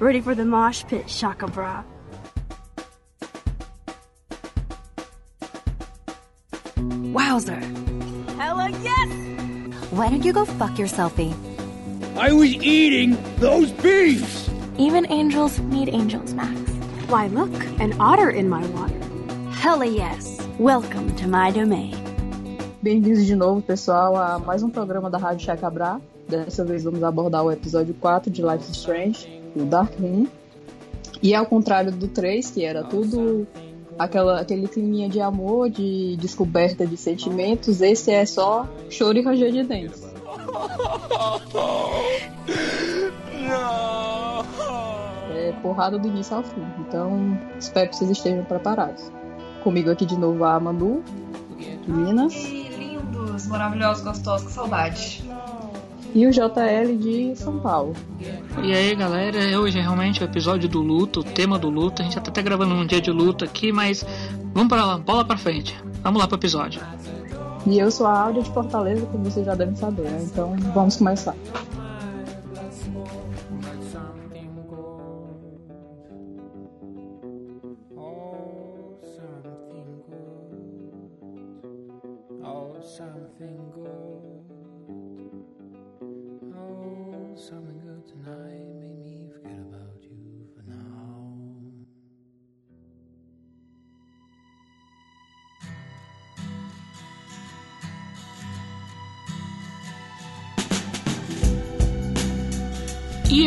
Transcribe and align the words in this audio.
Ready 0.00 0.22
for 0.22 0.34
the 0.34 0.46
mosh 0.46 0.82
pit, 0.86 1.10
Shaka 1.10 1.46
Bra. 1.46 1.84
Wowzer. 7.12 7.60
Hella 8.40 8.70
yes! 8.82 9.90
Why 9.90 10.08
don't 10.08 10.24
you 10.24 10.32
go 10.32 10.46
fuck 10.46 10.70
yourselfie? 10.78 11.34
I 12.16 12.32
was 12.32 12.48
eating 12.48 13.18
those 13.40 13.72
beefs! 13.72 14.48
Even 14.78 15.04
angels 15.12 15.58
need 15.58 15.90
angels, 15.90 16.32
Max. 16.32 16.58
Why, 17.10 17.26
look, 17.26 17.52
an 17.78 17.94
otter 18.00 18.30
in 18.30 18.48
my 18.48 18.64
water. 18.68 18.98
Hella 19.50 19.84
yes! 19.84 20.40
Welcome 20.58 21.14
to 21.16 21.28
my 21.28 21.50
domain. 21.50 21.94
Bem-vindos 22.82 23.26
de 23.26 23.36
novo, 23.36 23.60
pessoal, 23.60 24.16
a 24.16 24.38
mais 24.38 24.62
um 24.62 24.70
programa 24.70 25.10
da 25.10 25.18
Rádio 25.18 25.44
Chacabra. 25.44 26.00
Dessa 26.26 26.64
vez 26.64 26.84
vamos 26.84 27.02
abordar 27.02 27.44
o 27.44 27.52
episódio 27.52 27.92
4 27.92 28.30
de 28.30 28.40
Life 28.40 28.70
is 28.70 28.76
Strange, 28.78 29.39
o 29.54 29.64
Dark 29.64 29.98
Room. 29.98 30.26
E 31.22 31.34
ao 31.34 31.44
contrário 31.46 31.92
do 31.92 32.08
3, 32.08 32.50
que 32.50 32.64
era 32.64 32.82
tudo 32.82 33.46
aquela, 33.98 34.40
aquele 34.40 34.66
climinha 34.66 35.08
de 35.08 35.20
amor, 35.20 35.68
de 35.68 36.16
descoberta 36.16 36.86
de 36.86 36.96
sentimentos, 36.96 37.82
esse 37.82 38.10
é 38.10 38.24
só 38.24 38.66
choro 38.88 39.18
e 39.18 39.22
ranger 39.22 39.52
de 39.52 39.62
dentes. 39.62 40.02
É 45.34 45.52
porrada 45.62 45.98
do 45.98 46.08
início 46.08 46.36
ao 46.36 46.42
fim. 46.42 46.64
Então, 46.78 47.38
espero 47.58 47.90
que 47.90 47.96
vocês 47.96 48.10
estejam 48.10 48.44
preparados. 48.44 49.10
Comigo 49.62 49.90
aqui 49.90 50.06
de 50.06 50.16
novo 50.16 50.44
a 50.44 50.58
Manu, 50.58 51.02
de 51.58 51.92
Minas. 51.92 52.34
E 52.34 52.68
lindos, 52.68 53.46
maravilhosos, 53.46 54.02
gostosos, 54.02 54.46
que 54.46 54.52
saudade. 54.54 55.22
E 56.14 56.26
o 56.26 56.30
JL 56.30 56.96
de 56.98 57.36
São 57.36 57.60
Paulo. 57.60 57.94
E 58.62 58.72
aí 58.72 58.94
galera, 58.94 59.38
hoje 59.60 59.78
é 59.78 59.82
realmente 59.82 60.22
o 60.22 60.24
episódio 60.24 60.68
do 60.68 60.80
luto, 60.80 61.20
o 61.20 61.24
tema 61.24 61.58
do 61.58 61.70
luto. 61.70 62.02
A 62.02 62.04
gente 62.04 62.18
até 62.18 62.30
tá 62.30 62.42
gravando 62.42 62.74
um 62.74 62.84
dia 62.84 63.00
de 63.00 63.10
luto 63.10 63.44
aqui, 63.44 63.70
mas 63.70 64.04
vamos 64.52 64.68
para 64.68 64.84
lá, 64.84 64.98
bola 64.98 65.24
pra 65.24 65.36
frente. 65.36 65.76
Vamos 66.02 66.20
lá 66.20 66.26
pro 66.26 66.36
episódio. 66.36 66.80
E 67.66 67.78
eu 67.78 67.90
sou 67.90 68.06
a 68.06 68.18
Áudia 68.22 68.42
de 68.42 68.50
Fortaleza, 68.50 69.06
como 69.06 69.24
vocês 69.24 69.44
já 69.46 69.54
devem 69.54 69.76
saber, 69.76 70.10
né? 70.10 70.20
Então 70.22 70.56
vamos 70.74 70.96
começar. 70.96 71.34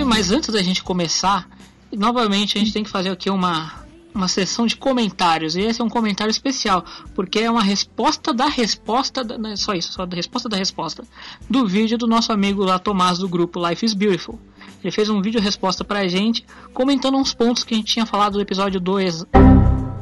Mas 0.06 0.32
antes 0.32 0.50
da 0.50 0.62
gente 0.62 0.84
começar, 0.84 1.48
novamente 1.92 2.58
a 2.58 2.60
gente 2.60 2.74
tem 2.74 2.84
que 2.84 2.90
fazer 2.90 3.10
aqui 3.10 3.30
uma 3.30 3.84
uma 4.14 4.28
sessão 4.28 4.68
de 4.68 4.76
comentários. 4.76 5.56
E 5.56 5.62
esse 5.62 5.82
é 5.82 5.84
um 5.84 5.90
comentário 5.90 6.32
especial, 6.32 6.86
porque 7.16 7.40
é 7.40 7.50
uma 7.50 7.64
resposta 7.64 8.34
da 8.34 8.48
resposta, 8.48 9.24
da, 9.24 9.38
não 9.38 9.50
é 9.50 9.56
só 9.56 9.74
isso, 9.74 9.92
só 9.92 10.06
da 10.06 10.16
resposta 10.16 10.48
da 10.48 10.58
resposta, 10.58 11.04
do 11.50 11.66
vídeo 11.66 11.98
do 11.98 12.08
nosso 12.08 12.32
amigo 12.32 12.64
lá 12.64 12.78
Tomás 12.78 13.18
do 13.18 13.28
grupo 13.28 13.66
Life 13.68 13.86
is 13.86 13.94
Beautiful. 13.94 14.40
Ele 14.84 14.92
fez 14.92 15.10
um 15.10 15.22
vídeo 15.22 15.42
resposta 15.42 15.84
pra 15.84 16.08
gente, 16.08 16.46
comentando 16.74 17.18
uns 17.18 17.34
pontos 17.34 17.64
que 17.64 17.74
a 17.74 17.78
gente 17.78 17.94
tinha 17.94 18.06
falado 18.06 18.34
do 18.34 18.42
episódio 18.42 18.80
2. 18.80 19.26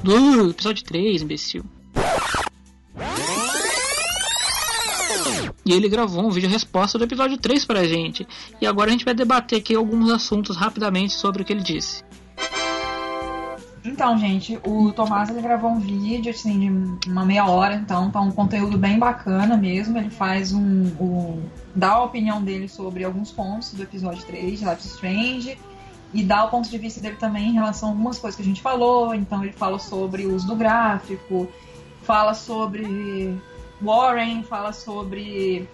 Do 0.03 0.49
episódio 0.49 0.83
3, 0.83 1.21
imbecil. 1.21 1.63
E 5.65 5.73
ele 5.73 5.87
gravou 5.87 6.25
um 6.25 6.29
vídeo 6.29 6.49
resposta 6.49 6.97
do 6.97 7.03
episódio 7.03 7.37
3 7.37 7.65
pra 7.65 7.83
gente. 7.83 8.27
E 8.59 8.65
agora 8.65 8.89
a 8.89 8.91
gente 8.91 9.05
vai 9.05 9.13
debater 9.13 9.59
aqui 9.59 9.75
alguns 9.75 10.09
assuntos 10.09 10.57
rapidamente 10.57 11.13
sobre 11.13 11.43
o 11.43 11.45
que 11.45 11.53
ele 11.53 11.61
disse. 11.61 12.03
Então, 13.83 14.17
gente, 14.17 14.59
o 14.63 14.91
Tomás 14.91 15.29
ele 15.29 15.41
gravou 15.41 15.71
um 15.71 15.79
vídeo 15.79 16.31
assim, 16.31 16.97
de 16.99 17.09
uma 17.09 17.25
meia 17.25 17.47
hora, 17.47 17.75
então 17.75 18.11
tá 18.11 18.21
um 18.21 18.31
conteúdo 18.31 18.77
bem 18.77 18.99
bacana 18.99 19.57
mesmo. 19.57 19.97
Ele 19.97 20.09
faz 20.09 20.53
um. 20.53 20.85
um 20.99 21.43
dá 21.75 21.93
a 21.93 22.03
opinião 22.03 22.43
dele 22.43 22.67
sobre 22.67 23.03
alguns 23.03 23.31
pontos 23.31 23.73
do 23.73 23.81
episódio 23.81 24.23
3 24.25 24.59
de 24.59 24.65
Life 24.65 24.87
Strange. 24.87 25.57
E 26.13 26.23
dá 26.23 26.43
o 26.43 26.49
ponto 26.49 26.69
de 26.69 26.77
vista 26.77 26.99
dele 26.99 27.15
também 27.15 27.49
em 27.49 27.53
relação 27.53 27.89
a 27.89 27.91
algumas 27.93 28.19
coisas 28.19 28.35
que 28.35 28.41
a 28.41 28.45
gente 28.45 28.61
falou. 28.61 29.15
Então 29.15 29.43
ele 29.43 29.53
fala 29.53 29.79
sobre 29.79 30.25
o 30.25 30.35
uso 30.35 30.45
do 30.45 30.55
gráfico, 30.55 31.47
fala 32.03 32.33
sobre 32.33 33.35
Warren, 33.81 34.43
fala 34.43 34.71
sobre 34.73 35.67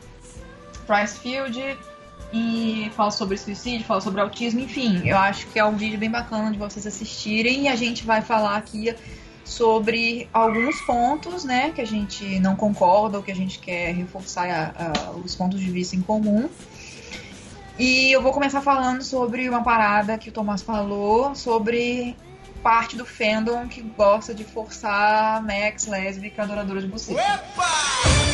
Price 0.85 1.19
Field 1.19 1.78
e 2.34 2.91
fala 2.95 3.12
sobre 3.12 3.38
suicídio, 3.38 3.85
fala 3.85 4.01
sobre 4.01 4.22
autismo, 4.22 4.59
enfim, 4.59 5.07
eu 5.07 5.18
acho 5.18 5.47
que 5.47 5.59
é 5.59 5.66
um 5.66 5.75
vídeo 5.75 5.97
bem 5.97 6.09
bacana 6.09 6.51
de 6.51 6.57
vocês 6.57 6.85
assistirem 6.85 7.63
e 7.63 7.68
a 7.68 7.75
gente 7.75 8.06
vai 8.06 8.22
falar 8.22 8.57
aqui 8.57 8.94
sobre 9.44 10.28
alguns 10.34 10.81
pontos, 10.81 11.45
né, 11.45 11.72
que 11.72 11.79
a 11.79 11.85
gente 11.85 12.40
não 12.40 12.56
concorda 12.56 13.18
ou 13.18 13.23
que 13.23 13.31
a 13.31 13.35
gente 13.35 13.59
quer 13.59 13.94
reforçar 13.94 14.50
a, 14.50 15.09
a, 15.09 15.12
os 15.12 15.35
pontos 15.35 15.59
de 15.59 15.72
vista 15.72 15.95
em 15.95 16.01
comum. 16.01 16.50
E 17.79 18.12
eu 18.12 18.22
vou 18.22 18.34
começar 18.34 18.59
falando 18.59 19.03
sobre 19.03 19.47
uma 19.47 19.63
parada 19.63 20.18
que 20.18 20.29
o 20.29 20.31
Tomás 20.31 20.62
falou 20.62 21.35
sobre 21.35 22.16
parte 22.57 22.95
do 22.95 23.06
fandom 23.06 23.68
que 23.68 23.81
gosta 23.81 24.34
de 24.34 24.44
forçar 24.44 25.41
Max 25.44 25.88
lésbica 25.88 26.44
adoradora 26.44 26.81
de 26.81 26.88
buceta. 26.88 27.22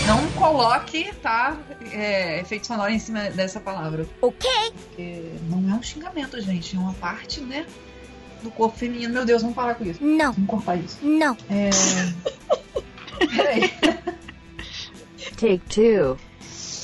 Não 0.08 0.30
coloque, 0.32 1.14
tá? 1.22 1.58
É, 1.92 2.40
efeito 2.40 2.68
sonoro 2.68 2.92
em 2.92 3.00
cima 3.00 3.30
dessa 3.30 3.60
palavra. 3.60 4.06
Ok. 4.22 4.50
Porque 4.72 5.34
não 5.50 5.74
é 5.74 5.78
um 5.78 5.84
xingamento, 5.84 6.40
gente. 6.42 6.76
É 6.76 6.80
uma 6.80 6.94
parte, 6.94 7.40
né? 7.42 7.66
Do 8.42 8.52
corpo 8.52 8.78
feminino. 8.78 9.14
Meu 9.14 9.26
Deus, 9.26 9.42
vamos 9.42 9.56
parar 9.56 9.76
com 9.76 9.86
isso. 9.86 10.04
Não. 10.04 10.34
Vamos 10.34 10.50
cortar 10.50 10.76
isso. 10.76 10.98
Não. 11.02 11.38
É. 11.50 11.70
Peraí. 13.36 13.74
Take 15.38 15.62
two. 15.70 16.18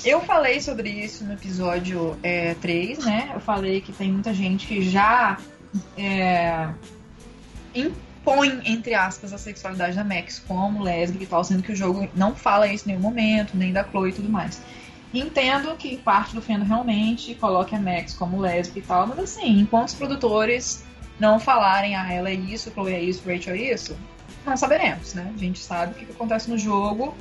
Eu 0.06 0.22
falei 0.22 0.62
sobre 0.62 0.90
isso 0.90 1.26
no 1.26 1.34
episódio 1.34 2.18
é, 2.24 2.54
3, 2.56 3.00
né? 3.00 3.32
Eu 3.34 3.42
falei 3.42 3.82
que 3.82 3.92
tem 3.92 4.12
muita 4.12 4.34
gente 4.34 4.66
que 4.66 4.82
já 4.82 5.38
é, 5.98 6.70
impõe, 7.74 8.62
entre 8.66 8.94
aspas, 8.94 9.34
a 9.34 9.38
sexualidade 9.38 9.96
da 9.96 10.04
Max 10.04 10.40
como 10.48 10.84
lésbica 10.84 11.24
e 11.24 11.28
tal, 11.28 11.44
sendo 11.44 11.64
que 11.64 11.72
o 11.72 11.76
jogo 11.76 12.08
não 12.16 12.36
fala 12.36 12.68
isso 12.68 12.86
em 12.86 12.94
nenhum 12.94 13.02
momento, 13.02 13.56
nem 13.56 13.72
da 13.72 13.84
Chloe 13.84 14.10
e 14.10 14.14
tudo 14.14 14.30
mais. 14.30 14.62
Entendo 15.14 15.76
que 15.76 15.98
parte 15.98 16.36
do 16.36 16.42
fandom 16.42 16.66
realmente 16.66 17.34
coloque 17.36 17.76
a 17.76 17.80
Max 17.80 18.14
como 18.14 18.40
lésbica 18.40 18.80
e 18.80 18.82
tal, 18.84 19.08
mas 19.08 19.20
assim, 19.20 19.60
enquanto 19.60 19.90
os 19.90 19.96
produtores 19.96 20.84
não 21.20 21.40
falarem, 21.40 21.96
ah, 21.96 22.12
ela 22.12 22.30
é 22.30 22.34
isso, 22.34 22.72
Chloe 22.72 22.94
é 22.94 23.02
isso, 23.02 23.28
Rachel 23.28 23.56
é 23.56 23.74
isso, 23.74 23.98
não 24.46 24.56
saberemos, 24.56 25.14
né? 25.16 25.32
A 25.34 25.38
gente 25.38 25.60
sabe 25.60 25.94
o 25.94 25.96
que, 25.96 26.06
que 26.06 26.12
acontece 26.12 26.50
no 26.50 26.58
jogo, 26.58 27.16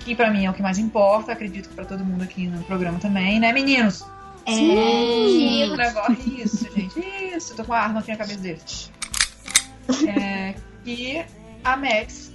que 0.00 0.14
pra 0.14 0.30
mim 0.30 0.46
é 0.46 0.50
o 0.50 0.54
que 0.54 0.62
mais 0.62 0.78
importa, 0.78 1.32
acredito 1.32 1.68
que 1.68 1.74
pra 1.74 1.84
todo 1.84 2.04
mundo 2.04 2.22
aqui 2.22 2.46
no 2.46 2.62
programa 2.64 2.98
também, 2.98 3.40
né, 3.40 3.52
meninos? 3.52 4.04
Sim. 4.46 5.70
O 5.70 5.76
negócio 5.76 6.40
isso, 6.40 6.72
gente. 6.74 6.98
Isso, 7.36 7.54
tô 7.54 7.64
com 7.64 7.74
a 7.74 7.80
arma 7.80 8.00
aqui 8.00 8.10
na 8.10 8.16
cabeça 8.16 8.40
dele. 8.40 8.60
É, 10.06 10.54
que 10.84 11.24
a 11.64 11.76
Max 11.76 12.32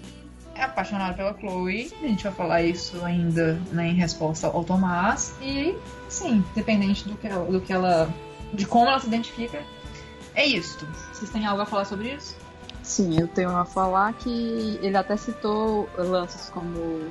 é 0.56 0.64
apaixonada 0.64 1.14
pela 1.14 1.34
Chloe. 1.38 1.91
A 2.02 2.08
gente 2.08 2.24
vai 2.24 2.34
falar 2.34 2.62
isso 2.64 3.03
ainda 3.03 3.53
né, 3.72 3.90
em 3.90 3.96
resposta 3.96 4.47
ao 4.47 4.64
Tomás. 4.64 5.36
E, 5.41 5.75
sim, 6.09 6.44
dependente 6.56 7.08
do 7.08 7.16
que, 7.16 7.28
ela, 7.28 7.46
do 7.46 7.62
que 7.62 7.74
ela. 7.74 8.09
de 8.53 8.66
como 8.66 8.88
ela 8.88 9.00
se 9.00 9.08
identifica, 9.08 9.62
é 10.36 10.46
isso. 10.46 10.88
Vocês 11.12 11.30
têm 11.31 11.45
algo 11.45 11.62
a 11.62 11.66
falar 11.66 11.86
sobre 11.86 12.13
isso? 12.13 12.36
Sim, 12.81 13.19
eu 13.19 13.28
tenho 13.28 13.56
a 13.56 13.66
falar 13.66 14.13
que 14.13 14.80
ele 14.81 14.98
até 14.98 15.16
citou 15.16 15.89
lances 15.98 16.50
como 16.50 17.10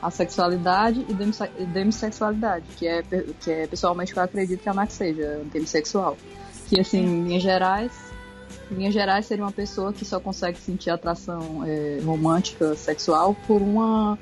a 0.00 0.10
sexualidade 0.10 1.04
e 1.08 1.14
demisse- 1.14 1.48
demissexualidade, 1.72 2.64
que 2.76 2.88
é, 2.88 3.02
que 3.02 3.50
é 3.50 3.66
pessoalmente 3.66 4.12
que 4.12 4.18
eu 4.18 4.22
acredito 4.22 4.60
que 4.60 4.68
a 4.68 4.74
Max 4.74 4.94
seja, 4.94 5.42
demissexual. 5.52 6.16
Que, 6.66 6.80
assim, 6.80 7.00
em 7.00 7.24
linhas 7.24 7.42
gerais, 7.42 7.92
linhas 8.72 8.94
gerais 8.94 9.26
seria 9.26 9.44
uma 9.44 9.52
pessoa 9.52 9.92
que 9.92 10.04
só 10.04 10.18
consegue 10.18 10.58
sentir 10.58 10.90
atração 10.90 11.62
é, 11.64 12.00
romântica, 12.04 12.74
sexual, 12.74 13.36
por 13.46 13.60
uma 13.60 14.18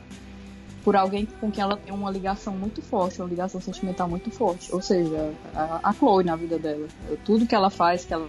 por 0.82 0.96
alguém 0.96 1.26
com 1.26 1.50
quem 1.50 1.62
ela 1.62 1.76
tem 1.76 1.92
uma 1.92 2.10
ligação 2.10 2.54
muito 2.54 2.80
forte, 2.80 3.20
uma 3.20 3.28
ligação 3.28 3.60
sentimental 3.60 4.08
muito 4.08 4.30
forte. 4.30 4.74
Ou 4.74 4.80
seja, 4.80 5.32
a, 5.54 5.90
a 5.90 5.92
Chloe 5.92 6.24
na 6.24 6.36
vida 6.36 6.58
dela. 6.58 6.88
Tudo 7.24 7.46
que 7.46 7.54
ela 7.54 7.68
faz, 7.68 8.04
que 8.04 8.14
ela 8.14 8.28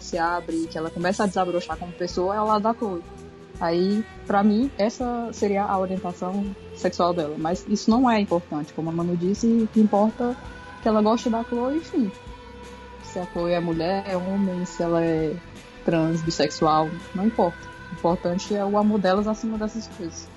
se 0.00 0.16
abre, 0.16 0.66
que 0.66 0.78
ela 0.78 0.90
começa 0.90 1.24
a 1.24 1.26
desabrochar 1.26 1.76
como 1.76 1.92
pessoa, 1.92 2.34
é 2.34 2.38
ao 2.38 2.46
lado 2.46 2.62
da 2.62 2.74
Chloe. 2.74 3.02
Aí, 3.60 4.04
pra 4.26 4.42
mim, 4.42 4.70
essa 4.78 5.28
seria 5.32 5.64
a 5.64 5.78
orientação 5.78 6.44
sexual 6.74 7.12
dela. 7.12 7.36
Mas 7.38 7.64
isso 7.68 7.90
não 7.90 8.10
é 8.10 8.18
importante, 8.18 8.72
como 8.72 8.88
a 8.88 8.92
Manu 8.92 9.16
disse, 9.16 9.46
o 9.46 9.66
que 9.68 9.80
importa 9.80 10.36
é 10.78 10.82
que 10.82 10.88
ela 10.88 11.02
gosta 11.02 11.30
da 11.30 11.44
Chloe, 11.44 11.76
enfim. 11.76 12.10
Se 13.12 13.18
a 13.18 13.26
Chloe 13.26 13.52
é 13.52 13.60
mulher, 13.60 14.04
é 14.06 14.16
homem, 14.16 14.64
se 14.64 14.82
ela 14.82 15.04
é 15.04 15.36
trans, 15.84 16.22
bissexual, 16.22 16.88
não 17.14 17.26
importa. 17.26 17.58
O 17.90 17.94
importante 17.94 18.54
é 18.54 18.64
o 18.64 18.78
amor 18.78 18.98
delas 18.98 19.26
acima 19.26 19.58
dessas 19.58 19.86
coisas. 19.88 20.28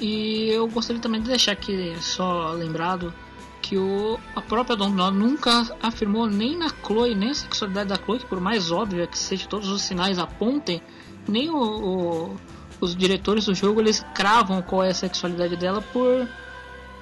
E 0.00 0.48
eu 0.48 0.66
gostaria 0.68 1.00
também 1.00 1.20
de 1.20 1.28
deixar 1.28 1.52
aqui 1.52 1.94
só 2.00 2.52
lembrado 2.52 3.12
que 3.60 3.76
o, 3.76 4.18
a 4.34 4.40
própria 4.40 4.76
Dominó 4.76 5.10
nunca 5.10 5.66
afirmou 5.82 6.26
nem 6.26 6.56
na 6.56 6.68
Chloe, 6.68 7.14
nem 7.14 7.30
a 7.30 7.34
sexualidade 7.34 7.90
da 7.90 7.96
Chloe, 7.96 8.18
que 8.18 8.26
por 8.26 8.40
mais 8.40 8.70
óbvia 8.70 9.06
que 9.06 9.18
seja 9.18 9.46
todos 9.46 9.68
os 9.68 9.82
sinais 9.82 10.18
apontem, 10.18 10.82
nem 11.28 11.50
o, 11.50 11.56
o, 11.56 12.36
os 12.80 12.96
diretores 12.96 13.46
do 13.46 13.54
jogo 13.54 13.80
eles 13.80 14.04
cravam 14.14 14.60
qual 14.62 14.82
é 14.82 14.90
a 14.90 14.94
sexualidade 14.94 15.56
dela 15.56 15.82
por. 15.92 16.28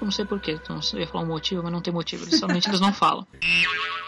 Eu 0.02 0.06
não 0.06 0.10
sei 0.10 0.24
porquê, 0.24 0.58
então 0.60 0.80
eu 0.94 0.98
ia 0.98 1.06
falar 1.06 1.22
um 1.22 1.28
motivo, 1.28 1.62
mas 1.62 1.70
não 1.70 1.80
tem 1.80 1.94
motivo, 1.94 2.24
eles, 2.24 2.40
somente 2.40 2.68
eles 2.68 2.80
não 2.80 2.92
falam. 2.92 3.24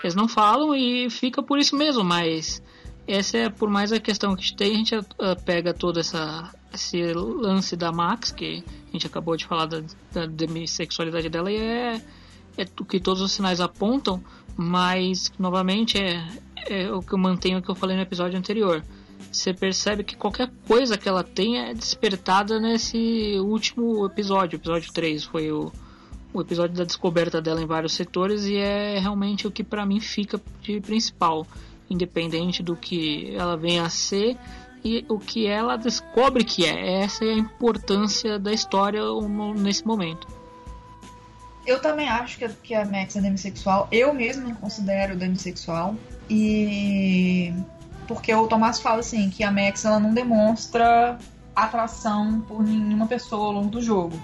Eles 0.02 0.16
não 0.16 0.26
falam 0.26 0.74
e 0.74 1.08
fica 1.08 1.40
por 1.40 1.56
isso 1.56 1.76
mesmo, 1.76 2.02
mas 2.02 2.60
essa 3.06 3.38
é 3.38 3.48
por 3.48 3.70
mais 3.70 3.92
a 3.92 4.00
questão 4.00 4.34
que 4.34 4.42
a 4.42 4.44
gente 4.44 4.56
tem, 4.56 4.72
a 4.72 4.76
gente 4.76 4.96
uh, 4.96 5.06
pega 5.44 5.72
todo 5.72 6.00
essa, 6.00 6.52
esse 6.74 7.00
lance 7.12 7.76
da 7.76 7.92
Max, 7.92 8.32
que 8.32 8.64
a 8.88 8.92
gente 8.92 9.06
acabou 9.06 9.36
de 9.36 9.46
falar 9.46 9.66
da, 9.66 9.82
da 10.12 10.26
demissexualidade 10.26 11.28
dela, 11.28 11.52
e 11.52 11.58
é, 11.58 12.02
é 12.58 12.66
o 12.80 12.84
que 12.84 12.98
todos 12.98 13.22
os 13.22 13.30
sinais 13.30 13.60
apontam, 13.60 14.20
mas 14.56 15.32
novamente 15.38 15.96
é, 15.96 16.26
é 16.68 16.90
o 16.90 17.02
que 17.02 17.14
eu 17.14 17.18
mantenho 17.18 17.62
que 17.62 17.70
eu 17.70 17.74
falei 17.76 17.94
no 17.94 18.02
episódio 18.02 18.36
anterior. 18.36 18.84
Você 19.30 19.54
percebe 19.54 20.02
que 20.02 20.16
qualquer 20.16 20.50
coisa 20.66 20.98
que 20.98 21.08
ela 21.08 21.22
tem 21.22 21.60
é 21.60 21.72
despertada 21.72 22.58
nesse 22.58 23.38
último 23.38 24.04
episódio, 24.04 24.56
episódio 24.56 24.92
3, 24.92 25.22
foi 25.24 25.52
o, 25.52 25.72
o 26.34 26.40
episódio 26.40 26.76
da 26.76 26.84
descoberta 26.84 27.40
dela 27.40 27.62
em 27.62 27.66
vários 27.66 27.94
setores 27.94 28.44
e 28.44 28.56
é 28.56 28.98
realmente 28.98 29.46
o 29.46 29.50
que 29.50 29.62
para 29.62 29.86
mim 29.86 30.00
fica 30.00 30.40
de 30.60 30.80
principal 30.80 31.46
independente 31.88 32.62
do 32.62 32.74
que 32.74 33.34
ela 33.36 33.56
venha 33.56 33.84
a 33.84 33.88
ser 33.88 34.36
e 34.84 35.04
o 35.08 35.18
que 35.18 35.46
ela 35.46 35.76
descobre 35.76 36.44
que 36.44 36.66
é. 36.66 37.02
Essa 37.02 37.24
é 37.24 37.30
a 37.30 37.36
importância 37.36 38.38
da 38.38 38.52
história 38.52 39.00
nesse 39.56 39.86
momento. 39.86 40.26
Eu 41.66 41.80
também 41.80 42.08
acho 42.08 42.36
que, 42.36 42.46
que 42.62 42.74
a 42.74 42.84
Max 42.84 43.16
é 43.16 43.20
demissexual. 43.20 43.88
Eu 43.90 44.12
mesmo 44.12 44.48
não 44.48 44.54
considero 44.56 45.16
demissexual. 45.16 45.94
E. 46.28 47.54
Porque 48.06 48.34
o 48.34 48.46
Tomás 48.46 48.80
fala 48.80 49.00
assim: 49.00 49.30
que 49.30 49.42
a 49.42 49.50
Max 49.50 49.84
ela 49.86 49.98
não 49.98 50.12
demonstra 50.12 51.18
atração 51.56 52.42
por 52.42 52.62
nenhuma 52.62 53.06
pessoa 53.06 53.46
ao 53.46 53.52
longo 53.52 53.70
do 53.70 53.80
jogo. 53.80 54.20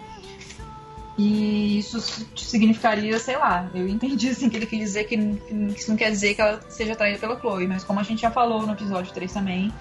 E 1.19 1.79
isso 1.79 2.01
significaria, 2.37 3.19
sei 3.19 3.37
lá, 3.37 3.69
eu 3.75 3.87
entendi 3.89 4.31
assim 4.31 4.49
que 4.49 4.57
ele 4.57 4.67
quis 4.67 4.79
dizer 4.79 5.05
que, 5.05 5.17
que 5.17 5.81
isso 5.81 5.91
não 5.91 5.97
quer 5.97 6.11
dizer 6.11 6.35
que 6.35 6.41
ela 6.41 6.61
seja 6.69 6.93
atraída 6.93 7.19
pela 7.19 7.39
Chloe, 7.39 7.67
mas 7.67 7.85
como 7.85 8.01
a 8.01 8.03
gente 8.03 8.23
já 8.23 8.31
falou 8.31 8.67
no 8.67 8.73
episódio 8.73 9.13
3 9.13 9.31
também, 9.31 9.73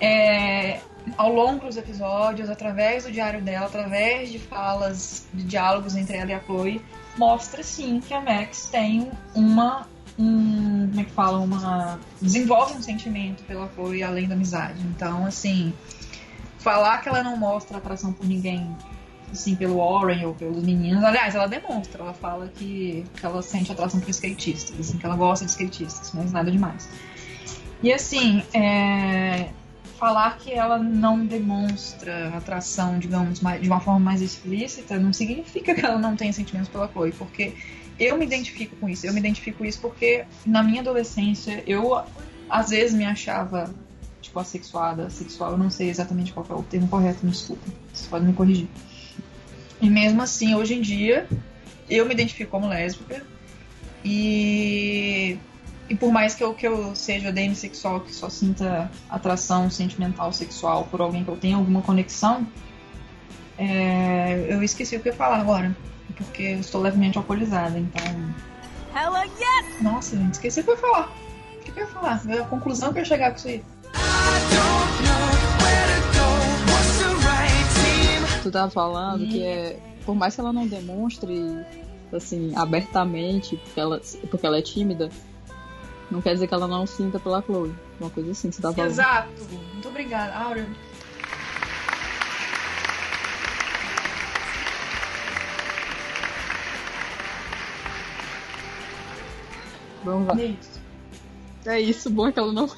é, 0.00 0.80
ao 1.16 1.32
longo 1.32 1.66
dos 1.66 1.76
episódios, 1.76 2.48
através 2.50 3.04
do 3.04 3.12
diário 3.12 3.40
dela, 3.42 3.66
através 3.66 4.30
de 4.30 4.38
falas, 4.38 5.26
de 5.32 5.44
diálogos 5.44 5.96
entre 5.96 6.16
ela 6.16 6.30
e 6.30 6.34
a 6.34 6.40
Chloe, 6.40 6.82
mostra 7.16 7.62
sim 7.62 8.00
que 8.00 8.12
a 8.14 8.20
Max 8.20 8.68
tem 8.70 9.10
uma. 9.34 9.86
Um, 10.18 10.88
como 10.88 11.00
é 11.00 11.04
que 11.04 11.10
fala? 11.10 11.38
Uma. 11.38 11.98
desenvolve 12.20 12.74
um 12.74 12.82
sentimento 12.82 13.42
pela 13.44 13.68
Chloe 13.74 14.02
além 14.02 14.28
da 14.28 14.34
amizade. 14.34 14.80
Então, 14.86 15.26
assim, 15.26 15.72
falar 16.58 16.98
que 16.98 17.08
ela 17.08 17.22
não 17.22 17.36
mostra 17.36 17.78
atração 17.78 18.12
por 18.12 18.26
ninguém 18.26 18.74
assim, 19.34 19.54
pelo 19.54 19.76
Warren 19.76 20.24
ou 20.24 20.34
pelos 20.34 20.62
meninos. 20.62 21.04
Aliás, 21.04 21.34
ela 21.34 21.46
demonstra, 21.46 22.02
ela 22.02 22.14
fala 22.14 22.48
que, 22.48 23.04
que 23.16 23.26
ela 23.26 23.42
sente 23.42 23.70
atração 23.70 24.00
por 24.00 24.10
skatistas, 24.10 24.78
assim, 24.78 24.98
que 24.98 25.04
ela 25.04 25.16
gosta 25.16 25.44
de 25.44 25.50
skatistas, 25.50 26.12
mas 26.14 26.32
nada 26.32 26.50
demais. 26.50 26.88
E 27.82 27.92
assim, 27.92 28.42
é, 28.54 29.50
falar 29.98 30.38
que 30.38 30.52
ela 30.52 30.78
não 30.78 31.24
demonstra 31.24 32.28
atração, 32.36 32.98
digamos, 32.98 33.40
de 33.40 33.68
uma 33.68 33.80
forma 33.80 34.00
mais 34.00 34.22
explícita, 34.22 34.98
não 34.98 35.12
significa 35.12 35.74
que 35.74 35.84
ela 35.84 35.98
não 35.98 36.16
tenha 36.16 36.32
sentimentos 36.32 36.68
pela 36.68 36.88
Chloe, 36.88 37.12
porque 37.12 37.54
eu 37.98 38.16
me 38.16 38.24
identifico 38.24 38.74
com 38.76 38.88
isso. 38.88 39.06
Eu 39.06 39.12
me 39.12 39.20
identifico 39.20 39.58
com 39.58 39.64
isso 39.64 39.80
porque 39.80 40.24
na 40.44 40.62
minha 40.62 40.80
adolescência 40.80 41.62
eu 41.66 42.02
às 42.48 42.70
vezes 42.70 42.94
me 42.94 43.04
achava 43.04 43.72
tipo 44.20 44.38
assexuada, 44.38 45.10
sexual, 45.10 45.52
eu 45.52 45.58
não 45.58 45.70
sei 45.70 45.90
exatamente 45.90 46.32
qual 46.32 46.46
é 46.48 46.54
o 46.54 46.62
termo 46.62 46.88
correto, 46.88 47.24
me 47.24 47.30
desculpa. 47.30 47.64
Vocês 47.92 48.08
podem 48.08 48.28
me 48.28 48.34
corrigir. 48.34 48.68
E 49.80 49.90
mesmo 49.90 50.22
assim, 50.22 50.54
hoje 50.54 50.74
em 50.74 50.80
dia, 50.80 51.26
eu 51.88 52.06
me 52.06 52.14
identifico 52.14 52.50
como 52.50 52.68
lésbica. 52.68 53.22
E, 54.04 55.38
e 55.88 55.94
por 55.94 56.12
mais 56.12 56.34
que 56.34 56.44
eu, 56.44 56.54
que 56.54 56.66
eu 56.66 56.94
seja 56.94 57.32
demissexual, 57.32 58.00
que 58.00 58.14
só 58.14 58.28
sinta 58.28 58.90
atração 59.08 59.70
sentimental 59.70 60.32
sexual 60.32 60.88
por 60.90 61.00
alguém 61.00 61.24
que 61.24 61.30
eu 61.30 61.36
tenha 61.36 61.56
alguma 61.56 61.82
conexão, 61.82 62.46
é, 63.58 64.46
eu 64.48 64.62
esqueci 64.62 64.96
o 64.96 65.00
que 65.00 65.08
eu 65.08 65.12
ia 65.12 65.16
falar 65.16 65.40
agora. 65.40 65.74
Porque 66.16 66.42
eu 66.42 66.60
estou 66.60 66.80
levemente 66.80 67.18
alcoolizada, 67.18 67.78
então. 67.78 68.04
Hella 68.94 69.24
yes! 69.24 69.82
Nossa, 69.82 70.16
gente, 70.16 70.34
esqueci 70.34 70.60
o 70.60 70.64
que 70.64 70.70
eu 70.70 70.74
ia 70.74 70.80
falar. 70.80 71.12
O 71.56 71.62
que 71.62 71.70
eu 71.70 71.84
ia 71.84 71.86
falar? 71.90 72.22
A 72.40 72.44
conclusão 72.44 72.92
que 72.92 72.98
eu 72.98 73.02
ia 73.02 73.06
chegar 73.06 73.30
com 73.30 73.36
isso 73.36 73.48
aí. 73.48 73.64
Tu 78.44 78.50
tava 78.50 78.70
falando 78.70 79.26
que 79.26 79.42
é. 79.42 79.80
Por 80.04 80.14
mais 80.14 80.34
que 80.34 80.40
ela 80.42 80.52
não 80.52 80.66
demonstre 80.66 81.64
assim, 82.12 82.52
abertamente, 82.54 83.56
porque 83.56 83.80
ela, 83.80 84.00
porque 84.30 84.46
ela 84.46 84.58
é 84.58 84.62
tímida, 84.62 85.08
não 86.10 86.20
quer 86.20 86.34
dizer 86.34 86.46
que 86.46 86.52
ela 86.52 86.68
não 86.68 86.86
sinta 86.86 87.18
pela 87.18 87.40
Chloe. 87.40 87.74
Uma 87.98 88.10
coisa 88.10 88.32
assim, 88.32 88.52
você 88.52 88.60
tá 88.60 88.70
falando. 88.70 88.90
Exato. 88.90 89.30
Muito 89.50 89.88
obrigada, 89.88 90.34
Aura. 90.34 90.66
Vamos 100.04 100.28
lá. 100.28 100.38
É 100.38 100.44
isso. 100.44 100.80
É 101.64 101.80
isso, 101.80 102.10
bom 102.10 102.28
é 102.28 102.32
que 102.32 102.38
ela 102.38 102.52
não. 102.52 102.68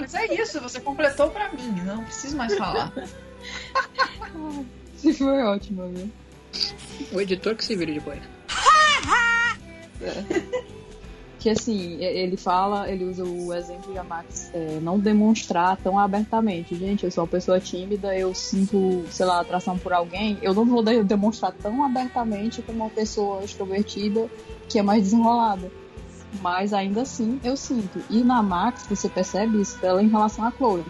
Mas 0.00 0.14
é 0.14 0.32
isso, 0.32 0.58
você 0.62 0.80
completou 0.80 1.28
pra 1.28 1.52
mim, 1.52 1.72
não 1.84 2.02
preciso 2.04 2.38
mais 2.38 2.56
falar. 2.56 2.90
Isso 5.02 5.18
foi 5.24 5.42
ótimo, 5.42 5.88
viu? 5.88 6.10
O 7.12 7.20
editor 7.20 7.54
que 7.54 7.64
se 7.64 7.76
vira 7.76 7.92
depois. 7.92 8.20
É. 9.98 10.66
Que 11.38 11.48
assim, 11.50 11.94
ele 12.02 12.36
fala, 12.36 12.90
ele 12.90 13.04
usa 13.04 13.24
o 13.24 13.54
exemplo 13.54 13.92
de 13.92 13.98
a 13.98 14.04
Max 14.04 14.50
é, 14.52 14.78
não 14.82 14.98
demonstrar 14.98 15.76
tão 15.78 15.98
abertamente. 15.98 16.74
Gente, 16.74 17.04
eu 17.04 17.10
sou 17.10 17.24
uma 17.24 17.28
pessoa 17.30 17.58
tímida, 17.60 18.14
eu 18.14 18.34
sinto, 18.34 19.04
sei 19.10 19.24
lá, 19.24 19.40
atração 19.40 19.78
por 19.78 19.92
alguém. 19.92 20.38
Eu 20.42 20.52
não 20.52 20.66
vou 20.66 20.82
de- 20.82 21.02
demonstrar 21.04 21.52
tão 21.52 21.82
abertamente 21.84 22.60
como 22.62 22.84
uma 22.84 22.90
pessoa 22.90 23.42
extrovertida 23.44 24.28
que 24.68 24.78
é 24.78 24.82
mais 24.82 25.02
desenrolada. 25.04 25.70
Mas 26.42 26.72
ainda 26.74 27.02
assim, 27.02 27.40
eu 27.44 27.56
sinto. 27.56 28.02
E 28.10 28.22
na 28.24 28.42
Max, 28.42 28.84
você 28.88 29.08
percebe 29.08 29.60
isso 29.60 29.78
dela 29.78 30.02
em 30.02 30.08
relação 30.08 30.44
a 30.44 30.50
Chloe. 30.50 30.84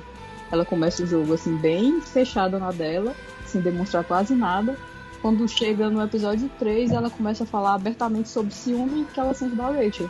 Ela 0.50 0.64
começa 0.64 1.02
o 1.02 1.06
jogo 1.06 1.34
assim, 1.34 1.56
bem 1.56 2.00
fechada 2.00 2.58
na 2.58 2.70
dela, 2.70 3.14
sem 3.44 3.60
demonstrar 3.60 4.04
quase 4.04 4.34
nada. 4.34 4.76
Quando 5.20 5.48
chega 5.48 5.90
no 5.90 6.02
episódio 6.02 6.48
3, 6.58 6.92
ela 6.92 7.10
começa 7.10 7.44
a 7.44 7.46
falar 7.46 7.74
abertamente 7.74 8.28
sobre 8.28 8.52
ciúme 8.52 9.06
que 9.12 9.18
ela 9.18 9.34
sente 9.34 9.56
da 9.56 9.70
Rachel. 9.70 10.08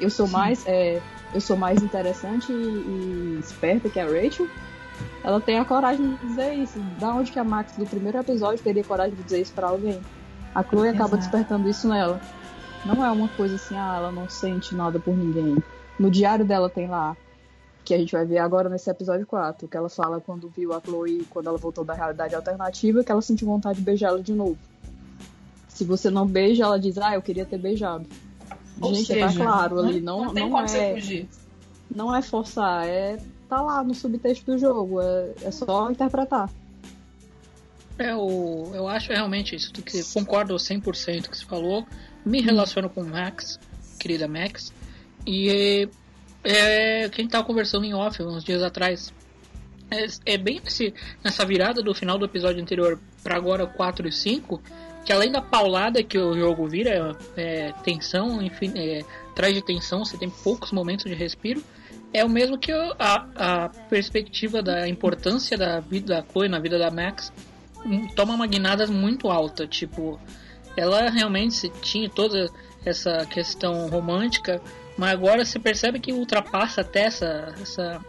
Eu 0.00 0.10
sou 0.10 0.26
mais 0.26 0.66
é, 0.66 1.00
eu 1.34 1.40
sou 1.40 1.56
mais 1.56 1.82
interessante 1.82 2.52
e, 2.52 2.54
e 2.54 3.38
esperta 3.40 3.88
que 3.88 3.98
a 3.98 4.04
Rachel. 4.04 4.46
Ela 5.24 5.40
tem 5.40 5.58
a 5.58 5.64
coragem 5.64 6.14
de 6.14 6.26
dizer 6.26 6.54
isso. 6.54 6.78
Da 6.98 7.14
onde 7.14 7.32
que 7.32 7.38
a 7.38 7.44
Max 7.44 7.76
do 7.76 7.86
primeiro 7.86 8.18
episódio 8.18 8.62
teria 8.62 8.84
coragem 8.84 9.14
de 9.14 9.22
dizer 9.22 9.40
isso 9.40 9.52
pra 9.52 9.68
alguém? 9.68 10.00
A 10.54 10.62
Chloe 10.62 10.88
acaba 10.88 11.16
Exato. 11.16 11.18
despertando 11.18 11.68
isso 11.68 11.88
nela. 11.88 12.20
Não 12.84 13.04
é 13.04 13.10
uma 13.10 13.28
coisa 13.28 13.54
assim, 13.54 13.76
ah, 13.76 13.94
ela 13.96 14.12
não 14.12 14.28
sente 14.28 14.74
nada 14.74 14.98
por 14.98 15.16
ninguém. 15.16 15.56
No 15.98 16.10
diário 16.10 16.44
dela 16.44 16.68
tem 16.68 16.88
lá, 16.88 17.16
que 17.84 17.94
a 17.94 17.98
gente 17.98 18.12
vai 18.12 18.24
ver 18.24 18.38
agora 18.38 18.68
nesse 18.68 18.88
episódio 18.90 19.26
4, 19.26 19.66
que 19.66 19.76
ela 19.76 19.88
fala 19.88 20.20
quando 20.20 20.48
viu 20.48 20.72
a 20.72 20.80
Chloe, 20.80 21.26
quando 21.30 21.48
ela 21.48 21.58
voltou 21.58 21.84
da 21.84 21.94
realidade 21.94 22.34
alternativa, 22.34 23.02
que 23.02 23.10
ela 23.10 23.22
sentiu 23.22 23.46
vontade 23.48 23.78
de 23.78 23.84
beijá-la 23.84 24.20
de 24.20 24.32
novo. 24.32 24.58
Se 25.68 25.84
você 25.84 26.10
não 26.10 26.26
beija, 26.26 26.64
ela 26.64 26.78
diz, 26.78 26.98
ah, 26.98 27.14
eu 27.14 27.22
queria 27.22 27.44
ter 27.44 27.58
beijado. 27.58 28.06
Ou 28.80 28.94
Gente, 28.94 29.06
seja, 29.06 29.28
tá 29.28 29.34
claro 29.34 29.78
ali, 29.78 30.00
não, 30.00 30.26
não 30.26 30.34
não 30.34 30.50
você 30.50 30.78
é, 30.78 30.94
fugir. 30.94 31.28
não 31.94 32.14
é 32.14 32.22
forçar, 32.22 32.86
é 32.86 33.18
tá 33.48 33.60
lá 33.60 33.84
no 33.84 33.94
subtexto 33.94 34.46
do 34.46 34.58
jogo, 34.58 35.00
é, 35.00 35.32
é 35.42 35.50
só 35.50 35.90
interpretar. 35.90 36.50
É, 37.98 38.14
o, 38.14 38.70
eu 38.74 38.88
acho 38.88 39.12
realmente 39.12 39.54
isso, 39.54 39.72
que 39.72 40.02
concordo 40.14 40.54
100% 40.54 41.28
que 41.28 41.36
você 41.36 41.44
falou. 41.44 41.86
Me 42.24 42.40
relaciono 42.40 42.88
com 42.88 43.04
Max, 43.04 43.60
querida 43.98 44.26
Max, 44.26 44.72
e 45.26 45.88
é, 46.44 47.08
quem 47.08 47.28
tava 47.28 47.44
conversando 47.44 47.84
em 47.84 47.94
off 47.94 48.22
uns 48.22 48.44
dias 48.44 48.62
atrás. 48.62 49.12
É, 49.90 50.34
é 50.34 50.38
bem 50.38 50.60
nesse, 50.64 50.94
nessa 51.22 51.44
virada 51.44 51.82
do 51.82 51.94
final 51.94 52.16
do 52.18 52.24
episódio 52.24 52.62
anterior 52.62 52.98
para 53.22 53.36
agora 53.36 53.66
4 53.66 54.08
e 54.08 54.12
5, 54.12 54.62
que 55.04 55.12
além 55.12 55.30
da 55.30 55.42
paulada 55.42 56.02
que 56.02 56.18
o 56.18 56.34
jogo 56.34 56.66
vira, 56.66 57.16
é, 57.36 57.72
tensão, 57.84 58.40
enfim, 58.40 58.72
é, 58.76 59.04
traz 59.34 59.54
de 59.54 59.62
tensão, 59.62 60.04
você 60.04 60.16
tem 60.16 60.30
poucos 60.30 60.72
momentos 60.72 61.04
de 61.04 61.14
respiro, 61.14 61.62
é 62.12 62.24
o 62.24 62.28
mesmo 62.28 62.58
que 62.58 62.72
a, 62.72 63.26
a 63.36 63.68
perspectiva 63.88 64.62
da 64.62 64.86
importância 64.86 65.56
da 65.56 65.80
vida 65.80 66.16
da 66.16 66.22
Chloe 66.22 66.48
na 66.48 66.58
vida 66.58 66.78
da 66.78 66.90
Max 66.90 67.32
hum, 67.84 68.06
toma 68.14 68.34
uma 68.34 68.46
guinada 68.46 68.86
muito 68.86 69.30
alta. 69.30 69.66
Tipo, 69.66 70.20
ela 70.76 71.08
realmente 71.08 71.70
tinha 71.80 72.08
toda 72.10 72.50
essa 72.84 73.24
questão 73.26 73.88
romântica, 73.88 74.60
mas 74.96 75.10
agora 75.10 75.44
você 75.44 75.58
percebe 75.58 75.98
que 75.98 76.12
ultrapassa 76.12 76.82
até 76.82 77.04
essa, 77.04 77.54
essa, 77.60 78.00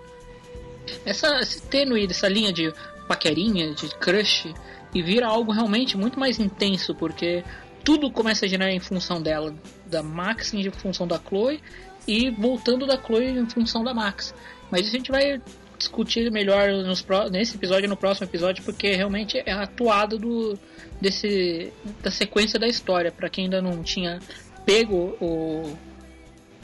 essa 1.06 1.40
esse 1.40 1.62
tênue, 1.64 2.06
essa 2.06 2.28
linha 2.28 2.52
de 2.52 2.74
paquerinha, 3.08 3.74
de 3.74 3.90
crush, 3.96 4.54
e 4.94 5.02
vira 5.02 5.28
algo 5.28 5.52
realmente 5.52 5.98
muito 5.98 6.20
mais 6.20 6.40
intenso, 6.40 6.94
porque 6.94 7.44
tudo 7.84 8.12
começa 8.12 8.46
a 8.46 8.48
girar 8.48 8.70
em 8.70 8.80
função 8.80 9.22
dela, 9.22 9.54
da 9.86 10.02
Max 10.02 10.54
em 10.54 10.70
função 10.72 11.08
da 11.08 11.20
Chloe 11.20 11.62
e 12.08 12.30
voltando 12.30 12.86
da 12.86 12.98
Chloe 12.98 13.38
em 13.38 13.50
função 13.50 13.84
da 13.84 13.94
Max. 13.94 14.34
Mas 14.72 14.82
isso 14.82 14.96
a 14.96 15.00
gente 15.00 15.12
vai 15.12 15.42
discutir 15.78 16.32
melhor 16.32 16.70
nos, 16.70 17.06
nesse 17.32 17.56
episódio 17.56 17.90
no 17.90 17.98
próximo 17.98 18.28
episódio, 18.28 18.64
porque 18.64 18.94
realmente 18.94 19.38
é 19.38 19.52
a 19.52 19.64
atuada 19.64 20.18
do, 20.18 20.58
desse, 21.02 21.74
da 22.02 22.10
sequência 22.10 22.58
da 22.58 22.68
história. 22.68 23.12
Para 23.12 23.30
quem 23.30 23.46
ainda 23.46 23.62
não 23.62 23.84
tinha 23.84 24.20
pego 24.66 25.18
o, 25.20 25.78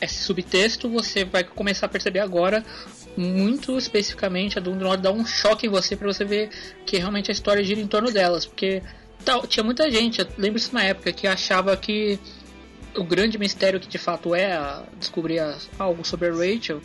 esse 0.02 0.24
subtexto, 0.24 0.90
você 0.90 1.26
vai 1.26 1.44
começar 1.44 1.86
a 1.86 1.90
perceber 1.90 2.20
agora 2.20 2.64
muito 3.18 3.78
especificamente 3.78 4.58
a 4.58 4.62
Dundee 4.62 4.98
dar 4.98 5.12
um 5.12 5.26
choque 5.26 5.68
em 5.68 5.70
você 5.70 5.96
para 5.96 6.08
você 6.08 6.24
ver 6.24 6.50
que 6.86 6.98
realmente 6.98 7.30
a 7.30 7.34
história 7.34 7.64
gira 7.64 7.82
em 7.82 7.88
torno 7.88 8.12
delas, 8.12 8.46
porque 8.46 8.82
tal, 9.26 9.46
tinha 9.46 9.64
muita 9.64 9.90
gente, 9.92 10.22
eu 10.22 10.28
lembro 10.38 10.58
isso 10.58 10.74
na 10.74 10.84
época, 10.84 11.12
que 11.12 11.28
achava 11.28 11.76
que 11.76 12.20
o 12.96 13.04
grande 13.04 13.38
mistério 13.38 13.80
que 13.80 13.88
de 13.88 13.98
fato 13.98 14.34
é 14.34 14.54
a- 14.54 14.84
descobrir 14.98 15.40
a- 15.40 15.58
algo 15.78 16.06
sobre 16.06 16.28
a 16.28 16.32
Rachel 16.32 16.82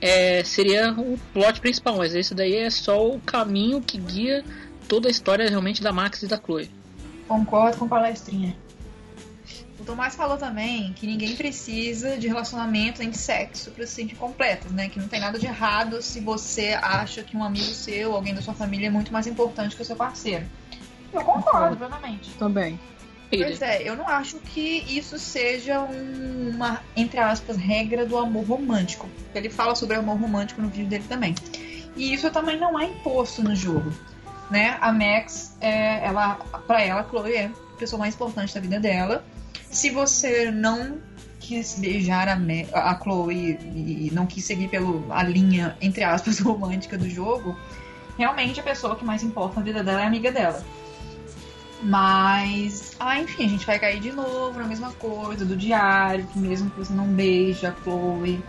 é, 0.00 0.42
seria 0.44 0.92
o 0.92 1.16
plot 1.32 1.60
principal, 1.60 1.96
mas 1.96 2.14
esse 2.14 2.34
daí 2.34 2.54
é 2.56 2.68
só 2.70 3.06
o 3.08 3.20
caminho 3.20 3.80
que 3.80 3.96
guia 3.98 4.44
toda 4.88 5.08
a 5.08 5.10
história 5.10 5.48
realmente 5.48 5.80
da 5.82 5.92
Max 5.92 6.22
e 6.22 6.26
da 6.26 6.36
Chloe. 6.36 6.68
Concordo 7.28 7.78
com 7.78 7.88
palestrinha. 7.88 8.54
O 9.82 9.84
Tomás 9.84 10.14
falou 10.14 10.36
também 10.36 10.92
que 10.92 11.08
ninguém 11.08 11.34
precisa 11.34 12.16
de 12.16 12.28
relacionamento 12.28 13.00
nem 13.00 13.10
de 13.10 13.18
sexo 13.18 13.72
para 13.72 13.84
se 13.84 13.94
sentir 13.94 14.14
completo, 14.14 14.72
né? 14.72 14.88
Que 14.88 15.00
não 15.00 15.08
tem 15.08 15.18
nada 15.18 15.40
de 15.40 15.46
errado 15.46 16.00
se 16.00 16.20
você 16.20 16.78
acha 16.80 17.24
que 17.24 17.36
um 17.36 17.42
amigo 17.42 17.64
seu, 17.64 18.14
alguém 18.14 18.32
da 18.32 18.40
sua 18.40 18.54
família 18.54 18.86
é 18.86 18.90
muito 18.90 19.12
mais 19.12 19.26
importante 19.26 19.74
que 19.74 19.82
o 19.82 19.84
seu 19.84 19.96
parceiro. 19.96 20.46
Eu 21.12 21.22
concordo, 21.22 21.76
plenamente. 21.76 22.30
Também. 22.38 22.78
Pois 23.28 23.60
é, 23.60 23.82
eu 23.82 23.96
não 23.96 24.06
acho 24.06 24.38
que 24.38 24.84
isso 24.86 25.18
seja 25.18 25.80
um- 25.80 26.50
uma, 26.54 26.80
entre 26.94 27.18
aspas, 27.18 27.56
regra 27.56 28.06
do 28.06 28.16
amor 28.16 28.44
romântico. 28.46 29.08
Ele 29.34 29.50
fala 29.50 29.74
sobre 29.74 29.96
amor 29.96 30.16
romântico 30.16 30.62
no 30.62 30.68
vídeo 30.68 30.86
dele 30.86 31.06
também. 31.08 31.34
E 31.96 32.14
isso 32.14 32.30
também 32.30 32.56
não 32.56 32.78
é 32.78 32.84
imposto 32.84 33.42
no 33.42 33.56
jogo. 33.56 33.92
Né? 34.48 34.78
A 34.80 34.92
Max, 34.92 35.56
é, 35.60 36.06
ela, 36.06 36.34
pra 36.68 36.80
ela, 36.82 37.00
a 37.00 37.04
Chloe 37.08 37.34
é 37.34 37.46
a 37.46 37.78
pessoa 37.78 37.98
mais 37.98 38.14
importante 38.14 38.54
da 38.54 38.60
vida 38.60 38.78
dela. 38.78 39.24
Se 39.72 39.90
você 39.90 40.50
não 40.50 40.98
quis 41.40 41.76
beijar 41.78 42.28
a, 42.28 42.36
Ma- 42.36 42.68
a 42.72 42.98
Chloe 43.02 43.58
e 43.74 44.10
não 44.12 44.26
quis 44.26 44.44
seguir 44.44 44.68
pelo, 44.68 45.04
a 45.10 45.22
linha, 45.22 45.76
entre 45.80 46.04
aspas, 46.04 46.38
romântica 46.40 46.96
do 46.96 47.08
jogo, 47.10 47.58
realmente 48.16 48.60
a 48.60 48.62
pessoa 48.62 48.94
que 48.94 49.04
mais 49.04 49.22
importa 49.22 49.58
na 49.58 49.64
vida 49.66 49.82
dela 49.82 50.00
é 50.02 50.04
a 50.04 50.06
amiga 50.06 50.30
dela. 50.30 50.62
Mas, 51.82 52.92
ah, 53.00 53.18
enfim, 53.18 53.46
a 53.46 53.48
gente 53.48 53.66
vai 53.66 53.76
cair 53.78 53.98
de 53.98 54.12
novo 54.12 54.56
na 54.58 54.66
mesma 54.66 54.92
coisa 54.92 55.44
do 55.44 55.56
diário, 55.56 56.26
que 56.28 56.38
mesmo 56.38 56.70
que 56.70 56.78
você 56.78 56.92
não 56.92 57.08
beija 57.08 57.70
a 57.70 57.82
Chloe, 57.82 58.44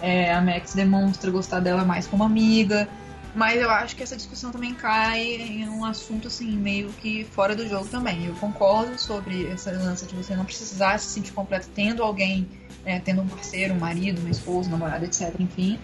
é, 0.00 0.32
a 0.32 0.40
Max 0.40 0.72
demonstra 0.74 1.30
gostar 1.30 1.60
dela 1.60 1.84
mais 1.84 2.06
como 2.06 2.24
amiga. 2.24 2.88
Mas 3.34 3.60
eu 3.60 3.70
acho 3.70 3.94
que 3.94 4.02
essa 4.02 4.16
discussão 4.16 4.50
também 4.50 4.74
cai 4.74 5.20
em 5.22 5.68
um 5.68 5.84
assunto 5.84 6.26
assim, 6.26 6.50
meio 6.56 6.88
que 6.94 7.24
fora 7.24 7.54
do 7.54 7.66
jogo 7.68 7.86
também. 7.86 8.26
Eu 8.26 8.34
concordo 8.34 8.98
sobre 9.00 9.46
essa 9.46 9.70
lança 9.70 10.04
de 10.04 10.16
você 10.16 10.34
não 10.34 10.44
precisar 10.44 10.98
se 10.98 11.10
sentir 11.10 11.32
completo 11.32 11.68
tendo 11.72 12.02
alguém, 12.02 12.48
né, 12.84 13.00
tendo 13.04 13.22
um 13.22 13.28
parceiro, 13.28 13.74
um 13.74 13.78
marido, 13.78 14.20
uma 14.20 14.30
esposa, 14.30 14.68
um 14.68 14.72
namorado, 14.72 15.04
etc. 15.04 15.32
Enfim. 15.38 15.78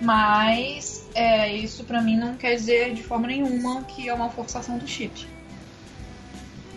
Mas 0.00 1.06
é, 1.14 1.56
isso 1.56 1.82
pra 1.84 2.02
mim 2.02 2.18
não 2.18 2.36
quer 2.36 2.54
dizer 2.56 2.92
de 2.92 3.02
forma 3.02 3.26
nenhuma 3.26 3.82
que 3.84 4.08
é 4.08 4.12
uma 4.12 4.28
forçação 4.28 4.76
do 4.76 4.86
chip. 4.86 5.26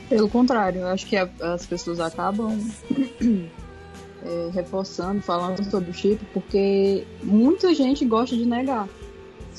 Pelo 0.07 0.29
contrário, 0.29 0.81
eu 0.81 0.87
acho 0.87 1.05
que 1.05 1.17
a- 1.17 1.29
as 1.41 1.65
pessoas 1.65 1.99
acabam 1.99 2.57
é, 4.23 4.49
reforçando, 4.53 5.21
falando 5.21 5.63
sobre 5.69 5.91
o 5.91 5.93
chip, 5.93 6.23
porque 6.33 7.05
muita 7.21 7.73
gente 7.75 8.05
gosta 8.05 8.35
de 8.35 8.45
negar. 8.45 8.87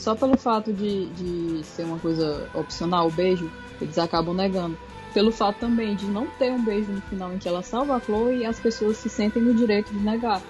Só 0.01 0.15
pelo 0.15 0.35
fato 0.39 0.73
de, 0.73 1.07
de 1.11 1.63
ser 1.63 1.85
uma 1.85 1.99
coisa 1.99 2.49
opcional, 2.55 3.09
o 3.09 3.11
beijo, 3.11 3.51
eles 3.83 3.99
acabam 3.99 4.35
negando. 4.35 4.75
Pelo 5.13 5.31
fato 5.31 5.59
também 5.59 5.95
de 5.95 6.07
não 6.07 6.27
ter 6.39 6.51
um 6.51 6.65
beijo 6.65 6.91
no 6.91 7.03
final 7.03 7.35
em 7.35 7.37
que 7.39 7.47
ela 7.47 7.63
salva 7.63 7.97
a 7.97 8.01
Chloe, 8.01 8.47
as 8.47 8.59
pessoas 8.59 8.97
se 8.97 9.11
sentem 9.11 9.43
no 9.43 9.53
direito 9.53 9.93
de 9.93 9.99
negar. 9.99 10.41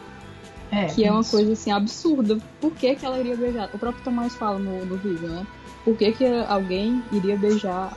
É, 0.71 0.85
que 0.87 1.04
é 1.04 1.11
uma 1.11 1.23
isso. 1.23 1.33
coisa 1.33 1.52
assim 1.52 1.73
absurda. 1.73 2.38
Por 2.61 2.71
que, 2.71 2.95
que 2.95 3.04
ela 3.04 3.19
iria 3.19 3.37
beijar? 3.37 3.69
O 3.75 3.78
próprio 3.78 4.04
Tomás 4.04 4.37
fala 4.37 4.57
no, 4.57 4.85
no 4.87 4.97
vídeo, 4.99 5.28
né? 5.28 5.45
Por 5.85 5.97
que, 5.97 6.12
que 6.12 6.25
alguém 6.49 7.02
iria 7.11 7.37
beijar 7.37 7.97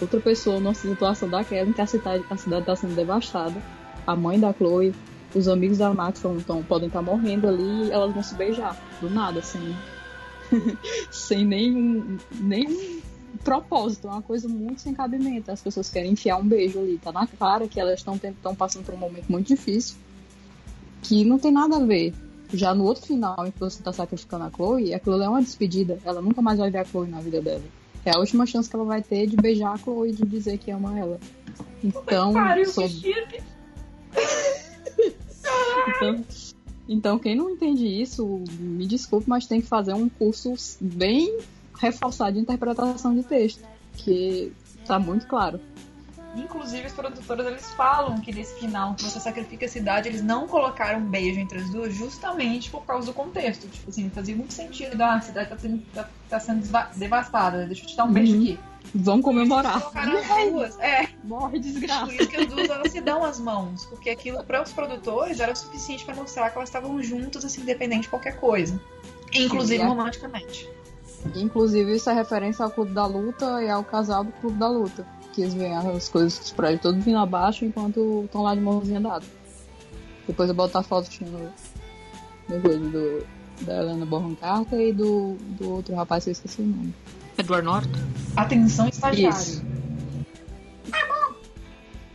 outra 0.00 0.18
pessoa 0.18 0.58
numa 0.58 0.74
situação 0.74 1.28
daquela 1.28 1.68
em 1.68 1.72
que 1.72 1.80
a 1.80 1.86
cidade, 1.86 2.24
a 2.28 2.36
cidade 2.36 2.66
tá 2.66 2.74
sendo 2.74 2.96
devastada? 2.96 3.62
A 4.04 4.16
mãe 4.16 4.40
da 4.40 4.52
Chloe, 4.52 4.92
os 5.36 5.46
amigos 5.46 5.78
da 5.78 5.94
Max 5.94 6.18
tão, 6.18 6.40
tão- 6.40 6.64
podem 6.64 6.88
estar 6.88 7.00
morrendo 7.00 7.46
ali 7.46 7.84
e 7.86 7.92
elas 7.92 8.12
vão 8.12 8.24
se 8.24 8.34
beijar. 8.34 8.76
Do 9.00 9.08
nada, 9.08 9.40
sem, 9.40 9.76
sem 11.10 11.44
nenhum, 11.44 12.18
nenhum 12.40 13.00
propósito. 13.44 14.08
É 14.08 14.10
uma 14.10 14.22
coisa 14.22 14.48
muito 14.48 14.80
sem 14.80 14.94
cabimento. 14.94 15.50
As 15.50 15.60
pessoas 15.62 15.90
querem 15.90 16.12
enfiar 16.12 16.36
um 16.36 16.46
beijo 16.46 16.78
ali. 16.78 16.98
Tá 16.98 17.12
na 17.12 17.26
cara 17.26 17.66
que 17.68 17.80
elas 17.80 18.00
estão 18.00 18.54
passando 18.54 18.84
por 18.84 18.94
um 18.94 18.98
momento 18.98 19.26
muito 19.28 19.48
difícil 19.48 19.96
que 21.02 21.24
não 21.24 21.38
tem 21.38 21.50
nada 21.50 21.76
a 21.76 21.84
ver. 21.84 22.12
Já 22.52 22.74
no 22.74 22.84
outro 22.84 23.06
final, 23.06 23.46
em 23.46 23.50
que 23.52 23.60
você 23.60 23.80
tá 23.82 23.92
sacrificando 23.92 24.44
a 24.44 24.50
Chloe, 24.50 24.92
aquilo 24.92 25.22
é 25.22 25.28
uma 25.28 25.40
despedida. 25.40 25.98
Ela 26.04 26.20
nunca 26.20 26.42
mais 26.42 26.58
vai 26.58 26.70
ver 26.70 26.78
a 26.78 26.84
Chloe 26.84 27.08
na 27.08 27.20
vida 27.20 27.40
dela. 27.40 27.62
É 28.04 28.10
a 28.14 28.18
última 28.18 28.44
chance 28.44 28.68
que 28.68 28.74
ela 28.74 28.84
vai 28.84 29.02
ter 29.02 29.26
de 29.26 29.36
beijar 29.36 29.72
a 29.72 29.78
Chloe 29.78 30.10
e 30.10 30.12
de 30.12 30.24
dizer 30.24 30.58
que 30.58 30.70
ama 30.70 30.98
ela. 30.98 31.20
Então, 31.82 32.32
Pariu, 32.32 32.64
que 32.64 32.70
sobre- 32.70 32.88
chip. 32.88 33.42
então, 35.96 36.24
então, 36.92 37.20
quem 37.20 37.36
não 37.36 37.48
entende 37.48 37.86
isso, 37.86 38.42
me 38.58 38.84
desculpe, 38.84 39.28
mas 39.28 39.46
tem 39.46 39.60
que 39.60 39.68
fazer 39.68 39.94
um 39.94 40.08
curso 40.08 40.52
bem 40.80 41.38
reforçado 41.78 42.32
de 42.32 42.40
interpretação 42.40 43.14
de 43.14 43.22
texto, 43.22 43.62
que 43.96 44.50
tá 44.84 44.98
muito 44.98 45.24
claro. 45.24 45.60
Inclusive, 46.34 46.86
os 46.86 46.92
produtores 46.92 47.44
eles 47.44 47.72
falam 47.72 48.20
que 48.20 48.32
nesse 48.32 48.58
final, 48.60 48.94
que 48.94 49.02
você 49.04 49.18
sacrifica 49.18 49.66
a 49.66 49.68
cidade, 49.68 50.08
eles 50.08 50.22
não 50.22 50.46
colocaram 50.46 51.00
um 51.00 51.04
beijo 51.06 51.40
entre 51.40 51.58
as 51.58 51.68
duas 51.70 51.92
justamente 51.94 52.70
por 52.70 52.84
causa 52.84 53.06
do 53.06 53.12
contexto. 53.12 53.66
Tipo 53.68 53.90
assim, 53.90 54.08
fazia 54.10 54.36
muito 54.36 54.52
sentido. 54.52 55.00
Ah, 55.02 55.16
a 55.16 55.20
cidade 55.20 55.48
tá 55.48 55.58
sendo, 55.58 55.82
tá, 55.92 56.08
tá 56.28 56.38
sendo 56.38 56.64
devastada, 56.96 57.66
deixa 57.66 57.82
eu 57.82 57.88
te 57.88 57.96
dar 57.96 58.04
um 58.04 58.12
beijo 58.12 58.34
Uhum. 58.36 58.42
aqui. 58.42 58.60
Vamos 58.94 59.24
comemorar. 59.24 59.80
Colocaram 59.80 60.18
as 60.18 60.50
duas. 60.52 60.78
É, 60.78 61.08
Morre 61.24 61.58
desgraça. 61.58 62.06
por 62.06 62.14
isso 62.14 62.28
que 62.28 62.36
as 62.36 62.46
duas 62.46 62.70
elas 62.70 62.92
se 62.92 63.00
dão 63.00 63.24
as 63.24 63.38
mãos. 63.40 63.84
Porque 63.86 64.08
aquilo, 64.10 64.42
para 64.44 64.62
os 64.62 64.72
produtores, 64.72 65.38
era 65.40 65.52
o 65.52 65.56
suficiente 65.56 66.04
para 66.04 66.14
mostrar 66.14 66.48
que 66.50 66.56
elas 66.56 66.68
estavam 66.68 67.02
juntas, 67.02 67.44
assim, 67.44 67.60
independente 67.62 68.02
de 68.02 68.08
qualquer 68.08 68.38
coisa. 68.38 68.80
Inclusive 69.34 69.82
é. 69.82 69.86
romanticamente. 69.86 70.68
Inclusive, 71.34 71.94
isso 71.96 72.08
é 72.08 72.14
referência 72.14 72.64
ao 72.64 72.70
Clube 72.70 72.92
da 72.92 73.04
Luta 73.06 73.62
e 73.62 73.68
ao 73.68 73.84
casal 73.84 74.24
do 74.24 74.32
Clube 74.32 74.58
da 74.58 74.68
Luta. 74.68 75.06
Que 75.32 75.42
eles 75.42 75.54
veem 75.54 75.74
as 75.76 76.08
coisas 76.08 76.38
dos 76.38 76.50
prédios 76.50 76.82
todos 76.82 77.04
vindo 77.04 77.18
abaixo 77.18 77.64
enquanto 77.64 78.22
estão 78.24 78.42
lá 78.42 78.54
de 78.54 78.60
mãozinha 78.60 79.00
dada. 79.00 79.24
Depois 80.26 80.48
eu 80.48 80.54
boto 80.54 80.76
a 80.78 80.82
foto 80.82 81.08
tinha 81.08 81.28
no, 81.30 81.48
no 82.48 82.60
coisa 82.60 82.78
do, 82.78 83.26
da 83.62 83.78
Helena 83.78 84.04
Bonham 84.06 84.34
Carter 84.34 84.80
e 84.80 84.92
do, 84.92 85.36
do 85.58 85.70
outro 85.70 85.94
rapaz 85.94 86.24
que 86.24 86.30
eu 86.30 86.32
esqueci 86.32 86.62
o 86.62 86.66
nome. 86.66 86.94
Edward 87.38 87.64
Norton. 87.64 87.98
Atenção, 88.36 88.88
estagiário. 88.88 89.36
Isso. 89.38 89.62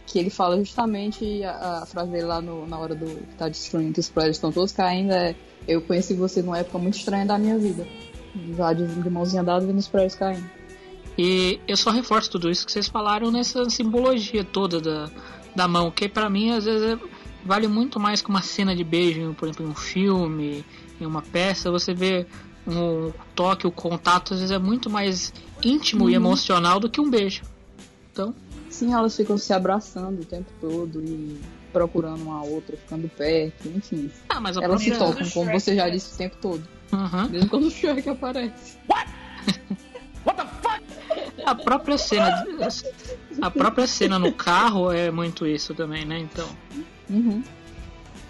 Que 0.07 0.19
ele 0.19 0.29
fala 0.29 0.57
justamente 0.59 1.43
a, 1.43 1.79
a 1.81 1.85
frase 1.85 2.11
dele 2.11 2.23
lá 2.25 2.41
no- 2.41 2.65
na 2.67 2.77
hora 2.77 2.95
do 2.95 3.05
que 3.05 3.35
tá 3.37 3.49
destruindo, 3.49 3.93
que 3.93 3.99
os 3.99 4.09
prédios 4.09 4.37
estão 4.37 4.51
todos 4.51 4.71
caindo, 4.71 5.11
é 5.11 5.35
eu 5.67 5.81
conheci 5.81 6.13
você 6.13 6.41
numa 6.41 6.59
época 6.59 6.77
muito 6.77 6.97
estranha 6.97 7.25
da 7.25 7.37
minha 7.37 7.57
vida. 7.57 7.85
Já 8.55 8.71
de, 8.71 8.85
de 8.85 9.09
mãozinha 9.09 9.43
dada 9.43 9.65
vendo 9.65 9.77
os 9.79 9.87
prédios 9.87 10.15
caindo. 10.15 10.49
E 11.17 11.59
eu 11.67 11.77
só 11.77 11.91
reforço 11.91 12.31
tudo 12.31 12.49
isso 12.49 12.65
que 12.65 12.71
vocês 12.71 12.87
falaram 12.87 13.31
nessa 13.31 13.69
simbologia 13.69 14.43
toda 14.43 14.81
da, 14.81 15.09
da 15.55 15.67
mão, 15.67 15.89
que 15.89 16.09
pra 16.09 16.29
mim 16.29 16.51
às 16.51 16.65
vezes 16.65 16.83
é- 16.93 16.99
vale 17.45 17.67
muito 17.67 17.99
mais 17.99 18.21
que 18.21 18.29
uma 18.29 18.41
cena 18.41 18.75
de 18.75 18.83
beijo, 18.83 19.21
em, 19.21 19.33
por 19.33 19.47
exemplo, 19.47 19.65
em 19.65 19.69
um 19.69 19.75
filme, 19.75 20.65
em 20.99 21.05
uma 21.05 21.21
peça, 21.21 21.71
você 21.71 21.93
vê 21.93 22.25
um 22.67 23.11
toque, 23.35 23.65
o 23.67 23.71
contato, 23.71 24.33
às 24.33 24.39
vezes 24.39 24.51
é 24.51 24.59
muito 24.59 24.89
mais 24.89 25.31
íntimo 25.63 26.09
e 26.09 26.15
emocional 26.15 26.79
do 26.79 26.89
que 26.89 26.99
um 26.99 27.09
beijo. 27.09 27.43
Então, 28.11 28.33
Sim, 28.69 28.93
elas 28.93 29.15
ficam 29.15 29.37
se 29.37 29.53
abraçando 29.53 30.21
o 30.21 30.25
tempo 30.25 30.51
todo 30.59 31.01
e 31.01 31.39
procurando 31.71 32.23
uma 32.23 32.43
outra, 32.43 32.75
ficando 32.75 33.07
perto, 33.07 33.69
enfim. 33.69 34.11
Ah, 34.27 34.41
mas 34.41 34.57
Elas 34.57 34.81
se 34.81 34.91
tocam, 34.91 35.29
como 35.29 35.51
você 35.51 35.75
já 35.75 35.87
disse 35.87 36.13
o 36.13 36.17
tempo 36.17 36.35
todo. 36.41 36.63
Aham. 36.91 37.29
Mesmo 37.29 37.49
quando 37.49 37.67
o 37.67 37.71
Shrek 37.71 38.09
aparece. 38.09 38.77
A 41.43 41.55
própria 41.55 41.97
cena. 41.97 42.45
A 43.41 43.51
própria 43.51 43.87
cena 43.87 44.19
no 44.19 44.31
carro 44.31 44.91
é 44.91 45.11
muito 45.11 45.45
isso 45.45 45.73
também, 45.73 46.05
né? 46.05 46.19
Então. 46.19 46.47
Uhum. 47.09 47.43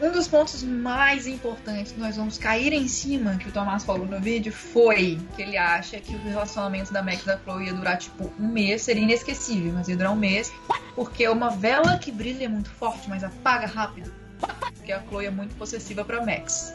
Um 0.02 0.12
dos 0.12 0.28
pontos 0.28 0.62
mais 0.62 1.26
importantes 1.26 1.94
que 1.94 2.00
nós 2.00 2.18
vamos 2.18 2.38
cair 2.38 2.74
em 2.74 2.86
cima, 2.86 3.38
que 3.38 3.48
o 3.48 3.52
Tomás 3.52 3.86
falou 3.86 4.06
no 4.06 4.20
vídeo, 4.20 4.52
foi 4.52 5.18
que 5.36 5.42
ele 5.42 5.58
acha 5.58 6.00
que 6.02 6.14
o 6.14 6.20
relacionamento 6.20 6.92
da 6.92 7.02
Max 7.02 7.22
e 7.24 7.26
da 7.26 7.38
Chloe 7.38 7.68
ia 7.68 7.74
durar 7.74 7.98
tipo 7.98 8.30
um 8.38 8.48
mês, 8.48 8.82
seria 8.82 9.04
inesquecível, 9.04 9.72
mas 9.74 9.88
ia 9.88 9.96
durar 9.96 10.12
um 10.12 10.18
mês, 10.18 10.52
porque 10.96 11.26
uma 11.30 11.50
vela 11.50 11.98
que 11.98 12.12
brilha 12.12 12.44
é 12.44 12.48
muito 12.50 12.70
forte, 12.72 13.10
mas 13.10 13.24
apaga 13.24 13.68
rápido. 13.68 14.12
Porque 14.76 14.92
a 14.92 15.02
Chloe 15.08 15.28
é 15.28 15.32
muito 15.32 15.56
possessiva 15.56 16.04
pra 16.04 16.26
Max. 16.26 16.74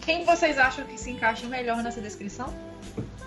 Quem 0.00 0.24
vocês 0.24 0.56
acham 0.56 0.86
que 0.86 0.98
se 0.98 1.10
encaixa 1.10 1.46
melhor 1.46 1.82
nessa 1.82 2.00
descrição? 2.00 2.54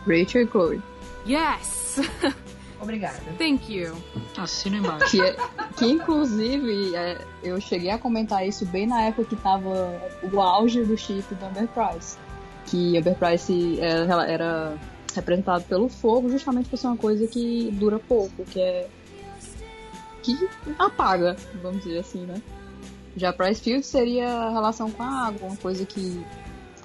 Rachel 0.07 0.41
e 0.41 0.47
Chloe. 0.47 0.81
Yes. 1.29 2.01
Obrigada. 2.81 3.19
Thank 3.37 3.71
you. 3.71 3.93
Assino 4.37 4.77
embaixo. 4.77 5.11
Que, 5.11 5.21
é- 5.21 5.35
que 5.77 5.85
inclusive 5.85 6.95
é, 6.95 7.17
eu 7.43 7.59
cheguei 7.59 7.91
a 7.91 7.97
comentar 7.97 8.47
isso 8.47 8.65
bem 8.65 8.87
na 8.87 9.01
época 9.03 9.25
que 9.25 9.35
tava 9.35 10.01
o 10.31 10.41
auge 10.41 10.83
do 10.83 10.97
chip 10.97 11.35
do 11.35 11.45
Amber 11.45 11.67
Price. 11.67 12.17
Que 12.65 12.97
Amber 12.97 13.15
Price 13.15 13.79
era, 13.81 14.05
ela 14.11 14.27
era 14.27 14.77
representado 15.13 15.63
pelo 15.65 15.89
fogo 15.89 16.29
justamente 16.29 16.69
por 16.69 16.77
ser 16.77 16.87
uma 16.87 16.97
coisa 16.97 17.27
que 17.27 17.69
dura 17.73 17.99
pouco, 17.99 18.45
que 18.45 18.61
é. 18.61 18.87
que 20.23 20.47
apaga, 20.77 21.35
vamos 21.61 21.83
dizer 21.83 21.99
assim, 21.99 22.25
né? 22.25 22.41
Já 23.17 23.33
Price 23.33 23.59
Field 23.61 23.85
seria 23.85 24.29
a 24.29 24.51
relação 24.51 24.89
com 24.89 25.03
a 25.03 25.27
água, 25.27 25.47
uma 25.49 25.57
coisa 25.57 25.85
que 25.85 26.23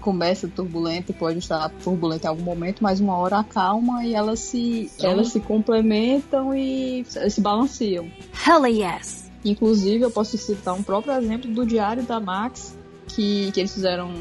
começa 0.04 0.46
turbulenta 0.46 1.12
e 1.12 1.14
pode 1.14 1.38
estar 1.38 1.66
turbulenta 1.82 2.26
em 2.26 2.28
algum 2.28 2.42
momento, 2.42 2.82
mas 2.82 3.00
uma 3.00 3.16
hora 3.16 3.38
acalma 3.38 4.04
e 4.04 4.14
elas 4.14 4.38
se, 4.38 4.90
elas 5.00 5.28
se 5.28 5.40
complementam 5.40 6.54
e 6.54 7.06
se 7.06 7.40
balanceiam. 7.40 8.06
Hell 8.46 8.66
yes. 8.66 9.30
Inclusive, 9.42 10.04
eu 10.04 10.10
posso 10.10 10.36
citar 10.36 10.74
um 10.74 10.82
próprio 10.82 11.14
exemplo 11.14 11.50
do 11.50 11.64
Diário 11.64 12.02
da 12.02 12.20
Max, 12.20 12.76
que, 13.08 13.50
que 13.52 13.60
eles 13.60 13.72
fizeram 13.72 14.12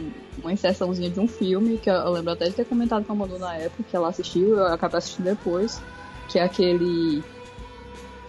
uma 0.41 0.53
inserçãozinha 0.53 1.09
de 1.09 1.19
um 1.19 1.27
filme, 1.27 1.77
que 1.77 1.89
eu, 1.89 1.95
eu 1.95 2.11
lembro 2.11 2.31
até 2.31 2.45
de 2.45 2.53
ter 2.53 2.65
comentado 2.65 3.05
com 3.05 3.11
a 3.11 3.15
Manu 3.15 3.37
na 3.37 3.53
época, 3.55 3.83
que 3.83 3.95
ela 3.95 4.07
assistiu, 4.07 4.55
eu 4.55 4.67
acabei 4.67 4.99
assistindo 4.99 5.25
depois, 5.25 5.81
que 6.29 6.39
é 6.39 6.43
aquele 6.43 7.21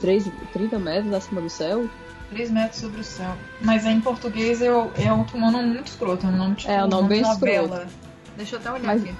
3, 0.00 0.28
30 0.52 0.78
metros 0.80 1.14
acima 1.14 1.40
do 1.40 1.48
céu. 1.48 1.88
3 2.34 2.50
metros 2.50 2.80
sobre 2.80 3.00
o 3.00 3.04
céu. 3.04 3.36
Mas 3.60 3.86
em 3.86 4.00
português 4.00 4.60
eu, 4.60 4.92
é 4.96 5.12
um 5.12 5.24
nome 5.50 5.68
muito 5.68 5.86
escroto, 5.86 6.26
é 6.26 6.28
um 6.28 6.36
nome 6.36 6.54
tipo 6.56 6.72
É, 6.72 6.84
um 6.84 6.88
nome 6.88 7.08
bem 7.08 7.22
novela. 7.22 7.76
escroto. 7.76 7.92
Deixa 8.36 8.56
eu 8.56 8.60
até 8.60 8.70
olhar 8.72 8.86
Mas- 8.86 9.02
aqui. 9.02 9.14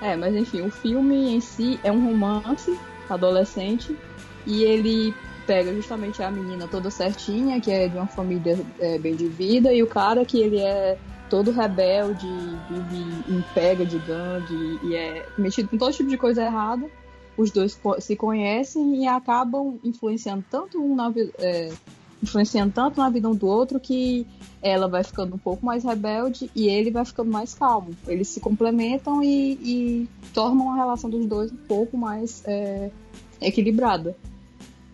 É, 0.00 0.16
mas 0.16 0.34
enfim, 0.34 0.62
o 0.62 0.70
filme 0.70 1.34
em 1.34 1.40
si 1.40 1.78
é 1.82 1.92
um 1.92 2.02
romance 2.02 2.78
adolescente 3.08 3.98
e 4.46 4.62
ele 4.62 5.14
pega 5.46 5.74
justamente 5.74 6.22
a 6.22 6.30
menina 6.30 6.66
toda 6.68 6.90
certinha, 6.90 7.60
que 7.60 7.70
é 7.70 7.88
de 7.88 7.96
uma 7.96 8.06
família 8.06 8.58
é, 8.78 8.96
bem 8.98 9.14
de 9.14 9.26
vida, 9.26 9.74
e 9.74 9.82
o 9.82 9.86
cara 9.86 10.24
que 10.24 10.40
ele 10.40 10.58
é 10.60 10.96
todo 11.28 11.50
rebelde, 11.50 12.26
vive 12.70 13.24
em 13.28 13.44
pega 13.52 13.84
de 13.84 13.98
gangue 13.98 14.78
e 14.82 14.94
é 14.94 15.26
metido 15.36 15.68
com 15.68 15.76
todo 15.76 15.92
tipo 15.92 16.08
de 16.08 16.16
coisa 16.16 16.44
errada. 16.44 16.88
Os 17.36 17.50
dois 17.50 17.78
se 18.00 18.16
conhecem 18.16 19.02
e 19.02 19.06
acabam 19.08 19.78
influenciando 19.84 20.44
tanto 20.50 20.78
um 20.82 20.94
na 20.94 21.12
é, 21.38 21.70
influenciando 22.22 22.72
tanto 22.72 22.98
na 23.00 23.08
vida 23.08 23.28
um 23.28 23.34
do 23.34 23.46
outro 23.46 23.80
que 23.80 24.26
ela 24.62 24.86
vai 24.88 25.02
ficando 25.02 25.34
um 25.34 25.38
pouco 25.38 25.64
mais 25.64 25.84
rebelde 25.84 26.50
e 26.54 26.68
ele 26.68 26.90
vai 26.90 27.04
ficando 27.04 27.30
mais 27.30 27.54
calmo. 27.54 27.90
Eles 28.06 28.28
se 28.28 28.40
complementam 28.40 29.22
e, 29.22 29.52
e 29.54 30.08
tornam 30.34 30.70
a 30.72 30.76
relação 30.76 31.08
dos 31.08 31.24
dois 31.26 31.50
um 31.50 31.56
pouco 31.56 31.96
mais 31.96 32.42
é, 32.46 32.90
equilibrada. 33.40 34.14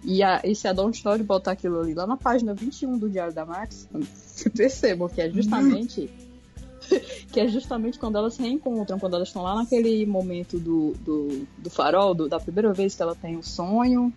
E, 0.04 0.22
a, 0.22 0.40
e 0.44 0.54
se 0.54 0.68
a 0.68 0.72
Dawn 0.72 0.90
Story 0.90 1.24
botar 1.24 1.52
aquilo 1.52 1.80
ali 1.80 1.92
lá 1.94 2.06
na 2.06 2.16
página 2.16 2.54
21 2.54 2.96
do 2.96 3.10
Diário 3.10 3.34
da 3.34 3.44
Max, 3.44 3.88
percebam 4.56 5.08
que 5.08 5.20
é 5.20 5.28
justamente 5.28 6.08
que 7.32 7.40
é 7.40 7.48
justamente 7.48 7.98
quando 7.98 8.16
elas 8.16 8.34
se 8.34 8.42
reencontram, 8.42 9.00
quando 9.00 9.14
elas 9.16 9.26
estão 9.26 9.42
lá 9.42 9.56
naquele 9.56 10.06
momento 10.06 10.60
do, 10.60 10.92
do, 11.00 11.46
do 11.58 11.68
farol, 11.68 12.14
do- 12.14 12.28
da 12.28 12.38
primeira 12.38 12.72
vez 12.72 12.94
que 12.94 13.02
ela 13.02 13.16
tem 13.16 13.36
o 13.36 13.42
sonho 13.42 14.12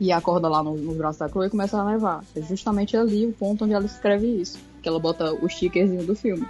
e 0.00 0.12
acorda 0.12 0.48
lá 0.48 0.62
no, 0.62 0.76
no 0.76 0.94
braço 0.94 1.18
da 1.18 1.28
Chloe 1.28 1.46
e 1.46 1.50
começa 1.50 1.78
a 1.78 1.84
levar. 1.84 2.24
É 2.34 2.42
justamente 2.42 2.96
ali 2.96 3.26
o 3.26 3.32
ponto 3.32 3.64
onde 3.64 3.74
ela 3.74 3.86
escreve 3.86 4.26
isso, 4.26 4.58
que 4.82 4.88
ela 4.88 4.98
bota 4.98 5.32
o 5.32 5.48
stickerzinho 5.48 6.04
do 6.04 6.14
filme. 6.14 6.46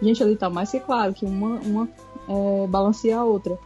Gente, 0.00 0.22
ali 0.22 0.36
tá 0.36 0.48
mais 0.48 0.70
que 0.70 0.80
claro 0.80 1.12
que 1.12 1.24
uma, 1.26 1.58
uma 1.60 1.88
é, 2.28 2.66
balanceia 2.66 3.18
a 3.18 3.24
outra. 3.24 3.58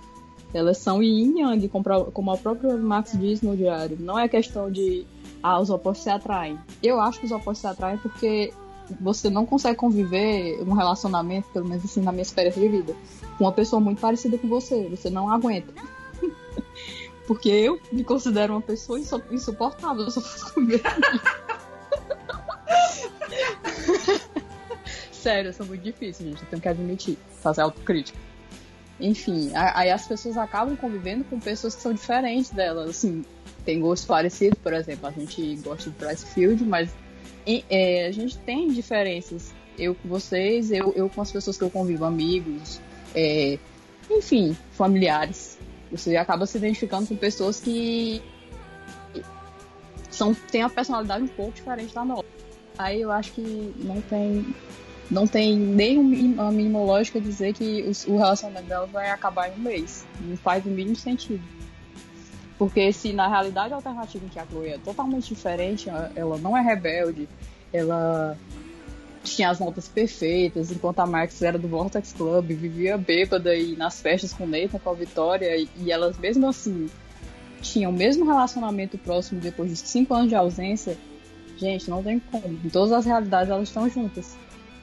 Elas 0.52 0.78
são 0.78 1.02
yin 1.02 1.40
yang, 1.40 1.68
como 1.68 2.30
a 2.30 2.36
própria 2.36 2.76
Max 2.76 3.12
diz 3.18 3.42
no 3.42 3.56
diário. 3.56 3.96
Não 4.00 4.18
é 4.18 4.28
questão 4.28 4.70
de, 4.70 5.04
ah, 5.42 5.60
os 5.60 5.68
opostos 5.68 6.04
se 6.04 6.10
atraem. 6.10 6.58
Eu 6.82 7.00
acho 7.00 7.18
que 7.18 7.26
os 7.26 7.32
opostos 7.32 7.58
se 7.58 7.66
atraem 7.66 7.98
porque 7.98 8.52
você 9.00 9.28
não 9.30 9.46
consegue 9.46 9.76
conviver 9.76 10.62
um 10.62 10.72
relacionamento, 10.72 11.48
pelo 11.52 11.66
menos 11.66 11.84
assim 11.84 12.00
na 12.00 12.12
minha 12.12 12.22
experiência 12.22 12.60
de 12.60 12.68
vida, 12.68 12.94
com 13.36 13.44
uma 13.44 13.52
pessoa 13.52 13.80
muito 13.80 14.00
parecida 14.00 14.38
com 14.38 14.48
você. 14.48 14.88
Você 14.90 15.10
não 15.10 15.28
aguenta. 15.28 15.72
Porque 17.26 17.48
eu 17.48 17.80
me 17.90 18.04
considero 18.04 18.52
uma 18.54 18.60
pessoa 18.62 18.98
insu- 19.00 19.22
insuportável. 19.30 20.04
Eu 20.04 20.10
só. 20.10 20.20
Sério, 25.12 25.48
eu 25.48 25.52
sou 25.54 25.64
muito 25.66 25.82
difícil, 25.82 26.26
gente. 26.26 26.42
Eu 26.42 26.48
tenho 26.48 26.60
que 26.62 26.68
admitir. 26.68 27.18
Fazer 27.40 27.62
autocrítica. 27.62 28.18
Enfim, 29.00 29.50
aí 29.54 29.90
as 29.90 30.06
pessoas 30.06 30.36
acabam 30.36 30.76
convivendo 30.76 31.24
com 31.24 31.40
pessoas 31.40 31.74
que 31.74 31.82
são 31.82 31.92
diferentes 31.92 32.50
delas. 32.50 32.90
Assim, 32.90 33.24
tem 33.64 33.80
gostos 33.80 34.06
parecidos, 34.06 34.58
por 34.58 34.72
exemplo. 34.72 35.06
A 35.06 35.10
gente 35.10 35.56
gosta 35.56 35.90
de 35.90 35.96
Price 35.96 36.26
Field, 36.26 36.62
mas 36.64 36.90
é, 37.46 38.06
a 38.06 38.12
gente 38.12 38.38
tem 38.38 38.68
diferenças. 38.68 39.52
Eu 39.78 39.94
com 39.94 40.08
vocês, 40.08 40.70
eu, 40.70 40.92
eu 40.94 41.08
com 41.08 41.20
as 41.20 41.32
pessoas 41.32 41.58
que 41.58 41.64
eu 41.64 41.70
convivo, 41.70 42.04
amigos, 42.04 42.80
é, 43.14 43.58
enfim, 44.10 44.56
familiares. 44.72 45.53
Você 45.94 46.16
acaba 46.16 46.44
se 46.44 46.58
identificando 46.58 47.06
com 47.06 47.16
pessoas 47.16 47.60
que 47.60 48.20
são, 50.10 50.34
têm 50.34 50.62
a 50.62 50.68
personalidade 50.68 51.24
um 51.24 51.28
pouco 51.28 51.52
diferente 51.52 51.94
da 51.94 52.04
nossa. 52.04 52.24
Aí 52.76 53.00
eu 53.00 53.12
acho 53.12 53.32
que 53.32 53.74
não 53.78 54.00
tem, 54.00 54.54
não 55.10 55.26
tem 55.26 55.56
nem 55.56 55.98
um 55.98 56.34
uma 56.34 56.50
mínima 56.50 56.80
lógica 56.80 57.20
dizer 57.20 57.54
que 57.54 57.88
o 58.08 58.16
relacionamento 58.16 58.66
dela 58.66 58.86
vai 58.86 59.10
acabar 59.10 59.48
em 59.48 59.52
um 59.52 59.62
mês. 59.62 60.04
Não 60.20 60.36
faz 60.36 60.64
o 60.66 60.68
mínimo 60.68 60.96
sentido. 60.96 61.42
Porque 62.58 62.92
se 62.92 63.12
na 63.12 63.28
realidade 63.28 63.72
alternativa 63.74 64.24
em 64.24 64.28
que 64.28 64.38
a 64.38 64.46
Chloe 64.46 64.70
é 64.70 64.78
totalmente 64.78 65.28
diferente, 65.28 65.88
ela 66.14 66.38
não 66.38 66.56
é 66.56 66.60
rebelde, 66.60 67.28
ela 67.72 68.36
tinha 69.24 69.50
as 69.50 69.58
notas 69.58 69.88
perfeitas, 69.88 70.70
enquanto 70.70 71.00
a 71.00 71.06
Max 71.06 71.40
era 71.42 71.58
do 71.58 71.66
Vortex 71.66 72.12
Club, 72.12 72.46
vivia 72.52 72.96
bêbada 72.96 73.56
e 73.56 73.74
nas 73.74 74.00
festas 74.00 74.32
com 74.32 74.44
o 74.44 74.46
Nathan, 74.46 74.78
com 74.78 74.90
a 74.90 74.94
Vitória, 74.94 75.56
e, 75.56 75.68
e 75.78 75.90
elas 75.90 76.18
mesmo 76.18 76.46
assim 76.46 76.88
tinham 77.60 77.90
o 77.90 77.94
mesmo 77.94 78.26
relacionamento 78.26 78.98
próximo 78.98 79.40
depois 79.40 79.70
de 79.70 79.76
cinco 79.76 80.14
anos 80.14 80.28
de 80.28 80.34
ausência, 80.34 80.96
gente, 81.56 81.88
não 81.88 82.02
tem 82.02 82.18
como. 82.18 82.60
Em 82.64 82.68
todas 82.68 82.92
as 82.92 83.06
realidades 83.06 83.50
elas 83.50 83.68
estão 83.68 83.88
juntas. 83.88 84.36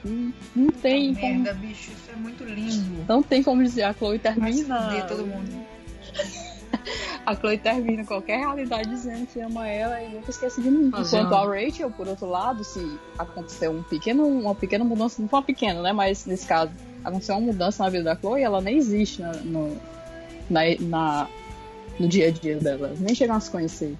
Não, 0.04 0.32
não 0.54 0.68
tem 0.68 1.14
como. 1.14 1.42
Merda, 1.42 1.54
bicho, 1.54 1.92
isso 1.92 2.10
é 2.12 2.16
muito 2.16 2.44
lindo. 2.44 3.04
Não 3.08 3.22
tem 3.22 3.42
como 3.42 3.62
dizer, 3.62 3.84
a 3.84 3.94
Chloe 3.94 4.18
termina. 4.18 5.02
todo 5.06 5.24
mundo. 5.24 5.64
A 7.24 7.36
Chloe 7.36 7.56
termina 7.56 8.04
qualquer 8.04 8.38
realidade 8.38 8.88
dizendo 8.90 9.26
que 9.26 9.40
ama 9.40 9.68
ela 9.68 10.02
e 10.02 10.08
nunca 10.14 10.30
esquece 10.30 10.60
de 10.60 10.68
mim. 10.70 10.90
Fazendo- 10.90 11.26
Enquanto 11.26 11.34
a 11.34 11.54
Rachel, 11.54 11.90
por 11.90 12.08
outro 12.08 12.26
lado, 12.26 12.64
se 12.64 12.98
acontecer 13.18 13.68
um 13.68 13.82
pequeno, 13.82 14.26
uma 14.26 14.54
pequena 14.56 14.84
mudança, 14.84 15.22
não 15.22 15.28
foi 15.28 15.38
uma 15.38 15.44
pequena, 15.44 15.80
né? 15.82 15.92
Mas 15.92 16.26
nesse 16.26 16.46
caso, 16.46 16.72
aconteceu 17.04 17.36
uma 17.36 17.46
mudança 17.52 17.84
na 17.84 17.90
vida 17.90 18.04
da 18.04 18.16
Chloe, 18.16 18.42
ela 18.42 18.60
nem 18.60 18.76
existe 18.76 19.22
na- 19.22 19.32
no, 19.34 19.76
na, 20.50 20.60
na- 20.80 21.28
no 22.00 22.08
dia 22.08 22.26
a 22.26 22.30
dia 22.32 22.56
dela. 22.58 22.92
Nem 22.98 23.14
chegam 23.14 23.36
a 23.36 23.40
se 23.40 23.50
conhecer. 23.50 23.96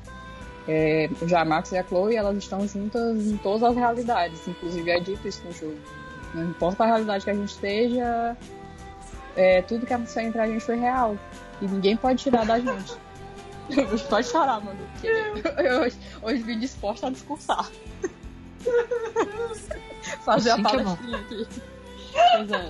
É, 0.67 1.09
já 1.27 1.43
a 1.43 1.45
Max 1.45 1.71
e 1.73 1.79
a 1.79 1.85
Chloe, 1.85 2.17
elas 2.17 2.37
estão 2.39 2.67
juntas 2.67 3.25
em 3.27 3.37
todas 3.37 3.63
as 3.63 3.77
realidades. 3.77 4.47
Inclusive 4.49 4.91
é 4.91 4.99
dito 4.99 5.27
isso 5.29 5.43
no 5.45 5.53
jogo. 5.53 5.77
Não 6.35 6.45
importa 6.51 6.83
a 6.83 6.87
realidade 6.87 7.23
que 7.25 7.31
a 7.31 7.35
gente 7.35 7.51
esteja, 7.51 8.37
é, 9.37 9.63
tudo 9.63 9.87
que 9.87 9.93
aconteceu 9.95 10.23
entre 10.25 10.41
a 10.41 10.47
gente 10.49 10.61
foi 10.65 10.77
real. 10.77 11.17
E 11.61 11.67
ninguém 11.67 11.97
pode 11.97 12.21
tirar 12.23 12.45
da 12.45 12.59
gente. 12.59 12.95
Pode 14.09 14.27
chorar, 14.27 14.61
mano. 14.65 14.79
hoje, 15.83 15.97
hoje 16.23 16.43
vim 16.43 16.59
disposta 16.59 17.07
a 17.07 17.11
discursar. 17.11 17.71
Fazer 20.25 20.51
Assim 20.51 20.61
a 20.63 20.69
é 20.69 20.73
palestrinha 20.85 21.19
aqui. 21.19 21.47
Pois 22.13 22.51
é. 22.51 22.69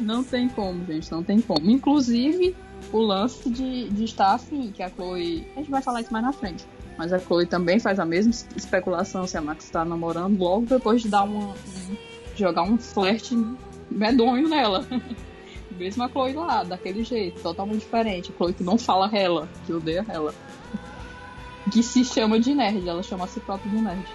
Não 0.00 0.22
tem 0.22 0.48
como, 0.48 0.84
gente, 0.86 1.10
não 1.10 1.22
tem 1.22 1.40
como. 1.40 1.70
Inclusive, 1.70 2.54
o 2.92 2.98
lance 2.98 3.48
de, 3.50 3.88
de 3.88 4.04
estar 4.04 4.34
assim, 4.34 4.70
que 4.72 4.82
a 4.82 4.90
Chloe. 4.90 5.46
A 5.54 5.58
gente 5.60 5.70
vai 5.70 5.82
falar 5.82 6.00
isso 6.02 6.12
mais 6.12 6.24
na 6.24 6.32
frente. 6.32 6.66
Mas 6.98 7.12
a 7.12 7.18
Chloe 7.18 7.46
também 7.46 7.78
faz 7.78 7.98
a 7.98 8.04
mesma 8.04 8.30
es- 8.30 8.46
especulação 8.56 9.26
se 9.26 9.36
a 9.36 9.40
Max 9.40 9.68
tá 9.70 9.84
namorando, 9.84 10.38
logo 10.38 10.66
depois 10.66 11.02
de 11.02 11.08
dar 11.08 11.24
uma. 11.24 11.48
um- 11.54 11.96
jogar 12.36 12.62
um 12.62 12.76
flerte 12.78 13.34
medonho 13.90 14.48
nela. 14.48 14.86
Mesmo 15.76 16.02
a 16.04 16.08
Chloe 16.08 16.32
lá, 16.32 16.62
daquele 16.62 17.04
jeito, 17.04 17.40
totalmente 17.40 17.80
diferente. 17.80 18.32
A 18.32 18.36
Chloe 18.36 18.54
que 18.54 18.64
não 18.64 18.78
fala 18.78 19.10
ela, 19.12 19.48
que 19.64 19.72
odeia 19.72 20.04
ela. 20.08 20.34
Que 21.70 21.82
se 21.82 22.04
chama 22.04 22.38
de 22.38 22.54
nerd, 22.54 22.88
ela 22.88 23.02
chama 23.02 23.24
a 23.24 23.28
si 23.28 23.40
própria 23.40 23.70
de 23.70 23.80
nerd. 23.80 24.06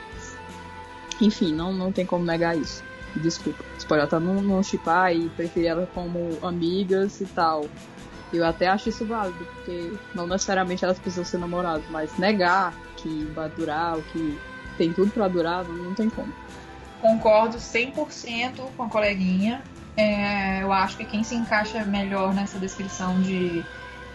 Enfim, 1.21 1.54
não, 1.54 1.74
não 1.74 1.91
tem 1.91 2.06
como 2.06 2.26
negar 2.26 2.58
isso. 2.58 2.84
Desculpa. 3.15 3.63
Você 3.78 3.86
pode 3.86 4.02
até 4.02 4.19
não, 4.19 4.41
não 4.41 4.63
chipar 4.63 5.15
e 5.15 5.30
preferir 5.30 5.69
ela 5.69 5.88
como 5.93 6.38
amigas 6.41 7.19
e 7.21 7.26
tal. 7.26 7.65
Eu 8.34 8.45
até 8.45 8.67
acho 8.67 8.89
isso 8.89 9.06
válido, 9.06 9.45
porque 9.45 9.93
não 10.15 10.26
necessariamente 10.26 10.86
elas 10.86 10.97
precisam 10.97 11.26
ser 11.26 11.38
namoradas, 11.38 11.84
mas 11.89 12.17
negar 12.17 12.74
que 12.95 13.26
vai 13.36 13.50
durar, 13.50 13.97
que 14.13 14.39
tem 14.78 14.93
tudo 14.93 15.12
pra 15.12 15.28
durar, 15.28 15.65
não, 15.65 15.76
não 15.76 15.93
tem 15.93 16.10
como. 16.10 16.34
Concordo 17.02 17.58
100% 17.58 18.62
com 18.78 18.84
a 18.84 18.89
coleguinha. 18.89 19.62
É, 19.97 20.63
eu 20.63 20.71
acho 20.71 20.97
que 20.97 21.06
quem 21.06 21.23
se 21.23 21.36
encaixa 21.36 21.84
melhor 21.84 22.34
nessa 22.34 22.58
descrição 22.58 23.21
de 23.21 23.63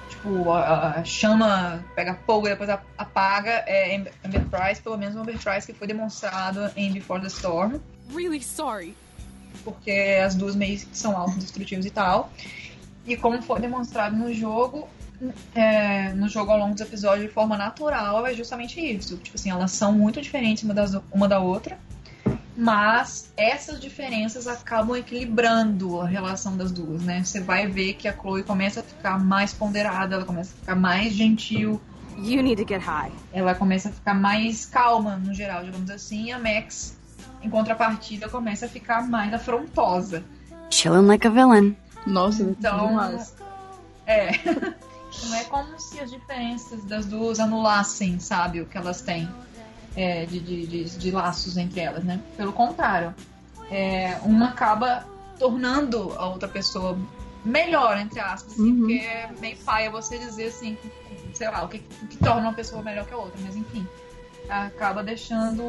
tipo, 0.09 0.51
a, 0.51 0.93
a 0.93 1.05
chama 1.05 1.85
pega 1.95 2.15
fogo 2.27 2.47
e 2.47 2.51
depois 2.51 2.71
apaga 2.71 3.51
é 3.67 3.95
Amber 4.25 4.45
Price, 4.47 4.81
pelo 4.81 4.97
menos 4.97 5.15
o 5.17 5.21
Amber 5.21 5.39
Price 5.39 5.67
que 5.67 5.79
foi 5.79 5.87
demonstrado 5.87 6.71
em 6.77 6.93
Before 6.93 7.21
the 7.21 7.27
Storm, 7.27 7.79
Really 8.15 8.43
sorry. 8.43 8.95
porque 9.65 10.21
as 10.25 10.35
duas 10.35 10.55
que 10.57 10.89
são 10.93 11.17
autodestrutivas 11.17 11.85
e 11.85 11.91
tal. 11.91 12.31
E 13.07 13.17
como 13.17 13.41
foi 13.43 13.61
demonstrado 13.61 14.17
no 14.17 14.33
jogo, 14.33 14.89
é, 15.55 16.13
no 16.13 16.29
jogo 16.29 16.51
ao 16.53 16.59
longo 16.59 16.73
dos 16.73 16.81
episódios 16.81 17.27
de 17.27 17.33
forma 17.33 17.57
natural, 17.57 18.27
é 18.27 18.35
justamente 18.35 18.81
isso. 18.81 19.17
Tipo 19.19 19.37
assim, 19.37 19.51
elas 19.51 19.73
são 19.73 19.93
muito 19.93 20.21
diferentes 20.21 20.65
uma, 20.65 20.75
das, 20.75 20.99
uma 21.13 21.29
da 21.29 21.39
outra, 21.39 21.79
mas 22.57 23.31
essas 23.37 23.79
diferenças 23.81 24.47
acabam 24.47 24.97
equilibrando 24.97 26.01
a 26.01 26.07
relação 26.07 26.57
das 26.57 26.73
duas, 26.73 27.03
né? 27.03 27.23
Você 27.23 27.41
vai 27.41 27.67
ver 27.67 27.95
que 27.95 28.09
a 28.09 28.13
Chloe 28.17 28.43
começa 28.43 28.81
a 28.81 28.83
ficar 28.83 29.19
mais 29.23 29.53
ponderada, 29.53 30.15
ela 30.17 30.25
começa 30.25 30.55
a 30.55 30.59
ficar 30.61 30.75
mais 30.75 31.13
gentil, 31.13 31.81
You 32.19 32.43
need 32.43 32.57
to 32.63 32.67
get 32.67 32.81
high. 32.83 33.13
ela 33.31 33.55
começa 33.55 33.91
a 33.91 33.93
ficar 33.93 34.15
mais 34.15 34.65
calma, 34.65 35.17
no 35.17 35.35
geral, 35.35 35.63
digamos 35.65 35.91
assim, 35.91 36.25
e 36.29 36.33
a 36.33 36.39
Max, 36.39 36.97
em 37.43 37.51
contrapartida, 37.51 38.27
começa 38.29 38.65
a 38.65 38.69
ficar 38.69 39.07
mais 39.07 39.35
afrontosa. 39.35 40.25
Chillin' 40.71 41.07
like 41.07 41.27
a 41.27 41.31
villain. 41.31 41.77
Nossa, 42.07 42.43
Então, 42.43 42.89
demais. 42.89 43.35
É. 44.07 44.31
Não 45.25 45.35
é 45.35 45.45
como 45.45 45.79
se 45.79 45.99
as 46.01 46.11
diferenças 46.11 46.85
das 46.85 47.05
duas 47.07 47.39
anulassem, 47.41 48.19
sabe, 48.19 48.61
o 48.61 48.67
que 48.67 48.77
elas 48.79 49.01
têm 49.03 49.29
é, 49.97 50.27
de, 50.27 50.39
de, 50.41 50.67
de, 50.67 50.85
de 50.85 51.11
laços 51.11 51.57
entre 51.57 51.81
elas, 51.81 52.05
né? 52.05 52.21
Pelo 52.37 52.53
contrário, 52.53 53.15
é, 53.71 54.19
uma 54.23 54.49
acaba 54.51 55.07
tornando 55.39 56.13
a 56.19 56.27
outra 56.29 56.49
pessoa 56.49 56.99
melhor, 57.45 57.97
entre 57.99 58.21
aspas, 58.21 58.53
assim, 58.55 58.71
Uhum. 58.71 58.79
porque 58.81 58.95
é 58.95 59.31
meio 59.41 59.57
paia 59.59 59.91
você 59.91 60.19
dizer 60.19 60.47
assim, 60.47 60.77
sei 61.33 61.49
lá, 61.49 61.65
o 61.65 61.69
que, 61.69 61.83
o 62.03 62.07
que 62.07 62.17
torna 62.19 62.43
uma 62.43 62.53
pessoa 62.53 62.83
melhor 62.83 63.07
que 63.07 63.15
a 63.15 63.17
outra, 63.17 63.39
mas 63.43 63.57
enfim. 63.57 63.87
Acaba 64.49 65.03
deixando 65.03 65.63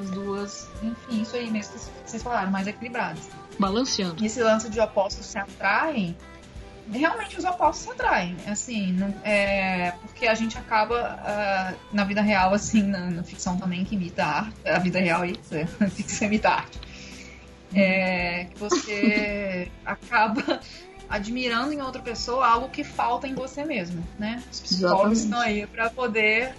as 0.00 0.10
duas, 0.10 0.68
enfim, 0.82 1.20
isso 1.22 1.36
aí 1.36 1.50
mesmo 1.50 1.74
que 1.74 1.80
vocês 2.06 2.22
falaram, 2.22 2.50
mais 2.50 2.66
equilibradas. 2.66 3.28
Balanceando. 3.58 4.22
E 4.22 4.26
esse 4.26 4.42
lance 4.42 4.70
de 4.70 4.80
opostos 4.80 5.26
se 5.26 5.38
atraem, 5.38 6.16
realmente 6.92 7.36
os 7.38 7.44
opostos 7.44 7.84
se 7.84 7.90
atraem. 7.90 8.36
Assim, 8.46 8.92
não, 8.92 9.14
é, 9.24 9.92
porque 10.02 10.26
a 10.26 10.34
gente 10.34 10.58
acaba 10.58 11.18
ah, 11.22 11.74
na 11.92 12.04
vida 12.04 12.20
real, 12.20 12.52
assim, 12.52 12.82
na, 12.82 13.10
na 13.10 13.22
ficção 13.22 13.56
também, 13.56 13.84
que 13.84 13.94
imita 13.94 14.24
a 14.24 14.38
arte. 14.40 14.68
A 14.68 14.78
vida 14.78 15.00
real 15.00 15.24
e 15.24 15.38
a 15.82 15.86
ficção 15.88 16.28
imita 16.28 16.48
a 16.48 16.54
arte. 16.56 16.80
É, 17.74 18.44
que 18.44 18.58
você 18.58 19.70
acaba 19.84 20.60
admirando 21.08 21.72
em 21.72 21.80
outra 21.80 22.00
pessoa 22.00 22.46
algo 22.46 22.68
que 22.68 22.82
falta 22.82 23.26
em 23.26 23.34
você 23.34 23.64
mesmo, 23.64 24.06
né? 24.18 24.42
Os 24.50 24.60
psicólogos 24.60 25.18
Exatamente. 25.18 25.24
estão 25.24 25.40
aí 25.40 25.66
para 25.66 25.90
poder 25.90 26.54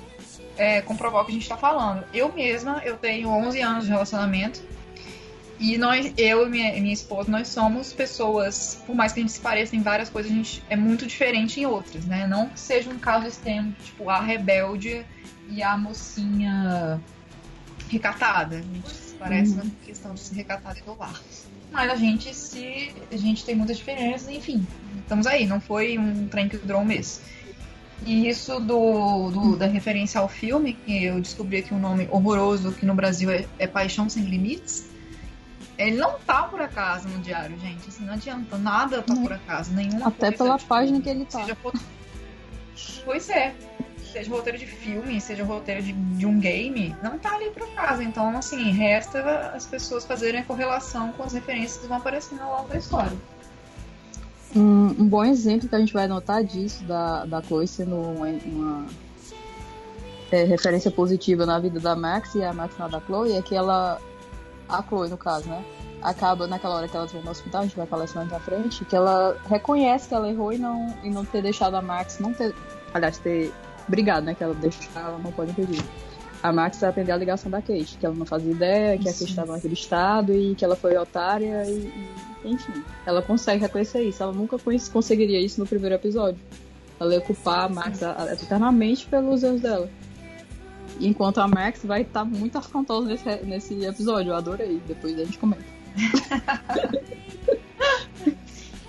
é, 0.58 0.82
comprovar 0.82 1.24
o 1.24 1.26
que 1.26 1.32
a 1.32 1.34
gente 1.34 1.44
está 1.44 1.58
falando. 1.58 2.06
Eu 2.14 2.32
mesma, 2.32 2.82
eu 2.84 2.98
tenho 2.98 3.30
11 3.30 3.62
anos 3.62 3.84
de 3.86 3.90
relacionamento 3.90 4.62
e 5.60 5.78
nós, 5.78 6.14
eu 6.18 6.48
e 6.48 6.50
minha, 6.50 6.72
minha 6.82 6.94
esposa, 6.94 7.32
nós 7.32 7.48
somos 7.50 7.94
pessoas, 7.94 8.82
por 8.86 8.96
mais 8.96 9.14
que 9.14 9.20
a 9.20 9.24
gente 9.24 9.32
se 9.34 9.40
pareça 9.40 9.76
em 9.76 9.82
várias 9.82 10.10
coisas, 10.10 10.32
a 10.32 10.36
gente 10.36 10.64
é 10.70 10.76
muito 10.76 11.06
diferente 11.08 11.60
em 11.60 11.66
outras, 11.66 12.06
né? 12.06 12.28
Não 12.28 12.50
que 12.50 12.60
seja 12.60 12.90
um 12.90 13.00
caso 13.00 13.28
extremo, 13.28 13.74
tipo 13.84 14.10
a 14.10 14.20
rebelde 14.22 15.06
e 15.50 15.62
a 15.64 15.78
mocinha 15.78 17.02
recatada. 17.90 18.58
A 18.58 18.62
gente 18.62 18.90
se 18.90 19.14
parece 19.18 19.56
na 19.56 19.66
questão 19.86 20.14
de 20.14 20.20
ser 20.22 20.36
recatada 20.36 20.78
e 20.80 20.82
do 20.84 20.98
lar. 20.98 21.22
Mas 21.72 21.92
a 21.92 21.96
gente 21.96 22.34
se. 22.34 22.94
A 23.12 23.18
gente 23.18 23.44
tem 23.46 23.56
muitas 23.56 23.78
diferenças, 23.78 24.28
enfim. 24.30 24.66
Estamos 25.02 25.28
aí, 25.28 25.46
não 25.46 25.60
foi 25.60 25.98
um 25.98 26.28
trem 26.28 26.48
que 26.48 26.58
durou 26.58 26.82
um 26.82 26.86
mês. 26.86 27.22
E 28.06 28.28
isso 28.28 28.60
do, 28.60 29.32
do- 29.32 29.58
da 29.58 29.66
referência 29.68 30.20
ao 30.20 30.28
filme, 30.28 30.74
que 30.74 31.06
eu 31.06 31.20
descobri 31.20 31.58
aqui 31.58 31.74
um 31.74 31.80
nome 31.80 32.08
horroroso 32.12 32.74
que 32.74 32.86
no 32.86 32.94
Brasil 32.94 33.30
é, 33.32 33.46
é 33.58 33.68
Paixão 33.68 34.10
Sem 34.10 34.24
Limites. 34.24 34.95
Ele 35.78 35.98
não 35.98 36.18
tá 36.20 36.44
por 36.44 36.62
acaso 36.62 37.08
no 37.10 37.20
diário, 37.20 37.58
gente. 37.60 37.88
Assim, 37.88 38.06
não 38.06 38.14
adianta, 38.14 38.58
nada 38.58 39.02
tá 39.02 39.14
por 39.14 39.34
acaso. 39.34 39.74
Nenhuma 39.74 40.08
Até 40.08 40.32
pela 40.32 40.58
tipo, 40.58 40.70
página 40.70 41.02
que 41.02 41.10
ele 41.10 41.26
tá. 41.26 41.42
Seja 41.42 41.58
Pois 43.04 43.30
é. 43.30 43.54
Seja 44.12 44.32
roteiro 44.32 44.58
de 44.58 44.66
filme, 44.66 45.20
seja 45.20 45.44
roteiro 45.44 45.82
de, 45.82 45.92
de 45.92 46.26
um 46.26 46.40
game, 46.40 46.96
não 47.04 47.20
tá 47.20 47.36
ali 47.36 47.50
por 47.50 47.64
acaso. 47.64 48.02
Então, 48.02 48.38
assim, 48.38 48.72
resta 48.72 49.52
as 49.54 49.66
pessoas 49.66 50.06
fazerem 50.06 50.40
a 50.40 50.44
correlação 50.44 51.12
com 51.12 51.24
as 51.24 51.34
referências 51.34 51.78
que 51.78 51.88
vão 51.88 51.98
aparecendo 51.98 52.42
ao 52.42 52.58
longo 52.58 52.70
da 52.70 52.78
história. 52.78 53.18
Um, 54.56 54.88
um 55.02 55.08
bom 55.08 55.26
exemplo 55.26 55.68
que 55.68 55.76
a 55.76 55.80
gente 55.80 55.92
vai 55.92 56.08
notar 56.08 56.42
disso, 56.46 56.82
da, 56.86 57.26
da 57.26 57.42
Chloe 57.42 57.68
sendo 57.68 57.98
uma, 57.98 58.28
uma, 58.28 58.86
é, 60.32 60.46
referência 60.46 60.90
positiva 60.90 61.46
na 61.46 61.60
vida 61.60 61.78
da 61.78 61.94
Max 61.94 62.36
e 62.36 62.44
a 62.44 62.54
Max 62.54 62.78
na 62.78 62.88
da 62.88 63.02
Chloe, 63.02 63.34
é 63.34 63.42
que 63.42 63.54
ela, 63.54 64.00
a 64.70 64.82
Chloe 64.84 65.10
no 65.10 65.18
caso, 65.18 65.48
né, 65.50 65.64
acaba 66.02 66.48
naquela 66.48 66.76
hora 66.76 66.88
que 66.88 66.96
elas 66.96 67.12
vão 67.12 67.22
no 67.24 67.32
hospital, 67.32 67.62
a 67.62 67.64
gente 67.66 67.76
vai 67.76 67.86
falar 67.88 68.06
isso 68.06 68.16
mais 68.16 68.30
na 68.30 68.40
frente, 68.40 68.86
que 68.86 68.96
ela 68.96 69.38
reconhece 69.50 70.08
que 70.10 70.14
ela 70.14 70.30
errou 70.30 70.54
e 70.54 70.58
não, 70.58 70.94
e 71.04 71.10
não 71.10 71.26
ter 71.26 71.42
deixado 71.42 71.76
a 71.76 71.82
Max, 71.82 72.20
não 72.20 72.34
ter, 72.34 72.54
aliás, 72.94 73.18
ter 73.18 73.52
brigado, 73.88 74.26
né, 74.26 74.34
que 74.36 74.44
ela 74.44 74.54
deixou, 74.56 74.88
ela 74.96 75.18
não 75.18 75.32
pode 75.32 75.52
impedir. 75.52 75.84
A 76.44 76.52
Max 76.54 76.84
atender 76.84 77.12
a 77.12 77.18
ligação 77.18 77.50
da 77.50 77.60
Kate, 77.60 77.98
que 78.00 78.06
ela 78.06 78.14
não 78.14 78.26
fazia 78.26 78.52
ideia, 78.52 78.98
que 79.00 79.10
a 79.10 79.12
Kate 79.12 79.24
estava 79.24 79.54
naquele 79.54 79.74
estado 79.74 80.32
e 80.32 80.54
que 80.54 80.64
ela 80.64 80.76
foi 80.76 80.96
otária 80.96 81.64
e, 81.66 81.92
e 82.44 82.52
enfim, 82.52 82.84
ela 83.04 83.20
consegue 83.24 83.62
reconhecer 83.62 84.04
isso. 84.04 84.22
Ela 84.22 84.32
nunca 84.32 84.56
conseguiria 84.94 85.40
isso 85.42 85.60
no 85.60 85.66
primeiro 85.66 85.96
episódio. 85.96 86.40
Ela 87.00 87.16
ia 87.16 87.22
culpar 87.22 87.64
a 87.66 87.70
Max 87.70 88.04
a- 88.04 88.12
a- 88.16 88.34
eternamente 88.34 89.08
pelos 89.08 89.42
erros 89.42 89.62
dela. 89.62 89.90
Enquanto 91.00 91.40
a 91.40 91.48
Max 91.48 91.84
vai 91.84 92.02
estar 92.02 92.24
muito 92.26 92.58
afrontosa 92.58 93.08
nesse, 93.08 93.36
nesse 93.46 93.86
episódio. 93.86 94.32
Eu 94.32 94.36
adorei. 94.36 94.82
Depois 94.88 95.18
a 95.20 95.26
gente 95.26 95.38
comenta. 95.38 95.66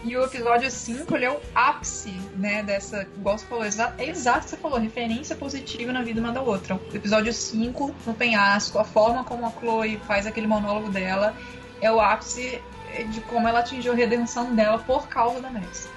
E 0.06 0.16
o 0.16 0.24
episódio 0.24 0.70
5, 0.70 1.16
ele 1.16 1.24
é 1.24 1.32
o 1.32 1.40
ápice, 1.52 2.12
né, 2.36 2.62
dessa, 2.62 3.02
igual 3.16 3.36
você 3.36 3.44
falou, 3.44 3.64
exa 3.64 3.92
é 3.98 4.08
exato 4.08 4.38
o 4.38 4.42
que 4.42 4.50
você 4.50 4.56
falou, 4.56 4.78
referência 4.78 5.34
positiva 5.34 5.92
na 5.92 6.00
vida 6.00 6.20
uma 6.20 6.30
da 6.30 6.40
outra. 6.40 6.76
O 6.76 6.96
episódio 6.96 7.32
5, 7.32 7.92
no 8.06 8.14
penhasco, 8.14 8.78
a 8.78 8.84
forma 8.84 9.24
como 9.24 9.44
a 9.44 9.50
Chloe 9.50 10.00
faz 10.06 10.24
aquele 10.24 10.46
monólogo 10.46 10.90
dela, 10.90 11.34
é 11.80 11.90
o 11.90 12.00
ápice 12.00 12.62
de 13.10 13.20
como 13.22 13.48
ela 13.48 13.58
atingiu 13.58 13.92
a 13.92 13.96
redenção 13.96 14.54
dela 14.54 14.78
por 14.78 15.08
causa 15.08 15.40
da 15.40 15.50
Max. 15.50 15.88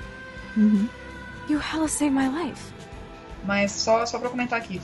You 1.48 1.60
hella 1.60 1.88
saved 1.88 2.15
my 2.15 2.28
life. 2.30 2.74
Mas 3.45 3.72
só, 3.72 4.06
só 4.08 4.17
pra 4.17 4.30
comentar 4.30 4.60
aqui. 4.60 4.82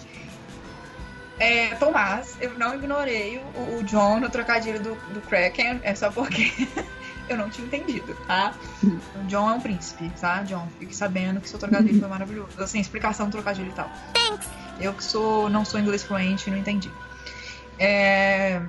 É, 1.38 1.76
Tomás, 1.76 2.38
eu 2.40 2.58
não 2.58 2.76
ignorei 2.76 3.42
o, 3.56 3.78
o 3.78 3.84
John 3.84 4.20
no 4.20 4.30
trocadilho 4.30 4.80
do, 4.80 4.96
do 5.14 5.22
Kraken, 5.22 5.82
é 5.84 5.94
só 5.94 6.10
porque 6.10 6.52
eu 7.28 7.38
não 7.38 7.50
tinha 7.50 7.68
entendido, 7.68 8.16
tá? 8.26 8.54
O 8.84 9.24
John 9.28 9.50
é 9.50 9.54
um 9.54 9.60
príncipe, 9.60 10.10
tá, 10.20 10.44
John? 10.44 10.68
Fique 10.80 10.96
sabendo 10.96 11.42
que 11.42 11.50
seu 11.50 11.60
trocadilho 11.60 12.00
foi 12.00 12.08
maravilhoso. 12.08 12.62
Assim, 12.62 12.80
explicação 12.80 13.28
do 13.28 13.34
trocadilho 13.34 13.70
e 13.70 13.74
tal. 13.74 13.92
Eu 14.80 14.94
que 14.94 15.04
sou, 15.04 15.50
não 15.50 15.66
sou 15.66 15.80
inglês 15.80 16.04
fluente, 16.04 16.50
não 16.50 16.58
entendi. 16.58 16.92
É, 17.78 18.62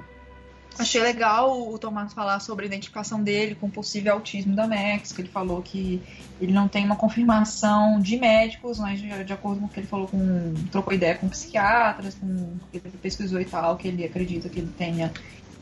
achei 0.79 1.03
legal 1.03 1.73
o 1.73 1.79
Tomás 1.79 2.13
falar 2.13 2.41
sobre 2.41 2.65
a 2.65 2.67
identificação 2.67 3.23
dele 3.23 3.55
com 3.55 3.67
o 3.67 3.71
possível 3.71 4.15
autismo 4.15 4.55
da 4.55 4.67
Max, 4.67 5.13
que 5.13 5.23
ele 5.23 5.29
falou 5.29 5.63
que 5.63 6.03
ele 6.41 6.53
não 6.53 6.69
tem 6.69 6.85
uma 6.85 6.97
confirmação 6.97 8.01
de 8.01 8.19
médicos, 8.19 8.79
mas 8.79 9.01
de, 9.01 9.25
de 9.25 9.33
acordo 9.33 9.61
com 9.61 9.67
o 9.67 9.69
que 9.69 9.81
ele 9.81 9.87
falou, 9.87 10.07
com, 10.07 10.55
trocou 10.71 10.93
ideia 10.93 11.15
com 11.15 11.29
psiquiatras, 11.29 12.15
com 12.15 12.57
ele 12.73 12.99
pesquisou 13.01 13.41
e 13.41 13.45
tal, 13.45 13.77
que 13.77 13.89
ele 13.89 14.05
acredita 14.05 14.49
que 14.49 14.61
ele 14.61 14.73
tenha 14.77 15.13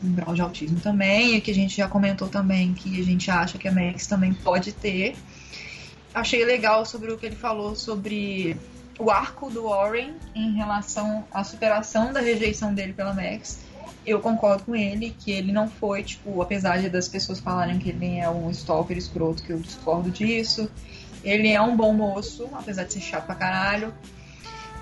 um 0.03 0.13
grau 0.13 0.33
de 0.33 0.41
autismo 0.41 0.79
também, 0.79 1.35
e 1.35 1.41
que 1.41 1.51
a 1.51 1.55
gente 1.55 1.77
já 1.77 1.87
comentou 1.87 2.27
também 2.27 2.73
que 2.73 2.99
a 2.99 3.03
gente 3.03 3.31
acha 3.31 3.57
que 3.57 3.67
a 3.67 3.71
Max 3.71 4.07
também 4.07 4.33
pode 4.33 4.71
ter. 4.71 5.15
Achei 6.13 6.45
legal 6.45 6.85
sobre 6.85 7.11
o 7.11 7.17
que 7.17 7.25
ele 7.25 7.35
falou 7.35 7.75
sobre 7.75 8.57
o 8.97 9.11
arco 9.11 9.49
do 9.49 9.63
Warren 9.63 10.13
em 10.33 10.53
relação 10.53 11.25
à 11.31 11.43
superação 11.43 12.13
da 12.13 12.21
rejeição 12.21 12.73
dele 12.73 12.93
pela 12.93 13.13
Max. 13.13 13.59
Eu 14.05 14.19
concordo 14.19 14.63
com 14.65 14.75
ele 14.75 15.15
que 15.17 15.31
ele 15.31 15.51
não 15.51 15.67
foi, 15.67 16.03
tipo, 16.03 16.41
apesar 16.41 16.79
das 16.89 17.07
pessoas 17.07 17.39
falarem 17.39 17.79
que 17.79 17.89
ele 17.89 18.17
é 18.17 18.29
um 18.29 18.49
stalker 18.51 18.97
escroto, 18.97 19.43
que 19.43 19.51
eu 19.51 19.59
discordo 19.59 20.09
disso. 20.11 20.69
Ele 21.23 21.49
é 21.51 21.59
um 21.59 21.75
bom 21.75 21.91
moço, 21.91 22.47
apesar 22.53 22.83
de 22.83 22.93
ser 22.93 23.01
chato 23.01 23.25
pra 23.25 23.35
caralho. 23.35 23.93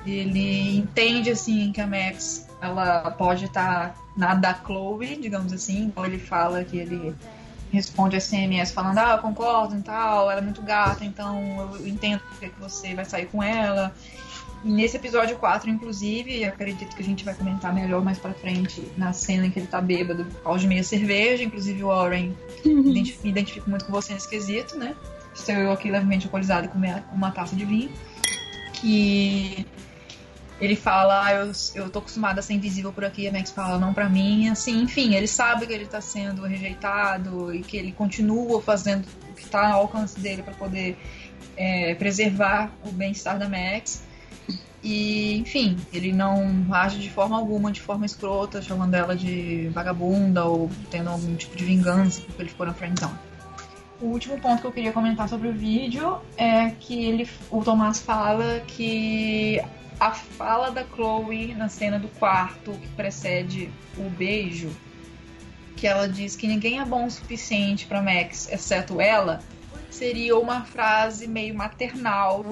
Ele 0.06 0.78
entende, 0.78 1.30
assim, 1.30 1.72
que 1.72 1.80
a 1.80 1.88
Max, 1.88 2.48
ela 2.62 3.12
pode 3.12 3.46
estar 3.46 3.96
na 4.18 4.36
da 4.36 4.54
Chloe, 4.54 5.16
digamos 5.16 5.54
assim. 5.54 5.84
Então 5.84 6.06
ele 6.06 6.20
fala 6.20 6.64
que 6.64 6.78
ele 6.78 7.16
responde 7.72 8.20
SMS 8.20 8.72
falando, 8.72 9.00
ah, 9.00 9.14
eu 9.14 9.18
concordo 9.18 9.76
e 9.76 9.82
tal, 9.82 10.30
ela 10.30 10.40
é 10.40 10.44
muito 10.44 10.62
gata, 10.62 11.04
então 11.04 11.42
eu 11.74 11.88
entendo 11.88 12.22
porque 12.30 12.50
que 12.50 12.60
você 12.60 12.94
vai 12.94 13.04
sair 13.04 13.26
com 13.26 13.42
ela. 13.42 13.92
Nesse 14.64 14.96
episódio 14.96 15.36
4, 15.38 15.70
inclusive, 15.70 16.46
acredito 16.46 16.96
que 16.96 17.02
a 17.02 17.06
gente 17.06 17.26
vai 17.26 17.34
comentar 17.34 17.74
melhor 17.74 18.02
mais 18.02 18.18
pra 18.18 18.34
frente, 18.34 18.82
na 18.98 19.12
cena 19.12 19.46
em 19.46 19.52
que 19.52 19.60
ele 19.60 19.68
tá 19.68 19.82
bêbado, 19.82 20.26
ao 20.44 20.58
de 20.58 20.68
meia 20.68 20.84
cerveja, 20.84 21.44
inclusive 21.44 21.84
o 21.84 21.88
Warren 21.88 22.34
identif- 22.66 23.22
me 23.24 23.30
identifico 23.30 23.70
muito 23.70 23.84
com 23.86 23.92
você 23.92 24.14
nesse 24.14 24.30
quesito, 24.30 24.78
né? 24.78 24.96
Estou 25.36 25.56
eu 25.56 25.72
aqui 25.72 25.92
levemente 25.92 26.26
alcoolizado 26.28 26.70
com 26.70 26.80
uma 27.14 27.32
taça 27.32 27.56
de 27.56 27.66
vinho. 27.66 27.92
Que 28.74 29.66
ele 30.62 30.76
fala, 30.78 31.26
ah, 31.26 31.34
eu, 31.34 31.52
eu 31.76 31.90
tô 31.90 32.00
acostumada 32.00 32.40
a 32.40 32.44
ser 32.44 32.54
invisível 32.54 32.94
por 32.94 33.04
aqui, 33.04 33.28
a 33.28 33.32
Max 33.32 33.52
fala, 33.52 33.78
não 33.78 33.94
pra 33.94 34.08
mim, 34.08 34.48
assim, 34.48 34.82
enfim, 34.82 35.14
ele 35.16 35.28
sabe 35.28 35.66
que 35.68 35.74
ele 35.74 35.86
tá 35.86 36.00
sendo 36.00 36.44
rejeitado 36.44 37.54
e 37.54 37.62
que 37.62 37.76
ele 37.76 37.92
continua 37.92 38.62
fazendo 38.62 39.06
o 39.30 39.34
que 39.34 39.46
tá 39.46 39.74
ao 39.74 39.82
alcance 39.82 40.18
dele 40.20 40.42
pra 40.42 40.54
poder 40.54 40.98
é, 41.58 41.96
preservar 41.96 42.72
o 42.86 42.92
bem-estar 42.92 43.38
da 43.38 43.50
Max. 43.50 44.04
E, 44.84 45.38
enfim, 45.38 45.78
ele 45.94 46.12
não 46.12 46.66
age 46.70 47.00
de 47.00 47.10
forma 47.10 47.38
alguma, 47.38 47.72
de 47.72 47.80
forma 47.80 48.06
escrota, 48.06 48.62
chamando 48.62 48.94
ela 48.94 49.16
de 49.16 49.70
vagabunda 49.70 50.44
ou 50.44 50.70
tendo 50.92 51.10
algum 51.10 51.36
tipo 51.36 51.56
de 51.56 51.64
vingança 51.64 52.22
porque 52.22 52.42
ele 52.42 52.50
ficou 52.50 52.66
na 52.66 52.74
friendzone. 52.74 53.18
O 54.02 54.08
último 54.08 54.38
ponto 54.42 54.60
que 54.60 54.68
eu 54.68 54.72
queria 54.74 54.92
comentar 54.92 55.30
sobre 55.30 55.48
o 55.48 55.54
vídeo 55.54 56.20
é 56.36 56.72
que 56.72 57.06
ele, 57.06 57.30
o 57.50 57.64
Tomás 57.64 58.02
fala 58.02 58.60
que 58.68 59.62
a 59.98 60.12
fala 60.12 60.70
da 60.70 60.84
Chloe 60.84 61.56
na 61.56 61.70
cena 61.70 61.98
do 61.98 62.10
quarto 62.10 62.72
que 62.74 62.88
precede 62.90 63.70
o 63.98 64.10
beijo, 64.10 64.70
que 65.78 65.88
ela 65.88 66.10
diz 66.10 66.36
que 66.36 66.48
ninguém 66.48 66.82
é 66.82 66.86
bom 66.86 67.06
o 67.06 67.12
suficiente 67.12 67.86
para 67.86 68.02
Max, 68.02 68.52
exceto 68.52 69.00
ela, 69.00 69.40
seria 69.90 70.38
uma 70.38 70.66
frase 70.66 71.26
meio 71.26 71.56
maternal, 71.56 72.44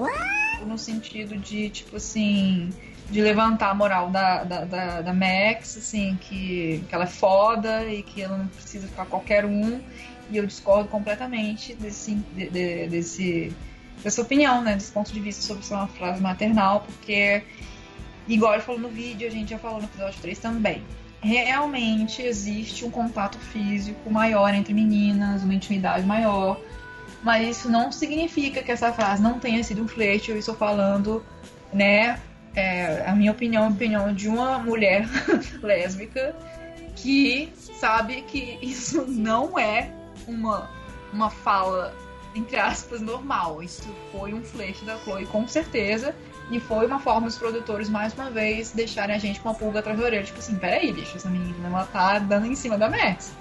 no 0.66 0.78
sentido 0.78 1.36
de, 1.36 1.68
tipo 1.70 1.96
assim, 1.96 2.70
de 3.10 3.20
levantar 3.20 3.70
a 3.70 3.74
moral 3.74 4.10
da, 4.10 4.44
da, 4.44 4.64
da, 4.64 5.00
da 5.02 5.12
Max, 5.12 5.76
assim, 5.76 6.16
que, 6.20 6.82
que 6.88 6.94
ela 6.94 7.04
é 7.04 7.08
foda 7.08 7.84
e 7.86 8.02
que 8.02 8.22
ela 8.22 8.38
não 8.38 8.46
precisa 8.46 8.86
ficar 8.86 9.06
qualquer 9.06 9.44
um. 9.44 9.80
E 10.30 10.36
eu 10.36 10.46
discordo 10.46 10.88
completamente 10.88 11.74
desse, 11.74 12.14
de- 12.34 12.48
de- 12.48 12.86
desse, 12.88 13.52
dessa 14.02 14.22
opinião, 14.22 14.62
né? 14.62 14.74
Desse 14.74 14.90
ponto 14.90 15.12
de 15.12 15.20
vista 15.20 15.42
sobre 15.42 15.64
ser 15.64 15.74
uma 15.74 15.88
frase 15.88 16.22
maternal, 16.22 16.80
porque, 16.80 17.42
igual 18.26 18.54
ele 18.54 18.62
falou 18.62 18.80
no 18.80 18.88
vídeo, 18.88 19.28
a 19.28 19.30
gente 19.30 19.50
já 19.50 19.58
falou 19.58 19.78
no 19.78 19.84
episódio 19.84 20.18
3 20.22 20.38
também. 20.38 20.82
Realmente 21.20 22.22
existe 22.22 22.84
um 22.84 22.90
contato 22.90 23.38
físico 23.38 24.10
maior 24.10 24.52
entre 24.54 24.72
meninas, 24.74 25.42
uma 25.44 25.54
intimidade 25.54 26.04
maior, 26.04 26.58
mas 27.22 27.58
isso 27.58 27.70
não 27.70 27.92
significa 27.92 28.62
que 28.62 28.72
essa 28.72 28.92
frase 28.92 29.22
não 29.22 29.38
tenha 29.38 29.62
sido 29.62 29.82
um 29.82 29.88
flerte. 29.88 30.30
Eu 30.30 30.38
estou 30.38 30.54
falando, 30.54 31.24
né? 31.72 32.18
é, 32.54 33.04
a 33.06 33.14
minha 33.14 33.32
opinião, 33.32 33.64
a 33.64 33.68
opinião 33.68 34.12
de 34.12 34.28
uma 34.28 34.58
mulher 34.58 35.08
lésbica 35.62 36.34
que 36.94 37.52
sabe 37.56 38.22
que 38.22 38.58
isso 38.60 39.06
não 39.06 39.58
é 39.58 39.90
uma, 40.26 40.70
uma 41.12 41.30
fala, 41.30 41.94
entre 42.34 42.58
aspas, 42.58 43.00
normal. 43.00 43.62
Isso 43.62 43.88
foi 44.12 44.34
um 44.34 44.42
flerte 44.42 44.84
da 44.84 44.98
Chloe, 44.98 45.26
com 45.26 45.48
certeza. 45.48 46.14
E 46.50 46.60
foi 46.60 46.86
uma 46.86 47.00
forma 47.00 47.28
dos 47.28 47.38
produtores, 47.38 47.88
mais 47.88 48.12
uma 48.12 48.30
vez, 48.30 48.72
deixarem 48.72 49.14
a 49.14 49.18
gente 49.18 49.40
com 49.40 49.48
uma 49.48 49.54
pulga 49.54 49.78
atrás 49.78 49.98
da 49.98 50.04
orelha. 50.04 50.22
Tipo 50.22 50.38
assim, 50.38 50.56
peraí, 50.56 50.92
deixa 50.92 51.16
essa 51.16 51.30
menina, 51.30 51.66
ela 51.66 51.86
tá 51.86 52.18
dando 52.18 52.46
em 52.46 52.54
cima 52.54 52.76
da 52.76 52.90
Max. 52.90 53.32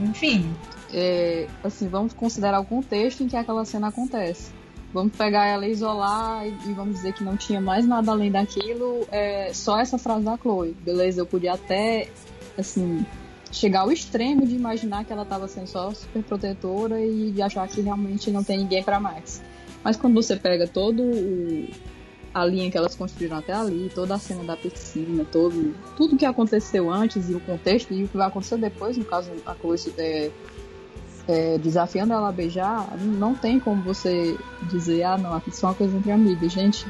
Enfim, 0.00 0.54
É, 0.92 1.46
assim, 1.62 1.88
vamos 1.88 2.12
considerar 2.12 2.60
o 2.60 2.64
contexto 2.64 3.22
em 3.22 3.28
que 3.28 3.36
aquela 3.36 3.64
cena 3.64 3.88
acontece. 3.88 4.50
Vamos 4.92 5.14
pegar 5.16 5.46
ela 5.46 5.66
isolar 5.66 6.46
e, 6.46 6.70
e 6.70 6.72
vamos 6.72 6.96
dizer 6.96 7.12
que 7.12 7.22
não 7.22 7.36
tinha 7.36 7.60
mais 7.60 7.86
nada 7.86 8.10
além 8.10 8.30
daquilo, 8.30 9.06
é, 9.10 9.52
só 9.52 9.78
essa 9.78 9.98
frase 9.98 10.24
da 10.24 10.36
Chloe. 10.38 10.74
Beleza, 10.82 11.20
eu 11.20 11.26
podia 11.26 11.52
até, 11.52 12.08
assim, 12.56 13.04
chegar 13.52 13.80
ao 13.80 13.92
extremo 13.92 14.46
de 14.46 14.54
imaginar 14.54 15.04
que 15.04 15.12
ela 15.12 15.22
estava 15.22 15.46
sendo 15.46 15.66
só 15.66 15.92
super 15.92 16.22
protetora 16.22 17.00
e 17.00 17.30
de 17.30 17.42
achar 17.42 17.68
que 17.68 17.80
realmente 17.80 18.30
não 18.30 18.42
tem 18.42 18.58
ninguém 18.58 18.82
para 18.82 18.98
Max. 18.98 19.42
Mas 19.84 19.96
quando 19.96 20.14
você 20.14 20.36
pega 20.36 20.66
todo 20.66 21.02
o, 21.02 21.68
a 22.32 22.44
linha 22.44 22.70
que 22.70 22.76
elas 22.76 22.94
construíram 22.94 23.36
até 23.36 23.52
ali, 23.52 23.90
toda 23.94 24.14
a 24.14 24.18
cena 24.18 24.44
da 24.44 24.56
piscina, 24.56 25.24
todo, 25.30 25.74
tudo 25.96 26.16
que 26.16 26.24
aconteceu 26.24 26.90
antes 26.90 27.28
e 27.28 27.34
o 27.34 27.40
contexto 27.40 27.92
e 27.92 28.04
o 28.04 28.08
que 28.08 28.16
vai 28.16 28.28
acontecer 28.28 28.56
depois, 28.56 28.96
no 28.96 29.04
caso 29.04 29.30
a 29.46 29.54
Chloe 29.54 29.76
é, 29.98 30.30
é, 31.28 31.58
desafiando 31.58 32.12
ela 32.14 32.30
a 32.30 32.32
beijar, 32.32 32.88
não 32.98 33.34
tem 33.34 33.60
como 33.60 33.82
você 33.82 34.38
dizer, 34.62 35.02
ah, 35.02 35.18
não, 35.18 35.34
aqui 35.34 35.50
só 35.54 35.68
uma 35.68 35.74
coisa 35.74 35.96
entre 35.96 36.10
amigas. 36.10 36.50
Gente, 36.50 36.86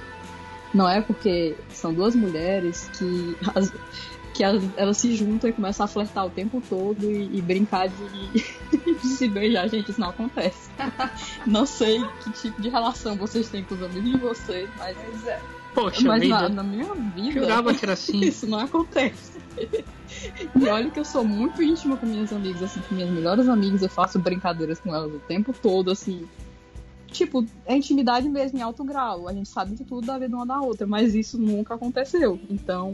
não 0.72 0.88
é 0.88 1.00
porque 1.00 1.56
são 1.70 1.92
duas 1.92 2.14
mulheres 2.14 2.88
que, 2.96 3.36
as- 3.54 3.72
que 4.32 4.44
elas, 4.44 4.62
elas 4.76 4.96
se 4.96 5.16
juntam 5.16 5.50
e 5.50 5.52
começam 5.52 5.84
a 5.84 5.88
flertar 5.88 6.24
o 6.24 6.30
tempo 6.30 6.62
todo 6.68 7.10
e, 7.10 7.38
e 7.38 7.42
brincar 7.42 7.88
de, 7.88 8.28
de 9.02 9.08
se 9.08 9.26
beijar. 9.28 9.68
Gente, 9.68 9.90
isso 9.90 10.00
não 10.00 10.10
acontece. 10.10 10.70
não 11.44 11.66
sei 11.66 12.00
que 12.22 12.30
tipo 12.30 12.62
de 12.62 12.68
relação 12.68 13.16
vocês 13.16 13.48
têm 13.48 13.64
com 13.64 13.74
os 13.74 13.82
amigos 13.82 14.12
de 14.12 14.18
vocês, 14.18 14.70
mas, 14.78 14.96
Poxa 15.74 16.06
mas 16.06 16.28
na, 16.28 16.48
na 16.48 16.62
minha 16.62 16.94
vida. 16.94 17.40
Jurava 17.40 17.74
que 17.74 17.84
era 17.84 17.94
assim. 17.94 18.20
Isso 18.20 18.46
não 18.46 18.60
acontece. 18.60 19.37
E 20.54 20.68
olha 20.68 20.90
que 20.90 20.98
eu 20.98 21.04
sou 21.04 21.24
muito 21.24 21.62
íntima 21.62 21.96
com 21.96 22.06
minhas 22.06 22.32
amigas, 22.32 22.62
assim, 22.62 22.80
com 22.80 22.94
minhas 22.94 23.10
melhores 23.10 23.48
amigas, 23.48 23.82
eu 23.82 23.88
faço 23.88 24.18
brincadeiras 24.18 24.80
com 24.80 24.94
elas 24.94 25.12
o 25.12 25.18
tempo 25.20 25.52
todo, 25.52 25.90
assim. 25.90 26.26
Tipo, 27.08 27.44
é 27.66 27.76
intimidade 27.76 28.28
mesmo 28.28 28.58
em 28.58 28.62
alto 28.62 28.84
grau. 28.84 29.28
A 29.28 29.32
gente 29.32 29.48
sabe 29.48 29.74
de 29.74 29.84
tudo 29.84 30.06
da 30.06 30.18
vida 30.18 30.34
uma 30.34 30.46
da 30.46 30.60
outra, 30.60 30.86
mas 30.86 31.14
isso 31.14 31.38
nunca 31.38 31.74
aconteceu. 31.74 32.38
Então, 32.50 32.92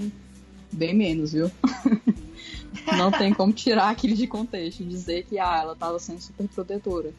bem 0.72 0.94
menos, 0.94 1.32
viu? 1.32 1.50
Não 2.96 3.10
tem 3.10 3.32
como 3.32 3.52
tirar 3.52 3.88
aquilo 3.88 4.14
de 4.14 4.26
contexto 4.26 4.84
dizer 4.84 5.24
que 5.24 5.38
ah, 5.38 5.60
ela 5.62 5.76
tava 5.76 5.98
sendo 5.98 6.20
super 6.20 6.46
protetora. 6.48 7.12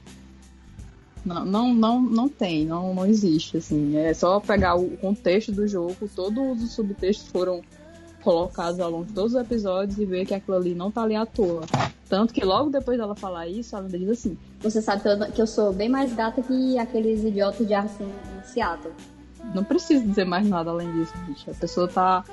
Não, 1.25 1.43
não, 1.43 1.73
não, 1.73 2.01
não 2.01 2.29
tem, 2.29 2.65
não, 2.67 2.93
não 2.93 3.05
existe, 3.05 3.57
assim. 3.57 3.97
É 3.97 4.13
só 4.13 4.39
pegar 4.39 4.75
o 4.75 4.95
contexto 4.97 5.51
do 5.51 5.67
jogo, 5.67 6.07
todos 6.15 6.61
os 6.61 6.71
subtextos 6.73 7.29
foram 7.29 7.63
colocados 8.25 8.79
ao 8.79 8.89
longo 8.89 9.05
de 9.05 9.13
todos 9.13 9.35
os 9.35 9.39
episódios 9.39 9.99
e 9.99 10.05
ver 10.05 10.25
que 10.25 10.33
aquilo 10.33 10.57
ali 10.57 10.73
não 10.73 10.89
tá 10.89 11.03
ali 11.03 11.15
à 11.15 11.27
toa. 11.27 11.61
Tanto 12.09 12.33
que 12.33 12.43
logo 12.43 12.71
depois 12.71 12.97
dela 12.97 13.15
falar 13.15 13.47
isso, 13.47 13.75
ela 13.75 13.85
ainda 13.85 13.99
diz 13.99 14.09
assim, 14.09 14.35
Você 14.61 14.81
sabe 14.81 15.03
que 15.03 15.07
eu, 15.07 15.31
que 15.31 15.41
eu 15.43 15.47
sou 15.47 15.71
bem 15.71 15.87
mais 15.87 16.11
gata 16.11 16.41
que 16.41 16.77
aqueles 16.79 17.23
idiotas 17.23 17.67
de 17.67 17.73
Arce 17.75 18.01
em 18.03 18.47
Seattle. 18.47 18.91
não 19.53 19.63
precisa 19.63 20.03
dizer 20.03 20.25
mais 20.25 20.47
nada 20.47 20.71
além 20.71 20.91
disso, 20.91 21.13
bicho. 21.27 21.51
A 21.51 21.53
pessoa 21.53 21.87
tá 21.87 22.25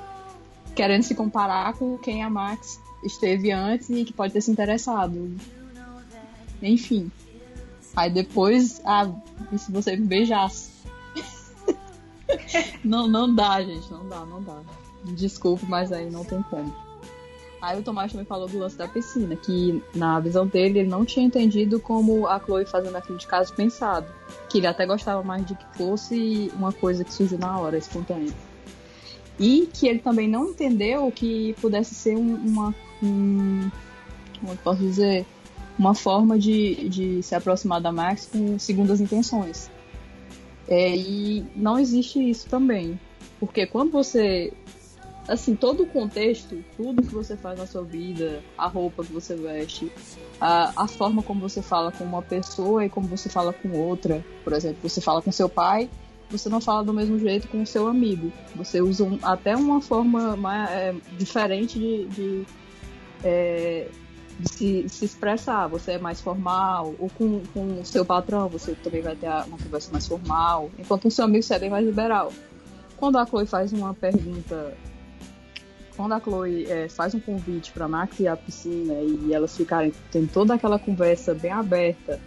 querendo 0.75 1.03
se 1.03 1.13
comparar 1.13 1.73
com 1.75 1.95
quem 1.99 2.23
a 2.23 2.29
Max 2.29 2.79
esteve 3.03 3.51
antes 3.51 3.87
e 3.91 4.03
que 4.03 4.13
pode 4.13 4.33
ter 4.33 4.41
se 4.41 4.49
interessado. 4.49 5.31
Enfim. 6.59 7.11
Aí 7.95 8.09
depois, 8.09 8.81
ah, 8.83 9.07
e 9.51 9.59
se 9.59 9.71
você 9.71 9.95
me 9.95 10.07
beijasse? 10.07 10.71
não, 12.83 13.07
não 13.07 13.33
dá, 13.33 13.61
gente, 13.61 13.91
não 13.91 14.09
dá, 14.09 14.25
não 14.25 14.41
dá. 14.41 14.59
Desculpe, 15.03 15.65
mas 15.67 15.91
aí 15.91 16.09
não 16.09 16.23
tem 16.23 16.41
como. 16.43 16.73
Aí 17.61 17.79
o 17.79 17.83
Tomás 17.83 18.11
também 18.11 18.25
falou 18.25 18.47
do 18.47 18.59
lance 18.59 18.75
da 18.77 18.87
piscina, 18.89 19.37
que 19.37 19.81
na 19.95 20.19
visão 20.19 20.45
dele 20.45 20.79
ele 20.79 20.89
não 20.89 21.05
tinha 21.05 21.25
entendido 21.25 21.79
como 21.79 22.27
a 22.27 22.37
Chloe 22.37 22.65
fazendo 22.65 22.95
aquilo 22.97 23.17
de 23.17 23.25
caso 23.25 23.53
pensado. 23.53 24.05
Que 24.49 24.57
ele 24.57 24.67
até 24.67 24.85
gostava 24.85 25.23
mais 25.23 25.45
de 25.45 25.55
que 25.55 25.65
fosse 25.77 26.51
uma 26.55 26.73
coisa 26.73 27.05
que 27.05 27.13
surgiu 27.13 27.37
na 27.37 27.57
hora, 27.57 27.77
espontânea. 27.77 28.33
E 29.39 29.69
que 29.73 29.87
ele 29.87 29.99
também 29.99 30.27
não 30.27 30.49
entendeu 30.49 31.09
que 31.11 31.55
pudesse 31.61 31.95
ser 31.95 32.17
um- 32.17 32.35
uma. 32.35 32.75
Um, 33.01 33.69
como 34.39 34.51
eu 34.53 34.57
posso 34.57 34.81
dizer? 34.81 35.25
Uma 35.79 35.95
forma 35.95 36.37
de, 36.37 36.87
de 36.89 37.23
se 37.23 37.33
aproximar 37.33 37.79
da 37.81 37.91
Max 37.91 38.29
com 38.31 38.59
segundas 38.59 38.99
intenções. 38.99 39.71
É, 40.67 40.95
e 40.95 41.45
não 41.55 41.79
existe 41.79 42.19
isso 42.29 42.47
também. 42.49 42.99
Porque 43.39 43.65
quando 43.65 43.91
você. 43.91 44.51
Assim, 45.27 45.55
todo 45.55 45.83
o 45.83 45.87
contexto, 45.87 46.63
tudo 46.75 47.01
que 47.01 47.13
você 47.13 47.37
faz 47.37 47.57
na 47.57 47.65
sua 47.65 47.83
vida, 47.83 48.43
a 48.57 48.67
roupa 48.67 49.03
que 49.03 49.13
você 49.13 49.35
veste, 49.35 49.89
a, 50.39 50.83
a 50.83 50.87
forma 50.87 51.23
como 51.23 51.39
você 51.39 51.61
fala 51.61 51.91
com 51.91 52.03
uma 52.03 52.21
pessoa 52.21 52.85
e 52.85 52.89
como 52.89 53.07
você 53.07 53.29
fala 53.29 53.53
com 53.53 53.71
outra. 53.71 54.23
Por 54.43 54.51
exemplo, 54.51 54.89
você 54.89 54.99
fala 54.99 55.21
com 55.21 55.31
seu 55.31 55.47
pai 55.47 55.89
você 56.33 56.49
não 56.49 56.59
fala 56.59 56.83
do 56.83 56.93
mesmo 56.93 57.19
jeito 57.19 57.47
com 57.47 57.61
o 57.61 57.67
seu 57.67 57.87
amigo. 57.87 58.31
Você 58.55 58.81
usa 58.81 59.03
um, 59.03 59.19
até 59.21 59.55
uma 59.55 59.79
forma 59.81 60.35
mais, 60.35 60.69
é, 60.71 60.95
diferente 61.17 61.77
de, 61.77 62.05
de, 62.07 62.45
é, 63.23 63.87
de 64.39 64.49
se, 64.49 64.89
se, 64.89 65.05
expressar. 65.05 65.67
Você 65.67 65.93
é 65.93 65.97
mais 65.99 66.19
formal, 66.19 66.95
ou 66.97 67.09
com, 67.09 67.41
com 67.53 67.79
o 67.79 67.85
seu 67.85 68.03
patrão 68.03 68.49
você 68.49 68.73
também 68.73 69.01
vai 69.01 69.15
ter 69.15 69.27
uma 69.27 69.57
conversa 69.57 69.91
mais 69.91 70.07
formal, 70.07 70.71
enquanto 70.77 71.07
o 71.07 71.11
seu 71.11 71.25
amigo 71.25 71.43
você 71.43 71.53
é 71.53 71.59
bem 71.59 71.69
mais 71.69 71.85
liberal. 71.85 72.31
Quando 72.97 73.17
a 73.17 73.25
Chloe 73.25 73.45
faz 73.45 73.71
uma 73.71 73.93
pergunta 73.93 74.75
quando 75.95 76.13
a 76.13 76.19
Chloe 76.19 76.65
é, 76.65 76.89
faz 76.89 77.13
um 77.13 77.19
convite 77.19 77.71
para 77.71 77.87
Max 77.87 78.19
ir 78.19 78.27
à 78.27 78.35
piscina 78.35 78.93
e 78.93 79.33
elas 79.33 79.55
ficarem 79.55 79.93
tendo 80.11 80.31
toda 80.31 80.53
aquela 80.53 80.79
conversa 80.79 81.33
bem 81.33 81.51
aberta 81.51 82.19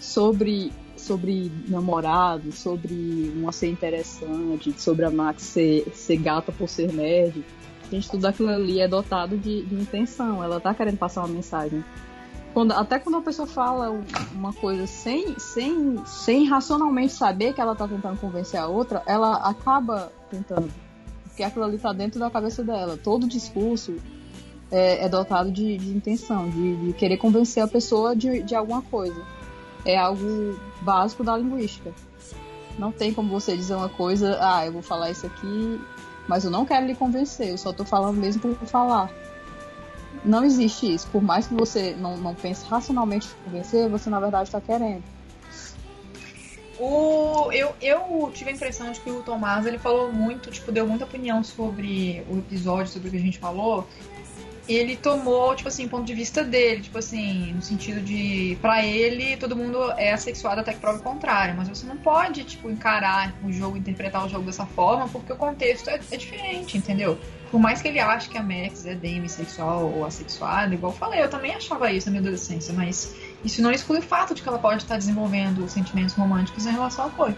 sobre 0.00 0.72
sobre 0.96 1.52
namorado, 1.68 2.50
sobre 2.52 3.32
uma 3.36 3.52
ser 3.52 3.68
interessante, 3.68 4.74
sobre 4.80 5.04
a 5.04 5.10
Max 5.10 5.42
ser, 5.42 5.86
ser 5.94 6.16
gata 6.16 6.50
por 6.50 6.68
ser 6.68 6.92
nerd. 6.92 7.44
Gente, 7.90 8.10
tudo 8.10 8.26
aquilo 8.26 8.48
ali 8.48 8.80
é 8.80 8.88
dotado 8.88 9.36
de, 9.36 9.62
de 9.62 9.74
intenção. 9.74 10.42
Ela 10.42 10.58
tá 10.58 10.74
querendo 10.74 10.96
passar 10.96 11.20
uma 11.20 11.28
mensagem. 11.28 11.84
Quando, 12.52 12.72
até 12.72 12.98
quando 12.98 13.18
a 13.18 13.20
pessoa 13.20 13.46
fala 13.46 13.90
uma 14.32 14.52
coisa 14.54 14.86
sem, 14.86 15.38
sem, 15.38 16.02
sem 16.06 16.46
racionalmente 16.46 17.12
saber 17.12 17.52
que 17.52 17.60
ela 17.60 17.76
tá 17.76 17.86
tentando 17.86 18.18
convencer 18.18 18.58
a 18.58 18.66
outra, 18.66 19.02
ela 19.06 19.48
acaba 19.48 20.10
tentando. 20.30 20.72
Porque 21.36 21.44
aquilo 21.44 21.66
ali 21.66 21.76
tá 21.76 21.92
dentro 21.92 22.18
da 22.18 22.30
cabeça 22.30 22.64
dela. 22.64 22.96
Todo 22.96 23.28
discurso 23.28 23.96
é, 24.70 25.04
é 25.04 25.08
dotado 25.08 25.52
de, 25.52 25.76
de 25.76 25.90
intenção, 25.90 26.48
de, 26.48 26.76
de, 26.76 26.92
querer 26.94 27.18
convencer 27.18 27.62
a 27.62 27.68
pessoa 27.68 28.16
de, 28.16 28.42
de 28.42 28.54
alguma 28.54 28.80
coisa. 28.80 29.22
É 29.84 29.98
algo 29.98 30.58
básico 30.80 31.22
da 31.22 31.36
linguística. 31.36 31.92
Não 32.78 32.90
tem 32.90 33.12
como 33.12 33.28
você 33.28 33.54
dizer 33.54 33.74
uma 33.74 33.90
coisa, 33.90 34.38
ah, 34.40 34.64
eu 34.64 34.72
vou 34.72 34.80
falar 34.80 35.10
isso 35.10 35.26
aqui, 35.26 35.78
mas 36.26 36.46
eu 36.46 36.50
não 36.50 36.64
quero 36.64 36.86
lhe 36.86 36.94
convencer, 36.94 37.50
eu 37.50 37.58
só 37.58 37.70
tô 37.70 37.84
falando 37.84 38.16
mesmo 38.16 38.40
por 38.40 38.66
falar. 38.66 39.10
Não 40.24 40.42
existe 40.42 40.90
isso. 40.90 41.06
Por 41.08 41.22
mais 41.22 41.46
que 41.46 41.52
você 41.52 41.94
não, 41.94 42.16
não 42.16 42.34
pense 42.34 42.64
racionalmente 42.64 43.28
convencer, 43.44 43.90
você 43.90 44.08
na 44.08 44.20
verdade 44.20 44.48
está 44.48 44.60
querendo. 44.60 45.04
O, 46.78 47.50
eu, 47.52 47.74
eu 47.80 48.30
tive 48.34 48.50
a 48.50 48.52
impressão 48.52 48.92
de 48.92 49.00
que 49.00 49.10
o 49.10 49.22
Tomás 49.22 49.64
ele 49.64 49.78
falou 49.78 50.12
muito, 50.12 50.50
tipo, 50.50 50.70
deu 50.70 50.86
muita 50.86 51.04
opinião 51.04 51.42
sobre 51.42 52.22
o 52.28 52.38
episódio, 52.38 52.92
sobre 52.92 53.08
o 53.08 53.10
que 53.10 53.16
a 53.16 53.20
gente 53.20 53.38
falou, 53.38 53.88
ele 54.68 54.96
tomou, 54.96 55.54
tipo 55.54 55.68
assim, 55.68 55.86
ponto 55.86 56.04
de 56.04 56.14
vista 56.14 56.42
dele, 56.42 56.82
tipo 56.82 56.98
assim, 56.98 57.52
no 57.52 57.62
sentido 57.62 58.00
de, 58.00 58.58
para 58.60 58.84
ele, 58.84 59.36
todo 59.36 59.54
mundo 59.54 59.92
é 59.92 60.12
assexuado 60.12 60.60
até 60.60 60.72
que 60.72 60.80
prova 60.80 60.98
o 60.98 61.02
contrário, 61.02 61.54
mas 61.56 61.68
você 61.68 61.86
não 61.86 61.96
pode, 61.96 62.42
tipo, 62.44 62.68
encarar 62.68 63.32
o 63.44 63.52
jogo, 63.52 63.76
interpretar 63.76 64.26
o 64.26 64.28
jogo 64.28 64.44
dessa 64.44 64.66
forma, 64.66 65.08
porque 65.08 65.32
o 65.32 65.36
contexto 65.36 65.88
é, 65.88 66.00
é 66.10 66.16
diferente, 66.16 66.76
entendeu? 66.76 67.16
Por 67.50 67.60
mais 67.60 67.80
que 67.80 67.88
ele 67.88 68.00
ache 68.00 68.28
que 68.28 68.36
a 68.36 68.42
Max 68.42 68.84
é 68.86 68.94
demissexual 68.94 69.88
ou 69.88 70.04
assexuada, 70.04 70.74
igual 70.74 70.92
eu 70.92 70.98
falei, 70.98 71.22
eu 71.22 71.30
também 71.30 71.54
achava 71.54 71.92
isso 71.92 72.08
na 72.08 72.12
minha 72.12 72.22
adolescência, 72.22 72.74
mas 72.74 73.14
isso 73.44 73.62
não 73.62 73.70
exclui 73.70 73.98
o 73.98 74.02
fato 74.02 74.34
de 74.34 74.42
que 74.42 74.48
ela 74.48 74.58
pode 74.58 74.82
estar 74.82 74.96
desenvolvendo 74.96 75.68
sentimentos 75.68 76.14
românticos 76.14 76.66
em 76.66 76.70
relação 76.70 77.06
a 77.06 77.10
Chloe. 77.10 77.36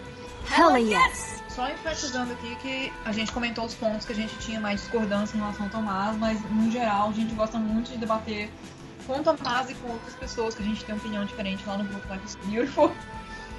Hell 0.57 0.77
yes! 0.77 1.43
Só 1.49 1.69
enfatizando 1.69 2.31
aqui 2.33 2.55
que 2.57 2.93
a 3.05 3.11
gente 3.11 3.31
comentou 3.31 3.65
os 3.65 3.73
pontos 3.73 4.05
que 4.05 4.13
a 4.13 4.15
gente 4.15 4.35
tinha 4.37 4.59
mais 4.59 4.81
discordância 4.81 5.35
em 5.35 5.39
relação 5.39 5.65
ao 5.65 5.71
Tomás, 5.71 6.17
mas 6.17 6.41
no 6.49 6.71
geral 6.71 7.09
a 7.09 7.13
gente 7.13 7.33
gosta 7.35 7.57
muito 7.57 7.91
de 7.91 7.97
debater 7.97 8.49
com 9.05 9.19
o 9.19 9.23
Tomás 9.23 9.69
e 9.69 9.75
com 9.75 9.91
outras 9.91 10.13
pessoas 10.15 10.55
que 10.55 10.61
a 10.63 10.65
gente 10.65 10.85
tem 10.85 10.95
opinião 10.95 11.25
diferente 11.25 11.63
lá 11.65 11.77
no 11.77 11.83
grupo 11.83 12.13
Life 12.13 12.25
is 12.25 12.35
Beautiful, 12.45 12.91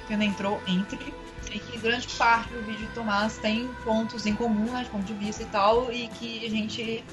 que 0.07 0.13
ainda 0.13 0.25
entrou 0.25 0.61
entre. 0.67 1.13
E 1.51 1.59
que 1.59 1.77
grande 1.79 2.07
parte 2.15 2.53
do 2.53 2.61
vídeo 2.61 2.87
de 2.87 2.93
Tomás 2.93 3.37
tem 3.37 3.67
pontos 3.83 4.25
em 4.25 4.33
comum, 4.33 4.71
né, 4.71 4.83
de 4.83 4.89
ponto 4.89 5.03
de 5.03 5.13
vista 5.13 5.43
e 5.43 5.47
tal, 5.47 5.91
e 5.91 6.07
que 6.07 6.45
a 6.45 6.49
gente 6.49 7.03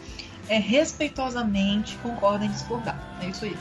é, 0.48 0.58
respeitosamente 0.58 1.96
concorda 1.96 2.44
em 2.44 2.50
discordar. 2.50 2.96
É 3.20 3.26
isso 3.26 3.44
aí. 3.44 3.56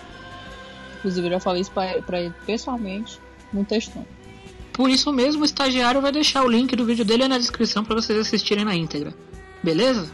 Inclusive, 1.07 1.27
eu 1.27 1.31
já 1.31 1.39
falei 1.39 1.61
isso 1.61 1.71
pra 1.71 2.19
ele 2.19 2.33
pessoalmente 2.45 3.17
no 3.53 3.63
textão. 3.63 4.05
Por 4.73 4.89
isso 4.89 5.11
mesmo, 5.13 5.43
o 5.43 5.45
estagiário 5.45 6.01
vai 6.01 6.11
deixar 6.11 6.43
o 6.43 6.49
link 6.49 6.75
do 6.75 6.85
vídeo 6.85 7.05
dele 7.05 7.29
na 7.29 7.37
descrição 7.37 7.81
para 7.81 7.95
vocês 7.95 8.19
assistirem 8.19 8.65
na 8.65 8.75
íntegra. 8.75 9.13
Beleza? 9.63 10.11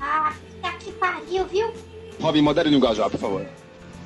Ah, 0.00 0.32
tá 0.62 0.70
que 0.74 0.92
pariu, 0.92 1.44
viu? 1.46 1.72
Robin, 2.20 2.40
modere 2.40 2.68
o 2.68 2.72
linguajar, 2.72 3.10
por 3.10 3.18
favor. 3.18 3.44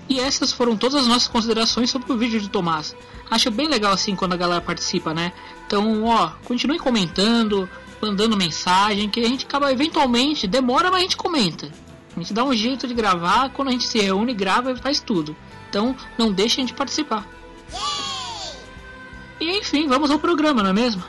E 0.08 0.18
essas 0.18 0.52
foram 0.52 0.74
todas 0.74 1.02
as 1.02 1.06
nossas 1.06 1.28
considerações 1.28 1.90
sobre 1.90 2.10
o 2.10 2.16
vídeo 2.16 2.40
de 2.40 2.48
Tomás. 2.48 2.96
Acho 3.30 3.50
bem 3.50 3.68
legal 3.68 3.92
assim 3.92 4.16
quando 4.16 4.32
a 4.32 4.38
galera 4.38 4.62
participa, 4.62 5.12
né? 5.12 5.34
Então, 5.66 6.04
ó, 6.04 6.30
continue 6.44 6.78
comentando, 6.78 7.68
mandando 8.00 8.38
mensagem, 8.38 9.10
que 9.10 9.20
a 9.20 9.28
gente 9.28 9.44
acaba 9.44 9.70
eventualmente, 9.70 10.46
demora, 10.46 10.90
mas 10.90 11.00
a 11.00 11.02
gente 11.02 11.16
comenta. 11.18 11.70
A 12.16 12.20
gente 12.20 12.32
dá 12.32 12.42
um 12.42 12.54
jeito 12.54 12.88
de 12.88 12.94
gravar, 12.94 13.50
quando 13.50 13.68
a 13.68 13.72
gente 13.72 13.86
se 13.86 13.98
reúne, 13.98 14.32
grava 14.32 14.72
e 14.72 14.76
faz 14.76 14.98
tudo. 14.98 15.36
Então, 15.68 15.96
não 16.16 16.32
deixem 16.32 16.64
de 16.64 16.72
participar. 16.72 17.26
E 19.40 19.58
enfim, 19.58 19.86
vamos 19.86 20.10
ao 20.10 20.18
programa, 20.18 20.62
não 20.62 20.70
é 20.70 20.72
mesmo? 20.72 21.04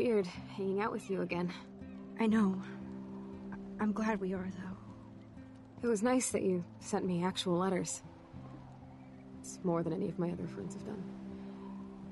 Weird 0.00 0.26
hanging 0.56 0.80
out 0.80 0.90
with 0.90 1.10
you 1.10 1.20
again. 1.20 1.52
I 2.18 2.26
know. 2.26 2.58
I'm 3.78 3.92
glad 3.92 4.18
we 4.18 4.32
are, 4.32 4.48
though. 4.56 4.76
It 5.82 5.86
was 5.88 6.02
nice 6.02 6.30
that 6.30 6.40
you 6.40 6.64
sent 6.78 7.04
me 7.04 7.22
actual 7.22 7.58
letters. 7.58 8.02
It's 9.40 9.60
more 9.62 9.82
than 9.82 9.92
any 9.92 10.08
of 10.08 10.18
my 10.18 10.30
other 10.30 10.46
friends 10.46 10.72
have 10.72 10.86
done. 10.86 11.04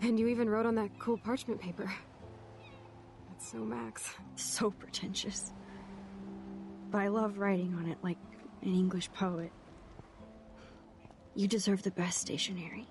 And 0.03 0.20
you 0.20 0.29
even 0.29 0.51
wrote 0.51 0.66
on 0.66 0.74
that 0.74 0.90
cool 0.98 1.16
parchment 1.16 1.62
paper. 1.62 1.90
That's 3.31 3.51
so 3.51 3.57
Max. 3.57 4.11
So 4.37 4.70
pretentious. 4.70 5.55
But 6.90 6.98
I 6.98 7.09
love 7.09 7.38
writing 7.38 7.74
on 7.74 7.88
it 7.88 7.96
like 8.03 8.18
an 8.61 8.74
English 8.74 9.11
poet. 9.14 9.51
You 11.35 11.48
deserve 11.48 11.83
the 11.83 11.90
best 11.92 12.18
stationery. 12.20 12.87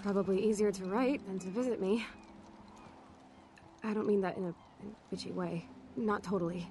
Probably 0.00 0.48
easier 0.48 0.70
to 0.70 0.84
write 0.84 1.26
than 1.26 1.40
to 1.40 1.48
visit 1.48 1.80
me. 1.80 2.06
I 3.84 3.94
don't 3.94 4.06
mean 4.06 4.20
that 4.22 4.36
in 4.36 4.44
a, 4.44 4.54
in 4.82 4.92
a 4.92 5.14
bitchy 5.14 5.32
way. 5.32 5.66
Not 5.96 6.22
totally. 6.22 6.68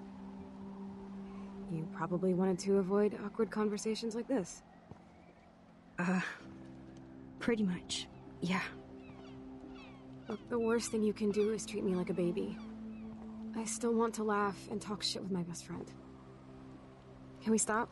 You 1.72 1.88
probably 1.93 2.34
wanted 2.34 2.60
to 2.60 2.78
avoid 2.78 3.17
awkward 3.26 3.50
conversations 3.50 4.15
like 4.15 4.28
this. 4.28 4.63
Uh, 6.00 6.22
pretty 7.39 7.63
much, 7.63 8.08
yeah. 8.41 8.62
Look, 10.28 10.48
the 10.50 10.60
worst 10.60 10.91
thing 10.91 11.04
you 11.04 11.13
can 11.13 11.32
do 11.32 11.52
is 11.52 11.65
treat 11.65 11.84
me 11.84 11.96
like 11.96 12.10
a 12.10 12.13
baby. 12.13 12.58
I 13.56 13.65
still 13.65 13.93
want 13.93 14.13
to 14.15 14.24
laugh 14.24 14.58
and 14.70 14.82
talk 14.82 15.02
shit 15.02 15.22
with 15.22 15.32
my 15.32 15.43
best 15.43 15.65
friend. 15.65 15.86
Can 17.41 17.52
we 17.52 17.58
stop? 17.58 17.91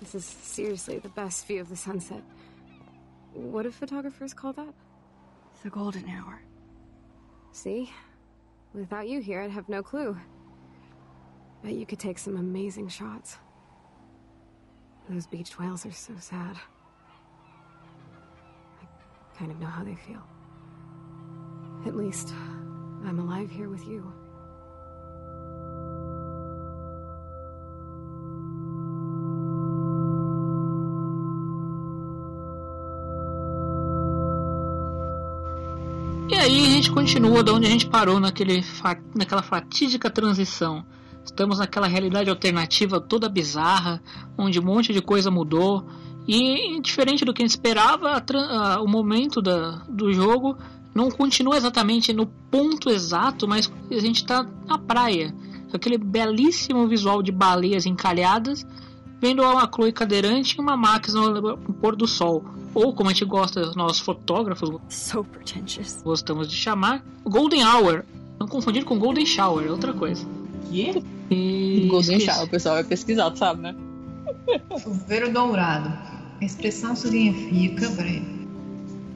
This 0.00 0.14
is 0.14 0.24
seriously 0.24 0.98
the 0.98 1.08
best 1.10 1.46
view 1.46 1.60
of 1.60 1.68
the 1.68 1.76
sunset. 1.76 2.22
What 3.34 3.62
do 3.62 3.70
photographers 3.70 4.34
call 4.34 4.52
that? 4.54 4.74
The 5.62 5.70
golden 5.70 6.08
hour. 6.08 6.40
See? 7.52 7.92
Without 8.74 9.06
you 9.06 9.20
here, 9.20 9.42
I'd 9.42 9.50
have 9.50 9.68
no 9.68 9.82
clue. 9.82 10.16
Bet 11.62 11.74
you 11.74 11.86
could 11.86 11.98
take 11.98 12.18
some 12.18 12.36
amazing 12.36 12.88
shots. 12.88 13.36
Those 15.08 15.26
beached 15.26 15.58
whales 15.58 15.84
are 15.84 15.92
so 15.92 16.14
sad. 16.18 16.56
I 18.80 19.38
kind 19.38 19.52
of 19.52 19.60
know 19.60 19.66
how 19.66 19.84
they 19.84 19.94
feel. 19.94 20.22
At 21.86 21.96
least, 21.96 22.32
I'm 23.04 23.18
alive 23.18 23.50
here 23.50 23.68
with 23.68 23.86
you. 23.86 24.12
Continua 36.92 37.42
de 37.42 37.50
onde 37.50 37.66
a 37.66 37.70
gente 37.70 37.86
parou 37.86 38.20
naquele, 38.20 38.62
naquela 39.14 39.42
fatídica 39.42 40.10
transição. 40.10 40.84
Estamos 41.24 41.58
naquela 41.58 41.86
realidade 41.86 42.28
alternativa 42.28 43.00
toda 43.00 43.28
bizarra, 43.28 44.02
onde 44.36 44.60
um 44.60 44.64
monte 44.64 44.92
de 44.92 45.00
coisa 45.00 45.30
mudou. 45.30 45.86
E 46.28 46.80
diferente 46.80 47.24
do 47.24 47.32
que 47.32 47.42
a 47.42 47.46
gente 47.46 47.56
esperava, 47.56 48.10
a, 48.10 48.74
a, 48.74 48.82
o 48.82 48.88
momento 48.88 49.40
da, 49.40 49.82
do 49.88 50.12
jogo 50.12 50.56
não 50.94 51.10
continua 51.10 51.56
exatamente 51.56 52.12
no 52.12 52.26
ponto 52.26 52.90
exato, 52.90 53.48
mas 53.48 53.72
a 53.90 53.98
gente 53.98 54.16
está 54.16 54.46
na 54.66 54.78
praia. 54.78 55.34
aquele 55.72 55.96
belíssimo 55.96 56.86
visual 56.86 57.22
de 57.22 57.32
baleias 57.32 57.86
encalhadas, 57.86 58.66
vendo 59.20 59.42
uma 59.42 59.68
Chloe 59.72 59.92
cadeirante 59.92 60.56
e 60.58 60.60
uma 60.60 60.76
Max 60.76 61.14
no 61.14 61.56
pôr 61.80 61.96
do 61.96 62.06
sol. 62.06 62.44
Ou, 62.74 62.94
como 62.94 63.10
a 63.10 63.12
gente 63.12 63.24
gosta, 63.26 63.72
nós 63.76 63.98
fotógrafos 63.98 64.70
So 64.88 65.22
pretentious. 65.24 66.00
gostamos 66.02 66.48
de 66.48 66.56
chamar, 66.56 67.04
Golden 67.24 67.64
Hour. 67.64 68.04
Não 68.40 68.48
confundir 68.48 68.84
com 68.84 68.98
Golden 68.98 69.26
Shower, 69.26 69.66
é 69.66 69.70
outra 69.70 69.92
coisa. 69.92 70.26
Que? 70.70 71.02
E 71.30 71.86
Golden 71.90 72.16
esqueci. 72.16 72.26
Shower, 72.26 72.44
o 72.46 72.50
pessoal 72.50 72.76
é 72.78 72.82
pesquisado, 72.84 73.36
sabe, 73.38 73.60
né? 73.62 73.74
Chuveiro 74.82 75.32
dourado. 75.32 75.88
A 76.40 76.44
expressão 76.44 76.96
significa. 76.96 77.88
Peraí. 77.90 78.22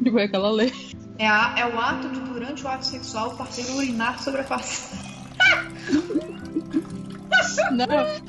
Tipo, 0.02 0.18
é 0.18 0.24
aquela 0.24 0.50
lei. 0.50 0.72
É, 1.18 1.26
a- 1.26 1.54
é 1.57 1.66
o 1.66 1.78
ato 1.80 2.09
de, 2.11 2.20
durante 2.20 2.62
o 2.64 2.68
ato 2.68 2.84
sexual, 2.86 3.30
o 3.32 3.36
parceiro 3.36 3.74
urinar 3.76 4.22
sobre 4.22 4.42
a 4.42 4.44
face. 4.44 4.94
Não, 7.72 7.86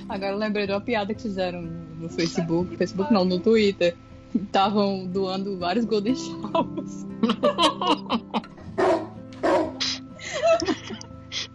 agora 0.10 0.32
eu 0.32 0.38
lembrei 0.38 0.66
de 0.66 0.72
uma 0.74 0.82
piada 0.82 1.14
que 1.14 1.22
fizeram 1.22 1.62
no 1.62 2.10
Facebook. 2.10 2.76
Facebook 2.78 3.14
não, 3.14 3.26
no 3.26 3.40
Twitter. 3.40 3.96
Estavam 4.36 5.06
doando 5.08 5.58
vários 5.58 5.86
Golden 5.86 6.16
Showers. 6.16 7.06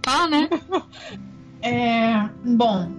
Tá, 0.03 0.27
né? 0.27 0.49
É. 1.62 2.29
Bom, 2.45 2.91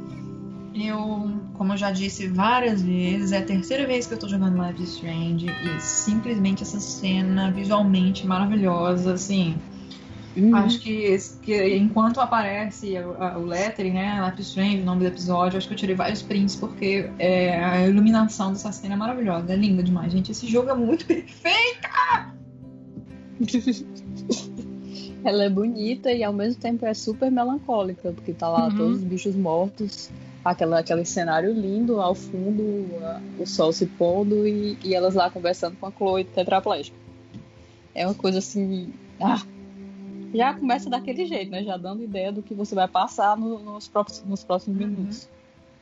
eu, 0.74 1.32
como 1.54 1.74
eu 1.74 1.78
já 1.78 1.92
disse 1.92 2.28
várias 2.28 2.82
vezes, 2.82 3.32
é 3.34 3.40
a 3.40 3.46
terceira 3.46 3.86
vez 3.86 4.08
que 4.08 4.14
eu 4.14 4.18
tô 4.18 4.28
jogando 4.28 4.62
Life 4.66 4.82
is 4.82 4.94
Strange 4.94 5.48
e 5.48 5.82
simplesmente 5.82 6.64
essa 6.64 6.80
cena 6.80 7.52
visualmente 7.52 8.26
maravilhosa, 8.26 9.14
assim. 9.14 9.56
Acho 10.56 10.80
que, 10.80 10.90
esse- 11.04 11.38
que 11.40 11.76
enquanto 11.78 12.20
aparece 12.20 12.98
o, 13.00 13.22
a- 13.24 13.38
o 13.38 13.46
lettering, 13.46 13.92
né, 13.92 14.20
Life 14.26 14.42
is 14.42 14.48
Strange, 14.48 14.82
o 14.82 14.86
nome 14.86 15.02
do 15.02 15.08
episódio, 15.08 15.58
acho 15.58 15.68
que 15.68 15.74
eu 15.74 15.78
tirei 15.78 15.96
vários 15.96 16.22
prints 16.24 16.56
porque 16.56 17.08
é, 17.20 17.64
a 17.64 17.88
iluminação 17.88 18.52
dessa 18.52 18.72
cena 18.72 18.96
é 18.96 18.98
maravilhosa, 18.98 19.54
é 19.54 19.56
linda 19.56 19.84
demais, 19.84 20.12
gente. 20.12 20.32
Esse 20.32 20.48
jogo 20.48 20.70
é 20.72 20.74
muito 20.76 21.06
perfeito. 21.08 21.88
Ela 25.24 25.46
é 25.46 25.50
bonita 25.50 26.12
e 26.12 26.24
ao 26.24 26.34
mesmo 26.34 26.60
tempo 26.60 26.86
é 26.86 26.94
super 26.94 27.32
melancólica, 27.32 28.12
porque 28.12 28.34
tá 28.34 28.50
lá 28.50 28.66
Uhum. 28.68 28.76
todos 28.78 28.98
os 28.98 29.04
bichos 29.04 29.36
mortos, 29.36 30.10
aquela, 30.44 30.80
aquele 30.80 31.06
cenário 31.06 31.54
lindo 31.54 32.02
ao 32.02 32.14
fundo, 32.14 32.90
a- 33.04 33.22
o 33.40 33.46
sol 33.46 33.72
se 33.72 33.86
pondo 33.86 34.46
e, 34.46 34.78
e 34.84 34.94
elas 34.94 35.14
lá 35.16 35.30
conversando 35.30 35.78
com 35.78 35.86
a 35.86 35.92
Chloe 35.92 36.26
tetraplégica. 36.26 36.98
É 37.96 38.06
uma 38.06 38.16
coisa 38.16 38.40
assim. 38.40 38.92
ah, 39.22 39.42
já 40.34 40.54
começa 40.54 40.90
daquele 40.90 41.26
jeito, 41.26 41.52
né? 41.52 41.64
Já 41.64 41.78
dando 41.78 42.04
ideia 42.04 42.32
do 42.32 42.42
que 42.42 42.54
você 42.54 42.74
vai 42.76 42.88
passar 42.88 43.38
no- 43.38 43.60
nos, 43.60 43.88
próximos, 43.88 44.30
nos 44.30 44.44
próximos 44.44 44.78
minutos. 44.78 45.30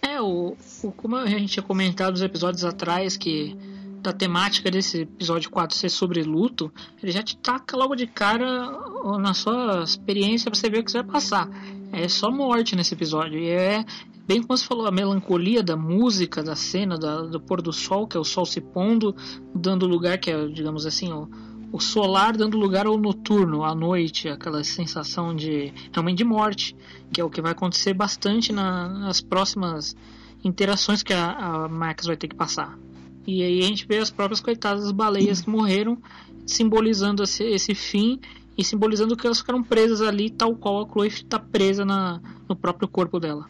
É, 0.01 0.19
o, 0.21 0.55
o- 0.83 0.91
como 0.93 1.15
a 1.15 1.25
gente 1.27 1.53
tinha 1.53 1.63
comentado 1.63 2.11
nos 2.11 2.21
episódios 2.21 2.63
atrás, 2.65 3.15
que 3.17 3.55
da 4.01 4.11
temática 4.11 4.71
desse 4.71 5.01
episódio 5.01 5.49
4 5.51 5.77
ser 5.77 5.89
sobre 5.89 6.23
luto, 6.23 6.71
ele 7.03 7.11
já 7.11 7.21
te 7.21 7.37
taca 7.37 7.77
logo 7.77 7.95
de 7.95 8.07
cara 8.07 8.71
na 9.19 9.33
sua 9.33 9.83
experiência 9.83 10.49
pra 10.49 10.59
você 10.59 10.69
ver 10.71 10.79
o 10.79 10.83
que 10.83 10.91
você 10.91 11.03
vai 11.03 11.11
passar. 11.11 11.47
É 11.93 12.07
só 12.07 12.31
morte 12.31 12.75
nesse 12.75 12.95
episódio. 12.95 13.37
E 13.37 13.47
é 13.49 13.85
bem 14.25 14.41
como 14.41 14.57
você 14.57 14.65
falou, 14.65 14.87
a 14.87 14.91
melancolia 14.91 15.61
da 15.61 15.75
música, 15.77 16.41
da 16.41 16.55
cena, 16.55 16.97
da- 16.97 17.21
do 17.21 17.39
pôr 17.39 17.61
do 17.61 17.71
sol, 17.71 18.07
que 18.07 18.17
é 18.17 18.19
o 18.19 18.23
sol 18.23 18.43
se 18.45 18.59
pondo, 18.59 19.15
dando 19.53 19.85
lugar, 19.85 20.17
que 20.17 20.31
é, 20.31 20.47
digamos 20.47 20.85
assim, 20.87 21.11
o, 21.13 21.29
o 21.71 21.79
solar 21.79 22.35
dando 22.35 22.57
lugar 22.57 22.85
ao 22.85 22.97
noturno, 22.97 23.63
à 23.63 23.73
noite, 23.73 24.27
aquela 24.27 24.63
sensação 24.63 25.35
de 25.35 25.73
realmente 25.91 26.17
de 26.17 26.23
morte, 26.23 26.75
que 27.11 27.21
é 27.21 27.23
o 27.23 27.29
que 27.29 27.41
vai 27.41 27.53
acontecer 27.53 27.93
bastante 27.93 28.51
na- 28.51 28.89
nas 28.89 29.21
próximas 29.21 29.95
interações 30.43 31.01
que 31.01 31.13
a, 31.13 31.31
a 31.31 31.69
Max 31.69 32.05
vai 32.05 32.17
ter 32.17 32.27
que 32.27 32.35
passar. 32.35 32.77
E 33.25 33.43
aí 33.43 33.59
a 33.59 33.63
gente 33.63 33.87
vê 33.87 33.97
as 33.99 34.09
próprias 34.09 34.41
coitadas 34.41 34.83
das 34.83 34.91
baleias 34.91 35.41
que 35.41 35.49
morreram, 35.49 35.97
simbolizando 36.45 37.23
esse, 37.23 37.43
esse 37.43 37.73
fim 37.75 38.19
e 38.57 38.63
simbolizando 38.63 39.15
que 39.15 39.25
elas 39.25 39.39
ficaram 39.39 39.63
presas 39.63 40.01
ali, 40.01 40.29
tal 40.29 40.55
qual 40.55 40.83
a 40.83 40.89
Chloe 40.89 41.07
está 41.07 41.39
presa 41.39 41.85
na, 41.85 42.19
no 42.49 42.55
próprio 42.55 42.87
corpo 42.87 43.19
dela. 43.19 43.47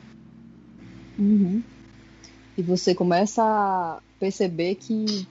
Uhum. 1.18 1.64
E 2.58 2.62
você 2.62 2.94
começa 2.94 3.42
a 3.42 4.00
perceber 4.20 4.76
que 4.76 5.26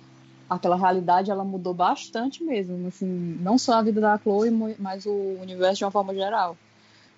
aquela 0.50 0.76
realidade 0.76 1.30
ela 1.30 1.44
mudou 1.44 1.72
bastante 1.72 2.42
mesmo, 2.42 2.88
assim, 2.88 3.06
não 3.40 3.56
só 3.56 3.74
a 3.74 3.82
vida 3.82 4.00
da 4.00 4.18
Chloe, 4.18 4.50
mas 4.78 5.06
o 5.06 5.38
universo 5.40 5.78
de 5.78 5.84
uma 5.84 5.92
forma 5.92 6.12
geral. 6.12 6.56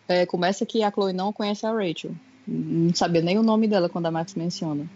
É, 0.07 0.26
começa 0.26 0.66
que 0.66 0.83
a 0.83 0.91
Chloe 0.91 1.14
não 1.14 1.33
conhece 1.33 1.64
a 1.64 1.72
Rachel, 1.72 2.11
não 2.47 2.95
sabia 2.95 3.22
nem 3.22 3.39
o 3.39 3.43
nome 3.43 3.66
dela 3.66 3.89
quando 3.89 4.07
a 4.07 4.11
Max 4.11 4.35
menciona. 4.35 4.87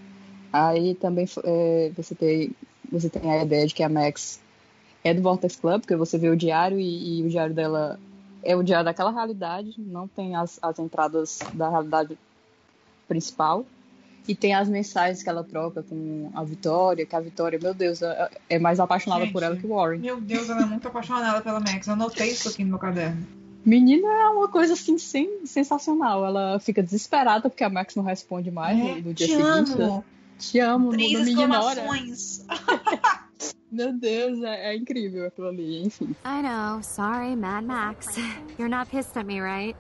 Aí 0.53 0.95
também 0.95 1.27
é, 1.45 1.91
você 1.97 2.15
tem 2.15 2.51
você 2.93 3.09
tem 3.09 3.29
a 3.31 3.43
ideia 3.43 3.67
de 3.67 3.75
que 3.75 3.83
a 3.83 3.89
Max 3.89 4.41
é 5.03 5.13
do 5.15 5.23
Vortex 5.23 5.57
Club, 5.57 5.81
porque 5.81 5.97
você 5.97 6.19
vê 6.19 6.29
o 6.29 6.37
diário 6.37 6.79
e, 6.79 7.21
e 7.21 7.23
o 7.25 7.29
diário 7.29 7.55
dela 7.55 7.99
é 8.43 8.55
o 8.55 8.63
diário 8.63 8.85
daquela 8.85 9.11
realidade, 9.11 9.75
não 9.79 10.07
tem 10.07 10.37
as, 10.37 10.59
as 10.63 10.79
entradas 10.79 11.41
da 11.55 11.69
realidade 11.69 12.17
principal. 13.09 13.65
E 14.29 14.35
tem 14.35 14.55
as 14.55 14.69
mensagens 14.69 15.23
que 15.23 15.29
ela 15.29 15.45
troca 15.45 15.83
com 15.83 16.31
a 16.35 16.43
Vitória, 16.43 17.07
que 17.07 17.15
a 17.15 17.21
Vitória, 17.21 17.59
meu 17.63 17.73
Deus, 17.73 18.01
é 18.49 18.59
mais 18.59 18.81
apaixonada 18.81 19.23
Gente, 19.25 19.33
por 19.33 19.43
ela 19.43 19.57
que 19.57 19.65
o 19.67 19.71
Warren. 19.71 19.99
Meu 20.01 20.21
Deus, 20.21 20.51
ela 20.51 20.63
é 20.63 20.67
muito 20.67 20.89
apaixonada 20.89 21.41
pela 21.41 21.61
Max. 21.61 21.87
Eu 21.87 21.93
anotei 21.93 22.31
isso 22.31 22.49
aqui 22.49 22.65
no 22.65 22.71
meu 22.71 22.79
caderno. 22.79 23.25
Menina 23.65 24.07
é 24.09 24.27
uma 24.29 24.49
coisa 24.49 24.73
assim 24.75 24.99
sem- 24.99 25.45
sensacional. 25.47 26.25
Ela 26.27 26.59
fica 26.59 26.83
desesperada 26.83 27.49
porque 27.49 27.63
a 27.65 27.71
Max 27.71 27.95
não 27.95 28.03
responde 28.05 28.51
mais 28.51 28.79
É, 28.79 29.01
no, 29.01 29.15
dia 29.15 29.27
te 29.27 29.37
seguinte. 29.37 29.81
amo. 29.83 30.05
Te 30.39 30.59
amo, 30.61 30.91
Três 30.91 31.15
hora. 31.15 31.29
exclamações. 31.31 32.47
Meu 33.71 33.93
Deus, 33.93 34.43
é, 34.43 34.73
é 34.73 34.77
incrível 34.77 35.27
aquilo 35.27 35.49
ali, 35.49 35.83
enfim. 35.85 36.15
I 36.25 36.43
know. 36.43 36.83
Sorry, 36.83 37.35
Mad 37.37 37.65
Max. 37.65 38.07
You're 38.59 38.69
not 38.69 38.89
pissed 38.91 39.17
at 39.19 39.25
me, 39.27 39.41
right? 39.41 39.77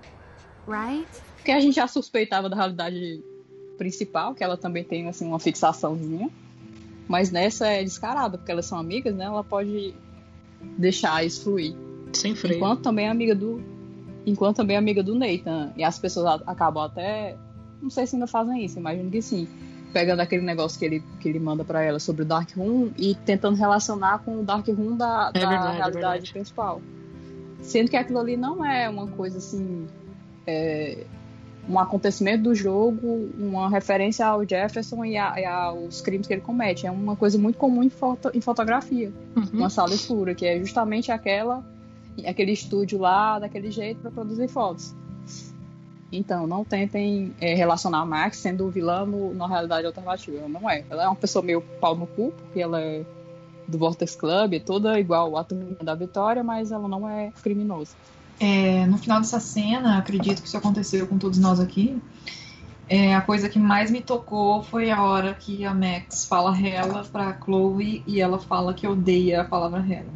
Right? 0.67 1.07
Porque 1.37 1.53
a 1.53 1.61
gente 1.61 1.77
já 1.77 1.87
suspeitava 1.87 2.49
da 2.49 2.57
realidade 2.57 3.23
principal, 3.77 4.35
que 4.35 4.43
ela 4.43 4.57
também 4.57 4.83
tem 4.85 5.09
assim, 5.09 5.27
uma 5.27 5.39
fixaçãozinha. 5.39 6.29
Mas 7.09 7.31
nessa 7.31 7.69
é 7.69 7.85
descarada, 7.85 8.37
porque 8.37 8.51
elas 8.51 8.67
são 8.67 8.79
amigas, 8.79 9.15
né? 9.15 9.25
Ela 9.27 9.45
pode 9.45 9.95
deixar 10.77 11.25
isso 11.25 11.45
fluir. 11.45 11.75
Sem 12.13 12.35
freio. 12.35 12.57
Enquanto 12.57 12.83
também 12.83 13.07
é 13.07 13.11
amiga 13.11 13.35
do. 13.35 13.63
Enquanto 14.27 14.57
também 14.57 14.75
é 14.75 14.79
amiga 14.79 15.03
do 15.03 15.15
Nathan. 15.15 15.73
E 15.77 15.85
as 15.85 15.99
pessoas 15.99 16.43
acabam 16.47 16.83
até. 16.85 17.37
Não 17.81 17.91
sei 17.91 18.07
se 18.07 18.17
ainda 18.17 18.27
fazem 18.27 18.65
isso, 18.65 18.79
imagino 18.79 19.11
que 19.11 19.23
sim. 19.23 19.47
Pegando 19.93 20.21
aquele 20.21 20.43
negócio 20.43 20.79
que 20.79 20.85
ele, 20.85 21.03
que 21.21 21.29
ele 21.29 21.39
manda 21.39 21.65
pra 21.65 21.81
ela 21.83 21.99
sobre 21.99 22.23
o 22.23 22.25
Dark 22.25 22.51
Room 22.57 22.91
e 22.99 23.15
tentando 23.15 23.57
relacionar 23.57 24.19
com 24.19 24.41
o 24.41 24.43
Dark 24.43 24.67
Room 24.67 24.97
da, 24.97 25.31
É 25.33 25.39
da 25.41 25.49
verdade, 25.49 25.67
é 25.67 25.77
realidade 25.77 25.93
verdade. 25.93 26.33
principal. 26.33 26.83
Sendo 27.63 27.89
que 27.91 27.97
aquilo 27.97 28.19
ali 28.19 28.37
não 28.37 28.65
é 28.65 28.89
uma 28.89 29.07
coisa 29.07 29.39
assim. 29.39 29.87
é, 30.47 31.07
um 31.69 31.79
acontecimento 31.79 32.45
do 32.45 32.55
jogo, 32.55 33.29
uma 33.39 33.69
referência 33.69 34.25
ao 34.27 34.47
Jefferson 34.49 35.05
e, 35.05 35.17
a- 35.17 35.35
e 35.41 35.45
aos 35.45 36.01
crimes 36.01 36.27
que 36.27 36.33
ele 36.35 36.41
comete. 36.41 36.87
É 36.87 36.91
uma 36.91 37.17
coisa 37.17 37.37
muito 37.39 37.59
comum 37.59 37.83
em, 37.83 37.91
foto, 37.91 38.31
em 38.33 38.41
fotografia 38.41 39.13
Uhum. 39.37 39.45
uma 39.53 39.69
sala 39.71 39.93
escura, 39.95 40.35
que 40.35 40.47
é 40.47 40.59
justamente 40.61 41.11
aquela 41.11 41.65
aquele 42.27 42.53
estúdio 42.53 42.99
lá 42.99 43.39
daquele 43.39 43.71
jeito 43.71 44.01
para 44.01 44.11
produzir 44.11 44.49
fotos. 44.49 44.95
Então, 46.11 46.47
não 46.47 46.65
tentem 46.65 47.35
é, 47.41 47.55
relacionar 47.55 47.99
a 48.01 48.07
Max 48.07 48.39
sendo 48.39 48.71
vilã 48.71 49.05
no, 49.05 49.35
na 49.35 49.47
realidade 49.47 49.87
alternativa. 49.87 50.39
Ela 50.39 50.49
não 50.49 50.71
é. 50.71 50.85
Ela 50.89 51.03
é 51.05 51.07
uma 51.09 51.17
pessoa 51.17 51.45
meio 51.45 51.61
pau 51.81 51.97
no 51.97 52.07
cu, 52.07 52.33
porque 52.39 52.61
ela 52.61 52.81
é 52.81 53.05
do 53.67 53.77
Vortex 53.77 54.15
Club, 54.15 54.55
é 54.55 54.61
toda 54.61 54.99
igual 55.01 55.37
a 55.37 55.43
turminha 55.43 55.77
da 55.83 55.95
Vitória, 55.97 56.45
mas 56.45 56.71
ela 56.71 56.87
não 56.87 57.09
é 57.09 57.33
criminosa. 57.43 57.91
É, 58.39 58.87
no 58.87 58.99
final 58.99 59.21
dessa 59.21 59.41
cena, 59.41 59.99
acredito 59.99 60.43
que 60.43 60.49
isso 60.49 60.57
aconteceu 60.57 61.07
com 61.07 61.19
todos 61.19 61.39
nós 61.39 61.59
aqui. 61.59 62.01
é, 62.89 63.15
a 63.15 63.21
coisa 63.21 63.49
que 63.49 63.59
mais 63.59 63.91
me 63.91 64.01
tocou 64.01 64.63
foi 64.63 64.91
a 64.91 65.03
hora 65.03 65.35
que 65.35 65.65
a 65.65 65.75
Max 65.75 66.25
fala 66.27 66.57
Hela 66.57 67.05
pra 67.05 67.37
Chloe 67.43 68.03
e 68.07 68.21
ela 68.21 68.39
fala 68.39 68.75
que 68.75 68.87
odeia 68.87 69.41
a 69.41 69.45
palavra 69.45 69.81
Hela. 69.81 70.13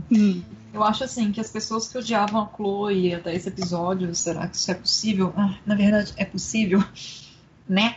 Eu 0.73 0.85
acho 0.85 1.03
assim 1.03 1.33
que 1.33 1.41
as 1.41 1.51
pessoas 1.51 1.89
que 1.89 1.99
odiavam 1.99 2.43
a 2.43 2.57
Chloe 2.57 3.15
até 3.15 3.35
esse 3.35 3.49
episódio, 3.49 4.15
será 4.15 4.47
que 4.47 4.57
isso 4.57 4.71
é 4.71 4.75
possível? 4.75 5.33
Ah, 5.37 5.57
na 5.67 5.75
verdade, 5.75 6.13
é 6.17 6.25
possível, 6.25 6.83
né? 7.69 7.97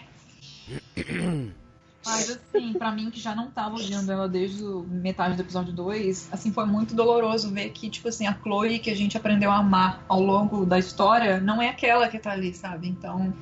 Mas 2.06 2.30
assim, 2.30 2.74
pra 2.74 2.91
mim 2.91 3.10
que 3.10 3.20
já 3.20 3.34
não 3.34 3.49
tava 3.49 3.76
odiando 3.76 4.12
ela 4.12 4.28
desde 4.28 4.62
metade 4.89 5.36
do 5.36 5.41
episódio 5.41 5.72
2, 5.74 6.30
assim, 6.32 6.51
foi 6.51 6.66
muito 6.66 6.93
doloroso 6.93 7.49
ver 7.49 7.70
que, 7.70 7.89
tipo 7.89 8.08
assim, 8.10 8.28
a 8.28 8.34
Chloe 8.34 8.80
que 8.80 8.89
a 8.89 8.95
gente 8.95 9.16
aprendeu 9.16 9.49
a 9.49 9.58
amar 9.58 10.04
ao 10.10 10.22
longo 10.22 10.66
da 10.66 10.78
história 10.78 11.39
não 11.39 11.62
é 11.62 11.70
aquela 11.70 12.08
que 12.10 12.20
tá 12.20 12.32
ali, 12.32 12.54
sabe? 12.54 12.88
Então, 12.89 13.34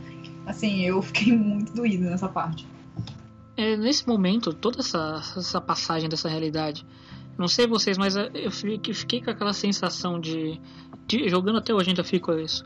assim, 0.45 0.81
eu 0.81 1.01
fiquei 1.01 1.33
muito 1.35 1.73
doída 1.73 2.09
nessa 2.09 2.29
parte. 2.29 2.67
É, 3.57 3.75
nesse 3.75 4.07
momento, 4.07 4.53
toda 4.53 4.79
essa, 4.79 5.21
essa 5.37 5.59
passagem 5.59 6.07
dessa 6.07 6.29
realidade, 6.29 6.85
não 7.37 7.47
sei 7.47 7.65
vocês, 7.67 7.97
mas 7.97 8.15
eu 8.15 8.51
fiquei, 8.51 8.93
fiquei 8.93 9.21
com 9.21 9.31
aquela 9.31 9.53
sensação 9.53 10.19
de, 10.19 10.59
de- 11.07 11.27
Jogando 11.29 11.57
até 11.57 11.73
hoje 11.73 11.89
ainda 11.89 12.03
fico 12.03 12.31
com 12.31 12.39
isso. 12.39 12.63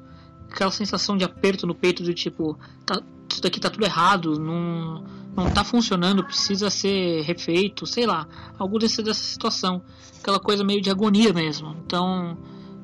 Aquela 0.50 0.72
sensação 0.72 1.18
de 1.18 1.24
aperto 1.24 1.68
no 1.68 1.76
peito 1.76 2.04
do 2.04 2.14
tipo, 2.14 2.58
tá, 2.86 3.02
isso 3.30 3.42
daqui 3.42 3.60
tá 3.60 3.70
tudo 3.70 3.84
errado, 3.86 4.40
não, 4.40 5.04
não 5.36 5.52
tá 5.52 5.64
funcionando, 5.64 6.24
precisa 6.24 6.70
ser 6.70 7.22
refeito, 7.22 7.86
sei 7.86 8.06
lá, 8.06 8.28
algo 8.58 8.80
desse, 8.80 9.02
dessa 9.04 9.24
situação, 9.24 9.82
aquela 10.20 10.40
coisa 10.40 10.64
meio 10.64 10.82
de 10.82 10.90
agonia 10.90 11.34
mesmo. 11.34 11.76
Então, 11.86 12.38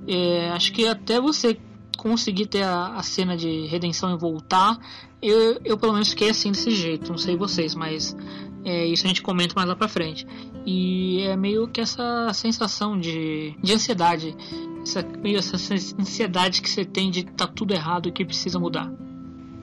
é, 0.07 0.49
acho 0.51 0.74
que 0.74 0.88
até 0.88 1.20
você 1.20 1.57
conseguir 1.97 2.47
ter 2.47 2.64
a, 2.64 2.95
a, 2.95 3.03
cena 3.03 3.38
de 3.38 3.68
redenção 3.68 4.14
e 4.14 4.18
voltar, 4.18 4.78
eu, 5.22 5.59
eu 5.64 5.78
pelo 5.78 5.93
menos 5.93 6.09
fiquei 6.09 6.30
assim 6.30 6.51
desse 6.51 6.72
jeito, 6.72 7.12
não 7.12 7.18
sei 7.18 7.38
vocês, 7.38 7.76
mas 7.76 8.16
é, 8.64 8.86
isso 8.86 9.05
a 9.05 9.07
gente 9.07 9.22
comenta 9.22 9.53
mais 9.55 9.68
lá 9.68 9.76
pra 9.76 9.88
frente. 9.88 10.26
E 10.66 11.22
é 11.22 11.36
meio 11.36 11.68
que 11.68 11.82
essa 11.82 12.32
sensação 12.34 12.99
de, 12.99 13.55
de 13.62 13.74
ansiedade, 13.74 14.36
essa, 14.84 15.01
meio 15.01 15.39
essa 15.39 15.55
ansiedade 15.99 16.62
que 16.62 16.70
você 16.70 16.86
tem 16.86 17.09
de 17.09 17.24
tá 17.24 17.47
tudo 17.47 17.74
errado 17.74 18.09
e 18.09 18.12
que 18.12 18.24
precisa 18.24 18.59
mudar. 18.59 18.91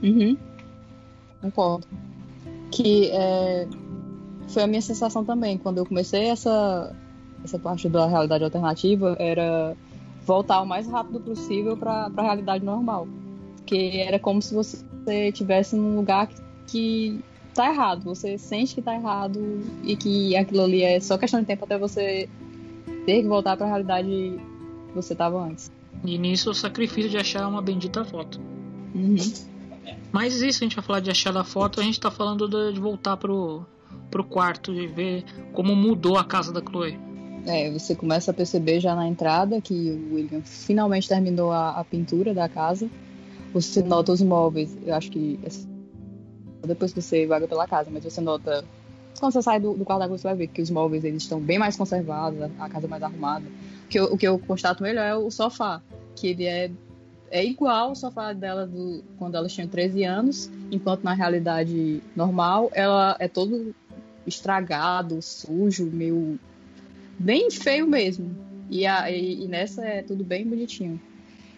Uhum. 0.03 0.37
Concordo. 1.41 1.87
Que 2.71 3.11
é, 3.13 3.69
foi 4.49 4.63
a 4.63 4.67
minha 4.67 4.83
sensação 4.83 5.25
também. 5.25 5.59
Quando 5.59 5.79
eu 5.79 5.87
comecei 5.87 6.27
essa, 6.27 6.95
essa 7.45 7.59
parte 7.59 7.89
da 7.89 8.07
realidade 8.07 8.45
alternativa, 8.45 9.17
era 9.19 9.77
voltar 10.25 10.61
o 10.61 10.67
mais 10.67 10.89
rápido 10.89 11.21
possível 11.21 11.77
para 11.77 12.11
a 12.17 12.23
realidade 12.23 12.65
normal. 12.65 13.07
Porque 13.57 14.03
era 14.05 14.19
como 14.19 14.43
se 14.43 14.55
você 14.55 14.85
estivesse 15.29 15.77
num 15.77 15.97
lugar 15.97 16.27
que, 16.27 16.35
que 16.67 17.21
tá 17.59 17.69
errado. 17.69 18.05
Você 18.05 18.39
sente 18.39 18.75
que 18.75 18.83
tá 18.83 18.95
errado 18.95 19.41
e 19.83 19.97
que 19.97 20.37
aquilo 20.37 20.63
ali 20.63 20.83
é 20.83 21.01
só 21.01 21.19
questão 21.19 21.41
de 21.41 21.47
tempo 21.47 21.65
até 21.65 21.77
você 21.77 22.29
ter 23.05 23.23
que 23.23 23.29
voltar 23.29 23.57
para 23.57 23.67
a 23.67 23.69
realidade 23.69 24.09
que 24.09 24.95
você 24.95 25.15
tava 25.15 25.43
antes. 25.43 25.71
E 26.05 26.17
nisso 26.17 26.51
o 26.51 26.55
sacrifício 26.55 27.11
de 27.11 27.17
achar 27.17 27.49
uma 27.49 27.61
bendita 27.61 28.05
foto. 28.05 28.41
Uhum. 28.95 29.17
Mas 30.13 30.41
isso 30.41 30.63
a 30.63 30.65
gente 30.65 30.77
vai 30.77 30.85
falar 30.85 31.01
de 31.01 31.11
achar 31.11 31.37
a 31.37 31.43
foto, 31.43 31.81
a 31.81 31.83
gente 31.83 31.99
tá 31.99 32.11
falando 32.11 32.49
de 32.73 32.79
voltar 32.79 33.17
pro, 33.17 33.67
pro 34.09 34.23
quarto 34.23 34.73
e 34.73 34.87
ver 34.87 35.25
como 35.53 35.75
mudou 35.75 36.17
a 36.17 36.25
casa 36.25 36.53
da 36.53 36.61
Chloe. 36.61 36.97
É, 37.45 37.71
você 37.73 37.95
começa 37.95 38.31
a 38.31 38.35
perceber 38.35 38.79
já 38.79 38.95
na 38.95 39.09
entrada 39.09 39.61
que 39.61 39.75
o 39.75 40.15
William 40.15 40.43
finalmente 40.43 41.09
terminou 41.09 41.51
a, 41.51 41.71
a 41.71 41.85
pintura 41.85 42.33
da 42.33 42.49
casa. 42.49 42.89
Você 43.53 43.83
nota 43.83 44.13
os 44.13 44.23
móveis, 44.23 44.77
eu 44.87 44.95
acho 44.95 45.11
que 45.11 45.41
depois 46.67 46.93
que 46.93 47.01
você 47.01 47.27
vaga 47.27 47.47
pela 47.47 47.67
casa, 47.67 47.91
mas 47.91 48.05
você 48.05 48.21
nota 48.21 48.65
quando 49.19 49.33
você 49.33 49.43
sai 49.43 49.59
do, 49.59 49.75
do 49.75 49.85
da 49.85 50.07
você 50.07 50.23
vai 50.23 50.37
ver 50.37 50.47
que 50.47 50.63
os 50.63 50.71
móveis 50.71 51.05
eles 51.05 51.25
estão 51.25 51.41
bem 51.41 51.59
mais 51.59 51.77
conservados, 51.77 52.41
a 52.59 52.69
casa 52.69 52.87
mais 52.87 53.03
arrumada. 53.03 53.45
O 53.85 53.89
que 53.89 53.99
eu, 53.99 54.05
o 54.05 54.19
que 54.19 54.29
eu 54.29 54.39
constato 54.39 54.83
melhor 54.83 55.05
é 55.05 55.15
o 55.17 55.31
sofá, 55.31 55.83
que 56.15 56.29
ele 56.29 56.45
é 56.45 56.71
é 57.31 57.45
igual 57.45 57.91
o 57.91 57.95
sofá 57.95 58.33
dela 58.33 58.67
do, 58.67 59.05
quando 59.19 59.35
ela 59.35 59.49
tinha 59.49 59.69
13 59.69 60.03
anos, 60.05 60.51
enquanto 60.71 61.05
na 61.05 61.13
realidade 61.13 62.03
normal 62.17 62.71
ela 62.73 63.17
é 63.19 63.29
todo 63.29 63.75
estragado, 64.27 65.21
sujo, 65.21 65.85
meio 65.87 66.39
bem 67.19 67.51
feio 67.51 67.87
mesmo. 67.87 68.35
E, 68.71 68.87
a, 68.87 69.11
e, 69.11 69.45
e, 69.45 69.47
nessa 69.49 69.85
é 69.85 70.03
tudo 70.03 70.25
bem 70.25 70.47
bonitinho. 70.47 71.01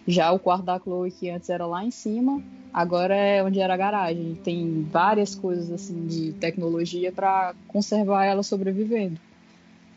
Já 0.07 0.31
o 0.31 0.39
quarto 0.39 0.65
da 0.65 0.79
Chloe, 0.79 1.11
que 1.11 1.29
antes 1.29 1.49
era 1.49 1.65
lá 1.65 1.85
em 1.85 1.91
cima, 1.91 2.41
agora 2.73 3.15
é 3.15 3.43
onde 3.43 3.59
era 3.59 3.73
a 3.73 3.77
garagem. 3.77 4.35
Tem 4.43 4.87
várias 4.91 5.35
coisas 5.35 5.71
assim 5.71 6.05
de 6.05 6.33
tecnologia 6.33 7.11
para 7.11 7.53
conservar 7.67 8.25
ela 8.25 8.43
sobrevivendo. 8.43 9.19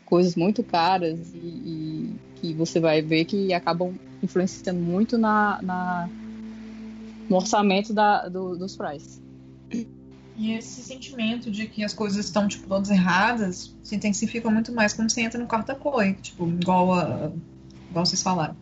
Coisas 0.05 0.35
muito 0.35 0.63
caras 0.63 1.19
e, 1.33 1.37
e, 1.37 2.15
que 2.35 2.53
você 2.53 2.79
vai 2.79 3.01
ver 3.01 3.25
que 3.25 3.53
acabam 3.53 3.93
influenciando 4.21 4.79
muito 4.79 5.17
na, 5.17 5.59
na 5.61 6.09
no 7.29 7.37
orçamento 7.37 7.93
da, 7.93 8.27
do, 8.27 8.55
dos 8.55 8.75
prices. 8.75 9.21
E 10.37 10.51
esse 10.51 10.81
sentimento 10.81 11.49
de 11.49 11.67
que 11.67 11.83
as 11.83 11.93
coisas 11.93 12.25
estão, 12.25 12.47
tipo, 12.47 12.67
todas 12.67 12.89
erradas 12.89 13.73
se 13.81 13.95
intensifica 13.95 14.49
muito 14.49 14.71
mais 14.71 14.93
quando 14.93 15.09
você 15.09 15.21
entra 15.21 15.39
no 15.39 15.47
quarto 15.47 15.67
da 15.67 16.13
tipo, 16.21 16.47
igual, 16.47 16.93
a, 16.93 17.31
igual 17.89 18.05
vocês 18.05 18.21
falaram. 18.21 18.55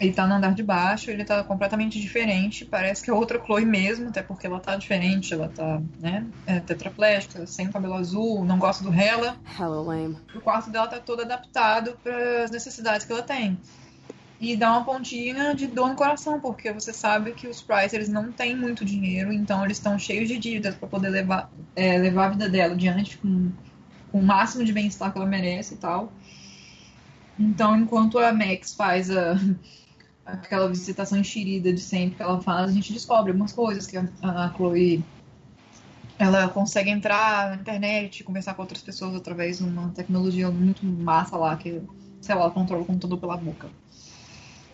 Ele 0.00 0.12
tá 0.12 0.26
no 0.26 0.34
andar 0.34 0.54
de 0.54 0.62
baixo, 0.62 1.10
ele 1.10 1.24
tá 1.24 1.42
completamente 1.42 2.00
diferente, 2.00 2.64
parece 2.64 3.02
que 3.02 3.10
é 3.10 3.12
outra 3.12 3.42
Chloe 3.44 3.64
mesmo, 3.64 4.08
até 4.08 4.22
porque 4.22 4.46
ela 4.46 4.60
tá 4.60 4.76
diferente, 4.76 5.34
ela 5.34 5.48
tá, 5.48 5.82
né, 5.98 6.24
é, 6.46 6.60
tetraplégica, 6.60 7.44
sem 7.46 7.70
cabelo 7.70 7.94
azul, 7.94 8.44
não 8.44 8.58
gosta 8.58 8.84
do 8.84 8.92
Hela. 8.92 9.36
Hello, 9.58 9.82
lame. 9.82 10.16
O 10.34 10.40
quarto 10.40 10.70
dela 10.70 10.86
tá 10.86 11.00
todo 11.00 11.22
adaptado 11.22 11.98
para 12.02 12.44
as 12.44 12.50
necessidades 12.50 13.04
que 13.04 13.12
ela 13.12 13.22
tem 13.22 13.58
e 14.40 14.56
dá 14.56 14.70
uma 14.70 14.84
pontinha 14.84 15.54
de 15.54 15.66
dor 15.66 15.88
no 15.88 15.96
coração, 15.96 16.40
porque 16.40 16.72
você 16.72 16.92
sabe 16.92 17.32
que 17.32 17.48
os 17.48 17.60
Price 17.60 17.94
eles 17.94 18.08
não 18.08 18.30
têm 18.30 18.56
muito 18.56 18.84
dinheiro, 18.84 19.32
então 19.32 19.64
eles 19.64 19.78
estão 19.78 19.98
cheios 19.98 20.28
de 20.28 20.38
dívidas 20.38 20.76
para 20.76 20.88
poder 20.88 21.08
levar, 21.08 21.50
é, 21.74 21.98
levar 21.98 22.26
a 22.26 22.30
vida 22.30 22.48
dela 22.48 22.74
adiante 22.74 23.18
com, 23.18 23.50
com 24.12 24.20
o 24.20 24.22
máximo 24.22 24.64
de 24.64 24.72
bem-estar 24.72 25.12
que 25.12 25.18
ela 25.18 25.26
merece 25.26 25.74
e 25.74 25.78
tal. 25.78 26.12
Então, 27.36 27.76
enquanto 27.76 28.18
a 28.18 28.32
Max 28.32 28.74
faz 28.74 29.10
a, 29.10 29.34
aquela 30.32 30.68
visitação 30.68 31.18
enxerida 31.18 31.72
de 31.72 31.80
sempre 31.80 32.16
que 32.16 32.22
ela 32.22 32.40
faz, 32.40 32.70
a 32.70 32.72
gente 32.72 32.92
descobre 32.92 33.30
algumas 33.30 33.52
coisas 33.52 33.86
que 33.86 33.96
a, 33.96 34.08
a 34.22 34.52
Chloe 34.54 35.04
ela 36.18 36.48
consegue 36.48 36.90
entrar 36.90 37.50
na 37.50 37.56
internet, 37.56 38.24
conversar 38.24 38.54
com 38.54 38.62
outras 38.62 38.82
pessoas 38.82 39.14
através 39.14 39.58
de 39.58 39.64
uma 39.64 39.90
tecnologia 39.90 40.50
muito 40.50 40.84
massa 40.84 41.36
lá, 41.36 41.56
que, 41.56 41.80
sei 42.20 42.34
lá, 42.34 42.42
ela 42.42 42.50
controla 42.50 42.82
o 42.82 42.86
computador 42.86 43.18
pela 43.18 43.36
boca 43.36 43.68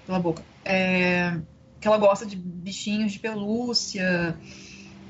pela 0.06 0.18
boca. 0.18 0.42
É, 0.64 1.38
que 1.80 1.88
ela 1.88 1.98
gosta 1.98 2.24
de 2.24 2.36
bichinhos 2.36 3.12
de 3.12 3.18
pelúcia. 3.18 4.36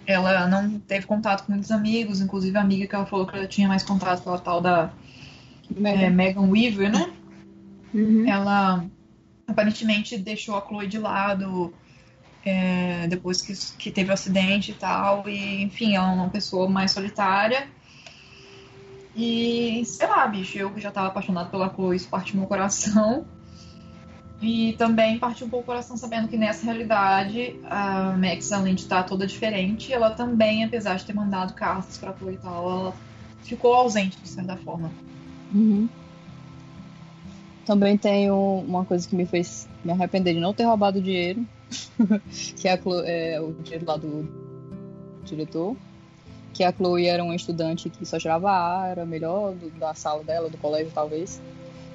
Ela 0.06 0.46
não 0.46 0.78
teve 0.78 1.06
contato 1.06 1.46
com 1.46 1.52
muitos 1.52 1.70
amigos, 1.70 2.20
inclusive 2.20 2.56
a 2.56 2.60
amiga 2.60 2.86
que 2.86 2.94
ela 2.94 3.06
falou 3.06 3.26
que 3.26 3.36
ela 3.36 3.46
tinha 3.46 3.68
mais 3.68 3.82
contato 3.82 4.22
com 4.22 4.32
a 4.32 4.38
tal 4.38 4.60
da 4.60 4.92
é, 5.82 6.10
Megan 6.10 6.48
Weaver, 6.48 6.92
né? 6.92 7.12
Uhum. 7.92 8.28
Ela 8.28 8.84
aparentemente 9.46 10.18
deixou 10.18 10.56
a 10.56 10.60
Chloe 10.60 10.86
de 10.86 10.98
lado 10.98 11.72
é, 12.44 13.06
depois 13.08 13.40
que, 13.40 13.52
que 13.78 13.90
teve 13.90 14.10
o 14.10 14.14
acidente 14.14 14.72
e 14.72 14.74
tal. 14.74 15.28
E, 15.28 15.62
enfim, 15.62 15.94
ela 15.94 16.10
é 16.10 16.14
uma 16.14 16.30
pessoa 16.30 16.68
mais 16.68 16.92
solitária. 16.92 17.68
E, 19.16 19.84
sei 19.84 20.08
lá, 20.08 20.26
bicho, 20.26 20.58
eu 20.58 20.72
já 20.78 20.90
tava 20.90 21.08
apaixonado 21.08 21.50
pela 21.50 21.72
Chloe, 21.72 21.96
isso 21.96 22.08
partiu 22.08 22.38
meu 22.38 22.46
coração. 22.46 23.24
E 24.42 24.74
também 24.74 25.18
partiu 25.18 25.46
um 25.46 25.50
pouco 25.50 25.64
o 25.64 25.66
coração 25.66 25.96
sabendo 25.96 26.28
que 26.28 26.36
nessa 26.36 26.66
realidade 26.66 27.58
a 27.64 28.14
Max, 28.16 28.52
além 28.52 28.74
de 28.74 28.82
estar 28.82 29.04
toda 29.04 29.26
diferente, 29.26 29.92
ela 29.92 30.10
também, 30.10 30.64
apesar 30.64 30.96
de 30.96 31.04
ter 31.04 31.14
mandado 31.14 31.54
cartas 31.54 31.96
para 31.96 32.12
Chloe 32.12 32.34
e 32.34 32.38
tal, 32.38 32.70
ela 32.70 32.94
ficou 33.42 33.74
ausente 33.74 34.20
de 34.20 34.28
certa 34.28 34.56
forma. 34.56 34.90
Uhum. 35.52 35.88
Também 37.64 37.96
tem 37.96 38.30
uma 38.30 38.84
coisa 38.84 39.08
que 39.08 39.16
me 39.16 39.24
fez 39.24 39.66
me 39.84 39.92
arrepender 39.92 40.34
de 40.34 40.40
não 40.40 40.52
ter 40.52 40.64
roubado 40.64 41.00
dinheiro, 41.00 41.44
que 42.56 42.68
é, 42.68 42.76
Chloe, 42.76 43.02
é, 43.06 43.40
o 43.40 43.52
dinheiro 43.62 43.86
lá 43.86 43.96
do 43.96 44.28
diretor, 45.24 45.76
que 46.52 46.62
a 46.62 46.72
Chloe 46.72 47.06
era 47.06 47.24
uma 47.24 47.34
estudante 47.34 47.88
que 47.88 48.04
só 48.04 48.18
tirava 48.18 48.50
A, 48.50 48.88
era 48.88 49.06
melhor 49.06 49.54
do, 49.54 49.70
da 49.78 49.94
sala 49.94 50.22
dela, 50.22 50.50
do 50.50 50.58
colégio 50.58 50.92
talvez. 50.94 51.40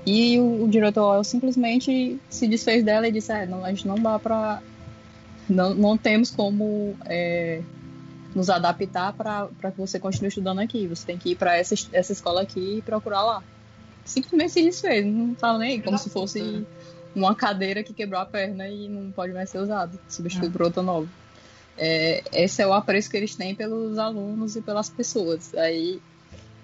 E 0.05 0.39
o, 0.39 0.63
o 0.63 0.67
diretor 0.67 1.23
simplesmente 1.23 2.19
se 2.29 2.47
desfez 2.47 2.83
dela 2.83 3.07
e 3.07 3.11
disse: 3.11 3.31
é, 3.31 3.45
não, 3.45 3.63
a 3.63 3.69
gente 3.69 3.87
não 3.87 3.95
dá 3.95 4.17
para. 4.17 4.61
Não, 5.47 5.73
não 5.73 5.97
temos 5.97 6.31
como 6.31 6.95
é, 7.05 7.61
nos 8.35 8.49
adaptar 8.49 9.13
para 9.13 9.71
que 9.71 9.77
você 9.77 9.99
continue 9.99 10.29
estudando 10.29 10.59
aqui. 10.59 10.87
Você 10.87 11.05
tem 11.05 11.17
que 11.17 11.31
ir 11.31 11.35
para 11.35 11.57
essa, 11.57 11.75
essa 11.91 12.11
escola 12.11 12.41
aqui 12.41 12.77
e 12.77 12.81
procurar 12.81 13.23
lá. 13.23 13.43
Simplesmente 14.05 14.51
se 14.53 14.61
desfez, 14.63 15.05
não 15.05 15.35
fala 15.35 15.59
nem 15.59 15.81
como 15.81 15.97
se 15.97 16.09
fosse 16.09 16.65
uma 17.15 17.35
cadeira 17.35 17.83
que 17.83 17.93
quebrou 17.93 18.19
a 18.19 18.25
perna 18.25 18.67
e 18.67 18.87
não 18.87 19.11
pode 19.11 19.33
mais 19.33 19.49
ser 19.49 19.59
usada, 19.59 19.97
substituído 20.07 20.51
por 20.51 20.63
outra 20.63 20.81
nova. 20.81 21.07
É, 21.77 22.23
esse 22.33 22.61
é 22.61 22.67
o 22.67 22.73
apreço 22.73 23.09
que 23.09 23.17
eles 23.17 23.35
têm 23.35 23.55
pelos 23.55 23.97
alunos 23.97 24.55
e 24.55 24.61
pelas 24.61 24.89
pessoas. 24.89 25.53
Aí 25.55 26.01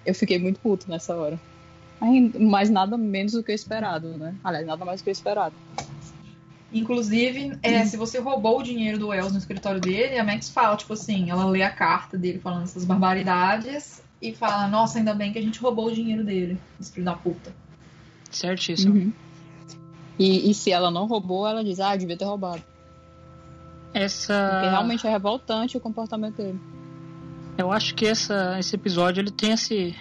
eu 0.06 0.14
fiquei 0.14 0.38
muito 0.38 0.60
puto 0.60 0.90
nessa 0.90 1.16
hora. 1.16 1.40
Mas 2.40 2.70
nada 2.70 2.98
menos 2.98 3.32
do 3.32 3.44
que 3.44 3.52
o 3.52 3.56
esperado, 3.56 4.10
né? 4.18 4.36
Aliás, 4.44 4.66
nada 4.66 4.84
mais 4.84 5.02
do 5.02 5.06
que 5.06 5.10
o 5.10 5.12
esperado. 5.12 5.56
Inclusive, 6.72 7.58
é, 7.64 7.86
se 7.86 7.96
você 7.96 8.20
roubou 8.20 8.60
o 8.60 8.64
dinheiro 8.64 9.00
do 9.00 9.08
Wells 9.08 9.32
no 9.32 9.40
escritório 9.40 9.80
dele, 9.80 10.18
a 10.18 10.24
Max 10.24 10.50
fala, 10.50 10.76
tipo 10.76 10.92
assim, 10.92 11.30
ela 11.30 11.46
lê 11.46 11.62
a 11.62 11.70
carta 11.70 12.18
dele 12.18 12.40
falando 12.40 12.64
essas 12.64 12.84
barbaridades 12.84 14.02
e 14.22 14.34
fala, 14.34 14.68
nossa, 14.68 14.98
ainda 14.98 15.14
bem 15.14 15.32
que 15.32 15.40
a 15.40 15.42
gente 15.42 15.60
roubou 15.60 15.88
o 15.88 15.94
dinheiro 15.94 16.24
dele, 16.24 16.60
esse 16.80 16.92
filho 16.92 17.06
da 17.06 17.16
puta. 17.16 17.54
Certíssimo. 18.32 18.96
Uhum. 18.96 19.14
E, 20.18 20.50
e, 20.50 20.54
se 20.54 20.72
ela 20.72 20.90
não 20.90 21.06
roubou, 21.06 21.48
ela 21.48 21.64
diz, 21.64 21.80
ah, 21.80 21.96
devia 21.96 22.18
ter 22.18 22.26
roubado. 22.26 22.64
Essa... 23.94 24.50
Porque 24.52 24.70
realmente 24.70 25.08
é 25.08 25.10
revoltante 25.10 25.78
o 25.78 25.80
comportamento 25.80 26.38
dele. 26.38 26.60
Eu 27.58 27.72
acho 27.72 27.96
que 27.96 28.06
essa, 28.06 28.58
esse 28.60 28.76
episódio 28.76 29.22
ele 29.22 29.32
tem 29.32 29.52
esse 29.52 29.96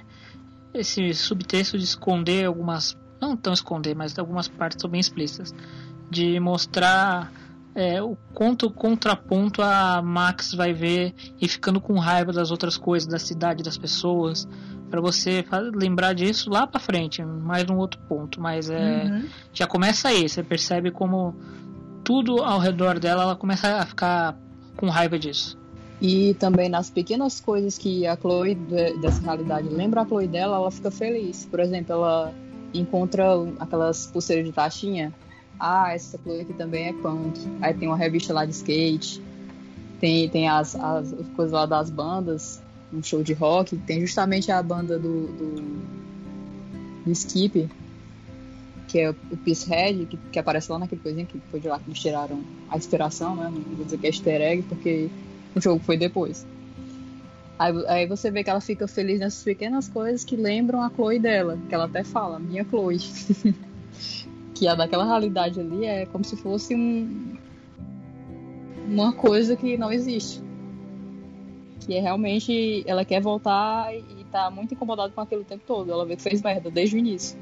esse 0.75 1.15
subtexto 1.15 1.79
de 1.79 1.85
esconder 1.85 2.47
algumas, 2.47 2.97
não 3.21 3.37
tão 3.37 3.53
esconder, 3.53 3.95
mas 3.95 4.19
algumas 4.19 4.49
partes 4.49 4.81
são 4.81 4.91
bem 4.91 5.01
explícitas, 5.01 5.55
de 6.11 6.39
mostrar 6.41 7.33
é, 7.75 8.01
o 8.03 8.17
conto 8.33 8.71
contraponto 8.71 9.61
a 9.63 10.01
Max 10.03 10.53
vai 10.55 10.73
ver 10.73 11.15
e 11.41 11.49
ficando 11.49 11.81
com 11.81 11.99
raiva 11.99 12.33
das 12.33 12.51
outras 12.51 12.77
coisas, 12.77 13.09
da 13.09 13.19
cidade, 13.19 13.63
das 13.63 13.77
pessoas, 13.77 14.49
para 14.91 15.01
você 15.01 15.45
lembrar 15.75 16.13
disso 16.15 16.49
lá 16.51 16.67
para 16.67 16.79
frente, 16.81 17.25
mais 17.25 17.65
num 17.65 17.77
outro 17.79 17.99
ponto, 18.09 18.41
mas 18.41 18.71
é 18.71 19.05
Uhum. 19.05 19.29
já 19.53 19.67
começa 19.67 20.09
aí, 20.09 20.29
você 20.29 20.43
percebe 20.43 20.91
como 20.91 21.35
tudo 22.05 22.43
ao 22.43 22.59
redor 22.59 22.99
dela 23.01 23.23
ela 23.25 23.37
começa 23.37 23.79
a 23.79 23.87
ficar 23.87 24.37
com 24.77 24.89
raiva 24.89 25.19
disso. 25.19 25.59
E 26.01 26.35
também 26.35 26.69
nas 26.69 26.91
pequenas 26.91 27.41
coisas 27.41 27.79
que 27.79 28.07
a 28.07 28.17
Chloe 28.17 28.55
de- 28.55 28.99
dessa 28.99 29.23
realidade 29.23 29.69
lembra 29.69 30.03
a 30.03 30.07
Chloe 30.07 30.27
dela, 30.29 30.57
ela 30.57 30.71
fica 30.71 30.91
feliz. 30.91 31.47
Por 31.47 31.61
exemplo, 31.61 31.95
ela 31.95 32.33
encontra 32.75 33.25
aquelas 33.59 34.07
pulseiras 34.09 34.45
de 34.45 34.53
taxinha. 34.53 35.15
Ah, 35.59 35.93
essa 35.95 36.19
Chloe 36.19 36.41
aqui 36.41 36.53
também 36.53 36.89
é 36.89 36.93
punk. 36.93 37.41
Aí 37.61 37.75
tem 37.75 37.89
uma 37.89 37.97
revista 37.97 38.33
lá 38.33 38.45
de 38.45 38.53
skate. 38.53 39.23
Tem, 40.01 40.29
tem 40.29 40.49
as, 40.49 40.75
as, 40.75 41.13
as 41.13 41.29
coisas 41.29 41.53
lá 41.53 41.67
das 41.67 41.91
bandas, 41.91 42.63
um 42.93 43.03
show 43.03 43.23
de 43.23 43.33
rock. 43.33 43.77
Tem 43.79 44.01
justamente 44.01 44.51
a 44.51 44.63
banda 44.63 44.99
do, 44.99 45.27
do, 45.29 45.55
do 47.05 47.11
Skip, 47.13 47.69
que 48.89 49.01
é 49.01 49.11
o 49.11 49.15
Peacehead, 49.45 50.07
que, 50.07 50.17
que 50.17 50.39
aparece 50.39 50.71
lá 50.71 50.79
naquele 50.79 51.01
coisinha 51.01 51.27
que 51.27 51.41
foi 51.51 51.61
de 51.61 51.69
lá 51.69 51.79
que 51.79 51.89
eles 51.89 52.01
tiraram 52.01 52.43
a 52.69 52.77
inspiração, 52.77 53.35
né? 53.37 53.51
Não 53.53 53.77
vou 53.77 53.85
dizer 53.85 53.99
que 53.99 54.07
é 54.07 54.11
easter 54.11 54.41
egg, 54.41 54.63
porque 54.63 55.09
o 55.55 55.61
jogo 55.61 55.83
foi 55.83 55.97
depois. 55.97 56.47
Aí, 57.59 57.73
aí 57.87 58.07
você 58.07 58.31
vê 58.31 58.43
que 58.43 58.51
ela 58.51 58.61
fica 58.61 58.87
feliz 58.89 59.21
nessas 59.21 59.43
pequenas 59.43 59.89
coisas 59.89 60.25
que 60.25 60.37
lembram 60.37 60.83
a 60.83 60.91
Chloe 60.91 61.19
dela, 61.19 61.59
que 61.69 61.75
ela 61.75 61.85
até 61.85 62.03
fala, 62.03 62.39
minha 62.39 62.65
Chloe. 62.65 62.99
que 64.55 64.69
a 64.69 64.75
daquela 64.75 65.05
realidade 65.05 65.61
ali 65.61 65.85
é 65.85 66.07
como 66.07 66.25
se 66.25 66.37
fosse 66.37 66.75
um, 66.75 67.37
uma 68.89 69.13
coisa 69.13 69.57
que 69.57 69.77
não 69.77 69.93
existe. 69.93 70.43
Que 71.81 71.95
é 71.95 72.01
realmente, 72.01 72.83
ela 72.87 73.05
quer 73.05 73.21
voltar 73.21 73.95
e, 73.95 74.25
tá 74.31 74.51
muito 74.51 74.75
incomodada 74.75 75.13
com 75.13 75.21
aquilo 75.21 75.43
o 75.43 75.45
tempo 75.45 75.63
todo. 75.65 75.93
Ela 75.93 76.05
vê 76.05 76.17
que 76.17 76.23
fez 76.23 76.43
merda 76.43 76.69
desde 76.69 76.97
o 76.97 76.99
início. 76.99 77.39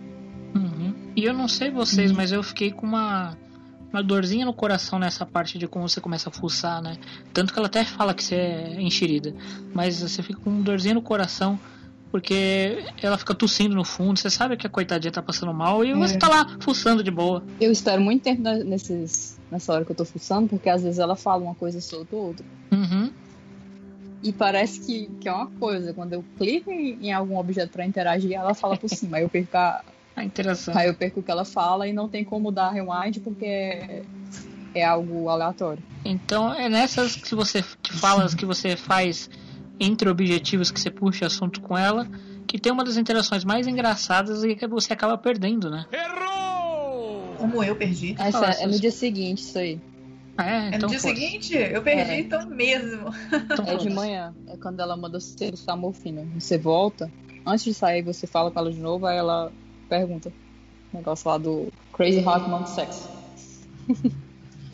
Uhum. 0.55 0.93
E 1.17 1.25
eu 1.25 1.33
não 1.33 1.49
sei 1.49 1.71
vocês, 1.71 2.13
mas 2.13 2.33
eu 2.33 2.43
fiquei 2.43 2.71
com 2.71 2.87
uma, 2.87 3.35
uma 3.91 4.03
dorzinha 4.03 4.45
no 4.45 4.53
coração 4.53 4.99
nessa 4.99 5.25
parte 5.25 5.59
de 5.59 5.67
como 5.67 5.89
você 5.89 6.03
começa 6.03 6.29
a 6.29 6.33
fuçar, 6.33 6.83
né? 6.83 6.99
Tanto 7.33 7.53
que 7.53 7.59
ela 7.59 7.69
até 7.69 7.83
fala 7.83 8.13
que 8.13 8.23
você 8.23 8.35
é 8.35 8.83
enxerida. 8.83 9.35
Mas 9.73 10.03
você 10.03 10.23
fica 10.23 10.39
com 10.41 10.51
uma 10.51 10.63
dorzinha 10.63 10.95
no 10.95 11.01
coração, 11.01 11.59
porque 12.13 12.85
ela 13.03 13.17
fica 13.19 13.35
tossindo 13.35 13.75
no 13.75 13.85
fundo. 13.85 14.19
Você 14.21 14.31
sabe 14.31 14.57
que 14.57 14.67
a 14.67 14.71
coitadinha 14.71 15.11
tá 15.11 15.23
passando 15.23 15.53
mal 15.53 15.85
e 15.85 15.93
você 15.95 16.15
É. 16.15 16.19
tá 16.19 16.29
lá 16.29 16.47
fuçando 16.61 17.03
de 17.03 17.11
boa. 17.11 17.43
Eu 17.61 17.73
espero 17.73 18.01
muito 18.03 18.23
tempo 18.23 18.43
ne- 18.43 18.63
nesses, 18.63 19.39
nessa 19.51 19.73
hora 19.73 19.85
que 19.85 19.91
eu 19.91 19.97
tô 19.97 20.05
fuçando, 20.05 20.47
porque 20.49 20.69
às 20.69 20.83
vezes 20.83 20.99
ela 21.01 21.17
fala 21.17 21.43
uma 21.43 21.55
coisa 21.55 21.81
solta 21.81 22.15
ou 22.15 22.27
outra. 22.29 22.45
Uhum. 22.71 23.11
E 24.23 24.33
parece 24.33 24.81
que, 24.81 25.11
que 25.21 25.29
é 25.29 25.33
uma 25.33 25.47
coisa. 25.47 25.93
Quando 25.93 26.13
eu 26.13 26.25
clico 26.39 26.71
em, 26.71 27.07
em 27.09 27.13
algum 27.13 27.37
objeto 27.39 27.71
pra 27.73 27.85
interagir, 27.85 28.33
ela 28.35 28.55
fala 28.55 28.77
por 28.77 28.89
cima. 28.89 29.17
Aí 29.17 29.23
eu 29.25 29.29
perco 29.29 29.57
a, 29.57 29.83
A 30.15 30.23
interação. 30.23 30.77
aí 30.77 30.89
eu 30.89 30.95
perco 30.95 31.21
o 31.21 31.23
que 31.23 31.31
ela 31.31 31.45
fala 31.45 31.89
e 31.89 31.93
não 31.95 32.07
tem 32.09 32.23
como 32.23 32.53
dar 32.53 32.71
rewind 32.71 33.19
porque 33.25 33.47
é, 33.47 34.03
é 34.75 34.85
algo 34.85 35.29
aleatório. 35.31 35.83
Então 36.05 36.53
é 36.53 36.69
nessas 36.69 37.17
que 37.17 37.35
você 37.35 37.65
que 37.83 37.93
falas 37.95 38.35
que 38.35 38.45
você 38.45 38.77
faz 38.77 39.31
entre 39.83 40.09
objetivos 40.09 40.71
que 40.71 40.81
você 40.81 40.91
puxa 40.91 41.27
assunto 41.27 41.61
com 41.61 41.77
ela, 41.77 42.09
que 42.47 42.59
tem 42.59 42.73
uma 42.73 42.85
das 42.85 42.97
interações 42.97 43.45
mais 43.45 43.67
engraçadas 43.67 44.45
e 44.45 44.55
que 44.55 44.67
você 44.67 44.93
acaba 44.93 45.19
perdendo, 45.19 45.71
né? 45.71 45.87
Como 47.39 47.63
eu 47.65 47.75
perdi. 47.75 48.15
Essa 48.19 48.31
Fala, 48.33 48.53
é 48.53 48.67
no 48.67 48.79
dia 48.79 48.93
seguinte, 48.93 49.39
isso 49.41 49.59
aí. 49.59 49.81
É, 50.39 50.43
É 50.43 50.71
no 50.71 50.77
então 50.77 50.89
dia 50.89 51.01
seguinte? 51.01 51.55
Eu 51.55 51.83
perdi, 51.83 52.11
É. 52.13 52.21
então 52.21 52.47
mesmo. 52.49 53.13
Então 53.33 53.67
É 53.67 53.77
de 53.77 53.91
manhã. 53.91 54.35
É 54.47 54.57
quando 54.57 54.81
ela 54.81 54.97
manda 54.97 55.19
você 55.19 55.51
buscar 55.51 55.77
morfina. 55.77 56.25
Você 56.39 56.57
volta. 56.57 57.11
Antes 57.45 57.65
de 57.65 57.75
sair, 57.75 58.03
você 58.03 58.27
fala 58.27 58.51
com 58.51 58.59
ela 58.61 58.71
de 58.71 58.79
novo, 58.79 59.05
aí 59.07 59.17
ela 59.19 59.51
pergunta. 59.89 60.33
O 60.93 60.97
negócio 60.97 61.29
lá 61.29 61.39
do 61.39 61.73
Crazy 61.93 62.21
Hot 62.21 62.49
Monkey 62.49 62.71
Sex. 62.71 63.09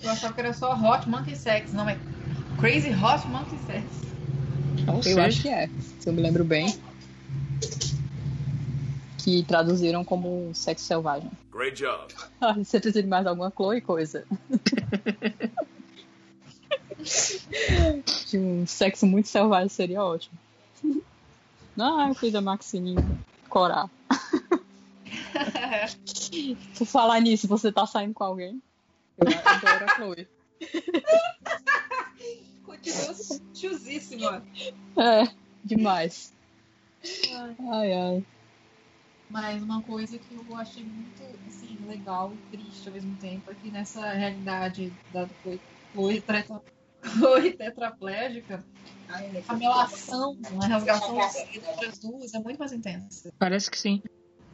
Eu 0.03 0.11
achava 0.11 0.35
que 0.35 0.41
era 0.41 0.53
só 0.53 0.75
Hot 0.75 1.09
Monkey 1.09 1.35
Sex, 1.35 1.73
não 1.73 1.89
é 1.89 1.99
Crazy 2.61 2.91
Hot 2.91 3.27
Monkey 3.29 3.57
Sex. 3.67 3.85
Ou 4.87 4.95
Eu 4.97 5.03
seja, 5.03 5.27
acho 5.27 5.43
que 5.43 5.49
é, 5.49 5.69
se 5.99 6.09
eu 6.09 6.13
me 6.13 6.23
lembro 6.23 6.45
bem. 6.45 6.79
Que 9.19 9.43
traduziram 9.43 10.05
como 10.05 10.55
sexo 10.55 10.87
selvagem. 10.87 11.31
Great 11.53 11.77
job. 11.77 12.15
Ah, 12.41 12.53
Você 12.53 12.79
precisa 12.79 13.03
de 13.03 13.09
mais 13.09 13.27
alguma 13.27 13.51
Chloe 13.51 13.81
coisa? 13.81 14.25
de 18.31 18.39
um 18.39 18.65
sexo 18.65 19.05
muito 19.07 19.29
selvagem 19.29 19.69
seria 19.69 20.05
ótimo. 20.05 20.39
Ah, 21.77 22.07
eu 22.09 22.15
fui 22.15 22.31
da 22.31 22.41
Maxininha 22.41 23.05
corar. 23.49 23.91
Por 26.79 26.87
falar 26.87 27.21
nisso, 27.21 27.49
você 27.49 27.73
tá 27.73 27.85
saindo 27.87 28.15
com 28.15 28.23
alguém? 28.25 28.63
Eu 29.19 29.27
adoro 29.27 29.85
a 29.85 29.95
Chloe. 29.97 30.29
Continua 32.83 33.41
tiozíssima. 33.53 34.43
É, 34.97 35.29
demais. 35.65 36.33
Ai, 37.71 37.93
ai. 37.93 38.25
Mas 39.31 39.63
uma 39.63 39.83
coisa 39.83 40.19
que 40.19 40.35
eu 40.35 40.57
achei 40.57 40.83
muito 40.85 41.23
assim, 41.47 41.77
legal 41.87 42.33
e 42.33 42.57
triste 42.57 42.89
ao 42.89 42.95
mesmo 42.95 43.15
tempo 43.17 43.51
é 43.51 43.55
que 43.55 43.71
nessa 43.71 44.11
realidade 44.13 44.93
da 45.13 45.29
Chloe- 45.43 45.61
Chloe 45.93 46.21
tetra- 46.21 46.63
Chloe 47.05 47.53
tetraplégica, 47.53 48.65
a 49.49 49.55
melação, 49.57 50.37
a 50.61 50.67
rasgação 50.67 51.19
entre 51.53 51.87
as 51.87 51.99
duas 51.99 52.35
é 52.35 52.39
muito 52.39 52.59
mais 52.59 52.73
intensa. 52.73 53.31
parece 53.39 53.71
que 53.71 53.79
sim. 53.79 54.03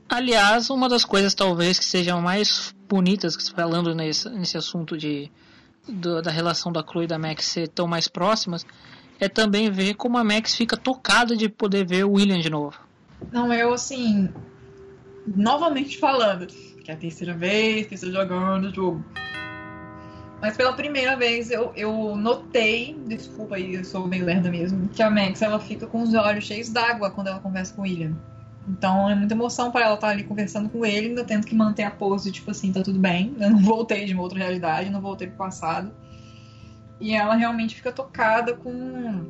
Aliás, 0.08 0.70
uma 0.70 0.88
das 0.88 1.04
coisas 1.04 1.34
talvez 1.34 1.78
que 1.78 1.84
sejam 1.84 2.20
mais 2.20 2.72
bonitas, 2.88 3.36
falando 3.48 3.94
nesse, 3.94 4.28
nesse 4.28 4.56
assunto 4.56 4.98
de 4.98 5.30
do- 5.88 6.22
da 6.22 6.30
relação 6.30 6.72
da 6.72 6.82
Chloe 6.82 7.04
e 7.04 7.08
da 7.08 7.18
Max 7.18 7.44
ser 7.46 7.68
tão 7.68 7.86
mais 7.86 8.08
próximas, 8.08 8.64
é 9.20 9.28
também 9.28 9.70
ver 9.70 9.94
como 9.94 10.18
a 10.18 10.24
Max 10.24 10.54
fica 10.54 10.76
tocada 10.76 11.36
de 11.36 11.48
poder 11.48 11.86
ver 11.86 12.04
o 12.04 12.12
William 12.12 12.38
de 12.38 12.50
novo. 12.50 12.76
Não, 13.32 13.52
eu 13.52 13.72
assim, 13.72 14.28
novamente 15.26 15.98
falando, 15.98 16.46
que 16.46 16.90
é 16.90 16.94
a 16.94 16.96
terceira 16.96 17.34
vez 17.34 17.86
que 17.86 17.94
estou 17.94 18.10
jogando 18.10 18.64
o 18.66 18.74
jogo. 18.74 19.04
Mas 20.40 20.56
pela 20.56 20.74
primeira 20.74 21.16
vez 21.16 21.50
eu, 21.50 21.72
eu 21.74 22.14
notei, 22.16 23.00
desculpa 23.06 23.54
aí, 23.56 23.76
eu 23.76 23.84
sou 23.84 24.06
meio 24.06 24.26
lerda 24.26 24.50
mesmo, 24.50 24.88
que 24.88 25.02
a 25.02 25.08
Max 25.08 25.40
ela 25.40 25.58
fica 25.58 25.86
com 25.86 26.02
os 26.02 26.12
olhos 26.12 26.44
cheios 26.44 26.68
d'água 26.68 27.10
quando 27.10 27.28
ela 27.28 27.40
conversa 27.40 27.72
com 27.74 27.80
o 27.80 27.84
William. 27.84 28.14
Então 28.66 29.08
é 29.08 29.14
muita 29.14 29.34
emoção 29.34 29.70
para 29.70 29.84
ela 29.84 29.94
estar 29.94 30.08
ali 30.08 30.24
conversando 30.24 30.68
com 30.68 30.84
ele, 30.84 31.08
ainda 31.08 31.24
tendo 31.24 31.46
que 31.46 31.54
manter 31.54 31.82
a 31.82 31.90
pose, 31.90 32.32
tipo 32.32 32.50
assim, 32.50 32.72
tá 32.72 32.82
tudo 32.82 32.98
bem. 32.98 33.34
Eu 33.38 33.50
não 33.50 33.58
voltei 33.62 34.04
de 34.06 34.14
uma 34.14 34.22
outra 34.22 34.38
realidade, 34.38 34.90
não 34.90 35.00
voltei 35.00 35.28
pro 35.28 35.36
passado. 35.36 35.92
E 37.00 37.14
ela 37.14 37.34
realmente 37.34 37.74
fica 37.74 37.92
tocada 37.92 38.54
com, 38.54 39.24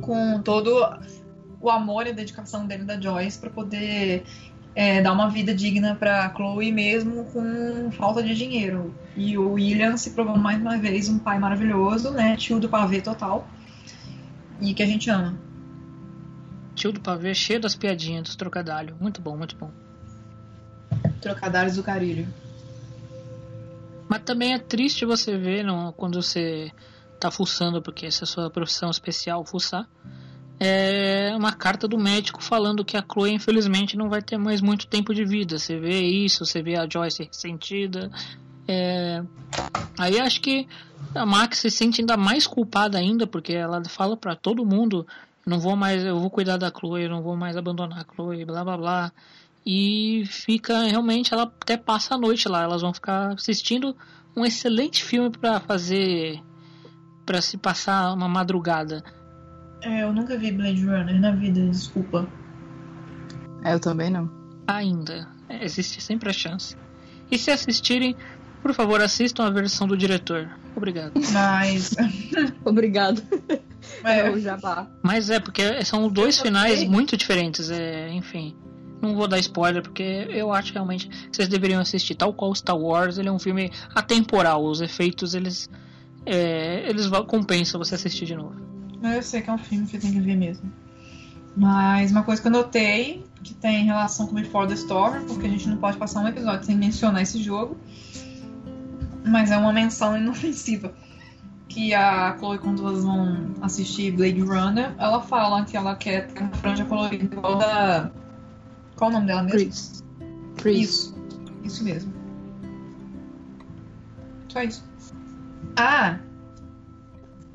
com 0.00 0.42
todo 0.42 0.70
o 1.60 1.70
amor 1.70 2.06
e 2.06 2.10
a 2.10 2.12
dedicação 2.12 2.66
dele 2.66 2.84
da 2.84 3.00
Joyce 3.00 3.38
para 3.38 3.48
poder 3.48 4.24
é, 4.74 5.00
dar 5.00 5.12
uma 5.12 5.28
vida 5.28 5.54
digna 5.54 5.94
para 5.94 6.32
Chloe 6.34 6.72
mesmo 6.72 7.24
com 7.26 7.90
falta 7.92 8.22
de 8.22 8.34
dinheiro. 8.34 8.94
E 9.16 9.38
o 9.38 9.52
William 9.52 9.96
se 9.96 10.10
provou 10.10 10.36
mais 10.36 10.60
uma 10.60 10.76
vez 10.76 11.08
um 11.08 11.18
pai 11.18 11.38
maravilhoso, 11.38 12.10
né? 12.10 12.36
Tio 12.36 12.58
do 12.58 12.68
pavê 12.68 13.00
total. 13.00 13.46
E 14.60 14.74
que 14.74 14.82
a 14.82 14.86
gente 14.86 15.08
ama. 15.08 15.38
Tio 16.74 16.92
do 16.92 17.00
pavê 17.00 17.34
cheio 17.34 17.60
das 17.60 17.74
piadinhas, 17.74 18.22
dos 18.22 18.36
trocadalhos. 18.36 18.98
Muito 18.98 19.20
bom, 19.20 19.36
muito 19.36 19.56
bom. 19.56 19.70
Trocadalhos 21.20 21.76
do 21.76 21.82
carilho. 21.82 22.26
Mas 24.08 24.22
também 24.22 24.52
é 24.52 24.58
triste 24.58 25.06
você 25.06 25.36
ver 25.38 25.64
não, 25.64 25.92
quando 25.92 26.20
você 26.20 26.70
tá 27.18 27.30
fuçando, 27.30 27.80
porque 27.80 28.06
essa 28.06 28.24
é 28.24 28.24
a 28.24 28.26
sua 28.26 28.50
profissão 28.50 28.90
especial, 28.90 29.44
fuçar. 29.44 29.88
É 30.58 31.34
uma 31.36 31.52
carta 31.52 31.88
do 31.88 31.98
médico 31.98 32.42
falando 32.42 32.84
que 32.84 32.96
a 32.96 33.02
Chloe 33.02 33.32
infelizmente 33.32 33.96
não 33.96 34.08
vai 34.08 34.20
ter 34.22 34.36
mais 34.36 34.60
muito 34.60 34.86
tempo 34.86 35.14
de 35.14 35.24
vida. 35.24 35.58
Você 35.58 35.78
vê 35.78 36.02
isso, 36.02 36.44
você 36.44 36.62
vê 36.62 36.76
a 36.76 36.86
Joyce 36.88 37.24
ressentida. 37.24 38.10
É... 38.68 39.22
Aí 39.98 40.20
acho 40.20 40.40
que 40.40 40.68
a 41.14 41.26
Max 41.26 41.58
se 41.58 41.70
sente 41.70 42.00
ainda 42.00 42.16
mais 42.16 42.46
culpada 42.46 42.98
ainda, 42.98 43.26
porque 43.26 43.52
ela 43.52 43.82
fala 43.84 44.16
para 44.16 44.36
todo 44.36 44.64
mundo, 44.64 45.06
não 45.46 45.58
vou 45.58 45.76
mais, 45.76 46.02
eu 46.02 46.18
vou 46.18 46.30
cuidar 46.30 46.56
da 46.56 46.70
Chloe, 46.70 47.04
eu 47.04 47.10
não 47.10 47.22
vou 47.22 47.36
mais 47.36 47.56
abandonar 47.56 48.00
a 48.00 48.14
Chloe, 48.14 48.44
blá 48.44 48.64
blá 48.64 48.76
blá. 48.76 49.12
E 49.64 50.24
fica 50.26 50.82
realmente, 50.82 51.32
ela 51.32 51.44
até 51.44 51.76
passa 51.76 52.14
a 52.14 52.18
noite 52.18 52.48
lá, 52.48 52.62
elas 52.62 52.82
vão 52.82 52.92
ficar 52.92 53.32
assistindo 53.32 53.96
um 54.36 54.44
excelente 54.44 55.04
filme 55.04 55.30
para 55.30 55.60
fazer 55.60 56.42
para 57.24 57.40
se 57.40 57.56
passar 57.56 58.12
uma 58.12 58.28
madrugada. 58.28 59.04
É, 59.80 60.02
eu 60.02 60.12
nunca 60.12 60.36
vi 60.36 60.52
Blade 60.52 60.84
Runner 60.84 61.20
na 61.20 61.30
vida, 61.32 61.60
desculpa. 61.68 62.28
É, 63.64 63.74
eu 63.74 63.80
também 63.80 64.10
não. 64.10 64.30
Ainda. 64.66 65.28
É, 65.48 65.64
existe 65.64 66.00
sempre 66.00 66.30
a 66.30 66.32
chance. 66.32 66.76
E 67.30 67.38
se 67.38 67.50
assistirem, 67.50 68.16
por 68.60 68.74
favor, 68.74 69.00
assistam 69.00 69.44
a 69.44 69.50
versão 69.50 69.86
do 69.86 69.96
diretor. 69.96 70.50
Obrigado. 70.76 71.12
Mas. 71.32 71.96
Obrigado. 72.64 73.22
É. 74.04 74.20
É 74.20 74.30
o 74.30 74.38
jabá. 74.38 74.86
Mas 75.02 75.30
é, 75.30 75.40
porque 75.40 75.84
são 75.84 76.08
dois 76.08 76.38
finais 76.38 76.84
muito 76.84 77.16
diferentes. 77.16 77.70
É, 77.70 78.12
enfim. 78.12 78.56
Não 79.00 79.16
vou 79.16 79.26
dar 79.26 79.38
spoiler, 79.40 79.82
porque 79.82 80.28
eu 80.30 80.52
acho 80.52 80.72
realmente 80.72 81.08
que 81.08 81.36
vocês 81.36 81.48
deveriam 81.48 81.80
assistir. 81.80 82.14
Tal 82.14 82.32
qual 82.32 82.54
Star 82.54 82.78
Wars, 82.78 83.18
ele 83.18 83.28
é 83.28 83.32
um 83.32 83.38
filme 83.38 83.70
atemporal. 83.94 84.64
Os 84.64 84.80
efeitos, 84.80 85.34
eles. 85.34 85.68
É, 86.24 86.88
eles 86.88 87.08
compensam 87.26 87.82
você 87.82 87.96
assistir 87.96 88.26
de 88.26 88.36
novo. 88.36 88.54
Eu 89.02 89.22
sei 89.22 89.42
que 89.42 89.50
é 89.50 89.52
um 89.52 89.58
filme 89.58 89.86
que 89.86 89.98
tem 89.98 90.12
que 90.12 90.20
ver 90.20 90.36
mesmo. 90.36 90.72
Mas 91.56 92.12
uma 92.12 92.22
coisa 92.22 92.40
que 92.40 92.48
eu 92.48 92.52
notei, 92.52 93.24
que 93.42 93.52
tem 93.54 93.84
relação 93.84 94.26
com 94.26 94.34
Before 94.34 94.66
the 94.66 94.74
Storm, 94.74 95.26
porque 95.26 95.46
a 95.46 95.50
gente 95.50 95.68
não 95.68 95.76
pode 95.76 95.96
passar 95.96 96.20
um 96.20 96.28
episódio 96.28 96.64
sem 96.64 96.76
mencionar 96.76 97.22
esse 97.22 97.42
jogo. 97.42 97.76
Mas 99.24 99.50
é 99.50 99.56
uma 99.56 99.72
menção 99.72 100.16
inofensiva. 100.16 100.94
Que 101.72 101.94
a 101.94 102.36
Chloe, 102.38 102.58
quando 102.58 102.86
elas 102.86 103.02
vão 103.02 103.46
assistir 103.62 104.12
Blade 104.12 104.40
Runner, 104.42 104.94
ela 104.98 105.22
fala 105.22 105.64
que 105.64 105.74
ela 105.74 105.96
quer 105.96 106.26
ter 106.26 106.42
uma 106.42 106.52
franja 106.56 106.84
colorida 106.84 107.24
igual 107.34 107.56
da. 107.56 108.10
Qual 108.94 109.08
o 109.08 109.12
nome 109.14 109.26
dela 109.26 109.42
mesmo? 109.44 109.58
Chris. 109.58 110.04
Chris. 110.58 110.78
Isso. 110.80 111.16
Isso 111.64 111.84
mesmo. 111.84 112.12
Só 114.48 114.62
isso. 114.62 114.84
Ah! 115.76 116.18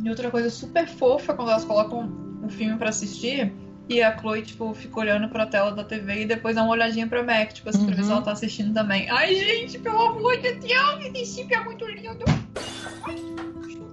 E 0.03 0.09
outra 0.09 0.32
coisa 0.32 0.49
super 0.49 0.88
fofa 0.88 1.36
quando 1.36 1.51
elas 1.51 1.63
colocam 1.65 2.11
o 2.43 2.49
filme 2.49 2.76
pra 2.76 2.89
assistir 2.89 3.53
e 3.88 4.01
a 4.01 4.18
Chloe, 4.18 4.41
tipo, 4.41 4.74
fica 4.74 4.99
olhando 4.99 5.30
pra 5.30 5.45
tela 5.45 5.72
da 5.72 5.84
TV 5.84 6.24
e 6.24 6.26
depois 6.26 6.55
dá 6.55 6.63
uma 6.63 6.72
olhadinha 6.72 7.07
pra 7.07 7.24
Mac, 7.24 7.53
tipo, 7.53 7.70
assim, 7.70 7.86
pra 7.86 7.95
ver 7.95 8.01
se 8.03 8.09
Uhum. 8.09 8.15
ela 8.15 8.22
tá 8.24 8.32
assistindo 8.32 8.74
também. 8.74 9.07
Ai, 9.11 9.36
gente, 9.36 9.78
pelo 9.78 10.01
amor 10.01 10.36
de 10.41 10.53
Deus, 10.55 11.05
esse 11.13 11.36
chip 11.41 11.53
é 11.53 11.63
muito 11.63 11.86
lindo. 11.86 12.26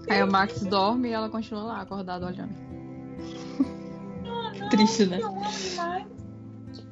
Aí 0.09 0.23
o 0.23 0.31
Max 0.31 0.63
dorme 0.63 1.09
e 1.09 1.13
ela 1.13 1.29
continua 1.29 1.63
lá, 1.63 1.81
acordada, 1.81 2.27
olhando. 2.27 2.55
Triste, 4.71 5.07
né? 5.07 5.19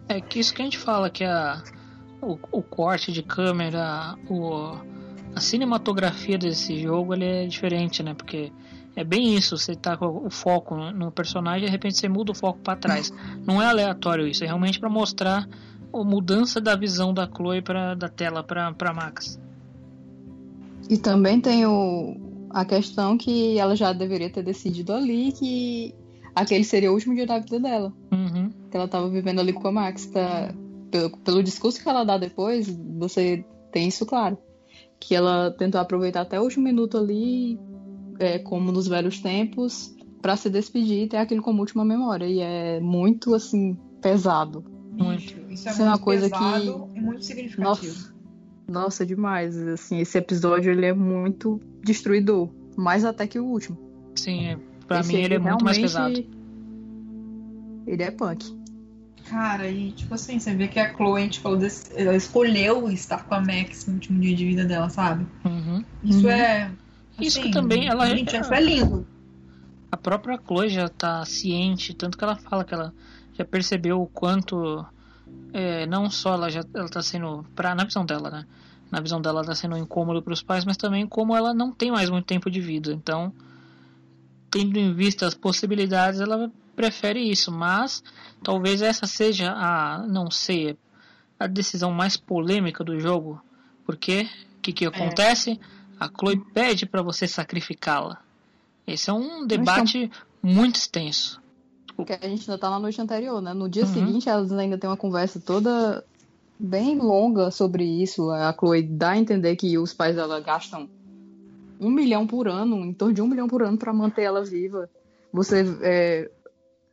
É 0.09 0.21
que 0.21 0.39
isso 0.39 0.55
que 0.55 0.63
a 0.63 0.65
gente 0.65 0.79
fala, 0.79 1.11
que 1.11 1.25
a, 1.25 1.63
o, 2.21 2.39
o 2.51 2.63
corte 2.63 3.13
de 3.13 3.23
câmera, 3.23 4.17
o, 4.29 4.77
a 5.35 5.41
cinematografia 5.41 6.39
desse 6.39 6.81
jogo 6.81 7.15
ele 7.15 7.25
é 7.25 7.47
diferente, 7.47 8.03
né? 8.03 8.15
Porque 8.15 8.53
é 8.95 9.05
bem 9.05 9.35
isso, 9.35 9.57
você 9.57 9.75
tá 9.75 9.97
com 9.97 10.27
o 10.27 10.31
foco 10.31 10.77
no, 10.77 11.11
personagem 11.11 11.63
e 11.63 11.67
de 11.67 11.73
repente 11.73 11.99
você 11.99 12.09
muda 12.09 12.33
o 12.33 12.35
foco 12.35 12.61
para 12.61 12.77
trás. 12.77 13.13
Não 13.47 13.61
é 13.61 13.67
aleatório 13.67 14.27
isso, 14.27 14.45
é 14.45 14.47
realmente 14.47 14.79
para 14.79 14.91
mostrar 14.91 15.49
a 15.93 16.05
mudança 16.05 16.61
da 16.61 16.77
visão 16.77 17.13
da 17.13 17.27
Chloe 17.27 17.63
pra, 17.63 17.95
da 17.95 18.09
tela 18.09 18.43
para 18.43 18.73
para 18.73 18.93
Max. 18.93 19.41
E 20.91 20.99
também 20.99 21.41
tem 21.41 21.65
o, 21.65 22.17
a 22.53 22.65
questão 22.65 23.17
que 23.19 23.59
ela 23.59 23.75
já 23.77 23.93
deveria 23.93 24.31
ter 24.31 24.43
decidido 24.43 24.93
ali 24.93 25.33
que 25.33 25.95
aquele 26.35 26.65
seria 26.65 26.91
o 26.91 26.95
último 26.95 27.15
dia 27.15 27.27
da 27.27 27.39
vida 27.39 27.59
dela. 27.61 27.93
Uhum. 28.13 28.51
Que 28.71 28.77
ela 28.77 28.89
tava 28.89 29.09
vivendo 29.09 29.41
ali 29.41 29.53
com 29.53 29.67
a 29.69 29.73
Max. 29.73 30.07
Tá? 30.07 30.55
Pelo, 30.91 31.11
pelo 31.19 31.43
discurso 31.43 31.83
que 31.83 31.89
ela 31.89 32.05
dá 32.05 32.19
depois, 32.19 32.69
você 32.99 33.45
tem 33.71 33.89
isso 33.89 34.05
claro. 34.07 34.37
Que 35.01 35.15
ela 35.15 35.51
tentou 35.51 35.81
aproveitar 35.81 36.21
até 36.23 36.39
o 36.39 36.45
último 36.45 36.65
minuto 36.65 36.97
ali, 36.99 37.59
é, 38.19 38.39
como 38.39 38.71
nos 38.71 38.87
velhos 38.87 39.21
tempos, 39.21 39.95
pra 40.21 40.37
se 40.37 40.49
despedir 40.49 41.05
e 41.05 41.09
ter 41.09 41.17
aquilo 41.17 41.43
como 41.43 41.61
última 41.61 41.85
memória. 41.85 42.27
E 42.27 42.41
é 42.41 42.79
muito, 42.81 43.35
assim, 43.35 43.77
pesado. 44.01 44.65
Muito. 44.93 45.23
Isso 45.51 45.69
é 45.69 45.73
Isso 45.73 45.83
é 45.83 45.85
uma 45.85 45.91
muito 45.93 46.05
coisa 46.05 46.29
pesado 46.31 46.89
que- 46.93 46.99
e 46.99 47.01
muito 47.03 47.25
significativo. 47.25 47.63
Nossa, 47.69 48.12
nossa, 48.69 49.05
demais. 49.05 49.57
Assim, 49.57 49.99
esse 49.99 50.17
episódio 50.19 50.73
ele 50.73 50.87
é 50.87 50.93
muito 50.93 51.61
destruidor. 51.83 52.49
Mais 52.77 53.05
até 53.05 53.27
que 53.27 53.39
o 53.39 53.45
último. 53.45 53.79
Sim, 54.17 54.47
é, 54.47 54.59
pra 54.87 55.01
Esse 55.01 55.13
mim 55.13 55.21
ele 55.23 55.35
é 55.35 55.39
muito 55.39 55.65
mais 55.65 55.79
pesado. 55.79 56.25
Ele 57.87 58.03
é 58.03 58.11
punk. 58.11 58.57
Cara, 59.29 59.69
e 59.69 59.93
tipo 59.93 60.15
assim, 60.15 60.39
você 60.39 60.55
vê 60.55 60.69
que 60.69 60.79
a 60.79 60.93
Chloe, 60.95 61.29
tipo, 61.29 61.49
ela, 61.95 62.17
escolheu 62.17 62.91
estar 62.91 63.25
com 63.25 63.35
a 63.35 63.41
Max 63.41 63.87
no 63.87 63.95
último 63.95 64.21
dia 64.21 64.35
de 64.35 64.45
vida 64.45 64.65
dela, 64.65 64.89
sabe? 64.91 65.27
Uhum. 65.45 65.85
Isso 66.05 66.25
Uhum. 66.27 66.31
é. 66.31 66.71
Isso 67.21 67.39
assim, 67.39 67.49
que 67.49 67.55
também 67.55 67.87
ela 67.89 68.07
Gente, 68.07 68.37
isso 68.37 68.53
é 68.53 68.61
lindo. 68.61 69.07
a 69.91 69.97
própria 69.97 70.39
Chloe 70.45 70.69
já 70.69 70.89
tá 70.89 71.25
ciente, 71.25 71.95
tanto 71.95 72.19
que 72.19 72.25
ela 72.25 72.37
fala 72.37 72.65
que 72.65 72.75
ela 72.75 72.93
já 73.35 73.45
percebeu 73.45 74.01
o 74.03 74.07
quanto 74.07 74.85
é, 75.53 75.87
não 75.87 76.11
só 76.11 76.35
ela 76.35 76.51
já 76.51 76.65
ela 76.75 76.89
tá 76.89 77.03
sendo 77.03 77.45
pra, 77.55 77.75
na 77.75 77.85
visão 77.85 78.05
dela, 78.05 78.31
né? 78.31 78.47
Na 78.91 79.01
visão 79.01 79.21
dela 79.21 79.45
tá 79.45 79.55
sendo 79.55 79.75
um 79.75 79.79
incômodo 79.79 80.23
para 80.23 80.33
os 80.33 80.43
pais, 80.43 80.65
mas 80.65 80.77
também 80.77 81.07
como 81.07 81.37
ela 81.37 81.55
não 81.55 81.73
tem 81.73 81.91
mais 81.91 82.11
muito 82.11 82.27
tempo 82.27 82.51
de 82.51 82.61
vida. 82.61 82.93
Então, 82.93 83.33
tendo 84.51 84.79
em 84.79 84.93
vista 84.95 85.27
as 85.27 85.35
possibilidades, 85.35 86.21
ela 86.21 86.51
prefere 86.77 87.21
isso, 87.21 87.51
mas 87.51 88.03
talvez 88.43 88.83
essa 88.83 89.07
seja 89.07 89.53
a, 89.53 90.07
não 90.07 90.31
sei, 90.31 90.77
a 91.39 91.47
decisão 91.47 91.91
mais 91.91 92.17
polêmica 92.17 92.85
do 92.85 92.99
jogo, 92.99 93.43
porque 93.85 94.29
o 94.59 94.61
que 94.61 94.73
que 94.73 94.87
acontece? 94.87 95.59
A 95.99 96.09
Chloe 96.09 96.39
pede 96.53 96.87
para 96.87 97.03
você 97.03 97.27
sacrificá-la. 97.27 98.19
Esse 98.87 99.11
é 99.11 99.13
um 99.13 99.47
debate 99.47 100.11
muito 100.43 100.77
extenso. 100.77 101.42
Porque 101.97 102.13
a 102.13 102.29
gente 102.29 102.51
ainda 102.51 102.59
tá 102.59 102.71
na 102.71 102.79
noite 102.79 103.01
anterior, 103.01 103.41
né? 103.41 103.53
No 103.53 103.69
dia 103.69 103.85
Uhum. 103.85 103.89
seguinte, 103.89 104.29
elas 104.29 104.53
ainda 104.53 104.79
têm 104.79 104.89
uma 104.89 104.97
conversa 104.97 105.41
toda 105.41 106.05
bem 106.59 106.99
longa 106.99 107.51
sobre 107.51 107.85
isso. 107.85 108.31
A 108.31 108.53
Chloe 108.53 108.83
dá 108.83 109.11
a 109.11 109.19
entender 109.19 109.57
que 109.57 109.77
os 109.79 109.93
pais 109.93 110.17
dela 110.17 110.41
gastam 110.41 110.89
um 111.81 111.91
milhão 111.91 112.27
por 112.27 112.49
ano, 112.49 112.77
em 112.77 112.95
torno 112.95 113.15
de 113.15 113.21
um 113.21 113.27
milhão 113.27 113.49
por 113.49 113.63
ano, 113.63 113.77
pra 113.77 113.93
manter 113.93 114.23
ela 114.23 114.45
viva. 114.45 114.89
Você 115.33 115.65
é, 115.83 116.31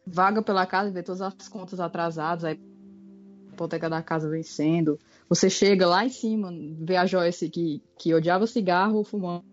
vaga 0.06 0.42
pela 0.42 0.66
casa 0.66 0.90
e 0.90 0.94
vê 0.94 1.04
todas 1.04 1.22
as 1.22 1.48
contas 1.48 1.80
atrasadas, 1.80 2.44
aí 2.44 2.58
a 3.50 3.54
hipoteca 3.54 3.90
da 3.90 4.02
casa 4.02 4.30
vencendo. 4.30 5.00
Você 5.30 5.50
chega 5.50 5.88
lá 5.88 6.06
em 6.06 6.10
cima, 6.10 6.52
vê 6.80 6.96
a 6.96 7.06
Joyce 7.06 7.50
que, 7.50 7.84
que 7.98 8.14
odiava 8.14 8.48
cigarro 8.48 9.04
fumando, 9.04 9.44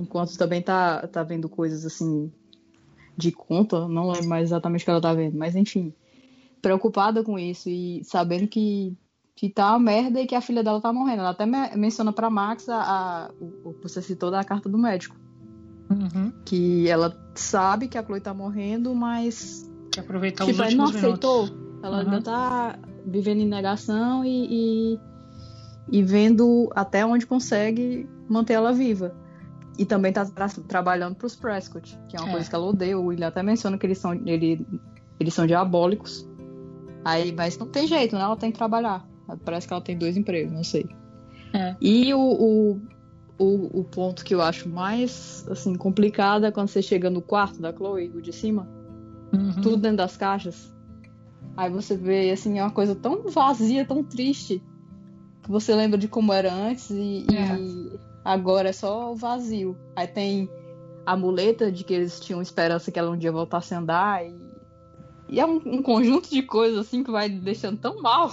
enquanto 0.00 0.36
também 0.38 0.62
tá, 0.62 1.06
tá 1.06 1.22
vendo 1.22 1.48
coisas 1.48 1.84
assim 1.84 2.32
de 3.18 3.32
conta, 3.32 3.88
não 3.88 4.08
lembro 4.10 4.28
mais 4.28 4.44
exatamente 4.44 4.82
o 4.82 4.84
que 4.84 4.90
ela 4.90 5.00
tá 5.00 5.12
vendo, 5.12 5.36
mas 5.36 5.56
enfim, 5.56 5.92
preocupada 6.62 7.22
com 7.24 7.36
isso 7.38 7.68
e 7.68 8.02
sabendo 8.04 8.46
que, 8.46 8.96
que 9.34 9.50
tá 9.50 9.70
uma 9.72 9.78
merda 9.80 10.20
e 10.20 10.26
que 10.26 10.34
a 10.36 10.40
filha 10.40 10.62
dela 10.62 10.80
tá 10.80 10.92
morrendo. 10.92 11.20
Ela 11.20 11.30
até 11.30 11.44
me- 11.44 11.76
menciona 11.76 12.12
pra 12.12 12.30
Max 12.30 12.68
a, 12.68 12.76
a- 12.80 13.30
o, 13.40 13.74
você 13.82 14.00
citou 14.00 14.30
da 14.30 14.44
carta 14.44 14.68
do 14.68 14.78
médico, 14.78 15.16
Uhum. 15.90 16.32
que 16.44 16.88
ela 16.88 17.16
sabe 17.34 17.88
que 17.88 17.96
a 17.98 18.04
Chloe 18.04 18.20
tá 18.20 18.32
morrendo, 18.34 18.94
mas 18.94 19.68
Que 19.90 20.00
aproveitar 20.00 20.44
tipo, 20.44 20.62
os 20.62 20.68
ela 20.68 20.76
não 20.76 20.84
aceitou. 20.84 21.46
minutos. 21.46 21.68
Ela 21.82 21.96
Uhum. 21.96 22.02
ainda 22.04 22.22
tá 22.22 22.78
vivendo 23.06 23.40
em 23.40 23.46
negação 23.48 24.24
e, 24.24 24.94
e, 24.94 25.00
e 25.90 26.02
vendo 26.02 26.70
até 26.74 27.06
onde 27.06 27.26
consegue 27.26 28.06
manter 28.28 28.52
ela 28.52 28.72
viva. 28.72 29.14
E 29.78 29.86
também 29.86 30.12
tá 30.12 30.24
tra- 30.26 30.48
trabalhando 30.66 31.14
pros 31.14 31.36
Prescott, 31.36 31.96
que 32.08 32.16
é 32.16 32.20
uma 32.20 32.28
É. 32.28 32.32
coisa 32.32 32.48
que 32.50 32.54
ela 32.54 32.66
odeia. 32.66 32.98
O 32.98 33.06
William 33.06 33.28
até 33.28 33.42
menciona 33.42 33.78
que 33.78 33.86
eles 33.86 33.98
são, 33.98 34.12
ele, 34.12 34.66
eles 35.20 35.32
são 35.32 35.46
diabólicos. 35.46 36.28
Aí, 37.04 37.30
mas 37.32 37.56
não 37.56 37.66
tem 37.68 37.86
jeito, 37.86 38.16
né? 38.16 38.22
Ela 38.22 38.36
tem 38.36 38.50
que 38.50 38.58
trabalhar. 38.58 39.06
Parece 39.44 39.66
que 39.68 39.72
ela 39.72 39.82
tem 39.82 39.96
dois 39.96 40.16
empregos, 40.16 40.52
não 40.52 40.64
sei. 40.64 40.88
É. 41.54 41.76
E 41.80 42.12
o, 42.12 42.18
o, 42.20 42.80
o, 43.38 43.80
o 43.80 43.84
ponto 43.84 44.24
que 44.24 44.34
eu 44.34 44.42
acho 44.42 44.68
mais 44.68 45.46
assim, 45.48 45.74
complicado 45.76 46.44
é 46.44 46.50
quando 46.50 46.68
você 46.68 46.82
chega 46.82 47.08
no 47.08 47.22
quarto 47.22 47.60
da 47.62 47.72
Chloe, 47.72 48.10
o 48.14 48.20
de 48.20 48.32
cima 48.32 48.66
Uhum. 49.32 49.52
tudo 49.62 49.76
dentro 49.76 49.98
das 49.98 50.16
caixas. 50.16 50.74
Aí 51.56 51.70
você 51.70 51.96
vê, 51.96 52.30
assim, 52.30 52.58
é 52.58 52.62
uma 52.62 52.70
coisa 52.70 52.94
tão 52.94 53.30
vazia, 53.30 53.84
tão 53.84 54.02
triste, 54.02 54.62
que 55.42 55.50
você 55.50 55.74
lembra 55.74 55.98
de 55.98 56.08
como 56.08 56.32
era 56.32 56.52
antes 56.52 56.88
e, 56.90 57.26
e 57.28 58.00
agora 58.28 58.68
é 58.68 58.72
só 58.72 59.12
o 59.12 59.16
vazio. 59.16 59.76
Aí 59.96 60.06
tem 60.06 60.48
a 61.06 61.16
muleta 61.16 61.72
de 61.72 61.82
que 61.84 61.94
eles 61.94 62.20
tinham 62.20 62.42
esperança 62.42 62.92
que 62.92 62.98
ela 62.98 63.10
um 63.10 63.16
dia 63.16 63.32
voltasse 63.32 63.74
a 63.74 63.78
andar 63.78 64.24
e, 64.26 64.34
e 65.28 65.40
é 65.40 65.46
um, 65.46 65.56
um 65.64 65.82
conjunto 65.82 66.28
de 66.28 66.42
coisas, 66.42 66.78
assim, 66.86 67.02
que 67.02 67.10
vai 67.10 67.28
deixando 67.28 67.78
tão 67.78 68.02
mal, 68.02 68.30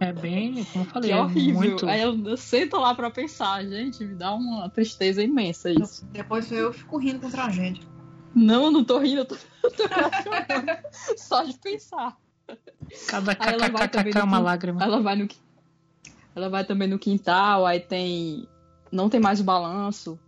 É 0.00 0.12
bem, 0.12 0.64
como 0.72 0.84
eu 0.84 0.88
falei, 0.90 1.10
que 1.10 1.16
é 1.16 1.20
horrível. 1.20 1.54
muito. 1.70 1.86
Aí 1.86 2.00
eu, 2.00 2.18
eu 2.26 2.36
sento 2.36 2.76
lá 2.76 2.92
pra 2.94 3.10
pensar, 3.10 3.64
gente, 3.64 4.04
me 4.04 4.14
dá 4.16 4.34
uma 4.34 4.68
tristeza 4.68 5.22
imensa 5.22 5.70
isso. 5.70 6.04
Depois 6.06 6.50
eu 6.50 6.72
fico 6.72 6.98
rindo 6.98 7.20
com 7.20 7.30
tragédia. 7.30 7.82
Não, 8.34 8.64
eu 8.66 8.70
não 8.72 8.84
tô 8.84 8.98
rindo, 8.98 9.20
eu 9.20 9.24
tô, 9.24 9.34
eu 9.64 9.70
tô 9.70 9.82
chorando. 10.22 10.78
Só 11.16 11.42
de 11.44 11.56
pensar. 11.58 12.16
Cada 13.08 13.36
Aí 13.38 13.52
ela 13.54 13.68
vai 13.68 13.84
é 13.84 14.02
no 14.02 14.24
uma 14.24 14.38
quin- 14.38 14.42
lágrima. 14.44 14.82
Ela 14.82 15.00
vai 15.00 15.14
no 15.16 15.28
Ela 16.34 16.48
vai 16.48 16.64
também 16.64 16.88
no 16.88 16.98
quintal, 16.98 17.64
aí 17.66 17.78
tem 17.78 18.48
não 18.90 19.08
tem 19.08 19.20
mais 19.20 19.40
o 19.40 19.44
balanço. 19.44 20.18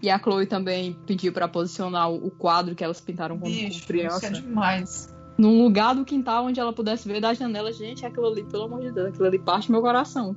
E 0.00 0.08
a 0.08 0.18
Chloe 0.18 0.46
também 0.46 0.96
pediu 1.06 1.32
pra 1.32 1.48
posicionar 1.48 2.10
o 2.10 2.30
quadro 2.30 2.74
que 2.74 2.84
elas 2.84 3.00
pintaram 3.00 3.36
como, 3.38 3.52
como 3.52 3.68
Bicho, 3.68 3.86
criança 3.86 4.26
isso 4.26 4.36
é 4.36 4.40
demais. 4.40 5.14
num 5.36 5.62
lugar 5.62 5.94
do 5.94 6.04
quintal 6.04 6.44
onde 6.44 6.60
ela 6.60 6.72
pudesse 6.72 7.08
ver 7.08 7.20
da 7.20 7.34
janela. 7.34 7.72
Gente, 7.72 8.06
aquilo 8.06 8.26
ali, 8.26 8.44
pelo 8.44 8.64
amor 8.64 8.80
de 8.80 8.92
Deus, 8.92 9.08
aquilo 9.08 9.26
ali 9.26 9.38
parte 9.38 9.70
meu 9.70 9.80
coração. 9.80 10.36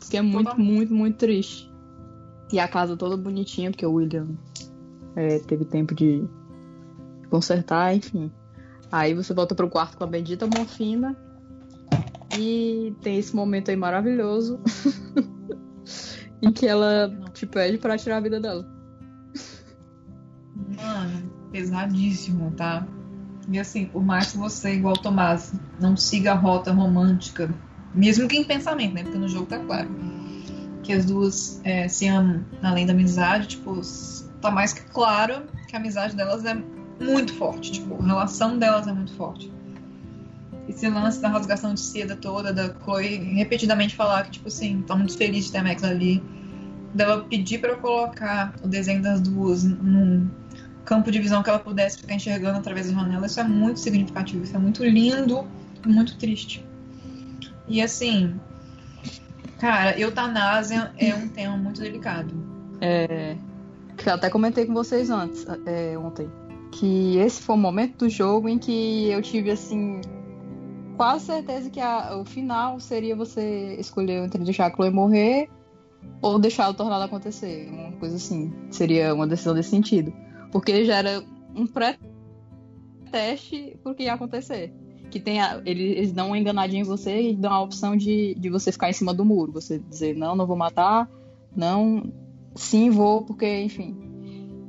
Porque 0.00 0.18
é 0.18 0.22
muito, 0.22 0.50
Totalmente. 0.50 0.72
muito, 0.72 0.94
muito 0.94 1.16
triste. 1.16 1.70
E 2.52 2.58
a 2.58 2.68
casa 2.68 2.96
toda 2.96 3.16
bonitinha, 3.16 3.70
porque 3.70 3.86
o 3.86 3.92
William 3.92 4.28
é, 5.16 5.38
teve 5.38 5.64
tempo 5.64 5.94
de 5.94 6.28
consertar, 7.30 7.94
enfim. 7.94 8.30
Aí 8.92 9.14
você 9.14 9.32
volta 9.32 9.54
pro 9.54 9.70
quarto 9.70 9.96
com 9.96 10.04
a 10.04 10.06
bendita 10.06 10.46
morfina. 10.46 11.16
E 12.38 12.94
tem 13.00 13.18
esse 13.18 13.34
momento 13.34 13.70
aí 13.70 13.76
maravilhoso. 13.76 14.60
em 16.42 16.52
que 16.52 16.66
ela 16.66 17.12
te 17.32 17.46
pede 17.46 17.78
pra 17.78 17.98
tirar 17.98 18.18
a 18.18 18.20
vida 18.20 18.40
dela. 18.40 18.66
Mano, 20.76 21.30
pesadíssimo, 21.50 22.50
tá? 22.52 22.86
E 23.48 23.58
assim, 23.58 23.86
por 23.86 24.04
mais 24.04 24.32
que 24.32 24.38
você, 24.38 24.74
igual 24.74 24.94
o 24.94 25.00
Tomás, 25.00 25.52
não 25.80 25.96
siga 25.96 26.32
a 26.32 26.34
rota 26.34 26.72
romântica, 26.72 27.52
mesmo 27.94 28.28
que 28.28 28.36
em 28.36 28.44
pensamento, 28.44 28.94
né? 28.94 29.02
Porque 29.02 29.18
no 29.18 29.28
jogo 29.28 29.46
tá 29.46 29.58
claro 29.58 29.88
que 30.82 30.92
as 30.92 31.04
duas 31.04 31.60
é, 31.64 31.88
se 31.88 32.06
amam 32.08 32.44
além 32.62 32.86
da 32.86 32.92
amizade, 32.92 33.48
tipo, 33.48 33.80
tá 34.40 34.50
mais 34.50 34.72
que 34.72 34.82
claro 34.90 35.44
que 35.68 35.76
a 35.76 35.78
amizade 35.78 36.16
delas 36.16 36.44
é 36.44 36.54
muito 37.00 37.34
forte, 37.34 37.72
tipo, 37.72 38.00
a 38.02 38.06
relação 38.06 38.58
delas 38.58 38.86
é 38.86 38.92
muito 38.92 39.14
forte. 39.14 39.52
Esse 40.70 40.88
lance 40.88 41.20
da 41.20 41.28
rasgação 41.28 41.74
de 41.74 41.80
seda 41.80 42.14
toda, 42.14 42.52
da 42.52 42.72
Chloe 42.84 43.16
repetidamente 43.16 43.96
falar 43.96 44.22
que, 44.22 44.30
tipo 44.30 44.46
assim, 44.46 44.82
tá 44.82 44.94
muito 44.94 45.16
feliz 45.18 45.46
de 45.46 45.52
ter 45.52 45.58
a 45.58 45.64
Max 45.64 45.82
ali, 45.82 46.22
dela 46.94 47.24
pedir 47.28 47.60
para 47.60 47.74
colocar 47.74 48.54
o 48.62 48.68
desenho 48.68 49.02
das 49.02 49.20
duas 49.20 49.64
num 49.64 50.30
campo 50.84 51.10
de 51.10 51.18
visão 51.18 51.42
que 51.42 51.50
ela 51.50 51.58
pudesse 51.58 51.98
ficar 51.98 52.14
enxergando 52.14 52.58
através 52.58 52.86
da 52.86 52.94
janela, 52.94 53.26
isso 53.26 53.40
é 53.40 53.44
muito 53.44 53.80
significativo, 53.80 54.44
isso 54.44 54.54
é 54.54 54.60
muito 54.60 54.84
lindo 54.84 55.44
e 55.84 55.88
muito 55.88 56.16
triste. 56.16 56.64
E 57.66 57.82
assim, 57.82 58.38
cara, 59.58 59.98
eutanásia 59.98 60.92
é 60.96 61.12
um 61.12 61.28
tema 61.28 61.56
muito 61.56 61.80
delicado. 61.80 62.32
É. 62.80 63.36
Que 63.96 64.08
eu 64.08 64.14
até 64.14 64.30
comentei 64.30 64.66
com 64.66 64.72
vocês 64.72 65.10
antes, 65.10 65.44
é, 65.66 65.98
ontem. 65.98 66.30
Que 66.70 67.16
esse 67.18 67.42
foi 67.42 67.56
o 67.56 67.58
momento 67.58 68.04
do 68.04 68.08
jogo 68.08 68.48
em 68.48 68.56
que 68.56 69.10
eu 69.10 69.20
tive 69.20 69.50
assim. 69.50 70.00
Quase 71.00 71.24
certeza 71.24 71.70
que 71.70 71.80
a, 71.80 72.18
o 72.18 72.26
final 72.26 72.78
seria 72.78 73.16
você 73.16 73.74
escolher 73.78 74.22
entre 74.22 74.44
deixar 74.44 74.66
a 74.66 74.70
Chloe 74.70 74.90
morrer 74.90 75.48
ou 76.20 76.38
deixar 76.38 76.68
o 76.68 76.74
tornado 76.74 77.02
acontecer. 77.02 77.70
Uma 77.70 77.92
coisa 77.92 78.16
assim. 78.16 78.52
Seria 78.70 79.14
uma 79.14 79.26
decisão 79.26 79.54
desse 79.54 79.70
sentido. 79.70 80.12
Porque 80.52 80.84
já 80.84 80.96
era 80.96 81.24
um 81.56 81.66
pré-teste 81.66 83.78
pro 83.82 83.94
que 83.94 84.02
ia 84.02 84.12
acontecer. 84.12 84.74
Que 85.10 85.18
tem 85.18 85.40
a, 85.40 85.62
eles, 85.64 85.96
eles 85.96 86.12
dão 86.12 86.26
uma 86.26 86.38
enganadinha 86.38 86.82
em 86.82 86.84
você 86.84 87.30
e 87.30 87.34
dão 87.34 87.50
a 87.50 87.62
opção 87.62 87.96
de, 87.96 88.34
de 88.34 88.50
você 88.50 88.70
ficar 88.70 88.90
em 88.90 88.92
cima 88.92 89.14
do 89.14 89.24
muro. 89.24 89.52
Você 89.52 89.78
dizer, 89.78 90.14
não, 90.14 90.36
não 90.36 90.46
vou 90.46 90.54
matar, 90.54 91.08
não, 91.56 92.12
sim, 92.54 92.90
vou, 92.90 93.22
porque, 93.22 93.62
enfim. 93.62 94.09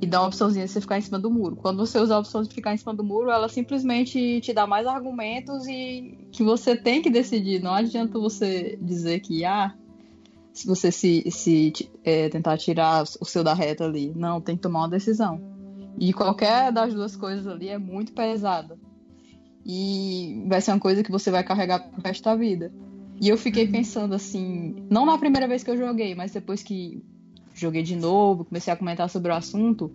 E 0.01 0.07
dá 0.07 0.19
uma 0.19 0.27
opçãozinha 0.27 0.65
de 0.65 0.71
você 0.71 0.81
ficar 0.81 0.97
em 0.97 1.01
cima 1.01 1.19
do 1.19 1.29
muro. 1.29 1.55
Quando 1.55 1.77
você 1.77 1.99
usa 1.99 2.15
a 2.15 2.19
opção 2.19 2.41
de 2.41 2.49
ficar 2.49 2.73
em 2.73 2.77
cima 2.77 2.93
do 2.93 3.03
muro, 3.03 3.29
ela 3.29 3.47
simplesmente 3.47 4.41
te 4.41 4.51
dá 4.51 4.65
mais 4.65 4.87
argumentos 4.87 5.67
e 5.67 6.17
que 6.31 6.43
você 6.43 6.75
tem 6.75 7.03
que 7.03 7.09
decidir. 7.09 7.61
Não 7.61 7.73
adianta 7.73 8.17
você 8.17 8.79
dizer 8.81 9.19
que, 9.19 9.45
ah, 9.45 9.75
se 10.51 10.65
você 10.65 10.91
se, 10.91 11.29
se 11.29 11.71
é, 12.03 12.29
tentar 12.29 12.57
tirar 12.57 13.03
o 13.03 13.25
seu 13.25 13.43
da 13.43 13.53
reta 13.53 13.85
ali. 13.85 14.11
Não, 14.15 14.41
tem 14.41 14.55
que 14.55 14.61
tomar 14.63 14.79
uma 14.79 14.89
decisão. 14.89 15.39
E 15.99 16.11
qualquer 16.13 16.71
das 16.71 16.93
duas 16.93 17.15
coisas 17.15 17.45
ali 17.47 17.69
é 17.69 17.77
muito 17.77 18.11
pesada. 18.11 18.79
E 19.63 20.43
vai 20.47 20.61
ser 20.61 20.71
uma 20.71 20.79
coisa 20.79 21.03
que 21.03 21.11
você 21.11 21.29
vai 21.29 21.43
carregar 21.43 21.79
pro 21.79 22.01
resto 22.01 22.23
da 22.23 22.35
vida. 22.35 22.71
E 23.21 23.29
eu 23.29 23.37
fiquei 23.37 23.67
pensando 23.67 24.15
assim, 24.15 24.75
não 24.89 25.05
na 25.05 25.17
primeira 25.17 25.47
vez 25.47 25.63
que 25.63 25.69
eu 25.69 25.77
joguei, 25.77 26.15
mas 26.15 26.31
depois 26.31 26.63
que 26.63 27.03
joguei 27.61 27.83
de 27.83 27.95
novo, 27.95 28.45
comecei 28.45 28.71
a 28.71 28.75
comentar 28.75 29.09
sobre 29.09 29.31
o 29.31 29.35
assunto, 29.35 29.91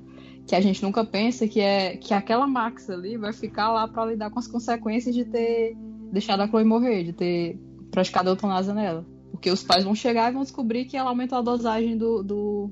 que 0.47 0.55
a 0.55 0.61
gente 0.61 0.83
nunca 0.83 1.05
pensa 1.05 1.49
que 1.49 1.61
é 1.61 1.97
que 1.97 2.15
aquela 2.15 2.47
Max 2.47 2.89
ali 2.89 3.17
vai 3.17 3.33
ficar 3.33 3.73
lá 3.73 3.89
para 3.89 4.07
lidar 4.07 4.31
com 4.31 4.39
as 4.39 4.47
consequências 4.47 5.15
de 5.15 5.25
ter 5.25 5.77
deixado 6.13 6.41
a 6.41 6.49
Chloe 6.49 6.65
morrer, 6.65 7.05
de 7.05 7.13
ter 7.13 7.59
praticado 7.91 8.29
a 8.29 8.33
eutanásia 8.33 8.73
nela. 8.73 9.05
Porque 9.31 9.51
os 9.51 9.63
pais 9.63 9.85
vão 9.85 9.95
chegar 9.95 10.31
e 10.31 10.35
vão 10.35 10.43
descobrir 10.43 10.85
que 10.85 10.97
ela 10.97 11.11
aumentou 11.11 11.39
a 11.39 11.43
dosagem 11.43 11.97
do, 11.99 12.23
do 12.23 12.71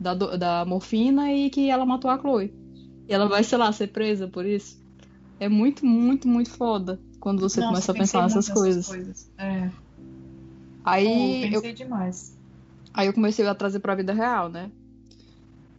da, 0.00 0.14
da 0.14 0.64
morfina 0.64 1.32
e 1.32 1.50
que 1.50 1.70
ela 1.70 1.84
matou 1.84 2.10
a 2.10 2.18
Chloe. 2.18 2.52
E 3.08 3.12
ela 3.12 3.28
vai, 3.28 3.44
sei 3.44 3.58
lá, 3.58 3.70
ser 3.70 3.88
presa 3.88 4.26
por 4.26 4.46
isso. 4.46 4.82
É 5.38 5.48
muito, 5.48 5.84
muito, 5.84 6.26
muito 6.26 6.50
foda 6.50 6.98
quando 7.20 7.40
você 7.40 7.60
Nossa, 7.60 7.70
começa 7.70 7.92
a 7.92 7.94
pensar 7.94 8.22
nessas 8.22 8.48
coisas. 8.48 8.86
coisas. 8.86 9.30
É. 9.38 9.70
Aí 10.84 11.44
eu, 11.44 11.60
pensei 11.60 11.72
demais. 11.72 12.33
Aí 12.94 13.08
eu 13.08 13.12
comecei 13.12 13.46
a 13.46 13.54
trazer 13.54 13.80
pra 13.80 13.94
vida 13.94 14.12
real, 14.12 14.48
né? 14.48 14.70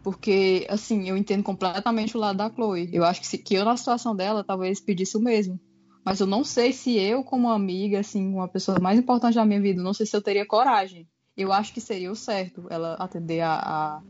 Porque, 0.04 0.68
assim, 0.70 1.10
eu 1.10 1.18
entendo 1.18 1.42
completamente 1.42 2.16
o 2.16 2.20
lado 2.20 2.38
da 2.38 2.52
Chloe. 2.52 2.90
Eu 2.94 3.04
acho 3.04 3.22
que, 3.22 3.28
se, 3.28 3.38
que 3.40 3.56
eu, 3.56 3.66
na 3.66 3.76
situação 3.76 4.16
dela, 4.16 4.44
talvez 4.44 4.80
pedisse 4.80 5.18
o 5.18 5.22
mesmo. 5.22 5.60
Mas 6.06 6.20
eu 6.20 6.28
não 6.28 6.44
sei 6.44 6.72
se 6.72 6.96
eu, 6.96 7.24
como 7.24 7.50
amiga, 7.50 8.00
assim, 8.02 8.34
uma 8.34 8.48
pessoa 8.48 8.80
mais 8.80 9.00
importante 9.00 9.34
da 9.34 9.46
minha 9.46 9.60
vida, 9.60 9.82
não 9.82 9.94
sei 9.94 10.06
se 10.06 10.16
eu 10.16 10.22
teria 10.22 10.46
coragem. 10.46 11.08
Eu 11.36 11.52
acho 11.52 11.74
que 11.74 11.82
seria 11.82 12.12
o 12.12 12.16
certo 12.16 12.68
ela 12.70 12.94
atender 13.00 13.42
a, 13.42 13.56
a 13.56 14.02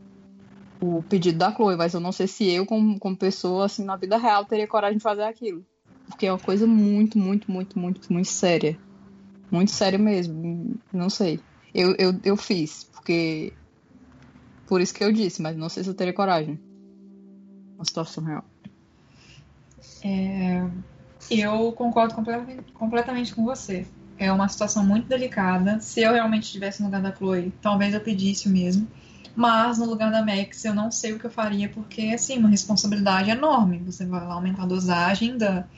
o 0.80 1.02
pedido 1.02 1.38
da 1.38 1.50
Chloe, 1.50 1.76
mas 1.76 1.94
eu 1.94 2.00
não 2.00 2.12
sei 2.12 2.26
se 2.26 2.46
eu, 2.50 2.66
como, 2.66 2.98
como 2.98 3.16
pessoa, 3.16 3.64
assim, 3.64 3.82
na 3.82 3.96
vida 3.96 4.18
real, 4.18 4.44
teria 4.44 4.68
coragem 4.68 4.98
de 4.98 5.02
fazer 5.02 5.22
aquilo. 5.22 5.64
Porque 6.06 6.26
é 6.26 6.32
uma 6.32 6.38
coisa 6.38 6.66
muito, 6.66 7.18
muito, 7.18 7.50
muito, 7.50 7.78
muito, 7.78 8.12
muito 8.12 8.28
séria. 8.28 8.78
Muito 9.50 9.70
séria 9.70 9.98
mesmo. 9.98 10.78
Não 10.92 11.08
sei. 11.08 11.40
Eu, 11.76 11.94
eu, 11.98 12.18
eu 12.24 12.36
fiz, 12.38 12.84
porque. 12.84 13.52
Por 14.66 14.80
isso 14.80 14.94
que 14.94 15.04
eu 15.04 15.12
disse, 15.12 15.42
mas 15.42 15.54
não 15.54 15.68
sei 15.68 15.84
se 15.84 15.90
eu 15.90 15.94
teria 15.94 16.14
coragem. 16.14 16.58
Uma 17.76 17.84
situação 17.84 18.24
real. 18.24 18.44
É, 20.02 20.66
eu 21.30 21.70
concordo 21.72 22.14
completamente, 22.14 22.72
completamente 22.72 23.34
com 23.34 23.44
você. 23.44 23.86
É 24.18 24.32
uma 24.32 24.48
situação 24.48 24.84
muito 24.86 25.06
delicada. 25.06 25.78
Se 25.80 26.00
eu 26.00 26.14
realmente 26.14 26.44
estivesse 26.44 26.80
no 26.80 26.86
lugar 26.86 27.02
da 27.02 27.14
Chloe, 27.14 27.52
talvez 27.60 27.92
eu 27.92 28.00
pedisse 28.00 28.48
o 28.48 28.50
mesmo. 28.50 28.88
Mas 29.36 29.76
no 29.76 29.84
lugar 29.84 30.10
da 30.10 30.24
Max, 30.24 30.64
eu 30.64 30.74
não 30.74 30.90
sei 30.90 31.12
o 31.12 31.18
que 31.18 31.26
eu 31.26 31.30
faria, 31.30 31.68
porque 31.68 32.12
assim, 32.14 32.38
uma 32.38 32.48
responsabilidade 32.48 33.28
enorme. 33.28 33.82
Você 33.84 34.06
vai 34.06 34.26
lá 34.26 34.32
aumentar 34.32 34.62
a 34.62 34.66
dosagem 34.66 35.36
da, 35.36 35.68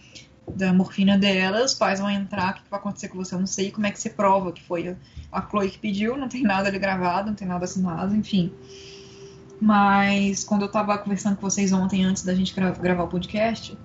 da 0.57 0.73
morfina 0.73 1.17
dela, 1.19 1.65
os 1.65 1.75
pais 1.75 2.01
vão 2.01 2.11
entrar, 2.11 2.51
o 2.51 2.55
que 2.55 2.71
vai 2.71 2.79
acontecer 2.79 3.09
com 3.09 3.17
você? 3.19 3.35
Eu 3.35 3.41
não 3.41 3.47
sei 3.47 3.71
como 3.71 3.87
é 3.87 3.91
que 3.91 4.01
você 4.01 4.11
prova 4.11 4.53
que 4.53 4.63
foi 4.63 4.97
a 5.31 5.43
Chloe 5.43 5.71
que 5.71 5.79
pediu, 5.79 6.17
não 6.17 6.29
tem 6.29 6.43
nada 6.43 6.69
ali 6.69 6.79
gravado, 6.79 7.29
não 7.29 7.35
tem 7.35 7.47
nada 7.47 7.65
assinado, 7.65 8.15
enfim. 8.15 8.53
Mas 9.61 10.45
quando 10.45 10.63
eu 10.63 10.69
tava 10.69 10.97
conversando 10.99 11.37
com 11.37 11.43
vocês 11.43 11.73
ontem, 11.73 12.05
antes 12.05 12.23
da 12.23 12.35
gente 12.35 12.55
gra 12.55 12.71
gravar 12.71 13.05
o 13.05 13.09
podcast, 13.09 13.77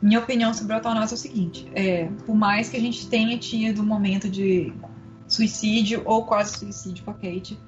minha 0.00 0.18
opinião 0.18 0.52
sobre 0.52 0.72
a 0.72 0.76
eutanásia 0.76 1.14
é 1.14 1.16
o 1.16 1.18
seguinte: 1.18 1.70
é, 1.74 2.06
por 2.26 2.34
mais 2.34 2.68
que 2.68 2.76
a 2.76 2.80
gente 2.80 3.06
tenha 3.06 3.36
tido 3.38 3.82
um 3.82 3.86
momento 3.86 4.28
de 4.28 4.72
suicídio 5.28 6.02
ou 6.04 6.24
quase 6.24 6.58
suicídio 6.58 7.04
com 7.04 7.10
a 7.10 7.14
Kate, 7.14 7.58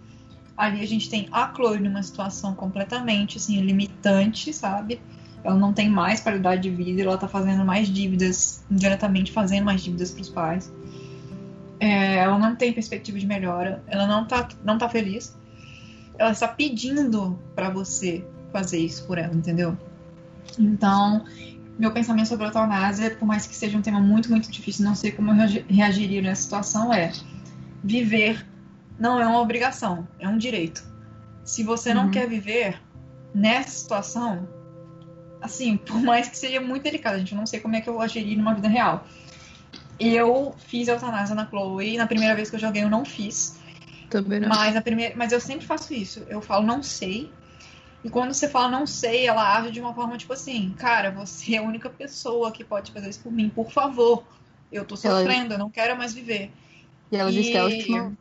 ali 0.57 0.80
a 0.80 0.86
gente 0.86 1.09
tem 1.09 1.28
a 1.30 1.53
Chloe 1.55 1.78
numa 1.78 2.03
situação 2.03 2.55
completamente 2.55 3.38
assim, 3.38 3.61
limitante, 3.61 4.53
sabe? 4.53 5.01
Ela 5.45 5.57
não 5.57 5.72
tem 5.72 5.88
mais 5.90 6.20
qualidade 6.20 6.62
de 6.62 6.70
vida, 6.70 7.03
ela 7.03 7.18
tá 7.18 7.28
fazendo 7.28 7.64
mais 7.64 7.88
dívidas, 7.88 8.64
indiretamente 8.70 9.30
fazendo 9.30 9.64
mais 9.66 9.82
dívidas 9.82 10.11
pros 10.11 10.28
pais. 10.30 10.72
É, 11.78 12.16
ela 12.16 12.38
não 12.38 12.57
tem 12.57 12.72
perspectiva 12.72 13.18
de 13.18 13.26
melhora, 13.26 13.82
ela 13.86 14.07
não 14.07 14.26
tá, 14.26 14.49
não 14.64 14.78
tá 14.78 14.88
feliz. 14.88 15.36
Ela 16.18 16.30
está 16.30 16.49
pedindo 16.49 17.38
para 17.55 17.68
você 17.68 18.24
fazer 18.53 18.78
isso 18.78 19.07
por 19.07 19.18
ela, 19.18 19.34
entendeu? 19.34 19.76
Então, 20.59 21.24
meu 21.78 21.92
pensamento 21.92 22.28
sobre 22.28 22.45
a 22.45 22.49
eutanásia, 22.49 23.11
por 23.11 23.26
mais 23.26 23.47
que 23.47 23.55
seja 23.55 23.76
um 23.76 23.82
tema 23.82 24.01
muito, 24.01 24.30
muito 24.30 24.51
difícil, 24.51 24.84
não 24.84 24.95
sei 24.95 25.11
como 25.12 25.32
eu 25.32 25.64
reagiria 25.68 26.22
nessa 26.22 26.42
situação, 26.42 26.92
é 26.92 27.12
viver 27.82 28.47
não 28.99 29.20
é 29.20 29.26
uma 29.26 29.40
obrigação, 29.40 30.07
é 30.18 30.28
um 30.28 30.38
direito. 30.38 30.84
Se 31.45 31.62
você 31.62 31.92
não 31.92 32.05
Uhum. 32.05 32.11
quer 32.12 32.28
viver 32.28 32.80
nessa 33.34 33.70
situação, 33.70 34.49
assim, 35.45 35.76
por 35.76 36.01
mais 36.01 36.28
que 36.28 36.38
seja 36.38 36.61
muito 36.61 36.82
delicado, 36.82 37.18
gente, 37.18 37.32
eu 37.32 37.38
não 37.38 37.47
sei 37.47 37.61
como 37.61 37.76
é 37.76 37.80
que 37.80 37.88
eu 37.88 38.01
agiria 38.01 38.36
numa 38.36 38.55
vida 38.55 38.66
real. 38.66 39.07
Eu 40.01 40.55
fiz 40.66 40.88
eutanásia 40.88 41.34
na 41.34 41.47
Chloe, 41.47 41.97
na 41.99 42.07
primeira 42.07 42.34
vez 42.34 42.49
que 42.49 42.57
eu 42.57 42.61
joguei 42.61 42.82
eu 42.82 42.88
não 42.90 43.05
fiz. 43.05 43.59
Também 44.09 44.40
não. 44.40 44.49
Mas, 44.49 44.74
a 44.74 44.80
primeira, 44.80 45.14
mas 45.16 45.32
eu 45.32 45.40
sempre 45.40 45.66
faço 45.66 45.92
isso. 45.92 46.24
Eu 46.28 46.40
falo, 46.40 46.66
não 46.66 46.82
sei. 46.82 47.30
E 48.03 48.11
quando 48.11 48.32
você 48.34 48.49
fala 48.49 48.68
não 48.68 48.86
sei, 48.86 49.26
ela 49.26 49.57
age 49.57 49.70
de 49.70 49.80
uma 49.80 49.95
forma 49.95 50.16
tipo 50.16 50.32
assim, 50.32 50.74
cara, 50.78 51.11
você 51.11 51.55
é 51.55 51.59
a 51.59 51.62
única 51.62 51.88
pessoa 51.88 52.51
que 52.51 52.64
pode 52.64 52.90
fazer 52.90 53.11
isso 53.11 53.20
por 53.20 53.32
mim, 53.32 53.49
por 53.49 53.70
favor. 53.70 54.24
Eu 54.72 54.84
tô 54.84 54.97
Ela- 55.05 55.20
sofrendo, 55.20 55.55
eu 55.55 55.59
não 55.59 55.70
quero 55.70 55.97
mais 55.97 56.12
viver. 56.14 56.51
E 57.12 57.16
ela 57.16 57.30
disse 57.30 57.51
que 57.51 57.57
é 57.57 57.61
a 57.61 57.64
última. 57.64 58.12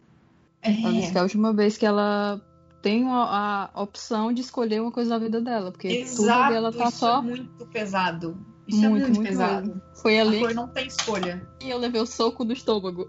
Ela 0.62 0.94
disse 0.94 1.12
que 1.12 1.18
é 1.18 1.20
a 1.20 1.24
última 1.24 1.54
vez 1.54 1.78
que 1.78 1.86
ela 1.86 2.40
tem 2.84 3.08
a, 3.10 3.70
a 3.74 3.82
opção 3.82 4.32
de 4.34 4.42
escolher 4.42 4.82
uma 4.82 4.92
coisa 4.92 5.12
da 5.12 5.18
vida 5.18 5.42
dela. 5.42 5.72
Porque 5.72 5.88
tudo 5.88 6.24
Exato, 6.24 6.54
dela 6.54 6.72
tá 6.72 6.90
isso 6.90 6.98
só. 6.98 7.18
é 7.20 7.22
muito 7.22 7.66
pesado. 7.68 8.38
Isso 8.66 8.80
Muito, 8.80 8.88
é 8.88 9.00
muito, 9.08 9.16
muito 9.16 9.28
pesado. 9.30 9.68
mesmo. 9.68 9.82
Foi 10.02 10.18
A 10.20 10.22
ali 10.22 10.38
Chloe 10.40 10.54
não 10.54 10.68
tem 10.70 10.88
escolha. 10.88 11.46
que 11.60 11.70
eu 11.70 11.78
levei 11.78 12.00
o 12.00 12.06
soco 12.06 12.46
do 12.46 12.54
estômago. 12.54 13.08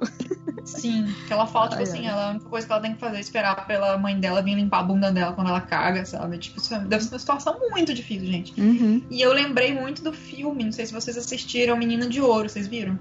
Sim, 0.64 1.04
que 1.28 1.32
ela 1.32 1.46
fala, 1.46 1.68
tipo 1.68 1.78
Ai, 1.78 1.82
assim, 1.84 1.98
ai. 2.00 2.06
ela, 2.06 2.26
a 2.26 2.30
única 2.30 2.46
coisa 2.48 2.66
que 2.66 2.72
ela 2.72 2.82
tem 2.82 2.94
que 2.94 2.98
fazer 3.00 3.18
é 3.18 3.20
esperar 3.20 3.64
pela 3.66 3.96
mãe 3.98 4.18
dela 4.18 4.42
vir 4.42 4.54
limpar 4.56 4.80
a 4.80 4.82
bunda 4.82 5.12
dela 5.12 5.32
quando 5.32 5.48
ela 5.48 5.60
caga, 5.60 6.04
sabe? 6.04 6.38
Tipo, 6.38 6.58
isso 6.58 6.76
deve 6.88 7.04
ser 7.04 7.12
uma 7.14 7.18
situação 7.20 7.56
muito 7.70 7.94
difícil, 7.94 8.26
gente. 8.26 8.60
Uhum. 8.60 9.00
E 9.10 9.20
eu 9.20 9.32
lembrei 9.32 9.72
muito 9.78 10.02
do 10.02 10.12
filme, 10.12 10.64
não 10.64 10.72
sei 10.72 10.86
se 10.86 10.92
vocês 10.92 11.16
assistiram, 11.16 11.76
Menina 11.76 12.08
de 12.08 12.20
Ouro, 12.20 12.48
vocês 12.48 12.66
viram? 12.66 12.98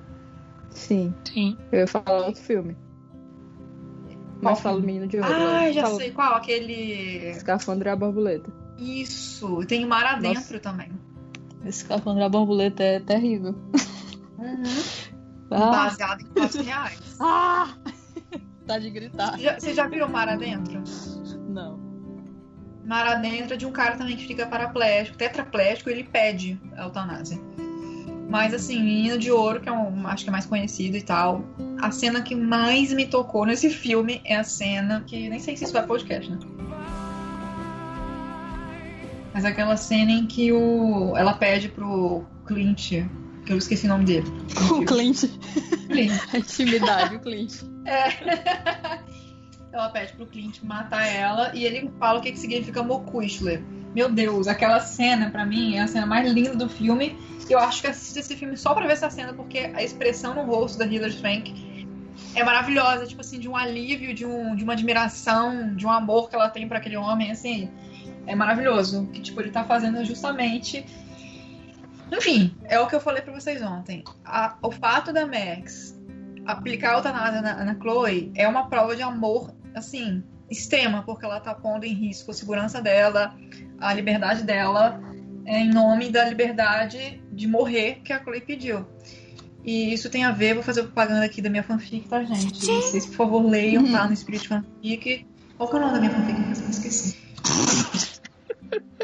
Sim. 0.70 1.12
Sim. 1.24 1.58
Eu 1.72 1.80
ia 1.80 1.88
falar 1.88 2.26
outro 2.28 2.42
filme. 2.44 2.76
Filme? 4.56 4.86
Menino 4.86 5.08
de 5.08 5.18
Ouro. 5.18 5.30
Ah, 5.32 5.72
já 5.72 5.86
sei 5.88 6.12
qual, 6.12 6.36
aquele. 6.36 7.30
Escafandro 7.30 7.88
e 7.88 7.92
a 7.92 7.96
Borboleta. 7.96 8.52
Isso, 8.78 9.66
tem 9.68 9.86
o 9.86 9.88
Mar 9.88 10.06
Adentro 10.06 10.34
Nossa. 10.36 10.60
também. 10.60 10.90
Esse 11.66 11.84
Escafandro 11.84 12.22
e 12.22 12.26
a 12.26 12.30
Borboleta 12.30 12.84
é 12.84 13.00
terrível. 13.00 13.56
Ah, 15.52 15.72
Baseado 15.72 16.22
em 16.22 16.40
fatos 16.42 16.56
reais. 16.66 17.00
ah! 17.22 17.74
tá 18.66 18.80
de 18.80 18.90
gritar. 18.90 19.38
Já- 19.40 19.60
Vocês 19.60 19.76
já 19.76 19.88
viram 19.88 20.10
Mar 20.10 20.28
Adentro? 20.30 20.82
Não. 21.50 21.78
Mar 22.86 23.08
Adentro 23.08 23.54
é 23.54 23.58
de 23.58 23.66
um 23.66 23.72
cara 23.72 23.96
também 23.96 24.18
que 24.18 24.26
fica 24.28 24.46
paraplégico, 24.46 25.18
tetraplégico, 25.18 25.90
ele 25.90 26.04
pede 26.04 26.60
a 26.76 26.84
eutanásia. 26.84 27.40
Mas 28.30 28.54
assim, 28.54 28.82
Menino 28.82 29.18
de 29.18 29.32
Ouro, 29.32 29.62
que 29.62 29.70
é 29.70 29.72
um, 29.72 30.08
acho 30.08 30.24
que 30.24 30.30
é 30.30 30.32
mais 30.32 30.46
conhecido 30.46 30.98
e 30.98 31.02
tal. 31.02 31.44
A 31.80 31.92
cena 31.92 32.22
que 32.22 32.36
mais 32.36 32.92
me 32.94 33.06
tocou 33.06 33.46
nesse 33.46 33.70
filme 33.70 34.22
é 34.26 34.36
a 34.36 34.44
cena 34.44 35.04
que. 35.06 35.30
Nem 35.30 35.40
sei 35.40 35.56
se 35.56 35.66
isso 35.66 35.74
vai 35.74 35.86
podcast, 35.86 36.32
né? 36.32 36.40
Mas 39.34 39.46
aquela 39.46 39.76
cena 39.76 40.12
em 40.12 40.28
que 40.28 40.52
o, 40.52 41.18
ela 41.18 41.34
pede 41.34 41.68
pro 41.68 42.24
Clint, 42.46 42.92
que 43.46 43.52
eu 43.52 43.58
esqueci 43.58 43.86
o 43.86 43.90
nome 43.90 44.06
dele. 44.06 44.28
O 44.72 44.86
Clint. 44.86 45.24
Clint. 45.88 46.14
A 46.34 46.38
intimidade, 46.38 47.16
o 47.16 47.20
Clint. 47.20 47.62
Ela 49.74 49.90
pede 49.90 50.14
pro 50.14 50.28
Clint 50.28 50.62
matar 50.62 51.04
ela 51.08 51.52
e 51.56 51.66
ele 51.66 51.92
fala 51.98 52.20
o 52.20 52.22
que, 52.22 52.32
que 52.32 52.38
significa 52.38 52.84
Mokushler. 52.84 53.60
Meu 53.96 54.08
Deus, 54.08 54.48
aquela 54.48 54.80
cena 54.80 55.32
pra 55.32 55.48
mim 55.48 55.76
é 55.76 55.82
a 55.82 55.88
cena 55.88 56.06
mais 56.06 56.32
linda 56.32 56.56
do 56.56 56.70
filme. 56.70 57.18
Eu 57.54 57.60
acho 57.60 57.82
que 57.82 57.88
assisto 57.88 58.20
esse 58.20 58.36
filme 58.36 58.58
só 58.58 58.74
pra 58.74 58.86
ver 58.88 58.94
essa 58.94 59.10
cena, 59.10 59.34
porque 59.34 59.60
a 59.74 59.84
expressão 59.84 60.34
no 60.34 60.44
rosto 60.44 60.78
da 60.78 60.86
Hilary 60.86 61.14
Swank 61.14 61.88
é 62.36 62.44
maravilhosa, 62.44 63.06
tipo 63.06 63.22
assim, 63.22 63.40
de 63.40 63.48
um 63.48 63.56
alívio, 63.56 64.14
de, 64.14 64.26
um, 64.26 64.56
de 64.56 64.64
uma 64.64 64.74
admiração, 64.74 65.76
de 65.76 65.86
um 65.86 65.92
amor 65.92 66.30
que 66.30 66.36
ela 66.36 66.50
tem 66.50 66.68
pra 66.68 66.80
aquele 66.80 66.98
homem, 66.98 67.32
assim, 67.32 67.70
é 68.26 68.36
maravilhoso. 68.36 69.08
Que 69.14 69.22
tipo 69.22 69.40
ele 69.40 69.52
tá 69.52 69.64
fazendo 69.64 70.04
justamente 70.04 70.86
enfim, 72.12 72.56
é 72.66 72.80
o 72.80 72.88
que 72.88 72.96
eu 72.96 73.00
falei 73.00 73.22
pra 73.22 73.34
vocês 73.34 73.62
ontem. 73.62 74.04
A- 74.24 74.56
o 74.62 74.72
fato 74.72 75.12
da 75.12 75.26
Max 75.26 76.00
aplicar 76.46 76.92
a 76.92 76.98
eutanásia 76.98 77.42
na, 77.42 77.64
na 77.64 77.76
Chloe 77.76 78.32
é 78.36 78.48
uma 78.48 78.68
prova 78.68 78.96
de 78.96 79.02
amor, 79.02 79.54
assim, 79.74 80.24
extrema, 80.50 81.04
porque 81.04 81.26
ela 81.26 81.40
tá 81.40 81.56
pondo 81.56 81.86
em 81.86 81.94
risco 81.94 82.32
a 82.32 82.34
segurança 82.34 82.82
dela, 82.82 83.36
a 83.80 83.94
liberdade 83.94 84.44
dela, 84.44 85.00
em 85.46 85.70
nome 85.70 86.10
da 86.10 86.26
liberdade 86.26 87.22
de 87.32 87.48
morrer 87.48 88.02
que 88.04 88.14
a 88.14 88.22
Chloe 88.22 88.42
pediu. 88.42 88.86
E 89.64 89.94
isso 89.94 90.10
tem 90.10 90.26
a 90.26 90.32
ver, 90.32 90.54
vou 90.54 90.64
fazer 90.64 90.84
propaganda 90.84 91.26
aqui 91.26 91.42
da 91.42 91.50
minha 91.50 91.64
fanfic, 91.64 92.08
tá, 92.08 92.24
gente? 92.24 92.66
Vocês, 92.66 93.06
por 93.06 93.16
favor, 93.16 93.46
leiam, 93.46 93.90
tá? 93.92 94.08
No 94.08 94.16
Spirit 94.16 94.48
Fanfic. 94.48 95.26
Qual 95.58 95.70
que 95.70 95.76
é 95.76 95.80
o 95.80 95.82
nome 95.82 95.94
da 95.94 96.00
minha 96.00 96.12
fanfic? 96.12 96.64
Eu 96.64 96.70
esqueci. 96.70 97.18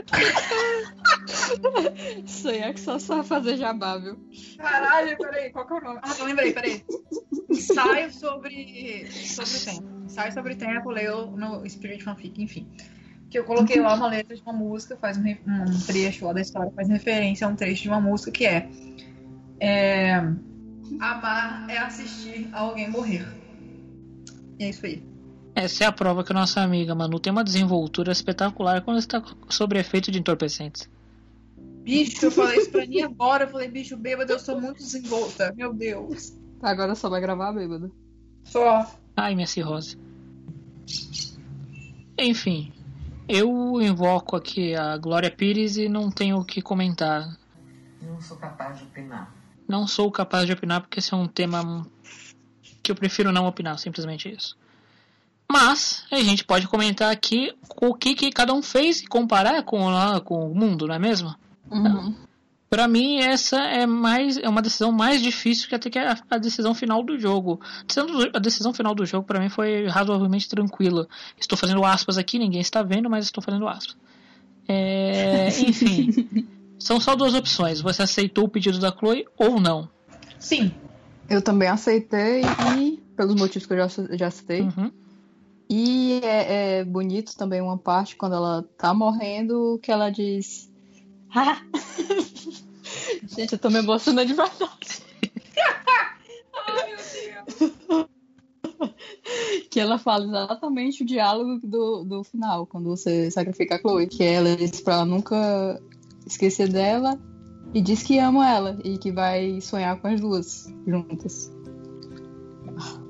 Isso 2.25 2.49
aí 2.49 2.59
é 2.59 2.73
que 2.73 2.79
só 2.79 2.99
sabe 2.99 3.27
fazer 3.27 3.57
jabá, 3.57 3.97
viu? 3.97 4.17
Caralho, 4.57 5.17
peraí, 5.17 5.49
qual 5.51 5.65
que 5.65 5.73
é 5.73 5.77
o 5.77 5.81
nome? 5.81 5.99
Ah, 6.01 6.15
não 6.19 6.25
lembrei, 6.25 6.53
peraí. 6.53 6.83
Ensaio 7.49 8.11
sobre, 8.11 9.07
sobre 9.11 9.55
o 9.55 9.65
tempo. 9.65 10.05
Ensaio 10.05 10.33
sobre 10.33 10.53
o 10.53 10.57
tempo, 10.57 10.89
leio 10.89 11.27
no 11.31 11.67
Spirit 11.69 12.03
Fanfic, 12.03 12.41
enfim. 12.41 12.67
Que 13.29 13.37
eu 13.37 13.43
coloquei 13.43 13.79
lá 13.79 13.93
uma 13.93 14.07
letra 14.07 14.35
de 14.35 14.41
uma 14.41 14.53
música, 14.53 14.97
faz 14.97 15.17
um, 15.17 15.23
um 15.23 15.79
trecho 15.85 16.25
lá 16.25 16.33
da 16.33 16.41
história, 16.41 16.71
faz 16.71 16.89
referência 16.89 17.45
a 17.45 17.49
um 17.49 17.55
trecho 17.55 17.83
de 17.83 17.89
uma 17.89 18.01
música 18.01 18.31
que 18.31 18.45
é, 18.45 18.67
é 19.59 20.15
Amar 20.99 21.69
é 21.69 21.77
assistir 21.77 22.49
a 22.51 22.61
alguém 22.61 22.89
morrer. 22.89 23.27
E 24.57 24.63
é 24.63 24.69
isso 24.69 24.85
aí. 24.85 25.03
Essa 25.53 25.83
é 25.83 25.87
a 25.87 25.91
prova 25.91 26.23
que 26.23 26.31
a 26.31 26.35
nossa 26.35 26.61
amiga 26.61 26.95
Manu 26.95 27.19
tem 27.19 27.31
uma 27.31 27.43
desenvoltura 27.43 28.11
espetacular 28.11 28.81
quando 28.81 28.97
está 28.97 29.21
sob 29.49 29.77
efeito 29.77 30.11
de 30.11 30.19
entorpecentes. 30.19 30.89
Bicho, 31.83 32.25
eu 32.25 32.31
falei 32.31 32.59
isso 32.59 32.71
pra 32.71 32.85
mim 32.85 33.01
agora. 33.01 33.43
Eu 33.43 33.49
falei, 33.49 33.67
bicho, 33.67 33.97
bêbado, 33.97 34.31
eu 34.31 34.39
sou 34.39 34.59
muito 34.59 34.77
desenvolta. 34.77 35.53
Meu 35.55 35.73
Deus. 35.73 36.33
Agora 36.61 36.95
só 36.95 37.09
vai 37.09 37.21
gravar 37.21 37.51
bêbado. 37.51 37.91
Só. 38.43 38.89
Ai, 39.15 39.35
minha 39.35 39.47
cirrose. 39.47 39.97
Enfim, 42.17 42.71
eu 43.29 43.79
invoco 43.79 44.35
aqui 44.35 44.75
a 44.75 44.97
Glória 44.97 45.29
Pires 45.29 45.77
e 45.77 45.87
não 45.87 46.09
tenho 46.09 46.39
o 46.39 46.43
que 46.43 46.63
comentar. 46.63 47.37
Não 48.01 48.19
sou 48.19 48.35
capaz 48.37 48.79
de 48.79 48.85
opinar. 48.85 49.31
Não 49.67 49.87
sou 49.87 50.11
capaz 50.11 50.47
de 50.47 50.53
opinar 50.53 50.81
porque 50.81 50.97
esse 50.97 51.13
é 51.13 51.17
um 51.17 51.27
tema 51.27 51.85
que 52.81 52.91
eu 52.91 52.95
prefiro 52.95 53.31
não 53.31 53.45
opinar, 53.45 53.77
simplesmente 53.77 54.27
isso. 54.27 54.57
Mas 55.51 56.05
a 56.11 56.15
gente 56.17 56.43
pode 56.43 56.67
comentar 56.67 57.11
aqui 57.11 57.55
o 57.79 57.93
que, 57.93 58.15
que 58.15 58.31
cada 58.31 58.51
um 58.51 58.63
fez 58.63 59.01
e 59.01 59.07
comparar 59.07 59.61
com, 59.63 59.87
com 60.25 60.51
o 60.51 60.55
mundo, 60.55 60.87
não 60.87 60.95
é 60.95 60.99
mesmo? 60.99 61.35
Uhum. 61.69 62.15
Pra 62.69 62.87
mim, 62.87 63.17
essa 63.19 63.57
é 63.61 63.85
mais 63.87 64.37
é 64.37 64.47
uma 64.47 64.61
decisão 64.61 64.91
mais 64.91 65.21
difícil 65.23 65.67
que 65.67 65.73
até 65.73 65.89
que 65.89 65.97
a, 65.97 66.15
a 66.29 66.37
decisão 66.37 66.75
final 66.75 67.03
do 67.03 67.17
jogo. 67.17 67.59
A 67.81 67.83
decisão, 67.87 68.05
do- 68.05 68.31
a 68.37 68.39
decisão 68.39 68.73
final 68.73 68.93
do 68.93 69.05
jogo, 69.05 69.25
pra 69.25 69.39
mim, 69.39 69.49
foi 69.49 69.87
razoavelmente 69.87 70.47
tranquila. 70.47 71.07
Estou 71.39 71.57
fazendo 71.57 71.83
aspas 71.83 72.17
aqui, 72.17 72.37
ninguém 72.37 72.61
está 72.61 72.83
vendo, 72.83 73.09
mas 73.09 73.25
estou 73.25 73.43
fazendo 73.43 73.67
aspas. 73.67 73.97
É, 74.67 75.47
enfim, 75.67 76.45
são 76.77 76.99
só 76.99 77.15
duas 77.15 77.33
opções. 77.33 77.81
Você 77.81 78.03
aceitou 78.03 78.45
o 78.45 78.49
pedido 78.49 78.77
da 78.79 78.91
Chloe 78.91 79.25
ou 79.35 79.59
não? 79.59 79.89
Sim. 80.37 80.71
Eu 81.27 81.41
também 81.41 81.67
aceitei 81.69 82.41
e, 82.77 82.97
pelos 83.15 83.33
motivos 83.35 83.65
que 83.67 83.73
eu 83.73 83.77
já, 83.77 83.87
já 84.15 84.29
citei. 84.31 84.61
Uhum. 84.61 84.91
E 85.69 86.19
é, 86.23 86.79
é 86.79 86.83
bonito 86.83 87.35
também 87.35 87.61
uma 87.61 87.77
parte 87.77 88.15
quando 88.15 88.33
ela 88.35 88.63
tá 88.77 88.93
morrendo 88.93 89.79
que 89.81 89.91
ela 89.91 90.09
diz. 90.09 90.68
Ah! 91.35 91.61
Gente, 93.27 93.53
eu 93.53 93.59
tô 93.59 93.69
me 93.69 93.79
emocionando 93.79 94.27
de 94.27 94.33
verdade. 94.33 95.03
Ai, 96.67 96.87
meu 96.87 96.97
Deus. 96.97 98.09
Que 99.69 99.79
ela 99.79 99.99
fala 99.99 100.25
exatamente 100.25 101.03
o 101.03 101.05
diálogo 101.05 101.59
do, 101.63 102.03
do 102.03 102.23
final, 102.23 102.65
quando 102.65 102.85
você 102.89 103.29
sacrifica 103.29 103.75
a 103.75 103.79
Chloe. 103.79 104.07
Que 104.07 104.23
ela 104.23 104.55
diz 104.55 104.81
pra 104.81 104.95
ela 104.95 105.05
nunca 105.05 105.79
esquecer 106.25 106.69
dela 106.69 107.19
e 107.73 107.81
diz 107.81 108.01
que 108.01 108.17
ama 108.17 108.49
ela 108.49 108.79
e 108.83 108.97
que 108.97 109.11
vai 109.11 109.61
sonhar 109.61 109.99
com 109.99 110.07
as 110.07 110.19
duas 110.19 110.73
juntas. 110.87 111.51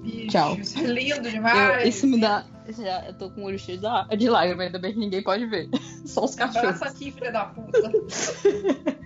Bicho, 0.01 0.27
Tchau. 0.27 0.55
Isso 0.55 0.79
é 0.79 0.83
lindo 0.83 1.27
Eu- 1.27 1.31
demais. 1.31 1.87
isso 1.95 2.07
me 2.07 2.19
dá. 2.19 2.45
Já, 2.77 3.05
eu 3.07 3.13
tô 3.13 3.29
com 3.31 3.41
o 3.41 3.45
olho 3.45 3.57
cheio 3.57 3.79
de 4.17 4.29
lágrimas, 4.29 4.67
ainda 4.67 4.79
bem 4.79 4.93
que 4.93 4.99
ninguém 4.99 5.23
pode 5.23 5.45
ver. 5.45 5.69
Só 6.05 6.25
os 6.25 6.35
cachorros. 6.35 6.75
Abraça 6.75 6.85
aqui, 6.85 7.11
filha 7.11 7.31
da 7.31 7.45
puta. 7.45 7.79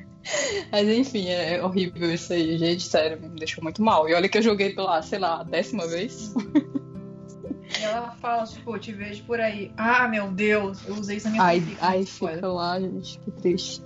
Mas 0.71 0.87
enfim, 0.87 1.27
é 1.27 1.55
é 1.55 1.63
horrível 1.63 2.13
isso 2.13 2.31
aí, 2.31 2.57
gente. 2.57 2.83
Sério, 2.83 3.21
me 3.21 3.37
deixou 3.37 3.63
muito 3.63 3.81
mal. 3.81 4.07
E 4.07 4.13
olha 4.13 4.29
que 4.29 4.37
eu 4.37 4.41
joguei 4.41 4.73
pela, 4.73 5.01
sei 5.01 5.19
lá, 5.19 5.41
a 5.41 5.43
décima 5.43 5.87
vez. 5.87 6.33
E 7.79 7.83
ela 7.83 8.11
fala, 8.11 8.45
tipo, 8.45 8.77
te 8.79 8.91
vejo 8.93 9.23
por 9.23 9.39
aí. 9.39 9.71
Ah, 9.75 10.07
meu 10.07 10.31
Deus, 10.31 10.79
eu 10.87 10.95
usei 10.95 11.17
isso 11.17 11.27
na 11.27 11.31
minha 11.31 11.43
Ai, 11.43 11.59
fanfic, 11.59 11.77
ai, 11.81 12.05
fica 12.05 12.47
lá, 12.47 12.79
gente, 12.79 13.19
que 13.19 13.31
triste. 13.31 13.81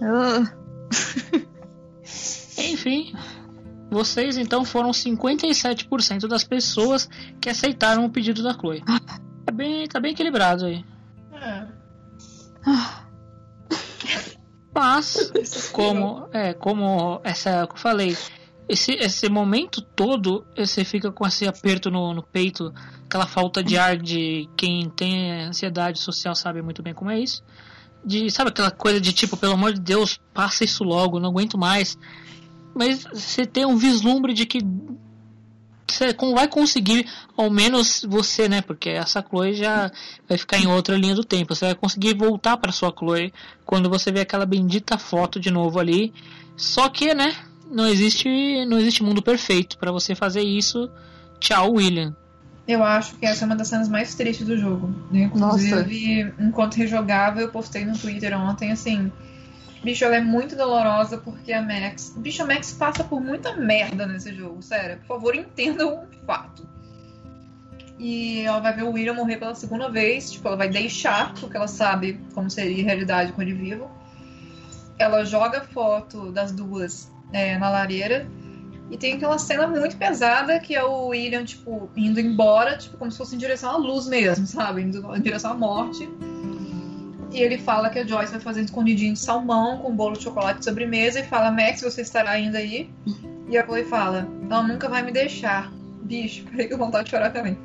Enfim, 2.58 3.14
vocês 3.90 4.38
então 4.38 4.66
foram 4.66 4.92
57% 4.92 6.28
das 6.28 6.44
pessoas 6.44 7.10
que 7.40 7.50
aceitaram 7.50 8.06
o 8.06 8.10
pedido 8.10 8.44
da 8.44 8.54
Chloe. 8.54 8.84
Tá 9.48 9.52
bem, 9.54 9.88
tá 9.88 9.98
bem 9.98 10.12
equilibrado 10.12 10.66
aí. 10.66 10.84
É. 11.32 11.68
Mas, 14.76 15.32
como, 15.72 16.28
é, 16.34 16.54
como 16.54 17.22
essa 17.24 17.66
que 17.66 17.74
eu 17.74 17.78
falei, 17.78 18.18
esse, 18.68 18.92
esse 18.92 19.30
momento 19.30 19.82
todo 19.82 20.46
você 20.56 20.84
fica 20.84 21.14
com 21.14 21.26
esse 21.26 21.48
aperto 21.48 21.90
no, 21.90 22.14
no 22.14 22.22
peito, 22.22 22.74
aquela 23.06 23.26
falta 23.26 23.64
de 23.64 23.78
ar 23.78 23.96
de 23.96 24.50
quem 24.58 24.90
tem 24.90 25.46
ansiedade 25.46 26.00
social 26.00 26.36
sabe 26.36 26.62
muito 26.62 26.84
bem 26.84 26.94
como 26.94 27.10
é 27.10 27.18
isso. 27.18 27.42
De, 28.04 28.30
sabe 28.30 28.50
aquela 28.50 28.70
coisa 28.70 29.00
de 29.00 29.14
tipo, 29.14 29.38
pelo 29.38 29.54
amor 29.54 29.72
de 29.72 29.80
Deus, 29.80 30.20
passa 30.34 30.66
isso 30.66 30.84
logo, 30.84 31.22
não 31.22 31.30
aguento 31.30 31.58
mais. 31.58 31.98
Mas 32.76 33.06
você 33.06 33.46
tem 33.46 33.66
um 33.66 33.78
vislumbre 33.78 34.34
de 34.34 34.46
que 34.46 34.60
você 35.94 36.14
vai 36.34 36.48
conseguir, 36.48 37.06
ao 37.36 37.50
menos 37.50 38.06
você, 38.08 38.48
né? 38.50 38.62
Porque 38.62 38.90
essa 38.90 39.26
Chloe 39.28 39.54
já 39.54 39.92
vai 40.28 40.38
ficar 40.38 40.58
em 40.58 40.68
outra 40.68 40.98
linha 40.98 41.16
do 41.16 41.24
tempo. 41.24 41.56
Você 41.56 41.66
vai 41.66 41.76
conseguir 41.76 42.16
voltar 42.16 42.58
para 42.58 42.72
sua 42.72 42.94
Chloe 42.98 43.34
quando 43.66 43.90
você 43.90 44.12
vê 44.12 44.22
aquela 44.22 44.46
bendita 44.46 44.98
foto 44.98 45.40
de 45.40 45.52
novo 45.52 45.80
ali. 45.80 46.14
Só 46.56 46.90
que, 46.90 47.14
né? 47.14 47.36
Não 47.70 47.88
existe, 47.88 48.66
não 48.66 48.80
existe 48.80 49.04
mundo 49.04 49.22
perfeito 49.22 49.78
para 49.78 49.92
você 49.92 50.16
fazer 50.16 50.42
isso. 50.42 50.90
Tchau, 51.40 51.74
William. 51.74 52.16
Eu 52.68 52.84
acho 52.84 53.16
que 53.16 53.26
essa 53.26 53.46
é 53.46 53.46
uma 53.46 53.56
das 53.56 53.70
cenas 53.70 53.88
mais 53.88 54.14
tristes 54.14 54.46
do 54.46 54.58
jogo. 54.58 54.94
Inclusive, 55.12 56.34
enquanto 56.38 56.76
rejogava, 56.76 57.40
eu 57.40 57.50
postei 57.50 57.86
no 57.86 57.98
Twitter 57.98 58.38
ontem, 58.38 58.72
assim. 58.72 59.12
Bicho, 59.88 60.04
ela 60.04 60.18
é 60.18 60.22
muito 60.22 60.54
dolorosa 60.54 61.18
porque 61.18 61.54
a 61.54 61.62
Max. 61.62 62.14
Bicho, 62.18 62.44
a 62.44 62.46
Max 62.46 62.74
passa 62.74 63.06
por 63.06 63.22
muita 63.22 63.56
merda 63.56 64.06
nesse 64.06 64.34
jogo, 64.34 64.62
sério. 64.62 64.98
Por 64.98 65.08
favor, 65.08 65.34
entendam 65.34 66.04
o 66.04 66.26
fato. 66.26 66.68
E 67.98 68.42
ela 68.42 68.60
vai 68.60 68.76
ver 68.76 68.84
o 68.84 68.92
William 68.92 69.14
morrer 69.14 69.38
pela 69.38 69.56
segunda 69.56 69.90
vez. 69.90 70.30
Tipo, 70.30 70.50
ela 70.50 70.58
vai 70.58 70.68
deixar, 70.68 71.34
porque 71.36 71.56
ela 71.56 71.70
sabe 71.70 72.20
como 72.34 72.50
seria 72.50 72.84
a 72.84 72.86
realidade 72.86 73.32
com 73.32 73.42
ele 73.42 73.54
vivo. 73.54 73.90
Ela 75.00 75.24
joga 75.24 75.62
foto 75.62 76.34
das 76.34 76.52
duas 76.52 77.10
é, 77.32 77.58
na 77.58 77.70
lareira. 77.70 78.28
E 78.92 78.98
tem 78.98 79.14
aquela 79.14 79.38
cena 79.38 79.68
muito 79.68 79.96
pesada 79.96 80.60
que 80.60 80.76
é 80.76 80.84
o 80.84 81.08
William, 81.08 81.46
tipo, 81.46 81.90
indo 81.96 82.20
embora, 82.20 82.78
tipo, 82.78 82.98
como 82.98 83.10
se 83.10 83.18
fosse 83.18 83.36
em 83.36 83.38
direção 83.38 83.72
à 83.72 83.78
luz 83.78 84.06
mesmo, 84.06 84.46
sabe? 84.48 84.82
Indo 84.82 85.16
em 85.16 85.22
direção 85.22 85.52
à 85.52 85.56
morte. 85.56 86.10
E 87.32 87.40
ele 87.42 87.58
fala 87.58 87.90
que 87.90 88.00
a 88.00 88.06
Joyce 88.08 88.32
vai 88.32 88.40
fazer 88.40 88.62
um 88.62 88.66
escondidinho 88.66 89.14
de 89.14 89.20
salmão 89.20 89.80
com 89.80 89.92
um 89.92 89.96
bolo 89.96 90.16
de 90.18 90.24
chocolate 90.24 90.60
de 90.60 90.66
sobremesa 90.66 91.20
e 91.20 91.24
fala, 91.24 91.52
Max, 91.52 91.82
você 91.82 92.02
estará 92.02 92.32
ainda 92.32 92.58
aí? 92.58 92.90
E 93.50 93.58
a 93.58 93.66
Chloe 93.66 93.84
fala, 93.86 94.28
ela 94.50 94.64
nunca 94.64 94.88
vai 94.90 95.02
me 95.04 95.12
deixar. 95.12 95.72
Bicho, 96.04 96.44
peraí 96.46 96.68
que 96.68 96.74
eu 96.74 96.78
vontade 96.78 97.06
de 97.06 97.12
chorar 97.12 97.32
também. 97.32 97.58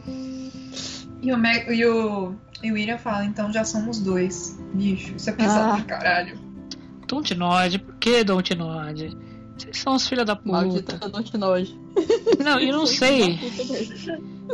E 1.22 1.32
o, 1.32 1.38
Mac, 1.38 1.68
e 1.68 1.84
o, 1.86 2.34
e 2.62 2.70
o 2.70 2.74
William 2.74 2.98
fala, 2.98 3.24
então 3.24 3.52
já 3.52 3.62
somos 3.64 4.00
dois. 4.00 4.58
Bicho, 4.74 5.14
isso 5.16 5.30
é 5.30 5.32
pesado 5.32 5.72
Ah. 5.72 5.76
pra 5.76 5.96
caralho. 5.98 6.38
Don't 7.06 7.32
Nod, 7.34 7.78
por 7.78 7.94
que 7.96 8.24
Don't 8.24 8.54
Nod? 8.56 9.16
Vocês 9.56 9.78
são 9.78 9.94
os 9.94 10.08
filhos 10.08 10.24
da 10.24 10.34
puta. 10.34 10.50
Maldita 10.50 10.98
Don't 11.08 11.36
Nod. 11.38 11.78
Não, 12.42 12.58
eu 12.58 12.72
não 12.72 12.86
sei. 12.86 13.38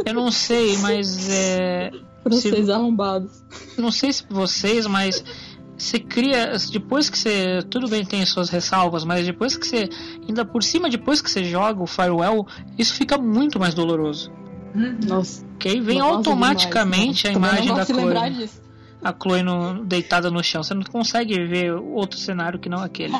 Eu 0.04 0.12
não 0.12 0.30
sei, 0.30 0.76
mas 0.78 1.30
é. 1.30 1.90
Vocês 2.36 2.66
se- 2.66 2.72
arrombados. 2.72 3.42
Não 3.76 3.90
sei 3.90 4.12
se 4.12 4.24
vocês, 4.28 4.86
mas 4.86 5.24
você 5.76 5.98
cria. 5.98 6.52
Depois 6.72 7.08
que 7.08 7.18
você. 7.18 7.62
Tudo 7.70 7.88
bem, 7.88 8.04
tem 8.04 8.24
suas 8.26 8.48
ressalvas, 8.50 9.04
mas 9.04 9.24
depois 9.24 9.56
que 9.56 9.66
você. 9.66 9.88
Ainda 10.26 10.44
por 10.44 10.62
cima, 10.62 10.88
depois 10.90 11.20
que 11.20 11.30
você 11.30 11.44
joga 11.44 11.82
o 11.82 11.86
Firewall, 11.86 12.46
isso 12.76 12.94
fica 12.94 13.16
muito 13.16 13.58
mais 13.60 13.74
doloroso. 13.74 14.30
Nossa. 15.06 15.44
Que 15.58 15.68
aí 15.68 15.80
vem 15.80 15.98
Nossa, 15.98 16.16
automaticamente 16.16 17.30
demais, 17.30 17.54
a 17.54 17.64
imagem 17.64 17.74
da 17.74 17.84
Chloe. 17.84 18.50
A 19.02 19.14
Chloe 19.14 19.42
no, 19.42 19.84
deitada 19.84 20.30
no 20.30 20.42
chão. 20.42 20.62
Você 20.62 20.74
não 20.74 20.82
consegue 20.82 21.46
ver 21.46 21.72
outro 21.72 22.18
cenário 22.18 22.58
que 22.58 22.68
não 22.68 22.82
aquele. 22.82 23.12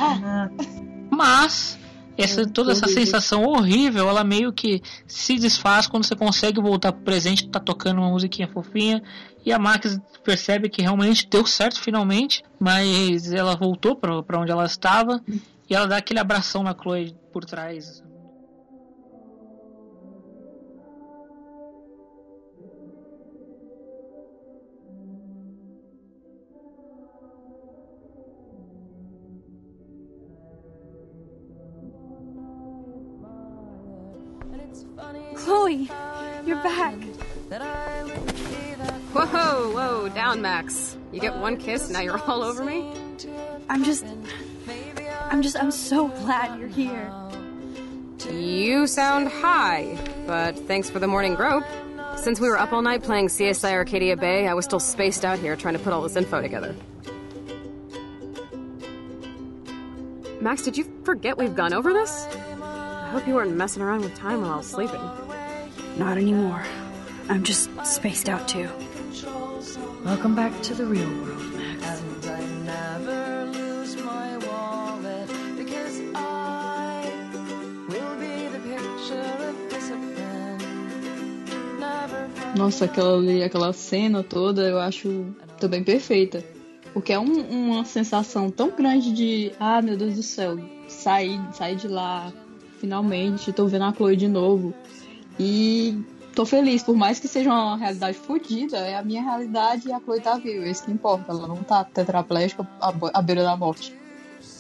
Mas 1.11 1.79
essa, 2.19 2.45
toda 2.47 2.73
essa 2.73 2.89
sensação 2.89 3.45
horrível, 3.45 4.09
ela 4.09 4.25
meio 4.25 4.53
que 4.53 4.83
se 5.07 5.37
desfaz 5.37 5.87
quando 5.87 6.05
você 6.05 6.17
consegue 6.17 6.61
voltar 6.61 6.93
pro 6.93 7.03
presente, 7.03 7.49
tá 7.49 7.61
tocando 7.61 7.99
uma 7.99 8.11
musiquinha 8.11 8.49
fofinha 8.49 9.03
e 9.47 9.53
a 9.53 9.59
Max 9.59 10.01
percebe 10.25 10.69
que 10.69 10.83
realmente 10.83 11.29
deu 11.29 11.47
certo 11.47 11.81
finalmente, 11.81 12.43
mas 12.59 13.33
ela 13.33 13.57
voltou 13.57 13.95
pra 13.95 14.41
onde 14.41 14.51
ela 14.51 14.65
estava 14.65 15.23
e 15.71 15.75
ela 15.75 15.87
dá 15.87 15.97
aquele 15.99 16.19
abração 16.19 16.63
na 16.63 16.75
Chloe 16.75 17.15
por 17.33 17.45
trás. 17.45 18.03
Chloe, 35.49 35.89
you're 36.45 36.63
back. 36.63 36.95
Whoa, 39.15 39.73
whoa, 39.73 40.11
down, 40.11 40.43
Max. 40.43 40.95
You 41.11 41.21
get 41.21 41.35
one 41.39 41.57
kiss, 41.57 41.89
now 41.89 42.01
you're 42.01 42.19
all 42.25 42.43
over 42.43 42.63
me? 42.63 42.93
I'm 43.71 43.83
just. 43.83 44.05
I'm 45.31 45.41
just. 45.41 45.57
I'm 45.57 45.71
so 45.71 46.09
glad 46.09 46.61
you're 46.61 46.69
here. 46.69 47.11
You 48.31 48.87
sound 48.87 49.29
high, 49.29 49.97
but 50.27 50.59
thanks 50.67 50.91
for 50.91 50.99
the 50.99 51.07
morning 51.07 51.35
grope. 51.35 51.65
Since 52.17 52.41
we 52.41 52.49
were 52.51 52.59
up 52.59 52.75
all 52.75 52.83
night 52.83 53.03
playing 53.03 53.29
CSI 53.29 53.73
Arcadia 53.73 54.19
Bay, 54.19 54.47
I 54.49 54.53
was 54.53 54.67
still 54.67 54.81
spaced 54.81 55.25
out 55.25 55.39
here 55.39 55.57
trying 55.57 55.79
to 55.79 55.81
put 55.81 55.95
all 55.95 56.03
this 56.03 56.17
info 56.17 56.43
together. 56.43 56.77
Max, 60.43 60.61
did 60.61 60.77
you 60.77 60.85
forget 61.05 61.39
we've 61.39 61.57
gone 61.57 61.73
over 61.73 61.95
this? 61.95 62.27
I 62.63 63.09
hope 63.13 63.27
you 63.27 63.33
weren't 63.33 63.57
messing 63.57 63.83
around 63.83 64.03
with 64.03 64.15
time 64.15 64.43
while 64.43 64.53
I 64.53 64.57
was 64.59 64.67
sleeping. 64.67 65.01
Not 65.99 66.17
anymore. 66.17 66.63
I'm 67.29 67.43
just 67.43 67.69
spaced 67.85 68.29
out 68.29 68.49
too. 68.49 68.69
Welcome 70.05 70.35
back 70.35 70.53
to 70.63 70.75
the 70.75 70.87
real 70.87 71.09
world, 71.23 71.55
Max. 71.55 72.03
Nossa, 82.57 82.87
aquela, 82.87 83.17
ali, 83.19 83.43
aquela 83.43 83.73
cena 83.73 84.23
toda 84.23 84.63
eu 84.63 84.79
acho 84.79 85.27
também 85.61 85.83
perfeita. 85.85 86.45
Porque 86.93 87.13
é 87.13 87.19
um- 87.19 87.43
uma 87.71 87.85
sensação 87.85 88.51
tão 88.51 88.71
grande 88.71 89.13
de, 89.13 89.53
ah, 89.61 89.81
meu 89.83 89.97
Deus 89.97 90.15
do 90.15 90.23
céu, 90.23 90.59
saí, 90.89 91.39
saí 91.53 91.77
de 91.77 91.87
lá, 91.87 92.33
finalmente, 92.81 93.53
tô 93.53 93.67
vendo 93.67 93.85
a 93.85 93.93
Chloe 93.93 94.17
de 94.17 94.27
novo. 94.27 94.75
E 95.39 95.99
tô 96.35 96.45
feliz, 96.45 96.83
por 96.83 96.97
mais 96.97 97.19
que 97.19 97.29
seja 97.29 97.51
uma 97.51 97.77
realidade 97.77 98.17
fodida, 98.19 98.79
é 98.79 98.97
a 98.97 99.03
minha 99.03 99.23
realidade 99.23 99.89
e 99.89 99.93
a 99.93 100.01
Chloe 100.01 100.21
tá 100.21 100.37
viva, 100.37 100.65
é 100.67 100.71
isso 100.71 100.85
que 100.85 100.91
importa. 100.93 101.33
Ela 101.33 101.47
não 101.47 101.57
tá 101.57 101.85
tetraplégica 101.85 102.67
à 102.81 103.23
beira 103.23 103.43
da 103.43 103.57
morte. 103.57 103.95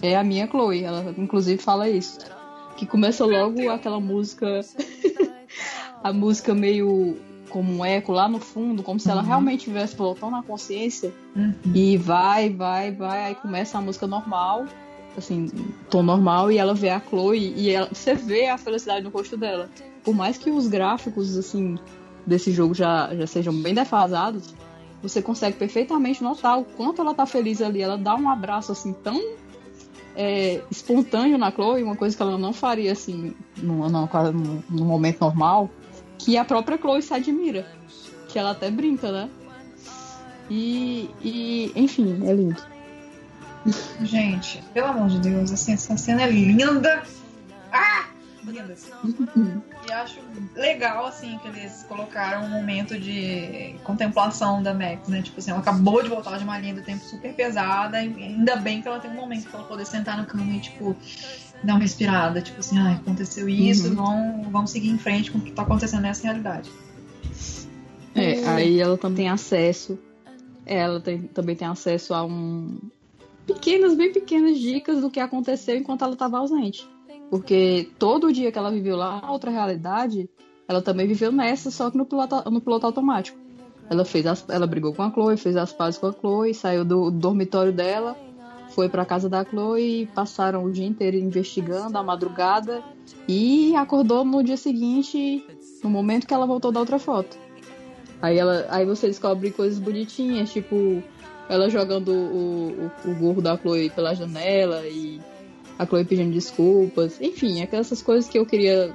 É 0.03 0.17
a 0.17 0.25
minha 0.25 0.47
Chloe, 0.47 0.85
ela 0.85 1.15
inclusive 1.17 1.61
fala 1.63 1.89
isso. 1.89 2.19
Que 2.77 2.87
começa 2.87 3.25
logo 3.27 3.69
aquela 3.71 3.99
música. 4.01 4.61
a 6.03 6.13
música 6.13 6.55
meio 6.55 7.17
como 7.49 7.73
um 7.79 7.85
eco 7.85 8.13
lá 8.13 8.29
no 8.29 8.39
fundo, 8.39 8.83
como 8.83 9.01
se 9.01 9.11
ela 9.11 9.23
Uhum. 9.23 9.27
realmente 9.27 9.65
tivesse 9.65 9.97
voltando 9.97 10.37
à 10.37 10.43
consciência. 10.43 11.13
E 11.75 11.97
vai, 11.97 12.51
vai, 12.51 12.93
vai, 12.93 13.25
aí 13.25 13.35
começa 13.35 13.79
a 13.79 13.81
música 13.81 14.07
normal, 14.07 14.67
assim, 15.17 15.49
tom 15.91 16.03
normal, 16.03 16.53
e 16.53 16.59
ela 16.59 16.75
vê 16.75 16.91
a 16.91 17.01
Chloe 17.01 17.55
e 17.57 17.71
ela, 17.71 17.89
você 17.91 18.15
vê 18.15 18.47
a 18.47 18.59
felicidade 18.59 19.03
no 19.03 19.11
rosto 19.11 19.37
dela. 19.37 19.71
Por 20.09 20.15
mais 20.15 20.39
que 20.39 20.51
os 20.51 20.67
gráficos, 20.67 21.37
assim, 21.37 21.79
desse 22.27 22.51
jogo 22.51 22.73
já, 22.73 23.15
já 23.15 23.27
sejam 23.27 23.53
bem 23.53 23.75
defasados, 23.75 24.55
você 25.03 25.21
consegue 25.21 25.59
perfeitamente 25.59 26.23
notar 26.23 26.59
o 26.59 26.65
quanto 26.65 27.03
ela 27.03 27.13
tá 27.13 27.27
feliz 27.27 27.61
ali. 27.61 27.83
Ela 27.83 27.99
dá 27.99 28.15
um 28.15 28.27
abraço, 28.27 28.73
assim, 28.73 28.95
tão 28.95 29.21
é, 30.17 30.63
espontâneo 30.71 31.37
na 31.37 31.53
Chloe, 31.53 31.83
uma 31.83 31.95
coisa 31.95 32.17
que 32.17 32.23
ela 32.23 32.39
não 32.39 32.55
faria, 32.55 32.91
assim, 32.91 33.35
no, 33.59 33.87
no, 33.87 34.09
no, 34.71 34.85
momento 34.87 35.21
normal, 35.21 35.69
que 36.17 36.39
a 36.39 36.45
própria 36.47 36.79
Chloe 36.79 37.03
se 37.03 37.13
admira. 37.13 37.67
Que 38.29 38.39
ela 38.39 38.53
até 38.53 38.71
brinca, 38.71 39.13
né? 39.13 39.29
E, 40.49 41.11
e 41.23 41.71
enfim, 41.77 42.27
é 42.27 42.33
lindo. 42.33 42.63
Gente, 44.01 44.65
pelo 44.73 44.87
amor 44.87 45.11
de 45.11 45.19
Deus, 45.19 45.53
assim, 45.53 45.75
essa 45.75 45.99
cena 45.99 46.23
é 46.23 46.31
linda. 46.31 47.03
Ah! 47.71 48.07
E 49.87 49.93
acho 49.93 50.21
legal, 50.55 51.07
assim, 51.07 51.39
que 51.39 51.49
eles 51.49 51.85
colocaram 51.89 52.47
um 52.47 52.51
momento 52.51 52.99
de 52.99 53.75
contemplação 53.85 54.63
da 54.63 54.75
Max, 54.75 55.09
né? 55.09 55.23
Tipo 55.23 55.39
assim, 55.41 55.51
ela 55.51 55.61
acabou 55.61 56.03
de 56.03 56.09
voltar 56.09 56.37
de 56.39 56.45
uma 56.45 56.59
linha 56.59 56.75
do 56.75 56.83
tempo 56.83 57.05
super 57.05 57.33
pesada, 57.35 58.03
e 58.03 58.23
ainda 58.23 58.57
bem 58.57 58.83
que 58.83 58.89
ela 58.89 58.99
tem 59.01 59.11
um 59.11 59.15
momento 59.15 59.49
pra 59.49 59.61
ela 59.61 59.69
poder 59.69 59.87
sentar 59.87 60.17
na 60.17 60.27
cama 60.27 60.53
e, 60.53 60.61
tipo, 60.61 60.97
dar 61.63 61.75
uma 61.75 61.81
respirada. 61.83 62.41
Tipo 62.43 62.61
assim, 62.61 62.79
ah, 62.79 62.93
aconteceu 62.93 63.49
isso, 63.49 63.89
Uhum. 63.89 63.95
vamos, 63.95 64.49
vamos 64.53 64.71
seguir 64.71 64.91
em 64.91 64.99
frente 64.99 65.31
com 65.31 65.39
o 65.39 65.41
que 65.41 65.53
tá 65.53 65.63
acontecendo 65.63 66.03
nessa 66.03 66.23
realidade. 66.25 66.71
É, 68.15 68.45
aí 68.49 68.81
ela 68.81 68.99
também 68.99 69.17
tem 69.17 69.29
acesso. 69.29 69.99
Ela 70.67 71.01
tem- 71.01 71.23
também 71.23 71.57
tem 71.57 71.67
acesso 71.69 72.13
a 72.13 72.25
um. 72.25 72.79
Pequenas, 73.47 73.95
bem 73.95 74.13
pequenas 74.13 74.59
dicas 74.59 75.01
do 75.01 75.11
que 75.11 75.21
aconteceu 75.21 75.77
enquanto 75.77 76.03
ela 76.05 76.13
estava 76.13 76.39
ausente. 76.39 76.87
Porque 77.31 77.91
todo 77.99 78.33
dia 78.33 78.51
que 78.51 78.59
ela 78.59 78.71
viveu 78.71 78.97
lá 78.97 79.31
outra 79.31 79.51
realidade, 79.51 80.29
ela 80.67 80.83
também 80.83 81.07
viveu 81.07 81.31
nessa, 81.31 81.71
só 81.71 81.91
que 81.91 81.97
no 81.99 82.07
piloto, 82.07 82.51
no 82.51 82.61
piloto 82.61 82.87
automático. 82.87 83.39
Ela 83.91 84.05
fez 84.05 84.27
as, 84.27 84.45
ela 84.49 84.67
brigou 84.67 84.95
com 84.95 85.03
a 85.03 85.11
Chloe, 85.11 85.37
fez 85.37 85.57
as 85.57 85.73
pazes 85.73 85.99
com 85.99 86.07
a 86.07 86.13
Chloe, 86.13 86.55
saiu 86.55 86.85
do 86.85 87.11
dormitório 87.11 87.73
dela, 87.73 88.17
foi 88.71 88.89
pra 88.89 89.05
casa 89.05 89.29
da 89.29 89.45
Chloe, 89.45 90.09
passaram 90.15 90.65
o 90.65 90.71
dia 90.71 90.87
inteiro 90.87 91.17
investigando, 91.17 91.97
a 91.97 92.03
madrugada, 92.03 92.83
e 93.27 93.75
acordou 93.77 94.25
no 94.25 94.43
dia 94.43 94.57
seguinte 94.57 95.45
no 95.83 95.89
momento 95.89 96.27
que 96.27 96.35
ela 96.35 96.47
voltou 96.47 96.71
da 96.71 96.81
outra 96.81 96.99
foto. 96.99 97.39
Aí, 98.21 98.37
ela, 98.37 98.67
aí 98.69 98.85
você 98.85 99.07
descobre 99.07 99.51
coisas 99.51 99.79
bonitinhas, 99.79 100.53
tipo 100.53 101.03
ela 101.49 101.71
jogando 101.71 102.13
o, 102.13 102.91
o, 103.07 103.11
o 103.11 103.15
gorro 103.15 103.41
da 103.41 103.57
Chloe 103.57 103.89
pela 103.91 104.15
janela 104.15 104.87
e 104.87 105.19
a 105.79 105.87
Chloe 105.87 106.05
pedindo 106.05 106.33
desculpas. 106.33 107.21
Enfim, 107.21 107.63
aquelas 107.63 108.03
coisas 108.03 108.29
que 108.29 108.39
eu 108.39 108.45
queria 108.45 108.93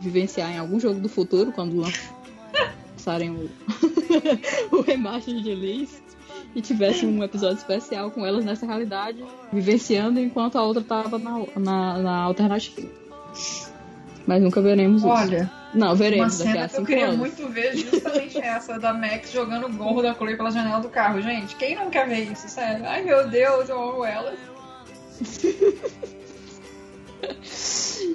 vivenciar 0.00 0.52
em 0.52 0.58
algum 0.58 0.78
jogo 0.78 1.00
do 1.00 1.08
futuro, 1.08 1.52
quando 1.52 1.82
lançarem 2.92 3.30
o, 3.30 3.50
o 4.76 4.82
remaster 4.82 5.34
de 5.34 5.54
Liz 5.54 6.02
e 6.54 6.60
tivesse 6.60 7.06
um 7.06 7.22
episódio 7.22 7.56
especial 7.58 8.10
com 8.10 8.24
elas 8.24 8.44
nessa 8.44 8.66
realidade, 8.66 9.24
vivenciando 9.52 10.20
enquanto 10.20 10.56
a 10.56 10.62
outra 10.62 10.82
tava 10.82 11.18
na, 11.18 11.44
na, 11.56 11.98
na 11.98 12.16
alternativa. 12.22 12.88
Mas 14.26 14.42
nunca 14.42 14.60
veremos 14.60 15.04
Olha, 15.04 15.42
isso. 15.44 15.78
Não, 15.78 15.94
veremos 15.94 16.40
Uma 16.40 16.44
daqui 16.44 16.58
a 16.58 16.68
que 16.68 16.74
eu 16.74 16.78
cinco 16.78 16.86
queria 16.86 17.06
anos. 17.06 17.18
muito 17.18 17.48
ver 17.48 17.76
justamente 17.76 18.38
essa 18.40 18.78
da 18.78 18.92
Max 18.92 19.32
jogando 19.32 19.66
o 19.66 19.72
gorro 19.72 20.02
da 20.02 20.14
Chloe 20.14 20.36
pela 20.36 20.50
janela 20.50 20.80
do 20.80 20.88
carro. 20.88 21.20
Gente, 21.20 21.56
quem 21.56 21.74
não 21.74 21.90
quer 21.90 22.06
ver 22.08 22.30
isso? 22.30 22.48
Sério. 22.48 22.84
Ai 22.86 23.02
meu 23.02 23.28
Deus, 23.28 23.68
eu 23.68 23.80
amo 23.80 24.04
ela. 24.04 24.34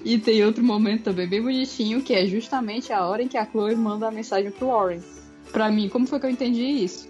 E 0.04 0.18
tem 0.18 0.44
outro 0.44 0.64
momento 0.64 1.04
também 1.04 1.28
bem 1.28 1.42
bonitinho, 1.42 2.02
que 2.02 2.14
é 2.14 2.26
justamente 2.26 2.92
a 2.92 3.06
hora 3.06 3.24
em 3.24 3.28
que 3.28 3.38
a 3.38 3.46
Chloe 3.46 3.76
manda 3.76 4.08
a 4.08 4.12
mensagem 4.12 4.52
pro 4.52 4.68
Warren. 4.68 5.02
Pra 5.52 5.72
mim, 5.72 5.88
como 5.88 6.06
foi 6.08 6.20
que 6.20 6.26
eu 6.26 6.30
entendi 6.30 6.64
isso? 6.64 7.10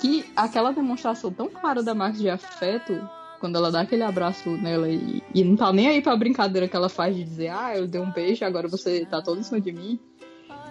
Que 0.00 0.24
aquela 0.36 0.72
demonstração 0.72 1.32
tão 1.32 1.48
clara 1.48 1.82
da 1.82 1.94
Max 1.94 2.18
de 2.18 2.28
afeto, 2.28 3.08
quando 3.40 3.56
ela 3.56 3.70
dá 3.70 3.80
aquele 3.80 4.02
abraço 4.02 4.50
nela 4.50 4.88
e, 4.88 5.22
e 5.34 5.44
não 5.44 5.56
tá 5.56 5.72
nem 5.72 5.88
aí 5.88 6.02
pra 6.02 6.16
brincadeira 6.16 6.68
que 6.68 6.76
ela 6.76 6.88
faz 6.88 7.16
de 7.16 7.24
dizer, 7.24 7.48
ah, 7.48 7.76
eu 7.76 7.86
dei 7.86 8.00
um 8.00 8.10
beijo, 8.10 8.44
agora 8.44 8.68
você 8.68 9.06
tá 9.06 9.22
todo 9.22 9.40
em 9.40 9.44
cima 9.44 9.60
de 9.60 9.72
mim, 9.72 9.98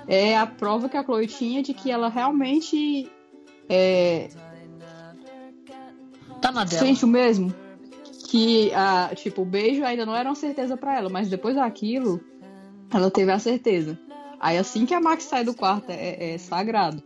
é 0.08 0.38
a 0.38 0.46
prova 0.46 0.90
que 0.90 0.98
a 0.98 1.04
Chloe 1.04 1.28
tinha 1.28 1.64
de 1.64 1.74
que 1.74 1.90
ela 1.90 2.10
realmente 2.10 3.10
é, 3.70 4.30
Tá 6.44 6.52
na 6.52 6.66
dela. 6.66 6.82
Sente 6.82 7.06
o 7.06 7.08
mesmo? 7.08 7.54
Que, 8.34 8.74
a, 8.74 9.12
tipo, 9.14 9.44
o 9.44 9.46
beijo 9.46 9.86
ainda 9.86 10.08
não 10.08 10.16
era 10.16 10.28
uma 10.28 10.34
certeza 10.34 10.76
pra 10.76 10.98
ela, 10.98 11.08
mas 11.08 11.30
depois 11.30 11.56
daquilo, 11.56 12.20
ela 12.92 13.12
teve 13.12 13.32
a 13.32 13.38
certeza. 13.38 13.96
Aí 14.40 14.58
assim 14.58 14.88
que 14.88 14.94
a 14.96 15.00
Max 15.00 15.26
sai 15.26 15.44
do 15.44 15.54
quarto, 15.54 15.92
é, 15.92 16.34
é 16.34 16.38
sagrado. 16.40 17.04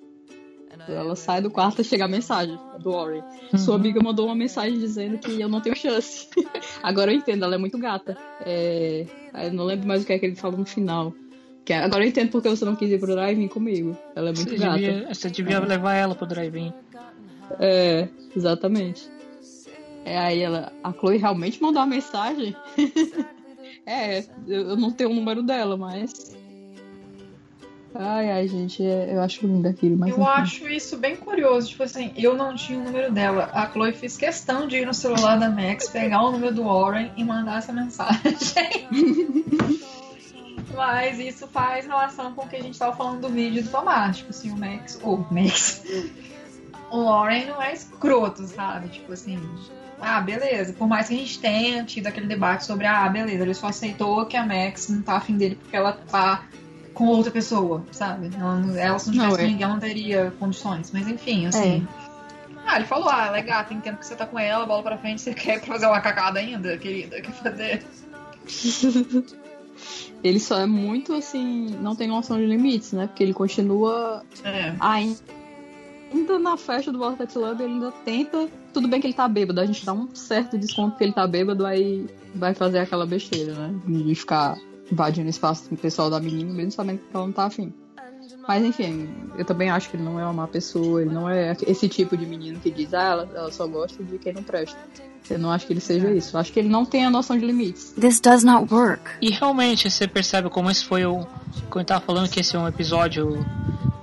Ela 0.88 1.18
sai 1.18 1.42
do 1.42 1.52
quarto 1.52 1.82
e 1.82 1.84
chega 1.84 2.06
a 2.06 2.08
mensagem 2.08 2.58
do 2.80 2.92
Warren. 2.92 3.22
Sua 3.58 3.76
amiga 3.76 4.02
mandou 4.02 4.28
uma 4.28 4.36
mensagem 4.36 4.80
dizendo 4.80 5.18
que 5.18 5.42
eu 5.42 5.50
não 5.50 5.60
tenho 5.60 5.76
chance. 5.76 6.30
agora 6.82 7.12
eu 7.12 7.18
entendo, 7.18 7.44
ela 7.44 7.56
é 7.56 7.58
muito 7.58 7.78
gata. 7.78 8.18
É, 8.46 9.06
eu 9.34 9.52
não 9.52 9.66
lembro 9.66 9.86
mais 9.86 10.04
o 10.04 10.06
que 10.06 10.14
é 10.14 10.20
que 10.20 10.28
ele 10.28 10.36
falou 10.38 10.58
no 10.58 10.66
final. 10.66 11.14
Que 11.66 11.74
é, 11.74 11.80
agora 11.80 12.06
eu 12.06 12.08
entendo 12.08 12.30
porque 12.30 12.48
você 12.48 12.64
não 12.64 12.78
quis 12.78 12.90
ir 12.90 13.00
pro 13.00 13.14
drive 13.14 13.50
comigo. 13.50 13.98
Ela 14.16 14.30
é 14.30 14.34
muito 14.34 14.50
Você 14.50 14.58
gata. 14.58 14.78
devia, 14.78 15.14
você 15.14 15.30
devia 15.30 15.60
levar 15.60 15.94
ela 15.94 16.16
pro 16.16 16.26
drive-in. 16.26 16.72
É, 17.60 18.08
exatamente. 18.34 19.17
É, 20.08 20.18
aí 20.18 20.42
ela, 20.42 20.72
a 20.82 20.94
Chloe 20.94 21.18
realmente 21.18 21.62
mandou 21.62 21.82
uma 21.82 21.88
mensagem. 21.88 22.56
é, 23.86 24.24
eu, 24.48 24.78
não 24.78 24.90
tenho 24.90 25.10
o 25.10 25.14
número 25.14 25.44
dela, 25.44 25.76
mas. 25.76 26.34
Ai, 27.94 28.32
ai, 28.32 28.48
gente, 28.48 28.82
é- 28.82 29.14
eu 29.14 29.22
acho 29.22 29.46
lindo 29.46 29.68
aquilo, 29.68 29.98
mas. 29.98 30.12
Eu 30.12 30.22
enfim. 30.22 30.32
acho 30.32 30.70
isso 30.70 30.98
bem 30.98 31.18
curioso. 31.18 31.68
Tipo 31.68 31.84
assim, 31.84 32.14
eu 32.16 32.38
não 32.38 32.56
tinha 32.56 32.80
o 32.80 32.84
número 32.84 33.12
dela. 33.12 33.50
A 33.52 33.70
Chloe 33.70 33.92
fez 33.92 34.16
questão 34.16 34.66
de 34.66 34.78
ir 34.78 34.86
no 34.86 34.94
celular 34.94 35.38
da 35.38 35.50
Max, 35.50 35.90
pegar 35.90 36.24
o 36.24 36.32
número 36.32 36.56
do 36.56 36.64
Warren 36.64 37.12
e 37.18 37.24
mandar 37.26 37.58
essa 37.58 37.74
mensagem. 37.74 38.38
Mas 40.74 41.20
isso 41.20 41.48
faz 41.48 41.86
relação 41.86 42.34
com 42.34 42.46
o 42.46 42.48
que 42.48 42.56
a 42.56 42.62
gente 42.62 42.80
tava 42.80 42.96
falando 42.96 43.22
do 43.22 43.30
vídeo 43.30 43.62
do 43.62 43.70
Tomás. 43.70 44.18
Tipo 44.18 44.30
assim, 44.30 44.52
o 44.52 44.58
Max. 44.58 45.02
O 45.04 45.18
Max. 45.30 45.84
O 46.92 47.04
Warren 47.04 47.48
não 47.48 47.62
é 47.62 47.74
escroto, 47.74 48.44
sabe? 48.48 48.88
Tipo 48.88 49.12
assim. 49.12 49.38
Ah, 50.00 50.22
beleza. 50.22 50.74
Por 50.74 50.88
mais 50.88 51.08
que 51.08 51.16
a 51.16 51.18
gente 51.18 51.40
tenha 51.40 51.84
tido 51.84 52.08
aquele 52.08 52.28
debate 52.28 52.66
sobre, 52.66 52.86
ah, 52.86 53.08
beleza, 53.10 53.44
ele 53.44 53.54
só 53.54 53.68
aceitou 53.68 54.26
que 54.26 54.38
a 54.38 54.46
Max 54.46 54.90
não 54.90 55.02
tá 55.02 55.18
afim 55.18 55.38
dele 55.38 55.56
porque 55.56 55.76
ela 55.76 55.94
tá 55.94 56.44
com 56.94 57.06
outra 57.08 57.32
pessoa, 57.32 57.84
sabe? 57.92 58.30
Ela, 58.38 58.56
não- 58.58 58.76
ela 58.78 59.00
se 59.00 59.10
não 59.10 59.16
Não, 59.16 59.24
tivesse 59.26 59.42
é. 59.42 59.46
com 59.46 59.52
ninguém, 59.52 59.64
ela 59.64 59.74
não 59.74 59.80
teria 59.80 60.34
condições. 60.40 60.92
Mas 60.92 61.08
enfim, 61.08 61.46
assim. 61.48 61.88
Ah, 62.66 62.76
ele 62.76 62.86
falou, 62.86 63.08
ah, 63.10 63.28
ela 63.28 63.38
é 63.38 63.42
gata, 63.42 63.74
entendo 63.74 63.98
que 63.98 64.06
você 64.06 64.16
tá 64.16 64.26
com 64.26 64.38
ela, 64.38 64.66
bola 64.66 64.84
pra 64.84 64.98
frente, 64.98 65.22
você 65.22 65.34
quer 65.36 65.62
fazer 65.64 65.86
uma 65.88 66.02
cagada 66.02 66.40
ainda, 66.40 66.78
querida? 66.78 67.22
Quer 67.22 67.32
fazer? 67.32 67.86
Ele 70.24 70.40
só 70.40 70.60
é 70.60 70.66
muito 70.66 71.14
assim, 71.14 71.68
não 71.82 71.96
tem 71.96 72.08
noção 72.08 72.38
de 72.38 72.46
limites, 72.48 72.92
né? 72.92 73.06
Porque 73.08 73.22
ele 73.24 73.34
continua 73.34 74.24
É. 74.44 74.74
ainda 74.80 76.40
na 76.40 76.58
festa 76.58 76.92
do 76.92 76.98
Vortex 76.98 77.36
Lab, 77.36 77.62
ele 77.64 77.74
ainda 77.74 77.92
tenta. 78.04 78.50
Tudo 78.78 78.90
bem 78.90 79.02
que 79.02 79.08
ele 79.08 79.14
tá 79.16 79.28
bêbado, 79.28 79.60
a 79.60 79.66
gente 79.66 79.84
dá 79.84 79.92
um 79.92 80.08
certo 80.14 80.56
desconto 80.56 80.92
porque 80.92 81.06
ele 81.06 81.12
tá 81.12 81.26
bêbado, 81.26 81.66
aí 81.66 82.06
vai 82.36 82.54
fazer 82.54 82.78
aquela 82.78 83.08
besteira, 83.08 83.56
né? 83.56 83.74
De 83.88 84.14
ficar 84.14 84.56
invadindo 84.92 85.26
o 85.26 85.32
espaço 85.32 85.68
do 85.68 85.76
pessoal 85.76 86.12
da 86.12 86.20
menina, 86.20 86.54
mesmo 86.54 86.74
sabendo 86.74 87.00
que 87.00 87.06
ela 87.12 87.26
não 87.26 87.34
tá 87.34 87.46
afim. 87.46 87.74
Mas 88.48 88.64
enfim, 88.64 89.10
eu 89.36 89.44
também 89.44 89.72
acho 89.72 89.90
que 89.90 89.98
ele 89.98 90.04
não 90.04 90.20
é 90.20 90.24
uma 90.24 90.34
má 90.34 90.48
pessoa, 90.48 91.02
ele 91.02 91.12
não 91.12 91.28
é 91.28 91.58
esse 91.66 91.90
tipo 91.90 92.16
de 92.16 92.28
menino 92.28 92.60
que 92.60 92.70
diz, 92.70 92.94
ah, 92.94 93.02
ela, 93.02 93.30
ela 93.34 93.52
só 93.52 93.66
gosta 93.66 94.04
de 94.04 94.20
quem 94.20 94.32
não 94.32 94.44
presta. 94.44 94.78
Eu 95.28 95.40
não 95.40 95.52
acho 95.52 95.66
que 95.66 95.74
ele 95.74 95.80
seja 95.80 96.12
isso. 96.12 96.36
Eu 96.36 96.40
acho 96.40 96.54
que 96.54 96.60
ele 96.60 96.70
não 96.70 96.86
tem 96.86 97.04
a 97.04 97.10
noção 97.10 97.36
de 97.36 97.44
limites. 97.44 97.96
This 98.00 98.20
does 98.20 98.44
not 98.44 98.72
work. 98.72 99.02
E 99.20 99.32
realmente 99.32 99.90
você 99.90 100.08
percebe 100.08 100.52
como 100.52 100.70
esse 100.70 100.86
foi 100.86 101.04
o. 101.04 101.26
Quando 101.72 101.80
eu 101.80 101.86
tava 101.86 102.06
falando 102.06 102.30
que 102.30 102.42
esse 102.42 102.56
é 102.56 102.60
um 102.60 102.68
episódio 102.68 103.44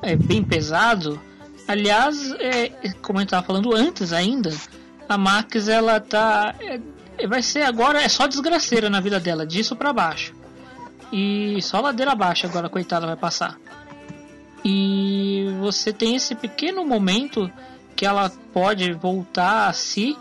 é, 0.03 0.17
bem 0.17 0.43
pesado. 0.43 1.21
Aliás, 1.67 2.33
é, 2.39 2.69
como 3.01 3.19
a 3.19 3.23
gente 3.23 3.31
tava 3.31 3.47
falando 3.47 3.75
antes 3.75 4.13
ainda, 4.13 4.53
a 5.09 5.17
Max 5.17 5.69
ela 5.69 5.99
tá. 6.01 6.55
é, 6.61 7.27
vai 7.27 7.43
ser 7.43 7.63
agora, 7.63 8.03
é 8.03 8.09
só 8.09 8.27
desgraceira 8.27 8.91
na 8.91 9.01
vida 9.01 9.19
dela, 9.19 9.47
disso 9.47 9.75
pra 9.75 9.93
baixo. 9.93 10.35
E 11.13 11.61
só 11.63 11.81
ladeira 11.81 12.13
abaixo 12.13 12.47
agora, 12.47 12.69
coitada, 12.69 13.07
vai 13.07 13.17
passar. 13.17 13.57
E 14.65 15.47
você 15.61 15.93
tem 15.93 16.17
esse 16.17 16.35
pequeno 16.35 16.85
momento 16.85 17.51
que 17.95 18.05
ela 18.07 18.31
pode 18.53 18.93
voltar 18.93 19.69
a 19.69 19.73
si, 19.73 20.17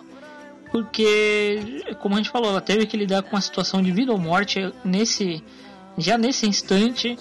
porque, 0.72 1.84
como 2.00 2.16
a 2.16 2.18
gente 2.18 2.30
falou, 2.30 2.50
ela 2.50 2.62
teve 2.62 2.86
que 2.86 2.98
lidar 2.98 3.24
com 3.24 3.36
uma 3.36 3.42
situação 3.42 3.82
de 3.82 3.92
vida 3.92 4.12
ou 4.12 4.18
morte 4.18 4.60
nesse, 4.84 5.44
já 5.98 6.18
nesse 6.18 6.48
instante, 6.48 7.18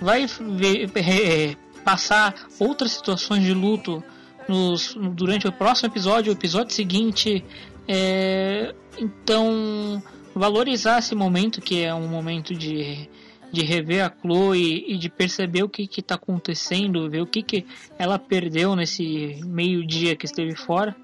vai 0.00 0.26
ver- 0.26 0.90
é, 0.96 1.56
passar 1.84 2.34
outras 2.58 2.92
situações 2.92 3.42
de 3.42 3.52
luto 3.52 4.02
nos, 4.48 4.94
durante 5.12 5.46
o 5.46 5.52
próximo 5.52 5.88
episódio, 5.90 6.32
o 6.32 6.36
episódio 6.36 6.74
seguinte. 6.74 7.44
é, 7.86 8.74
então, 8.98 10.02
valorizar 10.34 10.98
esse 10.98 11.14
momento 11.14 11.60
que 11.60 11.82
é 11.82 11.94
um 11.94 12.08
momento 12.08 12.54
de 12.54 13.08
de 13.52 13.62
rever 13.64 14.04
a 14.04 14.10
Chloe 14.20 14.84
e 14.88 14.98
de 14.98 15.08
perceber 15.08 15.62
o 15.62 15.68
que 15.68 15.88
está 16.00 16.16
acontecendo, 16.16 17.08
ver 17.08 17.22
o 17.22 17.26
que, 17.26 17.40
que 17.40 17.64
ela 17.96 18.18
perdeu 18.18 18.74
nesse 18.74 19.40
meio 19.46 19.86
dia 19.86 20.16
que 20.16 20.26
esteve 20.26 20.56
fora. 20.56 20.96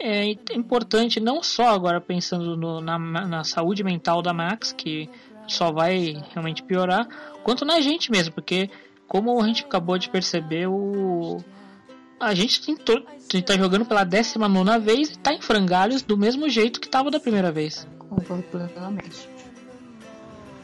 É 0.00 0.24
importante 0.52 1.20
não 1.20 1.44
só 1.44 1.68
agora 1.68 2.00
pensando 2.00 2.56
no- 2.56 2.80
na, 2.80 2.98
na 2.98 3.44
saúde 3.44 3.84
mental 3.84 4.20
da 4.20 4.32
Max, 4.34 4.72
que 4.72 5.08
só 5.46 5.70
vai 5.70 6.16
realmente 6.32 6.60
piorar, 6.64 7.06
quanto 7.44 7.64
na 7.64 7.80
gente 7.80 8.10
mesmo, 8.10 8.34
porque 8.34 8.68
como 9.06 9.40
a 9.40 9.46
gente 9.46 9.64
acabou 9.64 9.98
de 9.98 10.08
perceber, 10.08 10.66
o 10.66 11.38
a 12.18 12.34
gente 12.34 12.62
tentou, 12.64 12.96
a 12.96 13.36
gente 13.36 13.42
tá 13.42 13.56
jogando 13.56 13.84
pela 13.84 14.02
19 14.02 14.78
vez 14.80 15.10
e 15.10 15.18
tá 15.18 15.32
em 15.32 15.40
frangalhos 15.40 16.02
do 16.02 16.16
mesmo 16.16 16.48
jeito 16.48 16.80
que 16.80 16.88
tava 16.88 17.10
da 17.10 17.20
primeira 17.20 17.52
vez. 17.52 17.86
Concordo 17.98 18.42
plenamente. 18.44 19.28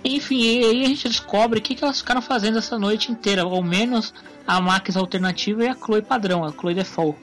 Enfim, 0.05 0.41
e 0.41 0.65
aí 0.65 0.85
a 0.85 0.89
gente 0.89 1.09
descobre 1.09 1.59
o 1.59 1.63
que, 1.63 1.75
que 1.75 1.85
elas 1.85 2.01
ficaram 2.01 2.23
fazendo 2.23 2.59
essa 2.59 2.79
noite 2.79 3.13
inteira, 3.13 3.43
ao 3.43 3.63
menos 3.63 4.13
a 4.47 4.61
Max 4.61 4.97
alternativa 4.97 5.65
e 5.65 5.69
a 5.69 5.75
Chloe 5.75 6.03
padrão, 6.03 6.45
a 6.45 6.51
Chloe 6.51 6.75
default. 6.75 7.19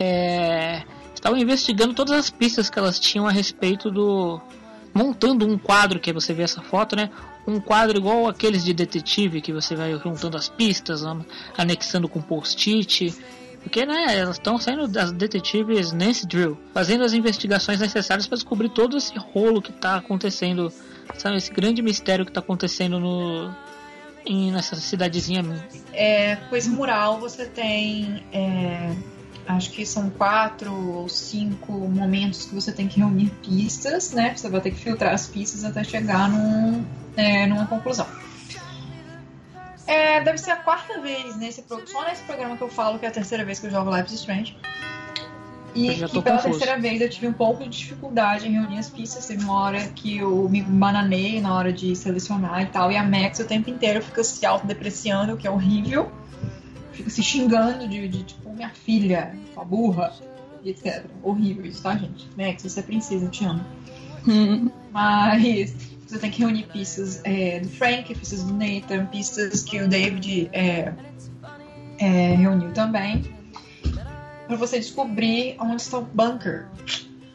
É, 0.00 0.82
estavam 1.14 1.38
investigando 1.38 1.94
todas 1.94 2.18
as 2.18 2.30
pistas 2.30 2.68
que 2.68 2.78
elas 2.78 2.98
tinham 2.98 3.26
a 3.26 3.30
respeito 3.30 3.90
do. 3.90 4.40
montando 4.92 5.46
um 5.46 5.56
quadro, 5.56 6.00
que 6.00 6.12
você 6.12 6.32
vê 6.32 6.42
essa 6.42 6.62
foto, 6.62 6.96
né? 6.96 7.10
Um 7.46 7.60
quadro 7.60 7.98
igual 7.98 8.26
aqueles 8.26 8.64
de 8.64 8.72
detetive, 8.72 9.40
que 9.40 9.52
você 9.52 9.76
vai 9.76 9.92
juntando 9.98 10.36
as 10.36 10.48
pistas, 10.48 11.02
an- 11.04 11.24
anexando 11.56 12.08
com 12.08 12.20
post-it. 12.22 13.14
Porque, 13.62 13.84
né, 13.86 14.18
elas 14.18 14.36
estão 14.36 14.58
saindo 14.58 14.86
das 14.86 15.10
detetives 15.10 15.90
Nancy 15.92 16.26
Drill, 16.26 16.58
fazendo 16.74 17.02
as 17.04 17.12
investigações 17.14 17.80
necessárias 17.80 18.26
para 18.26 18.36
descobrir 18.36 18.68
todo 18.68 18.96
esse 18.96 19.16
rolo 19.18 19.62
que 19.62 19.70
está 19.70 19.96
acontecendo, 19.96 20.70
sabe, 21.16 21.36
esse 21.36 21.50
grande 21.50 21.80
mistério 21.82 22.24
que 22.26 22.30
está 22.30 22.40
acontecendo 22.40 23.00
no 23.00 23.54
em, 24.26 24.50
nessa 24.50 24.76
cidadezinha. 24.76 25.42
É, 25.92 26.38
esse 26.52 26.68
mural 26.70 27.18
você 27.20 27.46
tem. 27.46 28.22
é, 28.32 28.94
acho 29.46 29.70
que 29.70 29.84
são 29.84 30.10
quatro 30.10 30.72
ou 30.72 31.08
cinco 31.08 31.72
momentos 31.72 32.46
que 32.46 32.54
você 32.54 32.72
tem 32.72 32.88
que 32.88 32.98
reunir 32.98 33.30
pistas, 33.42 34.12
né? 34.12 34.34
Você 34.34 34.48
vai 34.48 34.60
ter 34.60 34.70
que 34.70 34.78
filtrar 34.78 35.14
as 35.14 35.26
pistas 35.26 35.64
até 35.64 35.84
chegar 35.84 36.28
num, 36.28 36.84
é, 37.16 37.46
numa 37.46 37.66
conclusão. 37.66 38.06
É, 39.86 40.20
deve 40.22 40.38
ser 40.38 40.52
a 40.52 40.56
quarta 40.56 41.00
vez 41.00 41.36
nesse 41.36 41.62
só 41.86 42.04
nesse 42.04 42.22
programa 42.22 42.56
que 42.56 42.62
eu 42.62 42.70
falo 42.70 42.98
que 42.98 43.04
é 43.04 43.08
a 43.08 43.12
terceira 43.12 43.44
vez 43.44 43.60
que 43.60 43.66
eu 43.66 43.70
jogo 43.70 43.94
Life 43.94 44.12
is 44.12 44.20
Strange. 44.20 44.56
E 45.74 45.88
que 45.88 46.22
pela 46.22 46.36
confuso. 46.36 46.58
terceira 46.58 46.80
vez 46.80 47.00
eu 47.00 47.10
tive 47.10 47.26
um 47.26 47.32
pouco 47.32 47.64
de 47.64 47.70
dificuldade 47.70 48.46
em 48.46 48.52
reunir 48.52 48.78
as 48.78 48.88
pistas. 48.88 49.26
Teve 49.26 49.44
uma 49.44 49.60
hora 49.60 49.80
que 49.88 50.18
eu 50.18 50.48
me 50.48 50.62
bananei 50.62 51.40
na 51.40 51.52
hora 51.54 51.72
de 51.72 51.94
selecionar 51.96 52.62
e 52.62 52.66
tal. 52.66 52.92
E 52.92 52.96
a 52.96 53.02
Max 53.02 53.40
o 53.40 53.44
tempo 53.44 53.68
inteiro 53.68 54.00
fica 54.00 54.22
se 54.22 54.46
autodepreciando, 54.46 55.34
o 55.34 55.36
que 55.36 55.46
é 55.46 55.50
horrível. 55.50 56.10
Fica 56.94 57.10
se 57.10 57.22
xingando 57.22 57.86
de, 57.88 58.08
de, 58.08 58.22
tipo, 58.22 58.50
minha 58.52 58.70
filha, 58.70 59.36
sua 59.52 59.64
burra, 59.64 60.12
e 60.62 60.70
etc. 60.70 61.04
Horrível 61.22 61.66
isso, 61.66 61.82
tá, 61.82 61.96
gente? 61.96 62.28
Max, 62.36 62.62
você 62.62 62.80
é 62.80 62.82
princesa, 62.82 63.24
eu 63.24 63.30
te 63.30 63.44
amo. 63.44 63.64
Mas 64.92 65.74
você 66.06 66.18
tem 66.18 66.30
que 66.30 66.40
reunir 66.40 66.64
pistas 66.64 67.20
é, 67.24 67.60
do 67.60 67.68
Frank, 67.68 68.14
pistas 68.14 68.44
do 68.44 68.54
Nathan, 68.54 69.06
pistas 69.06 69.62
que 69.62 69.82
o 69.82 69.88
David 69.88 70.48
é, 70.52 70.92
é, 71.98 72.34
reuniu 72.34 72.72
também. 72.72 73.24
Pra 74.46 74.56
você 74.56 74.78
descobrir 74.78 75.56
onde 75.58 75.82
está 75.82 75.98
o 75.98 76.04
bunker. 76.04 76.68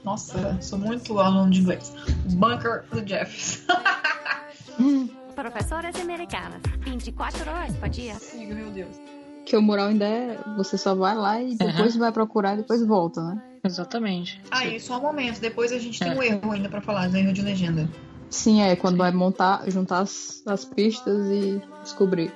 Nossa, 0.03 0.57
sou 0.61 0.79
muito 0.79 1.19
aluno 1.19 1.51
de 1.51 1.59
inglês. 1.59 1.93
O 2.25 2.35
bunker 2.35 2.85
do 2.91 3.05
Jeffs. 3.07 3.65
Professoras 5.35 5.95
americanas. 5.95 6.61
24 6.79 7.49
horas 7.49 7.75
por 7.75 7.89
dia. 7.89 8.15
Meu 8.35 8.71
Deus. 8.71 9.18
Que 9.49 9.57
o 9.57 9.61
mural 9.61 9.87
ainda 9.87 10.05
é. 10.05 10.37
Você 10.57 10.77
só 10.77 10.93
vai 10.93 11.15
lá 11.15 11.41
e 11.41 11.55
depois 11.55 11.95
vai 11.95 12.11
procurar 12.11 12.53
e 12.53 12.57
depois 12.57 12.85
volta, 12.85 13.19
né? 13.21 13.41
Exatamente. 13.63 14.39
Aí, 14.51 14.79
só 14.79 14.97
um 14.99 15.01
momento. 15.01 15.39
Depois 15.41 15.71
a 15.71 15.79
gente 15.79 15.99
tem 15.99 16.11
É. 16.11 16.15
um 16.15 16.21
erro 16.21 16.51
ainda 16.51 16.69
pra 16.69 16.81
falar, 16.81 17.09
um 17.09 17.15
erro 17.15 17.33
de 17.33 17.41
legenda. 17.41 17.89
Sim, 18.29 18.61
é 18.61 18.75
quando 18.75 18.97
vai 18.97 19.11
montar, 19.11 19.63
juntar 19.67 19.99
as, 20.01 20.43
as 20.45 20.63
pistas 20.63 21.25
e 21.31 21.59
descobrir. 21.81 22.31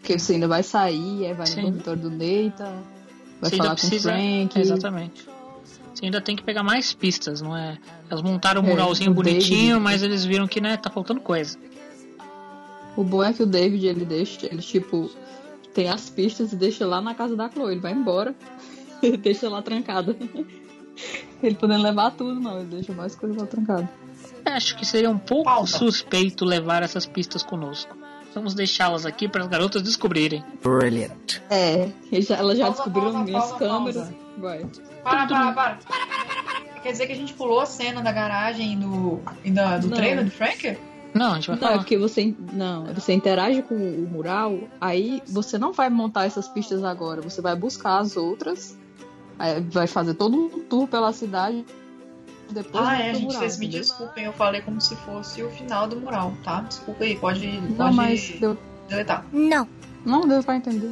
Porque 0.00 0.18
você 0.18 0.32
ainda 0.32 0.48
vai 0.48 0.62
sair, 0.62 1.26
aí 1.26 1.34
vai 1.34 1.46
Sim. 1.46 1.56
no 1.56 1.62
dormitório 1.72 2.00
do 2.02 2.10
Neita, 2.10 2.64
vai 3.38 3.50
Você 3.50 3.56
falar 3.58 3.68
ainda 3.72 3.80
com 3.80 3.86
o 3.86 3.90
precisa. 3.90 4.10
Frank. 4.10 4.58
Exatamente. 4.58 5.28
Você 5.94 6.04
ainda 6.06 6.22
tem 6.22 6.34
que 6.36 6.42
pegar 6.42 6.62
mais 6.62 6.94
pistas, 6.94 7.42
não 7.42 7.54
é? 7.54 7.76
Elas 8.08 8.22
montaram 8.22 8.62
um 8.62 8.64
É, 8.66 8.70
muralzinho 8.70 9.12
bonitinho, 9.12 9.74
David- 9.74 9.82
mas 9.82 10.02
eles 10.02 10.24
viram 10.24 10.48
que 10.48 10.58
né, 10.58 10.78
tá 10.78 10.88
faltando 10.88 11.20
coisa. 11.20 11.58
O 12.96 13.04
bom 13.04 13.22
é 13.22 13.30
que 13.34 13.42
o 13.42 13.46
David, 13.46 13.86
ele 13.86 14.06
deixa, 14.06 14.46
ele 14.46 14.62
tipo, 14.62 15.10
tem 15.74 15.88
as 15.88 16.10
pistas 16.10 16.52
e 16.52 16.56
deixa 16.56 16.86
lá 16.86 17.00
na 17.00 17.14
casa 17.14 17.36
da 17.36 17.48
Chloe. 17.50 17.72
Ele 17.72 17.80
vai 17.80 17.92
embora 17.92 18.34
e 19.02 19.14
deixa 19.18 19.48
lá 19.48 19.62
trancada. 19.62 20.16
Ele 21.42 21.54
podendo 21.54 21.82
levar 21.82 22.10
tudo, 22.12 22.38
não, 22.38 22.58
ele 22.60 22.68
deixa 22.68 22.92
mais 22.92 23.14
coisa 23.14 23.40
lá 23.40 23.46
trancada. 23.46 23.88
Acho 24.44 24.76
que 24.76 24.84
seria 24.86 25.10
um 25.10 25.18
pouco 25.18 25.44
Pauta. 25.44 25.66
suspeito 25.66 26.44
levar 26.44 26.82
essas 26.82 27.06
pistas 27.06 27.42
conosco. 27.42 27.96
Vamos 28.34 28.54
deixá-las 28.54 29.04
aqui 29.04 29.28
para 29.28 29.42
as 29.42 29.48
garotas 29.48 29.82
descobrirem. 29.82 30.44
Brilliant. 30.62 31.40
É, 31.50 31.90
elas 32.30 32.58
já 32.58 32.66
Pausa, 32.66 32.82
descobriram 32.84 33.12
pausa, 33.12 33.24
minhas 33.24 33.44
pausa, 33.44 33.58
câmeras. 33.58 33.96
pausa. 33.96 34.14
Vai. 34.38 34.58
Para, 35.02 35.26
para, 35.26 35.26
para, 35.26 35.52
para, 35.52 35.52
para, 35.52 35.74
para, 35.74 36.42
para. 36.44 36.80
Quer 36.80 36.92
dizer 36.92 37.06
que 37.06 37.12
a 37.12 37.16
gente 37.16 37.34
pulou 37.34 37.60
a 37.60 37.66
cena 37.66 38.00
da 38.00 38.12
garagem 38.12 38.72
e 38.72 38.76
do, 38.76 39.20
e 39.44 39.50
da, 39.50 39.78
do 39.78 39.88
Não. 39.88 39.96
treino 39.96 40.24
do 40.24 40.30
Frank? 40.30 40.78
Não, 41.14 41.32
a 41.32 41.34
gente 41.36 41.48
vai 41.48 41.56
Não, 41.56 41.62
é 41.62 41.70
falar. 41.70 41.78
porque 41.78 41.98
você 41.98 42.34
não, 42.52 42.84
você 42.94 43.12
interage 43.12 43.62
com 43.62 43.74
o 43.74 44.08
mural, 44.10 44.58
aí 44.80 45.22
você 45.26 45.58
não 45.58 45.72
vai 45.72 45.90
montar 45.90 46.26
essas 46.26 46.46
pistas 46.48 46.84
agora, 46.84 47.20
você 47.20 47.40
vai 47.40 47.56
buscar 47.56 47.98
as 47.98 48.16
outras, 48.16 48.76
aí 49.38 49.60
vai 49.60 49.86
fazer 49.86 50.14
todo 50.14 50.36
um 50.36 50.48
tour 50.64 50.86
pela 50.86 51.12
cidade. 51.12 51.64
Depois 52.50 52.84
Ah, 52.84 52.88
vai 52.90 53.10
é, 53.10 53.14
gente, 53.14 53.24
mural, 53.24 53.40
vocês 53.40 53.58
me 53.58 53.66
entendeu? 53.66 53.82
desculpem, 53.82 54.24
eu 54.24 54.32
falei 54.32 54.60
como 54.60 54.80
se 54.80 54.94
fosse 54.96 55.42
o 55.42 55.50
final 55.50 55.86
do 55.88 55.96
mural, 56.00 56.32
tá? 56.44 56.60
Desculpa 56.62 57.04
aí, 57.04 57.16
pode, 57.16 57.46
Não, 57.46 57.76
pode 57.76 57.96
mas 57.96 58.32
deu, 58.40 58.56
deletar. 58.88 59.24
Não. 59.32 59.68
não 60.04 60.26
deu 60.28 60.42
pra 60.42 60.56
entender. 60.56 60.90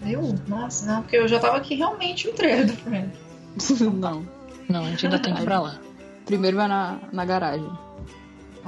Viu? 0.00 0.34
Nossa, 0.46 0.86
não, 0.86 1.02
porque 1.02 1.16
eu 1.16 1.26
já 1.28 1.38
tava 1.40 1.56
aqui 1.56 1.74
realmente 1.74 2.26
no 2.28 2.32
trailer 2.34 2.66
do 2.66 2.72
Frank. 2.74 3.10
não. 3.98 4.26
Não, 4.68 4.84
a 4.84 4.90
gente 4.90 5.06
ainda 5.06 5.18
tem 5.18 5.34
que 5.34 5.40
ir 5.40 5.44
pra 5.44 5.60
lá. 5.60 5.78
Primeiro 6.26 6.56
vai 6.56 6.68
na, 6.68 6.98
na 7.12 7.24
garagem, 7.24 7.70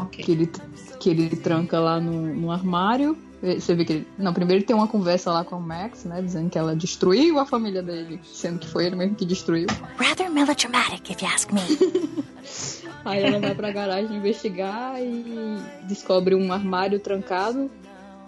Ok. 0.03 0.25
que 0.25 0.33
ele, 0.33 0.51
que 0.99 1.11
ele 1.11 1.37
tranca 1.37 1.79
lá 1.79 2.01
no, 2.01 2.35
no 2.35 2.51
armário. 2.51 3.17
Você 3.43 3.75
vê 3.75 3.87
que 3.87 3.93
ele. 3.95 4.07
Não, 4.19 4.35
primeiro 4.35 4.59
ele 4.59 4.67
tem 4.67 4.77
uma 4.77 4.87
conversa 4.87 5.33
lá 5.33 5.43
com 5.43 5.57
o 5.57 5.61
Max, 5.61 6.05
né? 6.05 6.21
Dizendo 6.21 6.51
que 6.51 6.59
ela 6.59 6.77
destruiu 6.77 7.39
a 7.39 7.47
família 7.47 7.83
dele, 7.83 8.21
sendo 8.23 8.59
que 8.59 8.69
foi 8.69 8.85
ele 8.85 8.97
mesmo 8.97 9.15
que 9.15 9.25
destruiu. 9.25 9.67
Rather 9.97 10.31
melodramatic, 10.31 11.11
if 11.11 11.23
you 11.23 11.29
ask 11.29 11.51
me. 11.51 11.61
Aí 13.03 13.23
ela 13.23 13.41
vai 13.41 13.55
pra 13.55 13.73
garagem 13.73 14.15
investigar 14.15 15.01
e 15.01 15.57
descobre 15.89 16.35
um 16.35 16.53
armário 16.53 17.01
trancado. 17.01 17.71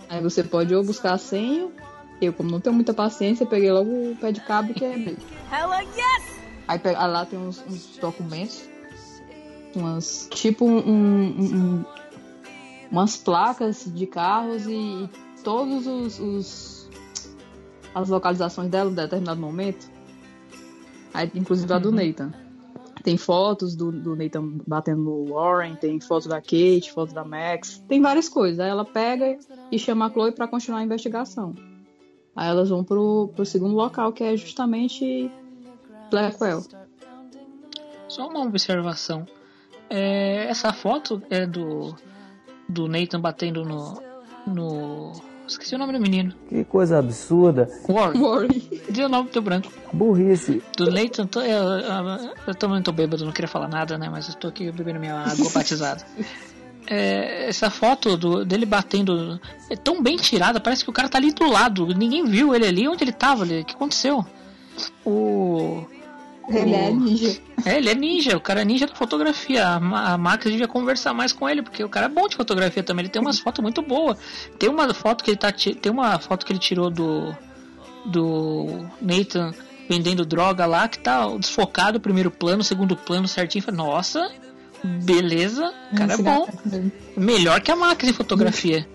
Aí 0.09 0.23
você 0.23 0.43
pode 0.43 0.74
ou 0.74 0.82
buscar 0.82 1.12
a 1.12 1.19
senha. 1.19 1.69
Eu, 2.20 2.32
como 2.32 2.51
não 2.51 2.61
tenho 2.61 2.74
muita 2.74 2.94
paciência, 2.94 3.44
peguei 3.44 3.70
logo 3.70 3.90
o 3.90 4.16
pé 4.16 4.32
de 4.32 4.40
cabo 4.40 4.70
e 4.70 4.74
quebrei. 4.74 5.16
Hella 5.53 5.82
yes! 5.82 6.40
Aí 6.69 6.81
aí 6.85 6.94
lá 6.94 7.27
tem 7.27 7.39
uns, 7.39 7.62
uns 7.69 7.99
documentos. 8.01 8.72
Umas. 9.74 10.28
Tipo 10.31 10.65
um, 10.66 10.78
um- 10.78 11.57
um- 11.81 11.85
umas 12.90 13.16
placas 13.16 13.85
de 13.93 14.07
carros 14.07 14.66
e, 14.66 14.73
e 14.74 15.11
todos 15.43 15.86
os, 15.86 16.19
os- 16.20 16.90
as 17.94 18.09
localizações 18.09 18.69
dela 18.70 18.90
em 18.90 18.94
determinado 18.94 19.40
momento. 19.40 19.90
Aí, 21.15 21.31
inclusive 21.35 21.73
a 21.73 21.78
do 21.78 21.90
Nathan. 21.93 22.32
Tem 23.03 23.16
fotos 23.16 23.74
do, 23.74 23.90
do 23.90 24.15
Nathan 24.15 24.59
batendo 24.66 25.03
no 25.03 25.24
Warren, 25.35 25.74
tem 25.74 25.99
fotos 26.01 26.28
da 26.28 26.40
Kate, 26.40 26.93
fotos 26.93 27.12
da 27.12 27.24
Max, 27.24 27.82
tem 27.89 28.01
várias 28.01 28.28
coisas. 28.28 28.61
Aí 28.61 28.70
ela 28.70 28.85
pega 28.85 29.36
e 29.73 29.78
chama 29.78 30.07
a 30.07 30.11
Chloe 30.11 30.31
pra 30.32 30.47
continuar 30.47 30.78
a 30.81 30.85
investigação. 30.85 31.53
Aí 32.36 32.49
elas 32.49 32.69
vão 32.70 32.85
pro, 32.85 33.28
pro 33.35 33.44
segundo 33.44 33.74
local, 33.74 34.12
que 34.12 34.23
é 34.23 34.36
justamente 34.36 35.31
Blackwell. 36.11 36.62
Só 38.09 38.28
uma 38.28 38.40
observação. 38.43 39.27
É, 39.94 40.47
essa 40.48 40.73
foto 40.73 41.23
é 41.28 41.47
do, 41.47 41.94
do 42.66 42.89
Nathan 42.89 43.20
batendo 43.20 43.62
no. 43.62 44.02
no. 44.47 45.12
Esqueci 45.47 45.74
o 45.74 45.78
nome 45.78 45.93
do 45.93 46.01
menino. 46.01 46.32
Que 46.48 46.64
coisa 46.64 46.98
absurda. 46.98 47.69
Warren. 47.86 48.23
Warren. 48.23 48.62
Deu 48.89 49.05
o 49.05 49.09
nome 49.10 49.28
do 49.28 49.43
branco. 49.43 49.70
Burrice. 49.93 50.62
Do 50.78 50.90
Nathan, 50.90 51.27
tô, 51.27 51.43
eu, 51.43 51.62
eu, 51.62 52.31
eu 52.47 52.55
também 52.55 52.81
tô 52.81 52.90
bêbado, 52.90 53.27
não 53.27 53.32
queria 53.32 53.48
falar 53.48 53.69
nada, 53.69 53.98
né? 53.98 54.09
Mas 54.09 54.28
eu 54.28 54.35
tô 54.35 54.48
aqui 54.48 54.73
bebendo 54.73 54.98
minha 54.98 55.14
água 55.14 55.51
batizada. 55.52 56.06
É, 56.86 57.48
essa 57.48 57.69
foto 57.69 58.16
do, 58.16 58.47
dele 58.47 58.64
batendo 58.64 59.39
é 59.69 59.77
tão 59.77 60.02
bem 60.02 60.16
tirada, 60.16 60.59
parece 60.59 60.85
que 60.85 60.90
o 60.90 60.93
cara 60.93 61.09
tá 61.09 61.19
ali 61.19 61.32
do 61.32 61.51
lado. 61.51 61.86
Ninguém 61.89 62.24
viu 62.24 62.55
ele 62.55 62.66
ali, 62.66 62.89
onde 62.89 63.05
ele 63.05 63.12
tava 63.12 63.43
ali, 63.43 63.60
o 63.60 63.64
que 63.64 63.74
aconteceu? 63.74 64.24
O. 65.05 65.85
Ele 66.48 66.74
é 66.74 66.90
ninja. 66.90 67.40
É, 67.64 67.77
ele 67.77 67.89
é 67.90 67.94
ninja, 67.94 68.36
o 68.36 68.40
cara 68.40 68.62
é 68.62 68.64
ninja 68.64 68.86
da 68.86 68.94
fotografia. 68.94 69.66
A, 69.66 70.12
a 70.14 70.19
Max 70.19 70.44
devia 70.44 70.66
conversar 70.66 71.14
mais 71.14 71.32
com 71.32 71.48
ele, 71.48 71.62
porque 71.62 71.82
o 71.85 71.89
cara 71.89 72.06
é 72.06 72.09
bom 72.09 72.27
de 72.28 72.36
fotografia 72.36 72.82
também. 72.82 73.05
Ele 73.05 73.12
tem 73.12 73.23
umas 73.23 73.39
fotos 73.39 73.62
muito 73.62 73.81
boas. 73.82 74.19
Tem 74.59 74.69
uma 74.69 74.93
foto 74.93 75.23
que 75.23 75.31
ele 75.31 75.39
tá 75.39 75.52
tem 75.52 75.90
uma 75.93 76.19
foto 76.19 76.44
que 76.44 76.52
ele 76.52 76.59
tirou 76.59 76.90
do 76.90 77.35
do 78.05 78.85
Nathan 79.01 79.55
vendendo 79.89 80.24
droga 80.24 80.66
lá 80.66 80.89
que 80.89 80.98
tá 80.98 81.27
desfocado, 81.36 82.01
primeiro 82.01 82.31
plano, 82.31 82.64
segundo 82.64 82.97
plano 82.97 83.28
certinho. 83.28 83.64
Nossa, 83.73 84.31
beleza, 84.82 85.73
o 85.93 85.97
cara 85.97 86.12
é 86.12 86.14
Esse 86.14 86.23
bom. 86.23 86.48
Melhor 87.16 87.60
que 87.60 87.70
a 87.70 87.77
Max 87.77 88.02
em 88.09 88.12
fotografia. 88.12 88.89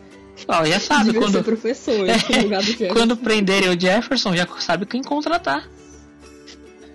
Ó, 0.48 0.66
já 0.66 0.80
sabe 0.80 1.06
Devia 1.06 1.22
quando 1.22 1.44
professor 1.44 2.06
Jefferson. 2.08 2.94
quando 2.94 3.18
prenderem 3.18 3.70
o 3.70 3.80
Jefferson, 3.80 4.36
já 4.36 4.48
sabe 4.60 4.86
quem 4.86 5.02
contratar. 5.02 5.68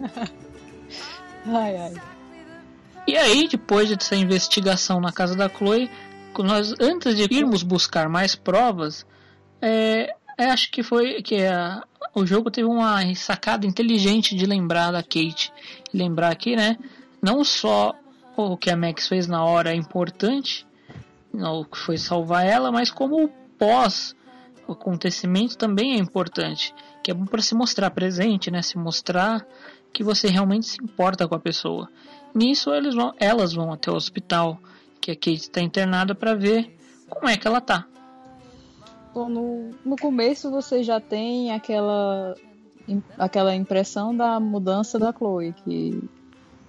Ai, 1.46 1.76
ai. 1.76 1.94
E 3.06 3.16
aí, 3.16 3.48
depois 3.48 3.88
dessa 3.88 4.14
investigação 4.14 5.00
na 5.00 5.12
casa 5.12 5.34
da 5.34 5.48
Chloe, 5.48 5.90
nós 6.38 6.74
antes 6.80 7.16
de 7.16 7.26
irmos 7.34 7.62
buscar 7.62 8.08
mais 8.08 8.34
provas, 8.34 9.04
é, 9.60 10.14
é, 10.38 10.46
acho 10.46 10.70
que 10.70 10.82
foi 10.82 11.20
que 11.22 11.36
o 12.14 12.24
jogo 12.24 12.50
teve 12.50 12.66
uma 12.66 13.02
sacada 13.14 13.66
inteligente 13.66 14.34
de 14.34 14.46
lembrar 14.46 14.92
da 14.92 15.02
Kate, 15.02 15.52
lembrar 15.92 16.30
aqui, 16.30 16.54
né? 16.56 16.78
Não 17.20 17.44
só 17.44 17.94
o 18.36 18.56
que 18.56 18.70
a 18.70 18.76
Max 18.76 19.08
fez 19.08 19.26
na 19.26 19.44
hora 19.44 19.72
é 19.72 19.74
importante, 19.74 20.66
o 21.34 21.64
que 21.64 21.78
foi 21.78 21.98
salvar 21.98 22.46
ela, 22.46 22.70
mas 22.70 22.90
como 22.90 23.24
o 23.24 23.28
pós 23.58 24.14
acontecimento 24.68 25.56
também 25.56 25.94
é 25.94 25.98
importante, 25.98 26.74
que 27.02 27.10
é 27.10 27.14
bom 27.14 27.26
para 27.26 27.42
se 27.42 27.54
mostrar 27.54 27.90
presente, 27.90 28.50
né? 28.50 28.62
Se 28.62 28.78
mostrar 28.78 29.46
que 29.92 30.02
você 30.02 30.28
realmente 30.28 30.66
se 30.66 30.82
importa 30.82 31.28
com 31.28 31.34
a 31.34 31.40
pessoa. 31.40 31.88
Nisso 32.34 32.70
vão, 32.94 33.12
elas 33.18 33.52
vão 33.52 33.72
até 33.72 33.90
o 33.90 33.94
hospital 33.94 34.58
que 35.00 35.10
a 35.10 35.14
Kate 35.14 35.34
está 35.34 35.60
internada 35.60 36.14
para 36.14 36.34
ver 36.34 36.76
como 37.08 37.28
é 37.28 37.36
que 37.36 37.46
ela 37.46 37.60
tá. 37.60 37.86
Bom, 39.14 39.28
no, 39.28 39.70
no 39.84 39.96
começo 39.96 40.50
você 40.50 40.82
já 40.82 40.98
tem 40.98 41.52
aquela, 41.52 42.34
aquela 43.18 43.54
impressão 43.54 44.16
da 44.16 44.40
mudança 44.40 44.98
da 44.98 45.12
Chloe, 45.12 45.52
que 45.52 46.02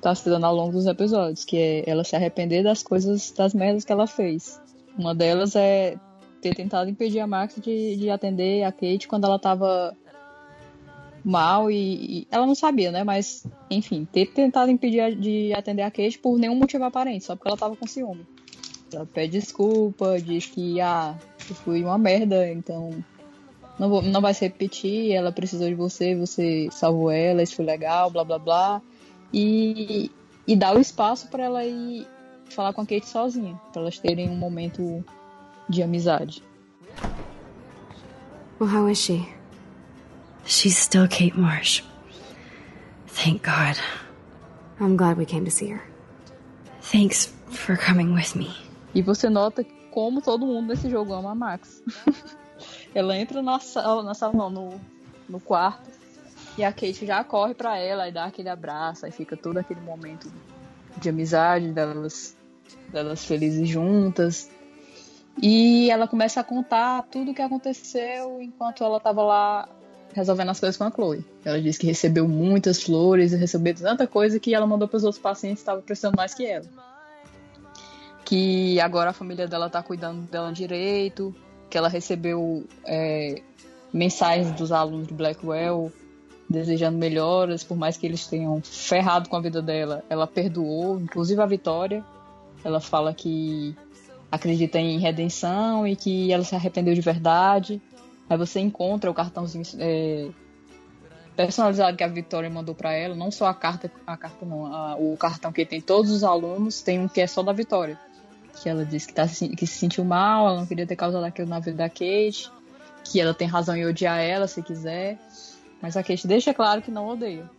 tá 0.01 0.13
se 0.13 0.29
dando 0.29 0.45
ao 0.45 0.53
longo 0.53 0.73
dos 0.73 0.85
episódios, 0.85 1.45
que 1.45 1.57
é 1.57 1.89
ela 1.89 2.03
se 2.03 2.15
arrepender 2.15 2.61
das 2.61 2.83
coisas, 2.83 3.31
das 3.31 3.53
merdas 3.53 3.85
que 3.85 3.91
ela 3.93 4.05
fez. 4.05 4.61
Uma 4.97 5.15
delas 5.15 5.55
é 5.55 5.97
ter 6.41 6.53
tentado 6.53 6.89
impedir 6.89 7.21
a 7.21 7.27
Max 7.27 7.55
de, 7.55 7.95
de 7.95 8.09
atender 8.09 8.63
a 8.63 8.71
Kate 8.71 9.07
quando 9.07 9.23
ela 9.23 9.39
tava 9.39 9.95
mal 11.23 11.71
e, 11.71 11.75
e 12.21 12.27
ela 12.29 12.45
não 12.45 12.55
sabia, 12.55 12.91
né? 12.91 13.03
Mas, 13.03 13.45
enfim, 13.69 14.05
ter 14.11 14.27
tentado 14.27 14.69
impedir 14.71 14.99
a- 14.99 15.09
de 15.09 15.53
atender 15.53 15.81
a 15.83 15.91
Kate 15.91 16.19
por 16.19 16.37
nenhum 16.37 16.55
motivo 16.55 16.83
aparente, 16.83 17.23
só 17.25 17.35
porque 17.35 17.47
ela 17.47 17.57
tava 17.57 17.75
com 17.75 17.87
ciúme. 17.87 18.25
Ela 18.93 19.05
pede 19.05 19.39
desculpa, 19.39 20.19
diz 20.21 20.45
que, 20.45 20.79
ah, 20.81 21.15
eu 21.49 21.55
fui 21.55 21.83
uma 21.83 21.97
merda, 21.97 22.47
então 22.51 23.03
não, 23.79 23.89
vou, 23.89 24.01
não 24.01 24.21
vai 24.21 24.33
se 24.33 24.45
repetir, 24.45 25.11
ela 25.13 25.31
precisou 25.31 25.67
de 25.67 25.73
você, 25.75 26.15
você 26.15 26.67
salvou 26.71 27.09
ela, 27.09 27.41
isso 27.41 27.55
foi 27.55 27.65
legal, 27.65 28.09
blá 28.11 28.23
blá 28.23 28.37
blá. 28.37 28.81
E, 29.33 30.11
e 30.45 30.55
dá 30.55 30.75
o 30.75 30.79
espaço 30.79 31.27
pra 31.29 31.43
ela 31.45 31.65
ir 31.65 32.05
falar 32.49 32.71
com 32.73 32.81
a 32.81 32.85
Kate 32.85 33.07
sozinha, 33.07 33.59
pra 33.71 33.81
elas 33.81 33.97
terem 33.97 34.29
um 34.29 34.35
momento 34.35 35.03
de 35.67 35.81
amizade. 35.81 36.43
Well, 38.59 38.69
how 38.69 38.89
is 38.89 38.99
she? 38.99 39.25
She's 40.45 40.77
still 40.77 41.07
Kate 41.07 41.35
Marsh. 41.35 41.81
Thank 43.07 43.43
God. 43.43 43.77
I'm 44.79 44.97
glad 44.97 45.17
we 45.17 45.25
came 45.25 45.45
to 45.45 45.51
see 45.51 45.69
her. 45.69 45.81
Thanks 46.81 47.33
for 47.49 47.77
coming 47.77 48.13
with 48.13 48.35
me. 48.35 48.53
E 48.93 49.01
você 49.01 49.29
nota 49.29 49.65
como 49.91 50.21
todo 50.21 50.45
mundo 50.45 50.67
nesse 50.67 50.89
jogo 50.89 51.13
ama 51.13 51.31
a 51.31 51.35
Max. 51.35 51.81
ela 52.93 53.17
entra 53.17 53.41
na 53.41 53.59
sala, 53.59 54.03
na 54.03 54.13
sala 54.13 54.33
não, 54.33 54.49
no, 54.49 54.81
no 55.29 55.39
quarto, 55.39 55.89
e 56.57 56.63
a 56.63 56.71
Kate 56.71 57.05
já 57.05 57.23
corre 57.23 57.53
pra 57.53 57.77
ela 57.77 58.07
e 58.07 58.11
dá 58.11 58.25
aquele 58.25 58.49
abraço, 58.49 59.05
aí 59.05 59.11
fica 59.11 59.35
todo 59.35 59.57
aquele 59.57 59.81
momento 59.81 60.31
de 60.97 61.09
amizade 61.09 61.71
delas, 61.71 62.35
delas 62.89 63.25
felizes 63.25 63.67
juntas. 63.67 64.49
E 65.41 65.89
ela 65.89 66.07
começa 66.07 66.39
a 66.39 66.43
contar 66.43 67.03
tudo 67.03 67.31
o 67.31 67.33
que 67.33 67.41
aconteceu 67.41 68.39
enquanto 68.39 68.83
ela 68.83 68.99
tava 68.99 69.23
lá 69.23 69.69
resolvendo 70.13 70.49
as 70.49 70.59
coisas 70.59 70.77
com 70.77 70.83
a 70.83 70.91
Chloe. 70.91 71.25
Ela 71.43 71.61
disse 71.61 71.79
que 71.79 71.87
recebeu 71.87 72.27
muitas 72.27 72.81
flores 72.81 73.31
recebeu 73.31 73.73
tanta 73.75 74.07
coisa 74.07 74.39
que 74.39 74.53
ela 74.53 74.65
mandou 74.65 74.87
para 74.87 74.97
os 74.97 75.03
outros 75.03 75.21
pacientes 75.21 75.59
que 75.59 75.61
estavam 75.61 75.81
precisando 75.81 76.15
mais 76.15 76.33
que 76.33 76.45
ela. 76.45 76.65
Que 78.25 78.79
agora 78.79 79.09
a 79.09 79.13
família 79.13 79.47
dela 79.47 79.69
tá 79.69 79.83
cuidando 79.83 80.29
dela 80.29 80.51
direito, 80.51 81.35
que 81.69 81.77
ela 81.77 81.89
recebeu 81.89 82.63
é, 82.85 83.41
mensagens 83.91 84.51
dos 84.51 84.71
alunos 84.71 85.07
de 85.07 85.13
Blackwell 85.13 85.91
desejando 86.49 86.97
melhoras, 86.97 87.63
por 87.63 87.75
mais 87.75 87.97
que 87.97 88.05
eles 88.05 88.27
tenham 88.27 88.61
ferrado 88.61 89.27
com 89.27 89.35
a 89.35 89.41
vida 89.41 89.61
dela, 89.61 90.03
ela 90.09 90.27
perdoou, 90.27 90.99
inclusive 90.99 91.41
a 91.41 91.45
Vitória. 91.45 92.03
Ela 92.63 92.79
fala 92.79 93.13
que 93.13 93.75
acredita 94.31 94.79
em 94.79 94.99
redenção 94.99 95.87
e 95.87 95.95
que 95.95 96.31
ela 96.31 96.43
se 96.43 96.55
arrependeu 96.55 96.93
de 96.93 97.01
verdade. 97.01 97.81
Aí 98.29 98.37
você 98.37 98.59
encontra 98.59 99.11
o 99.11 99.13
cartãozinho 99.13 99.63
é, 99.79 100.29
personalizado 101.35 101.97
que 101.97 102.03
a 102.03 102.07
Vitória 102.07 102.49
mandou 102.49 102.75
para 102.75 102.93
ela, 102.93 103.15
não 103.15 103.31
só 103.31 103.47
a 103.47 103.53
carta, 103.53 103.91
a 104.05 104.15
carta 104.15 104.45
não, 104.45 104.65
a- 104.67 104.95
o 104.95 105.15
cartão 105.17 105.51
que 105.51 105.65
tem 105.65 105.81
todos 105.81 106.11
os 106.11 106.23
alunos, 106.23 106.81
tem 106.81 106.99
um 106.99 107.07
que 107.07 107.21
é 107.21 107.27
só 107.27 107.41
da 107.43 107.51
Vitória. 107.51 107.99
Que 108.61 108.69
ela 108.69 108.85
disse 108.85 109.07
que, 109.07 109.13
tá, 109.13 109.27
que 109.27 109.65
se 109.67 109.77
sentiu 109.79 110.05
mal, 110.05 110.47
ela 110.47 110.59
não 110.59 110.65
queria 110.67 110.85
ter 110.85 110.95
causado 110.95 111.23
aquilo 111.23 111.49
na 111.49 111.59
vida 111.59 111.77
da 111.77 111.89
Kate, 111.89 112.51
que 113.03 113.19
ela 113.19 113.33
tem 113.33 113.47
razão 113.47 113.75
em 113.75 113.85
odiar 113.85 114.19
ela 114.19 114.47
se 114.47 114.61
quiser, 114.61 115.17
mas 115.81 115.97
a 115.97 116.03
Kate 116.03 116.27
deixa 116.27 116.53
claro 116.53 116.81
que 116.81 116.91
não 116.91 117.07
odeia. 117.07 117.49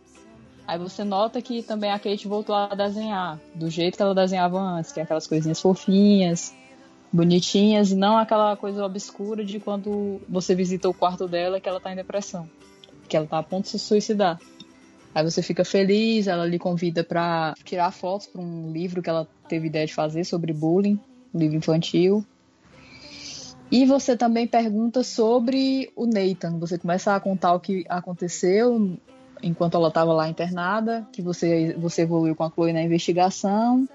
Aí 0.65 0.79
você 0.79 1.03
nota 1.03 1.41
que 1.41 1.61
também 1.61 1.91
a 1.91 1.99
Kate 1.99 2.27
voltou 2.27 2.55
a 2.55 2.73
desenhar 2.73 3.39
do 3.53 3.69
jeito 3.69 3.97
que 3.97 4.01
ela 4.01 4.15
desenhava 4.15 4.57
antes, 4.59 4.91
que 4.91 4.99
é 4.99 5.03
aquelas 5.03 5.27
coisinhas 5.27 5.61
fofinhas, 5.61 6.55
bonitinhas, 7.15 7.91
não 7.91 8.17
aquela 8.17 8.55
coisa 8.57 8.85
obscura 8.85 9.43
de 9.43 9.59
quando 9.59 10.21
você 10.27 10.53
visita 10.53 10.89
o 10.89 10.93
quarto 10.93 11.27
dela 11.27 11.61
que 11.61 11.69
ela 11.69 11.79
tá 11.79 11.91
em 11.91 11.95
depressão, 11.95 12.49
que 13.07 13.15
ela 13.15 13.25
tá 13.25 13.39
a 13.39 13.43
ponto 13.43 13.63
de 13.63 13.69
se 13.69 13.79
suicidar. 13.79 14.39
Aí 15.13 15.23
você 15.23 15.41
fica 15.41 15.63
feliz, 15.63 16.27
ela 16.27 16.45
lhe 16.45 16.59
convida 16.59 17.03
pra 17.03 17.53
tirar 17.63 17.89
fotos 17.91 18.27
para 18.27 18.41
um 18.41 18.69
livro 18.71 19.01
que 19.01 19.09
ela 19.09 19.25
teve 19.47 19.67
ideia 19.67 19.85
de 19.85 19.93
fazer 19.93 20.25
sobre 20.25 20.51
bullying, 20.51 20.99
um 21.33 21.39
livro 21.39 21.55
infantil. 21.55 22.25
E 23.71 23.85
você 23.85 24.17
também 24.17 24.45
pergunta 24.45 25.01
sobre 25.03 25.91
o 25.95 26.05
Nathan. 26.05 26.59
Você 26.59 26.77
começa 26.77 27.15
a 27.15 27.19
contar 27.19 27.53
o 27.53 27.59
que 27.59 27.85
aconteceu 27.87 28.97
enquanto 29.41 29.75
ela 29.75 29.87
estava 29.87 30.13
lá 30.13 30.27
internada, 30.27 31.07
que 31.13 31.21
você, 31.21 31.73
você 31.77 32.01
evoluiu 32.01 32.35
com 32.35 32.43
a 32.43 32.49
Chloe 32.49 32.73
na 32.73 32.83
investigação. 32.83 33.87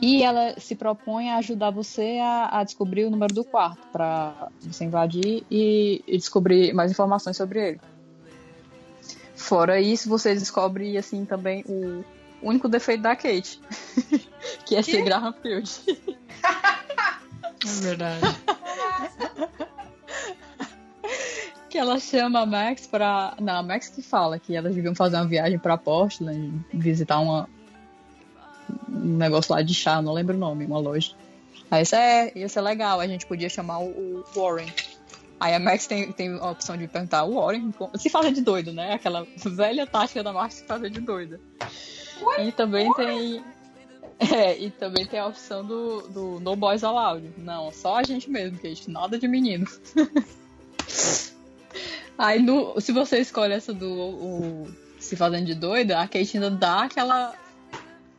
E 0.00 0.22
ela 0.22 0.58
se 0.58 0.74
propõe 0.74 1.30
a 1.30 1.36
ajudar 1.36 1.70
você 1.70 2.18
a, 2.20 2.60
a 2.60 2.64
descobrir 2.64 3.04
o 3.04 3.10
número 3.10 3.32
do 3.32 3.44
quarto, 3.44 3.86
para 3.92 4.48
você 4.60 4.84
invadir 4.84 5.44
e, 5.50 6.02
e 6.06 6.16
descobrir 6.16 6.74
mais 6.74 6.90
informações 6.90 7.36
sobre 7.36 7.68
ele. 7.68 7.80
Fora 9.34 9.80
isso, 9.80 10.08
você 10.08 10.34
descobre 10.34 10.96
assim 10.96 11.24
também 11.24 11.64
o 11.68 12.04
único 12.42 12.68
defeito 12.68 13.02
da 13.02 13.16
Kate, 13.16 13.60
que 14.66 14.76
é 14.76 14.82
ser 14.82 15.02
Graham 15.02 15.32
Field. 15.32 15.70
É 17.66 17.80
verdade. 17.80 18.20
que 21.70 21.78
ela 21.78 21.98
chama 21.98 22.40
a 22.40 22.46
Max 22.46 22.86
pra. 22.86 23.34
Não, 23.40 23.56
a 23.56 23.62
Max 23.62 23.88
que 23.88 24.02
fala 24.02 24.38
que 24.38 24.54
elas 24.54 24.74
deviam 24.74 24.94
fazer 24.94 25.16
uma 25.16 25.26
viagem 25.26 25.58
pra 25.58 25.76
Portland, 25.76 26.64
visitar 26.72 27.18
uma. 27.18 27.48
Um 29.04 29.16
negócio 29.16 29.54
lá 29.54 29.62
de 29.62 29.74
chá, 29.74 30.00
não 30.00 30.12
lembro 30.12 30.34
o 30.34 30.38
nome, 30.38 30.64
uma 30.64 30.78
loja. 30.78 31.12
Aí 31.70 31.82
isso 31.82 31.94
é, 31.94 32.32
ia 32.34 32.48
ser 32.48 32.60
legal, 32.60 33.00
a 33.00 33.06
gente 33.06 33.26
podia 33.26 33.48
chamar 33.48 33.80
o, 33.80 34.24
Warren. 34.34 34.68
Aí 35.40 35.54
a 35.54 35.58
Max 35.58 35.86
tem, 35.86 36.10
tem 36.12 36.38
a 36.38 36.50
opção 36.50 36.76
de 36.76 36.86
perguntar 36.88 37.24
o 37.24 37.34
Warren 37.34 37.72
se 37.96 38.08
fazer 38.08 38.32
de 38.32 38.40
doido, 38.40 38.72
né? 38.72 38.94
Aquela 38.94 39.26
velha 39.44 39.86
tática 39.86 40.22
da 40.22 40.32
Max 40.32 40.54
se 40.54 40.64
fazer 40.64 40.90
de 40.90 41.00
doida. 41.00 41.40
E 42.38 42.52
também 42.52 42.92
tem. 42.94 43.44
É, 44.16 44.56
e 44.56 44.70
também 44.70 45.04
tem 45.04 45.18
a 45.18 45.26
opção 45.26 45.64
do, 45.64 46.02
do 46.02 46.40
No 46.40 46.54
Boys 46.54 46.84
Allowed. 46.84 47.32
Não, 47.36 47.72
só 47.72 47.96
a 47.96 48.04
gente 48.04 48.30
mesmo, 48.30 48.56
que 48.56 48.68
a 48.68 48.70
gente 48.70 48.88
nada 48.88 49.18
de 49.18 49.26
menino. 49.26 49.66
Aí 52.16 52.40
no, 52.40 52.80
se 52.80 52.92
você 52.92 53.18
escolhe 53.18 53.54
essa 53.54 53.74
do 53.74 53.92
o- 53.92 54.68
se 55.00 55.16
fazendo 55.16 55.46
de 55.46 55.54
doida, 55.54 55.98
a 55.98 56.06
Kate 56.06 56.36
ainda 56.36 56.48
dá 56.48 56.84
aquela 56.84 57.34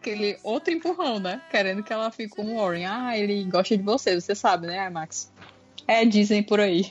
aquele 0.05 0.37
outro 0.43 0.71
empurrão, 0.71 1.19
né? 1.19 1.41
Querendo 1.49 1.81
que 1.81 1.91
ela 1.91 2.11
fique 2.11 2.35
com 2.35 2.43
o 2.43 2.55
Warren. 2.57 2.85
Ah, 2.85 3.17
ele 3.17 3.43
gosta 3.45 3.75
de 3.75 3.81
você, 3.81 4.19
você 4.19 4.35
sabe, 4.35 4.67
né, 4.67 4.87
Max? 4.89 5.31
É, 5.87 6.05
dizem 6.05 6.43
por 6.43 6.59
aí. 6.59 6.85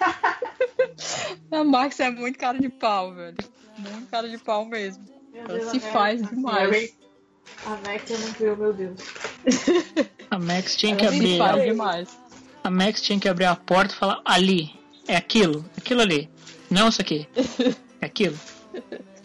a 1.50 1.64
Max 1.64 1.98
é 2.00 2.10
muito 2.10 2.38
cara 2.38 2.58
de 2.58 2.68
pau, 2.68 3.14
velho. 3.14 3.36
Muito 3.78 4.10
cara 4.10 4.28
de 4.28 4.38
pau 4.38 4.66
mesmo. 4.66 5.04
Ela 5.34 5.70
se 5.70 5.80
faz 5.80 6.26
demais. 6.28 6.94
A 7.64 7.70
Max 7.70 8.10
eu 8.10 8.18
não 8.18 8.32
criou, 8.32 8.56
meu 8.56 8.72
Deus. 8.72 9.00
A 10.30 10.38
Max 10.38 10.76
tinha 10.76 10.96
que 10.96 11.04
Ela 11.04 11.12
se 11.12 11.18
abrir. 11.18 11.38
faz 11.38 11.62
demais. 11.62 12.18
A 12.64 12.70
Max 12.70 13.00
tinha 13.00 13.20
que 13.20 13.28
abrir 13.28 13.44
a 13.44 13.54
porta 13.54 13.94
e 13.94 13.96
falar 13.96 14.20
ali. 14.24 14.74
É 15.06 15.16
aquilo, 15.16 15.64
aquilo 15.76 16.00
ali. 16.00 16.28
Não 16.68 16.88
isso 16.88 17.00
aqui. 17.00 17.28
É 18.00 18.06
aquilo. 18.06 18.36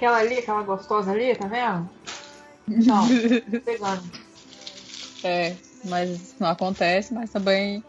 Aquela 0.00 0.16
ali, 0.16 0.38
aquela 0.38 0.62
gostosa 0.62 1.10
ali, 1.12 1.36
tá 1.36 1.46
vendo? 1.46 1.90
Não, 2.66 3.06
pegando. 3.60 4.10
É, 5.22 5.54
mas 5.84 6.34
não 6.40 6.48
acontece, 6.48 7.12
mas 7.12 7.28
também 7.28 7.84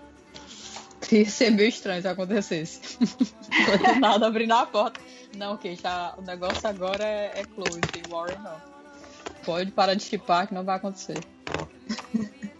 ia 1.09 1.25
ser 1.29 1.51
meio 1.51 1.69
estranho 1.69 2.01
se 2.01 2.09
acontecesse. 2.09 2.81
Do 2.99 3.99
nada 4.01 4.27
abrindo 4.27 4.51
a 4.51 4.65
porta. 4.65 4.99
Não, 5.37 5.55
Kate, 5.55 5.87
a- 5.87 6.13
o 6.17 6.21
negócio 6.21 6.67
agora 6.67 7.01
é, 7.01 7.39
é 7.39 7.47
não 7.57 7.81
tem 7.81 8.03
Warren 8.09 8.39
não. 8.39 8.61
Pode 9.45 9.71
parar 9.71 9.93
de 9.93 10.03
chipar 10.03 10.49
que 10.49 10.53
não 10.53 10.65
vai 10.65 10.75
acontecer. 10.75 11.23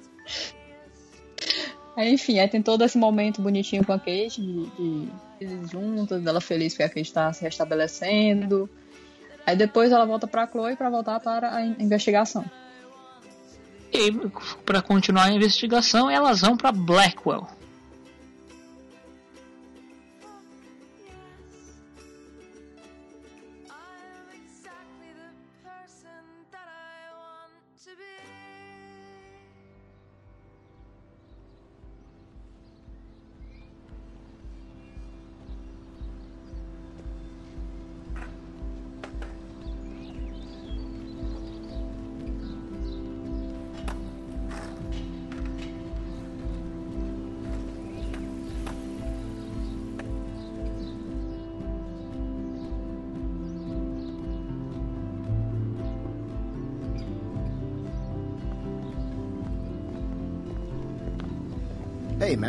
Aí, 1.97 2.13
enfim, 2.13 2.39
aí 2.39 2.47
tem 2.47 2.63
todo 2.63 2.85
esse 2.85 2.97
momento 2.97 3.41
bonitinho 3.41 3.85
com 3.85 3.91
a 3.91 3.99
Kate, 3.99 4.41
de, 4.41 5.09
de 5.41 5.67
juntas, 5.69 6.23
dela 6.23 6.39
feliz 6.39 6.71
porque 6.71 6.83
a 6.83 6.89
Kate 6.89 7.11
tá 7.11 7.33
se 7.33 7.43
restabelecendo. 7.43 8.69
Aí 9.45 9.55
depois 9.55 9.91
ela 9.91 10.05
volta 10.05 10.27
pra 10.27 10.47
Chloe 10.47 10.75
pra 10.75 10.89
voltar 10.89 11.19
para 11.19 11.55
a 11.55 11.61
in- 11.65 11.75
investigação. 11.79 12.45
E 13.93 14.11
para 14.65 14.81
continuar 14.81 15.25
a 15.25 15.31
investigação, 15.31 16.09
elas 16.09 16.41
vão 16.41 16.55
para 16.55 16.71
Blackwell. 16.71 17.47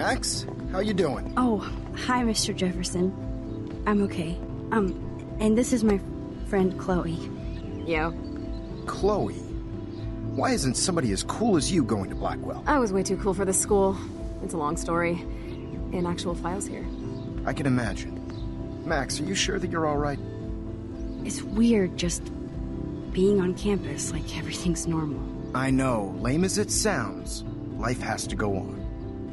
Max. 0.03 0.47
How 0.73 0.81
you 0.81 0.95
doing? 0.95 1.33
Oh, 1.37 1.59
hi, 1.95 2.25
Mr. 2.25 2.53
Jefferson. 2.53 3.13
I'm 3.87 4.03
okay. 4.03 4.37
Um, 4.73 5.37
and 5.39 5.57
this 5.57 5.73
is 5.73 5.85
my 5.85 6.01
friend 6.49 6.77
Chloe. 6.77 7.21
Yo. 7.87 8.13
Chloe. 8.87 9.35
Why 10.35 10.51
isn't 10.55 10.75
somebody 10.75 11.13
as 11.13 11.23
cool 11.23 11.57
as 11.57 11.71
you 11.71 11.85
going 11.85 12.11
to 12.11 12.17
Blackwell? 12.17 12.65
I 12.67 12.81
was 12.81 12.93
way 12.93 13.05
too 13.05 13.17
cool 13.17 13.33
for 13.33 13.45
this 13.45 13.61
school. 13.61 13.97
It's 14.43 14.55
a 14.55 14.57
long 14.57 14.77
story. 14.77 15.25
In 15.93 16.05
actual 16.05 16.35
files 16.35 16.67
here. 16.67 16.85
I 17.47 17.53
can 17.53 17.67
imagine. 17.67 18.83
Max, 18.85 19.21
are 19.21 19.25
you 19.25 19.37
sure 19.37 19.61
that 19.61 19.71
you're 19.71 19.87
all 19.87 19.99
right? 19.99 20.19
It's 21.25 21.43
weird 21.43 21.97
just 21.97 22.25
being 23.13 23.41
on 23.41 23.55
campus 23.55 24.11
like 24.11 24.37
everything's 24.37 24.89
normal. 24.89 25.23
I 25.55 25.71
know, 25.71 26.13
lame 26.19 26.43
as 26.43 26.59
it 26.59 26.73
sounds, 26.73 27.45
life 27.77 28.01
has 28.01 28.27
to 28.27 28.35
go 28.35 28.57
on. 28.57 28.82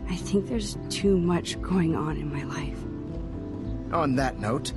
I 0.10 0.16
think 0.16 0.48
there's 0.48 0.78
too 0.90 1.18
much 1.18 1.62
going 1.62 1.96
on 1.96 2.18
in 2.18 2.34
my 2.34 2.44
life. 2.44 2.80
On 3.94 4.16
that 4.16 4.40
note, 4.40 4.74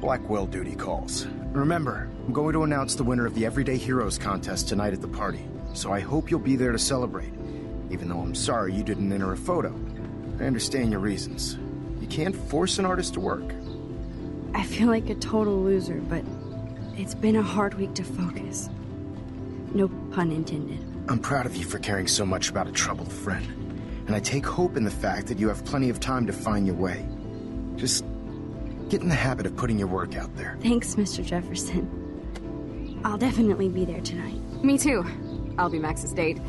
Blackwell 0.00 0.46
duty 0.46 0.74
calls. 0.74 1.26
Remember, 1.52 2.10
I'm 2.26 2.32
going 2.32 2.52
to 2.54 2.64
announce 2.64 2.94
the 2.94 3.04
winner 3.04 3.26
of 3.26 3.34
the 3.34 3.46
Everyday 3.46 3.76
Heroes 3.76 4.18
contest 4.18 4.68
tonight 4.68 4.92
at 4.92 5.00
the 5.00 5.08
party, 5.08 5.44
so 5.72 5.92
I 5.92 6.00
hope 6.00 6.30
you'll 6.30 6.40
be 6.40 6.56
there 6.56 6.72
to 6.72 6.78
celebrate, 6.78 7.32
even 7.90 8.08
though 8.08 8.18
I'm 8.18 8.34
sorry 8.34 8.74
you 8.74 8.82
didn't 8.82 9.12
enter 9.12 9.32
a 9.32 9.36
photo. 9.36 9.72
I 10.40 10.44
understand 10.44 10.90
your 10.90 11.00
reasons. 11.00 11.56
You 12.00 12.08
can't 12.08 12.34
force 12.34 12.78
an 12.78 12.84
artist 12.84 13.14
to 13.14 13.20
work. 13.20 13.54
I 14.54 14.64
feel 14.64 14.88
like 14.88 15.08
a 15.08 15.14
total 15.14 15.62
loser, 15.62 16.00
but 16.00 16.24
it's 16.96 17.14
been 17.14 17.36
a 17.36 17.42
hard 17.42 17.74
week 17.74 17.94
to 17.94 18.04
focus. 18.04 18.68
No 19.72 19.88
pun 20.12 20.32
intended. 20.32 20.84
I'm 21.08 21.18
proud 21.18 21.46
of 21.46 21.56
you 21.56 21.64
for 21.64 21.78
caring 21.78 22.08
so 22.08 22.26
much 22.26 22.50
about 22.50 22.66
a 22.66 22.72
troubled 22.72 23.12
friend, 23.12 23.63
and 24.06 24.14
I 24.14 24.20
take 24.20 24.44
hope 24.44 24.76
in 24.76 24.84
the 24.84 24.90
fact 24.90 25.26
that 25.28 25.38
you 25.38 25.48
have 25.48 25.64
plenty 25.64 25.90
of 25.90 26.00
time 26.00 26.26
to 26.26 26.32
find 26.32 26.66
your 26.66 26.76
way. 26.76 27.06
Just 27.76 28.04
get 28.88 29.00
in 29.02 29.08
the 29.08 29.14
habit 29.14 29.46
of 29.46 29.56
putting 29.56 29.78
your 29.78 29.88
work 29.88 30.16
out 30.16 30.34
there. 30.36 30.58
Thanks, 30.60 30.94
Mr. 30.94 31.24
Jefferson. 31.24 33.00
I'll 33.04 33.18
definitely 33.18 33.68
be 33.68 33.84
there 33.84 34.00
tonight. 34.00 34.40
Me 34.62 34.78
too. 34.78 35.04
I'll 35.58 35.70
be 35.70 35.78
Max's 35.78 36.12
date. 36.12 36.40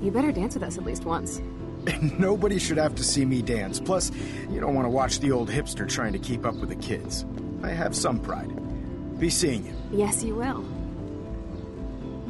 You 0.00 0.10
better 0.10 0.32
dance 0.32 0.54
with 0.54 0.62
us 0.62 0.78
at 0.78 0.84
least 0.84 1.04
once. 1.04 1.40
Nobody 2.18 2.58
should 2.58 2.78
have 2.78 2.94
to 2.96 3.04
see 3.04 3.24
me 3.24 3.42
dance. 3.42 3.80
Plus, 3.80 4.10
you 4.50 4.60
don't 4.60 4.74
want 4.74 4.84
to 4.86 4.90
watch 4.90 5.20
the 5.20 5.32
old 5.32 5.48
hipster 5.48 5.88
trying 5.88 6.12
to 6.12 6.18
keep 6.18 6.44
up 6.44 6.54
with 6.56 6.68
the 6.68 6.76
kids. 6.76 7.24
I 7.62 7.70
have 7.70 7.94
some 7.94 8.18
pride. 8.20 8.50
Be 9.18 9.30
seeing 9.30 9.66
you. 9.66 9.74
Yes, 9.92 10.22
you 10.24 10.34
will. 10.34 10.64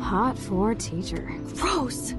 Hot 0.00 0.36
for 0.36 0.74
teacher. 0.74 1.32
Gross! 1.54 2.14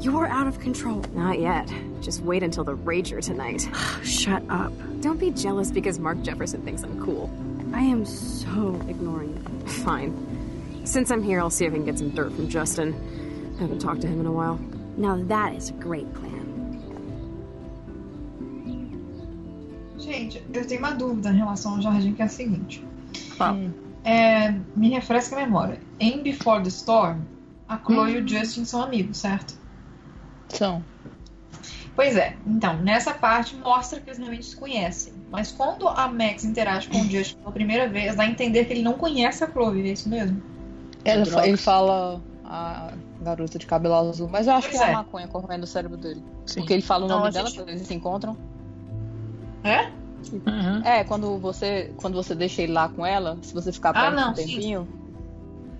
You're 0.00 0.26
out 0.28 0.46
of 0.46 0.58
control. 0.60 1.04
Not 1.12 1.40
yet. 1.40 1.70
Just 2.00 2.22
wait 2.22 2.42
until 2.42 2.64
the 2.64 2.74
rager 2.74 3.22
tonight. 3.22 3.68
Shut 4.02 4.42
up. 4.48 4.72
Don't 5.02 5.20
be 5.20 5.30
jealous 5.30 5.70
because 5.70 5.98
Mark 5.98 6.22
Jefferson 6.22 6.62
thinks 6.62 6.82
I'm 6.82 7.04
cool. 7.04 7.30
I 7.74 7.82
am 7.82 8.06
so 8.06 8.80
ignoring 8.88 9.36
you. 9.36 9.68
Fine. 9.84 10.80
Since 10.84 11.10
I'm 11.10 11.22
here, 11.22 11.38
I'll 11.38 11.50
see 11.50 11.66
if 11.66 11.72
I 11.74 11.76
can 11.76 11.84
get 11.84 11.98
some 11.98 12.08
dirt 12.10 12.32
from 12.32 12.48
Justin. 12.48 12.94
I 13.58 13.60
haven't 13.60 13.80
talked 13.80 14.00
to 14.00 14.06
him 14.06 14.20
in 14.20 14.26
a 14.26 14.32
while. 14.32 14.58
Now 14.96 15.16
that 15.24 15.54
is 15.54 15.68
a 15.68 15.74
great 15.74 16.10
plan. 16.14 16.40
Gente, 19.98 20.42
eu 20.50 20.66
tenho 20.66 20.80
uma 20.80 20.92
dúvida 20.92 21.28
em 21.28 21.36
relação 21.36 21.74
ao 21.74 21.82
jardim, 21.82 22.14
que 22.14 22.22
é 22.22 22.24
a 22.24 22.28
seguinte. 22.28 22.82
É, 24.02 24.54
me 24.74 24.88
refresca 24.88 25.36
a 25.36 25.40
memória. 25.40 25.78
Em 26.00 26.22
Before 26.22 26.62
the 26.62 26.70
Storm, 26.70 27.20
a 27.68 27.76
Chloe 27.76 28.14
e 28.14 28.22
o 28.22 28.26
Justin 28.26 28.64
são 28.64 28.82
amigos, 28.82 29.18
certo? 29.18 29.59
São. 30.50 30.82
Pois 31.96 32.16
é. 32.16 32.34
Então, 32.46 32.76
nessa 32.78 33.12
parte 33.12 33.54
mostra 33.56 34.00
que 34.00 34.08
eles 34.08 34.18
realmente 34.18 34.46
se 34.46 34.56
conhecem. 34.56 35.12
Mas 35.30 35.52
quando 35.52 35.86
a 35.88 36.08
Max 36.08 36.44
interage 36.44 36.88
com 36.88 36.98
o 36.98 37.04
Justin 37.04 37.36
pela 37.38 37.52
primeira 37.52 37.88
vez, 37.88 38.14
dá 38.14 38.22
a 38.22 38.26
entender 38.26 38.64
que 38.64 38.72
ele 38.72 38.82
não 38.82 38.94
conhece 38.94 39.44
a 39.44 39.50
Chloe, 39.50 39.80
é 39.88 39.92
isso 39.92 40.08
mesmo? 40.08 40.40
Ela 41.04 41.46
ele 41.46 41.56
fala 41.56 42.20
a 42.44 42.92
garota 43.20 43.58
de 43.58 43.66
cabelo 43.66 43.94
azul, 43.94 44.28
mas 44.30 44.46
eu 44.46 44.54
acho 44.54 44.68
Pois 44.68 44.78
que 44.78 44.84
é 44.84 44.88
é. 44.88 44.92
a 44.92 44.96
maconha 44.96 45.28
correndo 45.28 45.60
no 45.62 45.66
cérebro 45.66 45.96
dele. 45.96 46.22
Porque 46.54 46.72
ele 46.72 46.82
fala 46.82 47.04
o 47.04 47.08
Não, 47.08 47.18
nome 47.20 47.32
dela 47.32 47.46
gente- 47.48 47.58
quando 47.58 47.68
eles 47.68 47.86
se 47.86 47.94
encontram. 47.94 48.36
É? 49.62 49.90
É, 50.84 51.04
quando 51.04 51.38
você, 51.38 51.92
quando 51.96 52.14
você 52.14 52.34
deixa 52.34 52.62
ele 52.62 52.72
lá 52.72 52.88
com 52.88 53.04
ela, 53.04 53.38
se 53.42 53.52
você 53.54 53.72
ficar 53.72 53.90
Ah, 53.90 53.92
perto 54.10 54.14
não, 54.16 54.32
um 54.32 54.36
sim. 54.36 54.46
tempinho, 54.46 54.88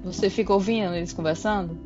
você 0.04 0.28
fica 0.30 0.52
ouvindo 0.52 0.94
eles 0.94 1.12
conversando. 1.12 1.78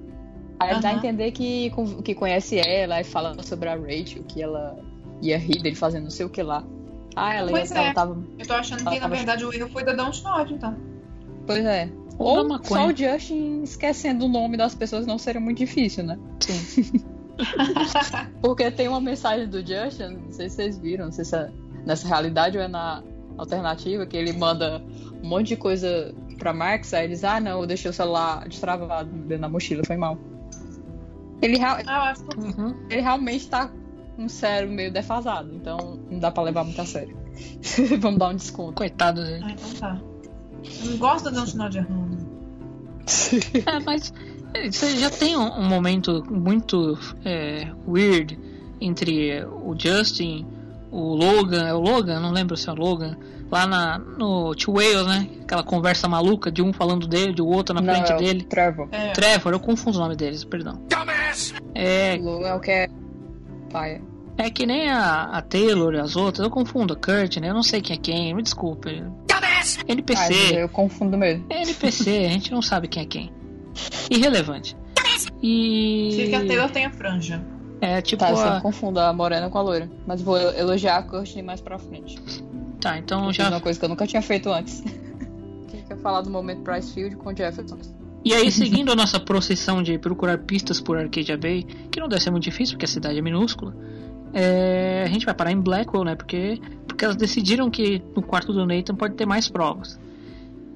Aí 0.58 0.70
ele 0.70 0.80
dá 0.80 0.88
a 0.90 0.94
entender 0.94 1.30
que, 1.32 1.72
que 2.04 2.14
conhece 2.14 2.58
ela 2.58 3.00
e 3.00 3.04
fala 3.04 3.40
sobre 3.42 3.68
a 3.68 3.74
Rachel, 3.76 4.22
que 4.28 4.42
ela 4.42 4.78
ia 5.20 5.36
rir 5.38 5.60
dele 5.62 5.74
fazendo 5.74 6.04
não 6.04 6.10
sei 6.10 6.26
o 6.26 6.28
que 6.28 6.42
lá. 6.42 6.62
Ah, 7.16 7.34
ela, 7.34 7.50
Pois 7.50 7.70
ela 7.70 7.88
é. 7.88 7.92
tava. 7.92 8.16
Eu 8.38 8.46
tô 8.46 8.54
achando 8.54 8.80
ela 8.82 8.90
que, 8.90 8.96
na 8.96 9.02
tava- 9.02 9.16
verdade, 9.16 9.44
o 9.44 9.52
erro 9.52 9.68
foi 9.68 9.84
da 9.84 9.92
Dontnod, 9.92 10.52
então. 10.54 10.76
Pois 11.46 11.64
é. 11.64 11.88
Ou 12.18 12.38
Ou 12.48 12.64
só 12.64 12.86
o 12.88 12.96
Justin 12.96 13.62
esquecendo 13.62 14.26
o 14.26 14.28
nome 14.28 14.56
das 14.56 14.74
pessoas 14.74 15.06
não 15.06 15.18
seria 15.18 15.40
muito 15.40 15.58
difícil, 15.58 16.04
né? 16.04 16.18
Sim. 16.40 17.02
Porque 18.40 18.70
tem 18.70 18.86
uma 18.88 19.00
mensagem 19.00 19.48
do 19.48 19.58
Justin, 19.58 20.18
não 20.24 20.32
sei 20.32 20.48
se 20.48 20.56
vocês 20.56 20.78
viram, 20.78 21.06
não 21.06 21.12
sei 21.12 21.24
se 21.24 21.36
é 21.36 21.50
nessa 21.84 22.06
realidade 22.06 22.56
ou 22.56 22.62
é 22.64 22.68
na 22.68 23.02
alternativa, 23.36 24.06
que 24.06 24.16
ele 24.16 24.32
manda 24.32 24.82
um 25.22 25.26
monte 25.28 25.48
de 25.48 25.56
coisa 25.56 26.14
pra 26.38 26.52
Marx, 26.52 26.94
aí 26.94 27.04
eles, 27.06 27.24
ah 27.24 27.40
não, 27.40 27.60
eu 27.60 27.66
deixei 27.66 27.90
o 27.90 27.94
celular 27.94 28.48
destravado 28.48 29.08
dentro 29.10 29.42
da 29.42 29.48
mochila, 29.48 29.82
foi 29.84 29.96
mal. 29.96 30.16
Ele, 31.42 31.58
real- 31.58 31.78
Ah, 31.86 31.96
eu 31.96 32.02
acho 32.02 32.24
que 32.24 32.38
Uhum. 32.38 32.74
ele 32.90 33.00
realmente 33.02 33.46
tá 33.48 33.70
com 34.16 34.24
o 34.24 34.28
cérebro 34.30 34.74
meio 34.74 34.92
defasado, 34.92 35.50
então 35.54 35.98
não 36.10 36.18
dá 36.18 36.30
pra 36.30 36.42
levar 36.42 36.64
muito 36.64 36.80
a 36.80 36.86
sério. 36.86 37.16
Vamos 38.00 38.18
dar 38.18 38.28
um 38.28 38.36
desconto. 38.36 38.74
Coitado 38.74 39.22
dele. 39.22 39.44
Ah, 39.44 39.50
então 39.52 39.70
tá. 39.80 40.00
Eu 40.84 40.90
não 40.92 40.96
gosto 40.98 41.24
da 41.30 41.30
Dontnod 41.40 41.76
errando. 41.78 42.16
É, 43.66 43.80
mas 43.84 44.12
é, 44.54 44.70
você 44.70 44.96
já 44.96 45.10
tem 45.10 45.36
um, 45.36 45.42
um 45.60 45.68
momento 45.68 46.24
muito 46.30 46.98
é, 47.24 47.70
weird 47.86 48.38
entre 48.80 49.44
o 49.44 49.74
Justin, 49.78 50.46
o 50.90 51.14
Logan, 51.14 51.66
é 51.66 51.74
o 51.74 51.80
Logan? 51.80 52.20
Não 52.20 52.30
lembro 52.32 52.56
se 52.56 52.68
é 52.68 52.72
o 52.72 52.76
Logan. 52.76 53.16
Lá 53.54 53.68
na, 53.68 53.98
no 53.98 54.52
Two 54.56 54.74
Whales, 54.74 55.06
né? 55.06 55.28
Aquela 55.42 55.62
conversa 55.62 56.08
maluca 56.08 56.50
de 56.50 56.60
um 56.60 56.72
falando 56.72 57.06
dele, 57.06 57.32
de 57.32 57.40
o 57.40 57.46
outro 57.46 57.72
na 57.72 57.80
Não, 57.80 57.94
frente 57.94 58.10
é 58.10 58.16
o 58.16 58.18
dele. 58.18 58.42
Trevor. 58.42 58.88
É. 58.90 59.12
Trevor, 59.12 59.52
eu 59.52 59.60
confundo 59.60 59.96
o 59.96 60.00
nome 60.00 60.16
deles, 60.16 60.42
perdão. 60.42 60.80
É, 61.72 62.16
O 62.16 62.24
Logan 62.24 62.48
é 62.48 62.54
o 62.54 62.58
que 62.60 62.70
é 62.72 62.88
paia. 63.70 64.02
é 64.38 64.50
que 64.50 64.66
nem 64.66 64.90
a, 64.90 65.22
a 65.38 65.40
Taylor 65.40 65.94
e 65.94 66.00
as 66.00 66.16
outras, 66.16 66.44
eu 66.44 66.50
confundo 66.50 66.94
a 66.94 66.96
Kurt, 66.96 67.36
né? 67.36 67.50
Eu 67.50 67.54
não 67.54 67.62
sei 67.62 67.80
quem 67.80 67.94
é 67.94 67.98
quem, 68.00 68.34
me 68.34 68.42
desculpe. 68.42 69.04
Ah, 69.32 69.40
NPC. 69.86 70.34
eu 70.62 70.68
confundo 70.68 71.16
mesmo. 71.16 71.46
É 71.48 71.62
NPC, 71.62 72.10
a 72.26 72.28
gente 72.34 72.50
não 72.50 72.60
sabe 72.60 72.88
quem 72.88 73.04
é 73.04 73.06
quem. 73.06 73.32
Irrelevante. 74.10 74.76
E. 75.40 76.10
Sei 76.16 76.28
que 76.28 76.34
a 76.34 76.44
Taylor 76.44 76.70
tem 76.70 76.86
a 76.86 76.90
franja. 76.90 77.40
É 77.80 78.02
tipo 78.02 78.18
Tá, 78.24 78.30
eu 78.30 78.36
a... 78.36 78.42
sempre 78.42 78.62
confundo 78.62 78.98
a 78.98 79.12
morena 79.12 79.48
com 79.48 79.58
a 79.58 79.62
loira. 79.62 79.88
Mas 80.06 80.20
vou 80.22 80.36
elogiar 80.38 80.96
a 80.96 81.02
Courtney 81.04 81.42
mais 81.44 81.60
pra 81.60 81.78
frente. 81.78 82.18
Tá, 82.84 82.98
então 82.98 83.24
Eu 83.28 83.32
já. 83.32 83.48
uma 83.48 83.62
coisa 83.62 83.78
que 83.78 83.84
eu 83.86 83.88
nunca 83.88 84.06
tinha 84.06 84.20
feito 84.20 84.52
antes. 84.52 84.82
Quem 85.68 85.82
quer 85.88 85.96
falar 85.96 86.20
do 86.20 86.28
momento 86.28 86.60
Pricefield 86.60 87.16
com 87.16 87.30
o 87.30 87.34
Jefferson? 87.34 87.78
E 88.22 88.34
aí, 88.34 88.50
seguindo 88.50 88.92
a 88.92 88.94
nossa 88.94 89.18
procissão 89.18 89.82
de 89.82 89.98
procurar 89.98 90.36
pistas 90.36 90.82
por 90.82 90.98
Arcadia 90.98 91.38
Bay, 91.38 91.64
que 91.90 91.98
não 91.98 92.08
deve 92.08 92.22
ser 92.22 92.30
muito 92.30 92.42
difícil 92.42 92.74
porque 92.74 92.84
a 92.84 92.88
cidade 92.88 93.18
é 93.18 93.22
minúscula, 93.22 93.74
é, 94.34 95.02
a 95.02 95.08
gente 95.08 95.24
vai 95.24 95.34
parar 95.34 95.50
em 95.50 95.60
Blackwell, 95.60 96.04
né? 96.04 96.14
Porque, 96.14 96.60
porque 96.86 97.06
elas 97.06 97.16
decidiram 97.16 97.70
que 97.70 98.02
no 98.14 98.22
quarto 98.22 98.52
do 98.52 98.66
Nathan 98.66 98.94
pode 98.94 99.14
ter 99.14 99.24
mais 99.24 99.48
provas. 99.48 99.98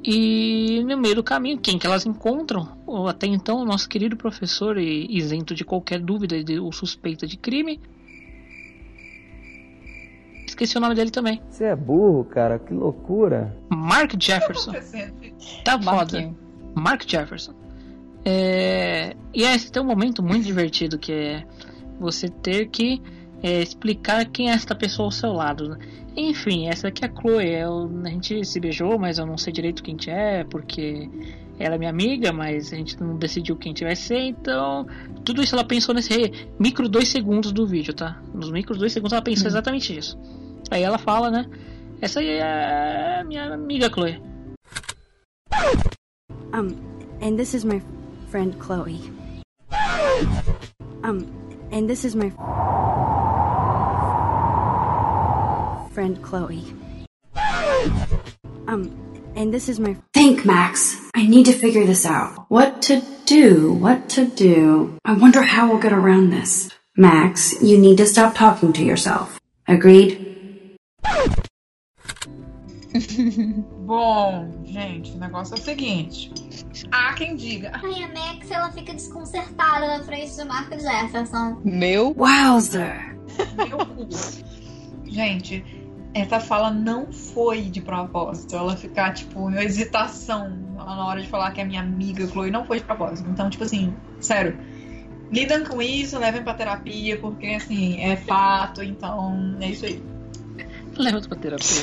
E 0.02 0.82
no 0.84 0.96
meio 0.96 1.16
do 1.16 1.22
caminho, 1.22 1.58
quem 1.58 1.78
que 1.78 1.86
elas 1.86 2.06
encontram? 2.06 2.68
Até 3.06 3.26
então, 3.26 3.58
o 3.58 3.66
nosso 3.66 3.86
querido 3.86 4.16
professor, 4.16 4.78
e 4.78 5.06
isento 5.10 5.54
de 5.54 5.62
qualquer 5.62 6.00
dúvida 6.00 6.42
de 6.42 6.58
o 6.58 6.72
suspeita 6.72 7.26
de 7.26 7.36
crime. 7.36 7.78
Esqueci 10.58 10.76
o 10.76 10.80
nome 10.80 10.96
dele 10.96 11.12
também. 11.12 11.40
Você 11.48 11.66
é 11.66 11.76
burro, 11.76 12.24
cara, 12.24 12.58
que 12.58 12.74
loucura. 12.74 13.56
Mark 13.70 14.12
Jefferson. 14.20 14.72
Tá 15.64 15.80
foda. 15.80 16.34
Mark 16.74 17.08
Jefferson. 17.08 17.54
É... 18.24 19.14
E 19.32 19.44
aí 19.44 19.56
tem 19.60 19.80
um 19.80 19.86
momento 19.86 20.20
muito 20.20 20.44
divertido 20.44 20.98
que 20.98 21.12
é 21.12 21.44
você 22.00 22.28
ter 22.28 22.66
que 22.70 23.00
é, 23.40 23.62
explicar 23.62 24.24
quem 24.24 24.50
é 24.50 24.52
esta 24.52 24.74
pessoa 24.74 25.06
ao 25.06 25.12
seu 25.12 25.32
lado. 25.32 25.68
né? 25.68 25.78
Enfim, 26.16 26.66
essa 26.66 26.88
aqui 26.88 27.04
é 27.04 27.08
a 27.08 27.12
Chloe. 27.14 27.48
Eu, 27.48 27.88
a 28.04 28.08
gente 28.08 28.44
se 28.44 28.58
beijou, 28.58 28.98
mas 28.98 29.18
eu 29.18 29.26
não 29.26 29.38
sei 29.38 29.52
direito 29.52 29.80
quem 29.80 29.94
a 29.94 29.96
gente 29.96 30.10
é, 30.10 30.42
porque 30.42 31.08
ela 31.56 31.76
é 31.76 31.78
minha 31.78 31.90
amiga, 31.90 32.32
mas 32.32 32.72
a 32.72 32.76
gente 32.76 33.00
não 33.00 33.16
decidiu 33.16 33.54
quem 33.54 33.70
a 33.70 33.74
gente 33.74 33.84
vai 33.84 33.94
ser, 33.94 34.22
então. 34.22 34.88
Tudo 35.24 35.40
isso 35.40 35.54
ela 35.54 35.64
pensou 35.64 35.94
nesse 35.94 36.32
micro 36.58 36.88
dois 36.88 37.06
segundos 37.06 37.52
do 37.52 37.64
vídeo, 37.64 37.94
tá? 37.94 38.20
Nos 38.34 38.50
micros 38.50 38.76
dois 38.76 38.92
segundos 38.92 39.12
ela 39.12 39.22
pensou 39.22 39.46
exatamente 39.46 39.96
isso. 39.96 40.18
Aí 40.70 40.82
ela 40.82 40.98
fala, 40.98 41.30
né? 41.30 41.46
Essa 42.00 42.20
aí 42.20 42.28
é 42.28 43.20
a 43.20 43.24
minha 43.24 43.54
amiga 43.54 43.90
Chloe. 43.90 44.20
Um, 46.52 46.76
and 47.20 47.36
this 47.36 47.54
is 47.54 47.64
my 47.64 47.82
friend 48.30 48.54
Chloe. 48.58 49.12
Um, 51.02 51.26
and 51.72 51.88
this 51.88 52.04
is 52.04 52.14
my. 52.14 52.32
friend 55.98 56.22
Chloe. 56.22 56.62
Um, 58.68 58.94
and 59.34 59.52
this 59.52 59.68
is 59.68 59.80
my. 59.80 59.96
Think, 60.14 60.44
Max. 60.44 60.96
I 61.12 61.26
need 61.26 61.46
to 61.46 61.52
figure 61.52 61.84
this 61.84 62.06
out. 62.06 62.46
What 62.48 62.82
to 62.82 63.02
do? 63.26 63.72
What 63.72 64.08
to 64.10 64.26
do? 64.26 64.96
I 65.04 65.14
wonder 65.14 65.42
how 65.42 65.68
we'll 65.68 65.80
get 65.80 65.92
around 65.92 66.30
this. 66.30 66.70
Max, 66.96 67.60
you 67.60 67.78
need 67.78 67.96
to 67.96 68.06
stop 68.06 68.36
talking 68.36 68.72
to 68.74 68.84
yourself. 68.84 69.40
Agreed? 69.66 70.37
Bom, 73.84 74.50
gente, 74.64 75.12
o 75.12 75.18
negócio 75.18 75.54
é 75.54 75.58
o 75.58 75.62
seguinte. 75.62 76.32
Há 76.90 77.14
quem 77.14 77.36
diga. 77.36 77.72
Ai, 77.74 78.02
a 78.02 78.08
Max, 78.08 78.50
ela 78.50 78.70
fica 78.72 78.92
desconcertada 78.92 79.98
na 79.98 80.04
frente 80.04 80.36
do 80.36 80.46
Mark 80.46 80.70
Jefferson. 80.72 81.60
Meu. 81.64 82.14
Wowzer! 82.16 83.16
Meu 83.56 83.78
cu. 83.86 84.08
Gente, 85.04 85.64
essa 86.14 86.40
fala 86.40 86.70
não 86.70 87.12
foi 87.12 87.62
de 87.62 87.80
propósito. 87.80 88.56
Ela 88.56 88.76
ficar, 88.76 89.12
tipo, 89.14 89.50
em 89.50 89.58
hesitação 89.58 90.68
na 90.76 91.06
hora 91.06 91.20
de 91.20 91.28
falar 91.28 91.52
que 91.52 91.60
é 91.60 91.64
minha 91.64 91.80
amiga 91.80 92.26
Chloe 92.26 92.50
não 92.50 92.64
foi 92.64 92.78
de 92.78 92.84
propósito. 92.84 93.28
Então, 93.30 93.50
tipo 93.50 93.64
assim, 93.64 93.94
sério. 94.20 94.58
Lidam 95.30 95.64
com 95.64 95.82
isso, 95.82 96.18
levem 96.18 96.42
pra 96.42 96.54
terapia, 96.54 97.18
porque 97.18 97.46
assim, 97.48 98.00
é 98.00 98.16
fato, 98.16 98.82
então 98.82 99.56
é 99.60 99.68
isso 99.68 99.84
aí. 99.84 100.02
Leva 101.00 101.20
pra 101.20 101.36
terapia. 101.36 101.82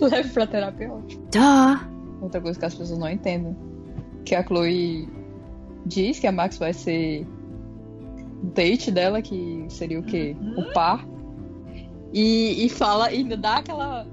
Leve 0.00 0.28
pra 0.30 0.46
terapia 0.46 0.86
é 0.86 0.90
ótimo. 0.90 1.28
Duh! 1.32 2.22
Outra 2.22 2.40
coisa 2.40 2.58
que 2.58 2.64
as 2.64 2.74
pessoas 2.74 2.98
não 2.98 3.08
entendem. 3.08 3.56
Que 4.24 4.34
a 4.34 4.44
Chloe 4.44 5.08
diz 5.84 6.18
que 6.18 6.26
a 6.26 6.32
Max 6.32 6.58
vai 6.58 6.72
ser 6.72 7.26
o 8.42 8.46
date 8.46 8.90
dela, 8.90 9.20
que 9.20 9.66
seria 9.68 9.98
o 9.98 10.02
quê? 10.02 10.36
O 10.56 10.72
par. 10.72 11.06
E, 12.12 12.64
e 12.64 12.68
fala, 12.68 13.12
e 13.12 13.18
ainda 13.18 13.36
dá 13.36 13.56
aquela. 13.56 14.06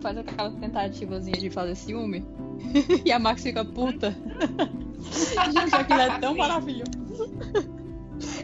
Faz 0.00 0.18
aquela 0.18 0.50
tentativazinha 0.50 1.38
de 1.38 1.48
fazer 1.50 1.76
ciúme. 1.76 2.24
e 3.04 3.12
a 3.12 3.18
Max 3.18 3.42
fica 3.42 3.64
puta. 3.64 4.16
Gente, 5.52 5.74
aquilo 5.74 6.00
é 6.00 6.18
tão 6.18 6.36
maravilhoso. 6.36 6.90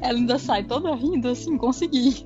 Ela 0.01 0.19
ainda 0.19 0.39
sai 0.39 0.65
toda 0.65 0.95
rindo 0.95 1.29
assim, 1.29 1.57
consegui. 1.57 2.25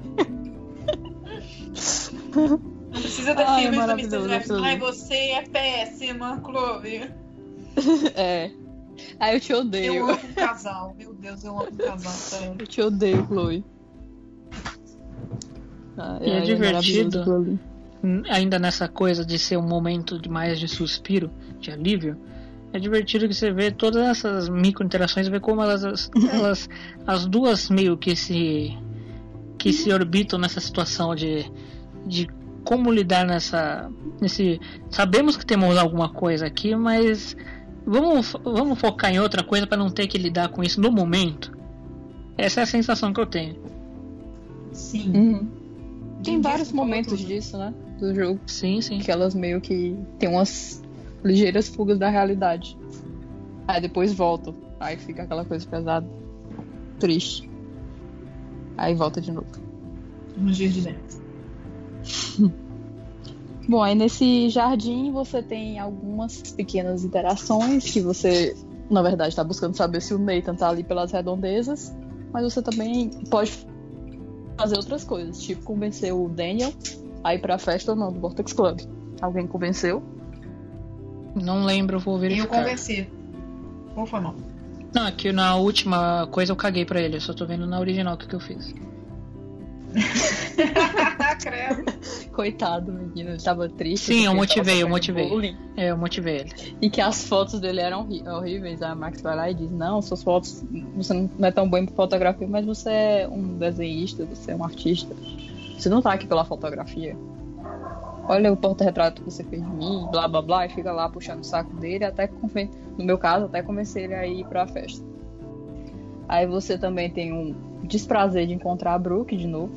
Não 2.34 3.00
precisa 3.00 3.34
ter 3.34 3.42
Ai, 3.42 3.62
filmes 3.62 3.78
do 3.78 3.80
maravilhoso, 3.86 4.28
Mr. 4.28 4.46
Tudo. 4.48 4.64
Ai, 4.64 4.78
você 4.78 5.14
é 5.14 5.42
péssima, 5.42 6.40
Chloe. 6.44 7.10
É. 8.14 8.50
Aí 9.18 9.34
eu 9.36 9.40
te 9.40 9.52
odeio. 9.54 9.94
Eu 9.94 10.04
amo 10.10 10.20
um 10.28 10.32
casal. 10.34 10.94
Meu 10.98 11.14
Deus, 11.14 11.42
eu 11.44 11.52
amo 11.58 11.68
um 11.72 11.76
casal, 11.76 12.12
sério. 12.12 12.56
Eu 12.58 12.66
te 12.66 12.80
odeio, 12.82 13.26
Chloe. 13.26 13.64
Ai, 15.96 16.18
E 16.26 16.30
é 16.30 16.36
ai, 16.38 16.42
divertido. 16.42 17.58
Hum, 18.04 18.22
ainda 18.28 18.58
nessa 18.58 18.88
coisa 18.88 19.24
de 19.24 19.38
ser 19.38 19.56
um 19.56 19.66
momento 19.66 20.18
de 20.18 20.28
mais 20.28 20.58
de 20.58 20.66
suspiro, 20.68 21.30
de 21.60 21.70
alívio, 21.70 22.18
é 22.72 22.78
divertido 22.78 23.28
que 23.28 23.34
você 23.34 23.52
vê 23.52 23.70
todas 23.70 24.02
essas 24.02 24.48
micro 24.48 24.84
interações, 24.84 25.28
vê 25.28 25.38
como 25.38 25.62
elas, 25.62 25.84
as- 25.84 26.10
elas 26.32 26.68
as 27.06 27.26
duas 27.26 27.70
meio 27.70 27.96
que 27.96 28.16
se 28.16 28.76
que 29.58 29.72
se 29.72 29.92
orbitam 29.92 30.38
nessa 30.40 30.58
situação 30.60 31.14
de 31.14 31.44
de 32.06 32.28
como 32.64 32.92
lidar 32.92 33.26
nessa 33.26 33.90
nesse 34.20 34.60
sabemos 34.90 35.36
que 35.36 35.44
temos 35.44 35.76
alguma 35.76 36.08
coisa 36.08 36.46
aqui, 36.46 36.74
mas 36.74 37.36
vamos 37.86 38.34
vamos 38.44 38.78
focar 38.78 39.12
em 39.12 39.20
outra 39.20 39.42
coisa 39.42 39.66
para 39.66 39.78
não 39.78 39.90
ter 39.90 40.06
que 40.06 40.18
lidar 40.18 40.48
com 40.48 40.62
isso 40.62 40.80
no 40.80 40.90
momento. 40.90 41.52
Essa 42.36 42.60
é 42.60 42.62
a 42.62 42.66
sensação 42.66 43.12
que 43.12 43.20
eu 43.20 43.26
tenho. 43.26 43.56
Sim. 44.72 45.12
Uhum. 45.14 45.48
Tem 46.22 46.40
vários 46.40 46.72
momentos 46.72 47.20
tudo. 47.20 47.26
disso, 47.26 47.58
né? 47.58 47.74
Do 47.98 48.14
jogo. 48.14 48.40
Sim, 48.46 48.80
sim. 48.80 48.98
Que 48.98 49.10
elas 49.10 49.34
meio 49.34 49.60
que 49.60 49.96
tem 50.18 50.28
umas 50.28 50.82
ligeiras 51.22 51.68
fugas 51.68 51.98
da 51.98 52.08
realidade. 52.08 52.76
Aí 53.66 53.80
depois 53.80 54.12
voltam. 54.12 54.54
Aí 54.80 54.96
fica 54.96 55.22
aquela 55.22 55.44
coisa 55.44 55.66
pesada. 55.66 56.06
Triste. 56.98 57.48
Aí 58.76 58.94
volta 58.94 59.20
de 59.20 59.30
novo. 59.30 59.46
Nos 60.36 60.56
dias 60.56 60.72
de 60.72 60.80
dentro. 60.82 61.21
Bom, 63.68 63.82
aí 63.82 63.94
nesse 63.94 64.48
jardim 64.48 65.12
você 65.12 65.42
tem 65.42 65.78
algumas 65.78 66.42
pequenas 66.52 67.04
interações 67.04 67.84
que 67.90 68.00
você, 68.00 68.56
na 68.90 69.02
verdade, 69.02 69.30
está 69.30 69.44
buscando 69.44 69.76
saber 69.76 70.00
se 70.02 70.12
o 70.12 70.18
Nathan 70.18 70.54
tá 70.56 70.68
ali 70.68 70.82
pelas 70.82 71.12
redondezas, 71.12 71.94
mas 72.32 72.42
você 72.42 72.60
também 72.60 73.10
pode 73.30 73.52
fazer 74.58 74.76
outras 74.76 75.04
coisas, 75.04 75.40
tipo 75.40 75.62
convencer 75.62 76.12
o 76.12 76.28
Daniel 76.28 76.72
a 77.22 77.34
ir 77.34 77.38
pra 77.38 77.56
festa 77.56 77.92
ou 77.92 77.96
não 77.96 78.12
do 78.12 78.20
Vortex 78.20 78.52
Club. 78.52 78.80
Alguém 79.20 79.46
convenceu? 79.46 80.02
Não 81.40 81.64
lembro, 81.64 82.00
vou 82.00 82.14
Eu 82.16 82.20
verificar. 82.20 82.62
convenci. 82.62 83.08
Ou 83.96 84.04
foi 84.04 84.20
mal? 84.20 84.34
Não, 84.92 85.06
aqui 85.06 85.32
na 85.32 85.56
última 85.56 86.26
coisa 86.30 86.52
eu 86.52 86.56
caguei 86.56 86.84
pra 86.84 87.00
ele, 87.00 87.16
eu 87.16 87.20
só 87.20 87.32
tô 87.32 87.46
vendo 87.46 87.66
na 87.66 87.78
original 87.78 88.14
o 88.14 88.18
que, 88.18 88.26
que 88.26 88.34
eu 88.34 88.40
fiz. 88.40 88.74
Credo. 91.42 92.30
Coitado, 92.32 92.92
menino, 92.92 93.30
ele 93.30 93.42
tava 93.42 93.68
triste. 93.68 94.14
Sim, 94.14 94.24
eu 94.26 94.34
motivei, 94.34 94.82
eu 94.82 94.88
motivei. 94.88 95.28
bullying. 95.28 95.56
É, 95.76 95.90
eu 95.90 95.96
motivei 95.96 96.40
ele. 96.40 96.76
E 96.80 96.90
que 96.90 97.00
as 97.00 97.26
fotos 97.26 97.60
dele 97.60 97.80
eram 97.80 98.08
horríveis. 98.26 98.82
A 98.82 98.94
Max 98.94 99.20
vai 99.20 99.36
lá 99.36 99.50
e 99.50 99.54
diz: 99.54 99.70
Não, 99.70 100.00
suas 100.00 100.22
fotos, 100.22 100.64
você 100.96 101.14
não 101.14 101.30
é 101.42 101.50
tão 101.50 101.68
bom 101.68 101.78
em 101.78 101.86
fotografia, 101.86 102.46
mas 102.48 102.64
você 102.64 102.90
é 102.90 103.28
um 103.30 103.58
desenhista, 103.58 104.24
você 104.24 104.52
é 104.52 104.56
um 104.56 104.64
artista. 104.64 105.14
Você 105.78 105.88
não 105.88 106.00
tá 106.00 106.12
aqui 106.12 106.26
pela 106.26 106.44
fotografia. 106.44 107.16
Olha 108.28 108.52
o 108.52 108.56
porta-retrato 108.56 109.22
que 109.22 109.30
você 109.30 109.42
fez 109.42 109.60
de 109.60 109.70
mim, 109.70 110.06
blá 110.10 110.28
blá 110.28 110.40
blá, 110.40 110.66
e 110.66 110.68
fica 110.68 110.92
lá 110.92 111.08
puxando 111.08 111.40
o 111.40 111.44
saco 111.44 111.74
dele, 111.76 112.04
até 112.04 112.28
conven... 112.28 112.70
no 112.96 113.04
meu 113.04 113.18
caso, 113.18 113.46
até 113.46 113.62
convencer 113.62 114.04
ele 114.04 114.14
a 114.14 114.26
ir 114.26 114.46
pra 114.46 114.66
festa. 114.66 115.04
Aí 116.28 116.46
você 116.46 116.78
também 116.78 117.10
tem 117.10 117.32
um 117.32 117.71
desprazer 117.92 118.46
de 118.46 118.54
encontrar 118.54 118.94
a 118.94 118.98
Brooke 118.98 119.36
de 119.36 119.46
novo. 119.46 119.72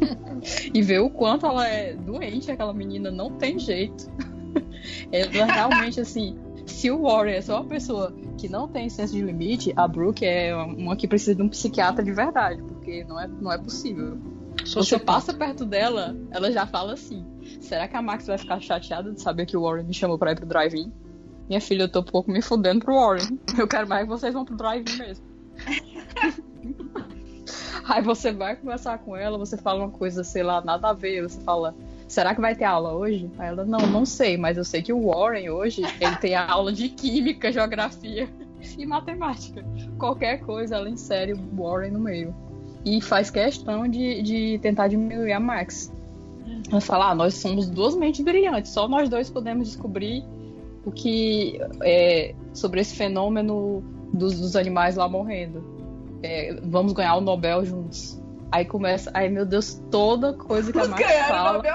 e 0.72 0.82
ver 0.82 1.00
o 1.00 1.10
quanto 1.10 1.46
ela 1.46 1.66
é 1.66 1.94
doente, 1.94 2.50
aquela 2.50 2.72
menina 2.72 3.10
não 3.10 3.30
tem 3.30 3.58
jeito. 3.58 4.10
Ela 5.10 5.46
realmente, 5.46 6.00
assim, 6.00 6.38
se 6.66 6.90
o 6.90 7.02
Warren 7.02 7.34
é 7.34 7.40
só 7.40 7.60
uma 7.60 7.68
pessoa 7.68 8.14
que 8.38 8.48
não 8.48 8.68
tem 8.68 8.88
senso 8.88 9.14
de 9.14 9.22
limite, 9.22 9.72
a 9.76 9.88
Brooke 9.88 10.24
é 10.24 10.54
uma 10.54 10.96
que 10.96 11.08
precisa 11.08 11.34
de 11.34 11.42
um 11.42 11.48
psiquiatra 11.48 12.04
de 12.04 12.12
verdade, 12.12 12.62
porque 12.62 13.04
não 13.04 13.18
é, 13.18 13.26
não 13.26 13.50
é 13.52 13.58
possível. 13.58 14.18
Você 14.60 14.66
Sociopata. 14.66 15.12
passa 15.12 15.34
perto 15.34 15.64
dela, 15.64 16.16
ela 16.30 16.52
já 16.52 16.66
fala 16.66 16.92
assim: 16.92 17.24
será 17.60 17.88
que 17.88 17.96
a 17.96 18.02
Max 18.02 18.26
vai 18.26 18.38
ficar 18.38 18.60
chateada 18.60 19.12
de 19.12 19.20
saber 19.20 19.46
que 19.46 19.56
o 19.56 19.62
Warren 19.62 19.86
me 19.86 19.94
chamou 19.94 20.18
pra 20.18 20.32
ir 20.32 20.36
pro 20.36 20.46
drive-in? 20.46 20.92
Minha 21.48 21.60
filha, 21.60 21.82
eu 21.82 21.88
tô 21.88 22.00
um 22.00 22.04
pouco 22.04 22.30
me 22.30 22.40
fudendo 22.40 22.84
pro 22.84 22.94
Warren. 22.94 23.38
Eu 23.58 23.66
quero 23.66 23.88
mais 23.88 24.04
que 24.04 24.08
vocês 24.08 24.32
vão 24.32 24.44
pro 24.44 24.56
drive-in 24.56 24.96
mesmo. 24.98 25.24
Aí 27.88 28.02
você 28.02 28.32
vai 28.32 28.56
conversar 28.56 28.98
com 28.98 29.16
ela, 29.16 29.38
você 29.38 29.56
fala 29.56 29.84
uma 29.84 29.90
coisa, 29.90 30.24
sei 30.24 30.42
lá, 30.42 30.60
nada 30.60 30.90
a 30.90 30.92
ver. 30.92 31.22
Você 31.22 31.40
fala, 31.40 31.74
será 32.08 32.34
que 32.34 32.40
vai 32.40 32.54
ter 32.54 32.64
aula 32.64 32.92
hoje? 32.92 33.30
Aí 33.38 33.48
ela, 33.48 33.64
não, 33.64 33.80
não 33.80 34.06
sei, 34.06 34.36
mas 34.36 34.56
eu 34.56 34.64
sei 34.64 34.82
que 34.82 34.92
o 34.92 35.06
Warren 35.08 35.50
hoje, 35.50 35.82
ele 36.00 36.16
tem 36.16 36.34
a 36.34 36.46
aula 36.46 36.72
de 36.72 36.88
química, 36.88 37.52
geografia 37.52 38.28
e 38.78 38.86
matemática. 38.86 39.64
Qualquer 39.98 40.40
coisa, 40.40 40.76
ela 40.76 40.88
insere 40.88 41.32
o 41.32 41.38
Warren 41.56 41.90
no 41.90 42.00
meio. 42.00 42.34
E 42.84 43.00
faz 43.00 43.30
questão 43.30 43.88
de, 43.88 44.22
de 44.22 44.58
tentar 44.60 44.88
diminuir 44.88 45.32
a 45.32 45.40
Max. 45.40 45.90
Ela 46.70 46.80
fala, 46.80 47.10
ah, 47.10 47.14
nós 47.14 47.34
somos 47.34 47.68
duas 47.68 47.96
mentes 47.96 48.22
brilhantes, 48.22 48.72
só 48.72 48.86
nós 48.86 49.08
dois 49.08 49.30
podemos 49.30 49.68
descobrir 49.68 50.22
o 50.84 50.92
que 50.92 51.58
é 51.82 52.34
sobre 52.52 52.80
esse 52.80 52.94
fenômeno 52.94 53.82
dos, 54.12 54.38
dos 54.38 54.54
animais 54.54 54.96
lá 54.96 55.08
morrendo. 55.08 55.73
É, 56.24 56.56
vamos 56.62 56.94
ganhar 56.94 57.16
o 57.16 57.20
Nobel 57.20 57.66
juntos. 57.66 58.18
Aí 58.50 58.64
começa, 58.64 59.10
ai 59.12 59.28
meu 59.28 59.44
Deus, 59.44 59.78
toda 59.90 60.32
coisa 60.32 60.72
que 60.72 60.78
a 60.78 60.88
Max 60.88 61.06
Ganharam 61.06 61.26
o 61.26 61.28
fala. 61.28 61.52
Nobel. 61.52 61.74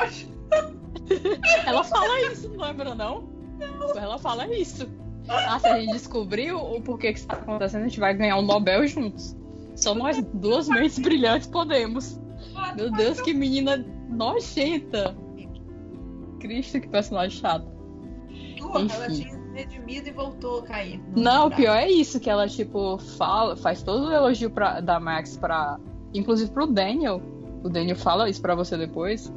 Ela 1.67 1.84
fala 1.84 2.21
isso, 2.31 2.49
não 2.49 2.65
lembra 2.65 2.95
não? 2.95 3.30
Ela 3.95 4.17
fala 4.17 4.47
isso. 4.47 4.89
Ah, 5.27 5.59
se 5.59 5.67
a 5.67 5.80
gente 5.80 5.91
descobrir 5.91 6.51
o 6.51 6.81
porquê 6.81 7.13
que 7.13 7.19
isso 7.19 7.27
tá 7.27 7.35
acontecendo, 7.35 7.81
a 7.84 7.88
gente 7.88 7.99
vai 7.99 8.15
ganhar 8.15 8.38
o 8.38 8.41
Nobel 8.41 8.88
juntos. 8.88 9.38
Só 9.76 9.93
nós 9.93 10.19
duas 10.34 10.67
mentes 10.67 10.97
brilhantes 10.97 11.47
podemos. 11.47 12.19
Meu 12.76 12.91
Deus, 12.91 13.21
que 13.21 13.35
menina 13.35 13.85
nojenta. 14.09 15.15
Cristo, 16.39 16.81
que 16.81 16.88
personagem 16.88 17.39
chato. 17.39 17.67
Porra, 18.57 18.80
ela 18.80 19.11
Enfim. 19.11 19.23
tinha 19.23 19.39
redimido 19.60 20.07
e 20.07 20.11
voltou 20.11 20.60
a 20.60 20.64
cair. 20.64 21.02
Não, 21.15 21.48
o 21.48 21.52
pior 21.52 21.76
é 21.76 21.90
isso, 21.90 22.19
que 22.19 22.30
ela, 22.30 22.48
tipo, 22.48 22.98
fala, 23.18 23.56
faz 23.56 23.81
todo 23.81 24.07
o 24.07 24.11
elogio 24.11 24.49
pra, 24.49 24.80
da 24.80 24.99
Max 24.99 25.38
pra. 25.38 25.80
Inclusive 26.14 26.52
pro 26.52 26.68
Daniel. 26.68 27.22
O 27.64 27.69
Daniel 27.69 27.95
fala 27.95 28.30
isso 28.30 28.41
pra 28.41 28.56
você 28.56 28.77
depois. 28.77 29.31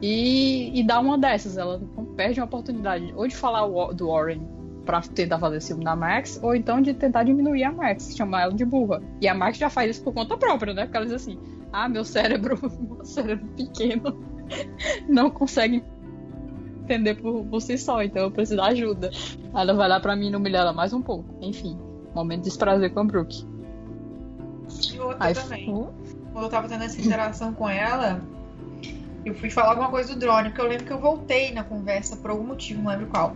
E, 0.00 0.78
e 0.78 0.82
dá 0.82 1.00
uma 1.00 1.18
dessas. 1.18 1.56
Ela 1.56 1.80
não 1.96 2.04
perde 2.04 2.40
uma 2.40 2.46
oportunidade. 2.46 3.12
Ou 3.16 3.26
de 3.26 3.36
falar 3.36 3.66
do 3.92 4.08
Warren 4.08 4.58
pra 4.84 5.02
tentar 5.02 5.38
fazer 5.38 5.60
ciúme 5.60 5.84
da 5.84 5.94
Max, 5.94 6.40
ou 6.42 6.54
então 6.54 6.80
de 6.80 6.94
tentar 6.94 7.22
diminuir 7.22 7.62
a 7.62 7.70
Max, 7.70 8.16
chamar 8.16 8.44
ela 8.44 8.54
de 8.54 8.64
burra. 8.64 9.02
E 9.20 9.28
a 9.28 9.34
Max 9.34 9.58
já 9.58 9.68
faz 9.68 9.90
isso 9.90 10.02
por 10.02 10.14
conta 10.14 10.34
própria, 10.34 10.72
né? 10.72 10.84
Porque 10.84 10.96
ela 10.96 11.04
diz 11.04 11.14
assim: 11.14 11.38
Ah, 11.70 11.88
meu 11.90 12.04
cérebro, 12.04 12.58
meu 12.80 13.04
cérebro 13.04 13.46
pequeno. 13.54 14.18
não 15.06 15.30
consegue 15.30 15.84
entender 16.84 17.16
por, 17.16 17.44
por 17.44 17.60
si 17.60 17.76
só, 17.76 18.02
então 18.02 18.22
eu 18.22 18.30
preciso 18.30 18.56
de 18.62 18.66
ajuda. 18.66 19.10
Ela 19.58 19.74
vai 19.74 19.88
lá 19.88 19.98
pra 19.98 20.14
mim 20.14 20.32
humilhar 20.32 20.62
ela 20.62 20.72
mais 20.72 20.92
um 20.92 21.02
pouco. 21.02 21.34
Enfim, 21.40 21.76
momento 22.14 22.42
de 22.42 22.48
desprazer 22.48 22.94
com 22.94 23.00
a 23.00 23.04
Brooke. 23.04 23.44
E 24.92 25.00
outra 25.00 25.16
Aí, 25.18 25.34
também. 25.34 25.66
Quando 26.32 26.44
eu 26.44 26.48
tava 26.48 26.68
tendo 26.68 26.84
essa 26.84 27.00
interação 27.00 27.52
com 27.52 27.68
ela, 27.68 28.20
eu 29.24 29.34
fui 29.34 29.50
falar 29.50 29.70
alguma 29.70 29.90
coisa 29.90 30.14
do 30.14 30.20
drone, 30.20 30.50
porque 30.50 30.60
eu 30.60 30.68
lembro 30.68 30.86
que 30.86 30.92
eu 30.92 31.00
voltei 31.00 31.52
na 31.52 31.64
conversa 31.64 32.14
por 32.16 32.30
algum 32.30 32.44
motivo, 32.44 32.82
não 32.82 32.90
lembro 32.92 33.08
qual. 33.08 33.34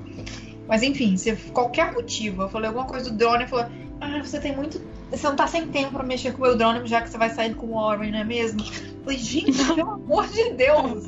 Mas 0.68 0.84
enfim, 0.84 1.16
se 1.16 1.34
qualquer 1.50 1.92
motivo, 1.92 2.42
eu 2.42 2.48
falei 2.48 2.68
alguma 2.68 2.86
coisa 2.86 3.10
do 3.10 3.16
drone, 3.16 3.48
falou: 3.48 3.66
Ah, 4.00 4.22
você 4.22 4.38
tem 4.38 4.54
muito. 4.54 4.80
Você 5.10 5.26
não 5.26 5.34
tá 5.34 5.48
sem 5.48 5.66
tempo 5.68 5.90
pra 5.90 6.04
mexer 6.04 6.30
com 6.32 6.38
o 6.38 6.42
meu 6.42 6.56
drone, 6.56 6.86
já 6.86 7.02
que 7.02 7.10
você 7.10 7.18
vai 7.18 7.30
sair 7.30 7.54
com 7.56 7.66
o 7.66 7.74
Warren, 7.74 8.12
não 8.12 8.20
é 8.20 8.24
mesmo? 8.24 8.60
Eu 8.60 9.02
falei, 9.02 9.18
gente, 9.18 9.64
pelo 9.74 9.90
amor 9.90 10.28
de 10.28 10.52
Deus! 10.52 11.04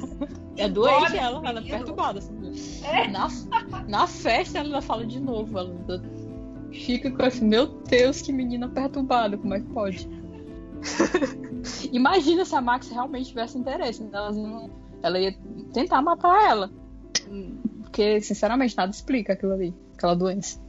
É 0.57 0.69
doente 0.69 1.17
ela, 1.17 1.41
ela 1.49 1.59
é 1.61 1.63
perturbada. 1.63 2.19
assim. 2.21 2.83
É. 2.85 3.09
Na, 3.09 3.29
na 3.89 4.07
festa 4.07 4.59
ela 4.59 4.69
ainda 4.69 4.81
fala 4.81 5.05
de 5.07 5.19
novo. 5.21 5.59
Ela 5.59 5.75
fica 6.73 7.11
com 7.11 7.23
esse, 7.25 7.43
meu 7.45 7.67
Deus, 7.67 8.23
que 8.23 8.33
menina 8.33 8.69
perturbada, 8.69 9.37
como 9.37 9.55
é 9.55 9.61
que 9.61 9.67
pode? 9.67 10.09
Imagina 11.93 12.45
se 12.45 12.55
a 12.55 12.61
Max 12.61 12.89
realmente 12.91 13.29
tivesse 13.29 13.57
interesse. 13.59 14.03
então 14.03 14.21
Ela, 14.27 14.33
não- 14.33 14.71
ela 15.03 15.19
ia 15.19 15.37
tentar 15.73 16.03
matar 16.03 16.51
ela. 16.51 16.71
Porque, 17.83 18.21
sinceramente, 18.21 18.77
nada 18.77 18.91
explica 18.93 19.33
aquilo 19.33 19.53
ali, 19.53 19.75
aquela 19.97 20.15
doença. 20.15 20.61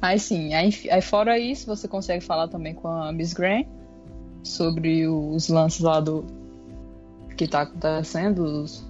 Aí 0.00 0.18
sim, 0.18 0.54
aí, 0.54 0.72
aí 0.90 1.02
fora 1.02 1.38
isso, 1.38 1.66
você 1.66 1.86
consegue 1.86 2.24
falar 2.24 2.48
também 2.48 2.72
com 2.74 2.88
a 2.88 3.12
Miss 3.12 3.34
Grant 3.34 3.66
sobre 4.42 5.06
os 5.06 5.48
lances 5.48 5.80
lá 5.80 6.00
do 6.00 6.24
que 7.40 7.48
tá 7.48 7.62
acontecendo, 7.62 8.42
os 8.44 8.86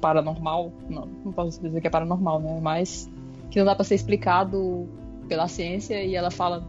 paranormal, 0.00 0.72
não, 0.90 1.06
não 1.24 1.32
posso 1.32 1.62
dizer 1.62 1.80
que 1.80 1.86
é 1.86 1.90
paranormal, 1.90 2.40
né? 2.40 2.58
Mas 2.60 3.08
que 3.50 3.58
não 3.60 3.66
dá 3.66 3.74
pra 3.74 3.84
ser 3.84 3.94
explicado 3.94 4.88
pela 5.28 5.46
ciência 5.46 6.02
e 6.02 6.16
ela 6.16 6.30
fala 6.30 6.66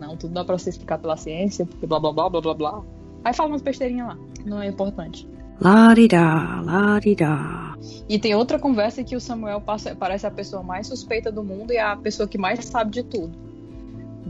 não, 0.00 0.16
tudo 0.16 0.32
dá 0.32 0.42
pra 0.44 0.56
ser 0.56 0.70
explicado 0.70 1.02
pela 1.02 1.16
ciência, 1.18 1.66
porque 1.66 1.86
blá 1.86 2.00
blá 2.00 2.12
blá 2.12 2.30
blá 2.30 2.40
blá 2.40 2.54
blá. 2.54 2.82
Aí 3.24 3.34
fala 3.34 3.50
umas 3.50 3.60
besteirinhas 3.60 4.08
lá, 4.08 4.18
não 4.46 4.62
é 4.62 4.68
importante. 4.68 5.28
La-di-da, 5.60 6.62
la-di-da. 6.62 7.76
E 8.08 8.18
tem 8.18 8.34
outra 8.34 8.58
conversa 8.58 9.04
que 9.04 9.16
o 9.16 9.20
Samuel 9.20 9.60
passa- 9.60 9.94
parece 9.94 10.26
a 10.26 10.30
pessoa 10.30 10.62
mais 10.62 10.86
suspeita 10.86 11.30
do 11.30 11.44
mundo 11.44 11.72
e 11.72 11.78
a 11.78 11.94
pessoa 11.96 12.26
que 12.26 12.38
mais 12.38 12.64
sabe 12.64 12.90
de 12.90 13.02
tudo. 13.02 13.32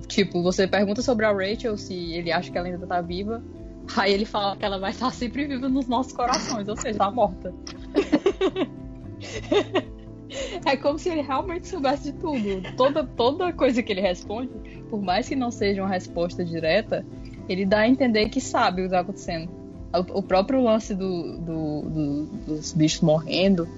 Tipo, 0.09 0.43
você 0.43 0.67
pergunta 0.67 1.01
sobre 1.03 1.25
a 1.25 1.33
Rachel 1.33 1.77
se 1.77 1.95
ele 2.13 2.33
acha 2.33 2.51
que 2.51 2.59
ela 2.59 2.67
ainda 2.67 2.87
tá 2.87 3.01
viva. 3.01 3.43
Aí 3.97 4.13
ele 4.13 4.25
fala 4.25 4.57
que 4.57 4.65
ela 4.65 4.79
vai 4.79 4.91
estar 4.91 5.11
sempre 5.13 5.47
viva 5.47 5.69
nos 5.69 5.87
nossos 5.87 6.13
corações, 6.13 6.67
ou 6.69 6.77
seja, 6.77 6.99
tá 6.99 7.11
morta. 7.11 7.53
É 10.65 10.77
como 10.77 10.99
se 10.99 11.09
ele 11.09 11.23
realmente 11.23 11.69
soubesse 11.69 12.11
de 12.13 12.19
tudo. 12.19 12.61
Toda, 12.77 13.05
toda 13.05 13.53
coisa 13.53 13.83
que 13.83 13.93
ele 13.93 14.01
responde, 14.01 14.51
por 14.91 15.01
mais 15.01 15.29
que 15.29 15.37
não 15.37 15.51
seja 15.51 15.83
uma 15.83 15.89
resposta 15.89 16.45
direta, 16.45 17.07
ele 17.49 17.65
dá 17.65 17.81
a 17.81 17.89
entender 17.89 18.29
que 18.29 18.41
sabe 18.41 18.83
o 18.83 18.85
que 18.85 18.87
está 18.87 19.01
acontecendo. 19.01 19.49
O, 19.95 20.19
o 20.19 20.23
próprio 20.23 20.61
lance 20.63 20.95
do, 20.95 21.39
do- 21.39 21.83
do- 21.83 22.25
dos 22.47 22.73
bichos 22.73 23.01
morrendo, 23.01 23.69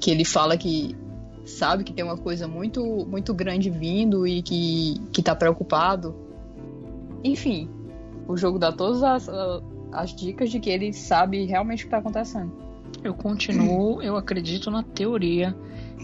que 0.00 0.10
ele 0.10 0.24
fala 0.24 0.56
que 0.56 0.96
sabe 1.44 1.84
que 1.84 1.92
tem 1.92 2.04
uma 2.04 2.16
coisa 2.16 2.48
muito, 2.48 2.82
muito 3.06 3.34
grande 3.34 3.68
vindo 3.70 4.26
e 4.26 4.42
que, 4.42 4.98
que 5.12 5.22
tá 5.22 5.34
preocupado. 5.36 6.14
Enfim, 7.22 7.68
o 8.28 8.36
jogo 8.36 8.58
dá 8.58 8.72
todas 8.72 9.02
as, 9.02 9.28
as 9.92 10.14
dicas 10.14 10.50
de 10.50 10.60
que 10.60 10.70
ele 10.70 10.92
sabe 10.92 11.44
realmente 11.44 11.84
o 11.84 11.86
que 11.86 11.90
tá 11.90 11.98
acontecendo. 11.98 12.52
Eu 13.02 13.14
continuo, 13.14 14.02
eu 14.02 14.16
acredito 14.16 14.70
na 14.70 14.82
teoria 14.82 15.56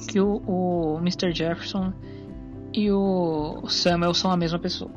que 0.09 0.21
o, 0.21 0.43
o 0.47 0.99
Mr. 0.99 1.33
Jefferson 1.33 1.93
e 2.73 2.91
o 2.91 3.63
Samuel 3.69 4.15
são 4.15 4.31
a 4.31 4.37
mesma 4.37 4.59
pessoa. 4.59 4.91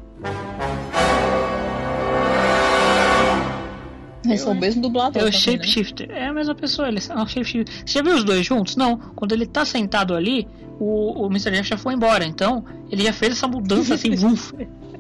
Eles 4.26 4.42
são 4.42 4.54
o 4.54 4.56
mesmo 4.56 4.82
dublador. 4.82 5.22
É 5.22 5.26
o 5.26 5.32
também, 5.32 5.58
né? 5.58 5.64
Shapeshifter, 5.64 6.12
é 6.12 6.28
a 6.28 6.34
mesma 6.34 6.56
pessoa, 6.56 6.88
ele 6.88 7.00
é 7.00 7.14
um 7.16 7.28
Shapeshifter. 7.28 7.84
Você 7.86 8.00
já 8.00 8.02
viu 8.02 8.16
os 8.16 8.24
dois 8.24 8.46
juntos? 8.46 8.76
Não. 8.76 8.98
Quando 8.98 9.34
ele 9.34 9.46
tá 9.46 9.64
sentado 9.64 10.16
ali, 10.16 10.48
o, 10.80 11.26
o 11.26 11.28
Mr. 11.28 11.52
Jeff 11.52 11.70
já 11.70 11.78
foi 11.78 11.94
embora, 11.94 12.26
então 12.26 12.64
ele 12.90 13.04
já 13.04 13.14
fez 13.14 13.34
essa 13.34 13.48
mudança 13.48 13.94
assim, 13.94 14.14
vuf. 14.16 14.54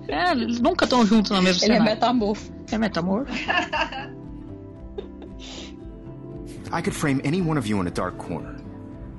É, 0.08 0.32
eles 0.32 0.60
nunca 0.60 0.86
estão 0.86 1.06
juntos 1.06 1.32
na 1.32 1.42
mesma 1.42 1.66
Ele 1.66 1.74
é 1.74 1.78
cenário. 1.78 1.94
metamorfo. 1.96 2.52
É 2.72 2.78
metamorfo. 2.78 3.34
I 6.72 6.82
could 6.82 6.94
frame 6.96 7.22
any 7.26 7.42
one 7.42 7.58
of 7.58 7.68
you 7.68 7.80
in 7.82 7.88
a 7.88 7.92
dark 7.92 8.18
corner 8.18 8.56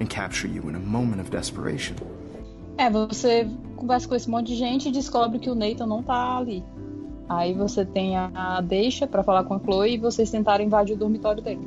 and 0.00 0.06
capture 0.08 0.46
you 0.48 0.68
in 0.68 0.74
a 0.74 0.78
moment 0.80 1.20
of 1.20 1.30
desperation. 1.30 1.94
É, 2.78 2.90
você 2.90 3.48
conversa 3.76 4.06
com 4.08 4.14
esse 4.14 4.28
monte 4.28 4.48
de 4.48 4.56
gente 4.56 4.88
e 4.88 4.92
descobre 4.92 5.38
que 5.38 5.48
o 5.48 5.54
Nathan 5.54 5.86
não 5.86 6.02
tá 6.02 6.36
ali. 6.36 6.62
Aí 7.28 7.54
você 7.54 7.84
tem 7.84 8.16
a, 8.16 8.30
a 8.34 8.60
deixa 8.60 9.06
pra 9.06 9.22
falar 9.22 9.44
com 9.44 9.54
a 9.54 9.58
Chloe 9.58 9.94
e 9.94 9.98
vocês 9.98 10.30
tentaram 10.30 10.64
invadir 10.64 10.94
o 10.94 10.98
dormitório 10.98 11.42
dele. 11.42 11.66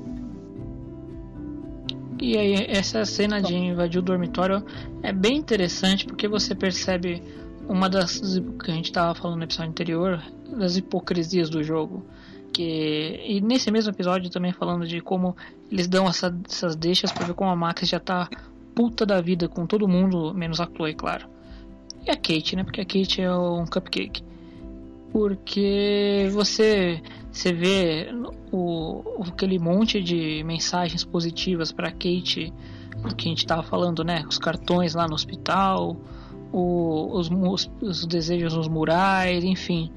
E 2.21 2.37
aí, 2.37 2.53
essa 2.69 3.05
cena 3.05 3.41
de 3.41 3.55
invadir 3.55 3.99
o 3.99 4.01
dormitório 4.01 4.63
é 5.01 5.11
bem 5.13 5.37
interessante 5.37 6.05
porque 6.05 6.27
você 6.27 6.53
percebe 6.53 7.23
uma 7.69 7.87
das 7.89 8.19
que 8.63 8.71
a 8.71 8.73
gente 8.73 8.85
estava 8.85 9.15
falando 9.15 9.37
no 9.37 9.43
episódio 9.45 9.69
anterior, 9.69 10.23
das 10.57 10.75
hipocrisias 10.75 11.49
do 11.49 11.63
jogo. 11.63 12.05
Que, 12.51 13.21
e 13.27 13.39
nesse 13.41 13.69
mesmo 13.69 13.91
episódio 13.91 14.29
também 14.29 14.51
falando 14.51 14.87
de 14.87 14.99
como 15.01 15.37
eles 15.71 15.87
dão 15.87 16.07
essa- 16.07 16.35
essas 16.49 16.75
deixas 16.75 17.11
pra 17.11 17.25
ver 17.27 17.33
como 17.35 17.49
a 17.51 17.55
Max 17.55 17.87
já 17.87 17.99
tá 17.99 18.27
puta 18.73 19.05
da 19.05 19.21
vida 19.21 19.47
com 19.47 19.65
todo 19.67 19.87
mundo, 19.87 20.33
menos 20.33 20.59
a 20.59 20.65
Chloe, 20.65 20.95
claro. 20.95 21.27
E 22.05 22.09
a 22.09 22.15
Kate, 22.15 22.55
né? 22.55 22.63
Porque 22.63 22.81
a 22.81 22.85
Kate 22.85 23.21
é 23.21 23.31
um 23.33 23.65
cupcake. 23.65 24.23
Porque 25.11 26.29
você, 26.31 27.01
você 27.31 27.51
vê 27.51 28.09
o, 28.51 29.03
aquele 29.27 29.59
monte 29.59 30.01
de 30.01 30.43
mensagens 30.43 31.03
positivas 31.03 31.71
para 31.71 31.91
Kate, 31.91 32.53
que 33.17 33.27
a 33.27 33.29
gente 33.29 33.45
tava 33.45 33.63
falando, 33.63 34.03
né? 34.03 34.23
Os 34.27 34.37
cartões 34.37 34.93
lá 34.95 35.07
no 35.07 35.15
hospital, 35.15 35.97
o- 36.51 37.17
os, 37.17 37.29
os 37.81 38.05
desejos 38.05 38.53
nos 38.55 38.67
murais, 38.67 39.43
enfim. 39.43 39.91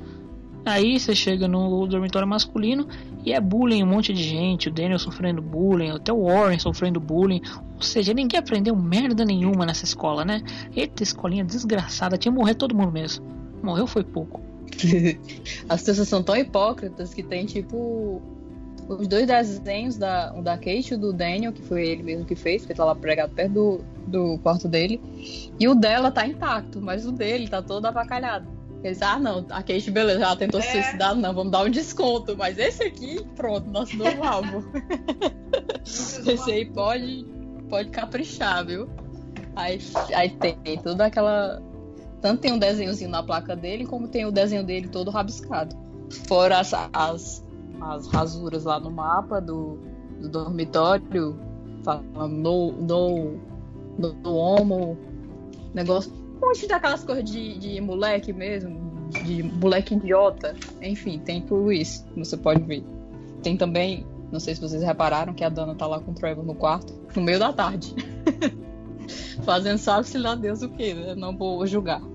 Aí 0.65 0.99
você 1.01 1.13
chega 1.15 1.49
no 1.49 1.87
dormitório 1.89 2.27
masculino 2.29 2.87
e 3.25 3.33
é 3.33 3.41
bullying, 3.41 3.83
um 3.83 3.87
monte 3.87 4.13
de 4.13 4.23
gente, 4.23 4.69
o 4.69 4.73
Daniel 4.73 4.99
sofrendo 4.99 5.43
bullying, 5.43 5.91
até 5.91 6.13
o 6.13 6.23
Warren 6.25 6.59
sofrendo 6.59 7.01
bullying. 7.01 7.41
Ou 7.75 7.83
seja, 7.83 8.15
ninguém 8.15 8.39
aprendeu 8.39 8.77
merda 8.77 9.25
nenhuma 9.25 9.67
nessa 9.67 9.85
escola, 9.85 10.25
né? 10.25 10.41
Eita, 10.77 11.03
escolinha 11.03 11.45
desgraçada, 11.45 12.17
tinha 12.17 12.33
que 12.33 12.39
morrer 12.39 12.55
todo 12.55 12.77
mundo 12.77 12.93
mesmo. 12.93 13.25
Morreu 13.61 13.89
foi 13.89 14.05
pouco. 14.05 14.41
As 15.69 15.83
pessoas 15.83 16.09
são 16.09 16.23
tão 16.23 16.37
hipócritas 16.37 17.13
que 17.13 17.25
tem 17.25 17.45
tipo 17.45 18.23
os 18.89 19.07
dois 19.07 19.27
desenhos 19.27 19.97
da, 19.97 20.33
um 20.35 20.43
da 20.43 20.57
Kate 20.57 20.93
e 20.93 20.95
o 20.95 20.99
do 20.99 21.13
Daniel, 21.13 21.53
que 21.53 21.63
foi 21.63 21.87
ele 21.87 22.03
mesmo 22.03 22.25
que 22.25 22.35
fez, 22.35 22.63
porque 22.63 22.75
tá 22.75 22.85
lá 22.85 22.95
pregado 22.95 23.35
perto 23.35 23.53
do, 23.53 23.85
do 24.07 24.39
quarto 24.39 24.69
dele. 24.69 25.01
E 25.59 25.69
o 25.69 25.75
dela 25.75 26.11
tá 26.11 26.27
intacto, 26.27 26.81
mas 26.81 27.07
o 27.07 27.13
dele 27.13 27.49
tá 27.49 27.63
todo 27.63 27.87
avacalhado. 27.87 28.47
Eles, 28.83 29.01
ah 29.01 29.19
não, 29.19 29.47
a 29.51 29.63
Kate, 29.63 29.91
beleza, 29.91 30.25
ela 30.25 30.35
tentou 30.37 30.61
se 30.61 30.67
É. 30.69 30.83
suicidar, 30.83 31.15
não, 31.15 31.33
vamos 31.33 31.53
dar 31.53 31.65
um 31.65 31.71
desconto. 31.71 32.37
Mas 32.37 32.59
esse 32.59 32.83
aqui, 32.83 33.25
pronto, 33.37 33.71
nosso 33.71 33.97
novo 33.97 34.23
alvo. 34.27 34.65
esse 35.85 36.51
aí 36.51 36.65
pode, 36.65 37.25
pode 37.69 37.91
caprichar, 37.91 38.67
viu? 38.67 38.89
Aí, 39.55 39.79
aí 40.15 40.31
tem, 40.31 40.57
tem 40.57 40.79
toda 40.79 41.07
aquela. 41.07 41.63
Tanto 42.21 42.41
tem 42.41 42.53
um 42.53 42.59
desenhozinho 42.59 43.11
na 43.11 43.23
placa 43.23 43.55
dele, 43.55 43.87
como 43.87 44.09
tem 44.09 44.25
o 44.25 44.33
desenho 44.33 44.65
dele 44.65 44.89
todo 44.89 45.11
rabiscado. 45.11 45.77
Fora 46.27 46.59
as, 46.59 46.73
as, 46.93 47.42
as 47.91 48.07
rasuras 48.07 48.65
lá 48.65 48.79
no 48.79 48.91
mapa 48.91 49.41
do, 49.41 49.79
do 50.21 50.29
dormitório, 50.29 51.39
falando 51.85 52.37
no, 52.37 52.73
no, 52.73 53.41
no, 54.23 54.35
homo, 54.35 54.97
negócio. 55.75 56.13
Um 56.13 56.47
monte 56.47 56.67
daquelas 56.67 57.05
coisas 57.05 57.25
de, 57.25 57.59
de 57.59 57.81
moleque 57.81 58.33
mesmo, 58.33 59.09
de 59.25 59.43
moleque 59.43 59.95
idiota. 59.95 60.55
Enfim, 60.81 61.19
tem 61.19 61.43
tudo 61.43 61.73
isso, 61.73 62.07
você 62.17 62.37
pode 62.37 62.63
ver. 62.63 62.85
Tem 63.43 63.57
também, 63.57 64.07
não 64.31 64.39
sei 64.39 64.55
se 64.55 64.61
vocês 64.61 64.83
repararam, 64.83 65.35
que 65.35 65.45
a 65.45 65.49
Dana 65.49 65.75
tá 65.75 65.87
lá 65.87 65.99
com 66.01 66.13
o 66.13 66.15
Trevor 66.15 66.45
no 66.45 66.55
quarto, 66.55 66.95
no 67.15 67.23
meio 67.23 67.39
da 67.39 67.53
tarde. 67.53 67.95
Fazendo 69.45 69.79
sabe-se 69.79 70.19
lá 70.19 70.37
Deus 70.37 70.63
o 70.63 70.69
que, 70.69 70.95
né? 70.95 71.15
Não 71.15 71.37
vou 71.37 71.67
julgar. 71.67 72.01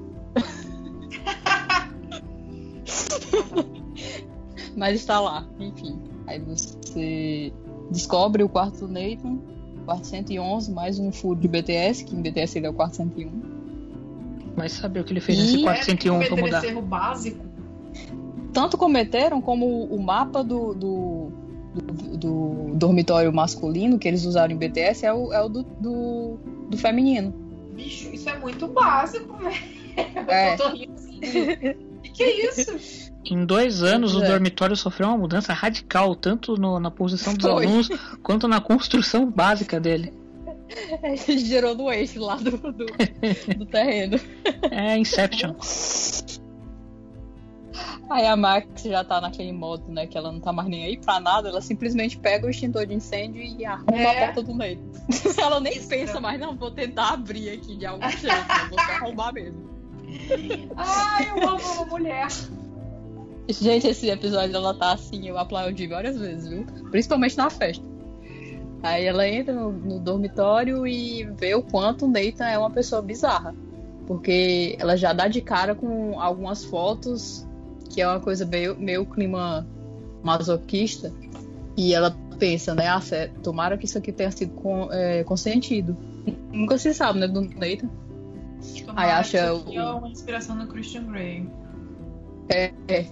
Mas 4.77 4.95
está 4.99 5.19
lá, 5.19 5.43
enfim. 5.59 5.99
Aí 6.27 6.39
você 6.39 7.51
descobre 7.89 8.43
o 8.43 8.49
quarto 8.49 8.85
do 8.85 8.87
Nathan, 8.87 9.39
quarto 9.85 10.05
111, 10.05 10.71
mais 10.71 10.99
um 10.99 11.11
furo 11.11 11.39
de 11.39 11.47
BTS, 11.47 12.05
que 12.05 12.15
em 12.15 12.21
BTS 12.21 12.59
ele 12.59 12.67
é 12.67 12.69
o 12.69 12.73
quarto 12.73 12.95
101. 12.97 13.31
Vai 14.55 14.69
saber 14.69 14.99
o 14.99 15.03
que 15.03 15.13
ele 15.13 15.19
fez 15.19 15.37
E- 15.39 15.41
nesse 15.41 15.59
É, 15.61 15.63
401 15.63 16.19
pra 16.19 16.29
cometer 16.29 16.45
mudar. 16.45 16.57
esse 16.59 16.67
erro 16.67 16.81
básico. 16.83 17.45
Tanto 18.53 18.77
cometeram 18.77 19.41
como 19.41 19.85
o 19.85 20.01
mapa 20.01 20.43
do, 20.43 20.73
do, 20.73 21.31
do, 21.73 22.17
do 22.17 22.75
dormitório 22.75 23.33
masculino 23.33 23.97
que 23.99 24.07
eles 24.07 24.25
usaram 24.25 24.53
em 24.53 24.57
BTS 24.57 25.05
é 25.05 25.13
o, 25.13 25.33
é 25.33 25.41
o 25.43 25.49
do, 25.49 25.63
do, 25.63 26.37
do 26.69 26.77
feminino. 26.77 27.33
Bicho, 27.75 28.13
isso 28.13 28.29
é 28.29 28.37
muito 28.39 28.67
básico, 28.67 29.33
velho. 29.37 29.55
É. 30.27 30.53
Eu 30.53 30.57
tô 30.57 30.69
rindo 30.69 30.93
assim. 30.93 31.19
Que 32.03 32.11
que 32.11 32.23
é 32.23 32.47
isso? 32.49 33.06
Em 33.29 33.45
dois 33.45 33.83
anos, 33.83 34.13
Pois 34.13 34.23
o 34.23 34.25
é. 34.25 34.29
dormitório 34.31 34.75
sofreu 34.75 35.07
uma 35.09 35.17
mudança 35.17 35.53
radical, 35.53 36.15
tanto 36.15 36.55
no- 36.55 36.79
na 36.79 36.89
posição 36.91 37.33
dos 37.33 37.49
Foi. 37.49 37.65
alunos 37.65 37.89
quanto 38.23 38.47
na 38.47 38.59
construção 38.61 39.29
básica 39.29 39.79
dele. 39.79 40.13
Gerou 41.27 41.75
no 41.75 41.91
eixo 41.91 42.19
lá 42.19 42.35
do, 42.35 42.51
do, 42.51 42.71
do 43.57 43.65
terreno. 43.65 44.19
É 44.71 44.97
Inception. 44.97 45.53
Aí 48.09 48.25
a 48.25 48.35
Max 48.37 48.83
já 48.83 49.03
tá 49.03 49.19
naquele 49.19 49.51
modo, 49.51 49.91
né? 49.91 50.07
Que 50.07 50.17
ela 50.17 50.31
não 50.31 50.39
tá 50.39 50.51
mais 50.53 50.69
nem 50.69 50.85
aí 50.85 50.97
pra 50.97 51.19
nada, 51.19 51.49
ela 51.49 51.61
simplesmente 51.61 52.17
pega 52.17 52.47
o 52.47 52.49
extintor 52.49 52.85
de 52.85 52.93
incêndio 52.93 53.41
e 53.41 53.65
arruma 53.65 53.97
É. 53.97 54.23
a 54.23 54.25
porta 54.27 54.41
do 54.43 54.55
meio. 54.55 54.79
ela 55.37 55.59
nem 55.59 55.81
pensa 55.85 56.19
mais, 56.19 56.39
não, 56.39 56.55
vou 56.55 56.71
tentar 56.71 57.09
abrir 57.13 57.49
aqui 57.49 57.75
de 57.75 57.85
algum 57.85 58.09
jeito, 58.09 58.35
vou 58.69 58.79
arrombar 58.79 59.33
mesmo. 59.33 59.69
Ai, 60.77 61.29
eu 61.29 61.49
amo 61.49 61.61
uma 61.73 61.85
mulher. 61.85 62.27
Gente, 63.49 63.88
esse 63.88 64.10
episódio 64.10 64.56
ela 64.56 64.74
tá 64.74 64.94
assim, 64.94 65.28
eu 65.28 65.38
aplaudi 65.38 65.88
várias 65.88 66.18
vezes, 66.18 66.48
viu? 66.49 66.65
Principalmente 66.91 67.38
na 67.38 67.49
festa. 67.49 67.84
Aí 68.84 69.06
ela 69.06 69.28
entra 69.28 69.53
no, 69.53 69.72
no 69.72 69.99
dormitório 69.99 70.86
e 70.86 71.24
vê 71.38 71.56
o 71.56 71.64
quanto 71.64 72.06
o 72.06 72.07
Nathan 72.07 72.45
é 72.45 72.57
uma 72.57 72.69
pessoa 72.69 73.02
bizarra. 73.02 73.56
Porque 74.06 74.76
ela 74.80 74.95
já 74.95 75.14
dá 75.14 75.28
de 75.28 75.41
cara 75.41 75.74
com 75.76 76.19
algumas 76.19 76.64
fotos, 76.64 77.45
que 77.90 78.02
é 78.02 78.07
uma 78.07 78.19
coisa 78.19 78.45
meio, 78.45 78.78
meio 78.78 79.06
clima 79.06 79.65
masoquista. 80.24 81.11
E 81.76 81.94
ela 81.94 82.15
pensa, 82.38 82.76
né? 82.76 82.88
Ah, 82.88 83.02
tomara 83.41 83.78
que 83.78 83.86
isso 83.86 83.98
aqui 83.98 84.11
tenha 84.11 84.32
sido 84.32 84.53
é, 84.91 85.24
consentido. 85.24 85.98
Nunca 86.52 86.78
se 86.78 86.94
sabe, 86.94 87.19
né? 87.19 87.28
Do 87.28 87.41
Nathan. 87.41 87.90
Aí 88.60 88.82
Tomara 88.86 89.18
acha 89.18 89.38
que 89.38 89.44
isso 89.56 89.68
aqui 89.68 89.78
o- 89.80 89.82
é 89.82 89.91
uma 89.94 90.10
inspiração 90.10 90.56
no 90.56 90.68
Christian 90.68 91.06
Grey. 91.06 91.49
É. 92.49 92.72
é. 92.88 93.06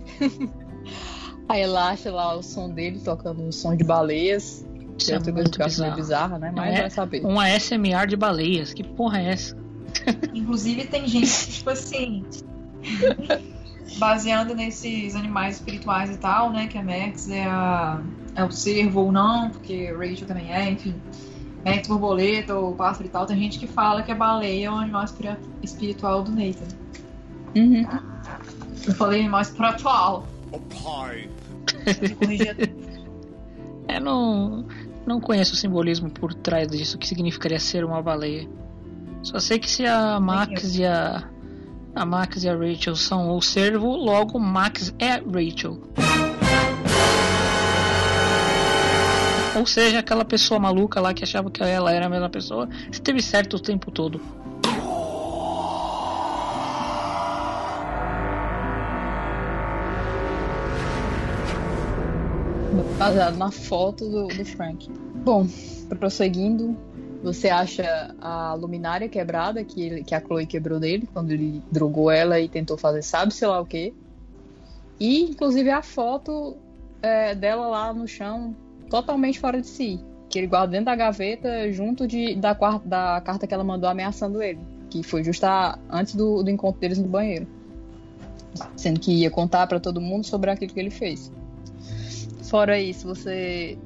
Aí 1.48 1.62
ela 1.62 1.90
acha 1.90 2.12
lá 2.12 2.36
o 2.36 2.41
som 2.41 2.70
dele 2.70 2.99
tocando 2.99 3.41
um 3.41 3.52
som 3.52 3.76
de 3.76 3.84
baleias. 3.84 4.66
Que 4.98 5.03
Isso 5.03 5.12
é 5.12 5.16
é 5.16 5.20
muito 5.20 5.34
meio 5.34 5.49
bizarro. 5.49 5.95
bizarra, 5.95 6.40
né? 6.40 6.53
Mas 6.56 6.76
É 6.76 6.82
vai 6.82 6.90
saber. 6.90 7.26
Um 7.26 7.40
ASMR 7.40 8.07
de 8.07 8.16
baleias. 8.16 8.74
Que 8.74 8.84
porra 8.84 9.20
é 9.22 9.34
essa? 9.34 9.57
Inclusive, 10.34 10.86
tem 10.86 11.07
gente 11.07 11.28
que, 11.28 11.52
tipo 11.52 11.70
assim, 11.70 12.26
baseando 13.98 14.56
nesses 14.56 15.16
animais 15.16 15.56
espirituais 15.56 16.10
e 16.10 16.18
tal, 16.18 16.52
né? 16.52 16.68
Que 16.68 16.78
a 16.78 16.84
Max 16.84 17.30
é, 17.30 17.44
a, 17.44 18.02
é 18.36 18.44
o 18.44 18.52
cervo 18.52 19.02
ou 19.02 19.12
não, 19.12 19.49
porque 19.49 19.91
Rachel 19.91 20.28
também 20.28 20.52
é, 20.52 20.72
enfim. 20.72 20.95
Max, 21.64 21.88
borboleta 21.88 22.56
ou 22.56 22.74
pássaro 22.74 23.06
e 23.06 23.10
tal. 23.10 23.26
Tem 23.26 23.38
gente 23.38 23.60
que 23.60 23.68
fala 23.68 24.02
que 24.02 24.12
a 24.12 24.16
baleia 24.16 24.68
é 24.68 24.72
um 24.72 24.78
animal 24.78 25.06
espiritual 25.62 26.24
do 26.24 26.32
Nathan. 26.32 26.68
Uhum. 27.56 28.14
Eu 28.88 28.94
falei 28.94 29.22
animal 29.22 29.41
espiritual. 29.41 30.28
Me 32.02 32.10
corrigir 32.10 32.56
Eu 33.88 34.02
não, 34.02 34.66
não 35.06 35.20
conheço 35.20 35.53
o 35.53 35.57
simbolismo 35.57 36.10
por 36.10 36.34
trás 36.34 36.68
disso, 36.68 36.95
o 36.95 36.99
que 36.99 37.07
significaria 37.07 37.60
ser 37.60 37.84
uma 37.84 38.02
baleia. 38.02 38.48
Só 39.24 39.40
sei 39.40 39.60
que 39.60 39.70
se 39.70 39.86
a 39.86 40.20
Max 40.20 40.78
e 40.78 40.86
a. 40.86 41.30
A 41.95 42.06
Max 42.06 42.44
e 42.44 42.49
a 42.49 42.53
Rachel 42.53 42.94
são 42.95 43.38
o 43.38 43.41
servo, 43.41 43.88
logo 43.95 44.38
Max 44.38 44.94
é 44.99 45.14
Rachel. 45.14 45.80
Ou 49.56 49.66
seja, 49.66 49.99
aquela 49.99 50.26
pessoa 50.26 50.60
maluca 50.60 50.99
lá 50.99 51.14
que 51.14 51.24
achava 51.24 51.49
que 51.49 51.64
ela 51.64 51.94
era 51.94 52.07
a 52.07 52.10
mesma 52.10 52.30
pessoa, 52.30 52.68
esteve 52.91 53.22
certo 53.22 53.56
o 53.56 53.60
tempo 53.60 53.90
todo. 53.91 54.20
Baseado 63.06 63.38
na 63.38 63.52
foto 63.52 64.10
do, 64.10 64.27
do 64.27 64.45
Frank. 64.45 64.90
Bom, 65.23 65.48
prosseguindo, 65.99 66.76
você 67.23 67.49
acha 67.49 68.15
a 68.19 68.53
luminária 68.56 69.07
quebrada 69.07 69.64
que, 69.64 69.82
ele- 69.82 70.03
que 70.03 70.15
a 70.15 70.19
Chloe 70.22 70.45
quebrou 70.45 70.80
dele 70.80 71.07
quando 71.14 71.32
ele 71.32 71.61
drogou 71.72 72.10
ela 72.10 72.40
e 72.40 72.48
tentou 72.49 72.77
fazer 72.77 73.02
sabe 73.03 73.34
sei 73.34 73.48
lá 73.48 73.60
o 73.60 73.65
que. 73.65 73.94
E 74.99 75.23
inclusive 75.23 75.69
a 75.69 75.82
foto 75.82 76.56
é, 77.02 77.36
dela 77.36 77.68
lá 77.68 77.94
no 77.94 78.07
chão, 78.07 78.56
totalmente 78.90 79.40
fora 79.40 79.61
de 79.61 79.68
si. 79.68 79.99
Que 80.30 80.40
ele 80.40 80.48
guarda 80.48 80.72
dentro 80.72 80.86
da 80.86 80.95
gaveta 80.95 81.72
junto 81.72 82.07
de, 82.07 82.36
da, 82.36 82.53
da 82.84 83.22
carta 83.23 83.45
que 83.45 83.53
ela 83.53 83.64
mandou 83.64 83.90
ameaçando 83.90 84.41
ele. 84.41 84.60
Que 84.90 85.03
foi 85.03 85.23
justo 85.23 85.44
a- 85.44 85.77
antes 85.90 86.15
do, 86.15 86.41
do 86.44 86.49
encontro 86.49 86.80
deles 86.82 86.98
no 86.98 87.07
banheiro. 87.07 87.48
Sendo 88.76 88.99
que 88.99 89.11
ia 89.11 89.30
contar 89.30 89.68
pra 89.68 89.80
todo 89.80 89.99
mundo 90.02 90.26
sobre 90.26 90.49
aquilo 90.49 90.73
que 90.73 90.80
ele 90.80 90.90
fez. 90.90 91.32
Fora 92.49 92.80
isso, 92.80 93.07
você 93.07 93.77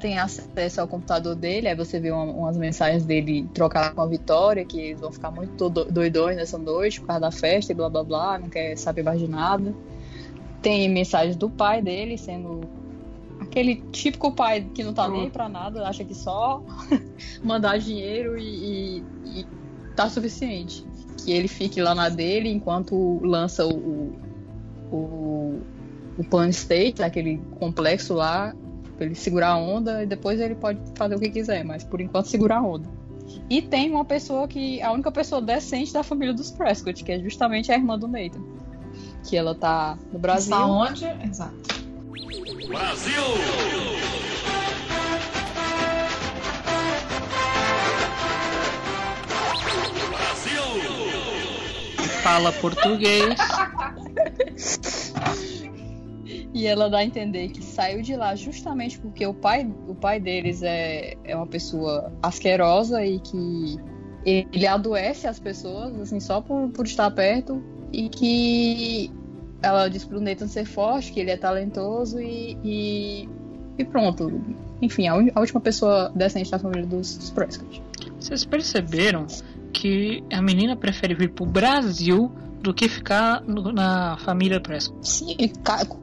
tem 0.00 0.18
acesso 0.18 0.80
ao 0.80 0.88
computador 0.88 1.34
dele, 1.34 1.68
aí 1.68 1.74
você 1.74 1.98
vê 1.98 2.10
uma- 2.10 2.24
umas 2.24 2.56
mensagens 2.56 3.04
dele 3.04 3.48
trocar 3.54 3.94
com 3.94 4.02
a 4.02 4.06
Vitória, 4.06 4.64
que 4.64 4.78
eles 4.78 5.00
vão 5.00 5.10
ficar 5.10 5.30
muito 5.30 5.70
do- 5.70 5.84
doidões 5.86 6.36
nessa 6.36 6.58
noite 6.58 7.00
por 7.00 7.06
causa 7.06 7.20
da 7.20 7.30
festa 7.30 7.72
e 7.72 7.74
blá 7.74 7.88
blá 7.88 8.04
blá, 8.04 8.38
não 8.38 8.48
quer 8.48 8.76
saber 8.76 9.02
mais 9.02 9.18
de 9.20 9.28
nada. 9.28 9.74
Tem 10.60 10.88
mensagens 10.88 11.36
do 11.36 11.48
pai 11.48 11.80
dele, 11.80 12.18
sendo 12.18 12.62
aquele 13.40 13.76
típico 13.92 14.32
pai 14.32 14.68
que 14.74 14.82
não 14.82 14.92
tá 14.92 15.08
nem 15.08 15.22
aí 15.22 15.30
pra 15.30 15.48
nada, 15.48 15.86
acha 15.86 16.04
que 16.04 16.14
só 16.14 16.62
mandar 17.42 17.78
dinheiro 17.78 18.36
e, 18.38 18.42
e, 18.44 19.04
e 19.40 19.46
tá 19.94 20.08
suficiente. 20.10 20.84
Que 21.24 21.32
ele 21.32 21.48
fique 21.48 21.80
lá 21.80 21.94
na 21.94 22.08
dele 22.08 22.50
enquanto 22.50 23.20
lança 23.24 23.66
o, 23.66 24.12
o, 24.92 25.60
o 26.16 26.24
Plan 26.24 26.48
State, 26.48 27.02
aquele 27.02 27.38
complexo 27.58 28.14
lá, 28.14 28.54
pra 28.96 29.06
ele 29.06 29.14
segurar 29.14 29.50
a 29.50 29.56
onda 29.56 30.02
e 30.02 30.06
depois 30.06 30.40
ele 30.40 30.54
pode 30.54 30.80
fazer 30.94 31.14
o 31.14 31.20
que 31.20 31.30
quiser, 31.30 31.64
mas 31.64 31.84
por 31.84 32.00
enquanto 32.00 32.26
segurar 32.26 32.58
a 32.58 32.62
onda. 32.62 32.88
E 33.48 33.62
tem 33.62 33.90
uma 33.90 34.04
pessoa 34.04 34.46
que. 34.46 34.80
A 34.82 34.92
única 34.92 35.10
pessoa 35.10 35.40
decente 35.40 35.92
da 35.92 36.02
família 36.02 36.34
dos 36.34 36.50
Prescott, 36.50 37.02
que 37.02 37.12
é 37.12 37.18
justamente 37.18 37.72
a 37.72 37.74
irmã 37.74 37.98
do 37.98 38.06
Nathan. 38.06 38.42
Que 39.24 39.36
ela 39.36 39.54
tá 39.54 39.98
no 40.12 40.18
Brasil. 40.18 40.52
Está 40.52 40.66
onde? 40.66 41.04
Exato. 41.26 41.54
Fala 52.22 52.52
português. 52.52 53.38
E 56.54 56.66
ela 56.68 56.88
dá 56.88 56.98
a 56.98 57.04
entender 57.04 57.48
que 57.48 57.60
saiu 57.62 58.00
de 58.00 58.14
lá 58.14 58.36
justamente 58.36 58.98
porque 59.00 59.26
o 59.26 59.34
pai, 59.34 59.68
o 59.88 59.94
pai 59.94 60.20
deles 60.20 60.62
é, 60.62 61.14
é 61.24 61.34
uma 61.34 61.48
pessoa 61.48 62.12
asquerosa 62.22 63.04
e 63.04 63.18
que 63.18 63.76
ele 64.24 64.66
adoece 64.66 65.26
as 65.26 65.40
pessoas, 65.40 66.00
assim, 66.00 66.20
só 66.20 66.40
por, 66.40 66.70
por 66.70 66.86
estar 66.86 67.10
perto. 67.10 67.60
E 67.92 68.08
que 68.08 69.10
ela 69.62 69.88
diz 69.88 70.04
pro 70.04 70.20
Nathan 70.20 70.46
ser 70.46 70.64
forte, 70.64 71.12
que 71.12 71.20
ele 71.20 71.30
é 71.32 71.36
talentoso 71.36 72.20
e, 72.20 72.56
e, 72.64 73.28
e 73.76 73.84
pronto. 73.84 74.40
Enfim, 74.80 75.08
a, 75.08 75.16
un- 75.16 75.30
a 75.34 75.40
última 75.40 75.60
pessoa 75.60 76.12
decente 76.14 76.50
da 76.50 76.58
família 76.58 76.86
dos, 76.86 77.18
dos 77.18 77.30
Prescott. 77.30 77.82
Vocês 78.20 78.44
perceberam 78.44 79.26
que 79.72 80.22
a 80.32 80.40
menina 80.40 80.76
prefere 80.76 81.14
vir 81.14 81.30
pro 81.32 81.44
Brasil 81.46 82.30
do 82.64 82.74
que 82.74 82.88
ficar 82.88 83.42
no- 83.42 83.70
na 83.72 84.16
família 84.18 84.60
Prescott. 84.60 85.08
Sim, 85.08 85.36
e 85.38 85.48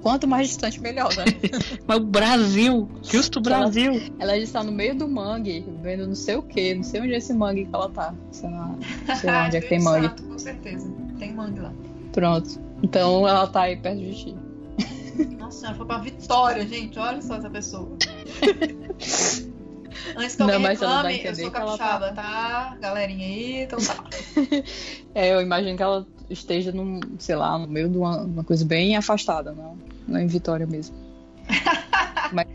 quanto 0.02 0.28
mais 0.28 0.48
distante, 0.48 0.80
melhor, 0.80 1.10
né? 1.18 1.26
Mas 1.86 1.98
o 1.98 2.02
Brasil, 2.06 2.90
justo 3.04 3.40
o 3.40 3.42
Brasil. 3.42 4.02
Ela 4.20 4.38
está 4.38 4.64
no 4.64 4.72
meio 4.72 4.96
do 4.96 5.08
mangue, 5.08 5.66
vendo 5.82 6.08
não 6.08 6.16
sei 6.16 6.36
o 6.36 6.42
que, 6.44 6.74
não 6.76 6.84
sei 6.84 7.02
onde 7.02 7.14
é 7.14 7.18
esse 7.18 7.34
mangue 7.34 7.66
que 7.66 7.76
ela 7.76 7.90
tá. 7.90 8.14
Sei 8.32 8.50
lá, 8.50 8.76
sei 9.20 9.30
lá 9.32 9.46
onde 9.48 9.58
é 9.58 9.62
que 9.62 9.68
tem 9.70 9.80
mangue. 9.84 10.06
Exato, 10.06 10.24
com 10.24 10.38
certeza. 10.40 10.92
Tem 11.20 11.34
mangue 11.34 11.60
lá. 11.60 11.74
Pronto. 12.14 12.60
Então 12.84 13.28
ela 13.28 13.46
tá 13.48 13.62
aí 13.64 13.76
perto 13.76 14.00
de 14.00 14.16
ti. 14.16 14.36
Nossa, 15.40 15.68
ela 15.68 15.76
foi 15.76 15.86
pra 15.86 15.98
Vitória, 15.98 16.66
gente. 16.68 16.98
Olha 16.98 17.22
só 17.22 17.36
essa 17.36 17.50
pessoa. 17.50 17.90
Antes 20.16 20.36
que 20.36 20.40
Não, 20.40 20.48
alguém 20.48 20.62
mas 20.62 20.82
ela 20.82 21.02
dá 21.02 21.08
a 21.08 21.12
reclame, 21.12 21.26
eu 21.30 21.36
sou 21.36 21.52
que 21.52 21.58
ela 21.58 21.78
capixaba, 21.78 22.12
tá? 22.14 22.78
Galerinha 22.82 23.26
aí, 23.26 23.64
então 23.64 23.80
tá. 23.80 24.04
É, 25.14 25.34
eu 25.34 25.42
imagino 25.42 25.76
que 25.76 25.84
ela 25.84 26.08
esteja 26.30 26.72
num, 26.72 27.00
sei 27.20 27.36
lá, 27.36 27.58
no 27.58 27.68
meio 27.68 27.90
de 27.90 27.98
uma, 27.98 28.22
uma 28.22 28.44
coisa 28.44 28.64
bem 28.66 28.96
afastada, 28.96 29.52
não, 29.52 29.78
não 30.08 30.18
é 30.20 30.24
em 30.24 30.28
Vitória 30.28 30.66
mesmo. 30.66 30.96
mas... 32.32 32.48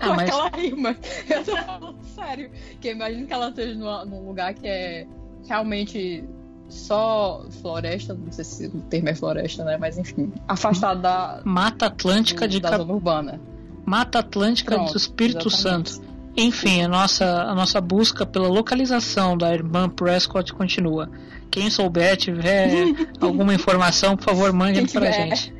Ah, 0.00 0.14
mas- 0.16 0.30
ela 0.30 0.50
ri, 0.56 0.74
mas 0.74 0.96
eu 1.28 1.44
tô 1.44 1.56
falando 1.56 1.98
sério. 2.14 2.50
Que 2.80 2.88
eu 2.88 2.92
imagino 2.92 3.26
que 3.26 3.32
ela 3.32 3.48
esteja 3.48 3.74
numa- 3.74 4.04
num 4.04 4.26
lugar 4.26 4.54
que 4.54 4.66
é 4.66 5.06
realmente 5.46 6.24
só 6.68 7.44
floresta, 7.62 8.14
não 8.14 8.30
sei 8.30 8.44
se 8.44 8.66
o 8.66 8.80
termo 8.82 9.08
é 9.08 9.14
floresta, 9.14 9.64
né? 9.64 9.76
Mas 9.78 9.98
enfim, 9.98 10.32
afastado 10.46 11.00
da. 11.02 11.40
Mata 11.44 11.86
Atlântica 11.86 12.46
do, 12.46 12.50
de 12.52 12.60
da 12.60 12.70
Cap- 12.70 12.80
zona 12.82 12.92
urbana. 12.92 13.40
Mata 13.88 14.18
Atlântica 14.20 14.74
Pronto, 14.74 14.92
do 14.92 14.96
Espírito 14.96 15.48
exatamente. 15.48 15.90
Santo. 15.92 16.08
Enfim, 16.36 16.82
a 16.82 16.88
nossa, 16.88 17.24
a 17.42 17.54
nossa 17.54 17.80
busca 17.80 18.24
pela 18.24 18.46
localização 18.48 19.36
da 19.36 19.52
irmã 19.52 19.88
Prescott 19.88 20.52
continua. 20.52 21.10
Quem 21.50 21.68
souber, 21.70 22.16
tiver 22.16 22.70
alguma 23.20 23.54
informação, 23.54 24.16
por 24.16 24.24
favor, 24.24 24.52
mande 24.52 24.80
pra 24.82 24.88
tiver. 24.88 25.12
gente. 25.12 25.54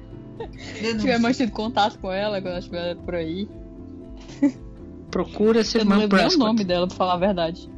Se 0.77 0.97
tiver 0.99 1.19
mantido 1.19 1.51
contato 1.51 1.99
com 1.99 2.13
ela, 2.13 2.37
quando 2.41 2.49
ela 2.51 2.59
estiver 2.61 2.95
por 2.97 3.15
aí. 3.15 3.49
Procura 5.11 5.61
essa 5.61 5.79
Eu 5.79 5.85
não 5.85 6.03
irmã 6.03 6.17
lembro 6.19 6.35
o 6.35 6.39
nome 6.39 6.65
dela, 6.65 6.87
pra 6.87 6.97
falar 6.97 7.15
a 7.15 7.19
verdade. 7.19 7.69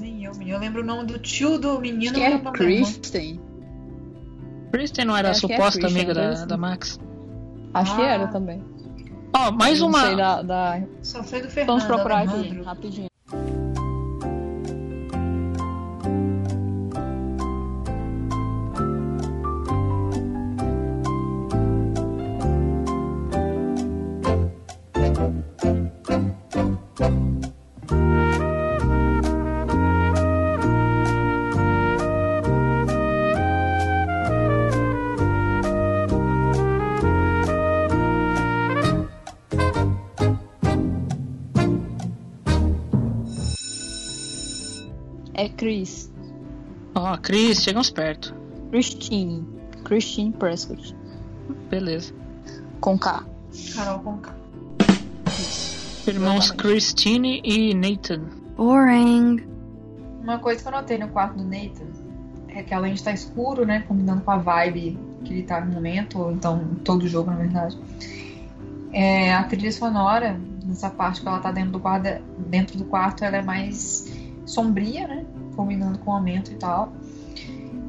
Nem 0.00 0.24
eu, 0.24 0.32
menino. 0.32 0.56
Eu 0.56 0.60
lembro 0.60 0.82
o 0.82 0.84
nome 0.84 1.04
do 1.04 1.18
tio 1.18 1.58
do 1.58 1.80
menino. 1.80 2.12
Acho 2.12 2.14
que 2.14 2.22
é 2.22 2.30
irmã. 2.32 2.52
Kristen. 2.52 3.40
Kristen 4.72 5.04
não 5.04 5.16
era 5.16 5.28
a 5.28 5.32
que 5.32 5.36
é 5.36 5.40
suposta 5.40 5.80
Christian, 5.80 5.88
amiga 6.00 6.14
da, 6.14 6.44
da 6.44 6.56
Max? 6.56 6.98
Acho 7.74 7.96
que 7.96 8.02
Ah. 8.02 8.06
era 8.08 8.26
também. 8.28 8.62
Ó, 9.38 9.50
mais 9.52 9.78
Eu 9.80 9.82
não 9.82 9.88
uma. 9.88 10.06
sei 10.06 10.16
da, 10.16 10.42
da- 10.42 10.80
Só 11.02 11.22
sei 11.22 11.42
do 11.42 11.48
Fernando. 11.50 11.66
Vamos 11.68 11.84
procurar 11.84 12.20
aqui, 12.22 12.34
Alejandro. 12.34 12.64
rapidinho. 12.64 13.08
É 45.38 45.50
Chris. 45.50 46.10
Ó, 46.94 47.14
Chris, 47.18 47.62
chegamos 47.62 47.90
perto. 47.90 48.34
Christine. 48.70 49.46
Christine 49.84 50.32
Prescott. 50.32 50.96
Beleza. 51.68 52.14
Com 52.80 52.98
K. 52.98 53.22
Carol 53.74 53.98
Conká. 53.98 54.34
Irmãos 56.06 56.46
Exatamente. 56.46 56.56
Christine 56.56 57.42
e 57.44 57.74
Nathan. 57.74 58.22
Boring. 58.56 59.46
Uma 60.22 60.38
coisa 60.38 60.62
que 60.62 60.68
eu 60.68 60.72
notei 60.72 60.96
no 60.96 61.08
quarto 61.08 61.36
do 61.36 61.44
Nathan 61.44 61.86
é 62.48 62.62
que 62.62 62.72
além 62.72 62.94
de 62.94 63.00
estar 63.00 63.12
escuro, 63.12 63.66
né? 63.66 63.80
Combinando 63.86 64.22
com 64.22 64.30
a 64.30 64.38
vibe 64.38 64.98
que 65.22 65.34
ele 65.34 65.42
tá 65.42 65.60
no 65.60 65.70
momento, 65.70 66.18
ou 66.18 66.32
então 66.32 66.64
todo 66.82 67.02
o 67.02 67.08
jogo, 67.08 67.30
na 67.30 67.36
verdade. 67.36 67.78
É, 68.90 69.34
a 69.34 69.44
trilha 69.44 69.70
sonora, 69.70 70.40
nessa 70.64 70.88
parte 70.88 71.20
que 71.20 71.28
ela 71.28 71.40
tá 71.40 71.52
dentro 71.52 71.72
do 71.72 71.80
quarto, 71.80 72.22
dentro 72.38 72.78
do 72.78 72.86
quarto, 72.86 73.22
ela 73.22 73.36
é 73.36 73.42
mais 73.42 74.10
sombria, 74.46 75.06
né? 75.06 75.26
Combinando 75.54 75.98
com 75.98 76.10
o 76.10 76.14
aumento 76.14 76.52
e 76.52 76.54
tal. 76.54 76.92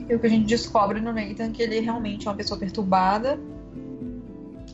E 0.10 0.16
o 0.16 0.20
que 0.20 0.26
a 0.26 0.30
gente 0.30 0.46
descobre 0.46 1.00
no 1.00 1.14
Nathan 1.14 1.46
é 1.46 1.50
que 1.50 1.62
ele 1.62 1.80
realmente 1.80 2.28
é 2.28 2.30
uma 2.30 2.38
pessoa 2.38 2.60
perturbada. 2.60 3.40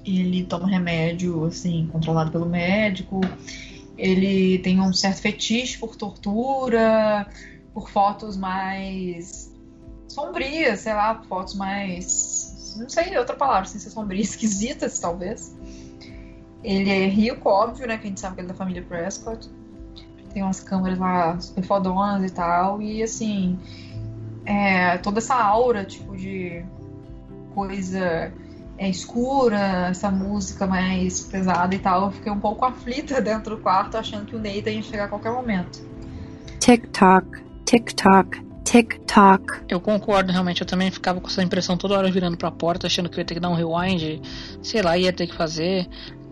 Ele 0.05 0.43
toma 0.43 0.67
remédio, 0.67 1.45
assim, 1.45 1.87
controlado 1.91 2.31
pelo 2.31 2.45
médico. 2.45 3.21
Ele 3.97 4.59
tem 4.59 4.79
um 4.79 4.93
certo 4.93 5.21
fetiche 5.21 5.77
por 5.77 5.95
tortura, 5.95 7.27
por 7.73 7.89
fotos 7.89 8.37
mais 8.37 9.53
sombrias, 10.07 10.81
sei 10.81 10.93
lá, 10.93 11.23
fotos 11.27 11.55
mais. 11.55 12.75
Não 12.77 12.89
sei 12.89 13.17
outra 13.17 13.35
palavra, 13.35 13.65
sem 13.67 13.79
ser 13.79 13.89
sombria, 13.89 14.21
esquisitas, 14.21 14.99
talvez. 14.99 15.55
Ele 16.63 16.89
é 16.89 17.07
rico, 17.07 17.49
óbvio, 17.49 17.87
né? 17.87 17.97
Que 17.97 18.05
a 18.05 18.09
gente 18.09 18.19
sabe 18.19 18.35
que 18.35 18.41
ele 18.41 18.47
é 18.49 18.51
da 18.51 18.57
família 18.57 18.83
Prescott. 18.83 19.49
Tem 20.33 20.41
umas 20.43 20.59
câmeras 20.59 20.97
lá 20.97 21.39
super 21.39 21.63
fodonas 21.63 22.29
e 22.29 22.33
tal. 22.33 22.81
E 22.81 23.03
assim, 23.03 23.57
é, 24.45 24.97
toda 24.97 25.19
essa 25.19 25.35
aura, 25.35 25.85
tipo, 25.85 26.15
de 26.17 26.63
coisa 27.53 28.31
é, 28.77 28.89
escura, 28.89 29.87
essa 29.89 30.09
música 30.09 30.65
mais 30.65 31.21
pesada 31.21 31.73
e 31.75 31.79
tal. 31.79 32.05
Eu 32.05 32.11
fiquei 32.11 32.31
um 32.31 32.39
pouco 32.39 32.65
aflita 32.65 33.21
dentro 33.21 33.55
do 33.55 33.61
quarto, 33.61 33.97
achando 33.97 34.25
que 34.25 34.35
o 34.35 34.39
Nathan 34.39 34.71
ia 34.71 34.81
chegar 34.81 35.05
a 35.05 35.07
qualquer 35.07 35.31
momento. 35.31 35.81
Tick 36.59 36.87
tock, 36.87 37.27
tick 37.65 37.93
tock, 37.93 38.41
tick 38.63 38.99
tock. 39.05 39.63
Eu 39.69 39.79
concordo, 39.79 40.31
realmente. 40.31 40.61
Eu 40.61 40.67
também 40.67 40.89
ficava 40.89 41.19
com 41.19 41.27
essa 41.27 41.43
impressão 41.43 41.77
toda 41.77 41.97
hora 41.97 42.11
virando 42.11 42.37
pra 42.37 42.51
porta, 42.51 42.87
achando 42.87 43.09
que 43.09 43.15
eu 43.15 43.21
ia 43.21 43.25
ter 43.25 43.35
que 43.35 43.39
dar 43.39 43.49
um 43.49 43.55
rewind, 43.55 44.21
sei 44.61 44.81
lá, 44.81 44.97
ia 44.97 45.13
ter 45.13 45.27
que 45.27 45.35
fazer. 45.35 45.87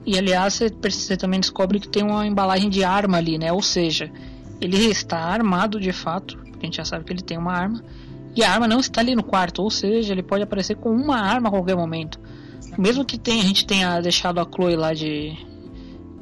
E 0.05 0.17
aliás, 0.17 0.55
você, 0.55 0.69
você 0.69 1.15
também 1.15 1.39
descobre 1.39 1.79
que 1.79 1.87
tem 1.87 2.03
uma 2.03 2.25
embalagem 2.25 2.69
de 2.69 2.83
arma 2.83 3.17
ali, 3.17 3.37
né? 3.37 3.51
Ou 3.51 3.61
seja, 3.61 4.11
ele 4.59 4.77
está 4.85 5.19
armado 5.19 5.79
de 5.79 5.91
fato, 5.91 6.37
porque 6.37 6.65
a 6.65 6.65
gente 6.65 6.77
já 6.77 6.85
sabe 6.85 7.05
que 7.05 7.13
ele 7.13 7.21
tem 7.21 7.37
uma 7.37 7.53
arma. 7.53 7.83
E 8.35 8.43
a 8.43 8.51
arma 8.51 8.67
não 8.67 8.79
está 8.79 9.01
ali 9.01 9.15
no 9.15 9.23
quarto, 9.23 9.61
ou 9.61 9.69
seja, 9.69 10.13
ele 10.13 10.23
pode 10.23 10.43
aparecer 10.43 10.75
com 10.75 10.89
uma 10.89 11.17
arma 11.17 11.49
a 11.49 11.51
qualquer 11.51 11.75
momento. 11.75 12.19
Mesmo 12.77 13.03
que 13.03 13.17
tenha, 13.17 13.43
a 13.43 13.45
gente 13.45 13.65
tenha 13.65 13.99
deixado 13.99 14.39
a 14.39 14.45
Chloe 14.45 14.75
lá 14.75 14.93
de, 14.93 15.37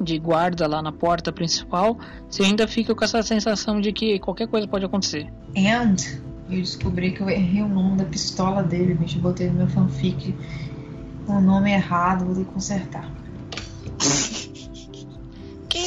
de 0.00 0.18
guarda 0.18 0.66
lá 0.66 0.82
na 0.82 0.90
porta 0.90 1.32
principal, 1.32 1.98
você 2.28 2.42
ainda 2.42 2.66
fica 2.66 2.94
com 2.94 3.04
essa 3.04 3.22
sensação 3.22 3.80
de 3.80 3.92
que 3.92 4.18
qualquer 4.18 4.48
coisa 4.48 4.66
pode 4.66 4.84
acontecer. 4.84 5.32
And 5.56 5.96
eu 6.50 6.60
descobri 6.60 7.12
que 7.12 7.20
eu 7.20 7.30
errei 7.30 7.62
o 7.62 7.68
nome 7.68 7.98
da 7.98 8.04
pistola 8.04 8.62
dele, 8.62 8.94
bicho. 8.94 9.20
Botei 9.20 9.48
no 9.48 9.54
meu 9.54 9.68
fanfic 9.68 10.34
o 11.28 11.40
nome 11.40 11.70
errado, 11.70 12.24
vou 12.24 12.34
ter 12.34 12.44
que 12.44 12.50
consertar. 12.50 13.08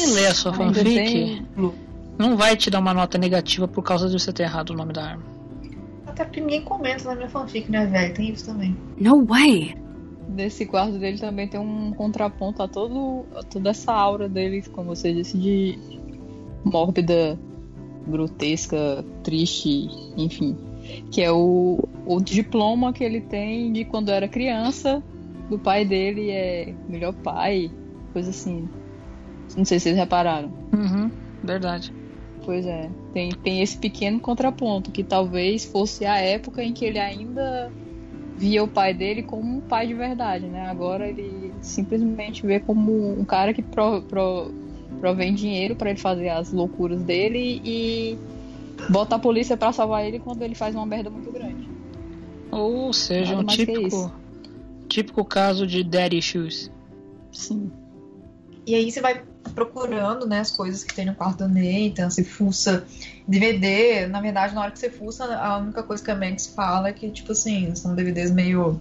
Quem 0.04 0.14
lê 0.14 0.28
a 0.28 0.34
sua 0.34 0.52
Ainda 0.52 0.66
fanfic 0.66 0.96
tem- 0.96 1.48
não 2.18 2.38
vai 2.38 2.56
te 2.56 2.70
dar 2.70 2.80
uma 2.80 2.94
nota 2.94 3.18
negativa 3.18 3.68
por 3.68 3.82
causa 3.84 4.08
de 4.08 4.20
você 4.20 4.32
ter 4.32 4.44
errado 4.44 4.70
o 4.72 4.74
nome 4.76 4.94
da 4.94 5.04
arma. 5.04 5.24
Até 6.06 6.24
porque 6.26 6.42
ninguém 6.42 6.62
comenta 6.62 7.06
na 7.06 7.16
minha 7.16 7.30
fanfic, 7.30 7.72
né, 7.72 7.86
velho? 7.88 8.14
Tem 8.14 8.30
isso 8.30 8.46
também. 8.46 8.76
No 9.00 9.26
way. 9.26 9.76
Desse 10.28 10.66
quarto 10.66 10.98
dele 11.00 11.18
também 11.18 11.48
tem 11.48 11.60
um 11.60 11.92
contraponto 11.92 12.62
a 12.62 12.68
todo, 12.68 13.26
a 13.36 13.44
toda 13.44 13.72
essa 13.72 13.92
aura 13.94 14.30
dele, 14.30 14.62
como 14.72 14.96
você 14.96 15.12
disse, 15.14 15.38
de 15.38 15.78
mórbida, 16.64 17.38
grotesca, 18.08 19.04
triste, 19.24 19.90
enfim. 20.18 20.56
Que 21.12 21.22
é 21.22 21.32
o, 21.32 21.80
o 22.06 22.22
diploma 22.22 22.94
que 22.94 23.04
ele 23.04 23.22
tem 23.22 23.72
de 23.74 23.86
quando 23.86 24.10
era 24.10 24.28
criança, 24.28 25.02
do 25.50 25.58
pai 25.58 25.84
dele 25.86 26.30
é 26.30 26.74
melhor 26.88 27.14
pai, 27.14 27.72
coisa 28.14 28.30
assim. 28.30 28.68
Não 29.56 29.66
sei 29.66 29.80
se 29.80 29.84
vocês 29.84 29.98
repararam. 29.98 30.52
Uhum, 30.74 31.12
verdade. 31.44 31.94
Pois 32.46 32.66
é, 32.66 32.90
tem, 33.14 33.32
tem 33.32 33.62
esse 33.62 33.78
pequeno 33.78 34.20
contraponto, 34.20 34.92
que 34.92 35.04
talvez 35.04 35.64
fosse 35.64 36.06
a 36.06 36.18
época 36.18 36.64
em 36.64 36.74
que 36.74 36.84
ele 36.84 37.00
ainda 37.00 37.72
via 38.38 38.64
o 38.64 38.68
pai 38.68 38.94
dele 38.94 39.24
como 39.24 39.58
um 39.58 39.62
pai 39.62 39.88
de 39.88 39.94
verdade, 39.94 40.48
né? 40.48 40.68
Agora 40.68 41.08
ele 41.08 41.54
simplesmente 41.62 42.46
vê 42.46 42.60
como 42.60 43.18
um 43.18 43.24
cara 43.24 43.54
que 43.54 43.62
pro, 43.62 44.02
pro, 44.02 44.52
provém 45.00 45.34
dinheiro 45.34 45.76
para 45.76 45.92
ele 45.92 46.00
fazer 46.00 46.30
as 46.30 46.52
loucuras 46.52 47.02
dele 47.02 47.62
e 47.64 48.18
bota 48.90 49.16
a 49.16 49.20
polícia 49.20 49.56
para 49.56 49.72
salvar 49.72 50.06
ele 50.06 50.20
quando 50.20 50.42
ele 50.42 50.56
faz 50.56 50.76
uma 50.76 50.86
merda 50.86 51.10
muito 51.10 51.32
grande. 51.32 51.70
Ou 52.52 52.92
seja, 52.92 53.36
Nada 53.36 53.44
um 53.44 53.46
típico, 53.46 54.12
típico 54.88 55.26
caso 55.26 55.66
de 55.66 55.84
daddy 55.84 56.18
issues. 56.18 56.72
Sim. 57.32 57.72
E 58.66 58.76
aí 58.76 58.92
você 58.92 59.02
vai 59.02 59.24
procurando, 59.52 60.28
né, 60.28 60.40
as 60.40 60.52
coisas 60.52 60.84
que 60.84 60.94
tem 60.94 61.06
no 61.06 61.16
quarto 61.16 61.40
do 61.40 61.48
Nathan, 61.48 62.10
você 62.10 62.24
fuça 62.24 62.86
DVD. 63.28 64.08
Na 64.08 64.22
verdade, 64.22 64.54
na 64.56 64.62
hora 64.62 64.72
que 64.72 64.80
você 64.80 64.90
fuça, 64.90 65.26
a 65.36 65.58
única 65.58 65.84
coisa 65.84 66.04
que 66.04 66.12
a 66.12 66.16
Max 66.16 66.48
fala 66.48 66.90
é 66.90 66.94
que, 66.94 67.10
tipo 67.12 67.32
assim, 67.32 67.74
são 67.76 67.96
DVDs 67.96 68.32
meio 68.32 68.80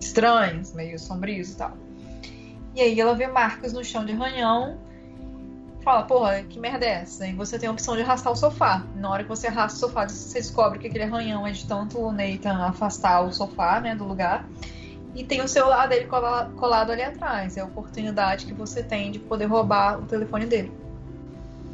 estranhos, 0.00 0.72
meio 0.72 0.98
sombrios 0.98 1.52
e 1.52 1.56
tal. 1.56 1.76
E 2.74 2.80
aí 2.80 3.00
ela 3.00 3.14
vê 3.14 3.26
marcas 3.26 3.72
no 3.72 3.84
chão 3.84 4.04
de 4.04 4.12
arranhão, 4.12 4.78
fala, 5.82 6.02
porra, 6.02 6.42
que 6.42 6.58
merda 6.58 6.86
é 6.86 6.90
essa? 6.90 7.26
E 7.26 7.32
você 7.32 7.58
tem 7.58 7.68
a 7.68 7.72
opção 7.72 7.96
de 7.96 8.02
arrastar 8.02 8.32
o 8.32 8.36
sofá. 8.36 8.84
Na 8.96 9.10
hora 9.10 9.22
que 9.22 9.28
você 9.28 9.46
arrasta 9.48 9.76
o 9.76 9.80
sofá, 9.80 10.08
você 10.08 10.38
descobre 10.38 10.78
que 10.78 10.86
aquele 10.86 11.04
arranhão 11.04 11.46
é 11.46 11.52
de 11.52 11.66
tanto 11.66 11.98
o 11.98 12.12
Nathan 12.12 12.56
afastar 12.64 13.22
o 13.22 13.32
sofá, 13.32 13.80
né, 13.80 13.94
do 13.94 14.04
lugar. 14.04 14.46
E 15.14 15.24
tem 15.24 15.42
o 15.42 15.48
celular 15.48 15.88
dele 15.88 16.06
cola- 16.06 16.50
colado 16.56 16.92
ali 16.92 17.02
atrás. 17.02 17.56
É 17.56 17.60
a 17.60 17.64
oportunidade 17.64 18.46
que 18.46 18.52
você 18.52 18.82
tem 18.82 19.10
de 19.10 19.18
poder 19.18 19.46
roubar 19.46 19.98
o 19.98 20.06
telefone 20.06 20.46
dele. 20.46 20.72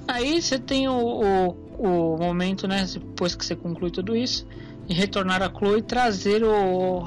Aí 0.09 0.41
você 0.41 0.59
tem 0.59 0.89
o, 0.89 0.93
o, 0.93 1.57
o 1.79 2.17
momento, 2.17 2.67
né, 2.69 2.87
depois 2.93 3.35
que 3.35 3.45
você 3.45 3.57
conclui 3.57 3.91
tudo 3.91 4.17
isso, 4.17 4.47
de 4.87 4.95
retornar 4.95 5.43
a 5.43 5.51
Chloe 5.51 5.81
e 5.81 5.83
trazer 5.83 6.45
o, 6.45 7.03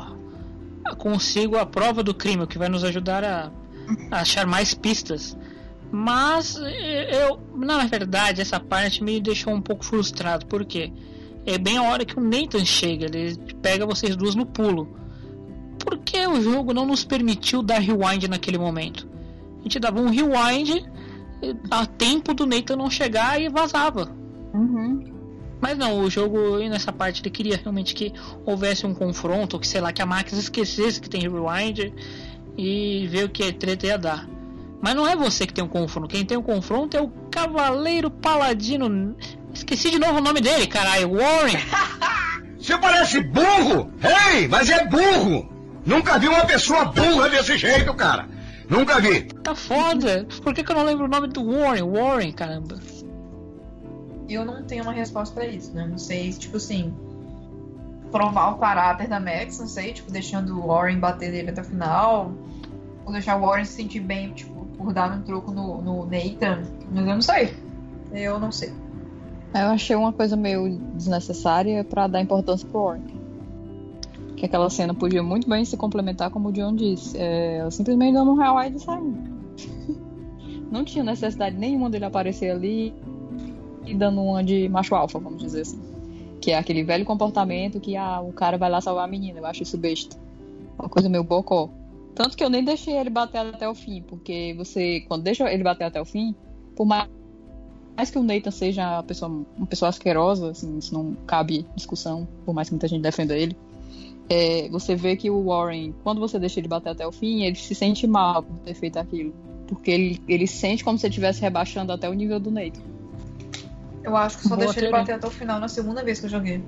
consigo 0.97 1.57
a 1.57 1.65
prova 1.65 2.03
do 2.03 2.13
crime, 2.13 2.45
que 2.45 2.57
vai 2.57 2.69
nos 2.69 2.83
ajudar 2.83 3.23
a, 3.23 3.51
a 4.11 4.19
achar 4.19 4.45
mais 4.45 4.73
pistas. 4.73 5.37
Mas 5.91 6.55
eu, 6.57 7.39
na 7.55 7.85
verdade, 7.85 8.41
essa 8.41 8.59
parte 8.59 9.03
me 9.03 9.19
deixou 9.19 9.53
um 9.53 9.61
pouco 9.61 9.83
frustrado, 9.83 10.45
porque 10.45 10.91
é 11.45 11.57
bem 11.57 11.77
a 11.77 11.83
hora 11.83 12.05
que 12.05 12.19
o 12.19 12.21
Nathan 12.21 12.63
chega, 12.65 13.05
ele 13.05 13.37
pega 13.61 13.85
vocês 13.85 14.15
duas 14.15 14.35
no 14.35 14.45
pulo. 14.45 14.98
Por 15.79 15.97
que 15.99 16.27
o 16.27 16.41
jogo 16.41 16.73
não 16.73 16.85
nos 16.85 17.03
permitiu 17.03 17.63
dar 17.63 17.79
rewind 17.79 18.27
naquele 18.27 18.57
momento? 18.57 19.07
A 19.59 19.63
gente 19.63 19.79
dava 19.79 19.99
um 19.99 20.09
rewind 20.09 20.85
a 21.71 21.85
tempo 21.85 22.33
do 22.33 22.45
Nathan 22.45 22.75
não 22.75 22.89
chegar 22.89 23.41
e 23.41 23.49
vazava. 23.49 24.11
Uhum. 24.53 25.13
Mas 25.61 25.77
não, 25.77 25.99
o 25.99 26.09
jogo 26.09 26.57
nessa 26.59 26.91
parte 26.91 27.21
ele 27.21 27.29
queria 27.29 27.57
realmente 27.57 27.93
que 27.93 28.13
houvesse 28.45 28.85
um 28.85 28.93
confronto, 28.93 29.55
ou 29.55 29.59
que 29.59 29.67
sei 29.67 29.81
lá, 29.81 29.91
que 29.91 30.01
a 30.01 30.05
Max 30.05 30.31
esquecesse 30.33 31.01
que 31.01 31.09
tem 31.09 31.21
rewind 31.21 31.93
e 32.57 33.07
ver 33.07 33.25
o 33.25 33.29
que 33.29 33.43
a 33.43 33.53
treta 33.53 33.87
ia 33.87 33.97
dar. 33.97 34.27
Mas 34.81 34.95
não 34.95 35.05
é 35.05 35.15
você 35.15 35.45
que 35.45 35.53
tem 35.53 35.63
um 35.63 35.67
confronto, 35.67 36.07
quem 36.07 36.25
tem 36.25 36.37
um 36.37 36.41
confronto 36.41 36.95
é 36.95 37.01
o 37.01 37.09
Cavaleiro 37.29 38.09
Paladino. 38.09 39.15
Esqueci 39.53 39.91
de 39.91 39.99
novo 39.99 40.19
o 40.19 40.21
nome 40.21 40.39
dele, 40.39 40.67
caralho, 40.67 41.11
Warren. 41.13 41.57
Você 42.57 42.77
parece 42.77 43.21
burro! 43.21 43.91
Ei, 44.33 44.47
mas 44.47 44.69
é 44.69 44.85
burro! 44.85 45.49
Nunca 45.85 46.19
vi 46.19 46.27
uma 46.27 46.45
pessoa 46.45 46.85
burra 46.85 47.29
desse 47.29 47.57
jeito, 47.57 47.93
cara! 47.93 48.27
Nunca 48.69 48.99
vi! 48.99 49.23
Tá 49.23 49.55
foda! 49.55 50.27
Por 50.43 50.53
que, 50.53 50.63
que 50.63 50.71
eu 50.71 50.75
não 50.75 50.83
lembro 50.83 51.05
o 51.05 51.07
nome 51.07 51.27
do 51.27 51.43
Warren? 51.43 51.83
Warren, 51.83 52.31
caramba. 52.31 52.77
Eu 54.29 54.45
não 54.45 54.63
tenho 54.63 54.83
uma 54.83 54.93
resposta 54.93 55.33
pra 55.33 55.47
isso, 55.47 55.73
né? 55.73 55.87
Não 55.87 55.97
sei, 55.97 56.31
tipo 56.31 56.57
assim. 56.57 56.93
Provar 58.11 58.51
o 58.51 58.57
caráter 58.57 59.07
da 59.07 59.19
Max, 59.19 59.59
não 59.59 59.67
sei, 59.67 59.93
tipo, 59.93 60.11
deixando 60.11 60.59
o 60.59 60.67
Warren 60.67 60.99
bater 60.99 61.31
nele 61.31 61.49
até 61.49 61.61
o 61.61 61.65
final. 61.65 62.31
Ou 63.05 63.11
deixar 63.11 63.37
o 63.37 63.41
Warren 63.41 63.65
se 63.65 63.73
sentir 63.73 64.01
bem, 64.01 64.31
tipo, 64.33 64.65
por 64.77 64.93
dar 64.93 65.11
um 65.11 65.21
troco 65.23 65.51
no, 65.51 65.81
no 65.81 66.05
Nathan. 66.05 66.61
Mas 66.91 67.07
eu 67.07 67.13
não 67.15 67.21
sei. 67.21 67.53
Eu 68.11 68.39
não 68.39 68.51
sei. 68.51 68.71
Eu 69.53 69.67
achei 69.69 69.95
uma 69.95 70.13
coisa 70.13 70.35
meio 70.35 70.77
desnecessária 70.93 71.83
pra 71.83 72.05
dar 72.05 72.21
importância 72.21 72.67
pro 72.67 72.83
Warren. 72.85 73.18
Que 74.39 74.45
aquela 74.45 74.69
cena 74.69 74.93
podia 74.93 75.21
muito 75.21 75.49
bem 75.49 75.65
se 75.65 75.75
complementar, 75.75 76.31
como 76.31 76.47
o 76.47 76.51
John 76.53 76.73
disse. 76.73 77.17
É, 77.17 77.61
eu 77.61 77.69
simplesmente 77.69 78.13
dando 78.13 78.31
um 78.31 78.35
real 78.35 78.57
e 78.63 78.79
saindo. 78.79 79.17
Não 80.71 80.85
tinha 80.85 81.03
necessidade 81.03 81.57
nenhuma 81.57 81.89
dele 81.89 82.05
aparecer 82.05 82.51
ali 82.51 82.93
e 83.85 83.93
dando 83.93 84.21
uma 84.21 84.41
de 84.41 84.69
macho 84.69 84.95
alfa, 84.95 85.19
vamos 85.19 85.41
dizer 85.43 85.61
assim. 85.61 85.81
Que 86.39 86.51
é 86.51 86.57
aquele 86.57 86.83
velho 86.83 87.03
comportamento 87.03 87.81
que 87.81 87.97
ah, 87.97 88.21
o 88.21 88.31
cara 88.31 88.57
vai 88.57 88.69
lá 88.69 88.79
salvar 88.79 89.03
a 89.03 89.07
menina. 89.11 89.39
Eu 89.39 89.45
acho 89.45 89.63
isso 89.63 89.77
besta. 89.77 90.15
Uma 90.77 90.87
coisa 90.87 91.09
meio 91.09 91.25
bocó. 91.25 91.69
Tanto 92.15 92.37
que 92.37 92.43
eu 92.43 92.49
nem 92.49 92.63
deixei 92.63 92.95
ele 92.95 93.09
bater 93.09 93.39
até 93.39 93.67
o 93.67 93.75
fim, 93.75 94.01
porque 94.03 94.53
você, 94.57 95.01
quando 95.01 95.23
deixa 95.23 95.51
ele 95.51 95.63
bater 95.63 95.83
até 95.83 95.99
o 95.99 96.05
fim, 96.05 96.33
por 96.77 96.85
mais 96.85 97.09
mais 97.97 98.09
que 98.09 98.17
o 98.17 98.23
Nathan 98.23 98.51
seja 98.51 98.93
uma 98.93 99.03
pessoa, 99.03 99.29
uma 99.57 99.67
pessoa 99.67 99.89
asquerosa, 99.89 100.51
assim, 100.51 100.77
isso 100.77 100.93
não 100.93 101.15
cabe 101.27 101.65
discussão, 101.75 102.25
por 102.45 102.53
mais 102.53 102.69
que 102.69 102.73
muita 102.73 102.87
gente 102.87 103.01
defenda 103.01 103.35
ele. 103.37 103.57
É, 104.29 104.69
você 104.69 104.95
vê 104.95 105.15
que 105.15 105.29
o 105.29 105.45
Warren, 105.45 105.93
quando 106.03 106.19
você 106.19 106.37
deixa 106.37 106.59
ele 106.59 106.67
bater 106.67 106.89
até 106.89 107.05
o 107.05 107.11
fim, 107.11 107.43
ele 107.43 107.55
se 107.55 107.73
sente 107.73 108.05
mal 108.05 108.43
por 108.43 108.57
ter 108.59 108.75
feito 108.75 108.97
aquilo. 108.97 109.33
Porque 109.67 109.89
ele, 109.89 110.21
ele 110.27 110.45
sente 110.45 110.83
como 110.83 110.97
se 110.97 111.07
ele 111.07 111.11
estivesse 111.11 111.41
rebaixando 111.41 111.91
até 111.91 112.07
o 112.07 112.13
nível 112.13 112.39
do 112.39 112.51
Nathan. 112.51 112.81
Eu 114.03 114.15
acho 114.15 114.37
que 114.37 114.43
só 114.43 114.55
Boa 114.55 114.67
deixei 114.67 114.83
ele 114.83 114.91
bater 114.91 115.13
até 115.13 115.27
o 115.27 115.31
final 115.31 115.59
na 115.59 115.67
segunda 115.67 116.03
vez 116.03 116.19
que 116.19 116.27
eu 116.27 116.29
joguei. 116.29 116.63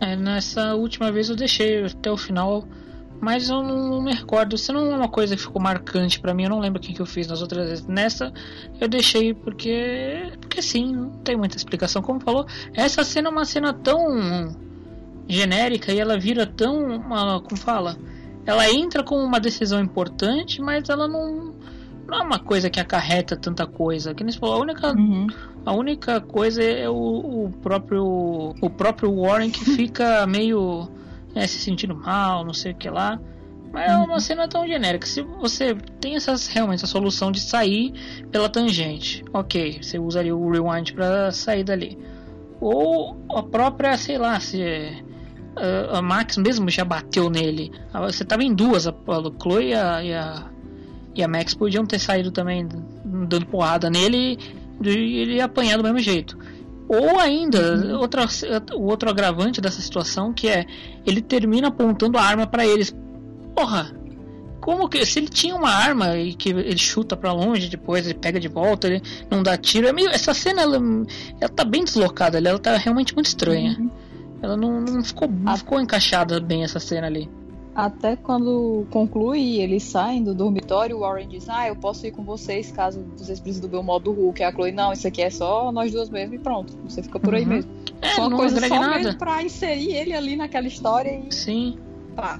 É, 0.00 0.16
nessa 0.16 0.74
última 0.74 1.10
vez 1.12 1.28
eu 1.28 1.36
deixei 1.36 1.84
até 1.84 2.10
o 2.10 2.16
final, 2.16 2.64
mas 3.20 3.48
eu 3.48 3.62
não, 3.62 3.88
não 3.88 4.02
me 4.02 4.12
recordo. 4.12 4.56
Isso 4.56 4.72
não 4.72 4.92
é 4.92 4.96
uma 4.96 5.08
coisa 5.08 5.36
que 5.36 5.42
ficou 5.42 5.62
marcante 5.62 6.20
pra 6.20 6.34
mim. 6.34 6.44
Eu 6.44 6.50
não 6.50 6.60
lembro 6.60 6.80
o 6.80 6.82
que, 6.82 6.92
que 6.92 7.00
eu 7.00 7.06
fiz 7.06 7.26
nas 7.28 7.40
outras 7.40 7.68
vezes. 7.68 7.86
Nessa 7.86 8.32
eu 8.80 8.88
deixei 8.88 9.32
porque. 9.32 10.32
Porque 10.40 10.60
sim, 10.60 10.92
não 10.92 11.10
tem 11.18 11.36
muita 11.36 11.56
explicação. 11.56 12.02
Como 12.02 12.20
falou, 12.20 12.46
essa 12.74 13.04
cena 13.04 13.28
é 13.28 13.32
uma 13.32 13.44
cena 13.44 13.72
tão 13.72 14.63
genérica 15.28 15.92
e 15.92 15.98
ela 15.98 16.18
vira 16.18 16.46
tão. 16.46 16.96
Uma, 16.96 17.40
como 17.40 17.56
fala? 17.56 17.96
Ela 18.46 18.70
entra 18.70 19.02
com 19.02 19.16
uma 19.16 19.40
decisão 19.40 19.80
importante, 19.80 20.60
mas 20.60 20.88
ela 20.88 21.08
não. 21.08 21.54
Não 22.06 22.18
é 22.18 22.22
uma 22.22 22.38
coisa 22.38 22.68
que 22.68 22.78
acarreta 22.78 23.34
tanta 23.34 23.66
coisa. 23.66 24.14
Que 24.14 24.22
nem 24.22 24.32
você 24.32 24.38
falou, 24.38 24.56
a 24.56 24.60
única, 24.60 24.94
a 25.64 25.72
única 25.72 26.20
coisa 26.20 26.62
é 26.62 26.88
o, 26.88 27.46
o 27.46 27.50
próprio 27.62 28.54
o 28.60 28.70
próprio 28.70 29.14
Warren 29.14 29.50
que 29.50 29.64
fica 29.74 30.26
meio 30.26 30.88
é, 31.34 31.46
se 31.46 31.58
sentindo 31.58 31.94
mal, 31.94 32.44
não 32.44 32.52
sei 32.52 32.72
o 32.72 32.76
que 32.76 32.90
lá. 32.90 33.18
Mas 33.72 33.90
é 33.90 33.96
uma 33.96 34.20
cena 34.20 34.46
tão 34.46 34.64
genérica. 34.64 35.04
Se 35.04 35.20
você 35.22 35.74
tem 36.00 36.14
essas, 36.14 36.46
realmente 36.46 36.84
essa 36.84 36.86
solução 36.86 37.32
de 37.32 37.40
sair 37.40 37.92
pela 38.30 38.48
tangente, 38.48 39.24
ok, 39.32 39.82
você 39.82 39.98
usaria 39.98 40.36
o 40.36 40.48
rewind 40.48 40.92
para 40.92 41.32
sair 41.32 41.64
dali. 41.64 41.98
Ou 42.60 43.16
a 43.28 43.42
própria, 43.42 43.96
sei 43.96 44.16
lá, 44.16 44.38
se 44.38 44.62
a, 45.56 45.98
a 45.98 46.02
Max 46.02 46.36
mesmo 46.36 46.68
já 46.70 46.84
bateu 46.84 47.30
nele. 47.30 47.72
Ah, 47.92 48.00
Você 48.02 48.24
tava 48.24 48.42
em 48.42 48.54
duas, 48.54 48.86
a, 48.86 48.90
a 48.90 49.42
Chloe 49.42 49.68
e 49.68 49.74
a, 49.74 50.04
e 50.04 50.12
a, 50.12 50.44
e 51.14 51.26
Max 51.26 51.54
podiam 51.54 51.86
ter 51.86 51.98
saído 51.98 52.30
também 52.30 52.68
dando 53.04 53.46
porrada 53.46 53.88
nele 53.88 54.38
e 54.82 54.88
ele 54.88 55.34
ia 55.36 55.44
apanhar 55.44 55.76
do 55.76 55.84
mesmo 55.84 55.98
jeito. 56.00 56.36
Ou 56.88 57.18
ainda, 57.18 57.96
outra, 57.98 58.26
o 58.74 58.82
outro 58.82 59.08
agravante 59.08 59.60
dessa 59.60 59.80
situação 59.80 60.32
que 60.32 60.48
é 60.48 60.66
ele 61.06 61.22
termina 61.22 61.68
apontando 61.68 62.18
a 62.18 62.22
arma 62.22 62.46
pra 62.46 62.66
eles. 62.66 62.94
Porra! 63.54 63.92
Como 64.60 64.88
que 64.88 65.04
se 65.04 65.18
ele 65.18 65.28
tinha 65.28 65.54
uma 65.54 65.68
arma 65.68 66.16
e 66.16 66.32
que 66.32 66.48
ele 66.48 66.78
chuta 66.78 67.14
pra 67.14 67.32
longe, 67.32 67.68
depois 67.68 68.06
ele 68.06 68.14
pega 68.14 68.40
de 68.40 68.48
volta, 68.48 68.86
ele 68.86 69.02
não 69.30 69.42
dá 69.42 69.58
tiro, 69.58 69.86
é 69.86 69.92
meio 69.92 70.08
essa 70.08 70.32
cena 70.32 70.62
ela, 70.62 70.80
ela 71.38 71.50
tá 71.50 71.64
bem 71.64 71.84
deslocada, 71.84 72.38
ela 72.38 72.58
tá 72.58 72.74
realmente 72.78 73.14
muito 73.14 73.26
estranha. 73.26 73.78
Ela 74.44 74.56
não, 74.56 74.80
não 74.80 75.02
ficou 75.02 75.28
não 75.28 75.56
ficou 75.56 75.80
encaixada 75.80 76.38
bem 76.40 76.62
essa 76.64 76.78
cena 76.78 77.06
ali. 77.06 77.28
Até 77.74 78.14
quando 78.14 78.86
conclui 78.90 79.40
e 79.40 79.60
eles 79.60 79.82
saem 79.82 80.22
do 80.22 80.32
dormitório, 80.32 80.96
o 80.96 81.00
Warren 81.00 81.26
diz: 81.28 81.48
Ah, 81.48 81.66
eu 81.66 81.74
posso 81.74 82.06
ir 82.06 82.12
com 82.12 82.22
vocês 82.22 82.70
caso 82.70 83.04
vocês 83.16 83.40
precisem 83.40 83.68
ver 83.68 83.76
o 83.78 83.82
modo 83.82 84.12
Hulk. 84.12 84.40
E 84.40 84.44
a 84.44 84.52
Chloe, 84.52 84.70
não, 84.70 84.92
isso 84.92 85.08
aqui 85.08 85.22
é 85.22 85.30
só 85.30 85.72
nós 85.72 85.90
duas 85.90 86.08
mesmo 86.08 86.34
e 86.34 86.38
pronto. 86.38 86.72
Você 86.88 87.02
fica 87.02 87.18
por 87.18 87.34
aí 87.34 87.42
Uhum. 87.42 87.48
mesmo. 87.48 87.70
É, 88.00 88.10
Foi 88.10 88.26
uma 88.26 88.36
coisa 88.36 88.60
só 88.68 88.80
nada. 88.80 88.98
mesmo 88.98 89.18
pra 89.18 89.42
inserir 89.42 89.92
ele 89.92 90.12
ali 90.14 90.36
naquela 90.36 90.68
história 90.68 91.10
e. 91.28 91.34
Sim. 91.34 91.76
Pá. 92.14 92.38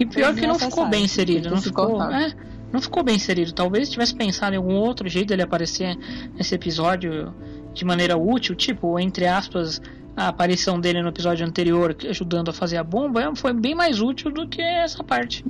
E 0.00 0.06
pior 0.06 0.34
que 0.34 0.44
não 0.46 0.58
ficou 0.58 0.88
bem 0.88 1.04
inserido, 1.04 1.48
não 1.48 1.60
ficou, 1.60 2.02
é, 2.02 2.32
não 2.72 2.80
ficou 2.82 3.04
bem 3.04 3.14
inserido. 3.14 3.52
Talvez 3.52 3.88
tivesse 3.90 4.12
pensado 4.14 4.54
em 4.54 4.58
algum 4.58 4.74
outro 4.74 5.08
jeito 5.08 5.28
dele 5.28 5.42
aparecer 5.42 5.96
nesse 6.34 6.54
episódio 6.56 7.32
de 7.72 7.84
maneira 7.84 8.16
útil, 8.16 8.56
tipo, 8.56 8.98
entre 8.98 9.26
aspas, 9.28 9.80
a 10.16 10.28
aparição 10.28 10.78
dele 10.80 11.02
no 11.02 11.08
episódio 11.08 11.46
anterior 11.46 11.96
ajudando 12.08 12.50
a 12.50 12.52
fazer 12.52 12.76
a 12.76 12.84
bomba 12.84 13.22
é- 13.22 13.34
foi 13.34 13.52
bem 13.52 13.74
mais 13.74 14.00
útil 14.00 14.30
do 14.30 14.46
que 14.46 14.60
essa 14.60 15.02
parte. 15.02 15.44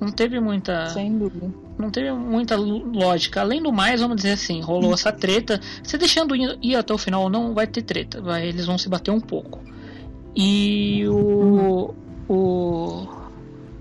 Não 0.00 0.10
teve 0.10 0.40
muita. 0.40 0.86
Sem 0.90 1.16
dúvida. 1.16 1.50
Não 1.78 1.90
teve 1.90 2.12
muita 2.12 2.56
lógica. 2.56 3.40
Além 3.40 3.62
do 3.62 3.72
mais, 3.72 4.00
vamos 4.00 4.16
dizer 4.16 4.32
assim, 4.32 4.60
rolou 4.60 4.92
essa 4.94 5.10
treta. 5.12 5.60
Você 5.82 5.96
deixando 5.98 6.34
ir, 6.36 6.76
até 6.76 6.92
o 6.92 6.98
final 6.98 7.28
não, 7.28 7.54
vai 7.54 7.66
ter 7.66 7.82
treta. 7.82 8.20
Vai, 8.20 8.46
eles 8.46 8.66
vão 8.66 8.76
se 8.78 8.88
bater 8.88 9.10
um 9.10 9.20
pouco. 9.20 9.60
E 10.36 11.04
o. 11.08 11.94
O. 12.28 13.06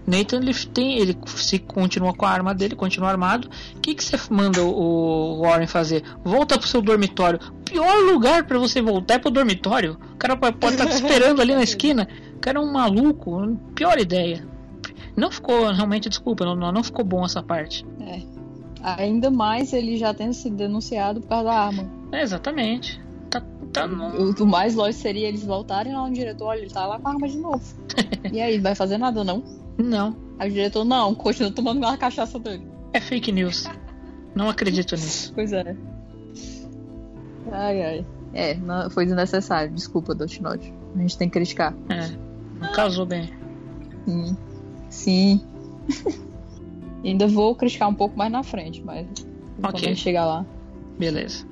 Nathan 0.06 0.38
ele 0.38 0.54
tem. 0.54 1.00
Ele 1.00 1.18
se 1.28 1.60
continua 1.60 2.14
com 2.14 2.26
a 2.26 2.30
arma 2.30 2.54
dele, 2.54 2.76
continua 2.76 3.10
armado. 3.10 3.50
O 3.76 3.80
que, 3.80 3.96
que 3.96 4.04
você 4.04 4.18
manda 4.30 4.64
o 4.64 5.42
Warren 5.42 5.68
fazer? 5.68 6.04
Volta 6.24 6.58
pro 6.58 6.68
seu 6.68 6.82
dormitório. 6.82 7.40
Pior 7.66 7.98
lugar 8.04 8.46
pra 8.46 8.58
você 8.60 8.82
voltar 8.82 9.16
é 9.16 9.20
pro 9.20 9.32
dormitório. 9.32 9.98
O 10.14 10.18
cara 10.18 10.36
pode 10.36 10.76
estar 10.76 10.86
te 10.86 10.94
esperando 10.94 11.42
ali 11.42 11.54
na 11.54 11.64
esquina. 11.64 12.08
O 12.36 12.40
cara 12.40 12.60
é 12.60 12.62
um 12.62 12.72
maluco. 12.72 13.58
Pior 13.74 13.98
ideia. 14.00 14.46
Não 15.16 15.32
ficou, 15.32 15.72
realmente, 15.72 16.10
desculpa, 16.10 16.44
não, 16.44 16.72
não 16.72 16.84
ficou 16.84 17.06
bom 17.06 17.24
essa 17.24 17.42
parte. 17.42 17.86
É. 18.02 18.22
Ainda 18.82 19.30
mais 19.30 19.72
ele 19.72 19.96
já 19.96 20.14
tendo 20.14 20.34
sido 20.34 20.56
denunciado 20.56 21.22
por 21.22 21.30
causa 21.30 21.46
da 21.46 21.54
arma. 21.54 21.90
É, 22.12 22.22
exatamente. 22.22 23.02
Tá, 23.30 23.42
tá 23.72 23.88
no... 23.88 24.32
O, 24.32 24.44
o 24.44 24.46
mais 24.46 24.76
lógico 24.76 25.02
seria 25.02 25.28
eles 25.28 25.46
voltarem 25.46 25.94
lá 25.94 26.08
no 26.08 26.14
diretor, 26.14 26.48
olha, 26.48 26.60
ele 26.60 26.70
tá 26.70 26.86
lá 26.86 27.00
com 27.00 27.08
a 27.08 27.12
arma 27.12 27.28
de 27.28 27.38
novo. 27.38 27.64
e 28.32 28.42
aí, 28.42 28.60
vai 28.60 28.76
fazer 28.76 28.98
nada 28.98 29.24
não? 29.24 29.63
Não. 29.78 30.16
Aí 30.40 30.50
o 30.50 30.54
diretor, 30.54 30.84
não, 30.84 31.14
continua 31.16 31.52
tomando 31.52 31.78
uma 31.78 31.98
cachaça 31.98 32.38
dele. 32.40 32.68
É 32.94 33.00
fake 33.00 33.32
news. 33.32 33.70
Não 34.36 34.50
acredito 34.50 34.94
nisso. 34.96 35.32
Pois 35.34 35.52
é. 35.54 35.76
Ai, 37.52 37.84
ai. 37.84 38.06
É, 38.34 38.56
não- 38.56 38.90
foi 38.90 39.06
desnecessário, 39.06 39.72
desculpa, 39.74 40.16
Dotnod. 40.16 40.74
A 40.96 41.00
gente 41.00 41.18
tem 41.18 41.28
que 41.30 41.34
criticar. 41.34 41.74
É, 41.90 42.10
não 42.60 42.72
casou 42.74 43.06
bem. 43.06 43.30
Sim. 44.06 44.38
Sim. 44.90 45.42
Ainda 47.04 47.28
vou 47.28 47.54
criticar 47.56 47.90
um 47.90 47.94
pouco 47.94 48.18
mais 48.18 48.32
na 48.32 48.44
frente, 48.44 48.82
mas 48.84 49.06
quando 49.62 49.76
a 49.76 49.80
gente 49.80 50.00
chegar 50.00 50.26
lá. 50.26 50.46
Beleza. 50.98 51.46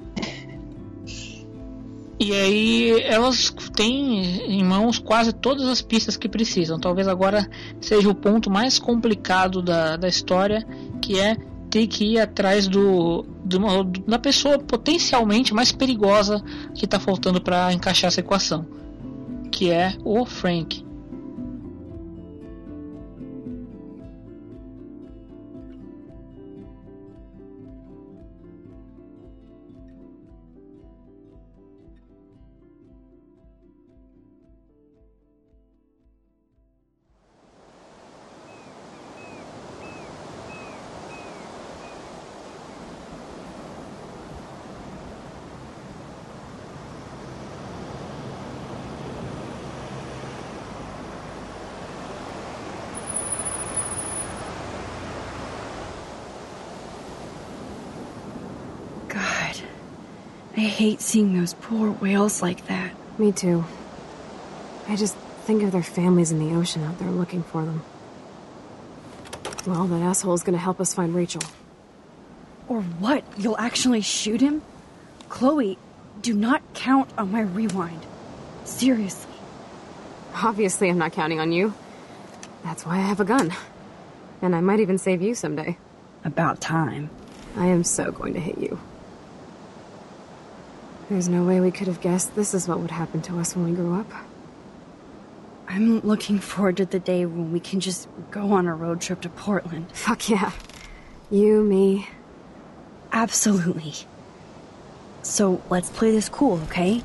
E 2.23 2.33
aí 2.33 3.01
elas 3.01 3.49
têm 3.75 4.43
em 4.59 4.63
mãos 4.63 4.99
quase 4.99 5.33
todas 5.33 5.67
as 5.67 5.81
pistas 5.81 6.15
que 6.15 6.29
precisam. 6.29 6.79
Talvez 6.79 7.07
agora 7.07 7.49
seja 7.79 8.07
o 8.09 8.13
ponto 8.13 8.47
mais 8.47 8.77
complicado 8.77 9.59
da, 9.59 9.97
da 9.97 10.07
história, 10.07 10.63
que 11.01 11.19
é 11.19 11.35
ter 11.71 11.87
que 11.87 12.03
ir 12.13 12.19
atrás 12.19 12.67
do, 12.67 13.25
do- 13.43 13.83
da 14.07 14.19
pessoa 14.19 14.59
potencialmente 14.59 15.51
mais 15.51 15.71
perigosa 15.71 16.43
que 16.75 16.85
está 16.85 16.99
faltando 16.99 17.41
para 17.41 17.73
encaixar 17.73 18.09
essa 18.09 18.19
equação. 18.19 18.67
que 19.51 19.71
é 19.71 19.95
o 20.05 20.23
Frank. 20.25 20.85
Hate 60.81 60.99
seeing 60.99 61.37
those 61.37 61.53
poor 61.53 61.91
whales 61.91 62.41
like 62.41 62.65
that. 62.65 62.91
Me 63.19 63.31
too. 63.31 63.63
I 64.87 64.95
just 64.95 65.15
think 65.45 65.61
of 65.61 65.71
their 65.71 65.83
families 65.83 66.31
in 66.31 66.39
the 66.39 66.55
ocean 66.55 66.83
out 66.83 66.97
there 66.97 67.11
looking 67.11 67.43
for 67.43 67.63
them. 67.63 67.83
Well, 69.67 69.85
that 69.85 70.01
asshole's 70.01 70.41
gonna 70.41 70.57
help 70.57 70.81
us 70.81 70.91
find 70.91 71.13
Rachel. 71.13 71.43
Or 72.67 72.81
what? 72.81 73.23
You'll 73.37 73.59
actually 73.59 74.01
shoot 74.01 74.41
him? 74.41 74.63
Chloe, 75.29 75.77
do 76.23 76.33
not 76.33 76.63
count 76.73 77.11
on 77.15 77.31
my 77.31 77.41
rewind. 77.41 78.03
Seriously. 78.65 79.35
Obviously, 80.33 80.89
I'm 80.89 80.97
not 80.97 81.11
counting 81.11 81.39
on 81.39 81.51
you. 81.51 81.75
That's 82.63 82.87
why 82.87 82.95
I 82.95 83.01
have 83.01 83.19
a 83.19 83.25
gun. 83.25 83.53
And 84.41 84.55
I 84.55 84.61
might 84.61 84.79
even 84.79 84.97
save 84.97 85.21
you 85.21 85.35
someday. 85.35 85.77
About 86.25 86.59
time. 86.59 87.11
I 87.55 87.67
am 87.67 87.83
so 87.83 88.11
going 88.11 88.33
to 88.33 88.39
hit 88.39 88.57
you. 88.57 88.79
There's 91.11 91.27
no 91.27 91.43
way 91.43 91.59
we 91.59 91.71
could 91.71 91.87
have 91.87 91.99
guessed 91.99 92.35
this 92.35 92.53
is 92.53 92.69
what 92.69 92.79
would 92.79 92.89
happen 92.89 93.21
to 93.23 93.37
us 93.37 93.53
when 93.53 93.65
we 93.65 93.75
grew 93.75 93.99
up. 93.99 94.09
I'm 95.67 95.99
looking 95.99 96.39
forward 96.39 96.77
to 96.77 96.85
the 96.85 97.01
day 97.01 97.25
when 97.25 97.51
we 97.51 97.59
can 97.59 97.81
just 97.81 98.07
go 98.31 98.53
on 98.53 98.65
a 98.65 98.73
road 98.73 99.01
trip 99.01 99.19
to 99.21 99.29
Portland. 99.29 99.91
Fuck 99.91 100.29
yeah. 100.29 100.53
You, 101.29 101.65
me. 101.65 102.07
Absolutely. 103.11 103.93
So 105.21 105.61
let's 105.69 105.89
play 105.89 106.11
this 106.11 106.29
cool, 106.29 106.61
okay? 106.69 107.03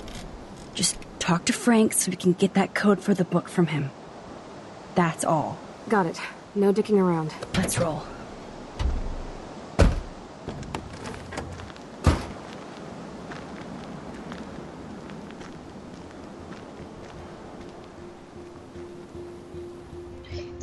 Just 0.75 0.97
talk 1.19 1.45
to 1.47 1.53
Frank 1.53 1.93
so 1.93 2.13
we 2.13 2.17
can 2.17 2.33
get 2.33 2.55
that 2.55 2.77
code 2.77 3.01
for 3.01 3.13
the 3.13 3.25
book 3.25 3.49
from 3.49 3.67
him. 3.67 3.91
That's 4.95 5.25
all. 5.25 5.59
Got 5.89 6.07
it. 6.07 6.21
No 6.55 6.73
dicking 6.73 7.01
around. 7.01 7.35
Let's 7.57 7.77
roll. 7.77 8.05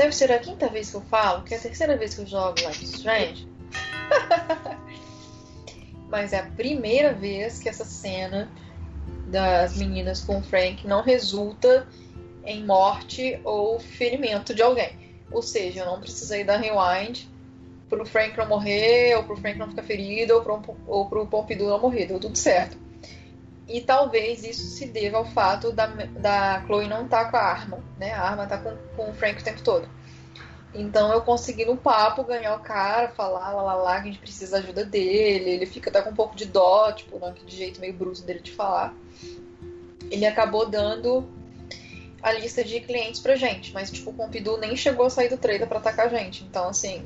Deve 0.04 0.16
ser 0.16 0.34
a 0.34 0.40
quinta 0.40 0.68
vez 0.68 0.90
que 0.90 0.98
eu 0.98 1.02
falo, 1.04 1.44
que 1.44 1.54
é 1.54 1.58
a 1.58 1.62
terceira 1.62 1.96
vez 1.96 2.14
que 2.14 2.20
eu 2.20 2.28
jogo 2.28 2.60
Life 2.60 2.84
is 2.84 2.94
Strange. 2.96 3.48
Mas 6.12 6.34
é 6.34 6.40
a 6.40 6.44
primeira 6.44 7.14
vez 7.14 7.60
que 7.60 7.70
essa 7.70 7.86
cena 7.86 8.52
das 9.28 9.78
meninas 9.78 10.20
com 10.20 10.40
o 10.40 10.44
Frank 10.44 10.86
não 10.86 11.02
resulta 11.02 11.88
em 12.44 12.66
morte 12.66 13.40
ou 13.46 13.80
ferimento 13.80 14.54
de 14.54 14.62
alguém. 14.62 15.24
Ou 15.32 15.42
seja, 15.42 15.80
eu 15.80 15.86
não 15.86 16.02
precisei 16.02 16.44
dar 16.44 16.58
rewind 16.58 17.26
pro 17.88 18.06
Frank 18.06 18.38
não 18.38 18.46
morrer, 18.46 19.16
ou 19.16 19.24
pro 19.24 19.38
Frank 19.38 19.58
não 19.58 19.70
ficar 19.70 19.84
ferido, 19.84 20.34
ou 20.34 20.42
pro, 20.42 20.78
ou 20.86 21.08
pro 21.08 21.28
Pompidou 21.28 21.70
não 21.70 21.80
morrer. 21.80 22.08
Deu 22.08 22.20
tudo 22.20 22.38
certo. 22.38 22.76
E 23.68 23.80
talvez 23.82 24.44
isso 24.44 24.68
se 24.68 24.86
deva 24.88 25.18
ao 25.18 25.26
fato 25.26 25.72
da, 25.72 25.88
da 25.88 26.62
Chloe 26.66 26.88
não 26.88 27.06
estar 27.06 27.26
tá 27.26 27.32
com 27.32 27.38
a 27.38 27.42
arma, 27.42 27.80
né? 27.98 28.14
A 28.14 28.22
arma 28.22 28.46
tá 28.46 28.58
com, 28.58 28.76
com 28.96 29.10
o 29.10 29.14
Frank 29.14 29.42
o 29.42 29.44
tempo 29.44 29.62
todo. 29.62 29.88
Então 30.74 31.12
eu 31.14 31.22
consegui 31.22 31.66
no 31.66 31.78
papo 31.78 32.24
ganhar 32.24 32.56
o 32.56 32.60
cara, 32.60 33.10
falar 33.10 33.52
lá, 33.52 33.62
lá, 33.62 33.76
lá, 33.76 34.02
que 34.02 34.10
a 34.10 34.12
gente 34.12 34.20
precisa 34.20 34.54
da 34.54 34.58
ajuda 34.58 34.84
dele. 34.84 35.52
Ele 35.52 35.66
fica 35.66 35.90
até 35.90 36.02
com 36.02 36.10
um 36.10 36.16
pouco 36.16 36.36
de 36.36 36.46
dó, 36.46 36.92
tipo, 36.92 37.20
não, 37.20 37.32
de 37.32 37.56
jeito 37.56 37.80
meio 37.80 37.94
bruto 37.94 38.24
dele 38.24 38.40
de 38.40 38.52
falar. 38.52 38.94
Ele 40.10 40.26
acabou 40.26 40.66
dando 40.66 41.26
a 42.22 42.32
lista 42.32 42.64
de 42.64 42.80
clientes 42.80 43.20
pra 43.20 43.36
gente, 43.36 43.72
mas 43.74 43.92
tipo, 43.92 44.10
o 44.10 44.14
Pompidou 44.14 44.58
nem 44.58 44.76
chegou 44.76 45.06
a 45.06 45.10
sair 45.10 45.30
do 45.30 45.38
trailer 45.38 45.68
pra 45.68 45.78
atacar 45.78 46.08
a 46.08 46.10
gente. 46.10 46.44
Então, 46.44 46.70
assim, 46.70 47.04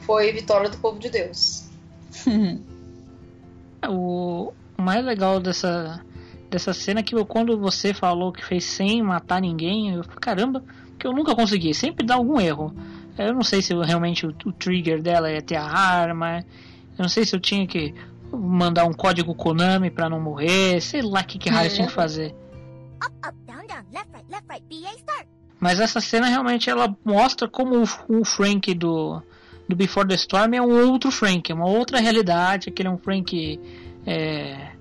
foi 0.00 0.30
vitória 0.32 0.68
do 0.68 0.76
povo 0.78 0.98
de 0.98 1.08
Deus. 1.08 1.64
o 3.88 4.52
mais 4.76 5.04
legal 5.04 5.40
dessa, 5.40 6.00
dessa 6.50 6.72
cena 6.72 7.00
é 7.00 7.02
que 7.02 7.14
quando 7.24 7.58
você 7.58 7.92
falou 7.92 8.32
que 8.32 8.44
fez 8.44 8.64
sem 8.64 9.02
matar 9.02 9.40
ninguém, 9.40 9.94
eu 9.94 10.04
falei, 10.04 10.18
caramba, 10.20 10.64
que 10.98 11.06
eu 11.06 11.12
nunca 11.12 11.34
consegui, 11.34 11.74
sempre 11.74 12.06
dá 12.06 12.14
algum 12.14 12.40
erro. 12.40 12.74
Eu 13.18 13.32
não 13.32 13.42
sei 13.42 13.62
se 13.62 13.72
eu, 13.72 13.80
realmente 13.80 14.26
o, 14.26 14.34
o, 14.44 14.52
trigger 14.52 15.00
dela 15.00 15.30
é 15.30 15.40
ter 15.40 15.56
a 15.56 15.64
arma, 15.64 16.44
eu 16.98 17.02
não 17.02 17.08
sei 17.08 17.24
se 17.24 17.34
eu 17.34 17.40
tinha 17.40 17.66
que 17.66 17.94
mandar 18.32 18.84
um 18.84 18.92
código 18.92 19.34
Konami 19.34 19.90
pra 19.90 20.08
não 20.08 20.20
morrer, 20.20 20.80
sei 20.80 21.02
lá 21.02 21.20
o 21.20 21.24
que, 21.24 21.38
que 21.38 21.48
raio 21.48 21.68
eu 21.68 21.74
tinha 21.74 21.86
que 21.86 21.92
fazer. 21.92 22.34
Mas 25.60 25.80
essa 25.80 26.00
cena 26.00 26.26
realmente 26.26 26.68
ela 26.68 26.94
mostra 27.04 27.48
como 27.48 27.82
o, 27.82 28.20
o 28.20 28.24
Frank 28.24 28.74
do, 28.74 29.22
do 29.68 29.76
Before 29.76 30.06
the 30.06 30.14
Storm 30.14 30.54
é 30.54 30.60
um 30.60 30.90
outro 30.90 31.10
Frank, 31.10 31.50
é 31.50 31.54
uma 31.54 31.66
outra 31.68 32.00
realidade, 32.00 32.68
aquele 32.68 32.88
é 32.88 32.92
um 32.92 32.98
Frank 32.98 33.60
é, 34.06 34.72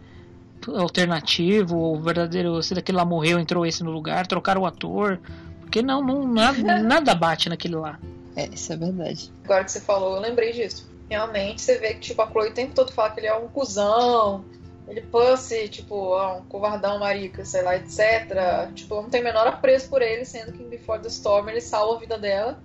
alternativo, 0.68 1.78
o 1.78 2.00
verdadeiro, 2.00 2.62
se 2.62 2.74
daquele 2.74 2.98
lá 2.98 3.06
morreu, 3.06 3.40
entrou 3.40 3.66
esse 3.66 3.84
no 3.84 3.92
lugar, 3.92 4.28
trocaram 4.28 4.62
o 4.62 4.66
ator, 4.66 5.20
porque 5.62 5.82
não, 5.82 6.04
não 6.04 6.28
nada, 6.28 6.80
nada 6.82 7.16
bate 7.16 7.50
naquele 7.50 7.76
lá. 7.76 8.00
É, 8.36 8.48
isso 8.48 8.74
é 8.74 8.78
verdade. 8.78 9.32
Agora 9.44 9.64
que 9.64 9.72
você 9.72 9.82
falou, 9.82 10.16
eu 10.16 10.22
lembrei 10.22 10.52
disso. 10.52 10.92
Realmente, 11.10 11.62
você 11.62 11.78
vê 11.78 11.94
que 11.94 12.00
tipo, 12.00 12.22
a 12.22 12.30
Chloe 12.30 12.50
o 12.50 12.54
tempo 12.54 12.74
todo 12.74 12.92
fala 12.92 13.12
que 13.12 13.20
ele 13.20 13.28
é 13.28 13.36
um 13.36 13.48
cuzão, 13.48 14.44
ele 14.88 15.02
pussy, 15.02 15.70
tipo, 15.70 16.18
é 16.18 16.28
um 16.34 16.42
covardão 16.44 17.00
marica, 17.00 17.46
sei 17.46 17.62
lá, 17.62 17.76
etc. 17.76 18.72
Tipo, 18.74 18.96
não 18.96 19.10
tem 19.10 19.24
menor 19.24 19.48
apreço 19.48 19.90
por 19.90 20.02
ele, 20.02 20.26
sendo 20.26 20.52
que 20.52 20.62
em 20.62 20.70
Before 20.70 21.02
the 21.02 21.08
Storm 21.08 21.50
ele 21.50 21.62
salva 21.62 21.96
a 21.96 22.00
vida 22.00 22.18
dela. 22.18 22.60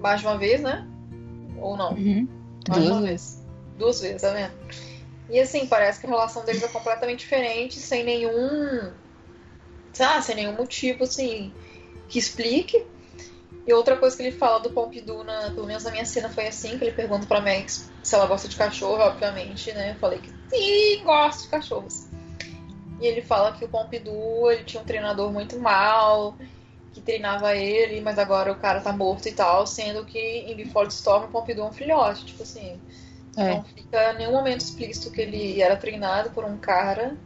Mais 0.00 0.20
de 0.20 0.26
uma 0.26 0.36
vez, 0.36 0.60
né? 0.60 0.86
Ou 1.60 1.76
não? 1.76 1.92
Uhum. 1.92 2.28
Mais 2.68 2.84
Duas 2.84 2.96
uma 2.96 3.06
vezes. 3.06 3.46
Duas 3.78 4.00
vezes, 4.00 4.22
tá 4.22 4.30
vendo? 4.30 4.52
E 5.28 5.38
assim, 5.38 5.66
parece 5.66 6.00
que 6.00 6.06
a 6.06 6.10
relação 6.10 6.44
deles 6.44 6.62
é 6.62 6.68
completamente 6.68 7.20
diferente, 7.20 7.78
sem 7.78 8.04
nenhum. 8.04 8.92
Lá, 9.98 10.22
sem 10.22 10.36
nenhum 10.36 10.52
motivo, 10.52 11.04
assim, 11.04 11.52
que 12.08 12.18
explique. 12.18 12.86
E 13.66 13.72
outra 13.72 13.96
coisa 13.96 14.16
que 14.16 14.22
ele 14.22 14.32
fala 14.32 14.60
do 14.60 14.70
Pompidou, 14.70 15.22
na, 15.24 15.50
pelo 15.50 15.66
menos 15.66 15.84
na 15.84 15.90
minha 15.90 16.06
cena 16.06 16.30
foi 16.30 16.46
assim, 16.46 16.78
que 16.78 16.84
ele 16.84 16.92
pergunta 16.92 17.26
pra 17.26 17.40
Max 17.40 17.92
se 18.02 18.14
ela 18.14 18.26
gosta 18.26 18.48
de 18.48 18.56
cachorro, 18.56 19.02
obviamente, 19.02 19.70
né? 19.72 19.90
Eu 19.90 19.96
falei 19.96 20.20
que 20.20 20.30
sim, 20.48 21.04
gosto 21.04 21.42
de 21.42 21.48
cachorros. 21.48 22.06
E 22.98 23.06
ele 23.06 23.20
fala 23.20 23.52
que 23.52 23.64
o 23.64 23.68
Pompidou, 23.68 24.50
ele 24.50 24.64
tinha 24.64 24.82
um 24.82 24.86
treinador 24.86 25.30
muito 25.30 25.58
mal, 25.60 26.34
que 26.94 27.00
treinava 27.02 27.54
ele, 27.54 28.00
mas 28.00 28.18
agora 28.18 28.50
o 28.50 28.56
cara 28.56 28.80
tá 28.80 28.92
morto 28.92 29.28
e 29.28 29.32
tal, 29.32 29.66
sendo 29.66 30.04
que 30.04 30.18
em 30.18 30.56
Before 30.56 30.86
the 30.86 30.94
Storm 30.94 31.24
o 31.26 31.28
Pompidou 31.28 31.66
é 31.66 31.68
um 31.68 31.72
filhote, 31.72 32.24
tipo 32.24 32.42
assim. 32.42 32.80
É. 33.38 33.54
Não 33.54 33.64
fica 33.64 34.12
em 34.12 34.18
nenhum 34.18 34.32
momento 34.32 34.60
explícito 34.60 35.10
que 35.12 35.20
ele 35.20 35.62
era 35.62 35.76
treinado 35.76 36.30
por 36.30 36.44
um 36.44 36.56
cara. 36.56 37.16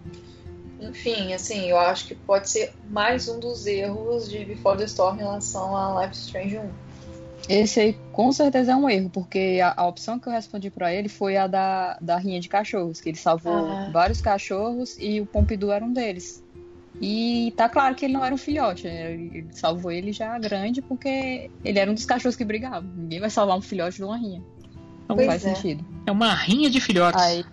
Enfim, 0.79 1.33
assim, 1.33 1.71
eu 1.71 1.79
acho 1.79 2.07
que 2.07 2.15
pode 2.15 2.51
ser 2.51 2.73
mais 2.91 3.29
um 3.29 3.41
dos 3.41 3.67
erros 3.67 4.29
de 4.29 4.45
Before 4.45 4.77
the 4.77 4.85
Storm 4.85 5.17
em 5.17 5.21
relação 5.21 5.77
a 5.77 6.03
Life 6.03 6.15
Strange 6.15 6.59
1. 6.59 6.71
Esse 7.49 7.81
aí 7.81 7.99
com 8.13 8.31
certeza 8.31 8.73
é 8.73 8.77
um 8.77 8.89
erro, 8.89 9.11
porque 9.11 9.61
a, 9.63 9.75
a 9.77 9.87
opção 9.87 10.19
que 10.19 10.29
eu 10.29 10.33
respondi 10.33 10.71
pra 10.71 10.93
ele 10.93 11.09
foi 11.09 11.37
a 11.37 11.47
da, 11.47 11.99
da 12.01 12.17
rinha 12.17 12.41
de 12.41 12.49
cachorros, 12.49 13.01
que 13.01 13.09
ele 13.09 13.19
salvou 13.19 13.53
Ah. 13.53 13.91
vários 13.93 14.21
cachorros 14.21 14.97
e 14.99 15.21
o 15.21 15.27
Pompidou 15.27 15.73
era 15.73 15.85
um 15.85 15.93
deles. 15.93 16.43
E 17.01 17.53
tá 17.57 17.69
claro 17.69 17.95
que 17.95 18.05
ele 18.05 18.13
não 18.13 18.25
era 18.25 18.35
um 18.35 18.39
filhote, 18.39 18.85
né? 18.87 19.13
ele 19.13 19.49
salvou 19.53 19.91
ele 19.91 20.13
já 20.13 20.39
grande 20.39 20.83
porque 20.83 21.51
ele 21.65 21.79
era 21.79 21.91
um 21.91 21.95
dos 21.95 22.05
cachorros 22.05 22.37
que 22.37 22.45
brigavam. 22.45 22.89
Ninguém 22.95 23.19
vai 23.19 23.31
salvar 23.31 23.57
um 23.57 23.63
filhote 23.63 23.97
de 23.97 24.05
uma 24.05 24.17
rinha. 24.17 24.43
Não 25.13 25.17
Pois 25.17 25.27
faz 25.27 25.45
é. 25.47 25.55
sentido. 25.55 25.85
É 26.07 26.13
uma 26.13 26.35
rinha 26.35 26.71
de 26.71 26.81
filhotes. 26.81 27.21
Aí, 27.21 27.45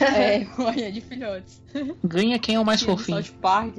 é, 0.00 0.46
uma 0.60 0.70
rinha 0.70 0.90
de 0.92 1.00
filhotes. 1.00 1.62
Ganha 2.04 2.38
quem 2.38 2.56
é 2.56 2.60
o 2.60 2.64
mais 2.64 2.80
Tinha 2.80 2.90
no 2.92 2.98
fofinho. 2.98 3.22
South 3.22 3.34
Park, 3.40 3.76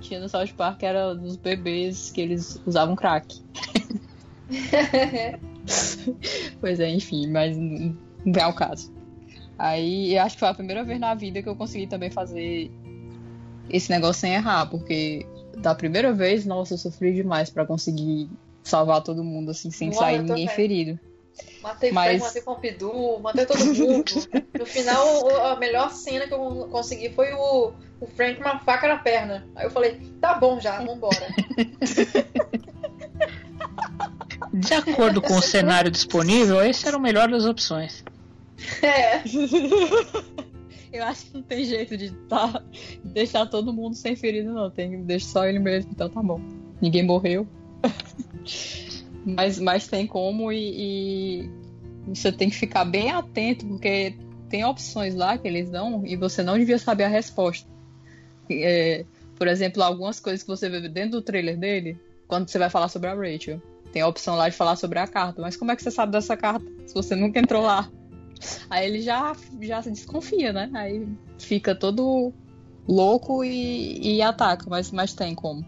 tinha 0.00 0.20
no 0.20 0.28
South 0.28 0.48
Park 0.56 0.82
era 0.82 1.14
dos 1.14 1.36
bebês 1.36 2.10
que 2.10 2.20
eles 2.20 2.60
usavam 2.66 2.96
crack. 2.96 3.40
Pois 6.60 6.78
é, 6.78 6.88
enfim, 6.88 7.26
mas 7.26 7.56
não 7.56 7.96
vem 8.24 8.42
ao 8.42 8.52
caso. 8.54 8.92
Aí 9.58 10.14
eu 10.14 10.22
acho 10.22 10.36
que 10.36 10.40
foi 10.40 10.48
a 10.48 10.54
primeira 10.54 10.84
vez 10.84 11.00
na 11.00 11.14
vida 11.14 11.42
que 11.42 11.48
eu 11.48 11.56
consegui 11.56 11.86
também 11.86 12.10
fazer 12.10 12.70
esse 13.68 13.90
negócio 13.90 14.20
sem 14.20 14.34
errar, 14.34 14.66
porque 14.66 15.26
da 15.58 15.74
primeira 15.74 16.12
vez, 16.12 16.46
nossa, 16.46 16.74
eu 16.74 16.78
sofri 16.78 17.12
demais 17.14 17.50
pra 17.50 17.66
conseguir 17.66 18.28
salvar 18.62 19.02
todo 19.02 19.24
mundo, 19.24 19.50
assim, 19.50 19.70
sem 19.70 19.88
Ué, 19.88 19.94
sair 19.94 20.18
ninguém 20.22 20.46
também. 20.46 20.48
ferido. 20.48 21.00
Matei 21.62 21.92
Mas- 21.92 22.20
Frank, 22.20 22.26
matei 22.26 22.42
Pompidou, 22.42 23.20
matei 23.20 23.46
todo 23.46 23.64
mundo. 23.64 24.04
No 24.58 24.66
final, 24.66 25.28
a 25.46 25.56
melhor 25.56 25.90
cena 25.90 26.26
que 26.26 26.34
eu 26.34 26.68
consegui 26.70 27.10
foi 27.10 27.32
o, 27.32 27.72
o 28.00 28.06
Frank 28.06 28.36
com 28.40 28.48
uma 28.48 28.58
faca 28.60 28.88
na 28.88 28.98
perna. 28.98 29.46
Aí 29.54 29.66
eu 29.66 29.70
falei, 29.70 30.00
tá 30.20 30.34
bom 30.34 30.60
já, 30.60 30.82
vambora. 30.82 31.26
De 34.52 34.74
acordo 34.74 35.20
com 35.20 35.34
o 35.36 35.42
cenário 35.42 35.90
disponível, 35.90 36.62
esse 36.62 36.86
era 36.86 36.96
o 36.96 37.00
melhor 37.00 37.28
das 37.28 37.44
opções. 37.44 38.04
É. 38.82 39.22
Eu 40.92 41.04
acho 41.04 41.26
que 41.26 41.34
não 41.34 41.42
tem 41.42 41.64
jeito 41.64 41.96
de 41.96 42.10
tá, 42.10 42.62
deixar 43.04 43.46
todo 43.46 43.72
mundo 43.72 43.94
sem 43.94 44.16
ferido, 44.16 44.52
não. 44.52 44.70
Tem 44.70 44.90
que 44.90 44.96
deixar 44.98 45.28
só 45.28 45.46
ele 45.46 45.58
mesmo, 45.58 45.90
então 45.92 46.08
tá 46.08 46.22
bom. 46.22 46.40
Ninguém 46.80 47.02
morreu. 47.02 47.46
mas, 49.26 49.58
mas 49.58 49.88
tem 49.88 50.06
como 50.06 50.52
e, 50.52 51.42
e 51.42 52.14
você 52.14 52.30
tem 52.30 52.48
que 52.48 52.54
ficar 52.54 52.84
bem 52.84 53.10
atento, 53.10 53.66
porque 53.66 54.14
tem 54.48 54.64
opções 54.64 55.16
lá 55.16 55.36
que 55.36 55.48
eles 55.48 55.68
dão 55.68 56.06
e 56.06 56.16
você 56.16 56.44
não 56.44 56.56
devia 56.56 56.78
saber 56.78 57.04
a 57.04 57.08
resposta. 57.08 57.68
É, 58.48 59.04
por 59.36 59.48
exemplo, 59.48 59.82
algumas 59.82 60.20
coisas 60.20 60.42
que 60.42 60.48
você 60.48 60.68
vê 60.68 60.88
dentro 60.88 61.12
do 61.12 61.22
trailer 61.22 61.58
dele, 61.58 61.98
quando 62.28 62.48
você 62.48 62.58
vai 62.58 62.70
falar 62.70 62.88
sobre 62.88 63.08
a 63.08 63.14
Rachel. 63.14 63.60
Tem 63.92 64.02
a 64.02 64.08
opção 64.08 64.36
lá 64.36 64.48
de 64.48 64.54
falar 64.54 64.76
sobre 64.76 64.98
a 64.98 65.06
carta, 65.06 65.42
mas 65.42 65.56
como 65.56 65.72
é 65.72 65.76
que 65.76 65.82
você 65.82 65.90
sabe 65.90 66.12
dessa 66.12 66.36
carta 66.36 66.64
se 66.86 66.94
você 66.94 67.16
nunca 67.16 67.40
entrou 67.40 67.62
lá? 67.62 67.90
Aí 68.70 68.86
ele 68.86 69.00
já, 69.00 69.34
já 69.60 69.82
se 69.82 69.90
desconfia, 69.90 70.52
né? 70.52 70.70
Aí 70.74 71.08
fica 71.38 71.74
todo 71.74 72.32
louco 72.86 73.42
e, 73.42 74.16
e 74.16 74.22
ataca, 74.22 74.66
mas, 74.68 74.92
mas 74.92 75.14
tem 75.14 75.34
como. 75.34 75.64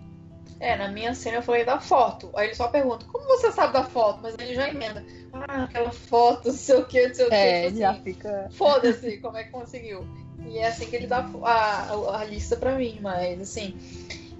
É, 0.61 0.77
na 0.77 0.89
minha 0.89 1.15
cena 1.15 1.37
eu 1.39 1.43
falei 1.43 1.65
da 1.65 1.79
foto. 1.79 2.31
Aí 2.35 2.49
ele 2.49 2.55
só 2.55 2.69
pergunta, 2.69 3.07
como 3.07 3.27
você 3.27 3.53
sabe 3.53 3.73
da 3.73 3.85
foto? 3.85 4.21
Mas 4.23 4.35
ele 4.39 4.55
já 4.55 4.69
emenda. 4.69 5.05
Ah, 5.33 5.65
aquela 5.65 5.93
foto, 5.93 6.49
não 6.49 6.55
sei 6.55 6.75
o 6.77 6.85
que, 6.85 7.07
não 7.07 7.15
sei 7.15 7.27
o 7.27 7.29
que. 7.29 7.35
É, 7.35 7.67
tipo 7.67 7.79
já 7.79 7.91
assim, 7.91 8.03
fica. 8.03 8.49
Foda-se, 8.51 9.19
como 9.19 9.37
é 9.37 9.45
que 9.45 9.51
conseguiu? 9.51 10.05
E 10.47 10.59
é 10.59 10.69
assim 10.69 10.87
que 10.87 10.97
ele 10.97 11.07
dá 11.07 11.19
a, 11.43 11.51
a, 11.51 12.21
a 12.21 12.25
lista 12.25 12.57
pra 12.57 12.75
mim, 12.75 12.99
mas 13.01 13.41
assim, 13.41 13.77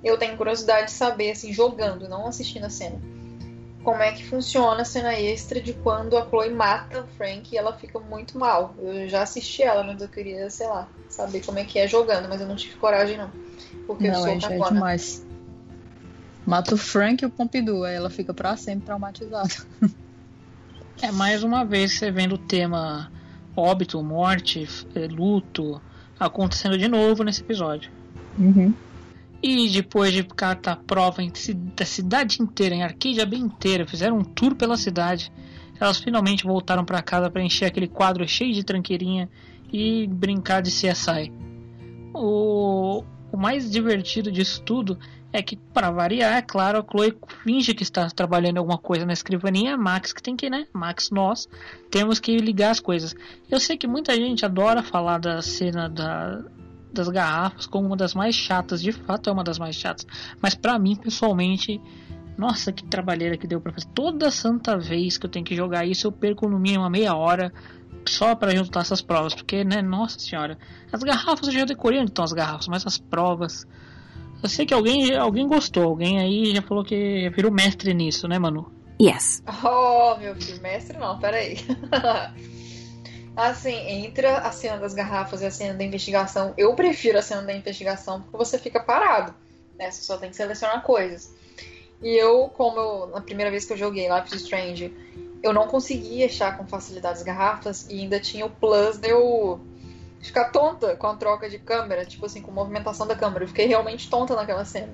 eu 0.03 0.17
tenho 0.17 0.37
curiosidade 0.37 0.87
de 0.87 0.93
saber, 0.93 1.31
assim, 1.31 1.53
jogando, 1.53 2.09
não 2.09 2.27
assistindo 2.27 2.65
a 2.65 2.71
cena. 2.71 3.01
Como 3.85 4.03
é 4.03 4.13
que 4.13 4.25
funciona 4.25 4.83
a 4.83 4.85
cena 4.85 5.15
extra 5.15 5.61
de 5.61 5.73
quando 5.73 6.17
a 6.17 6.27
Chloe 6.29 6.51
mata 6.51 7.03
o 7.03 7.07
Frank 7.17 7.55
e 7.55 7.57
ela 7.57 7.73
fica 7.73 7.99
muito 7.99 8.37
mal. 8.37 8.75
Eu 8.79 9.09
já 9.09 9.23
assisti 9.23 9.63
ela, 9.63 9.85
mas 9.85 10.03
eu 10.03 10.09
queria, 10.09 10.51
sei 10.51 10.67
lá, 10.67 10.89
saber 11.09 11.45
como 11.45 11.59
é 11.59 11.65
que 11.65 11.79
é 11.79 11.87
jogando, 11.87 12.29
mas 12.29 12.41
eu 12.41 12.47
não 12.47 12.57
tive 12.57 12.77
coragem 12.77 13.17
não. 13.17 13.31
Porque 13.87 14.05
eu 14.05 14.13
Não, 14.13 14.21
sou 14.21 14.33
é, 14.33 14.41
já 14.41 14.53
é 14.53 14.59
demais. 14.59 15.28
Mata 16.49 16.75
o 16.75 16.79
Frank 16.79 17.23
e 17.23 17.27
o 17.27 17.31
Pompidou, 17.31 17.85
aí 17.85 17.95
ela 17.95 18.09
fica 18.09 18.33
pra 18.33 18.57
sempre 18.57 18.87
traumatizada. 18.87 19.51
É 21.01 21.13
mais 21.13 21.45
uma 21.45 21.63
vez 21.63 21.99
você 21.99 22.11
vendo 22.11 22.37
o 22.37 22.39
tema 22.39 23.13
óbito, 23.55 24.03
morte, 24.03 24.67
eh, 24.95 25.07
luto 25.07 25.81
acontecendo 26.19 26.79
de 26.79 26.89
novo 26.89 27.23
nesse 27.23 27.43
episódio. 27.43 27.91
Uhum. 28.39 28.73
E 29.43 29.69
depois 29.69 30.13
de 30.13 30.25
catar 30.25 30.77
prova 30.87 31.23
em 31.23 31.31
da 31.77 31.85
cidade 31.85 32.43
inteira, 32.43 32.75
em 32.75 32.83
Arcadia 32.83 33.27
bem 33.27 33.43
inteira, 33.43 33.87
fizeram 33.87 34.19
um 34.19 34.25
tour 34.25 34.57
pela 34.57 34.77
cidade. 34.77 35.31
Elas 35.79 35.99
finalmente 35.99 36.45
voltaram 36.45 36.85
para 36.85 37.03
casa 37.03 37.31
para 37.31 37.45
encher 37.45 37.67
aquele 37.67 37.87
quadro 37.87 38.27
cheio 38.27 38.55
de 38.55 38.65
tranqueirinha 38.65 39.29
e 39.73 40.07
brincar 40.09 40.63
de 40.63 40.71
CSI. 40.71 41.31
O, 42.13 43.05
o 43.31 43.37
mais 43.37 43.71
divertido 43.71 44.33
disso 44.33 44.63
tudo 44.63 44.99
é 45.33 45.43
que, 45.43 45.57
para 45.57 45.91
variar, 45.91 46.37
é 46.39 46.43
claro, 46.43 46.79
a 46.79 46.83
Chloe 46.83 47.17
finge 47.45 47.75
que 47.75 47.83
está 47.83 48.09
trabalhando 48.09 48.59
alguma 48.59 48.79
coisa 48.79 49.05
na 49.05 49.13
escrivaninha, 49.13 49.77
Max 49.77 50.13
que 50.13 50.23
tem 50.23 50.35
que, 50.35 50.49
né? 50.49 50.67
Max, 50.73 51.11
nós 51.11 51.47
temos 51.91 52.19
que 52.19 52.37
ligar 52.39 52.71
as 52.71 52.81
coisas. 52.81 53.15
Eu 53.51 53.61
sei 53.61 53.77
que 53.77 53.87
muita 53.87 54.15
gente 54.15 54.45
adora 54.45 54.83
falar 54.83 55.19
da 55.19 55.43
cena 55.43 55.89
da, 55.89 56.43
das 56.93 57.09
garrafas 57.09 57.67
como 57.67 57.87
uma 57.87 57.97
das 57.97 58.15
mais 58.15 58.35
chatas, 58.35 58.81
de 58.81 58.93
fato 58.93 59.29
é 59.29 59.33
uma 59.33 59.45
das 59.45 59.59
mais 59.59 59.77
chatas, 59.77 60.07
mas 60.41 60.55
pra 60.55 60.79
mim, 60.79 60.97
pessoalmente, 60.97 61.81
nossa, 62.37 62.73
que 62.73 62.85
trabalheira 62.85 63.37
que 63.37 63.47
deu 63.47 63.61
pra 63.61 63.73
fazer. 63.73 63.89
Toda 63.95 64.31
santa 64.31 64.79
vez 64.79 65.19
que 65.19 65.27
eu 65.27 65.31
tenho 65.31 65.45
que 65.45 65.55
jogar 65.55 65.85
isso, 65.85 66.07
eu 66.07 66.13
perco 66.13 66.49
no 66.49 66.59
mínimo 66.59 66.85
uma 66.85 66.91
meia 66.91 67.15
hora 67.15 67.53
só 68.07 68.35
pra 68.35 68.55
juntar 68.55 68.81
essas 68.81 69.03
provas, 69.03 69.35
porque, 69.35 69.65
né, 69.65 69.83
nossa 69.83 70.19
senhora, 70.19 70.57
as 70.91 71.03
garrafas 71.03 71.49
eu 71.49 71.53
já 71.53 71.65
decorei 71.67 72.01
onde 72.01 72.11
estão 72.11 72.25
as 72.25 72.33
garrafas, 72.33 72.69
mas 72.69 72.87
as 72.87 72.97
provas. 72.97 73.67
Eu 74.43 74.49
sei 74.49 74.65
que 74.65 74.75
alguém, 74.75 75.15
alguém 75.17 75.49
gostou, 75.49 75.85
alguém 75.85 76.21
aí 76.21 76.55
já 76.55 76.63
falou 76.63 76.85
que 76.85 77.29
virou 77.31 77.51
mestre 77.51 77.93
nisso, 77.93 78.29
né, 78.29 78.39
Manu? 78.39 78.71
Yes. 79.01 79.43
Oh, 79.65 80.17
meu 80.17 80.35
filho, 80.37 80.61
mestre 80.61 80.99
não, 80.99 81.19
peraí. 81.19 81.57
assim, 83.37 83.75
entre 83.75 84.27
a 84.27 84.51
cena 84.51 84.79
das 84.79 84.95
garrafas 84.95 85.43
e 85.43 85.47
a 85.47 85.51
cena 85.51 85.75
da 85.75 85.85
investigação, 85.85 86.55
eu 86.57 86.75
prefiro 86.75 87.19
a 87.19 87.23
cena 87.23 87.43
da 87.43 87.53
investigação 87.53 88.23
porque 88.23 88.37
você 88.37 88.59
fica 88.59 88.81
parado, 88.81 89.35
né? 89.79 89.91
Você 89.91 90.03
só 90.03 90.17
tem 90.17 90.31
que 90.31 90.37
selecionar 90.37 90.83
coisas. 90.83 91.33
E 92.03 92.17
eu, 92.17 92.49
como 92.57 92.79
eu, 92.79 93.07
na 93.09 93.21
primeira 93.21 93.51
vez 93.51 93.65
que 93.65 93.73
eu 93.73 93.77
joguei 93.77 94.09
Life 94.09 94.35
is 94.35 94.43
Strange, 94.43 94.93
eu 95.43 95.53
não 95.53 95.69
conseguia 95.69 96.27
achar 96.27 96.57
com 96.57 96.67
facilidade 96.67 97.19
as 97.19 97.23
garrafas 97.23 97.87
e 97.89 98.01
ainda 98.01 98.19
tinha 98.19 98.45
o 98.45 98.51
plus 98.51 98.99
de 98.99 99.09
eu 99.09 99.61
ficar 100.21 100.51
tonta 100.51 100.97
com 100.97 101.07
a 101.07 101.17
troca 101.17 101.49
de 101.49 101.59
câmera, 101.59 102.05
tipo 102.05 102.27
assim, 102.27 102.41
com 102.43 102.51
a 102.51 102.55
movimentação 102.55 103.07
da 103.07 103.15
câmera. 103.17 103.45
Eu 103.45 103.49
fiquei 103.49 103.67
realmente 103.67 104.09
tonta 104.11 104.35
naquela 104.35 104.65
cena. 104.65 104.93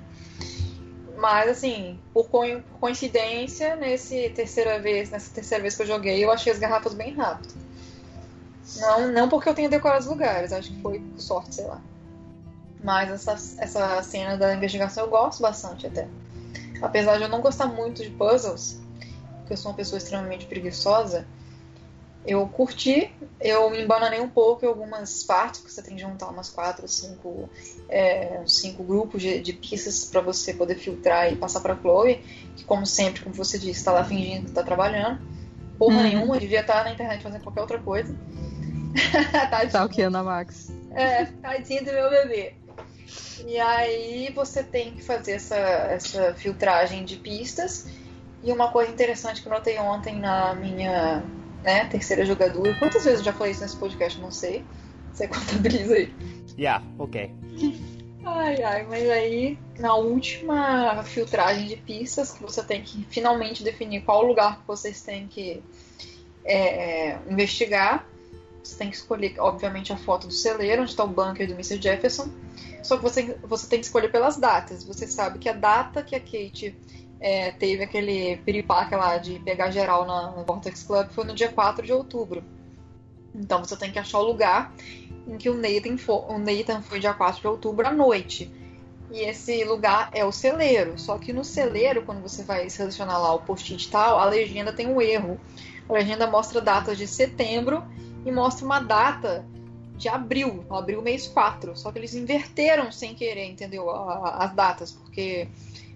Mas 1.17 1.49
assim, 1.49 1.99
por 2.13 2.29
coi- 2.29 2.61
por 2.61 2.79
coincidência, 2.79 3.75
nesse 3.75 4.29
terceira 4.31 4.79
vez, 4.79 5.09
nessa 5.09 5.33
terceira 5.33 5.61
vez 5.61 5.75
que 5.75 5.81
eu 5.81 5.87
joguei, 5.87 6.23
eu 6.23 6.31
achei 6.31 6.51
as 6.51 6.59
garrafas 6.59 6.93
bem 6.93 7.13
rápido. 7.13 7.53
Não, 8.77 9.11
não 9.11 9.29
porque 9.29 9.47
eu 9.47 9.53
tenha 9.53 9.69
decorado 9.69 10.01
os 10.01 10.07
lugares, 10.09 10.51
acho 10.51 10.71
que 10.71 10.81
foi 10.81 10.99
por 10.99 11.21
sorte, 11.21 11.55
sei 11.55 11.65
lá. 11.65 11.81
Mas 12.83 13.09
essa, 13.09 13.31
essa 13.63 14.03
cena 14.03 14.37
da 14.37 14.53
investigação 14.53 15.05
eu 15.05 15.09
gosto 15.09 15.41
bastante 15.41 15.87
até. 15.87 16.07
Apesar 16.81 17.17
de 17.17 17.23
eu 17.23 17.29
não 17.29 17.41
gostar 17.41 17.67
muito 17.67 18.03
de 18.03 18.09
puzzles, 18.09 18.81
porque 19.39 19.53
eu 19.53 19.57
sou 19.57 19.71
uma 19.71 19.77
pessoa 19.77 19.97
extremamente 19.97 20.45
preguiçosa, 20.47 21.25
eu 22.25 22.47
curti, 22.47 23.11
eu 23.39 23.69
me 23.69 23.81
embananei 23.81 24.19
um 24.19 24.29
pouco 24.29 24.65
em 24.65 24.67
algumas 24.67 25.23
partes, 25.23 25.61
porque 25.61 25.73
você 25.73 25.81
tem 25.81 25.95
que 25.95 26.01
juntar 26.01 26.27
umas 26.29 26.49
quatro, 26.49 26.87
cinco, 26.87 27.49
é, 27.87 28.41
cinco 28.47 28.83
grupos 28.83 29.21
de, 29.21 29.39
de 29.39 29.53
pistas 29.53 30.05
para 30.05 30.21
você 30.21 30.53
poder 30.53 30.75
filtrar 30.75 31.31
e 31.31 31.35
passar 31.35 31.59
para 31.59 31.75
Chloe, 31.75 32.15
que 32.55 32.63
como 32.63 32.85
sempre, 32.85 33.21
como 33.21 33.35
você 33.35 33.59
disse, 33.59 33.79
está 33.79 33.91
lá 33.91 34.03
fingindo 34.03 34.43
que 34.43 34.49
está 34.49 34.63
trabalhando. 34.63 35.19
Porra 35.77 35.97
Uhum. 35.97 36.03
nenhuma, 36.03 36.39
devia 36.39 36.61
estar 36.61 36.83
na 36.83 36.91
internet 36.91 37.21
fazendo 37.21 37.43
qualquer 37.43 37.61
outra 37.61 37.79
coisa. 37.79 38.15
Tadinho. 39.51 39.71
Tá 39.71 39.85
o 39.85 39.89
que, 39.89 40.01
Ana 40.01 40.23
Max? 40.23 40.71
É, 40.91 41.25
tadinho 41.25 41.83
do 41.83 41.91
meu 41.91 42.09
bebê. 42.09 42.53
E 43.45 43.59
aí 43.59 44.31
você 44.33 44.63
tem 44.63 44.91
que 44.93 45.03
fazer 45.03 45.33
essa, 45.33 45.55
essa 45.55 46.33
filtragem 46.33 47.03
de 47.03 47.17
pistas. 47.17 47.87
E 48.41 48.51
uma 48.51 48.71
coisa 48.71 48.91
interessante 48.91 49.41
que 49.41 49.47
eu 49.47 49.51
notei 49.51 49.77
ontem 49.77 50.15
na 50.17 50.55
minha 50.55 51.23
né, 51.65 51.85
terceira 51.85 52.25
jogadora. 52.25 52.73
Quantas 52.75 53.03
vezes 53.03 53.19
eu 53.19 53.25
já 53.25 53.33
falei 53.33 53.51
isso 53.51 53.61
nesse 53.61 53.75
podcast? 53.75 54.21
Não 54.21 54.31
sei. 54.31 54.63
Você 55.11 55.27
contabiliza 55.27 55.95
aí. 55.95 56.13
Yeah, 56.57 56.85
okay. 56.99 57.31
Ai, 58.23 58.61
ai, 58.63 58.83
mas 58.87 59.09
aí 59.09 59.57
na 59.77 59.95
última 59.95 61.03
filtragem 61.03 61.67
de 61.67 61.75
pistas, 61.75 62.31
que 62.31 62.41
você 62.41 62.63
tem 62.63 62.81
que 62.81 63.05
finalmente 63.09 63.63
definir 63.63 64.01
qual 64.03 64.25
lugar 64.25 64.61
que 64.61 64.67
vocês 64.67 65.01
têm 65.01 65.27
que 65.27 65.61
é, 66.43 67.17
investigar. 67.29 68.07
Você 68.63 68.77
tem 68.77 68.89
que 68.89 68.95
escolher, 68.95 69.35
obviamente, 69.39 69.93
a 69.93 69.97
foto 69.97 70.27
do 70.27 70.33
celeiro, 70.33 70.81
onde 70.81 70.91
está 70.91 71.03
o 71.03 71.07
bunker 71.07 71.47
do 71.47 71.53
Mr. 71.53 71.79
Jefferson. 71.79 72.29
Só 72.81 72.97
que 72.97 73.03
você, 73.03 73.37
você 73.43 73.67
tem 73.67 73.79
que 73.79 73.85
escolher 73.85 74.11
pelas 74.11 74.37
datas. 74.37 74.83
Você 74.83 75.05
sabe 75.07 75.37
que 75.37 75.49
a 75.49 75.53
data 75.53 76.01
que 76.01 76.15
a 76.15 76.19
Kate 76.19 76.75
é, 77.19 77.51
teve 77.51 77.83
aquele 77.83 78.37
piripaque 78.37 78.95
lá 78.95 79.17
de 79.17 79.39
pegar 79.39 79.71
geral 79.71 80.05
na, 80.05 80.43
Vortex 80.43 80.83
Club 80.83 81.09
foi 81.09 81.23
no 81.25 81.33
dia 81.33 81.49
4 81.49 81.85
de 81.85 81.93
outubro. 81.93 82.43
Então 83.33 83.63
você 83.63 83.75
tem 83.75 83.91
que 83.91 83.99
achar 83.99 84.19
o 84.19 84.25
lugar 84.25 84.73
em 85.27 85.37
que 85.37 85.49
o 85.49 85.55
Nathan, 85.55 85.97
for, 85.97 86.29
o 86.31 86.37
Nathan 86.37 86.81
foi 86.81 86.99
dia 86.99 87.13
4 87.13 87.41
de 87.41 87.47
outubro 87.47 87.87
à 87.87 87.91
noite. 87.91 88.51
E 89.11 89.21
esse 89.21 89.63
lugar 89.63 90.09
é 90.13 90.25
o 90.25 90.31
celeiro. 90.31 90.97
Só 90.97 91.17
que 91.17 91.31
no 91.31 91.43
celeiro, 91.43 92.03
quando 92.03 92.21
você 92.21 92.43
vai 92.43 92.69
selecionar 92.69 93.21
lá 93.21 93.33
o 93.33 93.39
post-it 93.39 93.89
tal, 93.89 94.19
a 94.19 94.25
legenda 94.25 94.73
tem 94.73 94.87
um 94.87 95.01
erro. 95.01 95.39
A 95.87 95.93
legenda 95.93 96.27
mostra 96.27 96.59
datas 96.59 96.97
de 96.97 97.07
setembro 97.07 97.83
e 98.25 98.31
mostra 98.31 98.65
uma 98.65 98.79
data 98.79 99.45
de 99.95 100.09
abril, 100.09 100.65
abril 100.69 101.01
mês 101.01 101.27
4. 101.27 101.77
Só 101.77 101.91
que 101.91 101.99
eles 101.99 102.15
inverteram 102.15 102.91
sem 102.91 103.13
querer, 103.15 103.45
entendeu? 103.45 103.89
As 103.89 104.53
datas, 104.53 104.91
porque 104.91 105.47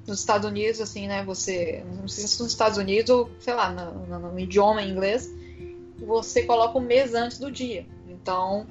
nos 0.10 0.19
Estados 0.19 0.49
Unidos, 0.49 0.81
assim, 0.81 1.07
né, 1.07 1.23
você. 1.23 1.84
Não 1.99 2.07
sei 2.07 2.27
se 2.27 2.41
nos 2.41 2.52
Estados 2.52 2.77
Unidos 2.77 3.10
ou, 3.10 3.30
sei 3.40 3.53
lá, 3.53 3.69
no, 3.69 4.06
no, 4.06 4.31
no 4.31 4.40
idioma 4.40 4.81
inglês, 4.81 5.30
você 5.98 6.44
coloca 6.44 6.77
o 6.77 6.81
mês 6.81 7.14
antes 7.14 7.38
do 7.38 7.52
dia. 7.52 7.86
Então, 8.07 8.68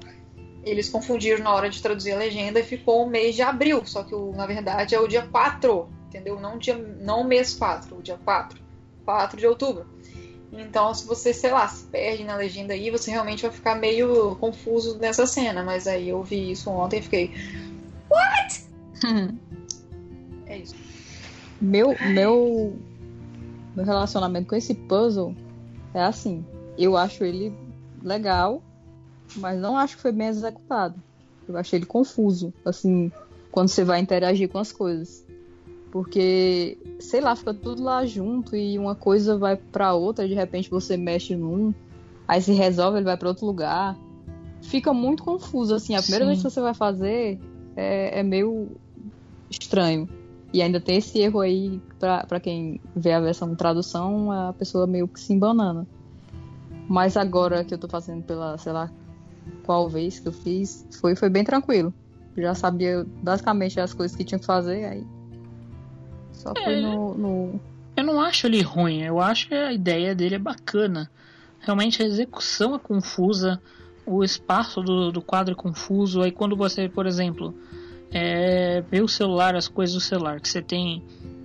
eles 0.63 0.89
confundiram 0.89 1.43
na 1.43 1.53
hora 1.53 1.69
de 1.69 1.81
traduzir 1.81 2.13
a 2.13 2.17
legenda 2.17 2.59
e 2.59 2.63
ficou 2.63 3.05
o 3.05 3.09
mês 3.09 3.35
de 3.35 3.41
abril, 3.41 3.85
só 3.85 4.03
que 4.03 4.13
na 4.35 4.45
verdade 4.45 4.93
é 4.93 4.99
o 4.99 5.07
dia 5.07 5.25
4, 5.25 5.89
entendeu? 6.07 6.39
Não, 6.39 6.57
dia, 6.57 6.77
não 6.77 7.21
o 7.21 7.23
mês 7.23 7.53
4, 7.53 7.97
o 7.97 8.01
dia 8.01 8.19
4. 8.23 8.59
4 9.05 9.37
de 9.39 9.47
outubro. 9.47 9.87
Então, 10.51 10.93
se 10.93 11.05
você, 11.05 11.33
sei 11.33 11.51
lá, 11.51 11.67
se 11.67 11.85
perde 11.85 12.23
na 12.23 12.35
legenda 12.35 12.73
aí, 12.73 12.89
você 12.89 13.11
realmente 13.11 13.43
vai 13.43 13.51
ficar 13.51 13.75
meio 13.75 14.35
confuso 14.37 14.97
nessa 14.97 15.25
cena. 15.27 15.63
Mas 15.63 15.87
aí 15.87 16.09
eu 16.09 16.23
vi 16.23 16.51
isso 16.51 16.69
ontem 16.71 16.99
e 16.99 17.01
fiquei. 17.03 17.31
What? 18.09 18.65
é 20.47 20.57
isso. 20.57 20.88
Meu, 21.61 21.97
meu, 22.01 22.77
meu 23.75 23.85
relacionamento 23.85 24.47
com 24.47 24.55
esse 24.55 24.73
puzzle 24.73 25.35
é 25.93 26.01
assim. 26.01 26.45
Eu 26.77 26.95
acho 26.95 27.23
ele 27.23 27.53
legal, 28.01 28.63
mas 29.35 29.59
não 29.59 29.77
acho 29.77 29.97
que 29.97 30.01
foi 30.01 30.11
bem 30.11 30.27
executado. 30.27 31.01
Eu 31.47 31.57
achei 31.57 31.79
ele 31.79 31.85
confuso, 31.85 32.53
assim, 32.63 33.11
quando 33.51 33.69
você 33.69 33.83
vai 33.83 33.99
interagir 33.99 34.47
com 34.47 34.57
as 34.57 34.71
coisas. 34.71 35.25
Porque, 35.91 36.77
sei 36.99 37.19
lá, 37.19 37.35
fica 37.35 37.53
tudo 37.53 37.83
lá 37.83 38.05
junto 38.05 38.55
e 38.55 38.77
uma 38.77 38.95
coisa 38.95 39.37
vai 39.37 39.57
pra 39.57 39.93
outra, 39.93 40.27
de 40.27 40.35
repente 40.35 40.69
você 40.69 40.95
mexe 40.95 41.35
num, 41.35 41.73
aí 42.27 42.41
se 42.41 42.53
resolve, 42.53 42.99
ele 42.99 43.05
vai 43.05 43.17
para 43.17 43.29
outro 43.29 43.45
lugar. 43.45 43.97
Fica 44.61 44.93
muito 44.93 45.23
confuso, 45.23 45.73
assim. 45.73 45.95
A 45.95 46.01
primeira 46.01 46.25
Sim. 46.25 46.29
vez 46.29 46.43
que 46.43 46.49
você 46.49 46.61
vai 46.61 46.73
fazer 46.73 47.39
é, 47.75 48.19
é 48.19 48.23
meio 48.23 48.69
estranho. 49.49 50.07
E 50.51 50.61
ainda 50.61 50.79
tem 50.79 50.97
esse 50.97 51.19
erro 51.19 51.41
aí, 51.41 51.79
pra, 51.99 52.25
pra 52.25 52.39
quem 52.39 52.81
vê 52.95 53.11
a 53.13 53.19
versão 53.19 53.55
tradução, 53.55 54.31
a 54.31 54.53
pessoa 54.53 54.87
meio 54.87 55.07
que 55.07 55.19
se 55.19 55.31
embanana. 55.33 55.87
Mas 56.87 57.15
agora 57.15 57.63
que 57.63 57.73
eu 57.73 57.77
tô 57.77 57.87
fazendo 57.87 58.23
pela, 58.23 58.57
sei 58.57 58.71
lá, 58.71 58.89
qual 59.63 59.87
vez 59.87 60.19
que 60.19 60.27
eu 60.27 60.31
fiz, 60.33 60.87
foi, 60.99 61.15
foi 61.15 61.29
bem 61.29 61.43
tranquilo. 61.43 61.93
Já 62.35 62.55
sabia 62.55 63.05
basicamente 63.21 63.79
as 63.79 63.93
coisas 63.93 64.15
que 64.17 64.23
tinha 64.23 64.39
que 64.39 64.45
fazer, 64.45 64.85
aí 64.85 65.05
só 66.31 66.53
foi 66.55 66.73
É. 66.73 66.81
no, 66.81 67.13
no- 67.15 67.59
Eu 67.95 68.03
não 68.05 68.19
acho 68.19 68.47
ele 68.47 68.61
ruim, 68.61 69.01
eu 69.03 69.19
acho 69.19 69.49
que 69.49 69.53
a 69.53 69.71
ideia 69.73 70.15
dele 70.15 70.35
é 70.35 70.39
bacana. 70.39 71.11
Realmente 71.59 72.01
a 72.01 72.05
execução 72.05 72.73
é 72.73 72.79
confusa, 72.79 73.61
o 74.05 74.23
espaço 74.23 74.81
do, 74.81 75.11
do 75.11 75.21
quadro 75.21 75.51
é 75.53 75.55
confuso. 75.55 76.21
Aí 76.21 76.31
quando 76.31 76.55
você, 76.55 76.87
por 76.89 77.05
exemplo, 77.05 77.53
é, 78.11 78.81
vê 78.89 79.01
o 79.01 79.07
celular, 79.07 79.55
as 79.55 79.67
coisas 79.67 79.93
do 79.95 80.01
celular, 80.01 80.39
que 80.39 80.49
você 80.49 80.61
tem. 80.61 81.03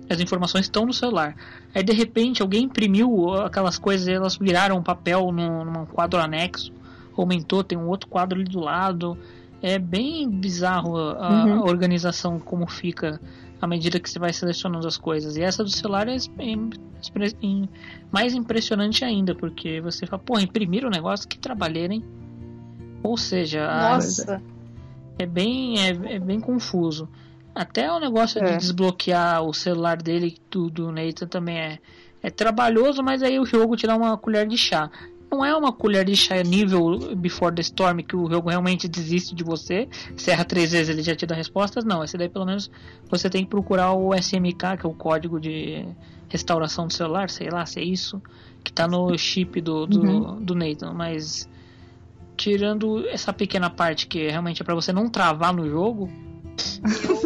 As 0.09 0.19
informações 0.19 0.65
estão 0.65 0.85
no 0.85 0.93
celular. 0.93 1.35
Aí 1.73 1.83
de 1.83 1.91
repente 1.91 2.41
alguém 2.41 2.65
imprimiu 2.65 3.33
aquelas 3.33 3.77
coisas 3.79 4.07
e 4.07 4.11
elas 4.13 4.35
viraram 4.37 4.77
um 4.77 4.83
papel 4.83 5.31
num, 5.31 5.65
num 5.65 5.85
quadro 5.85 6.19
anexo. 6.19 6.71
Aumentou, 7.17 7.63
tem 7.63 7.75
um 7.77 7.87
outro 7.87 8.07
quadro 8.07 8.39
ali 8.39 8.47
do 8.47 8.59
lado. 8.59 9.17
É 9.63 9.79
bem 9.79 10.29
bizarro 10.29 10.95
a, 10.95 11.27
a 11.27 11.45
Uhum. 11.45 11.61
organização 11.63 12.39
como 12.39 12.67
fica 12.69 13.19
à 13.59 13.65
medida 13.65 13.99
que 13.99 14.07
você 14.07 14.19
vai 14.19 14.31
selecionando 14.31 14.87
as 14.87 14.95
coisas. 14.97 15.37
E 15.37 15.41
essa 15.41 15.63
do 15.63 15.71
celular 15.71 16.07
é 16.07 16.17
mais 18.11 18.33
impressionante 18.35 19.03
ainda, 19.03 19.33
porque 19.33 19.81
você 19.81 20.05
fala, 20.05 20.21
porra, 20.21 20.41
imprimiram 20.43 20.87
o 20.87 20.91
negócio, 20.91 21.27
que 21.27 21.39
trabalheira, 21.39 21.93
hein? 21.93 22.03
Ou 23.01 23.17
seja, 23.17 23.65
a- 23.67 23.93
Nossa. 23.95 24.41
É 25.17 25.25
bem, 25.25 25.79
é, 25.79 26.15
é 26.15 26.19
bem 26.19 26.39
confuso. 26.39 27.07
Até 27.53 27.91
o 27.91 27.99
negócio 27.99 28.41
de 28.41 28.47
É. 28.51 28.57
desbloquear 28.57 29.41
o 29.43 29.53
celular 29.53 29.97
dele 30.01 30.37
do, 30.51 30.69
do 30.69 30.91
Nathan 30.91 31.27
também 31.27 31.57
é, 31.57 31.79
é 32.21 32.29
trabalhoso, 32.29 33.01
mas 33.01 33.23
aí 33.23 33.39
o 33.39 33.45
jogo 33.45 33.77
te 33.77 33.87
dá 33.87 33.95
uma 33.95 34.17
colher 34.17 34.45
de 34.47 34.57
chá. 34.57 34.89
Não 35.31 35.43
é 35.43 35.55
uma 35.55 35.71
colher 35.73 36.05
de 36.05 36.15
chá 36.15 36.35
nível 36.43 37.15
Before 37.15 37.53
the 37.53 37.61
Storm 37.61 37.97
que 37.99 38.15
o 38.15 38.29
jogo 38.29 38.49
realmente 38.49 38.87
desiste 38.87 39.33
de 39.33 39.43
você. 39.43 39.87
Você 40.15 40.31
erra 40.31 40.45
três 40.45 40.71
vezes 40.71 40.89
ele 40.89 41.01
já 41.01 41.15
te 41.15 41.25
dá 41.25 41.33
respostas. 41.33 41.83
Não, 41.83 42.03
esse 42.03 42.17
daí 42.17 42.29
pelo 42.29 42.45
menos 42.45 42.69
você 43.09 43.29
tem 43.29 43.43
que 43.43 43.49
procurar 43.49 43.93
o 43.93 44.13
SMK, 44.13 44.77
que 44.79 44.85
é 44.85 44.89
o 44.89 44.93
código 44.93 45.39
de 45.39 45.85
restauração 46.29 46.87
do 46.87 46.93
celular, 46.93 47.29
sei 47.29 47.49
lá 47.49 47.65
se 47.65 47.79
é 47.79 47.83
isso, 47.83 48.21
que 48.63 48.71
tá 48.71 48.87
no 48.87 49.17
chip 49.17 49.59
do, 49.61 49.85
do, 49.87 49.99
Uhum. 50.01 50.43
do 50.43 50.55
Nathan. 50.55 50.93
Mas 50.93 51.49
tirando 52.35 53.07
essa 53.07 53.31
pequena 53.33 53.69
parte 53.69 54.07
que 54.07 54.27
realmente 54.29 54.61
é 54.61 54.65
pra 54.65 54.75
você 54.75 54.91
não 54.91 55.09
travar 55.09 55.53
no 55.53 55.69
jogo, 55.69 56.09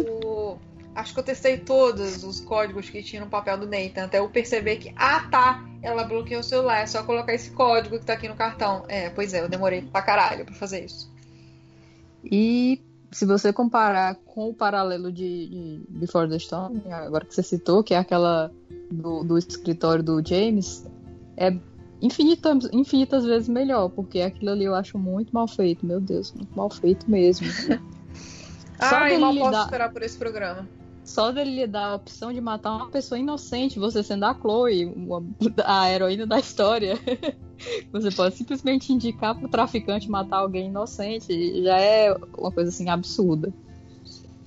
Eu 0.06 0.58
acho 0.94 1.14
que 1.14 1.20
eu 1.20 1.24
testei 1.24 1.58
todos 1.58 2.24
os 2.24 2.40
códigos 2.40 2.90
que 2.90 3.02
tinha 3.02 3.24
no 3.24 3.30
papel 3.30 3.58
do 3.58 3.66
Nathan, 3.66 4.04
até 4.04 4.18
eu 4.18 4.28
perceber 4.28 4.76
que, 4.76 4.92
ah 4.96 5.26
tá, 5.30 5.64
ela 5.82 6.04
bloqueou 6.04 6.40
o 6.40 6.44
celular, 6.44 6.80
é 6.80 6.86
só 6.86 7.02
colocar 7.02 7.32
esse 7.34 7.50
código 7.50 7.98
que 7.98 8.04
tá 8.04 8.14
aqui 8.14 8.28
no 8.28 8.34
cartão. 8.34 8.84
É, 8.88 9.10
pois 9.10 9.32
é, 9.32 9.40
eu 9.40 9.48
demorei 9.48 9.82
pra 9.82 10.02
caralho 10.02 10.44
pra 10.44 10.54
fazer 10.54 10.84
isso. 10.84 11.10
E 12.24 12.82
se 13.10 13.24
você 13.24 13.52
comparar 13.52 14.16
com 14.26 14.50
o 14.50 14.54
paralelo 14.54 15.10
de, 15.10 15.48
de 15.48 15.82
Before 15.88 16.28
the 16.28 16.36
Storm, 16.36 16.80
agora 16.90 17.24
que 17.24 17.34
você 17.34 17.42
citou, 17.42 17.82
que 17.82 17.94
é 17.94 17.98
aquela 17.98 18.52
do, 18.90 19.24
do 19.24 19.38
escritório 19.38 20.02
do 20.02 20.22
James, 20.26 20.86
é 21.36 21.50
infinitas, 22.00 22.68
infinitas 22.72 23.24
vezes 23.24 23.48
melhor, 23.48 23.88
porque 23.90 24.20
aquilo 24.20 24.50
ali 24.52 24.64
eu 24.64 24.74
acho 24.74 24.98
muito 24.98 25.32
mal 25.32 25.46
feito, 25.48 25.84
meu 25.86 26.00
Deus, 26.00 26.32
muito 26.32 26.56
mal 26.56 26.70
feito 26.70 27.10
mesmo. 27.10 27.46
Só 28.80 28.96
Ai, 28.96 29.18
mal 29.18 29.34
posso 29.34 29.46
lidar- 29.46 29.64
esperar 29.64 29.92
por 29.92 30.02
esse 30.02 30.16
programa. 30.18 30.68
Só 31.04 31.32
dele 31.32 31.54
lhe 31.54 31.66
dar 31.66 31.86
a 31.86 31.94
opção 31.96 32.32
de 32.32 32.40
matar 32.40 32.72
uma 32.76 32.88
pessoa 32.88 33.18
inocente, 33.18 33.78
você 33.78 34.02
sendo 34.02 34.24
a 34.24 34.34
Chloe, 34.34 34.84
uma- 34.86 35.22
a 35.64 35.90
heroína 35.90 36.26
da 36.26 36.38
história. 36.38 36.98
Você 37.92 38.10
pode 38.10 38.34
simplesmente 38.36 38.90
indicar 38.90 39.38
pro 39.38 39.46
traficante 39.46 40.08
matar 40.10 40.38
alguém 40.38 40.68
inocente, 40.68 41.62
já 41.62 41.78
é 41.78 42.10
uma 42.38 42.50
coisa 42.50 42.70
assim 42.70 42.88
absurda. 42.88 43.52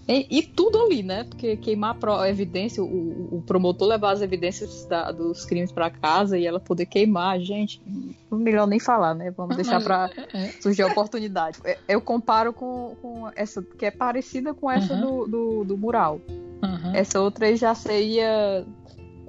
E, 0.07 0.39
e 0.39 0.43
tudo 0.43 0.77
ali, 0.79 1.01
né? 1.01 1.23
Porque 1.23 1.55
queimar 1.55 1.97
a 2.19 2.29
evidência, 2.29 2.83
o, 2.83 3.37
o 3.37 3.41
promotor 3.41 3.87
levar 3.87 4.11
as 4.11 4.21
evidências 4.21 4.85
da- 4.85 5.11
dos 5.11 5.45
crimes 5.45 5.71
pra 5.71 5.89
casa 5.89 6.37
e 6.37 6.45
ela 6.45 6.59
poder 6.59 6.85
queimar, 6.87 7.39
gente, 7.39 7.81
melhor 8.29 8.67
nem 8.67 8.79
falar, 8.79 9.13
né? 9.13 9.31
Vamos 9.31 9.55
deixar 9.55 9.75
Mas, 9.75 9.83
pra 9.85 10.09
é, 10.33 10.47
surgir 10.61 10.81
a 10.81 10.87
oportunidade. 10.87 11.57
É, 11.63 11.77
Eu 11.87 12.01
comparo 12.01 12.51
com, 12.51 12.97
com 13.01 13.29
essa, 13.35 13.61
que 13.61 13.85
é 13.85 13.91
parecida 13.91 14.53
com 14.53 14.69
essa 14.69 14.93
do, 14.95 15.25
do, 15.25 15.63
do 15.63 15.77
mural. 15.77 16.19
Uhum. 16.29 16.93
Essa 16.93 17.21
outra 17.21 17.55
já 17.55 17.73
seria 17.73 18.65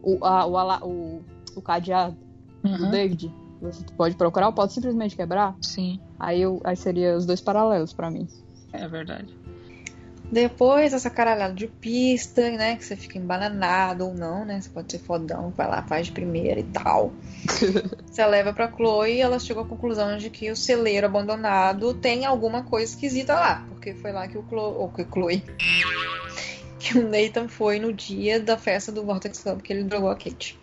o, 0.03 0.25
a- 0.25 0.45
o, 0.47 0.87
o, 0.89 1.25
o 1.55 1.63
cadeado 1.63 2.17
do 2.65 2.69
Uhum. 2.69 2.91
David. 2.91 3.33
Você 3.63 3.85
pode 3.97 4.17
procurar 4.17 4.49
ou 4.49 4.53
pode 4.53 4.73
simplesmente 4.73 5.15
quebrar. 5.15 5.55
Sim, 5.63 6.01
Aí, 6.19 6.43
eu, 6.43 6.61
aí 6.65 6.75
seria 6.77 7.17
os 7.17 7.25
dois 7.27 7.41
paralelos 7.41 7.93
pra 7.93 8.11
mim. 8.11 8.27
é 8.73 8.89
verdade. 8.89 9.33
Depois 10.31 10.93
essa 10.93 11.11
caralhada 11.11 11.55
de 11.55 11.67
pista, 11.67 12.51
né? 12.51 12.77
Que 12.77 12.85
você 12.85 12.97
fica 12.97 13.19
embananado 13.19 14.07
ou 14.07 14.15
não, 14.15 14.45
né? 14.45 14.61
Você 14.61 14.69
pode 14.69 14.91
ser 14.91 14.99
fodão, 14.99 15.51
vai 15.57 15.69
lá, 15.69 15.83
faz 15.83 16.07
de 16.07 16.13
primeira 16.13 16.61
e 16.61 16.65
tal. 16.65 17.13
você 18.05 18.25
leva 18.27 18.53
pra 18.53 18.71
Chloe 18.71 19.15
e 19.15 19.21
ela 19.21 19.39
chegou 19.39 19.63
à 19.63 19.67
conclusão 19.67 20.17
de 20.17 20.31
que 20.31 20.51
o 20.51 20.57
celeiro 20.57 21.07
abandonado 21.07 21.95
tem 21.95 22.25
alguma 22.25 22.65
coisa 22.65 22.93
esquisita 22.93 23.35
lá. 23.35 23.65
Porque 23.69 23.95
foi 23.95 24.13
lá 24.13 24.27
que 24.27 24.39
o 24.39 24.45
Chloe. 24.49 24.75
Ou 24.77 24.89
que 24.89 25.03
o 25.03 25.09
Chloe. 25.13 25.43
Que 26.79 26.99
o 26.99 27.09
Nathan 27.09 27.49
foi 27.49 27.79
no 27.79 27.93
dia 27.93 28.41
da 28.41 28.59
festa 28.59 28.91
do 28.91 29.05
Vortex 29.05 29.39
Club 29.43 29.63
que 29.63 29.73
ele 29.73 29.85
drogou 29.85 30.11
a 30.11 30.17
Kate. 30.17 30.59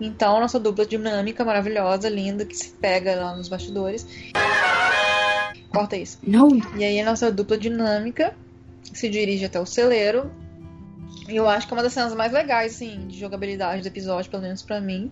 Então, 0.00 0.40
nossa 0.40 0.58
dupla 0.58 0.84
dinâmica 0.84 1.44
maravilhosa, 1.44 2.08
linda, 2.08 2.44
que 2.44 2.54
se 2.54 2.70
pega 2.70 3.14
lá 3.14 3.36
nos 3.36 3.48
bastidores. 3.48 4.06
Corta 5.70 5.96
isso. 5.96 6.18
Não. 6.22 6.48
E 6.76 6.84
aí 6.84 7.00
a 7.00 7.04
nossa 7.04 7.30
dupla 7.30 7.56
dinâmica 7.56 8.34
se 8.94 9.08
dirige 9.08 9.44
até 9.44 9.60
o 9.60 9.66
celeiro. 9.66 10.30
E 11.28 11.36
eu 11.36 11.48
acho 11.48 11.66
que 11.66 11.72
é 11.72 11.76
uma 11.76 11.82
das 11.82 11.92
cenas 11.92 12.14
mais 12.14 12.32
legais, 12.32 12.74
assim, 12.74 13.06
de 13.06 13.18
jogabilidade 13.18 13.82
do 13.82 13.88
episódio, 13.88 14.30
pelo 14.30 14.42
menos 14.42 14.62
pra 14.62 14.80
mim. 14.80 15.10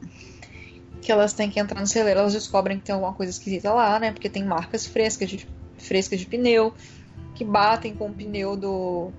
Que 1.01 1.11
elas 1.11 1.33
têm 1.33 1.51
que 1.51 1.59
entrar 1.59 1.81
no 1.81 1.87
celeiro, 1.87 2.21
elas 2.21 2.33
descobrem 2.33 2.79
que 2.79 2.85
tem 2.85 2.95
alguma 2.95 3.13
coisa 3.13 3.31
esquisita 3.31 3.73
lá, 3.73 3.99
né? 3.99 4.13
Porque 4.13 4.29
tem 4.29 4.45
marcas 4.45 4.87
frescas 4.87 5.29
de, 5.29 5.47
frescas 5.77 6.21
de 6.21 6.27
pneu 6.27 6.73
que 7.35 7.45
batem 7.45 7.95
com 7.95 8.09
o 8.09 8.13
pneu 8.13 8.57
do 8.57 9.11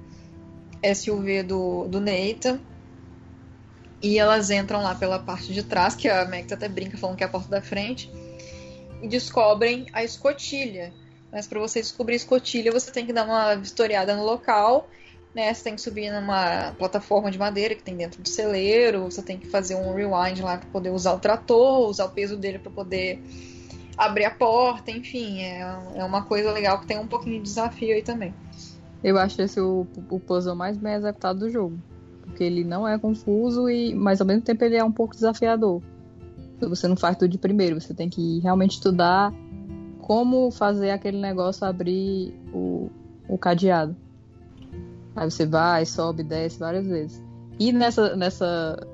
SUV 0.95 1.43
do, 1.43 1.87
do 1.87 1.99
Nathan. 1.99 2.59
E 4.01 4.19
elas 4.19 4.49
entram 4.49 4.81
lá 4.81 4.95
pela 4.95 5.17
parte 5.17 5.53
de 5.53 5.63
trás, 5.63 5.95
que 5.95 6.09
a 6.09 6.25
Max 6.25 6.51
até 6.51 6.67
brinca 6.67 6.97
falando 6.97 7.17
que 7.17 7.23
é 7.23 7.25
a 7.25 7.29
porta 7.29 7.49
da 7.49 7.61
frente, 7.61 8.11
e 9.01 9.07
descobrem 9.07 9.87
a 9.93 10.03
escotilha. 10.03 10.93
Mas 11.33 11.47
para 11.47 11.59
você 11.59 11.81
descobrir 11.81 12.15
escotilha, 12.15 12.71
você 12.71 12.91
tem 12.91 13.07
que 13.07 13.11
dar 13.11 13.25
uma 13.25 13.55
vistoriada 13.55 14.15
no 14.15 14.23
local, 14.23 14.87
né? 15.33 15.51
Você 15.51 15.63
tem 15.63 15.73
que 15.73 15.81
subir 15.81 16.11
numa 16.11 16.73
plataforma 16.77 17.31
de 17.31 17.39
madeira 17.39 17.73
que 17.73 17.81
tem 17.81 17.97
dentro 17.97 18.21
do 18.21 18.29
celeiro, 18.29 19.05
você 19.05 19.23
tem 19.23 19.39
que 19.39 19.47
fazer 19.47 19.73
um 19.73 19.95
rewind 19.95 20.39
lá 20.41 20.57
para 20.57 20.69
poder 20.69 20.91
usar 20.91 21.13
o 21.13 21.19
trator, 21.19 21.89
usar 21.89 22.05
o 22.05 22.11
peso 22.11 22.37
dele 22.37 22.59
para 22.59 22.71
poder 22.71 23.19
abrir 23.97 24.25
a 24.25 24.31
porta, 24.31 24.91
enfim, 24.91 25.41
é, 25.41 25.61
é 25.95 26.03
uma 26.03 26.23
coisa 26.23 26.51
legal 26.51 26.79
que 26.79 26.85
tem 26.85 26.99
um 26.99 27.07
pouquinho 27.07 27.37
de 27.37 27.43
desafio 27.43 27.95
aí 27.95 28.03
também. 28.03 28.33
Eu 29.03 29.17
acho 29.17 29.41
esse 29.41 29.59
o, 29.59 29.87
o 30.09 30.19
puzzle 30.19 30.55
mais 30.55 30.77
bem 30.77 30.93
executado 30.93 31.39
do 31.39 31.49
jogo. 31.49 31.77
Porque 32.21 32.43
ele 32.43 32.63
não 32.63 32.87
é 32.87 32.97
confuso, 32.97 33.69
e 33.69 33.93
mas 33.93 34.21
ao 34.21 34.27
mesmo 34.27 34.43
tempo 34.43 34.63
ele 34.63 34.75
é 34.75 34.83
um 34.83 34.91
pouco 34.91 35.15
desafiador. 35.15 35.81
Você 36.61 36.87
não 36.87 36.95
faz 36.95 37.17
tudo 37.17 37.29
de 37.29 37.37
primeiro, 37.37 37.81
você 37.81 37.93
tem 37.93 38.09
que 38.09 38.39
realmente 38.39 38.73
estudar 38.73 39.33
como 40.03 40.51
fazer 40.51 40.89
aquele 40.89 41.17
negócio 41.17 41.65
abrir 41.65 42.33
o, 42.53 42.89
o 43.27 43.37
cadeado. 43.37 43.95
Aí 45.15 45.31
você 45.31 45.45
vai, 45.45 45.85
sobe, 45.85 46.23
desce 46.23 46.59
várias 46.59 46.85
vezes. 46.85 47.23
E 47.57 47.71
nessa, 47.71 48.13
nessa, 48.15 48.85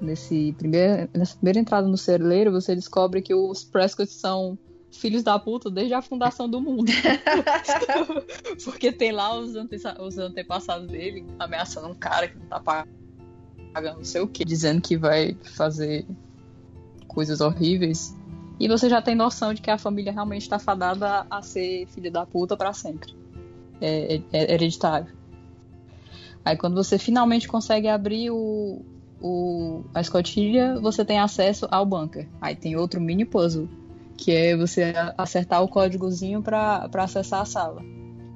nesse 0.00 0.54
primeiro, 0.58 1.08
nessa 1.16 1.34
primeira 1.36 1.58
entrada 1.58 1.88
no 1.88 1.96
celeiro, 1.96 2.52
você 2.52 2.74
descobre 2.74 3.22
que 3.22 3.34
os 3.34 3.64
Prescott 3.64 4.12
são 4.12 4.58
filhos 4.92 5.22
da 5.22 5.38
puta 5.38 5.70
desde 5.70 5.94
a 5.94 6.02
fundação 6.02 6.46
do 6.46 6.60
mundo. 6.60 6.92
Porque 8.62 8.92
tem 8.92 9.12
lá 9.12 9.34
os, 9.38 9.56
ante 9.56 9.76
os 9.98 10.18
antepassados 10.18 10.88
dele 10.88 11.24
ameaçando 11.38 11.88
um 11.88 11.94
cara 11.94 12.28
que 12.28 12.36
não 12.36 12.46
tá 12.46 12.60
pagando 12.60 13.00
não 13.96 14.04
sei 14.04 14.20
o 14.20 14.28
que, 14.28 14.44
dizendo 14.44 14.82
que 14.82 14.96
vai 14.96 15.34
fazer 15.54 16.04
coisas 17.06 17.40
horríveis. 17.40 18.14
E 18.60 18.68
você 18.68 18.90
já 18.90 19.00
tem 19.00 19.14
noção 19.14 19.54
de 19.54 19.62
que 19.62 19.70
a 19.70 19.78
família 19.78 20.12
realmente 20.12 20.42
está 20.42 20.58
fadada 20.58 21.26
a 21.30 21.40
ser 21.40 21.86
filho 21.86 22.12
da 22.12 22.26
puta 22.26 22.58
para 22.58 22.74
sempre. 22.74 23.14
É, 23.80 24.16
é, 24.16 24.22
é, 24.34 24.52
hereditário. 24.52 25.08
Aí 26.44 26.58
quando 26.58 26.74
você 26.74 26.98
finalmente 26.98 27.48
consegue 27.48 27.88
abrir 27.88 28.30
o, 28.30 28.84
o, 29.18 29.82
a 29.94 30.02
escotilha, 30.02 30.78
você 30.78 31.06
tem 31.06 31.18
acesso 31.18 31.66
ao 31.70 31.86
bunker. 31.86 32.28
Aí 32.38 32.54
tem 32.54 32.76
outro 32.76 33.00
mini 33.00 33.24
puzzle, 33.24 33.66
que 34.14 34.30
é 34.30 34.54
você 34.54 34.92
acertar 35.16 35.62
o 35.62 35.68
códigozinho 35.68 36.42
para 36.42 36.86
acessar 36.98 37.40
a 37.40 37.46
sala. 37.46 37.82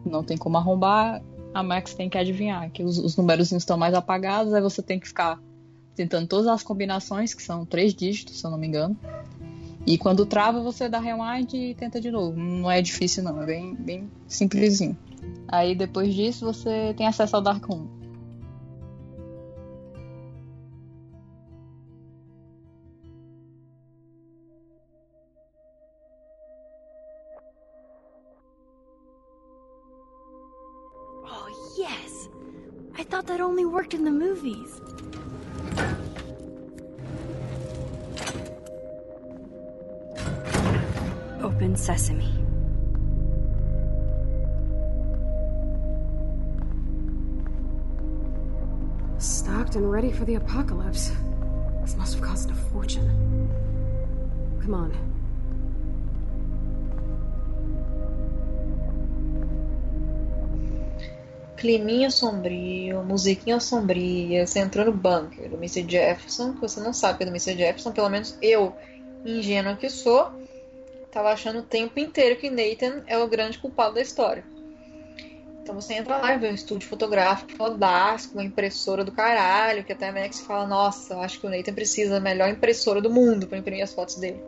Não 0.06 0.24
tem 0.24 0.38
como 0.38 0.56
arrombar, 0.56 1.22
a 1.52 1.62
Max 1.62 1.92
tem 1.92 2.08
que 2.08 2.16
adivinhar, 2.16 2.70
que 2.70 2.82
os, 2.82 2.98
os 2.98 3.14
números 3.14 3.52
estão 3.52 3.76
mais 3.76 3.92
apagados, 3.92 4.54
aí 4.54 4.62
você 4.62 4.82
tem 4.82 4.98
que 4.98 5.06
ficar 5.06 5.38
tentando 5.94 6.26
todas 6.26 6.46
as 6.46 6.62
combinações, 6.62 7.34
que 7.34 7.42
são 7.42 7.66
três 7.66 7.94
dígitos, 7.94 8.40
se 8.40 8.46
eu 8.46 8.50
não 8.50 8.58
me 8.58 8.66
engano. 8.66 8.98
E 9.86 9.98
quando 9.98 10.24
trava, 10.24 10.62
você 10.62 10.88
dá 10.88 10.98
rewind 10.98 11.52
e 11.52 11.74
tenta 11.74 12.00
de 12.00 12.10
novo. 12.10 12.38
Não 12.38 12.70
é 12.70 12.80
difícil, 12.80 13.22
não, 13.22 13.42
é 13.42 13.46
bem, 13.46 13.74
bem 13.74 14.10
simplesinho. 14.26 14.96
Aí 15.46 15.74
depois 15.74 16.14
disso, 16.14 16.46
você 16.46 16.94
tem 16.96 17.06
acesso 17.06 17.36
ao 17.36 17.42
Dark 17.42 17.64
Room. 17.66 17.86
Oh, 31.26 31.78
yes! 31.78 32.30
I 32.98 33.04
thought 33.04 33.26
that 33.26 33.42
only 33.42 33.66
worked 33.66 33.94
in 33.94 34.04
the 34.04 34.10
movies. 34.10 34.80
Open 41.44 41.76
sesame. 41.76 42.32
Stocked 49.18 49.76
and 49.76 49.92
ready 49.92 50.10
for 50.10 50.24
the 50.24 50.36
apocalypse. 50.36 51.12
This 51.82 51.96
must 51.96 52.14
have 52.14 52.22
cost 52.22 52.48
a 52.48 52.54
fortune. 52.54 53.10
Come 54.62 54.74
on. 54.74 54.92
Climinha 61.58 62.10
sombrio, 62.10 63.02
musiquinha 63.04 63.60
sombria, 63.60 64.46
você 64.46 64.60
entrou 64.60 64.86
no 64.86 64.92
bunker 64.92 65.50
do 65.50 65.56
Mr. 65.56 65.86
Jefferson, 65.86 66.54
que 66.54 66.60
você 66.62 66.80
não 66.80 66.94
sabe 66.94 67.18
que 67.18 67.24
é 67.24 67.26
do 67.26 67.32
Mr. 67.32 67.54
Jefferson, 67.54 67.92
pelo 67.92 68.08
menos 68.08 68.38
eu, 68.40 68.74
ingênua 69.26 69.76
que 69.76 69.90
sou, 69.90 70.32
tava 71.14 71.32
achando 71.32 71.60
o 71.60 71.62
tempo 71.62 71.98
inteiro 72.00 72.36
que 72.36 72.50
Nathan 72.50 73.04
é 73.06 73.16
o 73.16 73.28
grande 73.28 73.58
culpado 73.58 73.94
da 73.94 74.02
história. 74.02 74.44
Então 75.62 75.74
você 75.74 75.94
entra 75.94 76.18
lá 76.18 76.34
e 76.34 76.38
vê 76.38 76.48
um 76.48 76.54
estúdio 76.54 76.86
fotográfico 76.86 77.52
fodástico, 77.52 78.34
uma 78.34 78.44
impressora 78.44 79.02
do 79.02 79.12
caralho, 79.12 79.82
que 79.82 79.92
até 79.92 80.08
a 80.08 80.12
Max 80.12 80.40
fala, 80.40 80.66
nossa, 80.66 81.16
acho 81.20 81.40
que 81.40 81.46
o 81.46 81.50
Nathan 81.50 81.72
precisa 81.72 82.10
da 82.10 82.20
melhor 82.20 82.50
impressora 82.50 83.00
do 83.00 83.08
mundo 83.08 83.46
para 83.46 83.56
imprimir 83.56 83.82
as 83.82 83.94
fotos 83.94 84.16
dele. 84.16 84.42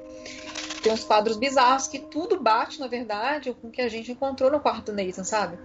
Tem 0.83 0.93
uns 0.93 1.05
quadros 1.05 1.37
bizarros 1.37 1.89
que 1.89 1.99
tudo 1.99 2.39
bate, 2.39 2.79
na 2.79 2.87
verdade, 2.87 3.57
com 3.61 3.69
o 3.69 3.71
que 3.71 3.81
a 3.81 3.89
gente 3.89 4.13
encontrou 4.13 4.51
no 4.51 4.61
quarto 4.61 4.93
do 4.93 5.03
Nathan, 5.03 5.25
sabe? 5.25 5.57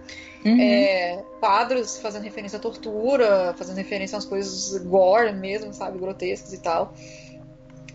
Uhum. 0.44 0.58
É, 0.58 1.22
quadros 1.38 1.98
fazendo 1.98 2.22
referência 2.22 2.56
à 2.56 2.60
tortura, 2.60 3.54
fazendo 3.58 3.76
referência 3.76 4.16
às 4.16 4.24
coisas 4.24 4.82
gore 4.84 5.32
mesmo, 5.32 5.72
sabe? 5.74 5.98
Grotescas 5.98 6.52
e 6.52 6.60
tal. 6.60 6.94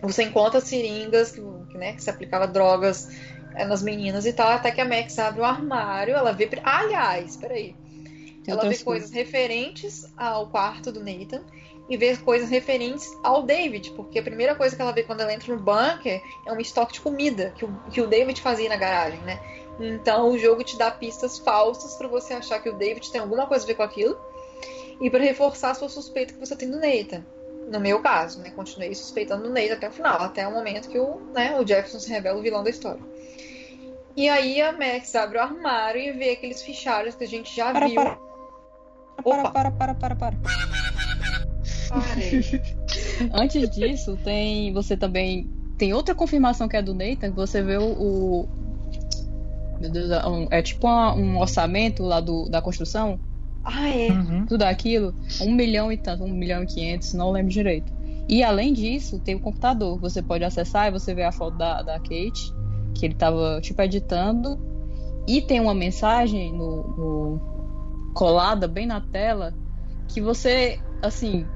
Você 0.02 0.22
encontra 0.22 0.60
seringas 0.60 1.36
né, 1.74 1.92
que 1.92 2.02
se 2.02 2.10
aplicava 2.10 2.46
drogas 2.46 3.08
é, 3.54 3.64
nas 3.64 3.82
meninas 3.82 4.26
e 4.26 4.32
tal, 4.32 4.48
até 4.48 4.70
que 4.70 4.80
a 4.80 4.84
Max 4.84 5.18
abre 5.18 5.40
o 5.40 5.44
armário, 5.44 6.14
ela 6.14 6.32
vê. 6.32 6.48
Aliás, 6.62 7.36
peraí. 7.36 7.74
Tem 8.44 8.52
Ela 8.52 8.62
vê 8.62 8.68
outras 8.68 8.82
coisas 8.82 9.10
referentes 9.10 10.06
ao 10.16 10.46
quarto 10.48 10.92
do 10.92 11.00
Nathan 11.00 11.42
e 11.88 11.96
vê 11.96 12.16
coisas 12.18 12.50
referentes 12.50 13.08
ao 13.22 13.42
David, 13.42 13.90
porque 13.92 14.18
a 14.18 14.22
primeira 14.22 14.54
coisa 14.54 14.76
que 14.76 14.82
ela 14.82 14.92
vê 14.92 15.02
quando 15.02 15.20
ela 15.20 15.32
entra 15.32 15.54
no 15.54 15.60
bunker 15.60 16.22
é 16.46 16.52
um 16.52 16.60
estoque 16.60 16.94
de 16.94 17.00
comida 17.00 17.52
que 17.56 17.64
o, 17.64 17.80
que 17.90 18.00
o 18.00 18.06
David 18.06 18.40
fazia 18.40 18.68
na 18.68 18.76
garagem, 18.76 19.20
né? 19.20 19.40
Então 19.80 20.30
o 20.30 20.38
jogo 20.38 20.62
te 20.62 20.76
dá 20.76 20.90
pistas 20.90 21.38
falsas 21.38 21.96
para 21.96 22.08
você 22.08 22.34
achar 22.34 22.60
que 22.60 22.68
o 22.68 22.74
David 22.74 23.10
tem 23.10 23.20
alguma 23.20 23.46
coisa 23.46 23.64
a 23.64 23.66
ver 23.66 23.74
com 23.74 23.82
aquilo 23.82 24.18
e 25.00 25.08
para 25.08 25.22
reforçar 25.22 25.70
a 25.70 25.74
sua 25.74 25.88
suspeita 25.88 26.34
que 26.34 26.40
você 26.40 26.56
tem 26.56 26.70
do 26.70 26.78
Nathan. 26.78 27.24
No 27.70 27.78
meu 27.80 28.00
caso, 28.00 28.40
né? 28.40 28.50
Continuei 28.50 28.94
suspeitando 28.94 29.42
do 29.44 29.50
Nathan 29.50 29.74
até 29.74 29.88
o 29.88 29.92
final, 29.92 30.20
até 30.22 30.48
o 30.48 30.52
momento 30.52 30.88
que 30.88 30.98
o, 30.98 31.20
né, 31.34 31.54
o 31.60 31.66
Jefferson 31.66 32.00
se 32.00 32.08
revela 32.10 32.38
o 32.38 32.42
vilão 32.42 32.62
da 32.64 32.70
história. 32.70 33.00
E 34.16 34.28
aí 34.28 34.60
a 34.60 34.72
Max 34.72 35.14
abre 35.14 35.38
o 35.38 35.42
armário 35.42 36.00
e 36.00 36.12
vê 36.12 36.30
aqueles 36.30 36.62
fichários 36.62 37.14
que 37.14 37.24
a 37.24 37.28
gente 37.28 37.54
já 37.54 37.72
Para, 37.72 37.86
viu. 37.86 37.94
para. 37.96 38.18
Para, 39.22 39.50
para, 39.50 39.70
para, 39.70 39.94
para, 39.94 40.16
para. 40.16 40.36
Antes 43.32 43.68
disso, 43.70 44.16
tem 44.24 44.72
você 44.72 44.96
também 44.96 45.48
tem 45.76 45.92
outra 45.92 46.14
confirmação 46.14 46.68
que 46.68 46.76
é 46.76 46.82
do 46.82 46.94
Nathan, 46.94 47.30
que 47.30 47.36
você 47.36 47.62
vê 47.62 47.76
o, 47.78 47.84
o- 47.92 48.48
meu 49.80 49.90
Deus, 49.90 50.10
é 50.10 50.58
é 50.58 50.62
tipo 50.62 50.86
uma- 50.86 51.14
um 51.14 51.38
orçamento 51.38 52.02
lá 52.02 52.20
do, 52.20 52.48
da 52.48 52.60
construção, 52.60 53.18
Ah, 53.64 53.88
é. 53.90 54.08
tudo 54.46 54.62
aquilo, 54.62 55.14
um 55.42 55.52
milhão 55.52 55.92
e 55.92 55.96
tanto, 55.96 56.24
um 56.24 56.32
milhão 56.32 56.62
e 56.62 56.66
quinhentos, 56.66 57.12
não 57.12 57.30
lembro 57.30 57.50
direito. 57.52 57.92
E 58.28 58.42
além 58.42 58.72
disso, 58.72 59.18
tem 59.20 59.34
o 59.34 59.40
computador, 59.40 59.98
você 59.98 60.22
pode 60.22 60.44
acessar 60.44 60.88
e 60.88 60.90
você 60.90 61.14
vê 61.14 61.24
a 61.24 61.32
foto 61.32 61.56
da, 61.56 61.82
da 61.82 61.98
Kate, 61.98 62.52
que 62.94 63.06
ele 63.06 63.14
tava 63.14 63.60
tipo 63.60 63.80
editando, 63.82 64.58
e 65.26 65.42
tem 65.42 65.60
uma 65.60 65.74
mensagem 65.74 66.52
no, 66.52 66.82
no- 66.96 68.12
colada 68.14 68.66
bem 68.66 68.86
na 68.86 69.00
tela 69.00 69.54
que 70.08 70.20
você, 70.20 70.78
assim, 71.02 71.46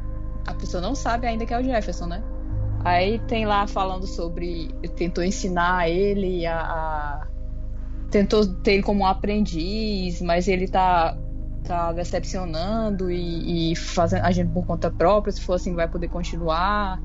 a 0.46 0.52
pessoa 0.54 0.80
não 0.80 0.94
sabe 0.94 1.26
ainda 1.26 1.46
que 1.46 1.54
é 1.54 1.58
o 1.58 1.62
Jefferson, 1.64 2.06
né? 2.06 2.22
Aí 2.84 3.18
tem 3.20 3.46
lá 3.46 3.66
falando 3.66 4.06
sobre. 4.06 4.68
Tentou 4.96 5.22
ensinar 5.24 5.88
ele 5.88 6.44
a. 6.46 6.58
a- 6.60 7.26
tentou 8.10 8.44
ter 8.56 8.72
ele 8.74 8.82
como 8.82 9.00
um 9.00 9.06
aprendiz, 9.06 10.20
mas 10.20 10.48
ele 10.48 10.68
tá, 10.68 11.16
tá 11.62 11.92
decepcionando 11.92 13.10
e, 13.10 13.72
e 13.72 13.76
fazendo 13.76 14.24
agindo 14.24 14.52
por 14.52 14.66
conta 14.66 14.90
própria. 14.90 15.32
Se 15.32 15.40
for 15.40 15.54
assim, 15.54 15.74
vai 15.74 15.88
poder 15.88 16.08
continuar. 16.08 17.00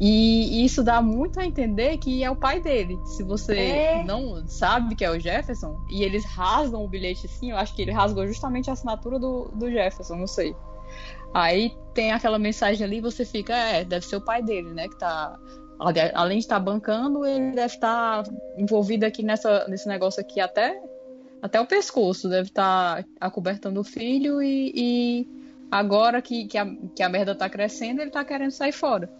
E 0.00 0.64
isso 0.64 0.82
dá 0.82 1.02
muito 1.02 1.40
a 1.40 1.44
entender 1.44 1.96
que 1.98 2.22
é 2.22 2.30
o 2.30 2.36
pai 2.36 2.60
dele. 2.60 2.98
Se 3.04 3.22
você 3.22 3.56
É. 3.58 4.04
não 4.04 4.46
sabe 4.46 4.94
que 4.94 5.04
é 5.04 5.10
o 5.10 5.18
Jefferson, 5.18 5.76
e 5.90 6.02
eles 6.02 6.24
rasgam 6.24 6.84
o 6.84 6.88
bilhete 6.88 7.26
assim, 7.26 7.50
eu 7.50 7.56
acho 7.56 7.74
que 7.74 7.82
ele 7.82 7.90
rasgou 7.90 8.26
justamente 8.26 8.70
a 8.70 8.74
assinatura 8.74 9.18
do, 9.18 9.50
do 9.54 9.70
Jefferson, 9.70 10.16
não 10.16 10.26
sei. 10.26 10.54
Aí 11.34 11.72
tem 11.94 12.12
aquela 12.12 12.38
mensagem 12.38 12.84
ali, 12.84 13.00
você 13.00 13.24
fica, 13.24 13.54
é, 13.54 13.84
deve 13.84 14.04
ser 14.06 14.16
o 14.16 14.20
pai 14.20 14.42
dele, 14.42 14.70
né? 14.70 14.88
Que 14.88 14.98
tá. 14.98 15.38
Além 16.14 16.38
de 16.38 16.44
estar 16.44 16.60
bancando, 16.60 17.24
ele 17.24 17.52
deve 17.52 17.74
estar 17.74 18.22
envolvido 18.58 19.06
aqui 19.06 19.22
nessa, 19.22 19.66
nesse 19.66 19.88
negócio 19.88 20.20
aqui 20.20 20.38
até, 20.38 20.78
até 21.42 21.60
o 21.60 21.66
pescoço. 21.66 22.28
Deve 22.28 22.48
estar 22.48 23.04
acobertando 23.20 23.80
o 23.80 23.84
filho 23.84 24.42
e, 24.42 24.72
e 24.74 25.28
agora 25.70 26.20
que, 26.20 26.46
que, 26.46 26.58
a, 26.58 26.66
que 26.94 27.02
a 27.02 27.08
merda 27.08 27.34
tá 27.34 27.48
crescendo, 27.48 28.00
ele 28.00 28.10
tá 28.10 28.24
querendo 28.24 28.50
sair 28.50 28.72
fora. 28.72 29.10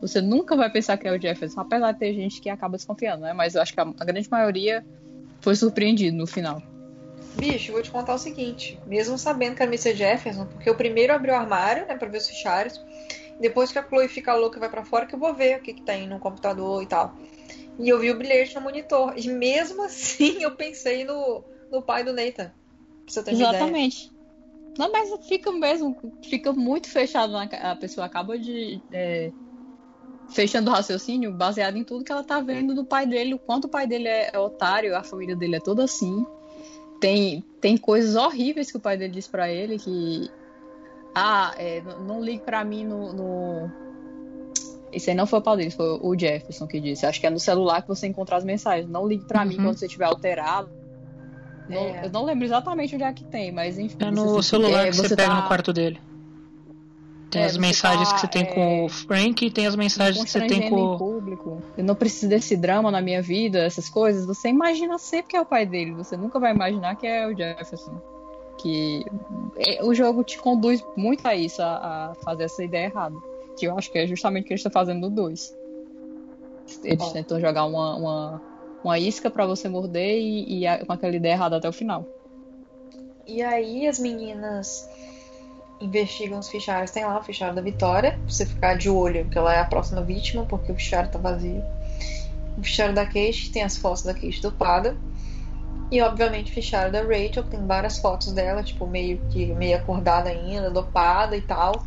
Você 0.00 0.20
nunca 0.20 0.56
vai 0.56 0.70
pensar 0.70 0.96
que 0.96 1.08
é 1.08 1.12
o 1.12 1.20
Jefferson, 1.20 1.60
apesar 1.60 1.92
de 1.92 1.98
ter 1.98 2.14
gente 2.14 2.40
que 2.40 2.48
acaba 2.48 2.76
desconfiando, 2.76 3.22
né? 3.22 3.32
Mas 3.32 3.54
eu 3.54 3.62
acho 3.62 3.74
que 3.74 3.80
a, 3.80 3.82
a 3.82 4.04
grande 4.04 4.28
maioria 4.30 4.86
foi 5.40 5.56
surpreendido 5.56 6.16
no 6.16 6.26
final. 6.26 6.62
Bicho, 7.34 7.72
vou 7.72 7.82
te 7.82 7.90
contar 7.90 8.14
o 8.14 8.18
seguinte. 8.18 8.78
Mesmo 8.86 9.18
sabendo 9.18 9.56
que 9.56 9.62
era 9.62 9.70
Mr. 9.70 9.94
Jefferson, 9.94 10.46
porque 10.46 10.68
eu 10.68 10.74
primeiro 10.74 11.12
abri 11.12 11.30
o 11.30 11.34
armário, 11.34 11.86
né, 11.86 11.96
pra 11.96 12.08
ver 12.08 12.18
os 12.18 12.28
fichários. 12.28 12.80
Depois 13.40 13.70
que 13.70 13.78
a 13.78 13.82
Chloe 13.82 14.08
fica 14.08 14.34
louca 14.34 14.56
e 14.56 14.60
vai 14.60 14.68
pra 14.68 14.84
fora, 14.84 15.06
que 15.06 15.14
eu 15.14 15.18
vou 15.18 15.34
ver 15.34 15.58
o 15.58 15.62
que, 15.62 15.74
que 15.74 15.82
tem 15.82 16.08
no 16.08 16.18
computador 16.18 16.82
e 16.82 16.86
tal. 16.86 17.14
E 17.78 17.88
eu 17.88 17.98
vi 17.98 18.10
o 18.10 18.18
bilhete 18.18 18.54
no 18.54 18.60
monitor. 18.60 19.14
E 19.16 19.28
mesmo 19.28 19.82
assim 19.86 20.42
eu 20.42 20.52
pensei 20.56 21.04
no, 21.04 21.44
no 21.70 21.82
pai 21.82 22.04
do 22.04 22.12
Nathan. 22.12 22.50
Pra 22.50 22.52
você 23.06 23.22
ter. 23.22 23.32
Exatamente. 23.32 24.12
Não, 24.78 24.92
mas 24.92 25.10
fica 25.26 25.50
mesmo, 25.50 25.96
fica 26.22 26.52
muito 26.52 26.88
fechado 26.88 27.32
na 27.32 27.42
a 27.42 27.74
pessoa 27.74 28.06
acaba 28.06 28.38
de 28.38 28.80
é, 28.92 29.32
fechando 30.28 30.70
o 30.70 30.74
raciocínio, 30.74 31.32
baseado 31.32 31.76
em 31.76 31.82
tudo 31.84 32.04
que 32.04 32.12
ela 32.12 32.22
tá 32.22 32.40
vendo 32.40 32.74
do 32.74 32.84
pai 32.84 33.06
dele, 33.06 33.34
o 33.34 33.38
quanto 33.38 33.64
o 33.64 33.68
pai 33.68 33.86
dele 33.86 34.06
é, 34.06 34.30
é 34.32 34.38
otário, 34.38 34.96
a 34.96 35.02
família 35.02 35.34
dele 35.34 35.56
é 35.56 35.60
toda 35.60 35.82
assim. 35.84 36.24
Tem, 37.00 37.44
tem 37.60 37.76
coisas 37.76 38.14
horríveis 38.16 38.70
que 38.70 38.76
o 38.76 38.80
pai 38.80 38.96
dele 38.96 39.12
diz 39.12 39.26
pra 39.26 39.50
ele, 39.50 39.78
que. 39.78 40.30
Ah, 41.14 41.54
é, 41.56 41.80
não, 41.80 42.00
não 42.00 42.22
ligue 42.22 42.42
pra 42.44 42.64
mim 42.64 42.84
no, 42.84 43.12
no. 43.12 43.70
Esse 44.92 45.10
aí 45.10 45.16
não 45.16 45.26
foi 45.26 45.38
o 45.38 45.42
pai 45.42 45.56
dele, 45.56 45.70
foi 45.70 45.98
o 46.00 46.18
Jefferson 46.18 46.66
que 46.66 46.80
disse. 46.80 47.04
Acho 47.06 47.20
que 47.20 47.26
é 47.26 47.30
no 47.30 47.40
celular 47.40 47.82
que 47.82 47.88
você 47.88 48.06
encontra 48.06 48.36
as 48.36 48.44
mensagens. 48.44 48.88
Não 48.88 49.06
ligue 49.06 49.24
pra 49.24 49.44
mim 49.44 49.56
Uhum. 49.56 49.64
quando 49.64 49.78
você 49.78 49.86
estiver 49.86 50.06
alterado. 50.06 50.70
Não- 51.68 51.80
É. 51.80 52.06
Eu 52.06 52.10
não 52.10 52.24
lembro 52.24 52.44
exatamente 52.44 52.94
onde 52.94 53.04
é 53.04 53.12
que 53.12 53.24
tem, 53.24 53.52
mas 53.52 53.78
enfim. 53.78 53.96
É 54.00 54.10
isso, 54.10 54.24
no 54.24 54.42
celular 54.42 54.86
é, 54.86 54.90
que 54.90 54.96
você 54.96 55.14
pega 55.14 55.28
tá- 55.34 55.40
no 55.42 55.46
quarto 55.46 55.72
dele. 55.72 56.00
Tem 57.30 57.42
É, 57.42 57.44
as 57.44 57.58
mensagens 57.58 58.08
tá, 58.08 58.14
que 58.14 58.20
você 58.22 58.26
tem 58.28 58.42
é, 58.42 58.46
com 58.46 58.84
o 58.86 58.88
Frank 58.88 59.44
e 59.44 59.50
tem 59.50 59.66
as 59.66 59.76
mensagens 59.76 60.24
que 60.24 60.30
você 60.30 60.46
tem 60.46 60.70
com. 60.70 60.96
público. 60.96 61.62
Eu 61.76 61.84
não 61.84 61.94
preciso 61.94 62.26
desse 62.30 62.56
drama 62.56 62.90
na 62.90 63.02
minha 63.02 63.20
vida, 63.20 63.58
essas 63.58 63.88
coisas. 63.90 64.24
Você 64.24 64.48
imagina 64.48 64.96
sempre 64.96 65.28
que 65.32 65.36
é 65.36 65.40
o 65.40 65.44
pai 65.44 65.66
dele. 65.66 65.92
Você 65.92 66.16
nunca 66.16 66.38
vai 66.40 66.54
imaginar 66.54 66.96
que 66.96 67.06
é 67.06 67.26
o 67.26 67.36
Jefferson. 67.36 68.00
Que 68.56 69.04
é, 69.58 69.84
o 69.84 69.92
jogo 69.94 70.24
te 70.24 70.38
conduz 70.38 70.82
muito 70.96 71.26
a 71.28 71.34
isso, 71.36 71.60
a, 71.60 72.12
a 72.12 72.14
fazer 72.24 72.44
essa 72.44 72.64
ideia 72.64 72.86
errada. 72.86 73.14
Que 73.58 73.66
eu 73.66 73.76
acho 73.76 73.92
que 73.92 73.98
é 73.98 74.06
justamente 74.06 74.44
o 74.44 74.46
que 74.46 74.52
eles 74.54 74.60
estão 74.60 74.72
fazendo 74.72 75.00
no 75.02 75.10
2. 75.10 75.54
Eles 76.82 77.02
Ó. 77.04 77.10
tentam 77.10 77.38
jogar 77.38 77.66
uma, 77.66 77.94
uma, 77.94 78.42
uma 78.82 78.98
isca 78.98 79.30
pra 79.30 79.46
você 79.46 79.68
morder 79.68 80.18
e, 80.18 80.64
e 80.64 80.84
com 80.84 80.92
aquela 80.92 81.14
ideia 81.14 81.32
errada 81.32 81.56
até 81.56 81.68
o 81.68 81.72
final. 81.72 82.06
E 83.26 83.42
aí 83.42 83.86
as 83.86 83.98
meninas 83.98 84.88
investigam 85.80 86.38
os 86.38 86.48
fichários. 86.48 86.90
Tem 86.90 87.04
lá 87.04 87.18
o 87.18 87.22
fichário 87.22 87.54
da 87.54 87.62
Vitória, 87.62 88.12
pra 88.12 88.20
você 88.28 88.46
ficar 88.46 88.76
de 88.76 88.88
olho, 88.88 89.28
que 89.28 89.38
ela 89.38 89.54
é 89.54 89.60
a 89.60 89.64
próxima 89.64 90.02
vítima, 90.02 90.44
porque 90.44 90.72
o 90.72 90.74
fichário 90.74 91.10
tá 91.10 91.18
vazio. 91.18 91.62
O 92.56 92.62
fichário 92.62 92.94
da 92.94 93.04
Kate, 93.04 93.50
tem 93.52 93.62
as 93.62 93.76
fotos 93.76 94.02
da 94.02 94.14
Kate 94.14 94.40
dopada. 94.42 94.96
E 95.90 96.02
obviamente 96.02 96.50
o 96.50 96.54
fichário 96.54 96.92
da 96.92 97.00
Rachel, 97.00 97.44
que 97.44 97.50
tem 97.50 97.66
várias 97.66 97.98
fotos 97.98 98.32
dela, 98.32 98.62
tipo, 98.62 98.86
meio 98.86 99.18
que 99.30 99.46
meio 99.46 99.76
acordada 99.76 100.28
ainda, 100.28 100.70
dopada 100.70 101.36
e 101.36 101.40
tal. 101.40 101.86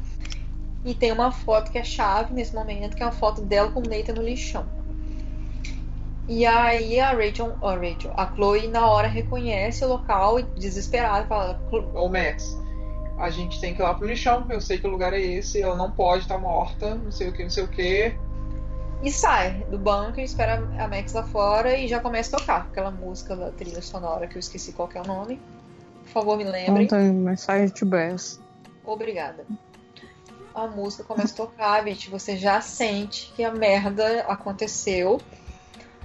E 0.84 0.96
tem 0.96 1.12
uma 1.12 1.32
foto 1.32 1.72
que 1.72 1.78
é 1.78 1.84
chave 1.84 2.34
nesse 2.34 2.56
momento, 2.56 2.96
que 2.96 3.04
é 3.04 3.06
uma 3.06 3.12
foto 3.12 3.42
dela 3.42 3.72
com 3.72 3.80
o 3.80 3.84
Nathan 3.84 4.14
no 4.14 4.24
lixão. 4.24 4.81
E 6.32 6.46
aí 6.46 6.98
a 6.98 7.12
Rachel, 7.12 7.58
a 7.62 7.76
Rachel, 7.76 8.14
a 8.16 8.26
Chloe 8.34 8.66
na 8.70 8.88
hora 8.90 9.10
reconhece 9.10 9.84
o 9.84 9.90
local 9.90 10.40
e 10.40 10.44
desesperada 10.44 11.28
fala, 11.28 11.62
Ô 11.94 12.08
Max, 12.08 12.58
a 13.18 13.30
gente 13.30 13.60
tem 13.60 13.76
que 13.76 13.82
ir 13.82 13.84
lá 13.84 13.94
pro 13.94 14.08
lixão, 14.08 14.46
eu 14.50 14.62
sei 14.62 14.78
que 14.78 14.88
o 14.88 14.90
lugar 14.90 15.12
é 15.12 15.20
esse, 15.20 15.62
ela 15.62 15.76
não 15.76 15.92
pode 15.92 16.22
estar 16.22 16.38
morta, 16.38 16.96
não 16.96 17.12
sei 17.12 17.28
o 17.28 17.34
que, 17.34 17.44
não 17.44 17.50
sei 17.50 17.66
o 17.66 17.68
que. 17.68 18.16
e 19.04 19.12
sai 19.12 19.66
do 19.70 19.78
banco 19.78 20.22
e 20.22 20.24
espera 20.24 20.66
a 20.80 20.88
Max 20.88 21.12
lá 21.12 21.24
fora 21.24 21.78
e 21.78 21.86
já 21.90 22.00
começa 22.00 22.38
a 22.38 22.40
tocar 22.40 22.62
aquela 22.62 22.92
música 22.92 23.36
da 23.36 23.52
trilha 23.52 23.82
sonora 23.82 24.26
que 24.26 24.38
eu 24.38 24.40
esqueci 24.40 24.72
qual 24.72 24.88
que 24.88 24.98
é 24.98 25.02
o 25.02 25.06
nome. 25.06 25.38
Por 26.04 26.12
favor, 26.12 26.38
me 26.38 26.46
lembrem. 26.46 26.88
tem 26.88 27.12
mensagem 27.12 27.68
de 27.68 27.84
Bass. 27.84 28.40
Obrigada. 28.86 29.46
A 30.56 30.66
música 30.68 31.04
começa 31.04 31.34
a 31.34 31.46
tocar, 31.46 31.84
Vit, 31.84 32.10
você 32.10 32.38
já 32.38 32.62
sente 32.62 33.34
que 33.36 33.44
a 33.44 33.52
merda 33.52 34.22
aconteceu. 34.30 35.20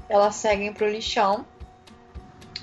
Elas 0.09 0.35
seguem 0.37 0.73
pro 0.73 0.89
lixão. 0.89 1.45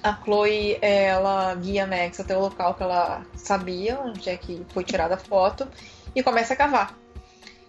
A 0.01 0.13
Chloe, 0.21 0.77
ela 0.81 1.55
guia 1.55 1.85
a 1.85 1.87
Max 1.87 2.19
até 2.19 2.35
o 2.37 2.41
local 2.41 2.73
que 2.73 2.83
ela 2.83 3.25
sabia, 3.35 3.99
onde 4.01 4.29
é 4.29 4.35
que 4.35 4.65
foi 4.73 4.83
tirada 4.83 5.15
a 5.15 5.17
foto, 5.17 5.67
e 6.13 6.21
começa 6.21 6.53
a 6.53 6.57
cavar. 6.57 6.97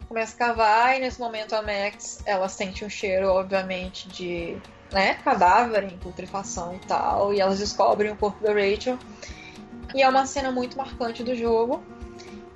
Começa 0.08 0.34
a 0.34 0.38
cavar 0.38 0.96
e 0.96 1.00
nesse 1.00 1.20
momento 1.20 1.54
a 1.54 1.62
Max, 1.62 2.22
ela 2.26 2.48
sente 2.48 2.84
um 2.84 2.90
cheiro, 2.90 3.28
obviamente, 3.28 4.08
de 4.08 4.56
né, 4.90 5.14
cadáver 5.24 5.84
em 5.84 5.96
putrefação 5.96 6.74
e 6.74 6.78
tal, 6.80 7.32
e 7.32 7.40
elas 7.40 7.60
descobrem 7.60 8.10
o 8.10 8.16
corpo 8.16 8.42
da 8.42 8.52
Rachel. 8.52 8.98
E 9.94 10.02
é 10.02 10.08
uma 10.08 10.26
cena 10.26 10.50
muito 10.50 10.76
marcante 10.76 11.22
do 11.22 11.36
jogo 11.36 11.84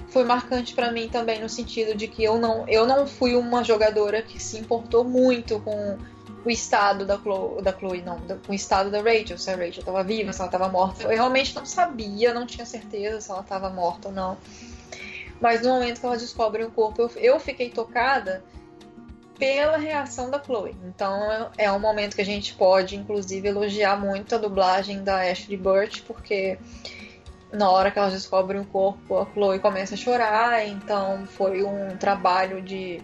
foi 0.08 0.24
marcante 0.24 0.74
pra 0.74 0.90
mim 0.90 1.08
também 1.08 1.40
no 1.40 1.48
sentido 1.48 1.94
de 1.94 2.08
que 2.08 2.24
eu 2.24 2.38
não, 2.38 2.66
eu 2.66 2.86
não 2.86 3.06
fui 3.06 3.36
uma 3.36 3.62
jogadora 3.62 4.22
que 4.22 4.42
se 4.42 4.58
importou 4.58 5.04
muito 5.04 5.60
com 5.60 5.98
o 6.48 6.50
estado 6.50 7.04
da 7.04 7.18
Chloe, 7.18 7.60
da 7.60 7.72
Chloe 7.72 8.00
não, 8.00 8.18
o 8.48 8.54
estado 8.54 8.90
da 8.90 9.02
Rachel, 9.02 9.36
se 9.36 9.50
a 9.50 9.54
Rachel 9.54 9.80
estava 9.80 10.02
viva, 10.02 10.32
se 10.32 10.40
ela 10.40 10.48
estava 10.48 10.66
morta. 10.66 11.02
Eu 11.02 11.10
realmente 11.10 11.54
não 11.54 11.66
sabia, 11.66 12.32
não 12.32 12.46
tinha 12.46 12.64
certeza 12.64 13.20
se 13.20 13.30
ela 13.30 13.42
estava 13.42 13.68
morta 13.68 14.08
ou 14.08 14.14
não. 14.14 14.38
Mas 15.38 15.60
no 15.60 15.68
momento 15.68 16.00
que 16.00 16.06
elas 16.06 16.22
descobrem 16.22 16.64
o 16.64 16.70
corpo, 16.70 17.02
eu, 17.02 17.10
eu 17.16 17.38
fiquei 17.38 17.68
tocada 17.68 18.42
pela 19.38 19.76
reação 19.76 20.30
da 20.30 20.42
Chloe. 20.42 20.74
Então 20.86 21.30
é- 21.30 21.64
é 21.66 21.72
um 21.72 21.78
momento 21.78 22.16
que 22.16 22.22
a 22.22 22.24
gente 22.24 22.54
pode, 22.54 22.96
inclusive, 22.96 23.46
elogiar 23.46 24.00
muito 24.00 24.34
a 24.34 24.38
dublagem 24.38 25.04
da 25.04 25.30
Ashley 25.30 25.58
Burch, 25.58 26.00
porque 26.02 26.58
na 27.52 27.70
hora 27.70 27.90
que 27.90 27.98
elas 27.98 28.14
descobrem 28.14 28.62
o 28.62 28.64
corpo, 28.64 29.18
a 29.18 29.26
Chloe 29.26 29.58
começa 29.58 29.94
a 29.94 29.98
chorar, 29.98 30.66
então 30.66 31.26
foi 31.26 31.62
um 31.62 31.94
trabalho 31.98 32.62
de 32.62 33.02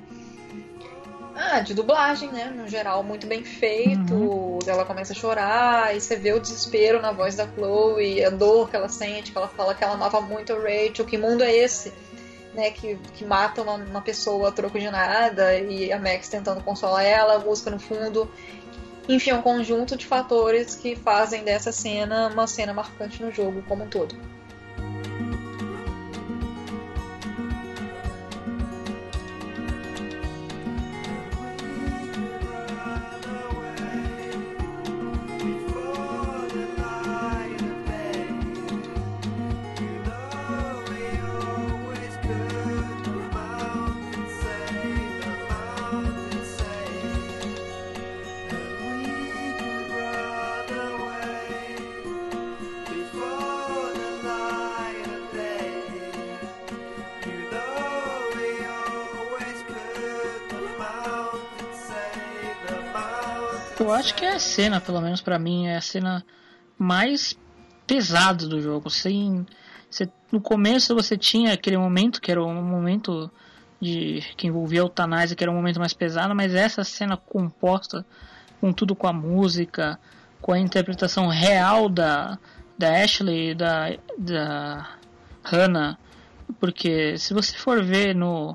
ah, 1.36 1.60
de 1.60 1.74
dublagem, 1.74 2.30
né, 2.30 2.44
no 2.44 2.68
geral, 2.68 3.02
muito 3.02 3.26
bem 3.26 3.42
feito. 3.42 4.58
Ela 4.66 4.84
começa 4.84 5.12
a 5.12 5.16
chorar 5.16 5.94
e 5.94 6.00
você 6.00 6.16
vê 6.16 6.32
o 6.32 6.40
desespero 6.40 7.02
na 7.02 7.12
voz 7.12 7.34
da 7.34 7.46
Chloe, 7.46 8.24
a 8.24 8.30
dor 8.30 8.70
que 8.70 8.76
ela 8.76 8.88
sente, 8.88 9.32
que 9.32 9.38
ela 9.38 9.48
fala 9.48 9.74
que 9.74 9.82
ela 9.82 9.94
amava 9.94 10.20
muito 10.20 10.52
a 10.52 10.56
Rachel, 10.56 11.04
que 11.04 11.18
mundo 11.18 11.42
é 11.42 11.52
esse? 11.52 11.92
Né, 12.54 12.70
que, 12.70 12.96
que 13.14 13.24
mata 13.24 13.62
uma, 13.62 13.74
uma 13.74 14.00
pessoa 14.00 14.50
a 14.50 14.52
troco 14.52 14.78
de 14.78 14.88
nada 14.88 15.58
e 15.58 15.92
a 15.92 15.98
Max 15.98 16.28
tentando 16.28 16.62
consolar 16.62 17.04
ela, 17.04 17.34
a 17.34 17.38
música 17.40 17.68
no 17.68 17.80
fundo. 17.80 18.30
Enfim, 19.08 19.30
é 19.30 19.34
um 19.34 19.42
conjunto 19.42 19.96
de 19.96 20.06
fatores 20.06 20.76
que 20.76 20.94
fazem 20.94 21.42
dessa 21.42 21.72
cena 21.72 22.28
uma 22.28 22.46
cena 22.46 22.72
marcante 22.72 23.22
no 23.22 23.32
jogo 23.32 23.62
como 23.68 23.84
um 23.84 23.88
todo. 23.88 24.16
Acho 64.04 64.14
que 64.14 64.24
é 64.24 64.34
a 64.34 64.38
cena, 64.38 64.80
pelo 64.80 65.00
menos 65.00 65.22
pra 65.22 65.38
mim, 65.38 65.66
é 65.66 65.76
a 65.76 65.80
cena 65.80 66.24
mais 66.78 67.36
pesada 67.86 68.46
do 68.46 68.60
jogo. 68.60 68.90
Sem, 68.90 69.46
você, 69.90 70.08
no 70.30 70.40
começo 70.40 70.94
você 70.94 71.16
tinha 71.16 71.54
aquele 71.54 71.78
momento 71.78 72.20
que 72.20 72.30
era 72.30 72.42
um 72.42 72.62
momento 72.62 73.30
de 73.80 74.22
que 74.36 74.46
envolvia 74.46 74.82
a 74.82 74.84
eutanásia, 74.84 75.34
que 75.34 75.42
era 75.42 75.50
um 75.50 75.56
momento 75.56 75.80
mais 75.80 75.94
pesado, 75.94 76.34
mas 76.34 76.54
essa 76.54 76.84
cena 76.84 77.16
composta 77.16 78.04
com 78.60 78.72
tudo 78.72 78.94
com 78.94 79.06
a 79.06 79.12
música, 79.12 79.98
com 80.40 80.52
a 80.52 80.58
interpretação 80.58 81.26
real 81.28 81.88
da, 81.88 82.38
da 82.78 83.02
Ashley 83.02 83.54
da, 83.54 83.96
da 84.18 84.88
Hannah, 85.42 85.98
porque 86.60 87.16
se 87.18 87.32
você 87.32 87.56
for 87.56 87.82
ver 87.82 88.14
no, 88.14 88.54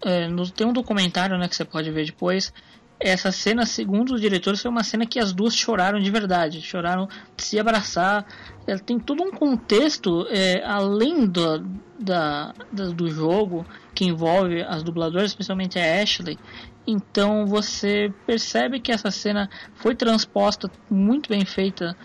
é, 0.00 0.28
no 0.28 0.48
tem 0.50 0.66
um 0.66 0.72
documentário 0.72 1.38
né, 1.38 1.48
que 1.48 1.54
você 1.54 1.64
pode 1.64 1.90
ver 1.92 2.06
depois 2.06 2.52
essa 2.98 3.30
cena, 3.30 3.66
segundo 3.66 4.14
os 4.14 4.20
diretores, 4.20 4.62
foi 4.62 4.70
uma 4.70 4.82
cena 4.82 5.04
que 5.06 5.18
as 5.18 5.32
duas 5.32 5.54
choraram 5.54 6.00
de 6.00 6.10
verdade, 6.10 6.62
choraram 6.62 7.06
de 7.36 7.44
se 7.44 7.58
abraçar. 7.58 8.24
Ela 8.66 8.78
tem 8.78 8.98
todo 8.98 9.22
um 9.22 9.30
contexto 9.30 10.26
é, 10.30 10.64
além 10.64 11.26
do, 11.26 11.58
da, 11.98 12.54
da- 12.72 12.88
do 12.88 13.10
jogo 13.10 13.66
que 13.94 14.04
envolve 14.06 14.62
as 14.62 14.82
dubladoras, 14.82 15.30
especialmente 15.30 15.78
a 15.78 16.02
Ashley. 16.02 16.38
Então 16.86 17.46
você 17.46 18.12
percebe 18.26 18.80
que 18.80 18.92
essa 18.92 19.10
cena 19.10 19.50
foi 19.74 19.94
transposta 19.94 20.70
muito 20.90 21.28
bem 21.28 21.44
feita 21.44 21.96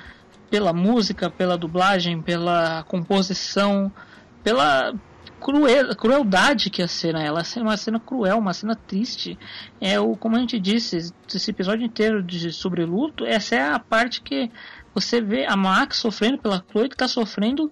pela 0.49 0.73
música, 0.73 1.29
pela 1.29 1.57
dublagem, 1.57 2.21
pela 2.21 2.83
composição, 2.83 3.91
pela 4.43 4.93
cruel, 5.41 5.95
crueldade 5.95 6.69
que 6.69 6.81
a 6.81 6.87
cena 6.87 7.21
é. 7.21 7.25
Ela 7.25 7.41
é 7.41 7.59
uma 7.61 7.75
cena 7.75 7.99
cruel, 7.99 8.37
uma 8.37 8.53
cena 8.53 8.75
triste. 8.75 9.37
É 9.79 9.99
o, 9.99 10.15
como 10.15 10.37
a 10.37 10.39
gente 10.39 10.59
disse, 10.59 11.11
esse 11.33 11.51
episódio 11.51 11.85
inteiro 11.85 12.21
de 12.21 12.51
sobre 12.53 12.85
luto, 12.85 13.25
essa 13.25 13.55
é 13.55 13.73
a 13.73 13.79
parte 13.79 14.21
que 14.21 14.51
você 14.93 15.19
vê 15.19 15.45
a 15.45 15.55
Max 15.55 15.97
sofrendo 15.97 16.37
pela 16.37 16.63
Chloe 16.71 16.87
que 16.87 16.95
está 16.95 17.07
sofrendo 17.07 17.71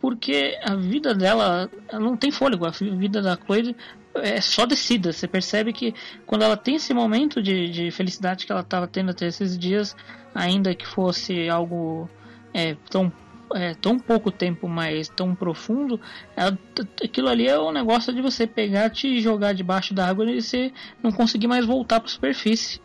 porque 0.00 0.56
a 0.62 0.76
vida 0.76 1.12
dela 1.12 1.68
ela 1.88 2.00
não 2.00 2.16
tem 2.16 2.30
fôlego. 2.30 2.66
A 2.66 2.70
vida 2.70 3.20
da 3.20 3.36
Chloe 3.36 3.74
é 4.14 4.40
só 4.40 4.64
descida. 4.64 5.12
Você 5.12 5.26
percebe 5.26 5.72
que 5.72 5.94
quando 6.26 6.42
ela 6.42 6.56
tem 6.56 6.76
esse 6.76 6.94
momento 6.94 7.42
de, 7.42 7.68
de 7.68 7.90
felicidade 7.90 8.46
que 8.46 8.52
ela 8.52 8.60
estava 8.60 8.86
tendo 8.86 9.10
até 9.10 9.26
esses 9.26 9.58
dias, 9.58 9.96
ainda 10.34 10.74
que 10.74 10.86
fosse 10.86 11.48
algo 11.48 12.08
é, 12.54 12.76
tão 12.88 13.12
é, 13.54 13.74
tão 13.74 13.98
pouco 13.98 14.30
tempo, 14.30 14.68
mas 14.68 15.08
tão 15.08 15.34
profundo, 15.34 16.00
ela, 16.36 16.56
aquilo 17.02 17.28
ali 17.28 17.46
é 17.46 17.58
um 17.58 17.72
negócio 17.72 18.12
de 18.12 18.20
você 18.20 18.46
pegar, 18.46 18.90
te 18.90 19.20
jogar 19.20 19.52
debaixo 19.52 19.94
da 19.94 20.06
água 20.06 20.30
e 20.30 20.40
você 20.40 20.72
não 21.02 21.12
conseguir 21.12 21.46
mais 21.46 21.64
voltar 21.64 22.00
para 22.00 22.08
a 22.08 22.12
superfície. 22.12 22.80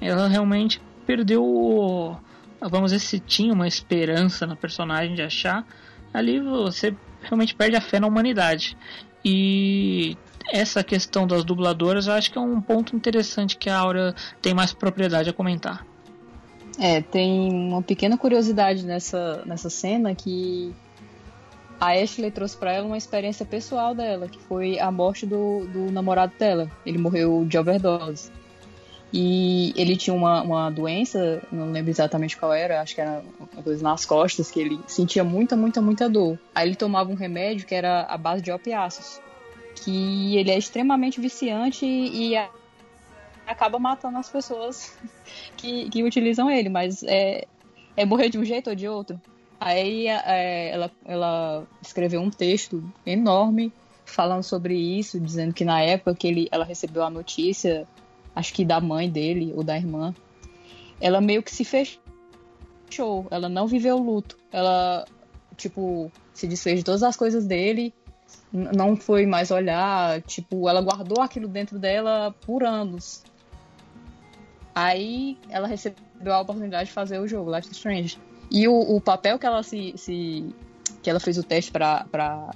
Ela 0.00 0.28
realmente 0.28 0.80
perdeu, 1.06 2.16
vamos 2.60 2.92
dizer, 2.92 3.04
se 3.04 3.18
tinha 3.18 3.52
uma 3.52 3.66
esperança 3.66 4.46
na 4.46 4.54
personagem 4.54 5.14
de 5.14 5.22
achar, 5.22 5.66
ali 6.12 6.40
você 6.40 6.94
realmente 7.22 7.54
perde 7.54 7.76
a 7.76 7.80
fé 7.80 7.98
na 7.98 8.06
humanidade. 8.06 8.76
E 9.24 10.16
essa 10.50 10.82
questão 10.82 11.26
das 11.26 11.44
dubladoras 11.44 12.06
eu 12.06 12.14
acho 12.14 12.30
que 12.30 12.38
é 12.38 12.40
um 12.40 12.60
ponto 12.60 12.94
interessante 12.94 13.56
que 13.56 13.68
a 13.68 13.76
Aura 13.76 14.14
tem 14.40 14.54
mais 14.54 14.72
propriedade 14.72 15.28
a 15.28 15.32
comentar. 15.32 15.84
É, 16.78 17.00
tem 17.00 17.50
uma 17.52 17.82
pequena 17.82 18.16
curiosidade 18.16 18.86
nessa, 18.86 19.42
nessa 19.44 19.68
cena 19.68 20.14
que 20.14 20.72
a 21.80 21.92
Ashley 21.92 22.30
trouxe 22.30 22.56
para 22.56 22.72
ela 22.72 22.86
uma 22.86 22.96
experiência 22.96 23.44
pessoal 23.44 23.94
dela, 23.94 24.28
que 24.28 24.38
foi 24.38 24.78
a 24.78 24.90
morte 24.90 25.26
do, 25.26 25.66
do 25.66 25.90
namorado 25.90 26.32
dela. 26.38 26.70
Ele 26.86 26.98
morreu 26.98 27.44
de 27.44 27.58
overdose. 27.58 28.30
E 29.12 29.72
ele 29.74 29.96
tinha 29.96 30.14
uma, 30.14 30.42
uma 30.42 30.70
doença, 30.70 31.42
não 31.50 31.72
lembro 31.72 31.90
exatamente 31.90 32.36
qual 32.36 32.52
era, 32.52 32.82
acho 32.82 32.94
que 32.94 33.00
era 33.00 33.22
uma 33.40 33.62
coisa 33.62 33.82
nas 33.82 34.04
costas, 34.04 34.50
que 34.50 34.60
ele 34.60 34.78
sentia 34.86 35.24
muita, 35.24 35.56
muita, 35.56 35.80
muita 35.80 36.08
dor. 36.08 36.38
Aí 36.54 36.68
ele 36.68 36.76
tomava 36.76 37.10
um 37.10 37.14
remédio 37.14 37.66
que 37.66 37.74
era 37.74 38.02
a 38.02 38.18
base 38.18 38.42
de 38.42 38.52
opiáceos, 38.52 39.20
que 39.76 40.36
ele 40.36 40.50
é 40.50 40.58
extremamente 40.58 41.20
viciante 41.20 41.86
e, 41.86 42.36
acaba 43.48 43.78
matando 43.78 44.18
as 44.18 44.28
pessoas 44.28 44.96
que, 45.56 45.88
que 45.88 46.02
utilizam 46.02 46.50
ele, 46.50 46.68
mas 46.68 47.02
é, 47.02 47.46
é 47.96 48.04
morrer 48.04 48.28
de 48.28 48.38
um 48.38 48.44
jeito 48.44 48.70
ou 48.70 48.76
de 48.76 48.86
outro. 48.86 49.20
Aí 49.58 50.06
é, 50.06 50.70
ela, 50.70 50.90
ela 51.04 51.66
escreveu 51.82 52.20
um 52.20 52.30
texto 52.30 52.84
enorme 53.04 53.72
falando 54.04 54.42
sobre 54.42 54.76
isso, 54.76 55.18
dizendo 55.18 55.52
que 55.52 55.64
na 55.64 55.80
época 55.80 56.14
que 56.14 56.28
ele, 56.28 56.48
ela 56.52 56.64
recebeu 56.64 57.02
a 57.02 57.10
notícia, 57.10 57.86
acho 58.34 58.54
que 58.54 58.64
da 58.64 58.80
mãe 58.80 59.10
dele 59.10 59.52
ou 59.56 59.64
da 59.64 59.76
irmã, 59.76 60.14
ela 61.00 61.20
meio 61.20 61.42
que 61.42 61.50
se 61.50 61.64
fechou, 61.64 63.26
ela 63.30 63.48
não 63.48 63.66
viveu 63.66 63.96
o 63.96 64.02
luto, 64.02 64.38
ela 64.52 65.04
tipo 65.56 66.10
se 66.32 66.46
desfez 66.46 66.78
de 66.78 66.84
todas 66.84 67.02
as 67.02 67.16
coisas 67.16 67.44
dele, 67.44 67.92
não 68.52 68.96
foi 68.96 69.26
mais 69.26 69.50
olhar, 69.50 70.22
tipo, 70.22 70.68
ela 70.68 70.80
guardou 70.80 71.22
aquilo 71.22 71.48
dentro 71.48 71.78
dela 71.78 72.34
por 72.46 72.62
anos. 72.62 73.22
Aí 74.78 75.36
ela 75.50 75.66
recebeu 75.66 76.32
a 76.32 76.40
oportunidade 76.40 76.88
de 76.88 76.92
fazer 76.92 77.18
o 77.18 77.26
jogo, 77.26 77.52
Life 77.52 77.68
is 77.68 77.76
Strange. 77.76 78.16
E 78.48 78.68
o, 78.68 78.78
o 78.78 79.00
papel 79.00 79.36
que 79.36 79.44
ela 79.44 79.60
se, 79.64 79.92
se, 79.96 80.54
que 81.02 81.10
ela 81.10 81.18
fez 81.18 81.36
o 81.36 81.42
teste 81.42 81.72
para 81.72 82.06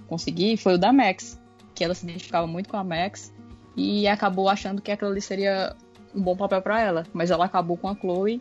conseguir 0.07 0.57
foi 0.57 0.75
o 0.75 0.79
da 0.79 0.93
Max, 0.93 1.37
que 1.75 1.83
ela 1.83 1.95
se 1.95 2.05
identificava 2.05 2.47
muito 2.47 2.69
com 2.69 2.77
a 2.77 2.85
Max 2.85 3.35
e 3.77 4.07
acabou 4.07 4.49
achando 4.49 4.81
que 4.81 4.93
aquilo 4.93 5.11
ali 5.11 5.21
seria 5.21 5.75
um 6.15 6.23
bom 6.23 6.37
papel 6.37 6.63
para 6.63 6.81
ela, 6.81 7.07
mas 7.13 7.33
ela 7.33 7.45
acabou 7.45 7.77
com 7.77 7.89
a 7.89 7.97
Chloe 7.97 8.41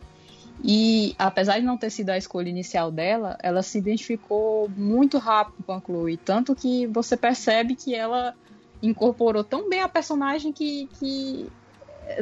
e 0.62 1.16
apesar 1.18 1.58
de 1.58 1.66
não 1.66 1.76
ter 1.76 1.90
sido 1.90 2.10
a 2.10 2.16
escolha 2.16 2.48
inicial 2.48 2.88
dela, 2.88 3.36
ela 3.42 3.64
se 3.64 3.78
identificou 3.78 4.68
muito 4.76 5.18
rápido 5.18 5.64
com 5.64 5.72
a 5.72 5.80
Chloe, 5.80 6.16
tanto 6.18 6.54
que 6.54 6.86
você 6.86 7.16
percebe 7.16 7.74
que 7.74 7.96
ela 7.96 8.32
incorporou 8.80 9.42
tão 9.42 9.68
bem 9.68 9.80
a 9.80 9.88
personagem 9.88 10.52
que, 10.52 10.88
que 11.00 11.50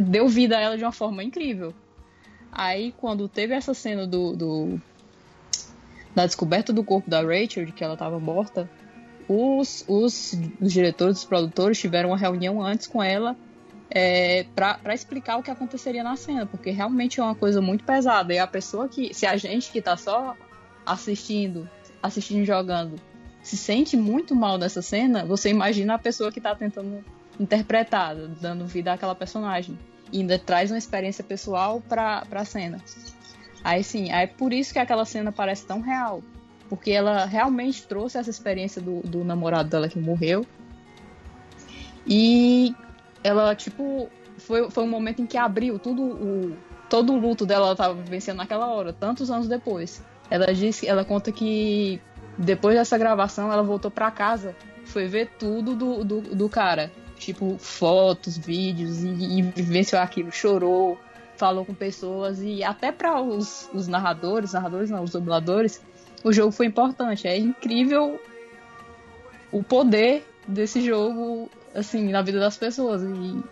deu 0.00 0.28
vida 0.28 0.56
a 0.56 0.60
ela 0.60 0.76
de 0.76 0.84
uma 0.84 0.92
forma 0.92 1.24
incrível. 1.24 1.74
Aí, 2.52 2.92
quando 2.98 3.28
teve 3.28 3.54
essa 3.54 3.72
cena 3.74 4.06
do, 4.06 4.36
do 4.36 4.80
da 6.14 6.26
descoberta 6.26 6.72
do 6.72 6.82
corpo 6.82 7.08
da 7.08 7.22
Rachel, 7.22 7.64
de 7.64 7.72
que 7.72 7.84
ela 7.84 7.94
estava 7.94 8.18
morta, 8.18 8.68
os, 9.28 9.84
os, 9.86 10.36
os, 10.60 10.72
diretores, 10.72 11.18
os 11.18 11.24
produtores 11.24 11.78
tiveram 11.78 12.10
uma 12.10 12.18
reunião 12.18 12.60
antes 12.60 12.88
com 12.88 13.00
ela 13.00 13.36
é, 13.88 14.44
para 14.54 14.92
explicar 14.92 15.36
o 15.36 15.42
que 15.42 15.50
aconteceria 15.50 16.02
na 16.02 16.16
cena, 16.16 16.46
porque 16.46 16.70
realmente 16.70 17.20
é 17.20 17.22
uma 17.22 17.34
coisa 17.34 17.60
muito 17.60 17.84
pesada. 17.84 18.34
E 18.34 18.38
a 18.38 18.46
pessoa 18.46 18.88
que, 18.88 19.14
se 19.14 19.26
a 19.26 19.36
gente 19.36 19.70
que 19.70 19.78
está 19.78 19.96
só 19.96 20.36
assistindo, 20.84 21.68
assistindo 22.02 22.44
jogando, 22.44 22.96
se 23.42 23.56
sente 23.56 23.96
muito 23.96 24.34
mal 24.34 24.58
nessa 24.58 24.82
cena, 24.82 25.24
você 25.24 25.48
imagina 25.48 25.94
a 25.94 25.98
pessoa 25.98 26.32
que 26.32 26.40
está 26.40 26.54
tentando 26.54 27.04
interpretada, 27.40 28.28
dando 28.28 28.66
vida 28.66 28.92
àquela 28.92 29.14
personagem. 29.14 29.78
E 30.12 30.18
ainda 30.20 30.38
traz 30.38 30.70
uma 30.70 30.76
experiência 30.76 31.24
pessoal 31.24 31.80
pra, 31.80 32.22
pra 32.28 32.44
cena. 32.44 32.78
Aí 33.64 33.82
sim, 33.82 34.12
é 34.12 34.26
por 34.26 34.52
isso 34.52 34.72
que 34.72 34.78
aquela 34.78 35.06
cena 35.06 35.32
parece 35.32 35.64
tão 35.64 35.80
real. 35.80 36.22
Porque 36.68 36.90
ela 36.90 37.24
realmente 37.24 37.86
trouxe 37.86 38.18
essa 38.18 38.28
experiência 38.28 38.80
do, 38.82 39.00
do 39.00 39.24
namorado 39.24 39.70
dela 39.70 39.88
que 39.88 39.98
morreu. 39.98 40.44
E 42.06 42.74
ela, 43.24 43.54
tipo, 43.54 44.08
foi, 44.36 44.70
foi 44.70 44.84
um 44.84 44.88
momento 44.88 45.22
em 45.22 45.26
que 45.26 45.38
abriu 45.38 45.78
tudo 45.78 46.02
o. 46.02 46.56
Todo 46.88 47.12
o 47.12 47.18
luto 47.18 47.46
dela 47.46 47.66
ela 47.66 47.76
tava 47.76 47.94
vivenciando 47.94 48.38
naquela 48.38 48.66
hora, 48.66 48.92
tantos 48.92 49.30
anos 49.30 49.46
depois. 49.46 50.02
Ela 50.28 50.52
disse, 50.52 50.88
ela 50.88 51.04
conta 51.04 51.30
que 51.30 52.00
depois 52.36 52.74
dessa 52.74 52.98
gravação 52.98 53.52
ela 53.52 53.62
voltou 53.62 53.92
para 53.92 54.10
casa, 54.10 54.56
foi 54.84 55.06
ver 55.06 55.30
tudo 55.38 55.76
do, 55.76 56.02
do, 56.02 56.20
do 56.20 56.48
cara 56.48 56.90
tipo, 57.20 57.56
fotos, 57.58 58.36
vídeos, 58.36 59.02
e, 59.02 59.38
e 59.38 59.42
vivenciou 59.42 60.00
aquilo, 60.00 60.32
chorou, 60.32 60.98
falou 61.36 61.64
com 61.64 61.74
pessoas, 61.74 62.40
e 62.42 62.64
até 62.64 62.90
para 62.90 63.20
os, 63.20 63.68
os 63.72 63.86
narradores, 63.86 64.52
narradores 64.52 64.90
não, 64.90 65.04
os 65.04 65.12
dubladores, 65.12 65.80
o 66.24 66.32
jogo 66.32 66.50
foi 66.52 66.66
importante. 66.66 67.28
É 67.28 67.36
incrível 67.38 68.20
o 69.52 69.62
poder 69.62 70.26
desse 70.46 70.82
jogo, 70.82 71.50
assim, 71.74 72.08
na 72.08 72.22
vida 72.22 72.40
das 72.40 72.56
pessoas. 72.56 73.02
E, 73.02 73.42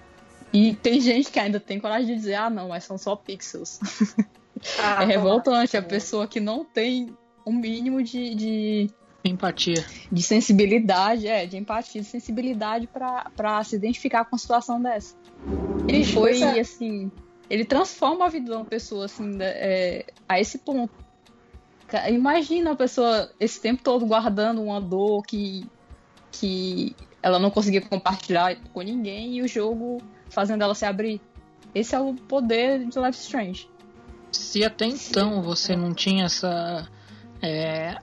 e 0.52 0.74
tem 0.74 1.00
gente 1.00 1.30
que 1.30 1.38
ainda 1.38 1.60
tem 1.60 1.78
coragem 1.78 2.08
de 2.08 2.14
dizer, 2.14 2.34
ah, 2.34 2.50
não, 2.50 2.68
mas 2.68 2.84
são 2.84 2.98
só 2.98 3.14
pixels. 3.14 3.78
Ah, 4.82 5.04
é 5.04 5.06
revoltante 5.06 5.76
a 5.76 5.82
pessoa 5.82 6.26
que 6.26 6.40
não 6.40 6.64
tem 6.64 7.16
um 7.46 7.52
mínimo 7.52 8.02
de, 8.02 8.34
de 8.34 8.90
Empatia. 9.28 9.84
De 10.10 10.22
sensibilidade, 10.22 11.26
é, 11.26 11.46
de 11.46 11.56
empatia, 11.56 12.00
de 12.00 12.06
sensibilidade 12.06 12.88
para 12.88 13.64
se 13.64 13.76
identificar 13.76 14.24
com 14.24 14.34
uma 14.34 14.38
situação 14.38 14.80
dessa. 14.80 15.14
Ele 15.86 16.04
foi, 16.04 16.40
é. 16.42 16.60
assim, 16.60 17.10
ele 17.48 17.64
transforma 17.64 18.26
a 18.26 18.28
vida 18.28 18.46
de 18.46 18.56
uma 18.56 18.64
pessoa, 18.64 19.06
assim, 19.06 19.24
né, 19.24 19.46
é, 19.46 20.06
a 20.28 20.40
esse 20.40 20.58
ponto. 20.58 20.92
Imagina 22.10 22.72
a 22.72 22.76
pessoa 22.76 23.30
esse 23.40 23.60
tempo 23.60 23.82
todo 23.82 24.04
guardando 24.04 24.62
uma 24.62 24.78
dor 24.78 25.22
que, 25.22 25.66
que 26.30 26.94
ela 27.22 27.38
não 27.38 27.50
conseguia 27.50 27.80
compartilhar 27.80 28.56
com 28.74 28.82
ninguém 28.82 29.38
e 29.38 29.42
o 29.42 29.48
jogo 29.48 29.98
fazendo 30.28 30.62
ela 30.62 30.74
se 30.74 30.84
abrir. 30.84 31.20
Esse 31.74 31.94
é 31.94 32.00
o 32.00 32.14
poder 32.14 32.86
de 32.86 32.98
Life 32.98 33.18
Strange. 33.18 33.70
Se 34.30 34.62
até 34.62 34.84
então 34.84 35.42
você 35.42 35.74
não 35.74 35.94
tinha 35.94 36.26
essa 36.26 36.86
é, 37.40 37.96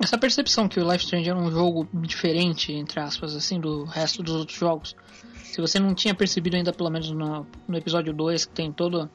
essa 0.00 0.18
percepção 0.18 0.68
que 0.68 0.80
o 0.80 0.90
Life 0.90 1.04
Strange 1.04 1.30
era 1.30 1.38
um 1.38 1.50
jogo 1.50 1.88
diferente, 1.94 2.72
entre 2.72 3.00
aspas, 3.00 3.34
assim, 3.34 3.60
do 3.60 3.84
resto 3.84 4.22
dos 4.22 4.34
outros 4.34 4.58
jogos. 4.58 4.96
Se 5.44 5.60
você 5.60 5.78
não 5.78 5.94
tinha 5.94 6.14
percebido 6.14 6.56
ainda, 6.56 6.72
pelo 6.72 6.90
menos 6.90 7.10
no, 7.10 7.46
no 7.68 7.76
episódio 7.76 8.12
2, 8.12 8.44
que 8.46 8.52
tem 8.52 8.72
toda 8.72 9.10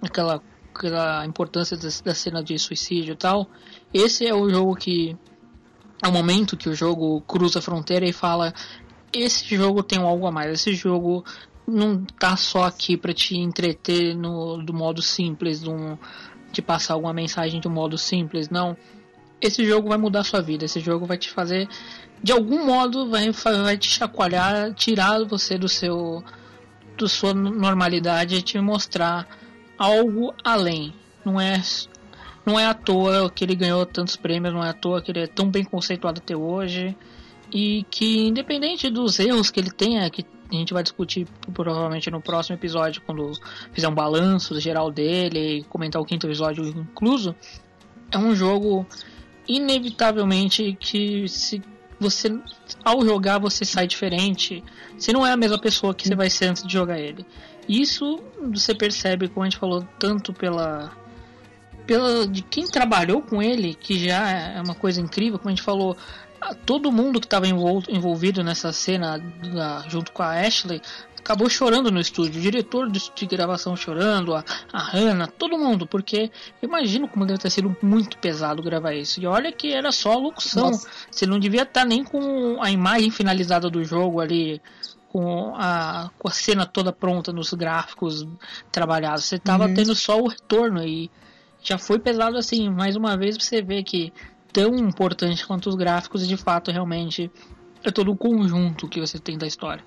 aquela, 0.00 0.40
aquela 0.74 1.26
importância 1.26 1.76
da, 1.76 1.88
da 2.04 2.14
cena 2.14 2.42
de 2.42 2.58
suicídio 2.58 3.12
e 3.12 3.16
tal, 3.16 3.48
esse 3.92 4.26
é 4.26 4.34
o 4.34 4.48
jogo 4.48 4.76
que. 4.76 5.16
É 6.02 6.08
o 6.08 6.12
momento 6.12 6.56
que 6.56 6.68
o 6.68 6.74
jogo 6.74 7.20
cruza 7.22 7.58
a 7.58 7.62
fronteira 7.62 8.06
e 8.06 8.12
fala: 8.12 8.54
esse 9.12 9.56
jogo 9.56 9.82
tem 9.82 9.98
algo 9.98 10.26
a 10.26 10.30
mais, 10.30 10.52
esse 10.52 10.72
jogo 10.74 11.24
não 11.66 12.04
tá 12.04 12.36
só 12.36 12.64
aqui 12.64 12.96
para 12.96 13.12
te 13.12 13.36
entreter 13.36 14.14
no, 14.16 14.62
do 14.62 14.72
modo 14.72 15.02
simples, 15.02 15.60
do, 15.60 15.98
de 16.50 16.62
passar 16.62 16.94
alguma 16.94 17.12
mensagem 17.12 17.60
de 17.60 17.68
um 17.68 17.72
modo 17.72 17.98
simples, 17.98 18.48
não 18.48 18.76
esse 19.40 19.64
jogo 19.64 19.88
vai 19.88 19.98
mudar 19.98 20.24
sua 20.24 20.40
vida. 20.40 20.64
Esse 20.64 20.80
jogo 20.80 21.06
vai 21.06 21.16
te 21.16 21.30
fazer, 21.30 21.68
de 22.22 22.32
algum 22.32 22.64
modo, 22.64 23.08
vai, 23.08 23.30
vai 23.30 23.78
te 23.78 23.88
chacoalhar, 23.88 24.74
tirar 24.74 25.24
você 25.24 25.56
do 25.56 25.68
seu, 25.68 26.22
do 26.96 27.08
sua 27.08 27.32
normalidade 27.32 28.36
e 28.36 28.42
te 28.42 28.60
mostrar 28.60 29.26
algo 29.78 30.34
além. 30.44 30.92
Não 31.24 31.40
é, 31.40 31.62
não 32.44 32.58
é 32.58 32.66
à 32.66 32.74
toa 32.74 33.30
que 33.30 33.44
ele 33.44 33.54
ganhou 33.54 33.84
tantos 33.86 34.16
prêmios, 34.16 34.52
não 34.52 34.62
é 34.62 34.70
à 34.70 34.74
toa 34.74 35.00
que 35.00 35.10
ele 35.10 35.20
é 35.20 35.26
tão 35.26 35.50
bem 35.50 35.64
conceituado 35.64 36.20
até 36.22 36.36
hoje 36.36 36.96
e 37.52 37.84
que 37.90 38.28
independente 38.28 38.88
dos 38.88 39.18
erros 39.18 39.50
que 39.50 39.58
ele 39.58 39.70
tenha, 39.70 40.08
que 40.08 40.24
a 40.50 40.54
gente 40.54 40.72
vai 40.72 40.82
discutir 40.82 41.26
provavelmente 41.52 42.10
no 42.10 42.20
próximo 42.20 42.56
episódio 42.56 43.02
quando 43.02 43.32
fizer 43.72 43.88
um 43.88 43.94
balanço 43.94 44.58
geral 44.60 44.90
dele 44.90 45.58
e 45.58 45.64
comentar 45.64 46.00
o 46.00 46.04
quinto 46.04 46.26
episódio 46.26 46.64
incluso, 46.66 47.34
é 48.10 48.18
um 48.18 48.34
jogo 48.34 48.86
inevitavelmente 49.48 50.76
que 50.78 51.28
se 51.28 51.62
você 51.98 52.40
ao 52.82 53.04
jogar 53.04 53.38
você 53.38 53.64
sai 53.64 53.86
diferente. 53.86 54.64
Você 54.98 55.12
não 55.12 55.26
é 55.26 55.32
a 55.32 55.36
mesma 55.36 55.58
pessoa 55.58 55.94
que 55.94 56.08
você 56.08 56.14
vai 56.14 56.30
ser 56.30 56.46
antes 56.46 56.62
de 56.62 56.72
jogar 56.72 56.98
ele. 56.98 57.26
Isso 57.68 58.18
você 58.50 58.74
percebe, 58.74 59.28
como 59.28 59.44
a 59.44 59.48
gente 59.48 59.58
falou, 59.58 59.86
tanto 59.98 60.32
pela 60.32 60.90
pela 61.86 62.26
de 62.26 62.42
quem 62.42 62.66
trabalhou 62.66 63.20
com 63.20 63.42
ele, 63.42 63.74
que 63.74 63.98
já 63.98 64.30
é 64.30 64.62
uma 64.62 64.74
coisa 64.74 65.00
incrível, 65.00 65.38
como 65.38 65.48
a 65.48 65.52
gente 65.52 65.62
falou, 65.62 65.96
todo 66.64 66.92
mundo 66.92 67.20
que 67.20 67.26
estava 67.26 67.46
envolvido 67.46 68.42
nessa 68.42 68.72
cena 68.72 69.18
da, 69.18 69.84
junto 69.88 70.12
com 70.12 70.22
a 70.22 70.40
Ashley 70.40 70.80
acabou 71.20 71.48
chorando 71.48 71.90
no 71.90 72.00
estúdio. 72.00 72.38
O 72.38 72.42
diretor 72.42 72.90
de 72.90 73.26
gravação 73.26 73.76
chorando, 73.76 74.34
a, 74.34 74.44
a 74.72 74.78
Hannah, 74.78 75.26
todo 75.26 75.58
mundo, 75.58 75.86
porque 75.86 76.30
eu 76.60 76.68
imagino 76.68 77.06
como 77.06 77.24
deve 77.26 77.38
ter 77.38 77.50
sido 77.50 77.76
muito 77.82 78.18
pesado 78.18 78.62
gravar 78.62 78.94
isso. 78.94 79.20
E 79.20 79.26
olha 79.26 79.52
que 79.52 79.72
era 79.72 79.92
só 79.92 80.12
a 80.12 80.18
locução. 80.18 80.70
Nossa. 80.70 80.88
Você 81.10 81.26
não 81.26 81.38
devia 81.38 81.62
estar 81.62 81.84
nem 81.84 82.02
com 82.02 82.60
a 82.62 82.70
imagem 82.70 83.10
finalizada 83.10 83.70
do 83.70 83.84
jogo 83.84 84.20
ali, 84.20 84.60
com 85.08 85.54
a, 85.56 86.10
com 86.18 86.28
a 86.28 86.30
cena 86.30 86.66
toda 86.66 86.92
pronta 86.92 87.32
nos 87.32 87.52
gráficos 87.52 88.26
trabalhados. 88.70 89.24
Você 89.24 89.36
estava 89.36 89.66
uhum. 89.66 89.74
tendo 89.74 89.94
só 89.94 90.18
o 90.20 90.28
retorno 90.28 90.82
e 90.82 91.10
já 91.62 91.78
foi 91.78 91.98
pesado 91.98 92.36
assim. 92.36 92.68
Mais 92.70 92.96
uma 92.96 93.16
vez 93.16 93.36
você 93.36 93.60
vê 93.62 93.82
que 93.82 94.12
tão 94.52 94.74
importante 94.76 95.46
quanto 95.46 95.68
os 95.68 95.74
gráficos, 95.74 96.26
de 96.26 96.36
fato, 96.36 96.70
realmente 96.70 97.30
é 97.82 97.90
todo 97.90 98.10
o 98.12 98.16
conjunto 98.16 98.88
que 98.88 99.00
você 99.00 99.18
tem 99.18 99.38
da 99.38 99.46
história. 99.46 99.84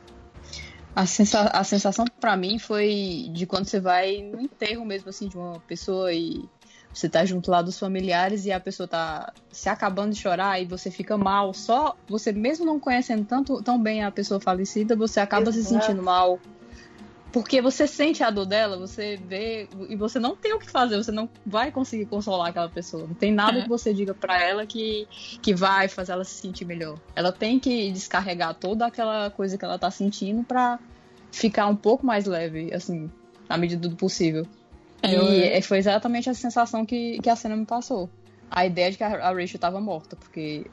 A, 0.95 1.05
sensa 1.05 1.41
a 1.47 1.63
sensação 1.63 2.05
para 2.19 2.37
mim 2.37 2.59
foi 2.59 3.29
de 3.31 3.45
quando 3.45 3.65
você 3.65 3.79
vai 3.79 4.21
no 4.21 4.39
enterro 4.39 4.85
mesmo, 4.85 5.09
assim, 5.09 5.27
de 5.27 5.37
uma 5.37 5.59
pessoa 5.61 6.13
e 6.13 6.47
você 6.93 7.09
tá 7.09 7.25
junto 7.25 7.49
lá 7.49 7.61
dos 7.61 7.79
familiares 7.79 8.45
e 8.45 8.51
a 8.51 8.59
pessoa 8.59 8.87
tá 8.87 9.33
se 9.51 9.67
acabando 9.67 10.13
de 10.13 10.19
chorar 10.19 10.61
e 10.61 10.65
você 10.65 10.91
fica 10.91 11.17
mal. 11.17 11.53
Só 11.53 11.95
você 12.07 12.31
mesmo 12.31 12.65
não 12.65 12.79
conhecendo 12.79 13.25
tanto, 13.25 13.61
tão 13.63 13.81
bem 13.81 14.03
a 14.03 14.11
pessoa 14.11 14.39
falecida, 14.39 14.95
você 14.95 15.19
acaba 15.19 15.49
Exato. 15.49 15.57
se 15.57 15.69
sentindo 15.69 16.03
mal. 16.03 16.39
Porque 17.33 17.59
você 17.59 17.87
sente 17.87 18.23
a 18.23 18.29
dor 18.29 18.45
dela, 18.45 18.77
você 18.77 19.17
vê 19.17 19.67
e 19.89 19.95
você 19.95 20.19
não 20.19 20.35
tem 20.35 20.53
o 20.53 20.59
que 20.59 20.69
fazer, 20.69 20.97
você 20.97 21.11
não 21.11 21.27
vai 21.43 21.71
conseguir 21.71 22.05
consolar 22.05 22.49
aquela 22.49 22.69
pessoa. 22.69 23.07
Não 23.07 23.15
tem 23.15 23.33
nada 23.33 23.57
é. 23.57 23.61
que 23.63 23.67
você 23.67 23.91
diga 23.91 24.13
para 24.13 24.39
ela 24.39 24.67
que, 24.67 25.07
que 25.41 25.51
vai 25.51 25.87
fazer 25.87 26.11
ela 26.11 26.23
se 26.23 26.35
sentir 26.35 26.63
melhor. 26.63 26.99
Ela 27.15 27.31
tem 27.31 27.59
que 27.59 27.91
descarregar 27.91 28.53
toda 28.53 28.85
aquela 28.85 29.31
coisa 29.31 29.57
que 29.57 29.65
ela 29.65 29.79
tá 29.79 29.89
sentindo 29.89 30.43
para 30.43 30.77
ficar 31.31 31.65
um 31.65 31.75
pouco 31.75 32.05
mais 32.05 32.25
leve, 32.25 32.71
assim, 32.71 33.09
na 33.49 33.57
medida 33.57 33.89
do 33.89 33.95
possível. 33.95 34.45
É, 35.01 35.11
e 35.11 35.43
é, 35.43 35.61
foi 35.63 35.79
exatamente 35.79 36.29
a 36.29 36.35
sensação 36.35 36.85
que, 36.85 37.17
que 37.19 37.31
a 37.31 37.35
cena 37.35 37.55
me 37.55 37.65
passou 37.65 38.07
a 38.55 38.67
ideia 38.67 38.91
de 38.91 38.97
que 38.97 39.03
a 39.03 39.09
Rachel 39.09 39.45
estava 39.45 39.81
morta, 39.81 40.15
porque 40.15 40.67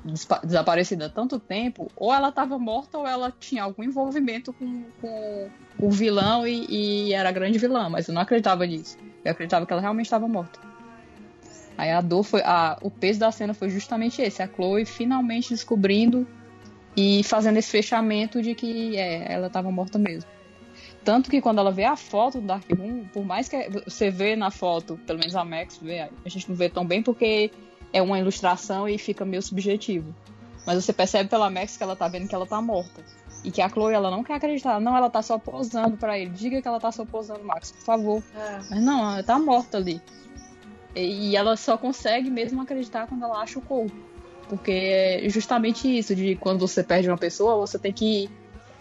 desaparecida 0.44 1.06
há 1.06 1.08
tanto 1.08 1.40
tempo, 1.40 1.90
ou 1.96 2.12
ela 2.12 2.28
estava 2.28 2.58
morta 2.58 2.98
ou 2.98 3.06
ela 3.06 3.32
tinha 3.40 3.62
algum 3.62 3.82
envolvimento 3.82 4.52
com, 4.52 4.84
com 5.00 5.50
o 5.78 5.90
vilão 5.90 6.46
e, 6.46 6.66
e, 6.68 7.14
era 7.14 7.32
grande 7.32 7.58
vilã, 7.58 7.88
mas 7.88 8.06
eu 8.06 8.12
não 8.12 8.20
acreditava 8.20 8.66
nisso. 8.66 8.98
Eu 9.24 9.32
acreditava 9.32 9.64
que 9.64 9.72
ela 9.72 9.80
realmente 9.80 10.04
estava 10.04 10.28
morta. 10.28 10.60
Aí 11.78 11.90
a 11.90 12.02
dor 12.02 12.22
foi. 12.22 12.42
A, 12.42 12.76
o 12.82 12.90
peso 12.90 13.18
da 13.18 13.32
cena 13.32 13.54
foi 13.54 13.70
justamente 13.70 14.20
esse, 14.20 14.42
a 14.42 14.46
Chloe 14.46 14.84
finalmente 14.84 15.48
descobrindo 15.48 16.26
e 16.94 17.24
fazendo 17.24 17.56
esse 17.56 17.70
fechamento 17.70 18.42
de 18.42 18.54
que 18.54 18.98
é, 18.98 19.32
ela 19.32 19.46
estava 19.46 19.70
morta 19.70 19.98
mesmo. 19.98 20.28
Tanto 21.02 21.30
que 21.30 21.40
quando 21.40 21.60
ela 21.60 21.72
vê 21.72 21.84
a 21.84 21.96
foto 21.96 22.42
do 22.42 22.46
Dark 22.46 22.70
Room, 22.70 23.04
por 23.10 23.24
mais 23.24 23.48
que 23.48 23.56
você 23.86 24.10
vê 24.10 24.36
na 24.36 24.50
foto, 24.50 25.00
pelo 25.06 25.18
menos 25.18 25.34
a 25.34 25.42
Max 25.46 25.78
vê, 25.78 26.00
a 26.00 26.28
gente 26.28 26.46
não 26.46 26.54
vê 26.54 26.68
tão 26.68 26.84
bem 26.84 27.02
porque 27.02 27.50
é 27.92 28.00
uma 28.00 28.18
ilustração 28.18 28.88
e 28.88 28.98
fica 28.98 29.24
meio 29.24 29.42
subjetivo. 29.42 30.14
Mas 30.66 30.84
você 30.84 30.92
percebe 30.92 31.28
pela 31.28 31.50
Max 31.50 31.76
que 31.76 31.82
ela 31.82 31.96
tá 31.96 32.06
vendo 32.08 32.28
que 32.28 32.34
ela 32.34 32.46
tá 32.46 32.60
morta. 32.60 33.02
E 33.42 33.50
que 33.50 33.62
a 33.62 33.68
Chloe, 33.68 33.94
ela 33.94 34.10
não 34.10 34.22
quer 34.22 34.34
acreditar. 34.34 34.80
Não, 34.80 34.96
ela 34.96 35.08
tá 35.08 35.22
só 35.22 35.38
posando 35.38 35.96
para 35.96 36.18
ele. 36.18 36.30
Diga 36.30 36.60
que 36.60 36.68
ela 36.68 36.78
tá 36.78 36.92
só 36.92 37.04
posando, 37.04 37.42
Max, 37.42 37.72
por 37.72 37.82
favor. 37.82 38.22
É. 38.36 38.60
Mas 38.70 38.82
não, 38.82 39.12
ela 39.12 39.22
tá 39.22 39.38
morta 39.38 39.78
ali. 39.78 40.00
E 40.94 41.36
ela 41.36 41.56
só 41.56 41.78
consegue 41.78 42.30
mesmo 42.30 42.60
acreditar 42.60 43.06
quando 43.06 43.24
ela 43.24 43.40
acha 43.40 43.58
o 43.58 43.62
corpo. 43.62 43.96
Porque 44.48 44.72
é 44.72 45.28
justamente 45.28 45.86
isso, 45.86 46.14
de 46.14 46.36
quando 46.36 46.60
você 46.60 46.82
perde 46.82 47.08
uma 47.08 47.16
pessoa, 47.16 47.56
você 47.56 47.78
tem 47.78 47.92
que 47.92 48.28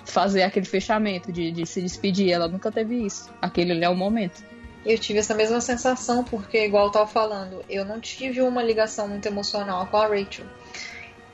fazer 0.04 0.42
aquele 0.42 0.66
fechamento, 0.66 1.32
de, 1.32 1.52
de 1.52 1.66
se 1.66 1.82
despedir. 1.82 2.32
Ela 2.32 2.48
nunca 2.48 2.72
teve 2.72 3.06
isso. 3.06 3.30
Aquele 3.42 3.72
ali 3.72 3.84
é 3.86 3.90
o 3.90 3.96
momento. 3.96 4.44
Eu 4.86 4.98
tive 4.98 5.20
essa 5.20 5.36
mesma 5.36 5.60
sensação, 5.60 6.24
porque, 6.24 6.66
igual 6.66 6.86
eu 6.86 6.92
tava 6.92 7.08
falando, 7.08 7.64
eu 7.70 7.84
não 7.84 8.00
tive 8.00 8.42
uma 8.42 8.64
ligação 8.64 9.08
muito 9.08 9.26
emocional 9.26 9.88
com 9.88 9.98
a 9.98 10.08
Rachel. 10.08 10.46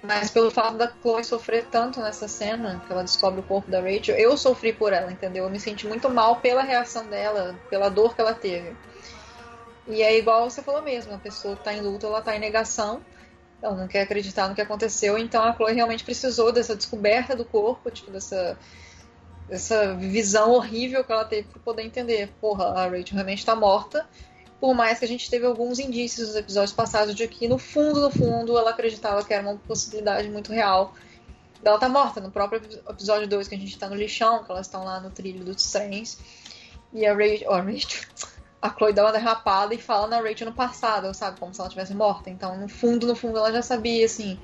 Mas 0.01 0.29
pelo 0.29 0.51
fato 0.51 0.77
da 0.77 0.91
Chloe 1.01 1.23
sofrer 1.23 1.65
tanto 1.65 1.99
nessa 1.99 2.27
cena, 2.27 2.81
que 2.85 2.91
ela 2.91 3.03
descobre 3.03 3.39
o 3.39 3.43
corpo 3.43 3.69
da 3.69 3.79
Rachel, 3.79 4.15
eu 4.15 4.37
sofri 4.37 4.73
por 4.73 4.93
ela, 4.93 5.11
entendeu? 5.11 5.45
Eu 5.45 5.49
me 5.49 5.59
senti 5.59 5.87
muito 5.87 6.09
mal 6.09 6.37
pela 6.37 6.63
reação 6.63 7.05
dela, 7.07 7.55
pela 7.69 7.89
dor 7.89 8.15
que 8.15 8.21
ela 8.21 8.33
teve. 8.33 8.75
E 9.87 10.01
é 10.01 10.17
igual 10.17 10.49
você 10.49 10.61
falou 10.61 10.81
mesmo, 10.81 11.13
a 11.13 11.17
pessoa 11.17 11.55
tá 11.55 11.73
em 11.73 11.81
luto, 11.81 12.05
ela 12.05 12.21
tá 12.21 12.35
em 12.35 12.39
negação, 12.39 13.01
ela 13.61 13.75
não 13.75 13.87
quer 13.87 14.01
acreditar 14.01 14.47
no 14.47 14.55
que 14.55 14.61
aconteceu, 14.61 15.17
então 15.17 15.43
a 15.43 15.53
Chloe 15.53 15.73
realmente 15.73 16.03
precisou 16.03 16.51
dessa 16.51 16.75
descoberta 16.75 17.35
do 17.35 17.45
corpo, 17.45 17.89
tipo, 17.91 18.11
dessa 18.11 18.57
essa 19.49 19.93
visão 19.93 20.51
horrível 20.51 21.03
que 21.03 21.11
ela 21.11 21.25
teve 21.25 21.47
para 21.47 21.61
poder 21.61 21.83
entender, 21.83 22.33
porra, 22.41 22.65
a 22.65 22.85
Rachel 22.85 23.13
realmente 23.13 23.39
está 23.39 23.55
morta. 23.55 24.07
Por 24.59 24.73
mais 24.73 24.99
que 24.99 25.05
a 25.05 25.07
gente 25.07 25.29
teve 25.29 25.45
alguns 25.45 25.79
indícios 25.79 26.29
nos 26.29 26.35
episódios 26.35 26.71
passados 26.71 27.13
de 27.13 27.27
que 27.27 27.47
no 27.47 27.57
fundo, 27.57 28.01
no 28.01 28.09
fundo, 28.09 28.57
ela 28.57 28.71
acreditava 28.71 29.23
que 29.23 29.33
era 29.33 29.43
uma 29.43 29.57
possibilidade 29.57 30.29
muito 30.29 30.51
real 30.51 30.93
dela 31.61 31.79
tá 31.79 31.89
morta. 31.89 32.21
No 32.21 32.31
próprio 32.31 32.61
episódio 32.89 33.27
2, 33.27 33.47
que 33.47 33.55
a 33.55 33.57
gente 33.57 33.77
tá 33.77 33.89
no 33.89 33.95
lixão, 33.95 34.43
que 34.43 34.51
elas 34.51 34.67
estão 34.67 34.83
lá 34.85 34.99
no 34.99 35.09
trilho 35.09 35.43
dos 35.43 35.71
trens. 35.71 36.17
E 36.93 37.05
a 37.05 37.13
Rachel, 37.13 37.51
a 37.51 37.61
Rachel, 37.61 38.01
a 38.61 38.69
Chloe 38.69 38.93
dá 38.93 39.03
uma 39.03 39.11
derrapada 39.11 39.73
e 39.73 39.77
fala 39.77 40.07
na 40.07 40.21
Rachel 40.21 40.47
no 40.47 40.53
passado, 40.53 41.13
sabe? 41.13 41.39
Como 41.39 41.53
se 41.53 41.59
ela 41.59 41.69
tivesse 41.69 41.93
morta. 41.93 42.29
Então, 42.29 42.57
no 42.57 42.69
fundo, 42.69 43.07
no 43.07 43.15
fundo, 43.15 43.37
ela 43.37 43.51
já 43.51 43.61
sabia, 43.61 44.05
assim, 44.05 44.39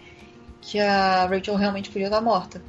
que 0.62 0.80
a 0.80 1.26
Rachel 1.28 1.56
realmente 1.56 1.90
podia 1.90 2.08
estar 2.08 2.22
morta. 2.22 2.62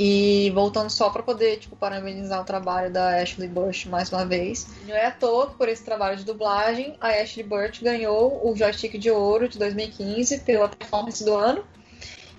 E 0.00 0.52
voltando 0.54 0.90
só 0.90 1.10
para 1.10 1.24
poder, 1.24 1.58
tipo, 1.58 1.74
parabenizar 1.74 2.40
o 2.40 2.44
trabalho 2.44 2.92
da 2.92 3.20
Ashley 3.20 3.48
Burch 3.48 3.88
mais 3.88 4.12
uma 4.12 4.24
vez. 4.24 4.68
Não 4.86 4.94
é 4.94 5.06
à 5.06 5.10
toa 5.10 5.50
que 5.50 5.56
por 5.56 5.68
esse 5.68 5.84
trabalho 5.84 6.16
de 6.16 6.24
dublagem, 6.24 6.96
a 7.00 7.08
Ashley 7.08 7.44
Burch 7.44 7.82
ganhou 7.82 8.48
o 8.48 8.54
joystick 8.54 8.96
de 8.96 9.10
ouro 9.10 9.48
de 9.48 9.58
2015 9.58 10.38
pela 10.42 10.68
performance 10.68 11.24
do 11.24 11.34
ano. 11.34 11.64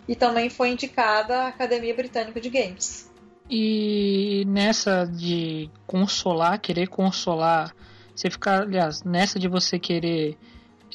E 0.08 0.16
também 0.16 0.50
foi 0.50 0.70
indicada 0.70 1.40
à 1.40 1.48
Academia 1.50 1.94
Britânica 1.94 2.40
de 2.40 2.50
Games. 2.50 3.12
E 3.50 4.46
nessa 4.48 5.06
de 5.06 5.70
consolar, 5.86 6.62
querer 6.62 6.88
consolar, 6.88 7.76
você 8.16 8.30
ficar, 8.30 8.62
aliás, 8.62 9.04
nessa 9.04 9.38
de 9.38 9.50
você 9.50 9.78
querer 9.78 10.38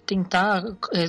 tentar 0.07 0.65
é, 0.93 1.05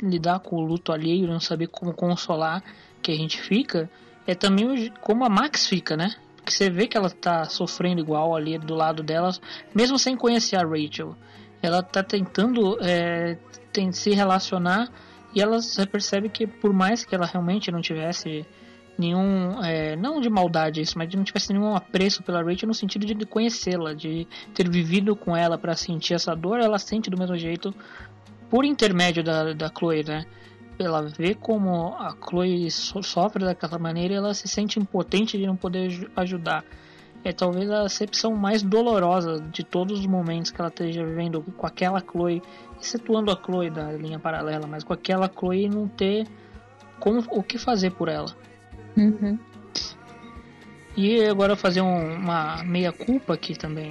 lidar 0.00 0.40
com 0.40 0.56
o 0.56 0.60
luto 0.60 0.92
alheio, 0.92 1.26
não 1.26 1.40
saber 1.40 1.66
como 1.66 1.92
consolar, 1.92 2.62
que 3.02 3.12
a 3.12 3.14
gente 3.14 3.40
fica, 3.40 3.90
é 4.26 4.34
também 4.34 4.92
como 5.00 5.24
a 5.24 5.28
Max 5.28 5.66
fica, 5.66 5.96
né? 5.96 6.14
Porque 6.36 6.52
você 6.52 6.68
vê 6.68 6.86
que 6.86 6.96
ela 6.96 7.10
tá 7.10 7.44
sofrendo 7.44 8.00
igual 8.00 8.36
ali 8.36 8.58
do 8.58 8.74
lado 8.74 9.02
dela, 9.02 9.30
mesmo 9.74 9.98
sem 9.98 10.16
conhecer 10.16 10.56
a 10.56 10.66
Rachel. 10.66 11.16
Ela 11.62 11.82
tá 11.82 12.02
tentando 12.02 12.78
é, 12.82 13.38
tem, 13.72 13.90
se 13.92 14.10
relacionar 14.10 14.88
e 15.34 15.40
ela 15.40 15.58
percebe 15.90 16.28
que 16.28 16.46
por 16.46 16.72
mais 16.72 17.04
que 17.04 17.14
ela 17.14 17.26
realmente 17.26 17.70
não 17.70 17.80
tivesse 17.80 18.46
nenhum, 18.98 19.62
é, 19.64 19.96
não 19.96 20.20
de 20.20 20.30
maldade 20.30 20.80
isso, 20.80 20.96
mas 20.96 21.08
de 21.08 21.16
não 21.16 21.24
tivesse 21.24 21.52
nenhum 21.52 21.74
apreço 21.74 22.22
pela 22.22 22.42
Rachel 22.42 22.68
no 22.68 22.74
sentido 22.74 23.06
de 23.06 23.26
conhecê-la, 23.26 23.94
de 23.94 24.26
ter 24.54 24.68
vivido 24.70 25.16
com 25.16 25.36
ela 25.36 25.58
para 25.58 25.74
sentir 25.74 26.14
essa 26.14 26.34
dor, 26.34 26.60
ela 26.60 26.78
sente 26.78 27.10
do 27.10 27.18
mesmo 27.18 27.36
jeito 27.36 27.74
por 28.48 28.64
intermédio 28.64 29.24
da, 29.24 29.52
da 29.52 29.68
Chloe, 29.68 30.04
né? 30.04 30.24
Ela 30.78 31.02
vê 31.02 31.34
como 31.34 31.94
a 31.94 32.16
Chloe 32.20 32.70
sofre 32.70 33.44
daquela 33.44 33.78
maneira 33.78 34.14
e 34.14 34.16
ela 34.16 34.34
se 34.34 34.48
sente 34.48 34.78
impotente 34.78 35.38
de 35.38 35.46
não 35.46 35.56
poder 35.56 36.10
ajudar. 36.16 36.64
É 37.22 37.32
talvez 37.32 37.70
a 37.70 37.82
acepção 37.82 38.34
mais 38.34 38.62
dolorosa 38.62 39.40
de 39.40 39.64
todos 39.64 40.00
os 40.00 40.06
momentos 40.06 40.50
que 40.50 40.60
ela 40.60 40.68
esteja 40.68 41.04
vivendo 41.04 41.40
com 41.42 41.66
aquela 41.66 42.00
Chloe, 42.00 42.42
excetuando 42.80 43.30
a 43.30 43.36
Chloe 43.42 43.70
da 43.70 43.92
linha 43.92 44.18
paralela, 44.18 44.66
mas 44.66 44.84
com 44.84 44.92
aquela 44.92 45.30
Chloe 45.30 45.68
não 45.68 45.88
ter 45.88 46.26
como, 47.00 47.24
o 47.30 47.42
que 47.42 47.56
fazer 47.56 47.92
por 47.92 48.08
ela. 48.08 48.34
Uhum. 48.96 49.38
E 50.96 51.24
agora 51.24 51.56
fazer 51.56 51.80
um, 51.80 52.14
uma 52.16 52.62
meia 52.62 52.92
culpa 52.92 53.34
aqui 53.34 53.56
também, 53.56 53.90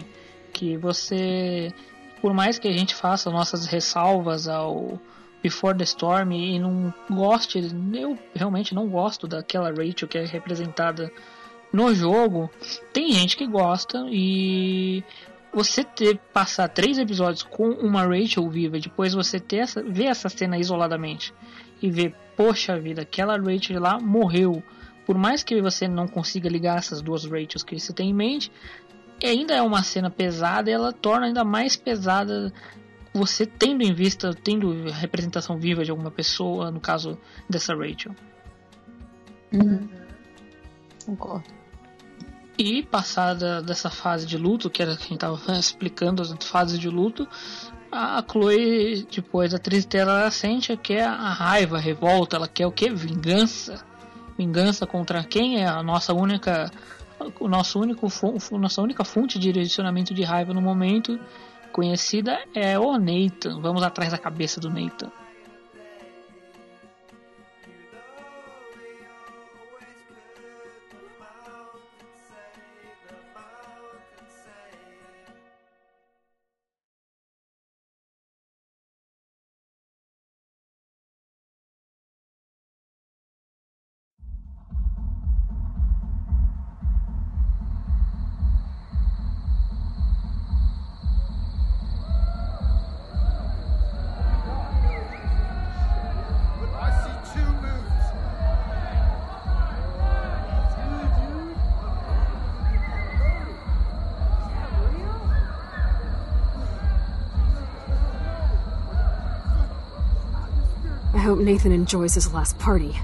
que 0.54 0.78
você, 0.78 1.74
por 2.22 2.34
mais 2.34 2.60
que 2.60 2.68
a 2.68 2.72
gente 2.72 2.94
faça 2.94 3.32
nossas 3.32 3.66
ressalvas 3.66 4.48
ao 4.48 5.00
Before 5.44 5.78
the 5.78 5.84
Storm 5.84 6.32
e 6.32 6.58
não 6.58 6.94
goste, 7.10 7.60
eu 7.94 8.18
realmente 8.34 8.74
não 8.74 8.88
gosto 8.88 9.28
daquela 9.28 9.70
Rachel 9.70 10.08
que 10.08 10.18
é 10.18 10.26
representada 10.26 11.12
no 11.74 11.94
jogo. 11.94 12.50
Tem 12.94 13.12
gente 13.12 13.36
que 13.36 13.46
gosta 13.46 14.06
e 14.10 15.04
você 15.54 15.84
ter 15.84 16.18
passar 16.34 16.70
três 16.70 16.98
episódios 16.98 17.44
com 17.44 17.70
uma 17.72 18.04
Rachel 18.04 18.50
viva, 18.50 18.80
depois 18.80 19.14
você 19.14 19.38
ter 19.38 19.58
essa, 19.58 19.84
ver 19.84 20.06
essa 20.06 20.30
cena 20.30 20.58
isoladamente 20.58 21.34
e 21.82 21.92
ver, 21.92 22.16
poxa 22.38 22.80
vida, 22.80 23.02
aquela 23.02 23.38
Rachel 23.38 23.82
lá 23.82 24.00
morreu. 24.00 24.64
por 25.06 25.18
mais 25.18 25.44
que 25.44 25.62
você 25.62 25.90
não 25.90 26.08
consiga 26.08 26.48
ligar 26.48 26.78
essas 26.78 27.02
duas 27.02 27.26
Rachels 27.26 27.64
que 27.64 27.78
você 27.78 27.92
tem 27.92 28.12
em 28.12 28.14
mente, 28.14 28.50
ainda 29.22 29.54
é 29.54 29.62
uma 29.62 29.84
cena 29.84 30.10
pesada 30.10 30.72
ela 30.72 30.94
torna 30.94 31.28
ainda 31.28 31.44
mais 31.44 31.76
pesada 31.76 32.54
você 33.14 33.46
tendo 33.46 33.84
em 33.84 33.94
vista, 33.94 34.34
tendo 34.34 34.90
representação 34.90 35.58
viva 35.58 35.84
de 35.84 35.92
alguma 35.92 36.10
pessoa, 36.10 36.72
no 36.72 36.80
caso 36.80 37.18
dessa 37.50 37.76
Rachel. 37.76 38.16
Uhum. 39.54 39.88
Concordo. 41.06 41.44
E 42.58 42.84
passada 42.84 43.62
dessa 43.62 43.90
fase 43.90 44.26
de 44.26 44.38
luto, 44.38 44.70
que 44.70 44.82
era 44.82 44.96
que 44.96 45.04
a 45.04 45.08
gente 45.08 45.14
estava 45.14 45.40
explicando 45.58 46.22
as 46.22 46.34
fases 46.42 46.80
de 46.80 46.90
luto, 46.90 47.28
a 47.92 48.24
Chloe, 48.28 49.08
depois 49.12 49.54
a 49.54 49.60
tristeza, 49.60 50.10
ela 50.10 50.32
sente 50.32 50.76
que 50.78 50.94
é 50.94 51.04
a 51.04 51.30
raiva, 51.30 51.78
a 51.78 51.80
revolta, 51.80 52.36
ela 52.36 52.48
quer 52.48 52.66
o 52.66 52.72
que? 52.72 52.90
Vingança. 52.90 53.86
Vingança 54.36 54.88
contra 54.88 55.24
quem 55.24 55.62
é 55.62 55.68
a 55.68 55.84
nossa 55.84 56.12
única 56.14 56.72
o 57.40 57.48
nosso 57.48 57.80
único 57.80 58.08
nossa 58.58 58.82
única 58.82 59.06
fonte 59.06 59.38
de 59.38 59.52
direcionamento 59.52 60.14
de 60.14 60.24
raiva 60.24 60.54
no 60.54 60.62
momento 60.62 61.20
conhecida 61.74 62.40
é 62.54 62.80
o 62.80 62.98
Nathan. 62.98 63.60
Vamos 63.60 63.84
atrás 63.84 64.12
da 64.12 64.18
cabeça 64.18 64.62
do 64.62 64.70
Nathan. 64.70 65.12
Nathan 111.44 111.72
enjoys 111.72 112.16
his 112.16 112.34
last 112.34 112.58
party. 112.58 112.96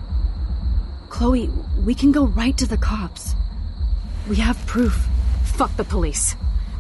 Chloe, 1.09 1.49
we 1.85 1.93
can 1.93 2.11
go 2.11 2.25
right 2.27 2.57
to 2.57 2.65
the 2.65 2.77
cops. 2.77 3.35
We 4.27 4.37
have 4.37 4.65
proof. 4.65 5.07
Fuck 5.43 5.75
the 5.75 5.83
police. 5.83 6.35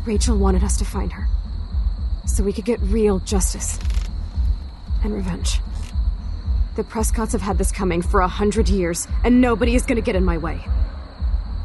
Rachel 0.05 0.37
wanted 0.37 0.63
us 0.63 0.77
to 0.77 0.85
find 0.85 1.11
her. 1.13 1.27
So 2.25 2.43
we 2.43 2.53
could 2.53 2.65
get 2.65 2.79
real 2.81 3.19
justice. 3.19 3.79
And 5.03 5.13
revenge. 5.13 5.59
The 6.75 6.83
Prescotts 6.83 7.33
have 7.33 7.41
had 7.41 7.57
this 7.57 7.71
coming 7.71 8.01
for 8.01 8.21
a 8.21 8.27
hundred 8.27 8.69
years, 8.69 9.07
and 9.23 9.41
nobody 9.41 9.75
is 9.75 9.85
gonna 9.85 10.01
get 10.01 10.15
in 10.15 10.23
my 10.23 10.37
way. 10.37 10.61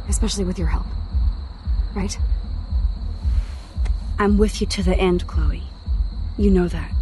Especially 0.08 0.44
with 0.44 0.58
your 0.58 0.68
help. 0.68 0.86
Right? 1.94 2.18
I'm 4.18 4.38
with 4.38 4.60
you 4.60 4.66
to 4.68 4.82
the 4.82 4.96
end, 4.96 5.26
Chloe. 5.26 5.62
You 6.36 6.50
know 6.50 6.68
that. 6.68 6.93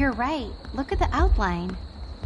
You're 0.00 0.12
right. 0.12 0.50
Look 0.72 0.92
at 0.92 0.98
the 0.98 1.10
outline. 1.12 1.76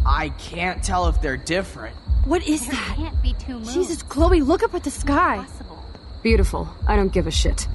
I 0.06 0.28
can't 0.28 0.80
tell 0.80 1.08
if 1.08 1.20
they're 1.20 1.36
different. 1.36 1.96
What 2.24 2.46
is 2.46 2.60
there 2.68 2.76
that? 2.76 2.94
can't 2.96 3.20
be 3.20 3.32
two 3.32 3.54
moons. 3.54 3.74
Jesus, 3.74 4.00
Chloe, 4.00 4.42
look 4.42 4.62
up 4.62 4.74
at 4.74 4.84
the 4.84 4.92
sky. 4.92 5.44
Beautiful. 6.22 6.68
I 6.86 6.94
don't 6.94 7.12
give 7.12 7.26
a 7.26 7.32
shit. 7.32 7.66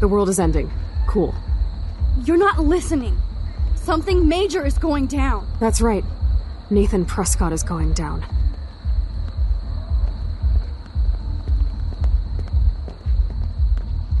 The 0.00 0.08
world 0.08 0.28
is 0.28 0.38
ending. 0.38 0.70
Cool. 1.08 1.34
You're 2.26 2.36
not 2.36 2.58
listening. 2.58 3.16
Something 3.76 4.28
major 4.28 4.62
is 4.62 4.76
going 4.76 5.06
down. 5.06 5.48
That's 5.58 5.80
right. 5.80 6.04
Nathan 6.68 7.06
Prescott 7.06 7.54
is 7.54 7.62
going 7.62 7.94
down. 7.94 8.22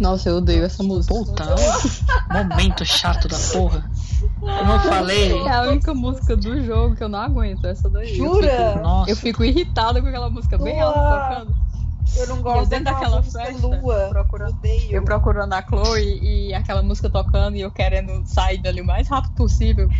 Nossa, 0.00 0.30
eu 0.30 0.36
odeio 0.38 0.64
essa 0.64 0.82
música. 0.82 1.14
Puta, 1.14 1.54
momento 2.32 2.84
chato 2.84 3.28
da 3.28 3.38
porra. 3.52 3.84
Como 4.40 4.72
eu 4.72 4.80
falei. 4.80 5.32
É 5.42 5.52
a 5.52 5.62
única 5.62 5.94
música 5.94 6.36
do 6.36 6.62
jogo 6.64 6.96
que 6.96 7.02
eu 7.04 7.08
não 7.08 7.18
aguento, 7.18 7.66
essa 7.66 7.88
daí. 7.88 8.14
Jura? 8.14 8.46
Eu 8.46 8.68
fico, 8.72 8.82
Nossa. 8.82 9.10
eu 9.10 9.16
fico 9.16 9.44
irritada 9.44 10.00
com 10.00 10.08
aquela 10.08 10.30
música 10.30 10.58
bem 10.58 10.80
alta 10.80 11.00
tocando. 11.00 11.63
Eu 12.16 12.28
não 12.28 12.36
eu 12.36 12.42
gosto 12.42 12.70
dentro 12.70 12.84
daquela 12.84 13.22
festa, 13.22 13.66
lua. 13.66 14.08
procurando, 14.10 14.50
Odeio. 14.50 14.92
eu 14.92 15.02
procurando 15.02 15.52
a 15.52 15.62
Chloe 15.62 16.20
e 16.22 16.54
aquela 16.54 16.82
música 16.82 17.10
tocando 17.10 17.56
e 17.56 17.62
eu 17.62 17.70
querendo 17.70 18.24
sair 18.26 18.58
dali 18.58 18.80
o 18.80 18.86
mais 18.86 19.08
rápido 19.08 19.34
possível. 19.34 19.88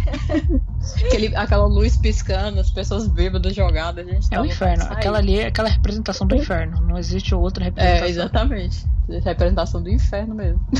Aquele, 1.07 1.35
aquela 1.35 1.67
luz 1.67 1.97
piscando, 1.97 2.61
as 2.61 2.71
pessoas 2.71 3.09
bêbadas 3.09 3.55
jogadas, 3.55 4.07
gente 4.07 4.27
É 4.31 4.37
tá 4.37 4.43
o 4.43 4.47
inferno. 4.47 4.85
Aquela 4.91 5.17
ali 5.17 5.41
é 5.41 5.47
aquela 5.47 5.69
representação 5.69 6.27
do 6.27 6.37
inferno. 6.37 6.79
Não 6.83 6.99
existe 6.99 7.35
outra 7.35 7.65
representação. 7.65 8.07
É, 8.07 8.11
exatamente. 8.11 8.87
Representação 9.25 9.83
do 9.83 9.89
inferno 9.89 10.35
mesmo. 10.35 10.61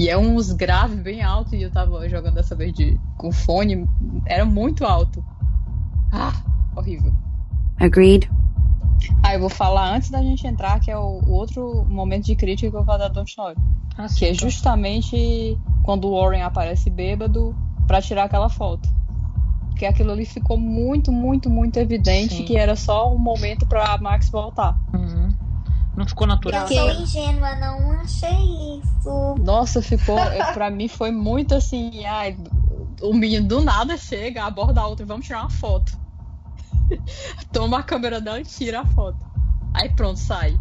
E 0.00 0.08
é 0.08 0.16
uns 0.16 0.50
graves 0.50 0.98
bem 0.98 1.22
altos 1.22 1.52
e 1.52 1.60
eu 1.60 1.70
tava 1.70 2.08
jogando 2.08 2.36
dessa 2.36 2.54
vez 2.54 2.72
de, 2.72 2.98
com 3.18 3.30
fone, 3.30 3.86
era 4.24 4.46
muito 4.46 4.86
alto. 4.86 5.22
Ah, 6.12 6.32
horrível. 6.76 7.12
Agreed. 7.78 8.30
Ah, 9.22 9.34
eu 9.34 9.40
vou 9.40 9.48
falar 9.48 9.94
antes 9.94 10.10
da 10.10 10.20
gente 10.20 10.46
entrar, 10.46 10.78
que 10.80 10.90
é 10.90 10.96
o, 10.96 11.20
o 11.26 11.32
outro 11.32 11.84
momento 11.88 12.26
de 12.26 12.36
crítica 12.36 12.70
que 12.70 12.76
eu 12.76 12.84
vou 12.84 12.98
dar 12.98 13.08
da 13.08 13.08
Don't 13.08 13.34
Know. 13.36 13.54
Ah, 13.96 14.06
que 14.14 14.26
é 14.26 14.28
tá. 14.28 14.34
justamente 14.34 15.58
quando 15.82 16.06
o 16.08 16.20
Warren 16.20 16.42
aparece 16.42 16.90
bêbado 16.90 17.54
pra 17.86 18.02
tirar 18.02 18.24
aquela 18.24 18.48
foto. 18.48 18.88
Porque 19.70 19.86
aquilo 19.86 20.12
ali 20.12 20.26
ficou 20.26 20.58
muito, 20.58 21.10
muito, 21.10 21.48
muito 21.48 21.78
evidente 21.78 22.36
Sim. 22.36 22.44
que 22.44 22.56
era 22.56 22.76
só 22.76 23.12
um 23.12 23.18
momento 23.18 23.66
pra 23.66 23.96
Max 23.98 24.28
voltar. 24.28 24.78
Uhum. 24.92 25.30
Não 25.96 26.06
ficou 26.06 26.26
natural. 26.26 26.68
Eu 26.68 26.94
sou 26.94 27.02
ingênua, 27.02 27.56
não 27.56 27.92
achei 27.92 28.78
isso. 28.78 29.34
Nossa, 29.42 29.82
ficou. 29.82 30.18
é, 30.18 30.52
pra 30.52 30.70
mim 30.70 30.88
foi 30.88 31.10
muito 31.10 31.54
assim. 31.54 32.04
Ai, 32.04 32.36
o 33.02 33.12
menino 33.14 33.46
do 33.46 33.62
nada 33.64 33.96
chega, 33.96 34.44
aborda 34.44 34.80
a 34.80 34.86
outra, 34.86 35.04
vamos 35.06 35.26
tirar 35.26 35.40
uma 35.42 35.50
foto. 35.50 35.98
Toma 37.52 37.78
a 37.78 37.82
câmera 37.82 38.20
dela 38.20 38.40
e 38.40 38.44
tira 38.44 38.80
a 38.80 38.86
foto. 38.86 39.18
Aí 39.74 39.88
pronto, 39.90 40.18
sai. 40.18 40.58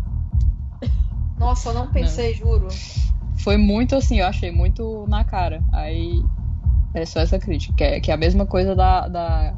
Nossa, 1.38 1.70
eu 1.70 1.74
não 1.74 1.88
pensei, 1.92 2.34
juro. 2.36 2.68
Foi 3.38 3.56
muito 3.58 3.96
assim, 3.96 4.20
eu 4.20 4.28
achei 4.28 4.52
muito 4.52 5.06
na 5.08 5.24
cara. 5.24 5.64
Aí 5.72 6.22
é 6.94 7.06
só 7.06 7.22
essa 7.22 7.40
crítica, 7.40 7.74
que 7.76 7.84
é, 7.84 8.00
que 8.00 8.12
é 8.12 8.14
a 8.14 8.18
mesma 8.18 8.46
coisa 8.46 8.76
da, 8.76 9.08
da 9.08 9.54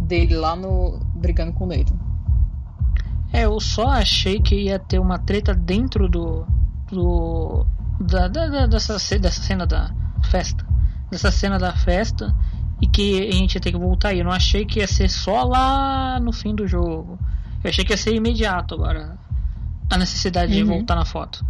dele 0.00 0.36
lá 0.36 0.54
no 0.54 0.98
brigando 1.16 1.52
com 1.52 1.64
o 1.64 1.66
Nathan. 1.66 1.98
É, 3.32 3.44
eu 3.44 3.58
só 3.60 3.88
achei 3.88 4.40
que 4.40 4.54
ia 4.64 4.78
ter 4.78 4.98
uma 4.98 5.18
treta 5.18 5.54
dentro 5.54 6.08
do. 6.08 6.46
do. 6.90 7.66
Da, 8.00 8.28
da- 8.28 8.48
da- 8.48 8.66
dessa, 8.66 8.94
dessa 9.18 9.42
cena 9.42 9.66
da 9.66 9.94
festa. 10.30 10.64
Dessa 11.10 11.30
cena 11.30 11.58
da 11.58 11.72
festa. 11.74 12.34
E 12.80 12.86
que 12.86 13.28
a 13.28 13.32
gente 13.32 13.54
ia 13.56 13.60
ter 13.60 13.72
que 13.72 13.78
voltar 13.78 14.08
aí. 14.10 14.20
Eu 14.20 14.24
não 14.24 14.32
achei 14.32 14.64
que 14.64 14.78
ia 14.78 14.86
ser 14.86 15.08
só 15.08 15.42
lá 15.44 16.18
no 16.20 16.32
fim 16.32 16.54
do 16.54 16.66
jogo. 16.66 17.18
Eu 17.62 17.68
achei 17.70 17.84
que 17.84 17.92
ia 17.92 17.96
ser 17.96 18.14
imediato 18.14 18.74
agora. 18.74 19.18
A 19.90 19.98
necessidade 19.98 20.52
de 20.52 20.62
Uhum. 20.62 20.68
voltar 20.78 20.94
na 20.94 21.04
foto. 21.04 21.44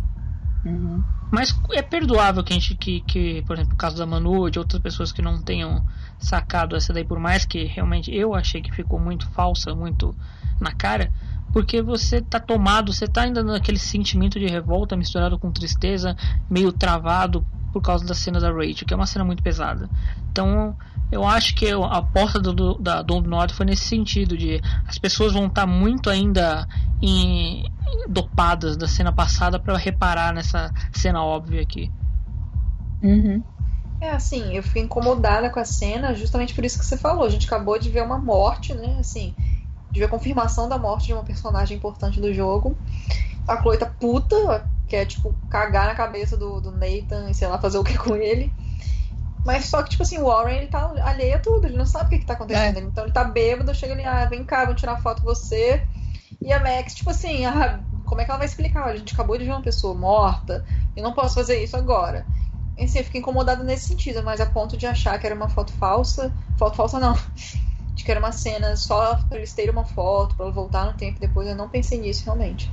Mas 1.30 1.56
é 1.72 1.80
perdoável 1.82 2.42
que 2.42 2.52
a 2.52 2.56
gente, 2.58 2.74
que, 2.74 3.00
que, 3.02 3.42
por 3.42 3.54
exemplo, 3.56 3.74
o 3.74 3.76
caso 3.76 3.96
da 3.96 4.04
Manu 4.04 4.50
de 4.50 4.58
outras 4.58 4.82
pessoas 4.82 5.12
que 5.12 5.22
não 5.22 5.40
tenham 5.40 5.84
sacado 6.18 6.74
essa 6.74 6.92
daí, 6.92 7.04
por 7.04 7.18
mais 7.20 7.44
que 7.46 7.64
realmente 7.64 8.12
eu 8.14 8.34
achei 8.34 8.60
que 8.60 8.72
ficou 8.74 8.98
muito 8.98 9.28
falsa, 9.30 9.74
muito 9.74 10.14
na 10.60 10.72
cara, 10.72 11.10
porque 11.52 11.80
você 11.80 12.20
tá 12.20 12.38
tomado, 12.40 12.92
você 12.92 13.06
tá 13.06 13.22
ainda 13.22 13.42
naquele 13.42 13.78
sentimento 13.78 14.38
de 14.38 14.46
revolta 14.46 14.96
misturado 14.96 15.38
com 15.38 15.50
tristeza, 15.52 16.16
meio 16.50 16.72
travado 16.72 17.46
por 17.72 17.82
causa 17.82 18.04
da 18.04 18.14
cena 18.14 18.40
da 18.40 18.50
Rachel, 18.50 18.86
que 18.86 18.94
é 18.94 18.96
uma 18.96 19.06
cena 19.06 19.24
muito 19.24 19.42
pesada. 19.42 19.88
Então, 20.30 20.76
eu 21.10 21.24
acho 21.24 21.54
que 21.54 21.66
a 21.70 22.02
porta 22.02 22.38
do, 22.38 22.52
do, 22.52 22.78
da 22.78 23.02
Don't 23.02 23.28
Nod 23.28 23.52
foi 23.52 23.66
nesse 23.66 23.84
sentido 23.84 24.36
de 24.36 24.60
as 24.86 24.98
pessoas 24.98 25.32
vão 25.32 25.46
estar 25.46 25.66
muito 25.66 26.08
ainda 26.08 26.66
em, 27.02 27.64
dopadas 28.08 28.76
da 28.76 28.86
cena 28.86 29.12
passada 29.12 29.58
para 29.58 29.76
reparar 29.76 30.32
nessa 30.32 30.72
cena 30.92 31.22
óbvia 31.22 31.62
aqui. 31.62 31.90
Uhum. 33.02 33.42
É 34.00 34.10
assim, 34.10 34.54
eu 34.54 34.62
fiquei 34.62 34.82
incomodada 34.82 35.50
com 35.50 35.60
a 35.60 35.64
cena 35.64 36.14
justamente 36.14 36.54
por 36.54 36.64
isso 36.64 36.78
que 36.78 36.84
você 36.84 36.96
falou. 36.96 37.24
A 37.24 37.28
gente 37.28 37.46
acabou 37.46 37.78
de 37.78 37.90
ver 37.90 38.02
uma 38.02 38.18
morte, 38.18 38.72
né? 38.72 38.96
Assim, 38.98 39.34
de 39.90 40.00
ver 40.00 40.06
a 40.06 40.08
confirmação 40.08 40.68
da 40.68 40.78
morte 40.78 41.06
de 41.06 41.12
uma 41.12 41.24
personagem 41.24 41.76
importante 41.76 42.20
do 42.20 42.32
jogo. 42.32 42.76
A 43.46 43.60
Chloe 43.60 43.76
tá 43.76 43.86
puta, 43.86 44.64
quer, 44.90 45.06
tipo, 45.06 45.32
cagar 45.48 45.86
na 45.86 45.94
cabeça 45.94 46.36
do, 46.36 46.60
do 46.60 46.72
Nathan 46.72 47.30
e 47.30 47.34
sei 47.34 47.46
lá, 47.46 47.58
fazer 47.58 47.78
o 47.78 47.84
que 47.84 47.96
com 47.98 48.16
ele. 48.16 48.52
Mas 49.44 49.66
só 49.66 49.82
que, 49.82 49.90
tipo 49.90 50.02
assim, 50.02 50.18
o 50.18 50.26
Warren, 50.26 50.58
ele 50.58 50.66
tá 50.66 50.92
alheio 51.02 51.36
a 51.36 51.38
tudo, 51.38 51.66
ele 51.66 51.76
não 51.76 51.86
sabe 51.86 52.06
o 52.06 52.08
que, 52.10 52.18
que 52.18 52.26
tá 52.26 52.34
acontecendo. 52.34 52.80
Então 52.80 53.04
ele 53.04 53.12
tá 53.12 53.24
bêbado, 53.24 53.74
chega 53.74 53.94
ali, 53.94 54.04
ah, 54.04 54.26
vem 54.26 54.44
cá, 54.44 54.66
vou 54.66 54.74
tirar 54.74 55.00
foto 55.00 55.22
com 55.22 55.28
você. 55.28 55.82
E 56.42 56.52
a 56.52 56.60
Max, 56.60 56.94
tipo 56.94 57.10
assim, 57.10 57.46
ah, 57.46 57.80
como 58.04 58.20
é 58.20 58.24
que 58.24 58.30
ela 58.30 58.38
vai 58.38 58.46
explicar? 58.46 58.82
Olha, 58.82 58.94
a 58.94 58.96
gente 58.96 59.14
acabou 59.14 59.38
de 59.38 59.44
ver 59.44 59.50
uma 59.50 59.62
pessoa 59.62 59.94
morta, 59.94 60.64
eu 60.96 61.02
não 61.02 61.12
posso 61.12 61.34
fazer 61.34 61.62
isso 61.62 61.76
agora. 61.76 62.26
E, 62.76 62.84
assim, 62.84 62.98
eu 62.98 63.04
fiquei 63.04 63.20
incomodada 63.20 63.62
nesse 63.62 63.86
sentido, 63.86 64.22
mas 64.22 64.40
a 64.40 64.46
ponto 64.46 64.76
de 64.76 64.86
achar 64.86 65.18
que 65.18 65.26
era 65.26 65.34
uma 65.34 65.48
foto 65.48 65.72
falsa. 65.72 66.32
Foto 66.58 66.76
falsa 66.76 66.98
não. 66.98 67.14
De 67.94 68.04
que 68.04 68.10
era 68.10 68.20
uma 68.20 68.32
cena 68.32 68.76
só 68.76 69.16
pra 69.16 69.36
eles 69.36 69.52
terem 69.52 69.70
uma 69.70 69.84
foto, 69.84 70.34
pra 70.34 70.46
ela 70.46 70.54
voltar 70.54 70.86
no 70.86 70.94
tempo 70.94 71.20
depois. 71.20 71.46
Eu 71.46 71.56
não 71.56 71.68
pensei 71.68 71.98
nisso 72.00 72.24
realmente. 72.24 72.72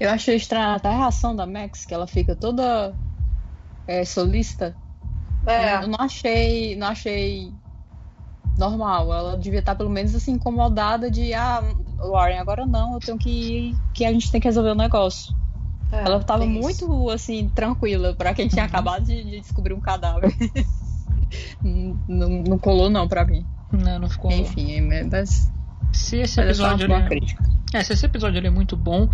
Eu 0.00 0.08
achei 0.08 0.34
estranha 0.34 0.74
até 0.74 0.88
a 0.88 0.96
reação 0.96 1.36
da 1.36 1.46
Max, 1.46 1.84
que 1.84 1.92
ela 1.92 2.06
fica 2.06 2.34
toda 2.34 2.94
é, 3.86 4.02
solista. 4.02 4.74
É. 5.46 5.84
Eu 5.84 5.88
não 5.88 5.98
achei, 6.00 6.74
não 6.74 6.86
achei 6.86 7.52
normal. 8.56 9.12
Ela 9.12 9.36
devia 9.36 9.60
estar 9.60 9.74
pelo 9.74 9.90
menos 9.90 10.14
assim 10.14 10.32
incomodada 10.32 11.10
de 11.10 11.34
ah, 11.34 11.62
Warren, 11.98 12.38
agora 12.38 12.64
não, 12.64 12.94
eu 12.94 13.00
tenho 13.00 13.18
que 13.18 13.30
ir, 13.30 13.76
que 13.92 14.06
a 14.06 14.12
gente 14.12 14.32
tem 14.32 14.40
que 14.40 14.48
resolver 14.48 14.70
o 14.70 14.74
negócio. 14.74 15.34
É, 15.92 16.04
ela 16.04 16.22
tava 16.22 16.44
tem 16.44 16.52
isso. 16.52 16.86
muito 16.88 17.10
assim 17.10 17.50
tranquila 17.50 18.14
pra 18.14 18.32
quem 18.32 18.48
tinha 18.48 18.64
acabado 18.64 19.04
de, 19.04 19.22
de 19.22 19.40
descobrir 19.40 19.74
um 19.74 19.80
cadáver. 19.80 20.34
não, 21.62 22.28
não, 22.42 22.58
colou 22.58 22.88
não 22.88 23.06
pra 23.06 23.24
mim. 23.24 23.44
Não, 23.70 23.98
não 23.98 24.08
ficou. 24.08 24.30
Enfim, 24.30 24.80
mas 24.80 25.50
Se 25.92 26.16
esse 26.18 26.40
é 26.40 26.54
só 26.54 26.72
episódio 26.72 26.86
ele 26.86 26.92
é- 26.92 27.08
crítica. 27.08 27.50
É, 27.72 27.84
se 27.84 27.92
esse 27.92 28.04
episódio 28.04 28.38
ele 28.38 28.48
é 28.48 28.50
muito 28.50 28.76
bom, 28.76 29.08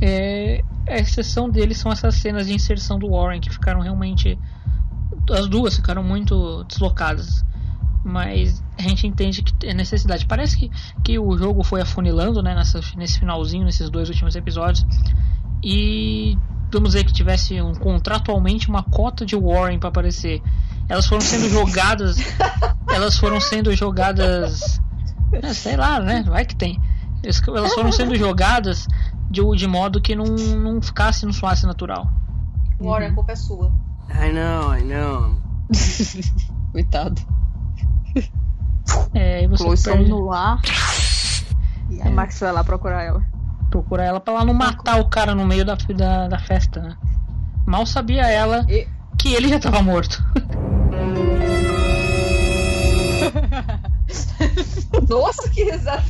é, 0.00 0.62
a 0.88 0.96
exceção 0.96 1.48
dele 1.48 1.74
são 1.74 1.90
essas 1.90 2.16
cenas 2.16 2.46
de 2.46 2.52
inserção 2.52 2.98
do 2.98 3.10
Warren 3.10 3.40
que 3.40 3.50
ficaram 3.50 3.80
realmente. 3.80 4.38
As 5.30 5.48
duas 5.48 5.76
ficaram 5.76 6.02
muito 6.02 6.64
deslocadas. 6.64 7.44
Mas 8.04 8.62
a 8.76 8.82
gente 8.82 9.06
entende 9.06 9.42
que 9.42 9.66
é 9.66 9.72
necessidade. 9.72 10.26
Parece 10.26 10.58
que, 10.58 10.70
que 11.04 11.18
o 11.18 11.38
jogo 11.38 11.62
foi 11.62 11.80
afunilando 11.80 12.42
né, 12.42 12.54
nessa, 12.54 12.80
nesse 12.96 13.20
finalzinho, 13.20 13.64
nesses 13.64 13.88
dois 13.88 14.08
últimos 14.08 14.34
episódios. 14.34 14.84
E 15.62 16.36
vamos 16.72 16.90
dizer 16.90 17.04
que 17.04 17.12
tivesse 17.12 17.62
um, 17.62 17.74
contratualmente 17.74 18.68
uma 18.68 18.82
cota 18.82 19.24
de 19.24 19.36
Warren 19.36 19.78
para 19.78 19.90
aparecer. 19.90 20.42
Elas 20.88 21.06
foram 21.06 21.20
sendo 21.20 21.48
jogadas. 21.48 22.16
elas 22.92 23.16
foram 23.16 23.40
sendo 23.40 23.74
jogadas. 23.76 24.80
É, 25.32 25.54
sei 25.54 25.76
lá, 25.76 26.00
né? 26.00 26.22
Vai 26.26 26.44
que 26.44 26.56
tem. 26.56 26.80
Elas 27.24 27.72
foram 27.74 27.92
sendo 27.92 28.16
jogadas 28.16 28.86
de, 29.30 29.40
de 29.56 29.66
modo 29.66 30.00
que 30.00 30.14
não, 30.14 30.24
não 30.26 30.82
ficasse, 30.82 31.24
não 31.24 31.32
soasse 31.32 31.64
natural. 31.66 32.08
Warren, 32.80 33.08
a 33.08 33.14
culpa 33.14 33.32
é 33.32 33.36
sua. 33.36 33.72
I 34.10 34.32
know, 34.32 34.74
I 34.76 34.82
know. 34.82 35.36
Coitado. 36.72 37.20
É, 39.14 39.44
e 39.44 39.46
você 39.46 39.62
Chloe 39.62 39.76
some 39.76 39.96
perde- 39.98 40.10
no 40.10 40.32
ar. 40.32 40.60
E 41.88 42.00
a 42.02 42.10
Max 42.10 42.40
vai 42.40 42.52
lá 42.52 42.64
procurar 42.64 43.02
ela. 43.02 43.22
procurar 43.70 44.04
ela 44.04 44.20
pra 44.20 44.34
ela 44.34 44.44
não 44.44 44.54
matar 44.54 45.00
o 45.00 45.08
cara 45.08 45.34
no 45.34 45.46
meio 45.46 45.64
da, 45.64 45.76
da, 45.96 46.28
da 46.28 46.38
festa, 46.38 46.80
né? 46.80 46.96
Mal 47.66 47.86
sabia 47.86 48.26
ela 48.26 48.66
que 49.18 49.32
ele 49.34 49.48
já 49.48 49.60
tava 49.60 49.80
morto. 49.82 50.22
Nossa, 55.08 55.48
que 55.50 55.64
risada 55.64 56.02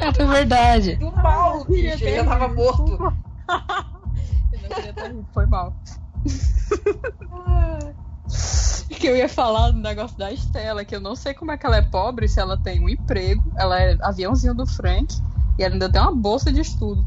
É, 0.00 0.12
foi 0.12 0.26
verdade. 0.26 0.96
do 0.96 1.12
mal, 1.12 1.64
bicho. 1.64 2.04
Ele 2.04 2.16
já 2.16 2.24
tava 2.24 2.48
morto. 2.48 2.92
Eu 2.92 4.60
não 4.62 4.68
queria 4.68 5.24
foi 5.32 5.46
mal. 5.46 5.74
que 9.04 9.06
eu 9.08 9.16
ia 9.16 9.28
falar 9.28 9.70
do 9.70 9.78
negócio 9.78 10.16
da 10.16 10.32
Estela, 10.32 10.84
que 10.84 10.96
eu 10.96 11.00
não 11.00 11.14
sei 11.14 11.34
como 11.34 11.52
é 11.52 11.58
que 11.58 11.66
ela 11.66 11.76
é 11.76 11.82
pobre, 11.82 12.26
se 12.26 12.40
ela 12.40 12.56
tem 12.56 12.82
um 12.82 12.88
emprego, 12.88 13.42
ela 13.56 13.78
é 13.80 13.98
aviãozinho 14.02 14.54
do 14.54 14.66
Frank, 14.66 15.14
e 15.58 15.62
ela 15.62 15.74
ainda 15.74 15.90
tem 15.90 16.00
uma 16.00 16.14
bolsa 16.14 16.50
de 16.52 16.60
estudo. 16.60 17.04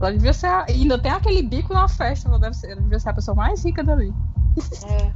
Ela 0.00 0.12
devia 0.12 0.32
ser. 0.32 0.46
a- 0.46 0.64
ainda 0.66 0.98
tem 0.98 1.12
aquele 1.12 1.42
bico 1.42 1.74
na 1.74 1.86
festa, 1.88 2.28
ela 2.28 2.38
deve 2.38 2.54
ser, 2.56 2.70
ela 2.70 2.80
devia 2.80 2.98
ser 2.98 3.10
a 3.10 3.14
pessoa 3.14 3.34
mais 3.34 3.62
rica 3.62 3.84
dali. 3.84 4.14
É. 4.88 5.12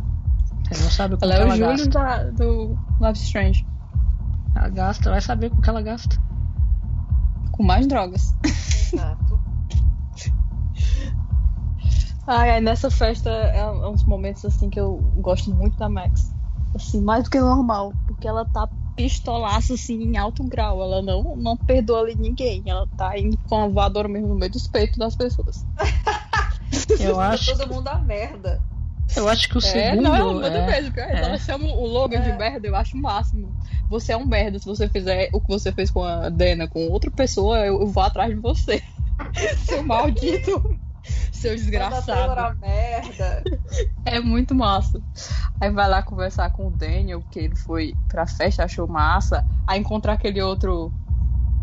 Você 0.75 0.83
não 0.83 0.91
sabe 0.91 1.17
com 1.17 1.25
Ela 1.25 1.35
que 1.35 1.41
é 1.41 1.45
o 1.45 1.47
ela 1.47 1.57
Júlio 1.57 1.91
gasta. 1.91 2.25
da, 2.25 2.31
do 2.31 2.79
Love 3.01 3.19
Strange. 3.19 3.67
Ela 4.57 4.69
gasta, 4.69 5.11
vai 5.11 5.21
saber 5.21 5.51
com 5.51 5.61
que 5.61 5.69
ela 5.71 5.83
gasta. 5.83 6.17
Com 7.53 7.63
mais 7.63 7.87
drogas. 7.87 8.35
Exato. 8.93 9.41
Ai, 12.27 12.53
ai, 12.53 12.61
nessa 12.63 12.91
festa 12.91 13.29
é 13.29 13.71
um 13.71 13.93
dos 13.93 14.07
momentos 14.07 14.43
assim 14.47 14.71
que 14.71 14.81
eu 14.81 14.97
gosto 15.17 15.55
muito 15.55 15.77
da 15.77 15.91
Max. 15.91 16.33
Assim, 16.75 17.03
mais 17.03 17.25
do 17.25 17.31
que 17.31 17.39
normal. 17.39 17.93
Porque 18.07 18.27
ela 18.27 18.47
tá 18.47 18.67
pistolaça 18.97 19.75
assim 19.75 20.03
em 20.03 20.17
alto 20.17 20.43
grau. 20.45 20.83
Ela 20.83 21.03
não, 21.03 21.37
não 21.37 21.55
perdoa 21.55 22.01
ali 22.01 22.15
ninguém. 22.15 22.63
Ela 22.65 22.87
tá 22.97 23.19
indo 23.19 23.37
com 23.47 23.65
a 23.65 23.69
voadora 23.69 24.09
mesmo 24.09 24.29
no 24.29 24.37
meio 24.37 24.51
dos 24.51 24.67
peitos 24.67 24.97
das 24.97 25.15
pessoas. 25.15 25.67
Eu 26.99 27.21
acho, 27.21 27.57
Todo 27.59 27.75
mundo 27.75 27.89
a 27.89 27.99
merda. 27.99 28.59
Eu 29.17 29.29
acho 29.29 29.49
que 29.49 29.57
o 29.57 29.59
é, 29.59 29.61
segundo. 29.61 30.03
não, 30.03 30.43
é, 30.45 30.71
mesmo. 30.71 30.93
pior, 30.93 31.09
é. 31.09 31.23
Ela 31.23 31.39
chama 31.39 31.67
o 31.67 31.87
Logan 31.87 32.21
de 32.21 32.33
merda, 32.33 32.67
eu 32.67 32.77
acho 32.77 32.97
o 32.97 33.01
máximo. 33.01 33.55
Você 33.89 34.13
é 34.13 34.17
um 34.17 34.27
merda. 34.27 34.59
Se 34.59 34.67
você 34.67 34.89
fizer 34.89 35.29
o 35.33 35.41
que 35.41 35.49
você 35.49 35.73
fez 35.73 35.91
com 35.91 36.03
a 36.03 36.29
Dana 36.29 36.67
com 36.67 36.89
outra 36.89 37.11
pessoa, 37.11 37.59
eu, 37.59 37.81
eu 37.81 37.87
vou 37.87 38.03
atrás 38.03 38.35
de 38.35 38.41
você. 38.41 38.83
Seu 39.65 39.83
maldito. 39.83 40.79
Seu 41.33 41.55
desgraçado. 41.55 42.33
a 42.33 42.55
merda. 42.55 43.45
É 44.07 44.19
muito 44.21 44.55
massa. 44.55 45.01
Aí 45.61 45.71
vai 45.71 45.89
lá 45.89 46.03
conversar 46.03 46.51
com 46.53 46.69
o 46.69 46.71
Daniel, 46.71 47.21
porque 47.21 47.41
ele 47.41 47.57
foi 47.57 47.95
pra 48.09 48.27
festa, 48.27 48.65
achou 48.65 48.87
massa. 48.87 49.45
Aí 49.67 49.79
encontrar 49.79 50.15
aquele 50.15 50.41
outro. 50.41 50.93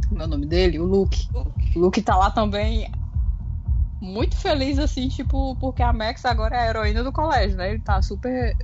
Como 0.07 0.21
é 0.21 0.25
o 0.25 0.27
nome 0.27 0.45
dele? 0.45 0.79
O 0.79 0.85
Luke. 0.85 1.27
O 1.75 1.79
Luke 1.79 2.01
tá 2.01 2.15
lá 2.15 2.29
também. 2.29 2.89
Muito 4.01 4.35
feliz, 4.35 4.79
assim, 4.79 5.07
tipo, 5.07 5.55
porque 5.57 5.83
a 5.83 5.93
Max 5.93 6.25
agora 6.25 6.55
é 6.55 6.59
a 6.61 6.69
heroína 6.69 7.03
do 7.03 7.11
colégio, 7.11 7.55
né? 7.55 7.69
Ele 7.69 7.79
tá 7.79 8.01
super 8.01 8.57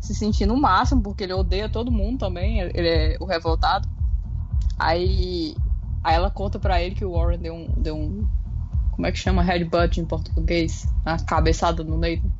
se 0.00 0.14
sentindo 0.14 0.54
o 0.54 0.60
máximo, 0.60 1.02
porque 1.02 1.24
ele 1.24 1.32
odeia 1.32 1.68
todo 1.68 1.90
mundo 1.90 2.20
também. 2.20 2.60
Ele 2.60 2.88
é 2.88 3.16
o 3.20 3.24
revoltado. 3.24 3.88
Aí, 4.78 5.56
aí 6.04 6.14
ela 6.14 6.30
conta 6.30 6.58
pra 6.58 6.80
ele 6.80 6.94
que 6.94 7.04
o 7.04 7.12
Warren 7.12 7.38
deu 7.38 7.54
um. 7.54 7.72
Deu 7.76 7.96
um 7.96 8.28
como 8.92 9.06
é 9.06 9.12
que 9.12 9.18
chama 9.18 9.42
headbutt 9.42 10.00
em 10.00 10.06
português? 10.06 10.86
Uma 11.04 11.18
cabeçada 11.18 11.84
no 11.84 11.98
Nathan. 11.98 12.30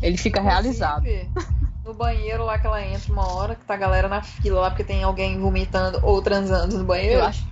Ele 0.00 0.16
fica 0.16 0.40
realizado. 0.40 1.04
No 1.84 1.94
banheiro 1.94 2.44
lá 2.44 2.58
que 2.58 2.66
ela 2.66 2.84
entra 2.84 3.10
uma 3.10 3.32
hora, 3.32 3.54
que 3.54 3.64
tá 3.64 3.72
a 3.72 3.76
galera 3.78 4.08
na 4.08 4.20
fila 4.20 4.60
lá 4.60 4.68
porque 4.68 4.84
tem 4.84 5.02
alguém 5.02 5.40
vomitando 5.40 5.98
ou 6.02 6.20
transando 6.20 6.76
no 6.76 6.84
banheiro. 6.84 7.20
Eu 7.20 7.24
acho. 7.24 7.46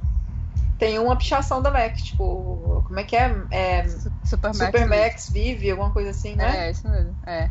Tem 0.78 0.98
uma 0.98 1.16
pichação 1.16 1.62
da 1.62 1.70
Max, 1.70 2.02
tipo, 2.02 2.82
como 2.86 3.00
é 3.00 3.04
que 3.04 3.16
é? 3.16 3.30
é 3.50 3.88
Super 4.24 4.48
Max 4.48 4.58
Super 4.58 4.86
Max 4.86 5.28
Vive, 5.30 5.70
alguma 5.70 5.90
coisa 5.90 6.10
assim, 6.10 6.36
né? 6.36 6.66
É, 6.66 6.70
isso 6.70 6.86
mesmo. 6.88 7.16
É. 7.26 7.50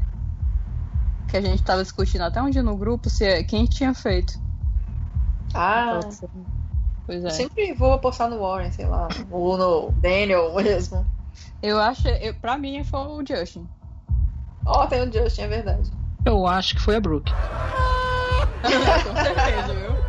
Que 1.27 1.37
a 1.37 1.41
gente 1.41 1.63
tava 1.63 1.81
discutindo 1.83 2.21
até 2.21 2.41
um 2.41 2.49
dia 2.49 2.61
no 2.61 2.77
grupo 2.77 3.09
se 3.09 3.25
é- 3.25 3.43
quem 3.43 3.65
tinha 3.65 3.93
feito. 3.93 4.33
Ah, 5.53 5.99
Pois 7.05 7.23
eu 7.23 7.27
é. 7.27 7.31
sempre 7.31 7.73
vou 7.73 7.93
apostar 7.93 8.29
no 8.29 8.39
Warren, 8.39 8.71
sei 8.71 8.85
lá, 8.85 9.07
ou 9.31 9.57
no 9.57 9.91
Daniel 9.93 10.53
mesmo. 10.55 11.05
Eu 11.61 11.79
acho, 11.79 12.07
eu, 12.07 12.33
pra 12.35 12.57
mim 12.57 12.83
foi 12.83 12.99
o 12.99 13.23
Justin. 13.25 13.67
Ó, 14.65 14.85
tem 14.87 15.01
o 15.01 15.11
Justin, 15.11 15.41
é 15.43 15.47
verdade. 15.47 15.91
Eu 16.25 16.45
acho 16.47 16.75
que 16.75 16.81
foi 16.81 16.95
a 16.95 16.99
Brooke. 16.99 17.31
Com 19.03 19.15
certeza, 19.23 19.73
viu? 19.73 20.04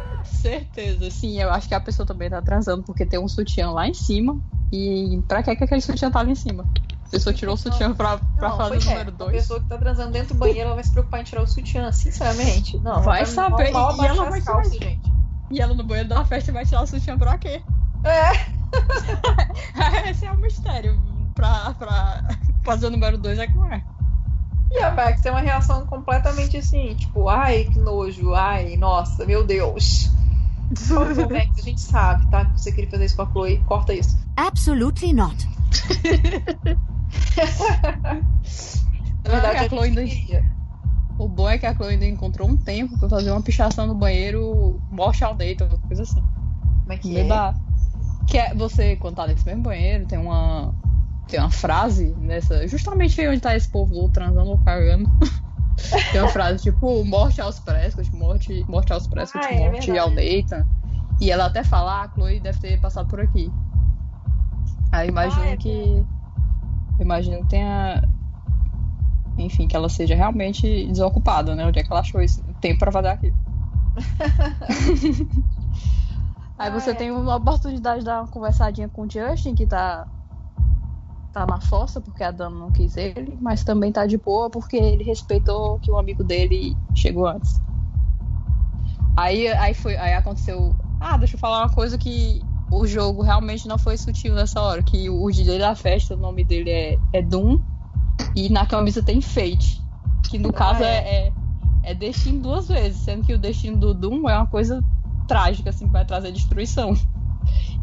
Certeza. 0.48 1.10
Sim, 1.10 1.40
eu 1.40 1.50
acho 1.50 1.68
que 1.68 1.74
a 1.74 1.80
pessoa 1.80 2.06
também 2.06 2.30
tá 2.30 2.40
transando 2.42 2.82
porque 2.82 3.04
tem 3.06 3.18
um 3.18 3.28
sutiã 3.28 3.70
lá 3.70 3.86
em 3.88 3.94
cima. 3.94 4.40
E 4.72 5.22
pra 5.28 5.42
que 5.42 5.54
que 5.56 5.64
aquele 5.64 5.80
sutiã 5.80 6.10
tá 6.10 6.22
lá 6.22 6.28
em 6.30 6.34
cima? 6.34 6.66
A 7.06 7.08
pessoa 7.08 7.32
tirou 7.32 7.54
o 7.54 7.56
sutiã 7.56 7.94
pra, 7.94 8.18
pra 8.18 8.48
Não, 8.48 8.56
fazer 8.56 8.78
o 8.78 8.80
é, 8.82 8.84
número 8.84 9.10
A 9.10 9.12
2. 9.12 9.32
pessoa 9.32 9.60
que 9.60 9.66
tá 9.68 9.78
transando 9.78 10.10
dentro 10.10 10.34
do 10.34 10.38
banheiro, 10.40 10.60
ela 10.66 10.74
vai 10.74 10.82
se 10.84 10.90
preocupar 10.90 11.20
em 11.20 11.24
tirar 11.24 11.42
o 11.42 11.46
sutiã, 11.46 11.92
sinceramente. 11.92 12.78
Não, 12.78 13.00
Vai 13.02 13.18
ela 13.20 13.26
saber, 13.26 13.70
Mal 13.70 13.96
e 13.96 14.06
ela 14.06 14.28
vai 14.28 14.38
as 14.40 14.44
calças, 14.44 14.72
tirar. 14.72 14.90
gente. 14.90 15.12
E 15.50 15.60
ela 15.60 15.74
no 15.74 15.84
banheiro 15.84 16.08
da 16.08 16.24
festa 16.24 16.52
vai 16.52 16.64
tirar 16.66 16.82
o 16.82 16.86
sutiã 16.86 17.16
pra 17.16 17.38
quê? 17.38 17.62
É. 18.04 18.56
Esse 20.10 20.26
é 20.26 20.32
o 20.32 20.36
mistério. 20.38 21.00
Pra, 21.34 21.74
pra 22.64 22.78
ser 22.78 22.86
o 22.86 22.90
número 22.90 23.18
2 23.18 23.38
é 23.38 23.46
que 23.46 23.54
não 23.54 23.72
é. 23.72 23.82
E 24.72 24.78
a 24.80 24.90
Max 24.92 25.20
tem 25.20 25.30
uma 25.30 25.40
reação 25.40 25.86
completamente 25.86 26.56
assim, 26.56 26.94
tipo, 26.94 27.28
ai, 27.28 27.64
que 27.64 27.78
nojo, 27.78 28.34
ai, 28.34 28.76
nossa, 28.76 29.24
meu 29.24 29.44
Deus. 29.46 30.10
Ô, 30.90 31.32
Max, 31.32 31.58
a 31.58 31.62
gente 31.62 31.80
sabe, 31.80 32.28
tá? 32.30 32.44
Que 32.46 32.60
você 32.60 32.72
queria 32.72 32.90
fazer 32.90 33.04
isso 33.04 33.16
com 33.16 33.22
a 33.22 33.30
Chloe, 33.30 33.62
corta 33.66 33.94
isso. 33.94 34.18
Absolutely 34.36 35.12
not. 35.12 35.36
Na 39.24 39.30
verdade, 39.30 39.58
Ah, 39.58 39.60
a 39.60 39.64
a 39.64 39.68
Chloe 39.68 39.88
ainda-. 39.88 40.56
O 41.18 41.28
bom 41.28 41.48
é 41.48 41.56
que 41.56 41.66
a 41.66 41.74
Chloe 41.74 41.90
ainda 41.90 42.06
encontrou 42.06 42.48
um 42.48 42.56
tempo 42.56 42.98
pra 42.98 43.08
fazer 43.08 43.30
uma 43.30 43.42
pichação 43.42 43.86
no 43.86 43.94
banheiro 43.94 44.80
morte 44.90 45.24
ao 45.24 45.34
date, 45.34 45.62
ou 45.62 45.78
coisa 45.78 46.02
assim. 46.02 46.22
Como 46.82 46.92
é 46.92 46.98
que 46.98 47.08
Meio 47.08 47.32
é? 47.32 47.54
Que 48.26 48.38
é 48.38 48.54
você, 48.54 48.96
quando 48.96 49.16
tá 49.16 49.26
nesse 49.26 49.46
mesmo 49.46 49.62
banheiro, 49.62 50.06
tem 50.06 50.18
uma. 50.18 50.74
Tem 51.28 51.40
uma 51.40 51.50
frase 51.50 52.14
nessa. 52.18 52.66
Justamente 52.68 53.26
onde 53.26 53.40
tá 53.40 53.56
esse 53.56 53.68
povo 53.68 54.08
transando 54.10 54.50
ou 54.50 54.58
cagando. 54.58 55.10
tem 56.12 56.20
uma 56.20 56.28
frase 56.28 56.62
tipo, 56.62 57.04
morte 57.04 57.40
aos 57.40 57.58
Prescott, 57.60 58.14
morte, 58.14 58.64
morte 58.68 58.92
aos 58.92 59.06
Prescott, 59.06 59.44
Ah, 59.46 59.52
é 59.52 59.58
morte 59.58 59.90
verdade. 59.90 59.98
ao 59.98 60.10
Nathan. 60.10 60.66
E 61.20 61.30
ela 61.30 61.46
até 61.46 61.64
fala, 61.64 62.00
ah, 62.00 62.04
a 62.04 62.08
Chloe 62.08 62.40
deve 62.40 62.58
ter 62.58 62.80
passado 62.80 63.08
por 63.08 63.20
aqui. 63.20 63.50
Aí 64.92 65.06
eu 65.08 65.12
imagino 65.12 65.42
Ah, 65.42 65.48
é 65.48 65.56
que. 65.56 65.68
eu 65.68 66.06
Imagino 67.00 67.38
que 67.42 67.48
tenha. 67.48 68.02
Enfim, 69.38 69.68
que 69.68 69.76
ela 69.76 69.88
seja 69.88 70.14
realmente 70.14 70.86
desocupada, 70.86 71.54
né? 71.54 71.66
Onde 71.66 71.78
é 71.78 71.82
que 71.82 71.90
ela 71.92 72.00
achou 72.00 72.20
esse 72.22 72.42
tempo 72.60 72.78
pra 72.78 72.92
fazer 72.92 73.08
aquilo. 73.08 73.36
Aí 76.58 76.70
você 76.70 76.94
tem 76.94 77.10
uma 77.10 77.36
oportunidade 77.36 78.00
de 78.00 78.06
dar 78.06 78.22
uma 78.22 78.28
conversadinha 78.28 78.88
com 78.88 79.02
o 79.02 79.10
Justin, 79.10 79.54
que 79.54 79.66
tá. 79.66 80.06
Tá 81.36 81.44
na 81.44 81.60
fossa, 81.60 82.00
porque 82.00 82.24
a 82.24 82.30
Dana 82.30 82.56
não 82.56 82.72
quis 82.72 82.96
ele, 82.96 83.36
mas 83.42 83.62
também 83.62 83.92
tá 83.92 84.06
de 84.06 84.16
boa 84.16 84.48
porque 84.48 84.74
ele 84.74 85.04
respeitou 85.04 85.78
que 85.80 85.90
o 85.90 85.98
amigo 85.98 86.24
dele 86.24 86.74
chegou 86.94 87.26
antes. 87.26 87.60
Aí, 89.18 89.46
aí 89.48 89.74
foi. 89.74 89.98
Aí 89.98 90.14
aconteceu. 90.14 90.74
Ah, 90.98 91.18
deixa 91.18 91.34
eu 91.36 91.38
falar 91.38 91.64
uma 91.64 91.74
coisa 91.74 91.98
que 91.98 92.40
o 92.72 92.86
jogo 92.86 93.20
realmente 93.20 93.68
não 93.68 93.76
foi 93.76 93.98
sutil 93.98 94.34
nessa 94.34 94.62
hora. 94.62 94.82
Que 94.82 95.10
o 95.10 95.30
DJ 95.30 95.58
da 95.58 95.74
festa, 95.74 96.14
o 96.14 96.16
nome 96.16 96.42
dele 96.42 96.70
é, 96.70 96.98
é 97.12 97.20
Doom. 97.20 97.58
E 98.34 98.48
na 98.48 98.64
camisa 98.64 99.02
tem 99.02 99.20
Fate. 99.20 99.82
Que 100.30 100.38
no 100.38 100.48
Ah, 100.48 100.52
caso 100.54 100.84
é? 100.84 100.86
é, 100.86 101.26
é, 101.28 101.32
é 101.82 101.94
destino 101.94 102.40
duas 102.40 102.66
vezes. 102.68 103.02
Sendo 103.02 103.26
que 103.26 103.34
o 103.34 103.38
destino 103.38 103.76
do 103.76 103.92
Doom 103.92 104.26
é 104.26 104.36
uma 104.38 104.46
coisa 104.46 104.82
trágica, 105.28 105.68
assim, 105.68 105.86
vai 105.86 106.04
trazer 106.06 106.32
destruição. 106.32 106.94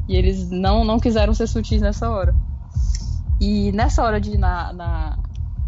E 0.07 0.15
eles 0.15 0.49
não, 0.49 0.83
não 0.83 0.99
quiseram 0.99 1.35
ser 1.35 1.47
sutis 1.47 1.81
nessa 1.81 2.09
hora. 2.09 2.35
E 3.39 3.71
nessa 3.71 4.03
hora 4.03 4.19
de 4.19 4.31
ir 4.31 4.37
na, 4.37 4.73
na 4.73 5.19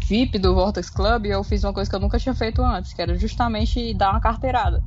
VIP 0.06 0.38
do 0.38 0.54
Vortex 0.54 0.88
Club, 0.88 1.26
eu 1.26 1.42
fiz 1.42 1.64
uma 1.64 1.72
coisa 1.72 1.90
que 1.90 1.96
eu 1.96 2.00
nunca 2.00 2.18
tinha 2.18 2.34
feito 2.34 2.62
antes, 2.62 2.92
que 2.92 3.02
era 3.02 3.16
justamente 3.16 3.92
dar 3.94 4.10
uma 4.10 4.20
carteirada. 4.20 4.82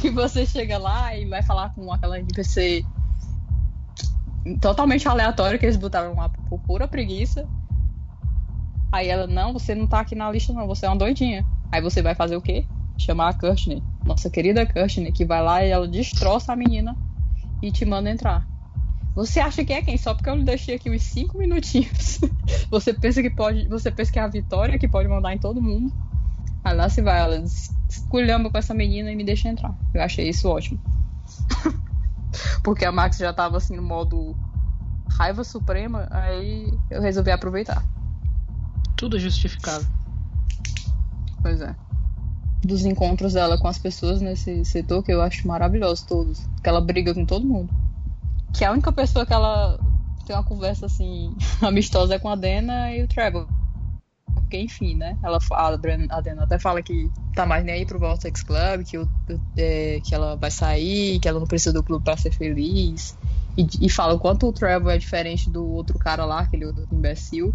que 0.00 0.10
você 0.12 0.46
chega 0.46 0.78
lá 0.78 1.16
e 1.16 1.26
vai 1.26 1.42
falar 1.42 1.74
com 1.74 1.92
aquela 1.92 2.18
NPC 2.18 2.84
totalmente 4.60 5.08
aleatória 5.08 5.58
que 5.58 5.66
eles 5.66 5.76
botaram 5.76 6.14
lá 6.14 6.28
por 6.28 6.60
pura 6.60 6.86
preguiça. 6.86 7.48
Aí 8.92 9.08
ela, 9.08 9.26
não, 9.26 9.52
você 9.52 9.74
não 9.74 9.86
tá 9.86 10.00
aqui 10.00 10.14
na 10.14 10.30
lista 10.30 10.52
não, 10.52 10.66
você 10.66 10.86
é 10.86 10.88
uma 10.88 10.96
doidinha. 10.96 11.44
Aí 11.70 11.80
você 11.80 12.02
vai 12.02 12.14
fazer 12.14 12.36
o 12.36 12.42
quê? 12.42 12.66
Chamar 12.98 13.28
a 13.28 13.32
Kirstney, 13.32 13.82
nossa 14.04 14.28
querida 14.28 14.66
Kirstney, 14.66 15.12
que 15.12 15.24
vai 15.24 15.42
lá 15.42 15.64
e 15.64 15.70
ela 15.70 15.88
destroça 15.88 16.52
a 16.52 16.56
menina 16.56 16.96
e 17.62 17.70
te 17.70 17.84
manda 17.84 18.10
entrar. 18.10 18.46
Você 19.14 19.40
acha 19.40 19.64
que 19.64 19.72
é 19.72 19.82
quem? 19.82 19.98
Só 19.98 20.14
porque 20.14 20.30
eu 20.30 20.36
lhe 20.36 20.44
deixei 20.44 20.76
aqui 20.76 20.90
uns 20.90 21.02
5 21.02 21.36
minutinhos. 21.36 22.20
Você 22.70 22.94
pensa 22.94 23.20
que 23.22 23.30
pode. 23.30 23.66
Você 23.68 23.90
pensa 23.90 24.12
que 24.12 24.18
é 24.18 24.22
a 24.22 24.28
vitória 24.28 24.78
que 24.78 24.88
pode 24.88 25.08
mandar 25.08 25.34
em 25.34 25.38
todo 25.38 25.60
mundo. 25.60 25.92
Aí 26.62 26.74
lá 26.74 26.88
se 26.88 27.02
vai, 27.02 27.20
ela 27.20 27.42
esculhamba 27.88 28.50
com 28.50 28.58
essa 28.58 28.74
menina 28.74 29.10
e 29.10 29.16
me 29.16 29.24
deixa 29.24 29.48
entrar. 29.48 29.74
Eu 29.92 30.02
achei 30.02 30.28
isso 30.28 30.48
ótimo. 30.48 30.80
Porque 32.62 32.84
a 32.84 32.92
Max 32.92 33.16
já 33.16 33.32
tava 33.32 33.56
assim 33.56 33.74
no 33.76 33.82
modo 33.82 34.36
raiva 35.08 35.42
suprema, 35.42 36.06
aí 36.10 36.72
eu 36.90 37.02
resolvi 37.02 37.30
aproveitar. 37.30 37.82
Tudo 38.96 39.18
justificável. 39.18 39.88
Pois 41.42 41.60
é. 41.60 41.74
Dos 42.62 42.84
encontros 42.84 43.32
dela 43.32 43.58
com 43.58 43.66
as 43.66 43.78
pessoas 43.78 44.20
nesse 44.20 44.64
setor 44.64 45.02
que 45.02 45.12
eu 45.12 45.22
acho 45.22 45.48
maravilhoso 45.48 46.06
todos. 46.06 46.46
Que 46.62 46.68
ela 46.68 46.80
briga 46.80 47.14
com 47.14 47.24
todo 47.24 47.46
mundo. 47.46 47.72
Que 48.52 48.64
a 48.64 48.72
única 48.72 48.92
pessoa 48.92 49.24
que 49.24 49.32
ela 49.32 49.78
tem 50.26 50.34
uma 50.36 50.44
conversa 50.44 50.86
assim 50.86 51.34
amistosa 51.62 52.14
é 52.14 52.18
com 52.18 52.28
a 52.28 52.36
Dena 52.36 52.92
e 52.94 53.02
o 53.02 53.08
Trevor. 53.08 53.46
Porque, 54.34 54.58
enfim, 54.58 54.96
né? 54.96 55.16
Ela, 55.22 55.38
a, 55.52 55.76
Bren- 55.76 56.06
a 56.10 56.20
Dena 56.20 56.44
até 56.44 56.58
fala 56.58 56.82
que 56.82 57.08
tá 57.34 57.46
mais 57.46 57.64
nem 57.64 57.76
aí 57.76 57.86
pro 57.86 57.98
Vortex 57.98 58.42
Club, 58.42 58.84
que, 58.84 58.98
o, 58.98 59.08
é, 59.56 60.00
que 60.04 60.14
ela 60.14 60.36
vai 60.36 60.50
sair, 60.50 61.18
que 61.20 61.28
ela 61.28 61.38
não 61.38 61.46
precisa 61.46 61.72
do 61.72 61.82
clube 61.82 62.04
pra 62.04 62.16
ser 62.16 62.32
feliz. 62.32 63.16
E, 63.56 63.66
e 63.86 63.90
fala 63.90 64.14
o 64.14 64.18
quanto 64.18 64.46
o 64.48 64.52
Trevor 64.52 64.92
é 64.92 64.98
diferente 64.98 65.48
do 65.50 65.64
outro 65.66 65.98
cara 65.98 66.24
lá, 66.24 66.40
aquele 66.40 66.64
outro 66.64 66.86
imbecil 66.92 67.54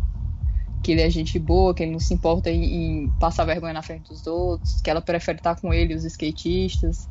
que 0.83 0.91
ele 0.91 1.01
é 1.01 1.09
gente 1.09 1.39
boa, 1.39 1.73
que 1.73 1.81
ele 1.81 1.93
não 1.93 1.99
se 1.99 2.13
importa 2.13 2.51
em, 2.51 2.63
em 3.05 3.09
passar 3.19 3.43
vergonha 3.43 3.73
na 3.73 3.81
frente 3.81 4.07
dos 4.07 4.27
outros, 4.27 4.81
que 4.81 4.89
ela 4.89 5.01
prefere 5.01 5.39
estar 5.39 5.59
com 5.59 5.73
ele, 5.73 5.95
os 5.95 6.03
skatistas. 6.03 7.09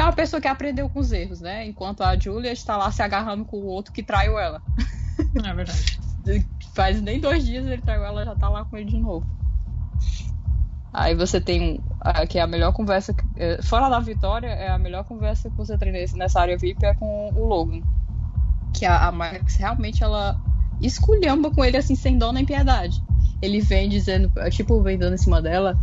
É 0.00 0.04
uma 0.04 0.12
pessoa 0.14 0.40
que 0.40 0.48
aprendeu 0.48 0.88
com 0.88 0.98
os 0.98 1.12
erros, 1.12 1.40
né? 1.42 1.66
Enquanto 1.66 2.02
a 2.02 2.18
Julia 2.18 2.50
está 2.52 2.74
lá 2.74 2.90
se 2.90 3.02
agarrando 3.02 3.44
com 3.44 3.58
o 3.58 3.66
outro 3.66 3.92
que 3.92 4.02
traiu 4.02 4.38
ela. 4.38 4.62
É 5.44 5.54
verdade. 5.54 6.00
Faz 6.74 7.00
nem 7.02 7.20
dois 7.20 7.44
dias 7.44 7.66
ele 7.66 7.82
traiu 7.82 8.02
ela, 8.04 8.24
já 8.24 8.34
tá 8.34 8.48
lá 8.48 8.64
com 8.64 8.76
ele 8.78 8.90
de 8.90 8.98
novo. 8.98 9.26
Aí 10.92 11.14
você 11.14 11.38
tem 11.40 11.80
a- 12.00 12.26
que 12.26 12.38
é 12.38 12.42
a 12.42 12.46
melhor 12.46 12.72
conversa, 12.72 13.14
é, 13.36 13.60
fora 13.62 13.88
da 13.90 14.00
vitória, 14.00 14.48
é 14.48 14.70
a 14.70 14.78
melhor 14.78 15.04
conversa 15.04 15.50
que 15.50 15.56
você 15.56 15.76
tem 15.76 15.92
nessa 15.92 16.40
área 16.40 16.56
VIP 16.56 16.84
é 16.86 16.94
com 16.94 17.28
o 17.34 17.46
Logan. 17.46 17.80
Que 18.74 18.86
a, 18.86 19.08
a 19.08 19.12
Max 19.12 19.56
realmente 19.56 20.02
ela 20.02 20.40
esculhamba 20.80 21.50
com 21.50 21.62
ele 21.64 21.76
assim, 21.76 21.94
sem 21.94 22.16
dó 22.16 22.32
nem 22.32 22.46
piedade. 22.46 23.00
Ele 23.42 23.60
vem 23.60 23.88
dizendo, 23.88 24.32
tipo, 24.50 24.82
vem 24.82 24.98
dando 24.98 25.14
em 25.14 25.18
cima 25.18 25.40
dela. 25.42 25.76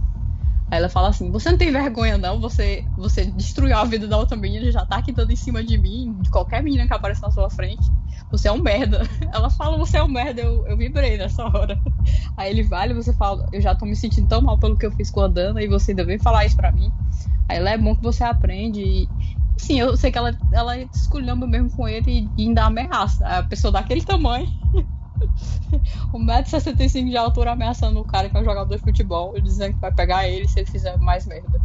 Aí 0.70 0.80
ela 0.80 0.90
fala 0.90 1.10
assim: 1.10 1.32
Você 1.32 1.50
não 1.52 1.58
tem 1.58 1.72
vergonha, 1.72 2.18
não? 2.18 2.40
Você, 2.42 2.86
você 2.96 3.26
destruiu 3.32 3.76
a 3.78 3.86
vida 3.86 4.08
da 4.08 4.18
outra 4.18 4.36
menina, 4.38 4.70
já 4.72 4.86
tá 4.86 4.98
aqui 4.98 5.14
dando 5.14 5.32
em 5.32 5.36
cima 5.36 5.64
de 5.64 5.78
mim, 5.78 6.22
de 6.22 6.30
qualquer 6.30 6.62
menina 6.64 6.88
que 6.88 6.94
aparece 6.94 7.22
na 7.24 7.32
sua 7.32 7.50
frente. 7.50 7.92
Você 8.32 8.48
é 8.50 8.52
um 8.52 8.62
merda. 8.62 9.02
Ela 9.34 9.50
fala: 9.50 9.78
Você 9.78 9.98
é 9.98 10.04
um 10.04 10.10
merda. 10.10 10.42
Eu, 10.42 10.66
eu 10.68 10.78
vibrei 10.78 11.18
nessa 11.18 11.44
hora. 11.46 11.80
Aí 12.38 12.50
ele 12.52 12.64
vale, 12.64 12.94
você 12.94 13.14
fala: 13.14 13.46
Eu 13.52 13.62
já 13.62 13.76
tô 13.76 13.86
me 13.86 13.96
sentindo 13.96 14.28
tão 14.28 14.42
mal 14.42 14.60
pelo 14.60 14.78
que 14.78 14.86
eu 14.86 14.92
fiz 14.92 15.10
com 15.10 15.22
a 15.22 15.28
Dana 15.28 15.62
e 15.64 15.68
você 15.68 15.92
ainda 15.92 16.06
vem 16.06 16.20
falar 16.20 16.46
isso 16.46 16.56
pra 16.56 16.72
mim. 16.72 16.94
Aí 17.50 17.58
ela 17.58 17.72
é 17.72 17.78
bom 17.78 17.96
que 17.96 18.04
você 18.04 18.24
aprende. 18.24 18.82
E, 18.82 19.12
sim, 19.60 19.80
eu 19.80 19.98
sei 19.98 20.12
que 20.12 20.18
ela, 20.18 20.38
ela 20.52 20.78
esculhamba 20.80 21.48
mesmo 21.48 21.72
com 21.72 21.88
ele 21.88 22.34
e, 22.38 22.44
ainda 22.48 22.66
ameaça. 22.66 23.26
A 23.28 23.44
pessoa 23.44 23.72
daquele 23.72 24.04
tamanho. 24.04 24.48
1,65m 26.14 27.10
de 27.10 27.18
altura 27.18 27.52
ameaçando 27.54 28.00
o 28.00 28.06
cara 28.06 28.30
que 28.30 28.38
é 28.38 28.42
um 28.42 28.46
jogador 28.46 28.76
de 28.76 28.82
futebol, 28.82 29.34
dizendo 29.42 29.74
que 29.76 29.80
vai 29.82 29.92
pegar 29.92 30.28
ele 30.28 30.48
se 30.48 30.60
ele 30.60 30.70
fizer 30.70 30.98
mais 31.00 31.26
merda. 31.26 31.60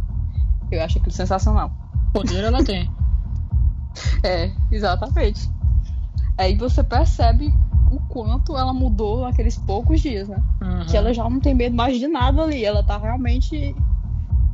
Eu 0.71 0.83
acho 0.83 0.97
aquilo 0.97 1.13
sensacional. 1.13 1.71
Poder 2.13 2.43
ela 2.43 2.63
tem. 2.63 2.89
É, 4.23 4.51
exatamente. 4.71 5.47
Aí 6.35 6.57
você 6.57 6.83
percebe 6.83 7.53
o 7.91 7.99
quanto 8.09 8.57
ela 8.57 8.73
mudou 8.73 9.21
naqueles 9.21 9.55
poucos 9.55 10.01
dias, 10.01 10.27
né? 10.27 10.41
Uhum. 10.63 10.85
Que 10.87 10.97
ela 10.97 11.13
já 11.13 11.29
não 11.29 11.39
tem 11.39 11.53
medo 11.53 11.75
mais 11.75 11.99
de 11.99 12.07
nada 12.07 12.41
ali. 12.41 12.65
Ela 12.65 12.81
tá 12.83 12.97
realmente 12.97 13.75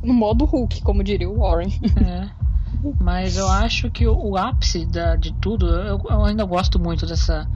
no 0.02 0.12
modo 0.12 0.44
Hulk, 0.44 0.82
como 0.82 1.02
diria 1.02 1.28
o 1.30 1.38
Warren. 1.38 1.70
É. 2.06 2.40
Mas 3.00 3.36
eu 3.36 3.48
acho 3.48 3.90
que 3.90 4.06
o, 4.06 4.14
o 4.30 4.36
ápice 4.36 4.84
da- 4.86 5.16
de 5.16 5.32
tudo, 5.34 5.66
eu, 5.68 5.98
eu 6.08 6.24
ainda 6.24 6.44
gosto 6.44 6.78
muito 6.78 7.06
dessa 7.06 7.48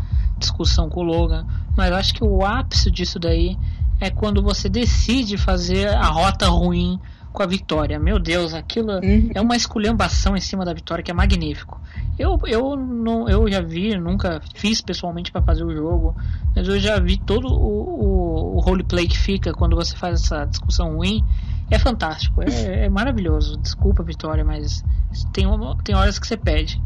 discussão 0.45 0.89
com 0.89 1.01
o 1.01 1.05
Logan, 1.05 1.45
mas 1.77 1.91
eu 1.91 1.97
acho 1.97 2.15
que 2.15 2.23
o 2.25 2.45
ápice 2.45 2.91
disso 2.91 3.19
daí 3.19 3.57
é 4.01 4.11
quando 4.11 4.43
você 4.43 4.69
decide 4.69 5.37
fazer 5.37 5.89
a 5.89 6.07
rota 6.07 6.49
ruim 6.49 6.99
com 7.33 7.43
a 7.43 7.47
vitória. 7.47 7.99
Meu 7.99 8.19
Deus, 8.21 8.55
aquilo 8.55 8.93
é 9.35 9.41
uma 9.41 9.57
esculhambação 9.57 10.37
em 10.37 10.41
cima 10.41 10.65
da 10.65 10.73
vitória 10.73 11.03
que 11.03 11.11
é 11.11 11.15
magnífico. 11.15 11.81
Eu, 12.19 12.39
eu, 12.47 12.77
não, 12.77 13.29
eu 13.29 13.51
já 13.51 13.61
vi, 13.61 13.97
nunca 13.99 14.41
fiz 14.55 14.81
pessoalmente 14.81 15.33
para 15.33 15.43
fazer 15.43 15.65
o 15.65 15.75
jogo, 15.75 16.15
mas 16.55 16.69
eu 16.69 16.79
já 16.79 16.99
vi 17.01 17.17
todo 17.19 17.49
o, 17.49 18.05
o, 18.05 18.57
o 18.57 18.61
roleplay 18.61 19.09
que 19.09 19.19
fica 19.19 19.53
quando 19.53 19.75
você 19.75 19.97
faz 19.97 20.23
essa 20.23 20.45
discussão 20.45 20.95
ruim. 20.97 21.25
É 21.71 21.79
fantástico, 21.79 22.41
é, 22.43 22.85
é 22.85 22.89
maravilhoso. 22.89 23.57
Desculpa, 23.57 24.03
Vitória, 24.05 24.45
mas 24.45 24.85
tem, 25.33 25.47
uma- 25.47 25.77
tem 25.83 25.95
horas 25.95 26.19
que 26.21 26.27
você 26.27 26.37
pede. 26.37 26.81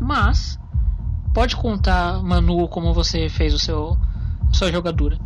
Mas, 0.00 0.58
pode 1.34 1.56
contar, 1.56 2.22
Manu, 2.22 2.68
como 2.68 2.94
você 2.94 3.28
fez 3.28 3.52
o 3.52 3.58
seu 3.58 3.98
sua 4.52 4.70
jogadura. 4.70 5.18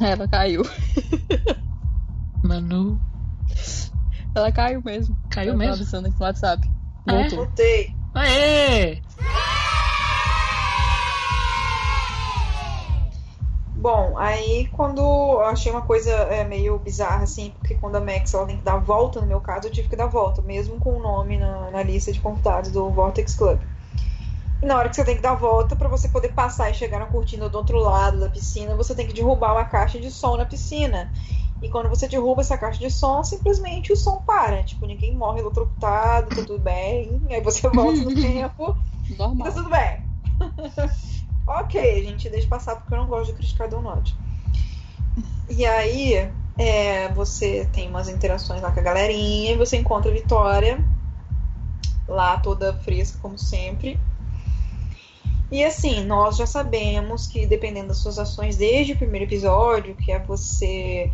Ela 0.00 0.28
caiu. 0.28 0.62
Manu. 2.44 3.00
Ela 4.32 4.52
caiu 4.52 4.80
mesmo. 4.80 5.18
Caiu 5.28 5.48
Ela 5.48 5.58
mesmo? 5.58 5.72
Tava 5.72 5.82
avisando 5.82 6.06
aqui 6.06 6.20
no 6.20 6.24
WhatsApp. 6.24 6.70
Ah, 7.04 7.14
é? 7.14 7.20
Voltou. 7.22 7.38
Voltei. 7.38 7.96
Aê! 8.14 9.02
Bom, 13.88 14.18
aí 14.18 14.66
quando 14.66 15.00
eu 15.00 15.40
achei 15.40 15.72
uma 15.72 15.80
coisa 15.80 16.10
é, 16.10 16.44
meio 16.44 16.78
bizarra, 16.78 17.22
assim, 17.24 17.52
porque 17.52 17.74
quando 17.74 17.96
a 17.96 18.00
Max 18.02 18.34
ela 18.34 18.46
tem 18.46 18.58
que 18.58 18.62
dar 18.62 18.74
a 18.74 18.78
volta, 18.78 19.18
no 19.18 19.26
meu 19.26 19.40
caso, 19.40 19.66
eu 19.66 19.72
tive 19.72 19.88
que 19.88 19.96
dar 19.96 20.04
a 20.04 20.08
volta, 20.08 20.42
mesmo 20.42 20.78
com 20.78 20.98
o 20.98 21.02
nome 21.02 21.38
na, 21.38 21.70
na 21.70 21.82
lista 21.82 22.12
de 22.12 22.20
convidados 22.20 22.70
do 22.70 22.90
Vortex 22.92 23.34
Club. 23.34 23.62
E 24.60 24.66
na 24.66 24.76
hora 24.76 24.90
que 24.90 24.94
você 24.96 25.04
tem 25.06 25.16
que 25.16 25.22
dar 25.22 25.30
a 25.32 25.34
volta, 25.36 25.74
pra 25.74 25.88
você 25.88 26.06
poder 26.06 26.30
passar 26.34 26.70
e 26.70 26.74
chegar 26.74 26.98
na 26.98 27.06
cortina 27.06 27.48
do 27.48 27.56
outro 27.56 27.78
lado 27.78 28.20
da 28.20 28.28
piscina, 28.28 28.76
você 28.76 28.94
tem 28.94 29.06
que 29.06 29.14
derrubar 29.14 29.52
uma 29.54 29.64
caixa 29.64 29.98
de 29.98 30.10
som 30.10 30.36
na 30.36 30.44
piscina. 30.44 31.10
E 31.62 31.70
quando 31.70 31.88
você 31.88 32.06
derruba 32.06 32.42
essa 32.42 32.58
caixa 32.58 32.80
de 32.80 32.90
som, 32.90 33.24
simplesmente 33.24 33.90
o 33.90 33.96
som 33.96 34.20
para. 34.20 34.62
Tipo, 34.64 34.84
ninguém 34.86 35.16
morre 35.16 35.40
eletrocutado, 35.40 36.30
tá 36.32 36.42
tudo 36.42 36.58
bem. 36.62 37.22
Aí 37.30 37.40
você 37.40 37.66
volta 37.70 38.02
no 38.04 38.12
tempo 38.20 38.76
e 39.38 39.42
tá 39.42 39.50
Normal. 39.50 39.52
tudo 39.52 39.70
bem. 39.70 40.02
ok, 41.48 41.80
a 41.80 42.02
gente 42.02 42.28
deixa 42.28 42.46
passar 42.46 42.76
porque 42.76 42.94
eu 42.94 42.98
não 42.98 43.06
gosto 43.06 43.30
de 43.30 43.36
criticar 43.38 43.68
Donut. 43.68 44.14
E 45.48 45.64
aí, 45.64 46.30
é, 46.56 47.08
você 47.14 47.66
tem 47.72 47.88
umas 47.88 48.08
interações 48.08 48.60
lá 48.60 48.70
com 48.70 48.80
a 48.80 48.82
galerinha 48.82 49.52
e 49.52 49.56
você 49.56 49.76
encontra 49.76 50.10
a 50.10 50.14
Vitória 50.14 50.84
lá 52.06 52.36
toda 52.38 52.74
fresca 52.74 53.18
como 53.20 53.38
sempre. 53.38 53.98
E 55.50 55.64
assim, 55.64 56.04
nós 56.04 56.36
já 56.36 56.46
sabemos 56.46 57.26
que 57.26 57.46
dependendo 57.46 57.88
das 57.88 57.98
suas 57.98 58.18
ações 58.18 58.56
desde 58.56 58.92
o 58.92 58.96
primeiro 58.96 59.24
episódio, 59.24 59.94
que 59.94 60.12
é 60.12 60.18
você 60.18 61.10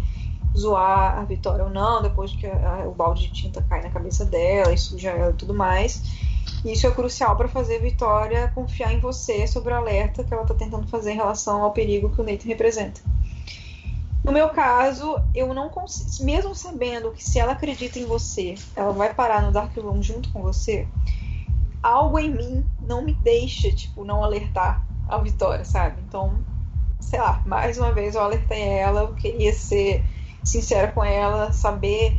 zoar 0.57 1.19
a 1.19 1.25
Vitória 1.25 1.65
ou 1.65 1.71
não, 1.71 2.03
depois 2.03 2.33
que 2.33 2.47
a- 2.47 2.83
a- 2.83 2.89
o 2.89 2.93
balde 2.95 3.23
de 3.29 3.33
tinta 3.33 3.63
cai 3.63 3.83
na 3.83 3.91
cabeça 3.91 4.25
dela 4.25 4.73
e 4.73 4.79
suja 4.79 5.11
ela 5.11 5.31
e 5.31 5.37
tudo 5.37 5.55
mais. 5.55 6.03
Isso 6.65 6.87
é 6.87 6.91
crucial 6.91 7.37
para 7.37 7.47
fazer 7.47 7.77
a 7.77 7.81
Vitória 7.81 8.51
confiar 8.55 8.93
em 8.93 8.99
você 8.99 9.47
sobre 9.47 9.73
o 9.73 9.77
alerta 9.77 10.25
que 10.25 10.33
ela 10.33 10.43
está 10.43 10.55
tentando 10.55 10.87
fazer 10.89 11.13
em 11.13 11.17
relação 11.17 11.63
ao 11.63 11.73
perigo 11.73 12.09
que 12.09 12.21
o 12.21 12.25
Nathan 12.25 12.49
representa. 12.49 13.03
No 14.25 14.33
meu 14.33 14.49
caso, 14.49 15.21
eu 15.35 15.53
não 15.53 15.69
consigo, 15.69 16.25
mesmo 16.25 16.55
sabendo 16.55 17.13
que 17.13 17.23
se 17.23 17.39
ela 17.39 17.53
acredita 17.53 17.99
em 17.99 18.07
você, 18.07 18.55
ela 18.75 18.93
vai 18.93 19.13
parar 19.13 19.43
no 19.43 19.53
Dark 19.53 19.77
Room 19.77 20.03
junto 20.03 20.33
com 20.33 20.41
você, 20.41 20.89
algo 21.83 22.19
em 22.19 22.31
mim 22.31 22.65
não 22.81 23.05
me 23.05 23.13
deixa, 23.13 23.71
tipo, 23.71 24.03
não 24.03 24.25
alertar 24.25 24.83
a 25.07 25.19
Vitória, 25.19 25.67
sabe? 25.67 26.01
Então, 26.09 26.39
sei 26.99 27.21
lá, 27.21 27.43
mais 27.45 27.77
uma 27.77 27.93
vez 27.93 28.15
eu 28.15 28.23
alertei 28.23 28.63
ela, 28.63 29.03
eu 29.03 29.15
queria 29.15 29.53
ser 29.53 30.03
sincera 30.43 30.91
com 30.91 31.05
ela, 31.05 31.53
saber 31.53 32.19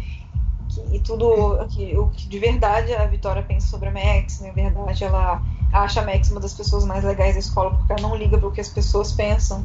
que 0.81 0.99
tudo 0.99 1.65
que, 1.69 1.97
o 1.97 2.07
que 2.07 2.27
de 2.27 2.39
verdade 2.39 2.93
a 2.93 3.05
Vitória 3.05 3.43
pensa 3.43 3.67
sobre 3.67 3.89
a 3.89 3.91
Max, 3.91 4.41
na 4.41 4.51
verdade 4.51 5.03
ela 5.03 5.41
acha 5.71 6.01
a 6.01 6.05
Max 6.05 6.31
uma 6.31 6.39
das 6.39 6.53
pessoas 6.53 6.85
mais 6.85 7.03
legais 7.03 7.33
da 7.33 7.39
escola 7.39 7.71
porque 7.71 7.93
ela 7.93 8.01
não 8.01 8.15
liga 8.15 8.37
para 8.37 8.47
o 8.47 8.51
que 8.51 8.61
as 8.61 8.69
pessoas 8.69 9.11
pensam. 9.11 9.63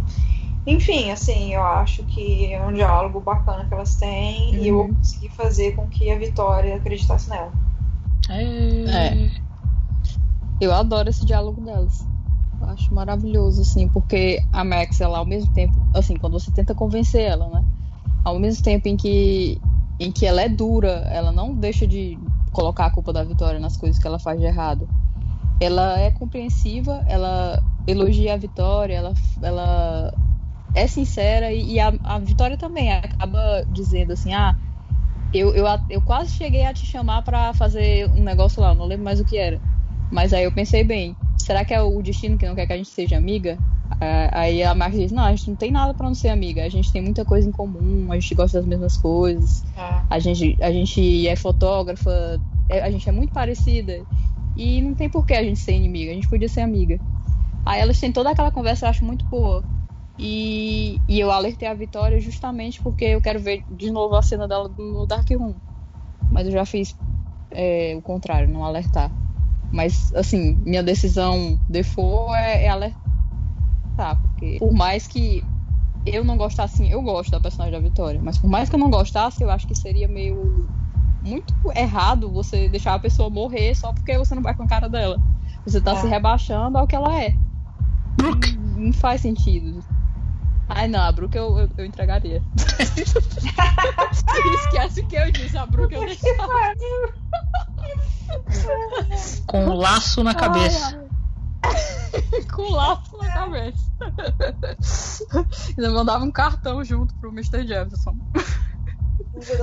Enfim, 0.66 1.10
assim, 1.10 1.54
eu 1.54 1.62
acho 1.62 2.02
que 2.04 2.52
é 2.52 2.62
um 2.64 2.72
diálogo 2.72 3.20
bacana 3.20 3.64
que 3.66 3.72
elas 3.72 3.96
têm 3.96 4.54
e 4.54 4.68
eu 4.68 4.76
vou 4.76 4.88
conseguir 4.88 5.30
fazer 5.30 5.74
com 5.74 5.88
que 5.88 6.10
a 6.10 6.18
Vitória 6.18 6.76
acreditasse 6.76 7.30
nela. 7.30 7.52
É. 8.88 9.30
Eu 10.60 10.74
adoro 10.74 11.08
esse 11.08 11.24
diálogo 11.24 11.60
delas. 11.62 12.06
Eu 12.60 12.68
acho 12.68 12.94
maravilhoso, 12.94 13.62
assim, 13.62 13.88
porque 13.88 14.38
a 14.52 14.62
Max, 14.62 15.00
ela 15.00 15.18
ao 15.18 15.26
mesmo 15.26 15.52
tempo, 15.54 15.74
assim, 15.94 16.14
quando 16.16 16.38
você 16.38 16.50
tenta 16.50 16.74
convencer 16.74 17.22
ela, 17.22 17.48
né? 17.48 17.64
Ao 18.22 18.38
mesmo 18.38 18.62
tempo 18.62 18.86
em 18.86 18.98
que, 18.98 19.58
em 20.00 20.12
que 20.12 20.26
ela 20.26 20.42
é 20.42 20.50
dura, 20.50 20.90
ela 21.10 21.32
não 21.32 21.54
deixa 21.56 21.86
de 21.88 22.20
colocar 22.52 22.86
a 22.86 22.92
culpa 22.92 23.12
da 23.14 23.24
Vitória 23.24 23.60
nas 23.60 23.76
coisas 23.78 24.00
que 24.00 24.08
ela 24.08 24.20
faz 24.20 24.40
de 24.40 24.46
errado. 24.46 24.90
Ela 25.60 25.98
é 26.00 26.10
compreensiva, 26.12 27.04
ela 27.06 27.62
elogia 27.86 28.34
a 28.34 28.38
Vitória, 28.38 28.94
ela, 28.96 29.14
ela 29.42 30.12
é 30.74 30.86
sincera 30.88 31.52
e, 31.52 31.74
e 31.74 31.80
a, 31.80 31.92
a 32.04 32.18
Vitória 32.20 32.58
também 32.58 32.92
acaba 32.92 33.64
dizendo 33.68 34.12
assim, 34.12 34.32
ah, 34.34 34.56
eu, 35.32 35.54
eu, 35.54 35.64
eu 35.88 36.02
quase 36.02 36.32
cheguei 36.32 36.64
a 36.64 36.74
te 36.74 36.86
chamar 36.86 37.22
pra 37.22 37.54
fazer 37.54 38.10
um 38.10 38.22
negócio 38.22 38.60
lá, 38.62 38.74
não 38.74 38.86
lembro 38.86 39.04
mais 39.04 39.20
o 39.20 39.24
que 39.24 39.36
era. 39.36 39.62
Mas 40.10 40.32
aí 40.32 40.44
eu 40.44 40.52
pensei 40.52 40.84
bem, 40.84 41.18
será 41.40 41.64
que 41.64 41.74
é 41.74 41.82
o 41.82 42.02
destino 42.02 42.38
que 42.38 42.46
não 42.46 42.54
quer 42.54 42.66
que 42.66 42.72
a 42.72 42.76
gente 42.76 42.90
seja 42.90 43.16
amiga? 43.16 43.62
Ah, 44.00 44.42
Aí 44.42 44.62
a 44.62 44.74
Max 44.74 44.96
diz, 44.96 45.12
não, 45.12 45.24
a 45.24 45.30
gente 45.34 45.48
não 45.48 45.56
tem 45.56 45.70
nada 45.72 45.94
pra 45.94 46.06
não 46.08 46.14
ser 46.14 46.28
amiga, 46.30 46.64
a 46.64 46.68
gente 46.68 46.90
tem 46.92 47.02
muita 47.02 47.24
coisa 47.24 47.48
em 47.48 47.52
comum, 47.52 48.10
a 48.12 48.18
gente 48.18 48.34
gosta 48.34 48.58
das 48.58 48.66
mesmas 48.66 48.96
coisas, 48.96 49.64
a 50.08 50.18
gente, 50.18 50.56
a 50.60 50.72
gente 50.72 51.26
é 51.28 51.36
fotógrafa, 51.36 52.10
é- 52.68 52.80
a 52.82 52.90
gente 52.90 53.08
é 53.08 53.12
muito 53.12 53.32
parecida. 53.32 54.06
E 54.56 54.80
não 54.82 54.94
tem 54.94 55.08
por 55.10 55.24
que 55.26 55.34
a 55.34 55.42
gente 55.44 55.60
ser 55.60 55.74
inimiga, 55.74 56.12
a 56.12 56.14
gente 56.14 56.28
podia 56.28 56.48
ser 56.48 56.60
amiga. 56.62 57.00
Aí 57.64 57.80
elas 57.80 58.00
têm 58.00 58.12
toda 58.12 58.30
aquela 58.30 58.52
conversa, 58.52 58.86
eu 58.86 58.90
acho 58.90 59.04
muito 59.04 59.26
boa. 59.30 59.66
E, 60.18 61.02
e 61.08 61.20
eu 61.20 61.30
alertei 61.32 61.68
a 61.68 61.74
Vitória 61.74 62.20
justamente 62.20 62.80
porque 62.82 63.04
eu 63.06 63.22
quero 63.22 63.40
ver 63.40 63.64
de 63.68 63.90
novo 63.92 64.16
a 64.16 64.22
cena 64.22 64.48
dela 64.48 64.68
no 64.70 65.06
Dark 65.06 65.28
Room. 65.30 65.60
Mas 66.30 66.46
eu 66.46 66.52
já 66.52 66.66
fiz 66.66 66.96
é, 67.50 67.96
o 67.96 68.02
contrário, 68.02 68.48
não 68.48 68.64
alertar. 68.64 69.14
Mas, 69.70 70.12
assim, 70.14 70.56
minha 70.66 70.82
decisão 70.82 71.60
default 71.68 72.34
é, 72.36 72.64
é 72.66 72.68
alertar. 72.68 73.00
Porque 74.22 74.56
por 74.58 74.72
mais 74.72 75.06
que 75.06 75.44
eu 76.06 76.24
não 76.24 76.36
gostasse, 76.36 76.74
assim, 76.82 76.90
eu 76.90 77.02
gosto 77.02 77.30
da 77.30 77.40
personagem 77.40 77.72
da 77.72 77.88
Vitória, 77.88 78.20
mas 78.22 78.38
por 78.38 78.48
mais 78.48 78.68
que 78.68 78.74
eu 78.74 78.80
não 78.80 78.90
gostasse, 78.90 79.42
eu 79.42 79.50
acho 79.50 79.66
que 79.66 79.74
seria 79.74 80.08
meio 80.08 80.66
muito 81.22 81.54
errado 81.76 82.30
você 82.30 82.68
deixar 82.68 82.94
a 82.94 82.98
pessoa 82.98 83.28
morrer 83.28 83.74
só 83.74 83.92
porque 83.92 84.16
você 84.16 84.34
não 84.34 84.42
vai 84.42 84.54
com 84.54 84.62
a 84.62 84.68
cara 84.68 84.88
dela. 84.88 85.18
Você 85.66 85.80
tá 85.80 85.92
É. 85.92 85.96
se 85.96 86.06
rebaixando 86.06 86.78
ao 86.78 86.86
que 86.86 86.96
ela 86.96 87.22
é. 87.22 87.34
Brooke! 88.16 88.56
Não, 88.56 88.86
não 88.86 88.92
faz 88.92 89.20
sentido. 89.20 89.84
Ai 90.68 90.86
não, 90.88 91.00
a 91.00 91.12
Brooke 91.12 91.36
eu, 91.36 91.58
eu, 91.58 91.68
eu 91.76 91.84
entregaria. 91.84 92.42
Esquece 94.54 95.00
o 95.00 95.06
que 95.06 95.16
eu 95.16 95.30
disse, 95.32 95.58
a 95.58 95.66
Brooke 95.66 95.94
eu 95.94 96.06
deixava. 96.06 96.74
Com 99.46 99.66
um 99.66 99.74
laço 99.74 100.22
na 100.22 100.34
cabeça. 100.34 101.09
Com 102.52 102.72
laço 102.72 103.16
na 103.18 103.32
cabeça. 103.32 103.90
Ainda 105.76 105.90
mandava 105.90 106.24
um 106.24 106.30
cartão 106.30 106.82
junto 106.84 107.14
pro 107.16 107.30
Mr. 107.30 107.66
Jefferson. 107.66 108.16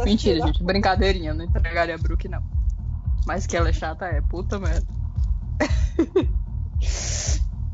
Mentira, 0.04 0.46
gente. 0.48 0.64
Brincadeirinha. 0.64 1.34
Não 1.34 1.46
entregaria 1.46 1.96
a 1.96 1.98
Brooke, 1.98 2.28
não. 2.28 2.44
Mas 3.26 3.46
que 3.46 3.58
ela 3.58 3.70
é 3.70 3.74
chata 3.74 4.06
é. 4.06 4.22
Puta 4.22 4.60
merda. 4.60 4.88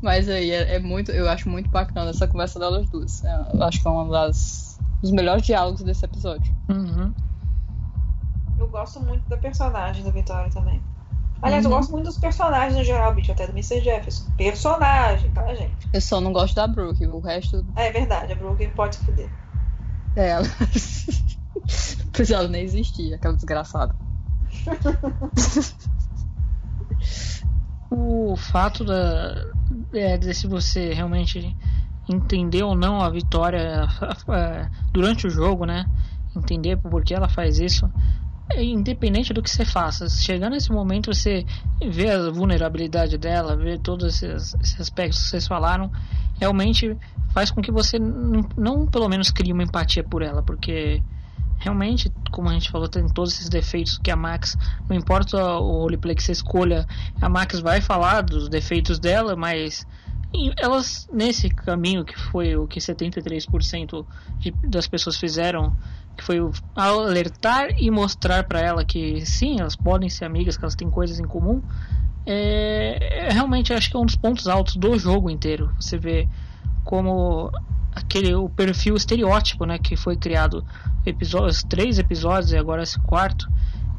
Mas 0.02 0.28
aí, 0.28 0.50
é, 0.50 0.74
é 0.74 0.78
muito. 0.78 1.10
Eu 1.12 1.28
acho 1.30 1.48
muito 1.48 1.70
bacana 1.70 2.10
essa 2.10 2.26
conversa 2.26 2.58
delas 2.58 2.88
duas. 2.90 3.24
É, 3.24 3.50
Eu 3.54 3.62
acho 3.62 3.80
que 3.80 3.88
é 3.88 3.90
uma 3.90 4.10
das 4.10 4.64
dos 5.00 5.10
melhores 5.10 5.44
diálogos 5.44 5.82
desse 5.82 6.04
episódio. 6.04 6.54
Uhum. 6.68 7.12
Eu 8.58 8.68
gosto 8.68 9.00
muito 9.00 9.28
da 9.28 9.36
personagem 9.36 10.02
da 10.02 10.10
Vitória 10.10 10.50
também. 10.50 10.82
Aliás, 11.44 11.64
eu 11.64 11.70
Uhum. 11.70 11.76
gosto 11.76 11.92
muito 11.92 12.06
dos 12.06 12.18
personagens 12.18 12.74
no 12.76 12.84
geral, 12.84 13.14
bicho, 13.14 13.30
até 13.32 13.46
do 13.46 13.52
Mr. 13.52 13.80
Jefferson. 13.84 14.24
Personagem, 14.36 15.30
tá, 15.30 15.54
gente? 15.54 15.88
Eu 15.92 16.00
só 16.00 16.20
não 16.20 16.32
gosto 16.32 16.54
da 16.54 16.66
Brooke. 16.66 17.06
O 17.06 17.20
resto 17.20 17.64
É 17.76 17.90
verdade, 17.92 18.32
a 18.32 18.36
Brooke 18.36 18.66
pode 18.68 18.96
se 18.96 19.04
fuder. 19.04 19.30
dela. 20.14 20.44
Pois 22.12 22.30
ela 22.30 22.48
nem 22.48 22.62
existia, 22.62 23.16
aquela 23.16 23.34
desgraçada. 23.34 23.94
O 27.90 28.36
fato 28.36 28.84
da, 28.84 29.34
é, 29.92 30.16
de 30.18 30.34
se 30.34 30.46
você 30.46 30.92
realmente 30.92 31.56
entender 32.08 32.62
ou 32.62 32.74
não 32.76 33.00
a 33.00 33.10
vitória 33.10 33.86
é, 34.30 34.68
durante 34.92 35.26
o 35.26 35.30
jogo, 35.30 35.64
né? 35.64 35.86
Entender 36.36 36.76
por 36.78 37.04
que 37.04 37.14
ela 37.14 37.28
faz 37.28 37.58
isso, 37.58 37.86
é 37.86 37.90
independente 38.56 39.32
do 39.32 39.42
que 39.42 39.50
você 39.50 39.64
faça. 39.64 40.08
Chegando 40.08 40.52
nesse 40.52 40.70
momento, 40.70 41.12
você 41.12 41.44
vê 41.86 42.10
a 42.10 42.30
vulnerabilidade 42.30 43.16
dela, 43.18 43.56
vê 43.56 43.78
todos 43.78 44.22
esses, 44.22 44.54
esses 44.60 44.80
aspectos 44.80 45.22
que 45.22 45.28
vocês 45.28 45.46
falaram, 45.46 45.90
realmente 46.38 46.96
faz 47.32 47.50
com 47.50 47.60
que 47.60 47.72
você 47.72 47.98
não, 47.98 48.42
não 48.56 48.86
pelo 48.86 49.08
menos 49.08 49.30
crie 49.30 49.52
uma 49.52 49.62
empatia 49.62 50.04
por 50.04 50.22
ela, 50.22 50.42
porque 50.42 51.02
realmente, 51.58 52.12
como 52.30 52.48
a 52.48 52.52
gente 52.52 52.70
falou, 52.70 52.88
tem 52.88 53.06
todos 53.08 53.32
esses 53.32 53.48
defeitos 53.48 53.98
que 53.98 54.10
a 54.10 54.16
Max, 54.16 54.56
não 54.88 54.96
importa 54.96 55.36
o 55.56 55.80
roleplay 55.82 56.14
que 56.14 56.22
você 56.22 56.32
escolha, 56.32 56.86
a 57.20 57.28
Max 57.28 57.60
vai 57.60 57.80
falar 57.80 58.20
dos 58.20 58.48
defeitos 58.48 58.98
dela, 58.98 59.34
mas 59.34 59.86
elas 60.58 61.08
nesse 61.12 61.48
caminho 61.48 62.04
que 62.04 62.18
foi 62.18 62.56
o 62.56 62.66
que 62.66 62.80
73% 62.80 64.04
de, 64.38 64.50
das 64.68 64.86
pessoas 64.86 65.16
fizeram, 65.16 65.76
que 66.16 66.24
foi 66.24 66.38
alertar 66.74 67.70
e 67.78 67.90
mostrar 67.90 68.44
para 68.44 68.60
ela 68.60 68.84
que 68.84 69.24
sim, 69.26 69.60
elas 69.60 69.76
podem 69.76 70.08
ser 70.08 70.24
amigas, 70.24 70.56
que 70.56 70.64
elas 70.64 70.74
têm 70.74 70.90
coisas 70.90 71.18
em 71.18 71.24
comum, 71.24 71.62
é, 72.26 73.26
é 73.26 73.32
realmente 73.32 73.72
acho 73.72 73.90
que 73.90 73.96
é 73.96 74.00
um 74.00 74.06
dos 74.06 74.16
pontos 74.16 74.46
altos 74.46 74.76
do 74.76 74.98
jogo 74.98 75.28
inteiro. 75.28 75.70
Você 75.78 75.98
vê 75.98 76.28
como 76.84 77.50
aquele 77.94 78.34
o 78.34 78.48
perfil 78.48 78.96
estereótipo, 78.96 79.64
né, 79.64 79.78
que 79.78 79.96
foi 79.96 80.16
criado 80.16 80.64
episódios, 81.06 81.62
três 81.62 81.98
episódios 81.98 82.52
e 82.52 82.56
agora 82.56 82.82
esse 82.82 82.98
quarto, 83.00 83.48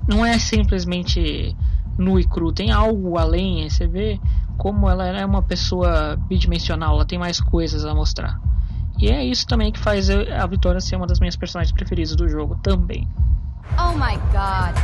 não 0.07 0.25
é 0.25 0.37
simplesmente 0.37 1.55
nu 1.97 2.19
e 2.19 2.25
cru, 2.25 2.51
tem 2.51 2.71
algo 2.71 3.17
além, 3.17 3.69
você 3.69 3.87
vê 3.87 4.19
como 4.57 4.89
ela 4.89 5.07
é 5.07 5.25
uma 5.25 5.41
pessoa 5.41 6.17
bidimensional, 6.27 6.95
ela 6.95 7.05
tem 7.05 7.17
mais 7.17 7.39
coisas 7.39 7.85
a 7.85 7.93
mostrar. 7.93 8.39
E 8.99 9.09
é 9.09 9.23
isso 9.23 9.45
também 9.45 9.71
que 9.71 9.79
faz 9.79 10.09
a 10.09 10.47
Vitória 10.47 10.79
ser 10.79 10.95
uma 10.95 11.07
das 11.07 11.19
minhas 11.19 11.35
personagens 11.35 11.73
preferidas 11.73 12.15
do 12.15 12.27
jogo 12.29 12.57
também. 12.63 13.07
Oh 13.77 13.93
my 13.93 14.15
god. 14.31 14.75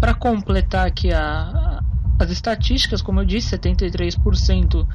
Para 0.00 0.14
completar 0.14 0.86
aqui 0.86 1.12
a, 1.12 1.80
as 2.18 2.30
estatísticas, 2.30 3.00
como 3.02 3.20
eu 3.20 3.24
disse, 3.24 3.56
73% 3.56 4.86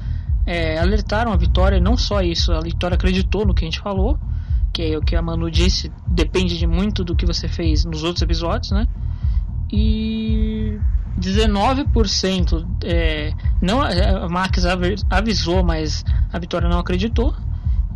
é, 0.46 0.78
alertaram 0.78 1.32
a 1.32 1.36
Vitória, 1.36 1.76
e 1.76 1.80
não 1.80 1.96
só 1.96 2.20
isso, 2.20 2.52
a 2.52 2.60
Vitória 2.60 2.94
acreditou 2.94 3.46
no 3.46 3.54
que 3.54 3.64
a 3.64 3.66
gente 3.66 3.80
falou, 3.80 4.18
que 4.72 4.82
é 4.82 4.98
o 4.98 5.02
que 5.02 5.16
a 5.16 5.22
Manu 5.22 5.50
disse, 5.50 5.90
depende 6.06 6.58
de 6.58 6.66
muito 6.66 7.04
do 7.04 7.16
que 7.16 7.26
você 7.26 7.48
fez 7.48 7.84
nos 7.84 8.02
outros 8.02 8.22
episódios, 8.22 8.70
né? 8.70 8.86
E 9.70 10.78
19% 11.18 12.66
é, 12.84 13.32
não, 13.60 13.82
a 13.82 14.28
Max 14.28 14.64
avisou, 15.10 15.64
mas 15.64 16.04
a 16.32 16.38
Vitória 16.38 16.68
não 16.68 16.78
acreditou. 16.78 17.34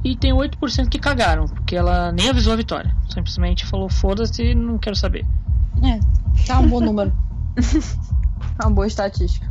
E 0.05 0.17
tem 0.17 0.33
8% 0.33 0.89
que 0.89 0.99
cagaram, 0.99 1.47
porque 1.47 1.77
ela 1.77 2.11
nem 2.13 2.29
avisou 2.29 2.53
a 2.53 2.57
Vitória. 2.57 2.95
Simplesmente 3.09 3.65
falou: 3.67 3.89
foda-se, 3.89 4.55
não 4.55 4.79
quero 4.79 4.97
saber. 4.97 5.25
É, 5.83 6.01
tá 6.47 6.59
um 6.59 6.69
bom 6.69 6.81
número. 6.81 7.13
é 7.57 8.63
uma 8.65 8.71
boa 8.75 8.87
estatística. 8.87 9.51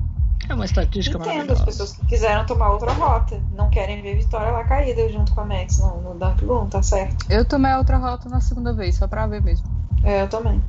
É 0.49 0.53
uma 0.53 0.65
estatística 0.65 1.17
Entendo 1.17 1.53
as 1.53 1.61
pessoas 1.61 1.93
que 1.93 2.05
quiseram 2.07 2.45
tomar 2.45 2.71
outra 2.71 2.91
rota. 2.91 3.39
Não 3.55 3.69
querem 3.69 4.01
ver 4.01 4.17
Vitória 4.17 4.51
lá 4.51 4.63
caída 4.63 5.07
junto 5.09 5.33
com 5.33 5.41
a 5.41 5.45
Max 5.45 5.79
no, 5.79 6.01
no 6.01 6.19
Dark 6.19 6.41
Room, 6.41 6.67
tá 6.67 6.81
certo? 6.81 7.25
Eu 7.29 7.45
tomei 7.45 7.71
a 7.71 7.77
outra 7.77 7.97
rota 7.97 8.27
na 8.27 8.41
segunda 8.41 8.73
vez, 8.73 8.95
só 8.95 9.07
pra 9.07 9.27
ver 9.27 9.41
mesmo. 9.41 9.65
É, 10.03 10.23
eu 10.23 10.27
também. 10.27 10.61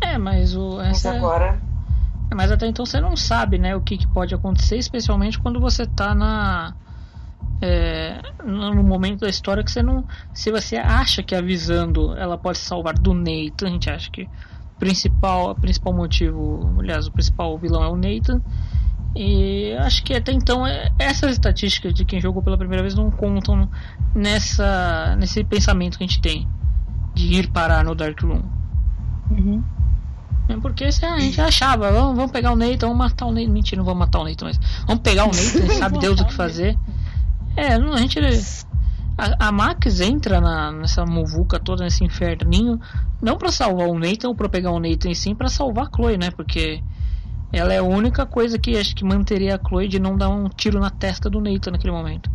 É, 0.00 0.16
mas 0.16 0.56
o. 0.56 0.76
Mas 0.76 1.04
essa- 1.04 1.14
agora. 1.14 1.60
É, 2.30 2.34
Mas 2.34 2.50
até 2.50 2.66
então 2.66 2.86
você 2.86 3.00
não 3.00 3.16
sabe, 3.16 3.58
né, 3.58 3.74
o 3.76 3.80
que, 3.80 3.98
que 3.98 4.06
pode 4.08 4.34
acontecer, 4.34 4.76
especialmente 4.76 5.38
quando 5.38 5.60
você 5.60 5.84
tá 5.86 6.14
na. 6.14 6.74
É, 7.62 8.22
no 8.44 8.82
momento 8.82 9.20
da 9.20 9.28
história 9.28 9.62
que 9.62 9.70
você 9.70 9.82
não. 9.82 10.04
Se 10.32 10.50
você 10.50 10.76
acha 10.76 11.22
que 11.22 11.34
avisando 11.34 12.16
ela 12.16 12.38
pode 12.38 12.58
salvar 12.58 12.94
do 12.94 13.12
Nathan, 13.12 13.66
a 13.66 13.70
gente 13.70 13.90
acha 13.90 14.10
que 14.10 14.28
principal, 14.78 15.54
principal 15.54 15.92
motivo, 15.92 16.74
aliás, 16.78 17.06
o 17.06 17.12
principal 17.12 17.56
vilão 17.58 17.84
é 17.84 17.88
o 17.88 17.96
Nathan. 17.96 18.40
E 19.14 19.72
acho 19.80 20.04
que 20.04 20.14
até 20.14 20.32
então 20.32 20.66
é- 20.66 20.90
essas 20.98 21.32
estatísticas 21.32 21.92
de 21.92 22.04
quem 22.04 22.20
jogou 22.20 22.42
pela 22.42 22.56
primeira 22.56 22.82
vez 22.82 22.94
não 22.94 23.10
contam 23.10 23.68
nessa, 24.14 25.16
nesse 25.16 25.42
pensamento 25.44 25.98
que 25.98 26.04
a 26.04 26.06
gente 26.06 26.20
tem 26.20 26.48
de 27.14 27.34
ir 27.34 27.48
parar 27.50 27.84
no 27.84 27.94
Dark 27.94 28.20
Room. 28.22 28.42
Uhum. 29.30 29.62
É 30.48 30.56
Porque 30.56 30.84
a 30.84 31.18
gente 31.18 31.40
achava, 31.40 31.92
vamos, 31.92 32.16
vamos 32.16 32.32
pegar 32.32 32.52
o 32.52 32.56
Nathan, 32.56 32.86
vamos 32.86 32.98
matar 32.98 33.26
o 33.26 33.32
Nathan. 33.32 33.50
Mentira, 33.52 33.78
não 33.78 33.84
vamos 33.84 34.00
matar 34.00 34.20
o 34.20 34.24
Nathan, 34.24 34.46
mas 34.46 34.60
vamos 34.86 35.02
pegar 35.02 35.24
o 35.24 35.28
Nathan, 35.28 35.74
sabe 35.78 35.98
Deus 36.00 36.20
o 36.20 36.24
que 36.24 36.34
fazer. 36.34 36.78
É, 37.56 37.74
a 37.74 37.96
gente. 37.98 38.18
A, 39.18 39.48
a 39.48 39.52
Max 39.52 40.00
entra 40.00 40.40
na, 40.40 40.72
nessa 40.72 41.04
muvuca 41.04 41.58
toda, 41.58 41.84
nesse 41.84 42.02
inferninho, 42.04 42.78
não 43.20 43.36
pra 43.36 43.52
salvar 43.52 43.88
o 43.88 43.98
Nathan 43.98 44.28
ou 44.28 44.34
pra 44.34 44.48
pegar 44.48 44.70
o 44.70 44.80
Nathan, 44.80 45.12
sim 45.14 45.34
pra 45.34 45.48
salvar 45.48 45.86
a 45.86 45.90
Chloe, 45.94 46.16
né? 46.16 46.30
Porque 46.30 46.82
ela 47.52 47.72
é 47.74 47.78
a 47.78 47.82
única 47.82 48.24
coisa 48.24 48.58
que 48.58 48.76
acho 48.78 48.94
que 48.94 49.04
manteria 49.04 49.56
a 49.56 49.68
Chloe 49.68 49.88
de 49.88 49.98
não 49.98 50.16
dar 50.16 50.30
um 50.30 50.48
tiro 50.48 50.80
na 50.80 50.90
testa 50.90 51.28
do 51.28 51.40
Nathan 51.40 51.72
naquele 51.72 51.92
momento. 51.92 52.30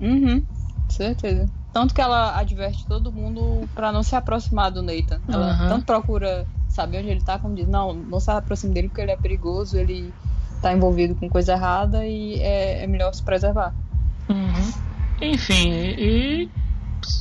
Uhum, 0.00 0.44
certeza. 0.88 1.46
Tanto 1.72 1.94
que 1.94 2.00
ela 2.00 2.38
adverte 2.38 2.86
todo 2.86 3.12
mundo 3.12 3.68
pra 3.74 3.90
não 3.90 4.02
se 4.02 4.14
aproximar 4.14 4.70
do 4.70 4.82
Nathan. 4.82 5.20
Ela 5.28 5.50
Aham. 5.50 5.68
tanto 5.68 5.86
procura 5.86 6.46
saber 6.68 6.98
onde 6.98 7.08
ele 7.08 7.22
tá, 7.22 7.38
como 7.38 7.54
diz, 7.54 7.66
não, 7.66 7.92
não 7.92 8.20
se 8.20 8.30
aproxime 8.30 8.72
dele 8.72 8.88
porque 8.88 9.00
ele 9.00 9.10
é 9.10 9.16
perigoso, 9.16 9.76
ele 9.76 10.12
tá 10.60 10.72
envolvido 10.72 11.14
com 11.16 11.28
coisa 11.28 11.52
errada 11.52 12.06
e 12.06 12.40
é, 12.40 12.84
é 12.84 12.86
melhor 12.86 13.12
se 13.12 13.22
preservar. 13.22 13.74
Uhum. 14.28 14.72
Enfim, 15.20 15.70
e 15.70 16.50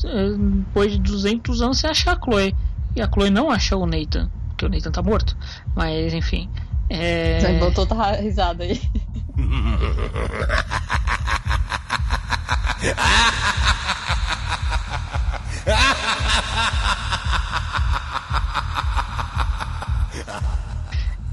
eh, 0.06 0.36
depois 0.38 0.92
de 0.92 1.00
200 1.00 1.62
anos 1.62 1.80
você 1.80 1.88
acha 1.88 2.12
a 2.12 2.20
Chloe. 2.20 2.56
E 2.96 3.02
a 3.02 3.10
Chloe 3.12 3.30
não 3.30 3.50
achou 3.50 3.84
o 3.84 3.86
Nathan, 3.86 4.30
porque 4.50 4.66
o 4.66 4.70
Nathan 4.70 4.92
tá 4.92 5.02
morto. 5.02 5.36
Mas 5.76 6.14
enfim. 6.14 6.50
É... 6.90 7.40
Ele 7.44 7.60
botou 7.60 7.84
outra 7.84 8.16
risada 8.16 8.64
aí. 8.64 8.82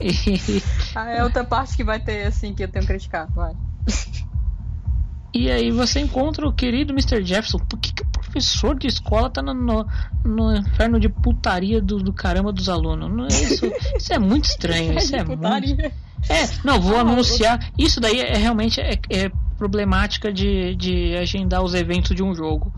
E, 0.01 0.63
Ah, 0.95 1.11
é 1.11 1.23
outra 1.23 1.45
parte 1.45 1.77
que 1.77 1.85
vai 1.85 2.01
ter, 2.01 2.27
assim, 2.27 2.55
que 2.55 2.65
eu 2.65 2.69
tenho 2.69 2.87
que 2.87 2.93
criticar, 2.93 3.29
vai. 3.33 3.55
E 5.33 5.51
aí 5.51 5.71
você 5.71 6.01
encontra 6.01 6.47
o 6.47 6.53
querido 6.53 6.93
Mr. 6.93 7.23
Jefferson. 7.25 7.59
Por 7.59 7.79
que, 7.79 7.93
que 7.93 8.03
o 8.03 8.07
professor 8.07 8.79
de 8.79 8.87
escola 8.87 9.31
tá 9.31 9.41
no, 9.43 9.55
no, 9.55 9.87
no 10.25 10.57
inferno 10.57 10.99
de 10.99 11.09
putaria 11.09 11.81
do, 11.81 11.99
do 11.99 12.13
caramba 12.13 12.53
dos 12.53 12.69
alunos? 12.69 13.11
Não 13.11 13.25
é 13.25 13.29
isso, 13.29 13.67
isso 13.97 14.13
é 14.13 14.19
muito 14.19 14.45
estranho. 14.47 14.97
Isso 14.99 15.15
é 15.15 15.25
muito. 15.25 15.43
É, 16.29 16.49
não, 16.65 16.81
vou 16.81 16.97
Ah, 16.97 17.01
anunciar. 17.01 17.71
Isso 17.79 18.01
daí 18.01 18.21
é 18.21 18.37
realmente 18.37 18.81
é, 18.81 18.99
é 19.09 19.31
problemática 19.57 20.33
de, 20.33 20.75
de 20.77 21.17
agendar 21.17 21.63
os 21.63 21.75
eventos 21.75 22.15
de 22.15 22.23
um 22.23 22.35
jogo. 22.35 22.73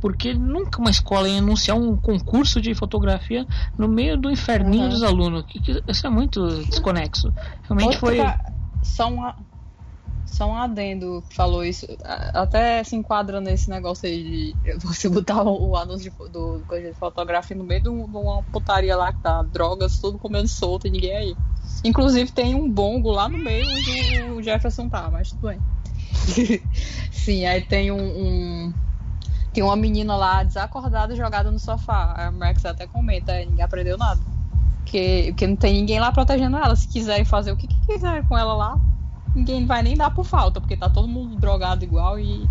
Porque 0.00 0.32
nunca 0.32 0.78
uma 0.80 0.90
escola 0.90 1.28
ia 1.28 1.38
anunciar 1.38 1.76
um 1.76 1.96
concurso 1.96 2.60
de 2.60 2.72
fotografia 2.72 3.44
no 3.76 3.88
meio 3.88 4.16
do 4.16 4.30
inferninho 4.30 4.84
Uhum. 4.84 4.88
dos 4.90 5.02
alunos. 5.02 5.44
Isso 5.88 6.06
é 6.06 6.10
muito 6.10 6.46
desconexo. 6.66 7.32
Realmente 7.64 7.96
Outra- 7.96 7.98
foi. 8.00 8.18
Só 8.84 9.08
um, 9.08 9.24
a- 9.24 9.34
só 10.30 10.46
um 10.48 10.54
adendo 10.56 11.22
que 11.28 11.34
falou 11.34 11.64
isso. 11.64 11.86
Até 12.34 12.82
se 12.84 12.94
enquadra 12.96 13.40
nesse 13.40 13.68
negócio 13.70 14.08
aí 14.08 14.54
de 14.54 14.78
você 14.78 15.08
botar 15.08 15.42
o, 15.42 15.70
o 15.70 15.76
anúncio 15.76 16.10
de, 16.10 16.30
do, 16.30 16.64
coisa 16.66 16.94
fotografia 16.94 17.56
no 17.56 17.64
meio 17.64 17.82
de, 17.82 17.88
um- 17.88 18.04
uma 18.04 18.42
putaria 18.44 18.96
lá 18.96 19.12
que 19.12 19.20
tá 19.22 19.42
drogas, 19.42 19.98
tudo 19.98 20.18
comendo 20.18 20.48
solto 20.48 20.86
e 20.86 20.90
ninguém 20.90 21.16
aí. 21.16 21.34
Inclusive 21.84 22.32
tem 22.32 22.54
um 22.54 22.70
bongo 22.70 23.10
lá 23.10 23.28
no 23.28 23.38
meio 23.38 23.64
onde 23.66 24.22
o 24.32 24.42
Jefferson 24.42 24.88
tá, 24.88 25.10
mas 25.10 25.28
tudo 25.30 25.48
bem. 25.48 25.60
Sim, 27.12 27.46
aí 27.46 27.62
tem 27.62 27.90
um, 27.90 27.98
um- 27.98 28.74
Tem 29.52 29.62
uma 29.62 29.76
menina 29.76 30.16
lá 30.16 30.42
desacordada 30.42 31.14
jogada 31.16 31.50
no 31.50 31.58
sofá. 31.58 32.14
A 32.16 32.30
Max 32.32 32.64
até 32.64 32.86
comenta, 32.86 33.32
"É, 33.32 33.44
ninguém 33.46 33.64
aprendeu 33.64 33.96
nada. 33.98 34.20
Porque, 34.84 35.26
porque 35.30 35.46
não 35.46 35.56
tem 35.56 35.74
ninguém 35.74 36.00
lá 36.00 36.12
protegendo 36.12 36.56
ela. 36.56 36.74
Se 36.76 36.88
quiserem 36.88 37.24
fazer 37.24 37.52
o 37.52 37.56
que, 37.56 37.66
que 37.68 37.86
quiserem 37.86 38.24
com 38.26 38.36
ela 38.38 38.54
lá, 38.54 38.76
ninguém 39.34 39.66
vai 39.66 39.82
nem 39.82 39.96
dar 39.96 40.10
por 40.10 40.24
falta, 40.24 40.60
porque 40.60 40.76
tá 40.76 40.88
todo 40.88 41.08
mundo 41.08 41.36
drogado 41.36 41.84
igual 41.84 42.18
e, 42.18 42.48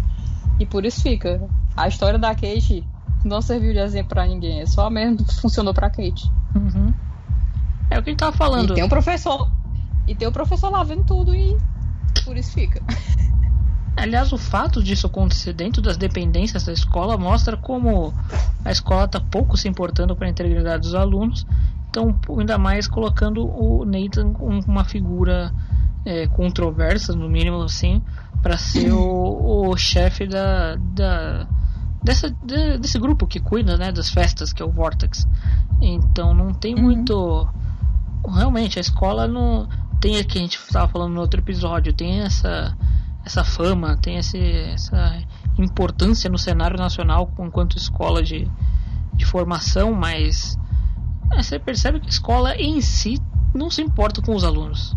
e 0.59 0.65
por 0.65 0.85
isso 0.85 1.01
fica. 1.01 1.41
A 1.75 1.87
história 1.87 2.17
da 2.17 2.33
Kate 2.33 2.83
não 3.23 3.41
serviu 3.41 3.73
de 3.73 3.79
exemplo 3.79 4.09
pra 4.09 4.25
ninguém, 4.25 4.61
é 4.61 4.65
só 4.65 4.89
mesmo 4.89 5.25
funcionou 5.33 5.73
pra 5.73 5.89
Kate. 5.89 6.31
Uhum. 6.55 6.93
É 7.89 7.99
o 7.99 8.03
que 8.03 8.09
ele 8.09 8.17
tava 8.17 8.35
falando. 8.35 8.71
E 8.71 8.75
tem 8.75 8.83
o 8.83 8.89
professor. 8.89 9.49
E 10.07 10.15
tem 10.15 10.27
o 10.27 10.31
professor 10.31 10.69
lá 10.69 10.83
vendo 10.83 11.03
tudo 11.03 11.35
e 11.35 11.57
por 12.23 12.37
isso 12.37 12.53
fica. 12.53 12.81
Aliás, 13.95 14.31
o 14.31 14.37
fato 14.37 14.83
disso 14.83 15.07
acontecer 15.07 15.53
dentro 15.53 15.81
das 15.81 15.97
dependências 15.97 16.63
da 16.63 16.71
escola 16.71 17.17
mostra 17.17 17.57
como 17.57 18.13
a 18.63 18.71
escola 18.71 19.05
está 19.05 19.19
pouco 19.19 19.57
se 19.57 19.67
importando 19.67 20.15
para 20.15 20.27
a 20.27 20.29
integridade 20.29 20.83
dos 20.83 20.93
alunos, 20.93 21.47
então 21.89 22.15
ainda 22.37 22.59
mais 22.59 22.87
colocando 22.87 23.47
o 23.47 23.83
Nathan 23.85 24.33
como 24.33 24.59
uma 24.67 24.83
figura 24.83 25.51
é, 26.07 26.27
controversa, 26.27 27.13
no 27.13 27.27
mínimo 27.27 27.61
assim, 27.61 28.01
para 28.41 28.57
ser 28.57 28.93
o, 28.93 29.69
o 29.69 29.75
chefe 29.77 30.25
da, 30.25 30.75
da 30.77 31.47
dessa, 32.01 32.29
de- 32.29 32.77
desse 32.77 32.97
grupo 32.97 33.27
que 33.27 33.39
cuida 33.41 33.75
né, 33.77 33.91
das 33.91 34.09
festas, 34.09 34.53
que 34.53 34.61
é 34.63 34.65
o 34.65 34.71
Vortex. 34.71 35.27
Então 35.81 36.33
não 36.33 36.53
tem 36.53 36.73
muito. 36.75 37.47
Realmente, 38.25 38.77
a 38.77 38.81
escola 38.81 39.27
não. 39.27 39.67
Tem 39.99 40.17
aqui, 40.17 40.37
a 40.37 40.41
gente 40.41 40.57
estava 40.57 40.87
falando 40.87 41.13
no 41.13 41.19
outro 41.21 41.41
episódio, 41.41 41.91
tem 41.91 42.21
essa 42.21 42.75
essa 43.25 43.43
fama, 43.43 43.97
tem 43.97 44.15
esse, 44.17 44.39
essa 44.39 45.21
importância 45.57 46.29
no 46.29 46.37
cenário 46.37 46.77
nacional 46.77 47.29
enquanto 47.39 47.77
escola 47.77 48.23
de, 48.23 48.49
de 49.13 49.25
formação, 49.25 49.91
mas 49.93 50.57
é, 51.33 51.43
você 51.43 51.59
percebe 51.59 51.99
que 51.99 52.05
a 52.05 52.09
escola 52.09 52.55
em 52.55 52.79
si 52.79 53.19
não 53.53 53.69
se 53.69 53.81
importa 53.81 54.21
com 54.21 54.33
os 54.33 54.45
alunos. 54.45 54.95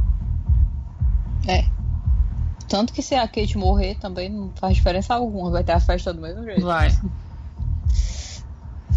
É. 1.46 1.64
Tanto 2.68 2.92
que 2.92 3.02
se 3.02 3.14
a 3.14 3.26
Kate 3.26 3.58
morrer 3.58 3.96
também 3.96 4.28
não 4.28 4.50
faz 4.54 4.74
diferença 4.74 5.14
alguma, 5.14 5.50
vai 5.50 5.64
ter 5.64 5.72
a 5.72 5.80
festa 5.80 6.14
do 6.14 6.20
mesmo 6.20 6.44
jeito. 6.44 6.64
Vai. 6.64 6.88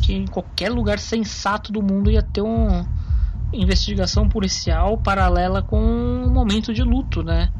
Que 0.01 0.13
em 0.13 0.25
qualquer 0.27 0.69
lugar 0.69 0.99
sensato 0.99 1.71
do 1.71 1.81
mundo 1.81 2.11
ia 2.11 2.21
ter 2.21 2.41
uma 2.41 2.85
investigação 3.51 4.27
policial 4.27 4.97
paralela 4.97 5.61
com 5.61 5.79
um 5.79 6.29
momento 6.29 6.73
de 6.73 6.83
luto, 6.83 7.23
né? 7.23 7.51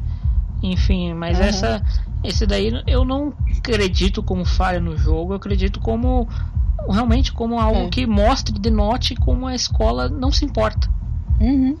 Enfim, 0.62 1.14
mas 1.14 1.38
Aham. 1.38 1.48
essa 1.48 1.82
esse 2.22 2.46
daí 2.46 2.70
eu 2.86 3.04
não 3.04 3.34
acredito 3.58 4.22
como 4.22 4.44
falha 4.44 4.80
no 4.80 4.96
jogo, 4.96 5.32
eu 5.32 5.36
acredito 5.36 5.78
como 5.78 6.26
realmente 6.88 7.32
como 7.32 7.58
algo 7.58 7.80
É. 7.80 7.88
que 7.88 8.06
mostre, 8.06 8.58
denote 8.58 9.14
como 9.14 9.46
a 9.46 9.54
escola 9.54 10.08
não 10.08 10.30
se 10.32 10.44
importa. 10.44 10.88
Uhum. 11.40 11.76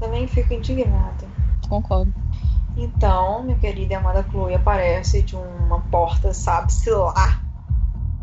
Também 0.00 0.26
fico 0.26 0.54
indignada. 0.54 1.28
Concordo. 1.68 2.12
Então, 2.82 3.42
minha 3.42 3.58
querida 3.58 3.92
e 3.92 3.96
amada 3.96 4.26
Chloe 4.30 4.54
aparece 4.54 5.20
de 5.20 5.36
uma 5.36 5.82
porta, 5.82 6.32
sabe-se 6.32 6.88
lá 6.88 7.42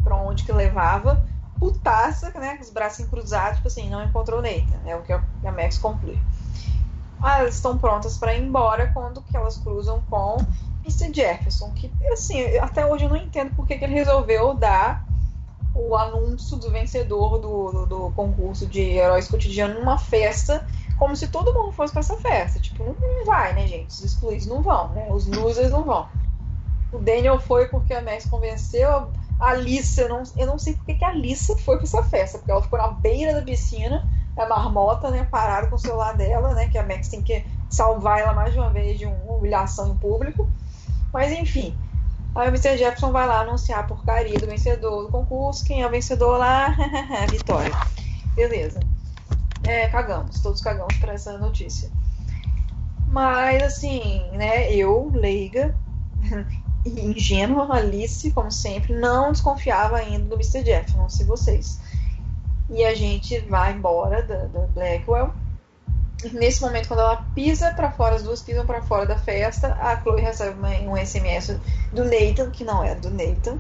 pra 0.04 0.16
onde 0.16 0.44
que 0.44 0.52
levava, 0.52 1.24
putaça, 1.60 2.32
né, 2.32 2.56
com 2.56 2.64
os 2.64 2.72
braços 2.72 3.06
cruzados, 3.06 3.58
tipo 3.58 3.68
assim, 3.68 3.88
não 3.88 4.04
encontrou 4.04 4.42
Nathan, 4.42 4.82
é 4.84 4.96
o 4.96 5.04
que 5.04 5.14
a 5.14 5.52
Max 5.52 5.78
conclui. 5.78 6.20
Ah, 7.22 7.42
elas 7.42 7.54
estão 7.56 7.78
prontas 7.78 8.18
pra 8.18 8.34
ir 8.34 8.44
embora 8.44 8.88
quando 8.88 9.22
que 9.22 9.38
elas 9.38 9.58
cruzam 9.58 10.02
com 10.10 10.38
Mr. 10.84 11.14
Jefferson, 11.14 11.72
que, 11.72 11.94
assim, 12.12 12.58
até 12.58 12.84
hoje 12.84 13.04
eu 13.04 13.10
não 13.10 13.18
entendo 13.18 13.52
por 13.52 13.68
que, 13.68 13.76
ele 13.76 13.94
resolveu 13.94 14.56
dar 14.56 15.06
o 15.76 15.96
anúncio 15.96 16.58
do 16.58 16.72
vencedor 16.72 17.38
do, 17.38 17.72
do, 17.72 17.86
do 17.86 18.12
concurso 18.16 18.66
de 18.66 18.82
heróis 18.82 19.28
cotidianos 19.28 19.78
numa 19.78 20.00
festa, 20.00 20.66
como 20.98 21.16
se 21.16 21.28
todo 21.28 21.54
mundo 21.54 21.72
fosse 21.72 21.94
pra 21.94 22.00
essa 22.00 22.18
festa. 22.18 22.60
Tipo, 22.60 22.84
não, 22.84 23.26
vai, 23.26 23.54
né, 23.54 23.68
gente? 23.68 23.90
Os 23.90 24.04
excluídos 24.04 24.48
não 24.48 24.62
vão, 24.62 24.90
né? 24.90 25.08
Os 25.10 25.28
losers 25.28 25.72
não 25.72 25.84
vão. 25.84 26.08
O 26.92 27.00
Daniel 27.00 27.40
foi 27.40 27.68
porque 27.68 27.94
a 27.94 28.02
Max 28.02 28.26
convenceu. 28.26 29.12
A 29.40 29.50
Alissa, 29.52 30.02
eu 30.02 30.10
não, 30.10 30.24
eu 30.36 30.48
não 30.48 30.58
sei 30.58 30.74
porque 30.74 30.96
que 30.96 31.06
a 31.06 31.10
Alissa 31.10 31.56
foi 31.58 31.76
pra 31.76 31.84
essa 31.84 32.02
festa, 32.04 32.40
porque 32.40 32.52
ela 32.52 32.62
ficou 32.62 32.80
na 32.80 32.88
beira 32.90 33.34
da 33.34 33.42
piscina, 33.44 34.08
a 34.36 34.48
marmota, 34.48 35.12
né, 35.12 35.28
parada 35.30 35.68
com 35.68 35.76
o 35.76 35.80
celular 35.80 36.16
dela, 36.16 36.56
né, 36.56 36.68
que 36.68 36.78
a 36.78 36.84
Max 36.84 37.08
tem 37.10 37.22
que 37.22 37.46
salvar 37.70 38.20
ela 38.20 38.34
mais 38.34 38.56
uma 38.56 38.72
vez 38.72 38.98
de 38.98 39.06
uma 39.06 39.34
humilhação 39.34 39.92
em 39.92 39.98
público. 39.98 40.50
Mas 41.14 41.32
enfim, 41.32 41.78
aí 42.34 42.48
o 42.48 42.50
Mr. 42.50 42.78
Jefferson 42.78 43.12
vai 43.12 43.28
lá 43.28 43.42
anunciar 43.42 43.82
a 43.82 43.84
porcaria 43.84 44.40
do 44.40 44.48
vencedor 44.48 45.04
do 45.04 45.12
concurso. 45.12 45.64
Quem 45.64 45.84
é 45.84 45.88
o 45.88 45.92
vencedor 45.92 46.38
lá? 46.38 46.76
Vitória. 47.30 47.72
Beleza. 48.36 48.80
É, 49.68 49.88
cagamos, 49.90 50.40
todos 50.40 50.62
cagamos 50.62 50.96
pra 50.98 51.14
essa 51.14 51.38
notícia. 51.38 51.90
Mas 53.10 53.62
assim, 53.64 54.22
né, 54.32 54.72
eu, 54.74 55.12
leiga, 55.14 55.76
e 56.86 56.90
ingênua, 57.06 57.68
Alice, 57.76 58.32
como 58.32 58.52
sempre, 58.52 58.94
não 58.94 59.32
desconfiava 59.32 59.98
ainda 59.98 60.26
do 60.26 60.36
Mr. 60.36 60.64
Jeff, 60.64 60.96
não 60.98 61.10
sei 61.10 61.26
vocês. 61.26 61.80
E 62.70 62.84
a 62.84 62.94
gente 62.94 63.40
vai 63.42 63.74
embora 63.74 64.22
da, 64.24 64.46
da 64.46 64.68
Blackwell. 64.68 65.34
Nesse 66.34 66.62
momento, 66.62 66.88
quando 66.88 67.02
ela 67.02 67.24
pisa 67.36 67.72
pra 67.72 67.92
fora, 67.92 68.16
as 68.16 68.24
duas 68.24 68.42
pisam 68.42 68.66
pra 68.66 68.82
fora 68.82 69.06
da 69.06 69.18
festa, 69.18 69.74
a 69.80 69.96
Chloe 70.02 70.20
recebe 70.22 70.58
uma- 70.58 70.92
um 70.92 70.98
SMS 70.98 71.60
do 71.94 72.04
Nathan, 72.04 72.50
que 72.52 72.64
não 72.64 72.84
é 72.84 72.96
do 72.96 73.10
Nathan. 73.12 73.58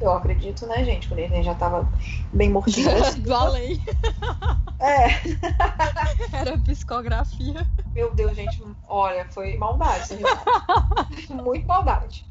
Eu 0.00 0.12
acredito, 0.12 0.66
né, 0.66 0.82
gente? 0.84 1.06
que 1.08 1.14
O 1.14 1.16
Nathan 1.20 1.42
já 1.42 1.54
tava 1.54 1.86
bem 2.32 2.48
mortinho. 2.50 2.88
Do 3.22 3.34
além. 3.34 3.82
É. 4.82 5.08
Era 6.32 6.56
psicografia. 6.56 7.66
Meu 7.94 8.14
Deus, 8.14 8.34
gente, 8.34 8.62
olha, 8.88 9.26
foi 9.28 9.58
maldade. 9.58 10.16
Muito 11.28 11.66
maldade. 11.68 12.24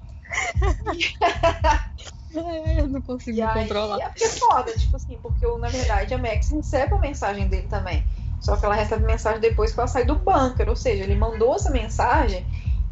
É, 2.36 2.80
eu 2.82 2.88
não 2.88 3.02
consigo 3.02 3.38
E 3.38 3.42
me 3.42 3.48
aí, 3.48 3.62
controlar. 3.62 4.00
é 4.02 4.10
porque 4.10 4.24
é 4.24 4.30
foda, 4.30 4.72
tipo 4.76 4.96
assim, 4.96 5.20
porque 5.22 5.46
eu, 5.46 5.58
na 5.60 5.68
verdade 5.68 6.14
a 6.14 6.18
Max 6.18 6.50
recebe 6.50 6.94
a 6.96 7.00
mensagem 7.00 7.48
dele 7.48 7.68
também. 7.68 8.04
Só 8.42 8.56
que 8.56 8.66
ela 8.66 8.74
recebe 8.76 9.04
a 9.04 9.08
mensagem 9.08 9.40
depois 9.40 9.72
que 9.74 9.80
ela 9.80 9.88
sai 9.88 10.06
do 10.06 10.16
bunker, 10.16 10.70
ou 10.70 10.76
seja, 10.76 11.04
ele 11.04 11.16
mandou 11.16 11.56
essa 11.56 11.70
mensagem 11.70 12.46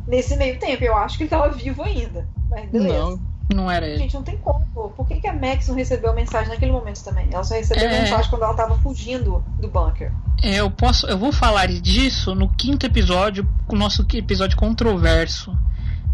nesse 0.05 0.35
meio 0.35 0.59
tempo. 0.59 0.83
Eu 0.83 0.95
acho 0.95 1.17
que 1.17 1.23
ele 1.23 1.29
tava 1.31 1.49
vivo 1.49 1.81
ainda. 1.81 2.27
Mas 2.49 2.69
beleza. 2.69 2.99
Não, 2.99 3.19
não 3.55 3.69
era 3.71 3.87
ele. 3.87 3.99
Gente, 3.99 4.13
não 4.15 4.23
tem 4.23 4.37
como. 4.37 4.65
Por 4.89 5.07
que, 5.07 5.21
que 5.21 5.27
a 5.27 5.33
Max 5.33 5.67
não 5.67 5.75
recebeu 5.75 6.11
a 6.11 6.13
mensagem 6.13 6.49
naquele 6.49 6.71
momento 6.71 7.03
também? 7.03 7.27
Ela 7.31 7.43
só 7.43 7.53
recebeu 7.55 7.87
É. 7.87 7.97
a 7.97 8.01
mensagem 8.01 8.29
quando 8.29 8.43
ela 8.43 8.53
tava 8.53 8.75
fugindo 8.79 9.43
do 9.59 9.67
bunker. 9.69 10.11
É, 10.43 10.55
Eu 10.55 10.69
posso, 10.69 11.07
eu 11.07 11.17
vou 11.17 11.31
falar 11.31 11.67
disso 11.67 12.35
no 12.35 12.49
quinto 12.49 12.85
episódio, 12.85 13.47
o 13.67 13.75
nosso 13.75 14.05
episódio 14.13 14.57
controverso. 14.57 15.55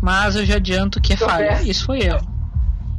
Mas 0.01 0.35
eu 0.35 0.45
já 0.45 0.55
adianto 0.55 0.99
que 1.01 1.13
é 1.13 1.17
falha. 1.17 1.61
Isso 1.63 1.85
foi 1.85 2.01
erro. 2.03 2.27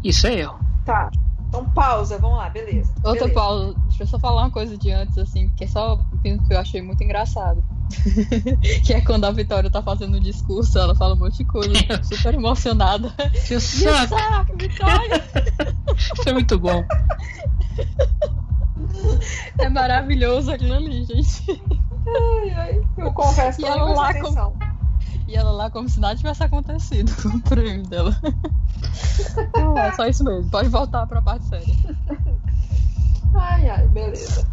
Isso 0.02 0.26
é 0.26 0.34
erro. 0.40 0.58
Tá. 0.84 1.10
Então 1.48 1.64
pausa, 1.66 2.18
vamos 2.18 2.38
lá, 2.38 2.48
beleza. 2.48 2.92
Outra 2.96 3.12
beleza. 3.26 3.34
pausa, 3.34 3.74
deixa 3.88 4.02
eu 4.02 4.06
só 4.08 4.18
falar 4.18 4.42
uma 4.42 4.50
coisa 4.50 4.76
de 4.76 4.90
antes, 4.90 5.16
assim, 5.18 5.48
que 5.56 5.64
é 5.64 5.66
só 5.68 5.94
um 6.24 6.38
que 6.38 6.52
eu 6.52 6.58
achei 6.58 6.82
muito 6.82 7.02
engraçado. 7.04 7.62
que 8.84 8.92
é 8.92 9.00
quando 9.00 9.24
a 9.24 9.30
Vitória 9.30 9.70
tá 9.70 9.82
fazendo 9.82 10.16
o 10.16 10.20
discurso, 10.20 10.78
ela 10.78 10.94
fala 10.94 11.14
um 11.14 11.18
monte 11.18 11.38
de 11.38 11.44
coisa, 11.44 11.72
super 12.02 12.34
emocionada. 12.34 13.12
Saco, 13.34 14.56
Vitória! 14.56 15.24
Isso 16.18 16.28
é 16.28 16.32
muito 16.32 16.58
bom. 16.58 16.84
É 19.58 19.68
maravilhoso 19.68 20.50
aquilo 20.50 20.74
ali, 20.74 21.04
gente. 21.04 21.62
Ai, 22.06 22.50
ai. 22.50 22.80
Eu 22.98 23.12
confesso 23.12 23.58
que 23.58 23.64
E 23.64 23.68
ela 23.68 23.84
lá 23.92 24.10
atenção. 24.10 24.56
E 25.26 25.36
ela 25.36 25.52
lá 25.52 25.70
como 25.70 25.88
se 25.88 26.00
nada 26.00 26.16
tivesse 26.16 26.42
acontecido 26.42 27.10
com 27.22 27.28
o 27.28 27.40
prêmio 27.40 27.82
dela. 27.84 28.16
Não, 29.56 29.78
é 29.78 29.92
só 29.92 30.06
isso 30.06 30.22
mesmo. 30.22 30.50
Pode 30.50 30.68
voltar 30.68 31.06
pra 31.06 31.22
parte 31.22 31.46
séria. 31.46 31.74
Ai, 33.34 33.68
ai, 33.68 33.88
beleza. 33.88 34.46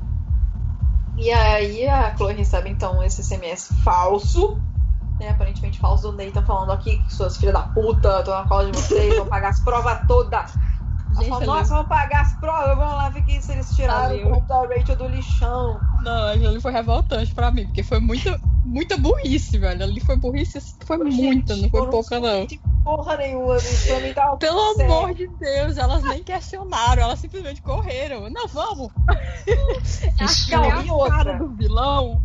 E 1.18 1.32
aí 1.32 1.88
a 1.88 2.16
Chloe 2.16 2.34
recebe 2.34 2.70
então 2.70 3.04
esse 3.04 3.24
SMS 3.24 3.72
falso, 3.84 4.60
né? 5.20 5.30
Aparentemente 5.30 5.80
falso 5.80 6.12
do 6.12 6.18
Nathan 6.18 6.44
falando 6.44 6.72
aqui 6.72 6.98
que 6.98 7.14
suas 7.14 7.38
filhas 7.38 7.54
da 7.54 7.64
puta, 7.64 8.24
tô 8.24 8.32
na 8.32 8.48
cola 8.48 8.72
de 8.72 8.78
vocês, 8.78 9.16
vou 9.16 9.26
pagar 9.26 9.50
as 9.50 9.60
provas 9.60 10.00
todas. 10.08 10.54
Gente, 11.20 11.46
nossa, 11.46 11.76
vou 11.76 11.84
pagar 11.84 12.22
as 12.22 12.34
provas, 12.40 12.78
vamos 12.78 12.96
lá 12.96 13.10
ver 13.10 13.22
que 13.24 13.42
se 13.42 13.52
eles 13.52 13.70
tiraram 13.76 14.16
o 14.16 14.46
Rachel 14.68 14.96
do 14.96 15.08
lixão. 15.08 15.80
Não, 16.02 16.30
aquilo 16.30 16.50
ali 16.50 16.62
foi 16.62 16.72
revoltante 16.72 17.36
pra 17.36 17.52
mim, 17.52 17.66
porque 17.66 17.84
foi 17.84 18.00
muita, 18.00 18.40
muita 18.64 18.98
burrice, 18.98 19.58
velho. 19.58 19.84
Ali 19.84 20.00
foi 20.00 20.16
burrice, 20.16 20.60
foi 20.86 20.98
muita, 20.98 21.56
não 21.58 21.70
foi 21.70 21.90
pouca, 21.90 22.20
não. 22.20 22.48
Porra 22.84 23.18
nenhuma, 23.18 23.56
bicho, 23.56 23.88
pra 23.88 24.00
mim 24.00 24.14
tava 24.14 24.38
Pelo 24.38 24.60
amor 24.82 25.14
de 25.14 25.28
Deus, 25.28 25.78
elas 25.78 26.04
nem 26.04 26.24
questionaram, 26.24 27.04
elas 27.04 27.20
simplesmente 27.20 27.62
correram. 27.62 28.30
Não, 28.30 28.48
vamos! 28.48 28.90
É 30.20 30.24
a, 30.24 31.10
cara 31.10 31.38
do 31.40 31.50
vilão. 31.56 32.22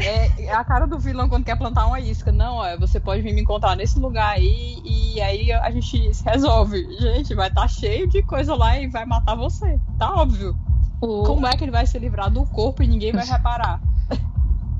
É, 0.00 0.44
é 0.44 0.54
a 0.54 0.62
cara 0.64 0.86
do 0.86 0.98
vilão 0.98 1.28
quando 1.28 1.44
quer 1.44 1.56
plantar 1.58 1.86
uma 1.86 1.98
isca. 1.98 2.30
Não, 2.30 2.56
ó, 2.58 2.76
você 2.78 3.00
pode 3.00 3.22
vir 3.22 3.34
me 3.34 3.40
encontrar 3.40 3.74
nesse 3.76 3.98
lugar 3.98 4.34
aí 4.36 4.80
e 4.84 5.20
aí 5.20 5.52
a 5.52 5.70
gente 5.70 6.14
se 6.14 6.24
resolve. 6.24 6.86
Gente, 7.00 7.34
vai 7.34 7.48
estar 7.48 7.66
cheio 7.68 8.08
de 8.08 8.22
coisa 8.22 8.54
lá 8.54 8.78
e 8.78 8.86
vai 8.88 9.04
matar 9.04 9.34
você. 9.34 9.78
Tá 9.98 10.14
óbvio. 10.14 10.54
O- 11.00 11.24
Como 11.24 11.46
é 11.46 11.56
que 11.56 11.64
ele 11.64 11.72
vai 11.72 11.86
se 11.86 11.98
livrar 11.98 12.30
do 12.30 12.44
corpo 12.46 12.82
e 12.82 12.86
ninguém 12.86 13.12
vai 13.12 13.26
reparar? 13.26 13.80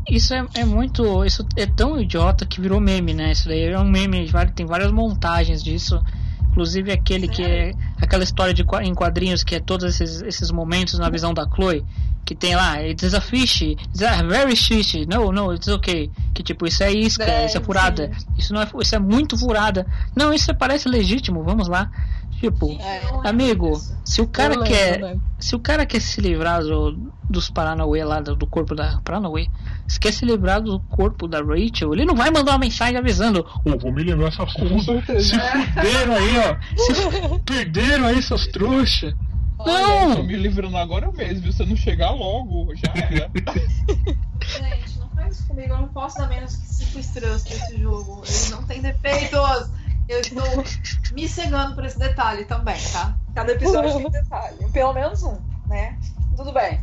Isso 0.08 0.34
é, 0.34 0.46
é 0.54 0.64
muito. 0.64 1.24
Isso 1.24 1.46
é 1.56 1.66
tão 1.66 2.00
idiota 2.00 2.46
que 2.46 2.60
virou 2.60 2.80
meme, 2.80 3.14
né? 3.14 3.32
Isso 3.32 3.48
daí 3.48 3.64
é 3.64 3.78
um 3.78 3.88
meme, 3.88 4.30
tem 4.54 4.66
várias 4.66 4.90
montagens 4.90 5.62
disso. 5.62 6.02
Inclusive 6.50 6.90
aquele 6.90 7.28
que 7.28 7.42
é. 7.42 7.72
Aquela 8.00 8.24
história 8.24 8.54
de, 8.54 8.64
em 8.82 8.94
quadrinhos 8.94 9.44
que 9.44 9.54
é 9.54 9.60
todos 9.60 9.84
esses, 9.84 10.22
esses 10.22 10.50
momentos 10.50 10.98
na 10.98 11.08
visão 11.10 11.32
da 11.32 11.48
Chloe. 11.48 11.84
Que 12.24 12.34
tem 12.34 12.54
lá, 12.54 12.82
it's 12.82 13.14
a 13.14 13.22
fish, 13.22 13.62
it's 13.62 14.02
a 14.02 14.22
very 14.22 14.54
fish, 14.54 15.06
no, 15.06 15.32
no, 15.32 15.54
it's 15.54 15.66
okay. 15.68 16.10
Que 16.34 16.42
tipo, 16.42 16.66
isso 16.66 16.82
é 16.82 16.92
isca, 16.92 17.24
É, 17.24 17.46
isso 17.46 17.56
é 17.56 17.60
furada. 17.60 18.10
Isso 18.36 18.52
não 18.52 18.60
é, 18.60 18.68
isso 18.82 18.94
é 18.94 18.98
muito 18.98 19.38
furada. 19.38 19.86
Não, 20.14 20.34
isso 20.34 20.50
é- 20.50 20.54
parece 20.54 20.90
legítimo, 20.90 21.42
vamos 21.42 21.68
lá. 21.68 21.90
Tipo, 22.38 22.78
amigo, 23.24 23.80
se 24.04 24.20
o 24.20 24.26
cara 24.28 24.50
lembro, 24.50 24.66
quer. 24.66 25.02
lembro. 25.02 25.22
Se 25.38 25.56
o 25.56 25.58
cara 25.58 25.86
quer 25.86 26.00
se 26.00 26.20
livrar 26.20 26.62
do, 26.62 27.10
dos 27.28 27.48
Paranauê 27.48 28.04
lá, 28.04 28.20
do, 28.20 28.36
do 28.36 28.46
corpo 28.46 28.74
da 28.74 29.00
Paranauê, 29.02 29.48
se 29.88 29.98
quer 29.98 30.12
se 30.12 30.24
livrar 30.24 30.60
do 30.60 30.78
corpo 30.80 31.26
da 31.26 31.38
Rachel, 31.38 31.94
ele 31.94 32.04
não 32.04 32.14
vai 32.14 32.30
mandar 32.30 32.52
uma 32.52 32.58
mensagem 32.58 32.96
avisando: 32.98 33.44
Ô, 33.64 33.78
vou 33.78 33.90
me 33.90 34.04
livrar 34.04 34.28
essas 34.28 34.52
putas. 34.52 35.26
Se 35.26 35.34
fuderam 35.40 36.14
aí, 36.14 36.38
ó. 36.38 36.56
Se 36.76 37.38
perderam 37.44 38.06
aí, 38.06 38.22
seus 38.22 38.46
trouxa. 38.48 39.16
Olha, 39.58 39.72
Não! 40.06 40.16
tô 40.16 40.22
me 40.22 40.36
livrando 40.36 40.76
agora 40.76 41.10
mesmo, 41.10 41.42
viu? 41.42 41.52
Se 41.52 41.62
eu 41.62 41.66
não 41.66 41.76
chegar 41.76 42.10
logo, 42.10 42.72
já 42.76 42.92
era. 42.94 43.30
Gente, 44.46 44.98
não 45.00 45.08
faz 45.10 45.38
isso 45.38 45.48
comigo, 45.48 45.72
eu 45.72 45.78
não 45.78 45.88
posso 45.88 46.16
dar 46.18 46.28
menos 46.28 46.54
que 46.54 46.66
5 46.66 46.98
estrelas 47.00 47.42
pra 47.42 47.56
esse 47.56 47.80
jogo. 47.80 48.22
Ele 48.28 48.50
não 48.50 48.62
tem 48.64 48.80
defeitos. 48.80 49.70
Eu 50.08 50.20
estou 50.20 50.64
me 51.12 51.28
cegando 51.28 51.74
por 51.74 51.84
esse 51.84 51.98
detalhe 51.98 52.44
também, 52.44 52.80
tá? 52.92 53.14
Cada 53.34 53.52
episódio 53.52 53.92
tem 53.96 54.06
um 54.06 54.10
detalhe. 54.10 54.56
Pelo 54.72 54.92
menos 54.92 55.22
um, 55.22 55.36
né? 55.66 55.98
Tudo 56.36 56.52
bem. 56.52 56.80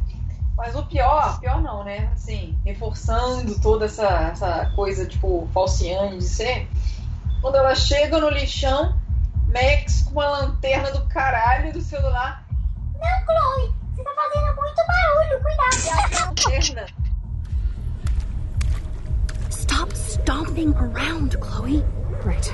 Mas 0.57 0.75
o 0.75 0.85
pior, 0.85 1.39
pior 1.39 1.61
não, 1.61 1.83
né? 1.83 2.09
Assim, 2.13 2.57
reforçando 2.63 3.59
toda 3.59 3.85
essa, 3.85 4.07
essa 4.07 4.71
coisa, 4.75 5.05
tipo, 5.05 5.47
falciane 5.53 6.17
de 6.17 6.23
ser. 6.23 6.67
Quando 7.41 7.55
ela 7.55 7.75
chega 7.75 8.17
no 8.19 8.29
lixão, 8.29 8.97
Max 9.47 10.03
com 10.03 10.11
uma 10.11 10.29
lanterna 10.29 10.91
do 10.91 11.05
caralho 11.07 11.73
do 11.73 11.81
celular. 11.81 12.45
Não, 12.93 13.25
Chloe, 13.25 13.75
você 13.93 14.03
tá 14.03 14.11
fazendo 14.15 14.55
muito 14.55 14.81
barulho, 14.87 15.41
cuidado. 15.41 15.75
E 15.85 15.89
a 15.89 16.25
lanterna 16.25 16.85
Stop 19.49 19.93
stomping 19.93 20.73
around, 20.75 21.37
Chloe. 21.37 21.83
Right. 22.23 22.53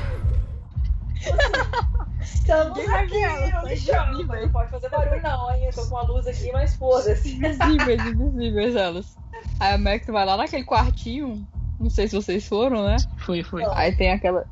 Estamos 2.34 2.80
aqui 2.90 3.28
no 3.54 3.68
lixão. 3.68 4.12
Não 4.14 4.50
pode 4.52 4.72
fazer 4.72 4.90
barulho 4.90 5.22
não, 5.22 5.56
hein? 5.56 5.66
Eu 5.66 5.74
tô 5.74 5.88
com 5.88 5.98
a 5.98 6.02
luz 6.04 6.28
aqui, 6.28 6.52
mas 6.52 6.76
foda-se. 6.76 7.36
Invisíveis, 7.36 8.06
invisíveis 8.06 8.76
elas. 8.76 9.18
Aí 9.60 9.74
a 9.74 9.78
Max 9.78 10.08
vai 10.08 10.26
lá 10.26 10.38
naquele 10.38 10.64
quartinho. 10.64 11.46
Não 11.80 11.90
sei 11.90 12.08
se 12.08 12.16
vocês 12.16 12.48
foram, 12.48 12.86
né? 12.86 12.98
Foi, 13.18 13.44
foi. 13.44 13.64
Aí 13.74 13.96
tem 13.96 14.12
aquela. 14.12 14.46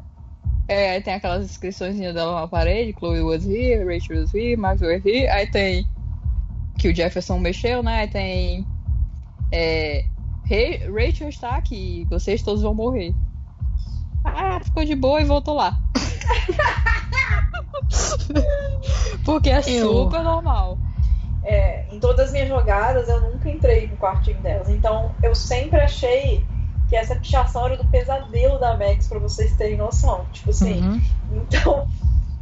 É, 0.67 0.91
aí 0.91 1.01
tem 1.01 1.15
aquelas 1.15 1.45
inscrições 1.45 1.97
dela 1.97 2.41
na 2.41 2.47
parede, 2.47 2.95
Chloe 2.97 3.21
was 3.21 3.45
here, 3.45 3.83
Rachel 3.83 4.21
was 4.21 4.33
here, 4.33 4.55
Max 4.55 4.81
was 4.81 5.03
here. 5.03 5.27
Aí 5.27 5.47
tem 5.49 5.87
que 6.77 6.89
o 6.89 6.95
Jefferson 6.95 7.39
mexeu, 7.39 7.81
né? 7.81 8.01
Aí 8.01 8.07
tem 8.07 8.67
é, 9.51 10.05
Rachel 10.91 11.29
está 11.29 11.55
aqui, 11.55 12.05
vocês 12.09 12.41
todos 12.41 12.61
vão 12.61 12.73
morrer. 12.73 13.13
Ah, 14.25 14.59
ficou 14.63 14.85
de 14.85 14.95
boa 14.95 15.21
e 15.21 15.25
voltou 15.25 15.55
lá. 15.55 15.77
Porque 19.25 19.49
é 19.49 19.59
Eu- 19.59 19.63
super 19.87 20.23
normal. 20.23 20.79
É, 21.41 21.85
em 21.93 21.99
todas 21.99 22.27
as 22.27 22.31
minhas 22.33 22.49
jogadas 22.49 23.07
eu 23.07 23.21
nunca 23.31 23.49
entrei 23.49 23.87
no 23.87 23.97
quartinho 23.97 24.41
delas. 24.41 24.69
Então 24.69 25.15
eu 25.23 25.33
sempre 25.33 25.79
achei 25.79 26.45
que 26.87 26.95
essa 26.95 27.15
pichação 27.15 27.65
era 27.67 27.77
do 27.77 27.85
pesadelo 27.85 28.59
da 28.59 28.75
Max, 28.77 29.07
pra 29.07 29.19
vocês 29.19 29.55
terem 29.55 29.77
noção. 29.77 30.25
Tipo 30.31 30.49
assim. 30.49 30.81
Uhum. 30.81 31.01
Então, 31.31 31.85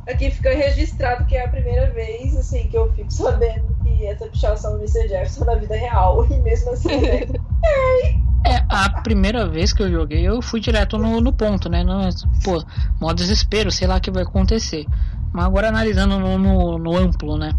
aqui 0.07 0.31
fica 0.31 0.53
registrado 0.55 1.25
que 1.25 1.35
é 1.35 1.43
a 1.45 1.49
primeira 1.49 1.91
vez 1.91 2.35
assim, 2.37 2.69
que 2.69 2.77
eu 2.77 2.91
fico 2.93 3.11
sabendo 3.11 3.75
que 3.83 4.05
essa 4.05 4.27
pichação 4.27 4.71
do 4.71 4.77
Mr. 4.79 5.07
Jefferson 5.09 5.43
é 5.43 5.45
na 5.45 5.55
vida 5.55 5.75
real. 5.75 6.25
E 6.31 6.37
mesmo 6.39 6.71
assim, 6.71 7.01
né? 7.01 7.19
É, 8.47 8.63
a 8.69 8.89
primeira 9.01 9.47
vez 9.47 9.73
que 9.73 9.83
eu 9.83 9.91
joguei, 9.91 10.27
eu 10.27 10.41
fui 10.41 10.61
direto 10.61 10.97
no, 10.97 11.19
no 11.19 11.33
ponto, 11.33 11.67
né? 11.69 11.83
No, 11.83 12.07
pô, 12.43 12.63
mó 12.99 13.11
desespero, 13.11 13.69
sei 13.69 13.87
lá 13.87 13.97
o 13.97 14.01
que 14.01 14.09
vai 14.09 14.23
acontecer. 14.23 14.85
Mas 15.33 15.45
agora 15.45 15.67
analisando 15.67 16.17
no, 16.17 16.37
no, 16.37 16.77
no 16.77 16.97
amplo, 16.97 17.37
né? 17.37 17.53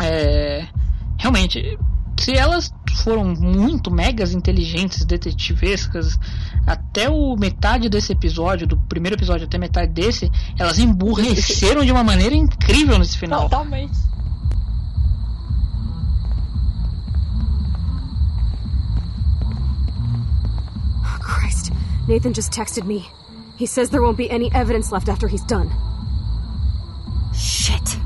É, 0.00 0.66
realmente, 1.18 1.78
se 2.18 2.32
elas 2.32 2.72
foram 3.02 3.24
muito 3.24 3.90
megas 3.90 4.32
inteligentes, 4.32 5.04
detetivescas, 5.04 6.16
até 6.64 7.10
o 7.10 7.34
metade 7.36 7.88
desse 7.88 8.12
episódio, 8.12 8.66
do 8.66 8.76
primeiro 8.82 9.16
episódio 9.16 9.46
até 9.46 9.58
metade 9.58 9.92
desse, 9.92 10.30
elas 10.58 10.78
emburreceram 10.78 11.84
de 11.84 11.90
uma 11.90 12.04
maneira 12.04 12.36
incrível 12.36 12.98
nesse 12.98 13.18
final. 13.18 13.42
Totalmente. 13.42 14.13
Christ. 21.24 21.72
Nathan 22.06 22.32
just 22.32 22.52
texted 22.52 22.84
me. 22.84 23.08
He 23.56 23.66
says 23.66 23.90
there 23.90 24.02
won't 24.02 24.18
be 24.18 24.30
any 24.30 24.52
evidence 24.52 24.92
left 24.92 25.08
after 25.08 25.26
he's 25.26 25.44
done. 25.44 25.70
Shit. 27.34 27.98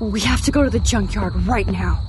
We 0.00 0.20
have 0.20 0.42
to 0.42 0.50
go 0.50 0.62
to 0.62 0.70
the 0.70 0.78
junkyard 0.80 1.34
right 1.46 1.66
now. 1.66 2.07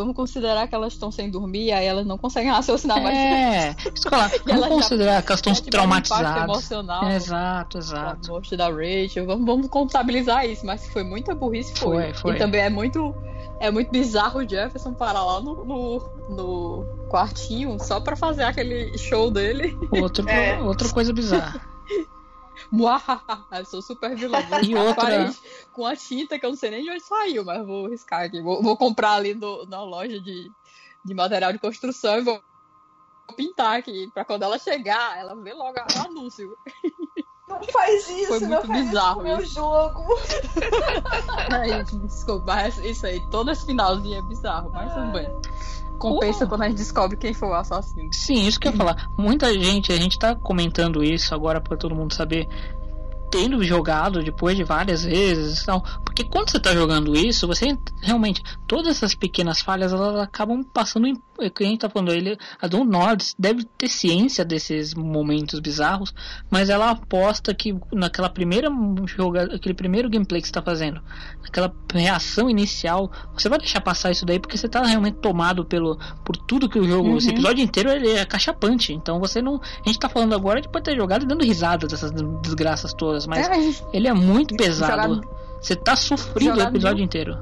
Vamos 0.00 0.14
considerar 0.16 0.66
que 0.68 0.74
elas 0.74 0.92
estão 0.92 1.10
sem 1.10 1.30
dormir, 1.30 1.72
aí 1.72 1.84
elas 1.86 2.06
não 2.06 2.16
conseguem 2.18 2.50
raciocinar 2.50 3.02
mais. 3.02 3.16
É, 3.16 3.76
vamos 3.84 4.32
elas 4.46 4.60
já- 4.62 4.68
considerar 4.68 5.22
que 5.22 5.32
elas 5.32 5.38
estão 5.40 5.52
um 5.52 5.70
traumatizadas. 5.70 6.42
emocional. 6.44 7.10
Exato, 7.10 7.78
exato. 7.78 8.28
A 8.30 8.32
morte 8.32 8.56
da 8.56 8.68
Rachel. 8.68 9.26
Vamos, 9.26 9.46
vamos 9.46 9.68
contabilizar 9.68 10.46
isso, 10.46 10.64
mas 10.64 10.84
que 10.86 10.92
foi 10.92 11.02
muita 11.02 11.34
burrice, 11.34 11.74
foi. 11.76 11.96
Foi, 12.04 12.14
foi. 12.14 12.34
E 12.34 12.38
também 12.38 12.60
é 12.60 12.70
muito, 12.70 13.14
é 13.60 13.70
muito 13.70 13.90
bizarro 13.90 14.40
o 14.40 14.48
Jefferson 14.48 14.92
parar 14.94 15.24
lá 15.24 15.40
no, 15.40 15.64
no, 15.64 15.98
no 16.30 17.08
quartinho 17.08 17.76
só 17.80 18.00
pra 18.00 18.16
fazer 18.16 18.44
aquele 18.44 18.96
show 18.98 19.30
dele. 19.30 19.76
Outro, 19.92 20.26
É. 20.30 20.60
Outra 20.62 20.88
coisa 20.90 21.12
bizarra. 21.12 21.60
Eu 23.52 23.64
sou 23.64 23.80
super 23.82 24.14
vilão. 24.16 24.42
Vou 24.42 24.62
E 24.62 24.74
outra- 24.74 24.94
parede 24.94 25.38
com 25.72 25.86
a 25.86 25.94
tinta 25.96 26.38
que 26.38 26.44
eu 26.46 26.50
não 26.50 26.56
sei 26.56 26.70
nem 26.70 26.82
de 26.84 26.90
onde 26.90 27.00
saiu, 27.02 27.44
mas 27.44 27.64
vou 27.66 27.88
riscar 27.88 28.22
aqui. 28.24 28.40
Vou, 28.42 28.62
vou 28.62 28.76
comprar 28.76 29.12
ali 29.12 29.34
no- 29.34 29.64
na 29.66 29.82
loja 29.82 30.20
de, 30.20 30.50
de 31.04 31.14
material 31.14 31.52
de 31.52 31.58
construção 31.58 32.18
e 32.18 32.22
vou 32.22 32.40
pintar 33.36 33.78
aqui. 33.78 34.10
Pra 34.12 34.24
quando 34.24 34.42
ela 34.42 34.58
chegar, 34.58 35.18
ela 35.18 35.34
vê 35.36 35.52
logo 35.54 35.78
o 35.78 36.00
anúncio. 36.00 36.56
Não 37.48 37.62
faz 37.64 38.06
isso, 38.10 38.26
Foi 38.28 38.40
meu 38.40 38.48
muito 38.48 38.66
filho, 38.66 38.84
bizarro 38.84 39.22
meu 39.22 39.40
isso. 39.40 39.54
jogo. 39.54 40.04
Ai, 41.50 41.82
desculpa, 41.84 42.44
mas 42.54 42.76
isso 42.78 43.06
aí, 43.06 43.20
todo 43.30 43.50
esse 43.50 43.64
finalzinho 43.64 44.18
é 44.18 44.22
bizarro, 44.22 44.70
mas 44.72 44.92
tudo 44.92 45.10
bem. 45.12 45.28
Compensa 45.98 46.46
quando 46.46 46.62
a 46.62 46.68
gente 46.68 46.78
descobre 46.78 47.16
quem 47.16 47.34
foi 47.34 47.48
o 47.48 47.54
assassino. 47.54 48.08
Sim, 48.12 48.46
isso 48.46 48.58
que 48.58 48.68
eu 48.68 48.72
ia 48.72 48.78
falar. 48.78 49.08
Muita 49.18 49.52
gente, 49.52 49.92
a 49.92 49.96
gente 49.96 50.18
tá 50.18 50.34
comentando 50.34 51.02
isso 51.02 51.34
agora 51.34 51.60
pra 51.60 51.76
todo 51.76 51.94
mundo 51.94 52.14
saber. 52.14 52.48
Tendo 53.30 53.62
jogado 53.62 54.22
depois 54.22 54.56
de 54.56 54.64
várias 54.64 55.04
vezes, 55.04 55.60
então, 55.62 55.82
porque 56.02 56.24
quando 56.24 56.48
você 56.48 56.58
tá 56.58 56.72
jogando 56.72 57.14
isso, 57.14 57.46
você 57.46 57.76
realmente 58.00 58.42
todas 58.66 58.96
essas 58.96 59.14
pequenas 59.14 59.60
falhas 59.60 59.92
elas 59.92 60.18
acabam 60.18 60.64
passando 60.64 61.06
em, 61.06 61.20
que 61.54 61.62
a 61.62 61.66
gente 61.66 61.80
tá 61.80 61.88
falando 61.88 62.12
ele, 62.12 62.36
a 62.60 62.66
Don 62.66 62.84
Nords 62.84 63.34
deve 63.38 63.64
ter 63.78 63.88
ciência 63.88 64.44
desses 64.44 64.92
momentos 64.94 65.60
bizarros, 65.60 66.12
mas 66.50 66.68
ela 66.68 66.90
aposta 66.90 67.54
que 67.54 67.76
naquela 67.92 68.28
primeira 68.28 68.68
joga, 69.06 69.54
aquele 69.54 69.74
primeiro 69.74 70.10
gameplay 70.10 70.40
que 70.40 70.48
você 70.48 70.52
tá 70.52 70.62
fazendo, 70.62 71.00
aquela 71.46 71.72
reação 71.92 72.50
inicial, 72.50 73.10
você 73.32 73.48
vai 73.48 73.58
deixar 73.58 73.80
passar 73.80 74.10
isso 74.10 74.26
daí 74.26 74.38
porque 74.40 74.56
você 74.56 74.68
tá 74.68 74.82
realmente 74.84 75.18
tomado 75.18 75.64
pelo 75.64 75.96
por 76.24 76.36
tudo 76.36 76.68
que 76.68 76.78
o 76.78 76.84
jogo, 76.88 77.10
Uhum. 77.10 77.16
esse 77.18 77.30
episódio 77.30 77.62
inteiro 77.62 77.90
ele 77.90 78.10
é 78.12 78.24
cachapante, 78.24 78.92
então 78.92 79.20
você 79.20 79.40
não, 79.40 79.56
a 79.60 79.88
gente 79.88 79.98
tá 79.98 80.08
falando 80.08 80.34
agora 80.34 80.60
de 80.60 80.68
pode 80.68 80.84
ter 80.84 80.96
jogado 80.96 81.22
e 81.22 81.26
dando 81.26 81.44
risada 81.44 81.86
dessas 81.86 82.10
desgraças 82.42 82.92
todas, 82.94 83.26
mas 83.26 83.46
É, 83.48 83.96
ele 83.96 84.08
é 84.08 84.12
muito 84.14 84.56
pesado. 84.56 85.14
Jogado- 85.14 85.38
Você 85.60 85.74
tá 85.74 85.96
sofrendo 85.96 86.58
o 86.58 86.62
episódio 86.62 87.02
inteiro. 87.04 87.36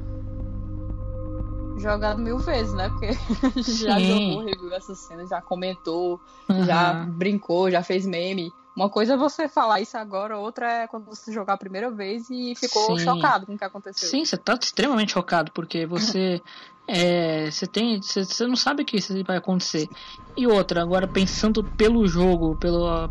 Jogado 1.76 2.20
mil 2.20 2.38
vezes, 2.38 2.72
né? 2.72 2.88
Porque 2.88 3.12
já 3.62 4.00
jogou, 4.00 4.40
reviu 4.40 4.72
essa 4.72 4.94
cena, 4.94 5.26
já 5.26 5.40
comentou, 5.40 6.20
Uhum. 6.48 6.64
já 6.64 6.92
brincou, 6.92 7.70
já 7.70 7.82
fez 7.82 8.06
meme. 8.06 8.52
Uma 8.76 8.90
coisa 8.90 9.14
é 9.14 9.16
você 9.16 9.48
falar 9.48 9.80
isso 9.80 9.96
agora, 9.96 10.38
outra 10.38 10.70
é 10.70 10.86
quando 10.86 11.06
você 11.06 11.32
jogar 11.32 11.54
a 11.54 11.58
primeira 11.58 11.90
vez 11.90 12.28
e 12.28 12.54
ficou 12.54 12.98
Sim. 12.98 13.04
chocado 13.04 13.46
com 13.46 13.54
o 13.54 13.58
que 13.58 13.64
aconteceu. 13.64 14.08
Sim, 14.08 14.24
você 14.24 14.36
tá 14.36 14.54
extremamente 14.60 15.12
chocado, 15.12 15.50
porque 15.52 15.86
você. 15.86 16.42
é, 16.86 17.50
você 17.50 17.66
tem. 17.66 18.00
Você, 18.02 18.22
você 18.24 18.46
não 18.46 18.54
sabe 18.54 18.82
o 18.82 18.86
que 18.86 18.98
isso 18.98 19.14
vai 19.24 19.38
acontecer. 19.38 19.88
E 20.36 20.46
outra, 20.46 20.82
agora 20.82 21.08
pensando 21.08 21.64
pelo 21.64 22.06
jogo, 22.06 22.54
pelo, 22.56 23.08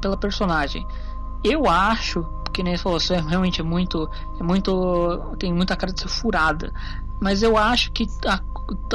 pela 0.00 0.16
personagem. 0.16 0.86
Eu 1.42 1.68
acho, 1.68 2.24
que 2.52 2.62
nem 2.62 2.76
você 2.76 2.82
falou, 2.82 2.98
isso 2.98 3.12
é 3.12 3.20
realmente 3.20 3.60
é 3.60 3.64
muito. 3.64 4.08
É 4.38 4.42
muito. 4.44 5.36
Tem 5.38 5.52
muita 5.52 5.76
cara 5.76 5.92
de 5.92 6.00
ser 6.00 6.08
furada. 6.08 6.72
Mas 7.20 7.42
eu 7.42 7.56
acho 7.56 7.92
que 7.92 8.06
a, 8.26 8.40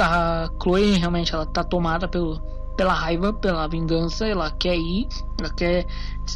a 0.02 0.50
Chloe 0.62 0.98
realmente 0.98 1.34
ela 1.34 1.46
tá 1.46 1.64
tomada 1.64 2.08
pelo, 2.08 2.42
pela 2.76 2.94
raiva, 2.94 3.32
pela 3.32 3.68
vingança, 3.68 4.26
ela 4.26 4.52
quer 4.52 4.76
ir, 4.76 5.08
ela 5.40 5.54
quer 5.54 5.86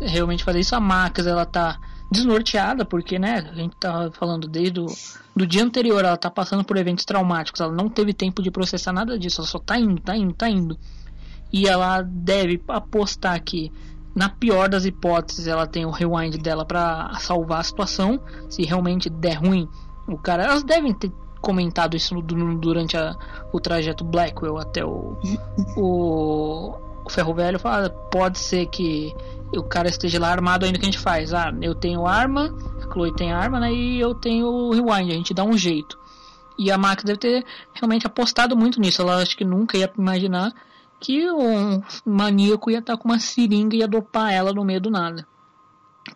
realmente 0.01 0.43
fazer 0.43 0.59
isso. 0.59 0.75
A 0.75 0.79
Max, 0.79 1.25
ela 1.25 1.45
tá 1.45 1.79
desnorteada, 2.11 2.85
porque, 2.85 3.19
né, 3.19 3.49
a 3.51 3.55
gente 3.55 3.75
tá 3.75 4.09
falando 4.11 4.47
desde 4.47 4.79
o 4.79 4.87
do 5.35 5.47
dia 5.47 5.63
anterior, 5.63 6.03
ela 6.03 6.17
tá 6.17 6.29
passando 6.29 6.65
por 6.65 6.75
eventos 6.75 7.05
traumáticos, 7.05 7.61
ela 7.61 7.71
não 7.71 7.87
teve 7.87 8.13
tempo 8.13 8.41
de 8.41 8.51
processar 8.51 8.91
nada 8.91 9.17
disso, 9.17 9.39
ela 9.39 9.47
só 9.47 9.57
tá 9.57 9.79
indo, 9.79 10.01
tá 10.01 10.15
indo, 10.15 10.33
tá 10.33 10.49
indo. 10.49 10.77
E 11.51 11.67
ela 11.67 12.01
deve 12.01 12.61
apostar 12.67 13.41
que, 13.41 13.71
na 14.13 14.29
pior 14.29 14.67
das 14.67 14.85
hipóteses, 14.85 15.47
ela 15.47 15.65
tem 15.65 15.85
o 15.85 15.91
rewind 15.91 16.35
dela 16.37 16.65
para 16.65 17.13
salvar 17.19 17.61
a 17.61 17.63
situação. 17.63 18.19
Se 18.49 18.63
realmente 18.63 19.09
der 19.09 19.35
ruim, 19.35 19.67
o 20.07 20.17
cara. 20.17 20.43
Elas 20.43 20.63
devem 20.63 20.93
ter 20.93 21.11
comentado 21.41 21.95
isso 21.95 22.19
durante 22.21 22.97
a- 22.97 23.15
o 23.51 23.59
trajeto 23.59 24.03
Blackwell 24.03 24.57
até 24.57 24.83
o, 24.85 25.17
o, 25.77 26.75
o 27.05 27.09
Ferro 27.09 27.33
Velho. 27.33 27.59
Fala, 27.59 27.89
pode 27.89 28.39
ser 28.39 28.65
que 28.67 29.13
o 29.55 29.63
cara 29.63 29.87
esteja 29.89 30.19
lá 30.19 30.29
armado 30.29 30.65
ainda 30.65 30.77
que 30.77 30.85
a 30.85 30.91
gente 30.91 30.99
faz. 30.99 31.33
Ah, 31.33 31.51
eu 31.61 31.73
tenho 31.75 32.05
arma, 32.05 32.53
a 32.83 32.91
Chloe 32.93 33.15
tem 33.15 33.31
arma, 33.31 33.59
né? 33.59 33.73
E 33.73 33.99
eu 33.99 34.13
tenho 34.13 34.71
rewind, 34.71 35.11
a 35.11 35.15
gente 35.15 35.33
dá 35.33 35.43
um 35.43 35.57
jeito. 35.57 35.97
E 36.57 36.69
a 36.71 36.77
Max 36.77 37.03
deve 37.03 37.17
ter 37.19 37.45
realmente 37.73 38.05
apostado 38.05 38.55
muito 38.55 38.79
nisso. 38.81 39.01
Ela 39.01 39.21
acho 39.21 39.35
que 39.37 39.45
nunca 39.45 39.77
ia 39.77 39.91
imaginar 39.97 40.53
que 40.99 41.31
um 41.31 41.81
maníaco 42.05 42.69
ia 42.69 42.79
estar 42.79 42.97
com 42.97 43.07
uma 43.07 43.19
seringa 43.19 43.75
e 43.75 43.79
ia 43.79 43.87
dopar 43.87 44.33
ela 44.33 44.51
no 44.51 44.65
meio 44.65 44.81
do 44.81 44.91
nada. 44.91 45.25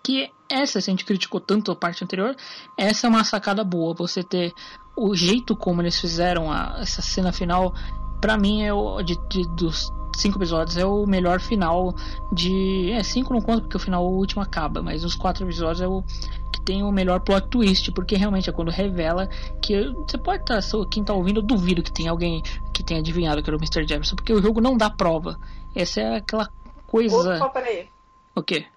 Que 0.04 0.30
essa, 0.50 0.82
se 0.82 0.90
a 0.90 0.92
gente 0.92 1.06
criticou 1.06 1.40
tanto 1.40 1.72
a 1.72 1.76
parte 1.76 2.04
anterior, 2.04 2.36
essa 2.78 3.08
é 3.08 3.10
uma 3.10 3.24
sacada 3.24 3.64
boa. 3.64 3.94
Você 3.94 4.22
ter 4.22 4.54
o 4.96 5.16
jeito 5.16 5.56
como 5.56 5.82
eles 5.82 6.00
fizeram 6.00 6.52
a, 6.52 6.78
essa 6.80 7.02
cena 7.02 7.32
final, 7.32 7.74
pra 8.22 8.38
mim 8.38 8.64
é 8.64 8.74
o 8.74 9.02
de, 9.02 9.18
de- 9.30 9.48
dos 9.56 9.92
cinco 10.16 10.38
episódios 10.38 10.78
é 10.78 10.86
o 10.86 11.06
melhor 11.08 11.40
final 11.40 11.94
de. 12.32 12.92
É, 12.92 13.02
cinco 13.04 13.34
não 13.34 13.42
conta 13.42 13.62
porque 13.62 13.78
o 13.78 13.80
final 13.80 14.06
o 14.06 14.16
último 14.16 14.42
acaba, 14.42 14.82
mas 14.82 15.04
os 15.04 15.16
quatro 15.16 15.44
episódios 15.46 15.82
é 15.82 15.88
o 15.88 16.04
que 16.52 16.62
tem 16.62 16.84
o 16.84 16.92
melhor 16.92 17.20
plot 17.22 17.48
twist, 17.48 17.92
porque 17.92 18.16
realmente 18.16 18.48
é 18.50 18.54
quando 18.54 18.70
revela 18.70 19.28
que. 19.62 19.90
Você 20.08 20.18
pode 20.18 20.44
estar. 20.44 20.62
Tá, 20.62 20.86
quem 20.92 21.04
tá 21.04 21.14
ouvindo, 21.14 21.40
eu 21.40 21.44
duvido 21.44 21.82
que 21.82 21.92
tenha 21.92 22.12
alguém 22.12 22.44
que 22.72 22.84
tenha 22.84 23.00
adivinhado 23.00 23.42
que 23.42 23.50
era 23.50 23.58
o 23.58 23.60
Mr. 23.60 23.82
Jefferson, 23.88 24.16
porque 24.16 24.32
o 24.32 24.42
jogo 24.42 24.62
não 24.62 24.78
dá 24.78 24.90
prova. 24.90 25.40
Essa 25.76 26.02
é 26.02 26.16
aquela 26.18 26.48
coisa. 26.86 27.38
Opa, 27.38 27.50
peraí. 27.50 27.90
O 28.36 28.44
quê? 28.44 28.68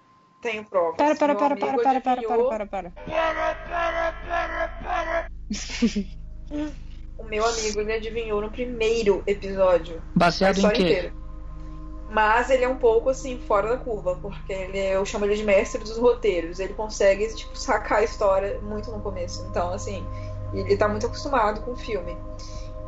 Tenho 0.41 0.63
provas. 0.65 0.97
Para, 0.97 1.15
para, 1.15 1.33
Meu 1.33 1.37
para, 1.39 1.53
amigo 1.53 1.67
para, 1.67 1.83
para, 1.83 2.01
para, 2.01 2.13
adivinhou- 2.13 2.49
para, 2.49 2.65
para, 2.65 2.91
O 7.17 7.23
meu 7.23 7.43
amigo 7.45 7.81
ele 7.81 7.93
adivinhou 7.93 8.41
no 8.41 8.49
primeiro 8.51 9.23
episódio. 9.25 10.01
Baseado 10.15 10.59
em 10.59 10.69
quê? 10.69 10.83
inteira. 10.83 11.13
Mas 12.09 12.49
ele 12.49 12.63
é 12.63 12.69
um 12.69 12.77
pouco 12.77 13.09
assim, 13.09 13.39
fora 13.47 13.69
da 13.69 13.77
curva, 13.77 14.15
porque 14.21 14.53
ele, 14.53 14.77
é- 14.77 14.95
eu 14.95 15.05
chamo 15.05 15.25
ele 15.25 15.35
de 15.35 15.43
mestre 15.43 15.83
dos 15.83 15.97
roteiros. 15.97 16.59
Ele 16.59 16.73
consegue, 16.73 17.27
tipo, 17.35 17.57
sacar 17.57 17.99
a 17.99 18.03
história 18.03 18.59
muito 18.61 18.91
no 18.91 19.01
começo. 19.01 19.45
Então, 19.49 19.73
assim, 19.73 20.05
ele 20.53 20.77
tá 20.77 20.87
muito 20.87 21.05
acostumado 21.07 21.61
com 21.61 21.71
o 21.71 21.75
filme. 21.75 22.15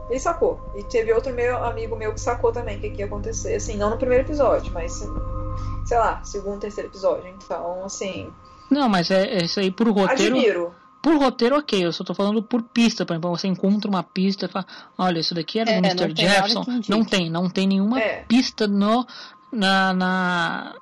Ele 0.09 0.19
sacou. 0.19 0.59
E 0.75 0.83
teve 0.83 1.11
outro 1.11 1.33
meu 1.33 1.57
amigo 1.63 1.95
meu 1.95 2.13
que 2.13 2.21
sacou 2.21 2.51
também 2.51 2.77
o 2.77 2.81
que, 2.81 2.91
que 2.91 2.99
ia 2.99 3.05
acontecer. 3.07 3.55
Assim, 3.55 3.75
não 3.77 3.89
no 3.89 3.97
primeiro 3.97 4.23
episódio, 4.25 4.71
mas 4.71 4.93
sei 5.85 5.97
lá, 5.97 6.23
segundo, 6.23 6.61
terceiro 6.61 6.89
episódio. 6.89 7.27
Então, 7.27 7.83
assim, 7.83 8.31
Não, 8.69 8.88
mas 8.88 9.11
é, 9.11 9.23
é 9.39 9.43
isso 9.43 9.59
aí 9.59 9.69
por 9.71 9.88
roteiro. 9.89 10.35
admiro. 10.35 10.75
Por 11.01 11.17
roteiro, 11.17 11.57
ok. 11.57 11.85
Eu 11.85 11.93
só 11.93 12.03
tô 12.03 12.13
falando 12.13 12.43
por 12.43 12.61
pista. 12.61 13.05
Por 13.05 13.13
exemplo, 13.13 13.29
você 13.29 13.47
encontra 13.47 13.89
uma 13.89 14.03
pista 14.03 14.45
e 14.45 14.49
fala: 14.49 14.65
Olha, 14.97 15.19
isso 15.19 15.33
daqui 15.33 15.59
era 15.59 15.71
É, 15.71 15.75
do 15.75 15.81
não 15.81 16.05
Mr. 16.05 16.21
Jefferson. 16.21 16.65
Não 16.89 17.05
tem, 17.05 17.29
não 17.29 17.49
tem 17.49 17.67
nenhuma 17.67 17.99
É. 17.99 18.23
pista 18.27 18.67
no. 18.67 19.05
Na, 19.51 19.93
na, 19.93 20.75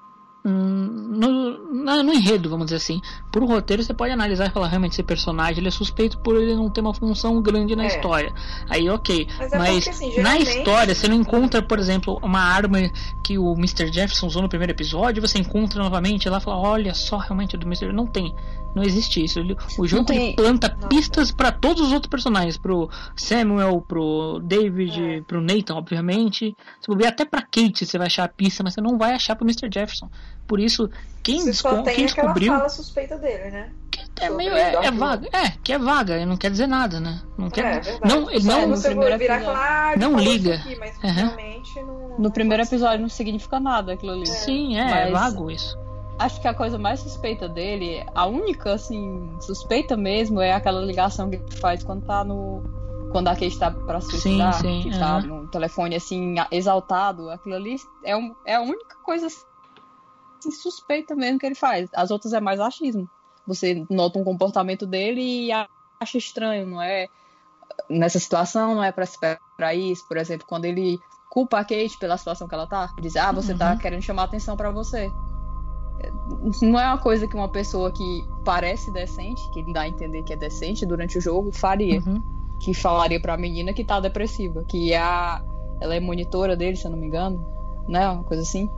no, 0.43 2.03
no 2.03 2.13
enredo, 2.13 2.49
vamos 2.49 2.65
dizer 2.65 2.77
assim. 2.77 3.01
Por 3.37 3.47
roteiro, 3.47 3.83
você 3.83 3.93
pode 3.93 4.11
analisar 4.11 4.47
e 4.47 4.49
falar: 4.49 4.67
realmente, 4.67 4.93
esse 4.93 5.03
personagem 5.03 5.59
ele 5.59 5.67
é 5.67 5.71
suspeito 5.71 6.17
por 6.19 6.35
ele 6.35 6.55
não 6.55 6.71
ter 6.71 6.81
uma 6.81 6.93
função 6.93 7.39
grande 7.39 7.75
na 7.75 7.83
É. 7.83 7.87
história. 7.87 8.33
Aí, 8.67 8.89
ok. 8.89 9.27
Mas 9.37 9.51
é 9.53 9.57
Mas 9.59 9.73
porque, 9.75 9.89
assim, 9.91 10.07
na 10.07 10.13
geralmente- 10.15 10.49
história, 10.57 10.95
você 10.95 11.07
não 11.07 11.15
encontra, 11.15 11.61
por 11.61 11.77
exemplo, 11.77 12.19
uma 12.23 12.39
arma 12.39 12.79
que 13.23 13.37
o 13.37 13.53
Mr. 13.53 13.93
Jefferson 13.93 14.25
usou 14.25 14.41
no 14.41 14.49
primeiro 14.49 14.71
episódio. 14.73 15.21
Você 15.21 15.37
encontra 15.37 15.83
novamente 15.83 16.27
lá 16.27 16.39
e 16.39 16.41
fala: 16.41 16.57
Olha 16.57 16.95
só, 16.95 17.17
realmente 17.17 17.55
do 17.55 17.67
Mr. 17.67 17.93
Não 17.93 18.07
tem. 18.07 18.33
Não 18.75 18.83
existe 18.83 19.23
isso. 19.23 19.39
Ele- 19.39 19.55
o 19.77 19.87
jogo 19.87 20.05
tem- 20.05 20.35
planta 20.35 20.69
pistas 20.87 21.31
para 21.31 21.51
todos 21.51 21.81
os 21.83 21.91
outros 21.93 22.09
personagens, 22.09 22.57
pro 22.57 22.89
Samuel, 23.15 23.81
pro 23.87 24.39
David, 24.43 24.99
É. 25.03 25.21
pro 25.21 25.41
Nathan, 25.41 25.75
obviamente. 25.75 26.55
Se 26.81 26.87
bobear 26.87 27.11
até 27.11 27.23
pra 27.25 27.41
Kate 27.41 27.85
você 27.85 27.97
vai 27.99 28.07
achar 28.07 28.23
a 28.25 28.27
pista, 28.27 28.63
mas 28.63 28.73
você 28.73 28.81
não 28.81 28.97
vai 28.97 29.13
achar 29.13 29.35
pro 29.35 29.45
Mr. 29.45 29.69
Jefferson. 29.71 30.09
Por 30.47 30.59
isso, 30.59 30.89
quem, 31.21 31.43
desco- 31.45 31.83
quem 31.83 32.05
descobriu 32.05 32.53
fala 32.53 32.69
suspeita 32.69 33.17
dele, 33.17 33.51
né? 33.51 33.71
é 34.19 34.27
Sobre 34.27 34.37
meio 34.45 34.55
é, 34.57 34.73
é 34.85 34.91
vaga, 34.91 35.27
é 35.31 35.49
que 35.63 35.73
é 35.73 35.77
vaga, 35.77 36.25
não 36.25 36.37
quer 36.37 36.49
dizer 36.49 36.67
nada, 36.67 36.99
né? 36.99 37.21
Não 37.37 37.49
quer, 37.49 37.65
É, 37.85 37.99
não, 38.07 38.29
ele 38.31 38.43
não, 38.47 38.69
você 38.69 38.89
primeiro 38.89 39.17
virar 39.17 39.35
episódio. 39.35 39.45
falar, 39.59 39.93
ah, 39.93 39.99
Não 39.99 40.17
liga. 40.19 40.55
isso 40.55 40.67
aqui, 40.67 40.79
mas 40.79 40.97
realmente 40.97 41.81
não. 41.83 42.17
No 42.17 42.31
primeiro 42.31 42.63
episódio 42.63 42.99
não 43.01 43.09
significa 43.09 43.59
nada 43.59 43.93
aquilo 43.93 44.13
ali. 44.13 44.25
Sim, 44.25 44.77
é, 44.77 44.81
é 44.81 45.11
Mas 45.11 45.11
vago 45.11 45.51
isso. 45.51 45.77
Acho 46.17 46.41
que 46.41 46.47
a 46.47 46.53
coisa 46.53 46.79
mais 46.79 46.99
suspeita 46.99 47.47
dele, 47.47 48.03
a 48.15 48.25
única, 48.25 48.73
assim, 48.73 49.29
suspeita 49.39 49.95
mesmo 49.95 50.41
é 50.41 50.51
aquela 50.51 50.81
ligação 50.81 51.29
que 51.29 51.35
ele 51.35 51.45
faz 51.59 51.83
quando 51.83 52.03
tá 52.05 52.23
no. 52.23 52.63
Quando 53.11 53.27
a 53.27 53.35
Kate 53.35 53.57
tá 53.59 53.69
pra 53.71 54.01
suicidar, 54.01 54.53
sim, 54.55 54.81
que 54.81 54.89
aham. 54.89 54.99
tá 54.99 55.27
no 55.27 55.47
telefone, 55.47 55.95
assim, 55.95 56.35
exaltado. 56.51 57.29
Aquilo 57.29 57.55
ali 57.55 57.75
é, 58.03 58.17
um, 58.17 58.35
é 58.45 58.55
a 58.55 58.61
única 58.61 58.95
coisa 59.03 59.27
assim, 60.49 60.61
suspeita 60.61 61.15
mesmo 61.15 61.39
que 61.39 61.45
ele 61.45 61.55
faz. 61.55 61.89
As 61.93 62.11
outras 62.11 62.33
é 62.33 62.39
mais 62.39 62.59
achismo. 62.59 63.09
Você 63.45 63.85
nota 63.89 64.19
um 64.19 64.23
comportamento 64.23 64.85
dele 64.85 65.47
e 65.47 65.51
acha 65.51 66.17
estranho, 66.17 66.65
não 66.67 66.81
é? 66.81 67.07
Nessa 67.89 68.19
situação, 68.19 68.75
não 68.75 68.83
é 68.83 68.91
pra 68.91 69.03
esperar 69.03 69.75
isso. 69.75 70.07
Por 70.07 70.17
exemplo, 70.17 70.45
quando 70.47 70.65
ele 70.65 70.99
culpa 71.29 71.59
a 71.59 71.63
Kate 71.63 71.97
pela 71.99 72.17
situação 72.17 72.47
que 72.47 72.53
ela 72.55 72.67
tá, 72.67 72.89
diz, 72.99 73.15
ah, 73.15 73.31
você 73.31 73.53
tá 73.53 73.71
Uhum. 73.71 73.77
querendo 73.77 74.01
chamar 74.01 74.23
atenção 74.23 74.57
pra 74.57 74.71
você 74.71 75.09
não 76.61 76.79
é 76.79 76.87
uma 76.87 76.97
coisa 76.97 77.27
que 77.27 77.35
uma 77.35 77.49
pessoa 77.49 77.91
que 77.91 78.25
parece 78.45 78.91
decente, 78.91 79.49
que 79.51 79.63
dá 79.73 79.81
a 79.81 79.87
entender 79.87 80.23
que 80.23 80.33
é 80.33 80.35
decente 80.35 80.85
durante 80.85 81.17
o 81.17 81.21
jogo, 81.21 81.51
faria. 81.51 81.99
Uhum. 81.99 82.21
Que 82.61 82.73
falaria 82.73 83.19
pra 83.19 83.37
menina 83.37 83.73
que 83.73 83.83
tá 83.83 83.99
depressiva, 83.99 84.63
que 84.63 84.93
é 84.93 84.99
a, 84.99 85.43
ela 85.79 85.95
é 85.95 85.99
monitora 85.99 86.55
dele, 86.55 86.75
se 86.75 86.85
eu 86.85 86.91
não 86.91 86.97
me 86.97 87.07
engano, 87.07 87.45
né? 87.87 88.07
Uma 88.09 88.23
coisa 88.23 88.43
assim. 88.43 88.69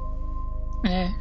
É. 0.86 1.14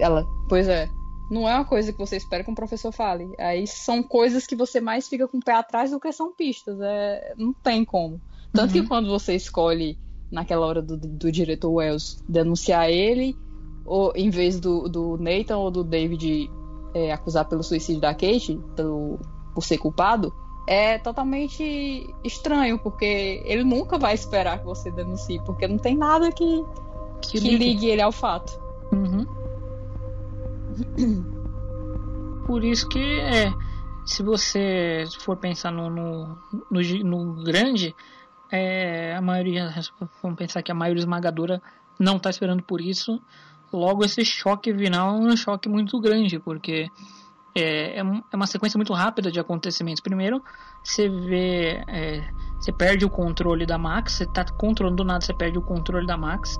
Ela, 0.00 0.26
pois 0.48 0.68
é. 0.68 0.88
Não 1.30 1.48
é 1.48 1.54
uma 1.54 1.64
coisa 1.64 1.92
que 1.92 1.98
você 1.98 2.16
espera 2.16 2.42
que 2.42 2.50
um 2.50 2.54
professor 2.54 2.90
fale. 2.90 3.32
Aí 3.38 3.66
são 3.66 4.02
coisas 4.02 4.46
que 4.46 4.56
você 4.56 4.80
mais 4.80 5.08
fica 5.08 5.28
com 5.28 5.38
o 5.38 5.44
pé 5.44 5.52
atrás 5.52 5.92
do 5.92 6.00
que 6.00 6.10
são 6.12 6.32
pistas. 6.34 6.80
É, 6.80 7.34
não 7.36 7.52
tem 7.52 7.84
como. 7.84 8.20
Tanto 8.52 8.74
Uhum. 8.74 8.82
que 8.82 8.88
quando 8.88 9.08
você 9.08 9.34
escolhe, 9.34 9.96
naquela 10.30 10.66
hora 10.66 10.82
do, 10.82 10.96
do 10.96 11.30
diretor 11.30 11.70
Wells, 11.70 12.22
denunciar 12.28 12.90
ele, 12.90 13.36
ou 13.84 14.12
em 14.16 14.28
vez 14.28 14.58
do, 14.58 14.88
do 14.88 15.16
Nathan 15.18 15.58
ou 15.58 15.70
do 15.70 15.84
David 15.84 16.50
é, 16.94 17.12
acusar 17.12 17.48
pelo 17.48 17.62
suicídio 17.62 18.00
da 18.00 18.12
Kate, 18.12 18.58
pelo, 18.74 19.18
por 19.54 19.64
ser 19.64 19.78
culpado, 19.78 20.32
é 20.66 20.98
totalmente 20.98 22.12
estranho, 22.24 22.78
porque 22.78 23.42
ele 23.44 23.64
nunca 23.64 23.98
vai 23.98 24.14
esperar 24.14 24.58
que 24.60 24.64
você 24.64 24.90
denuncie, 24.90 25.40
porque 25.44 25.66
não 25.66 25.78
tem 25.78 25.96
nada 25.96 26.30
que, 26.30 26.64
que, 27.22 27.38
ligue. 27.38 27.56
ligue 27.56 27.86
ele 27.88 28.02
ao 28.02 28.12
fato. 28.12 28.60
Uhum. 28.92 29.26
Por 32.46 32.64
isso 32.64 32.88
que 32.88 32.98
é, 32.98 33.52
se 34.04 34.22
você 34.22 35.04
for 35.20 35.36
pensar 35.36 35.70
no, 35.70 35.88
no, 35.88 36.36
no, 36.70 36.80
no 37.04 37.44
grande, 37.44 37.94
é, 38.50 39.14
a 39.14 39.20
maioria, 39.20 39.72
vamos 40.22 40.36
pensar 40.36 40.62
que 40.62 40.72
a 40.72 40.74
maioria 40.74 41.00
esmagadora 41.00 41.62
não 41.98 42.16
está 42.16 42.30
esperando 42.30 42.62
por 42.62 42.80
isso. 42.80 43.20
Logo, 43.72 44.04
esse 44.04 44.24
choque 44.24 44.74
final 44.74 45.16
é 45.16 45.32
um 45.32 45.36
choque 45.36 45.68
muito 45.68 46.00
grande, 46.00 46.40
porque 46.40 46.88
é, 47.54 48.00
é 48.00 48.00
é 48.00 48.36
uma 48.36 48.46
sequência 48.46 48.76
muito 48.76 48.92
rápida 48.92 49.30
de 49.30 49.38
acontecimentos. 49.38 50.00
Primeiro, 50.00 50.42
você 50.82 51.08
vê, 51.08 51.84
é, 51.86 52.28
você 52.58 52.72
perde 52.72 53.04
o 53.04 53.10
controle 53.10 53.64
da 53.64 53.78
Max, 53.78 54.14
você 54.14 54.24
está 54.24 54.44
controlando 54.44 54.96
do 54.96 55.04
nada, 55.04 55.20
você 55.20 55.34
perde 55.34 55.58
o 55.58 55.62
controle 55.62 56.06
da 56.06 56.16
Max. 56.16 56.58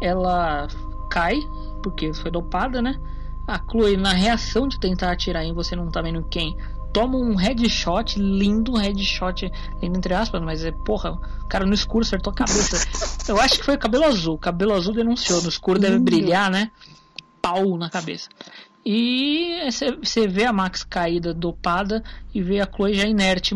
Ela 0.00 0.66
cai, 1.08 1.40
porque 1.82 2.12
foi 2.14 2.30
dopada, 2.30 2.80
né? 2.82 2.98
A 3.46 3.58
Chloe, 3.58 3.96
na 3.96 4.12
reação 4.12 4.66
de 4.66 4.78
tentar 4.80 5.12
atirar 5.12 5.44
em 5.44 5.54
você, 5.54 5.76
não 5.76 5.88
tá 5.90 6.02
vendo 6.02 6.24
quem, 6.28 6.56
toma 6.92 7.18
um 7.18 7.34
headshot, 7.34 8.18
lindo 8.18 8.72
um 8.72 8.76
headshot, 8.76 9.52
lindo 9.82 9.98
entre 9.98 10.14
aspas, 10.14 10.40
mas 10.42 10.64
é 10.64 10.72
porra, 10.72 11.12
o 11.12 11.46
cara 11.46 11.66
no 11.66 11.74
escuro 11.74 12.04
acertou 12.04 12.32
a 12.32 12.34
cabeça. 12.34 12.76
Eu 13.28 13.40
acho 13.40 13.58
que 13.58 13.64
foi 13.64 13.74
o 13.74 13.78
cabelo 13.78 14.04
azul, 14.04 14.34
o 14.34 14.38
cabelo 14.38 14.72
azul 14.72 14.94
denunciou, 14.94 15.42
no 15.42 15.48
escuro 15.48 15.78
deve 15.78 15.98
brilhar, 15.98 16.50
né? 16.50 16.70
Pau 17.42 17.76
na 17.76 17.90
cabeça. 17.90 18.28
E 18.84 19.68
você 20.02 20.26
vê 20.26 20.44
a 20.44 20.52
Max 20.52 20.84
caída, 20.84 21.34
dopada, 21.34 22.02
e 22.32 22.40
vê 22.40 22.60
a 22.60 22.70
Chloe 22.72 22.94
já 22.94 23.06
inerte. 23.06 23.54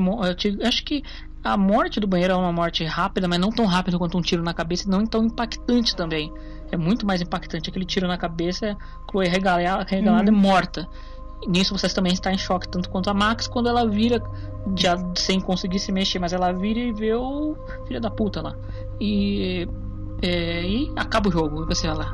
Acho 0.62 0.84
que 0.84 1.02
a 1.42 1.56
morte 1.56 1.98
do 1.98 2.06
banheiro 2.06 2.34
é 2.34 2.36
uma 2.36 2.52
morte 2.52 2.84
rápida, 2.84 3.26
mas 3.26 3.38
não 3.38 3.50
tão 3.50 3.64
rápida 3.64 3.96
quanto 3.96 4.18
um 4.18 4.20
tiro 4.20 4.42
na 4.42 4.52
cabeça, 4.52 4.86
e 4.86 4.90
não 4.90 5.06
tão 5.06 5.24
impactante 5.24 5.96
também. 5.96 6.30
É 6.70 6.76
muito 6.76 7.06
mais 7.06 7.20
impactante 7.20 7.68
aquele 7.70 7.84
tiro 7.84 8.06
na 8.06 8.16
cabeça, 8.16 8.76
Chloe 9.10 9.26
regalada, 9.28 9.84
regalada 9.88 10.30
Uhum. 10.30 10.38
morta. 10.38 10.88
E 11.42 11.48
nisso 11.48 11.76
você 11.76 11.88
também 11.88 12.12
está 12.12 12.30
em 12.32 12.38
choque, 12.38 12.68
tanto 12.68 12.90
quanto 12.90 13.08
a 13.10 13.14
Max, 13.14 13.48
quando 13.48 13.68
ela 13.68 13.88
vira, 13.88 14.22
já 14.76 14.96
sem 15.16 15.40
conseguir 15.40 15.78
se 15.78 15.90
mexer, 15.90 16.18
mas 16.18 16.32
ela 16.32 16.52
vira 16.52 16.78
e 16.80 16.92
vê 16.92 17.14
o 17.14 17.56
filho 17.88 18.00
da 18.00 18.10
puta 18.10 18.42
lá. 18.42 18.54
E, 19.00 19.66
é, 20.22 20.62
e 20.62 20.92
acaba 20.96 21.28
o 21.28 21.32
jogo, 21.32 21.62
e 21.62 21.66
você 21.66 21.88
lá. 21.88 22.12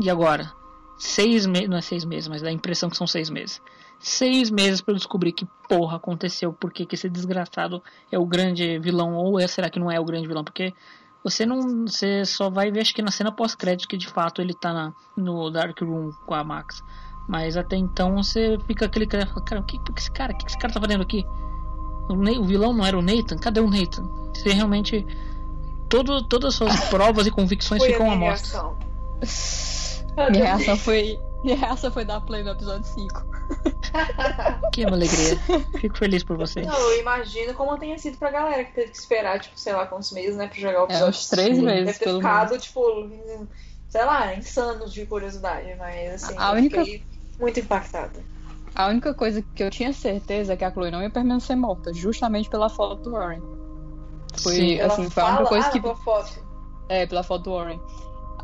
E 0.00 0.08
agora? 0.08 0.52
Seis 0.96 1.44
meses, 1.44 1.68
não 1.68 1.76
é 1.76 1.80
seis 1.80 2.04
meses, 2.04 2.28
mas 2.28 2.40
dá 2.40 2.48
a 2.48 2.52
impressão 2.52 2.88
que 2.88 2.96
são 2.96 3.06
seis 3.06 3.28
meses. 3.28 3.60
Seis 3.98 4.48
meses 4.50 4.80
para 4.80 4.94
descobrir 4.94 5.32
que 5.32 5.46
porra 5.68 5.96
aconteceu, 5.96 6.52
porque 6.52 6.86
que 6.86 6.94
esse 6.94 7.08
desgraçado 7.08 7.82
é 8.12 8.18
o 8.18 8.24
grande 8.24 8.78
vilão, 8.78 9.14
ou 9.14 9.40
é, 9.40 9.46
será 9.48 9.68
que 9.68 9.80
não 9.80 9.90
é 9.90 9.98
o 9.98 10.04
grande 10.04 10.28
vilão? 10.28 10.44
Porque 10.44 10.72
você 11.24 11.44
não. 11.46 11.86
Você 11.86 12.24
só 12.24 12.48
vai 12.50 12.70
ver 12.70 12.80
acho 12.82 12.94
que 12.94 13.02
na 13.02 13.10
cena 13.10 13.32
pós-crédito 13.32 13.88
que 13.88 13.96
de 13.96 14.06
fato 14.06 14.40
ele 14.42 14.52
tá 14.54 14.72
na, 14.72 14.92
no 15.16 15.50
Dark 15.50 15.80
Room 15.80 16.10
com 16.26 16.34
a 16.34 16.44
Max. 16.44 16.82
Mas 17.26 17.56
até 17.56 17.74
então 17.76 18.16
você 18.16 18.58
fica 18.66 18.84
aquele 18.84 19.06
cara, 19.06 19.26
cara, 19.46 19.60
o 19.62 19.64
que, 19.64 19.78
que 19.78 19.92
esse 19.98 20.10
cara, 20.10 20.34
o 20.34 20.36
que 20.36 20.46
esse 20.46 20.58
cara 20.58 20.72
tá 20.74 20.80
fazendo 20.80 21.02
aqui? 21.02 21.24
O, 22.10 22.14
Ne- 22.16 22.38
o 22.38 22.44
vilão 22.44 22.72
não 22.74 22.84
era 22.84 22.98
o 22.98 23.02
Nathan? 23.02 23.36
Cadê 23.38 23.60
o 23.60 23.70
Nathan? 23.70 24.04
Você 24.34 24.52
realmente. 24.52 25.06
Todo, 25.88 26.22
todas 26.24 26.48
as 26.50 26.54
suas 26.56 26.80
provas 26.90 27.26
e 27.26 27.30
convicções 27.30 27.80
Foi 27.82 27.90
a 27.90 27.92
ficam 27.92 28.10
à 28.10 28.16
minha 28.16 28.30
mostra. 28.30 28.60
reação. 28.60 28.76
Minha 30.30 30.44
reação 30.44 30.76
foi. 30.76 31.18
Minha 31.44 31.56
reação 31.56 31.92
foi 31.92 32.04
dar 32.04 32.20
play 32.22 32.42
no 32.42 32.50
episódio 32.50 32.84
5. 32.86 33.24
Que 34.72 34.84
alegria. 34.84 35.36
Fico 35.80 35.96
feliz 35.96 36.24
por 36.24 36.36
vocês. 36.36 36.66
Não, 36.66 36.74
eu 36.76 37.00
imagino 37.00 37.54
como 37.54 37.78
tenha 37.78 37.96
sido 37.98 38.16
pra 38.18 38.30
galera 38.30 38.64
que 38.64 38.72
teve 38.72 38.90
que 38.90 38.96
esperar, 38.96 39.38
tipo, 39.38 39.56
sei 39.58 39.72
lá 39.72 39.86
quantos 39.86 40.10
meses, 40.10 40.36
né, 40.36 40.48
pra 40.48 40.58
jogar 40.58 40.80
o 40.80 40.82
É, 40.82 40.84
episódio. 40.86 41.08
uns 41.10 41.28
três 41.28 41.58
meses, 41.58 41.86
Deve 41.86 41.98
ter 41.98 42.14
ficado, 42.16 42.58
tipo, 42.58 43.08
sei 43.88 44.04
lá, 44.04 44.34
insanos 44.34 44.92
de 44.92 45.06
curiosidade, 45.06 45.72
mas 45.78 46.24
assim, 46.24 46.34
A 46.36 46.50
eu 46.50 46.56
única- 46.56 46.78
fiquei 46.84 47.04
muito 47.38 47.60
impactada. 47.60 48.20
A 48.74 48.88
única 48.88 49.14
coisa 49.14 49.40
que 49.54 49.62
eu 49.62 49.70
tinha 49.70 49.92
certeza 49.92 50.54
é 50.54 50.56
que 50.56 50.64
a 50.64 50.72
Chloe 50.72 50.90
não 50.90 51.00
ia 51.00 51.10
permanecer 51.10 51.56
morta, 51.56 51.92
justamente 51.94 52.50
pela 52.50 52.68
foto 52.68 53.02
do 53.02 53.10
Warren. 53.12 53.40
Foi, 54.42 54.54
Sim. 54.54 54.74
Ela 54.78 54.92
assim, 54.92 55.08
foi 55.10 55.22
a 55.22 55.26
fala, 55.26 55.36
única 55.36 55.48
coisa 55.50 55.68
ah, 55.68 55.70
que. 55.70 55.80
pela 55.80 55.96
foto. 55.96 56.44
É, 56.88 57.06
pela 57.06 57.22
foto 57.22 57.44
do 57.44 57.52
Warren. 57.52 57.80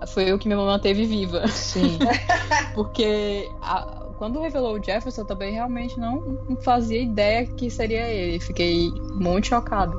Foi 0.09 0.33
o 0.33 0.39
que 0.39 0.49
me 0.49 0.55
manteve 0.55 1.05
viva. 1.05 1.47
Sim. 1.49 1.99
Porque 2.75 3.51
a- 3.63 3.99
quando 4.17 4.41
revelou 4.41 4.75
o 4.79 4.83
Jefferson, 4.83 5.23
eu 5.23 5.27
também 5.27 5.53
realmente 5.53 5.99
não, 5.99 6.23
fazia 6.63 7.01
ideia 7.01 7.47
que 7.47 7.71
seria 7.71 8.07
ele. 8.09 8.41
Fiquei 8.41 8.91
muito 9.15 9.47
chocado. 9.49 9.95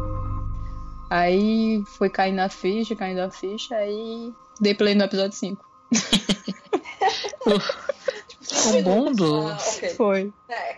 Aí 1.10 1.84
foi 1.98 2.10
caindo 2.10 2.40
a 2.40 2.50
ficha, 2.50 2.96
caindo 2.96 3.20
a 3.20 3.30
ficha, 3.30 3.76
aí 3.76 4.32
dei 4.60 4.74
play 4.74 4.96
no 4.96 5.04
episódio 5.04 5.38
5. 5.38 5.66
O 8.74 8.82
bom 8.84 9.12
do. 9.12 9.48
Ah, 9.48 9.58
ok. 9.76 9.90
Foi. 9.92 10.34
É. 10.50 10.78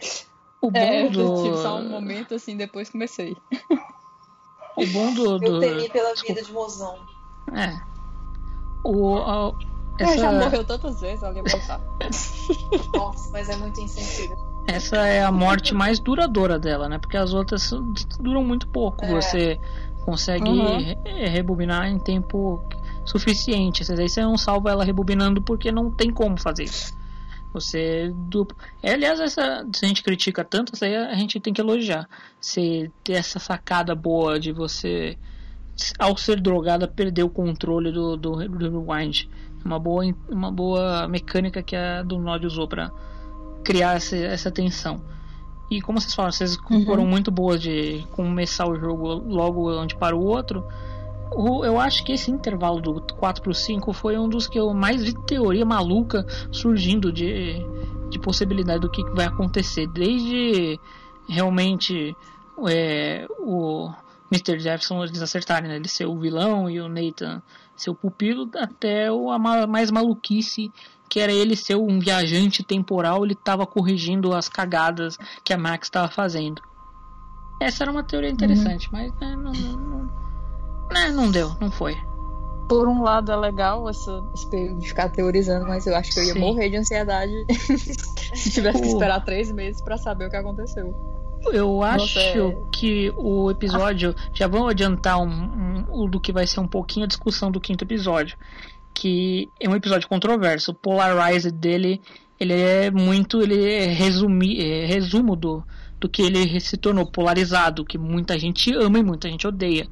O 0.61 0.71
bom 0.71 0.79
É, 0.79 1.09
do. 1.09 1.43
tive 1.43 1.57
só 1.57 1.77
um 1.77 1.89
momento 1.89 2.35
assim, 2.35 2.55
depois 2.55 2.89
comecei. 2.89 3.35
O 4.77 4.85
bom 4.87 5.13
do. 5.13 5.25
Eu 5.33 5.39
do... 5.39 5.59
temi 5.59 5.89
pela 5.89 6.13
vida 6.15 6.41
de 6.41 6.51
mozão. 6.51 6.97
É. 7.53 7.92
O. 8.83 9.17
a- 9.17 9.53
Ela 9.99 10.17
já 10.17 10.27
Essa, 10.27 10.31
morreu 10.31 10.63
tantas 10.65 10.99
vezes, 11.01 11.21
ela 11.23 11.35
ia 11.35 11.43
voltar. 11.43 11.79
Nossa, 12.95 13.29
mas 13.31 13.49
é 13.49 13.55
muito 13.55 13.79
insensível. 13.79 14.35
essa 14.67 14.97
é 15.07 15.23
a 15.23 15.31
morte 15.31 15.73
mais 15.73 15.99
duradoura 15.99 16.57
dela, 16.57 16.89
né? 16.89 16.97
Porque 16.97 17.17
as 17.17 17.33
outras 17.33 17.71
duram 18.19 18.43
muito 18.43 18.67
pouco. 18.67 19.05
É. 19.05 19.09
Você 19.21 19.59
consegue 20.05 20.49
Uhum. 20.49 20.77
re- 20.79 21.27
rebobinar 21.29 21.87
em 21.87 21.99
tempo 21.99 22.63
suficiente. 23.05 23.83
Essa 23.83 23.95
daí 23.95 24.09
você 24.09 24.21
não 24.21 24.37
salva 24.37 24.71
ela 24.71 24.83
rebobinando 24.83 25.41
porque 25.41 25.71
não 25.71 25.91
tem 25.91 26.09
como 26.11 26.37
fazer 26.39 26.63
isso. 26.63 26.93
Você 27.53 28.11
duplo. 28.15 28.57
É, 28.81 28.93
aliás, 28.93 29.19
essa, 29.19 29.65
se 29.75 29.85
a 29.85 29.87
gente 29.87 30.01
critica 30.01 30.43
tanto, 30.43 30.73
isso 30.73 30.83
aí 30.83 30.95
a 30.95 31.13
gente 31.13 31.39
tem 31.39 31.53
que 31.53 31.61
elogiar. 31.61 32.09
Você 32.41 32.91
ter 33.03 33.13
essa 33.13 33.37
sacada 33.39 33.93
boa 33.93 34.39
de 34.39 34.51
você, 34.51 35.15
ao 35.99 36.15
ser 36.17 36.39
drogada, 36.41 36.87
perder 36.87 37.23
o 37.23 37.29
controle 37.29 37.91
do, 37.91 38.15
do, 38.17 38.47
do 38.47 38.69
rewind. 38.85 39.27
Uma 39.65 39.79
boa, 39.79 40.03
uma 40.29 40.51
boa 40.51 41.07
mecânica 41.07 41.63
que 41.63 41.75
a 41.75 42.03
do 42.03 42.17
Nod 42.19 42.45
usou 42.45 42.67
para 42.67 42.91
criar 43.63 43.95
essa, 43.95 44.15
essa 44.15 44.51
tensão. 44.51 45.01
E 45.71 45.81
como 45.81 45.99
vocês 45.99 46.13
falaram, 46.13 46.31
vocês 46.33 46.57
Uhum. 46.69 46.85
foram 46.85 47.05
muito 47.05 47.31
boas 47.31 47.61
de 47.61 48.05
começar 48.11 48.67
o 48.67 48.75
jogo 48.77 49.07
logo 49.07 49.71
onde 49.71 49.95
para 49.95 50.15
o 50.15 50.23
outro. 50.23 50.63
O- 51.31 51.63
eu 51.65 51.79
acho 51.79 52.03
que 52.03 52.11
esse 52.11 52.29
intervalo 52.29 52.79
do 52.81 53.01
4 53.15 53.41
pro 53.41 53.53
5 53.53 53.91
foi 53.93 54.17
um 54.19 54.27
dos 54.29 54.47
que 54.47 54.59
eu 54.59 54.71
mais 54.73 55.03
vi 55.03 55.13
teoria 55.25 55.65
maluca 55.65 56.25
surgindo 56.51 57.11
de, 57.11 57.55
de 58.09 58.19
possibilidade 58.19 58.81
do 58.81 58.91
que 58.91 59.01
vai 59.15 59.25
acontecer. 59.25 59.87
Desde 59.87 60.77
realmente 61.27 62.15
é, 62.67 63.25
o 63.39 63.89
Mr. 64.33 64.59
Jefferson 64.59 65.03
eles 65.03 65.21
acertarem, 65.21 65.69
né? 65.69 65.75
ele 65.75 65.87
ser 65.87 66.05
o 66.05 66.17
vilão 66.19 66.69
e 66.69 66.81
o 66.81 66.89
Nathan 66.89 67.41
ser 67.75 67.89
o 67.89 67.95
pupilo, 67.95 68.49
até 68.55 69.11
o, 69.11 69.29
a 69.29 69.37
ma- 69.37 69.67
mais 69.67 69.91
maluquice 69.91 70.71
que 71.09 71.19
era 71.19 71.31
ele 71.31 71.55
ser 71.55 71.75
um 71.75 71.99
viajante 71.99 72.63
temporal, 72.63 73.23
ele 73.23 73.33
estava 73.33 73.67
corrigindo 73.67 74.33
as 74.33 74.49
cagadas 74.49 75.15
que 75.43 75.53
a 75.53 75.57
Max 75.57 75.85
estava 75.87 76.07
fazendo. 76.07 76.59
Essa 77.61 77.83
era 77.83 77.91
uma 77.91 78.03
teoria 78.03 78.31
interessante, 78.31 78.89
mas 78.91 79.13
né, 79.21 79.35
não, 79.35 79.51
não, 79.51 79.77
não, 79.77 80.05
né, 80.91 81.11
não 81.11 81.29
deu, 81.29 81.55
não 81.61 81.69
foi. 81.69 81.95
Por 82.67 82.87
um 82.87 83.03
lado 83.03 83.31
é 83.31 83.35
legal 83.35 83.87
essa, 83.87 84.23
esse 84.33 84.49
período 84.49 84.79
de 84.79 84.87
ficar 84.87 85.09
teorizando, 85.09 85.67
mas 85.67 85.85
eu 85.85 85.95
acho 85.95 86.11
que 86.11 86.19
eu 86.19 86.23
ia 86.23 86.33
Sim. 86.33 86.39
morrer 86.39 86.69
de 86.69 86.77
ansiedade 86.77 87.31
se 88.33 88.49
tivesse 88.49 88.81
que 88.81 88.87
esperar 88.87 89.23
três 89.23 89.51
meses 89.51 89.81
pra 89.83 89.97
saber 89.97 90.25
o 90.27 90.29
que 90.29 90.37
aconteceu. 90.37 91.12
Eu 91.51 91.83
acho 91.83 92.19
que 92.71 93.11
o 93.17 93.51
episódio. 93.51 94.15
Já 94.33 94.47
vamos 94.47 94.69
adiantar 94.71 95.19
um, 95.19 95.27
um- 95.27 95.85
o 96.03 96.07
do 96.07 96.19
que 96.19 96.31
vai 96.31 96.47
ser 96.47 96.59
um 96.59 96.67
pouquinho 96.67 97.05
a 97.05 97.07
discussão 97.07 97.51
do 97.51 97.59
quinto 97.59 97.83
episódio. 97.83 98.37
Que 98.93 99.49
é 99.59 99.67
um 99.69 99.75
episódio 99.75 100.07
controverso. 100.07 100.71
O 100.71 100.73
Polarized 100.75 101.51
dele, 101.51 101.99
ele 102.39 102.53
é 102.53 102.91
muito. 102.91 103.41
Ele 103.41 103.63
é, 103.71 103.85
resumi, 103.87 104.59
é 104.61 104.85
resumo 104.85 105.35
do, 105.35 105.63
do 105.99 106.07
que 106.07 106.21
ele 106.21 106.59
se 106.59 106.77
tornou 106.77 107.05
polarizado, 107.05 107.83
que 107.85 107.97
muita 107.97 108.37
gente 108.37 108.73
ama 108.73 108.99
e 108.99 109.03
muita 109.03 109.27
gente 109.29 109.47
odeia. 109.47 109.87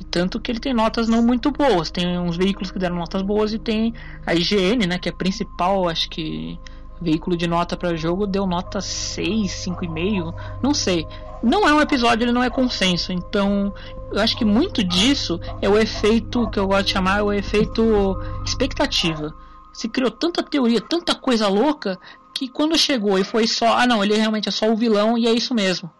E 0.00 0.04
tanto 0.04 0.40
que 0.40 0.50
ele 0.50 0.58
tem 0.60 0.72
notas 0.74 1.08
não 1.08 1.22
muito 1.22 1.50
boas. 1.50 1.90
Tem 1.90 2.18
uns 2.18 2.36
veículos 2.36 2.70
que 2.70 2.78
deram 2.78 2.96
notas 2.96 3.22
boas 3.22 3.52
e 3.52 3.58
tem 3.58 3.92
a 4.26 4.34
IGN, 4.34 4.86
né, 4.86 4.98
que 4.98 5.08
é 5.08 5.12
a 5.12 5.14
principal, 5.16 5.88
acho 5.88 6.08
que 6.08 6.58
veículo 7.00 7.36
de 7.36 7.46
nota 7.46 7.76
para 7.76 7.96
jogo 7.96 8.26
deu 8.26 8.46
nota 8.46 8.80
6, 8.80 9.50
5,5, 9.50 10.34
não 10.62 10.74
sei. 10.74 11.06
Não 11.42 11.66
é 11.66 11.72
um 11.72 11.80
episódio, 11.80 12.24
ele 12.24 12.32
não 12.32 12.42
é 12.42 12.50
consenso. 12.50 13.12
Então, 13.12 13.72
eu 14.12 14.20
acho 14.20 14.36
que 14.36 14.44
muito 14.44 14.84
disso 14.84 15.40
é 15.62 15.68
o 15.68 15.78
efeito 15.78 16.48
que 16.50 16.58
eu 16.58 16.66
gosto 16.66 16.86
de 16.86 16.92
chamar, 16.92 17.20
é 17.20 17.22
o 17.22 17.32
efeito 17.32 18.18
expectativa. 18.44 19.34
Se 19.72 19.88
criou 19.88 20.10
tanta 20.10 20.42
teoria, 20.42 20.80
tanta 20.80 21.14
coisa 21.14 21.48
louca, 21.48 21.98
que 22.34 22.48
quando 22.48 22.76
chegou 22.78 23.18
e 23.18 23.24
foi 23.24 23.46
só, 23.46 23.78
ah 23.78 23.86
não, 23.86 24.04
ele 24.04 24.14
realmente 24.14 24.48
é 24.48 24.52
só 24.52 24.70
o 24.70 24.76
vilão 24.76 25.16
e 25.16 25.26
é 25.26 25.32
isso 25.32 25.54
mesmo. 25.54 25.90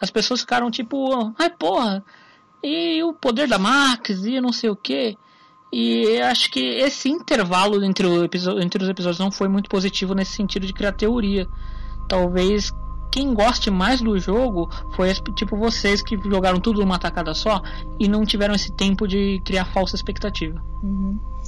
As 0.00 0.10
pessoas 0.10 0.40
ficaram 0.40 0.70
tipo, 0.70 1.32
ai 1.38 1.48
porra, 1.48 2.04
e 2.62 3.02
o 3.02 3.12
poder 3.12 3.48
da 3.48 3.58
Max 3.58 4.24
e 4.24 4.40
não 4.40 4.52
sei 4.52 4.68
o 4.70 4.76
que. 4.76 5.16
E 5.72 6.20
acho 6.20 6.50
que 6.50 6.60
esse 6.60 7.08
intervalo 7.08 7.82
entre, 7.82 8.06
entre 8.62 8.82
os 8.82 8.88
episódios 8.90 9.18
não 9.18 9.30
foi 9.32 9.48
muito 9.48 9.70
positivo 9.70 10.14
nesse 10.14 10.32
sentido 10.32 10.66
de 10.66 10.72
criar 10.72 10.92
teoria. 10.92 11.48
Talvez 12.08 12.70
quem 13.10 13.32
goste 13.34 13.70
mais 13.70 14.00
do 14.00 14.18
jogo 14.18 14.68
foi 14.94 15.10
esse- 15.10 15.22
tipo 15.34 15.56
vocês 15.56 16.02
que 16.02 16.16
jogaram 16.28 16.58
tudo 16.60 16.80
numa 16.80 16.98
tacada 16.98 17.32
só 17.34 17.62
e 17.98 18.08
não 18.08 18.24
tiveram 18.24 18.54
esse 18.54 18.70
tempo 18.72 19.06
de 19.06 19.40
criar 19.44 19.64
falsa 19.66 19.96
expectativa. 19.96 20.62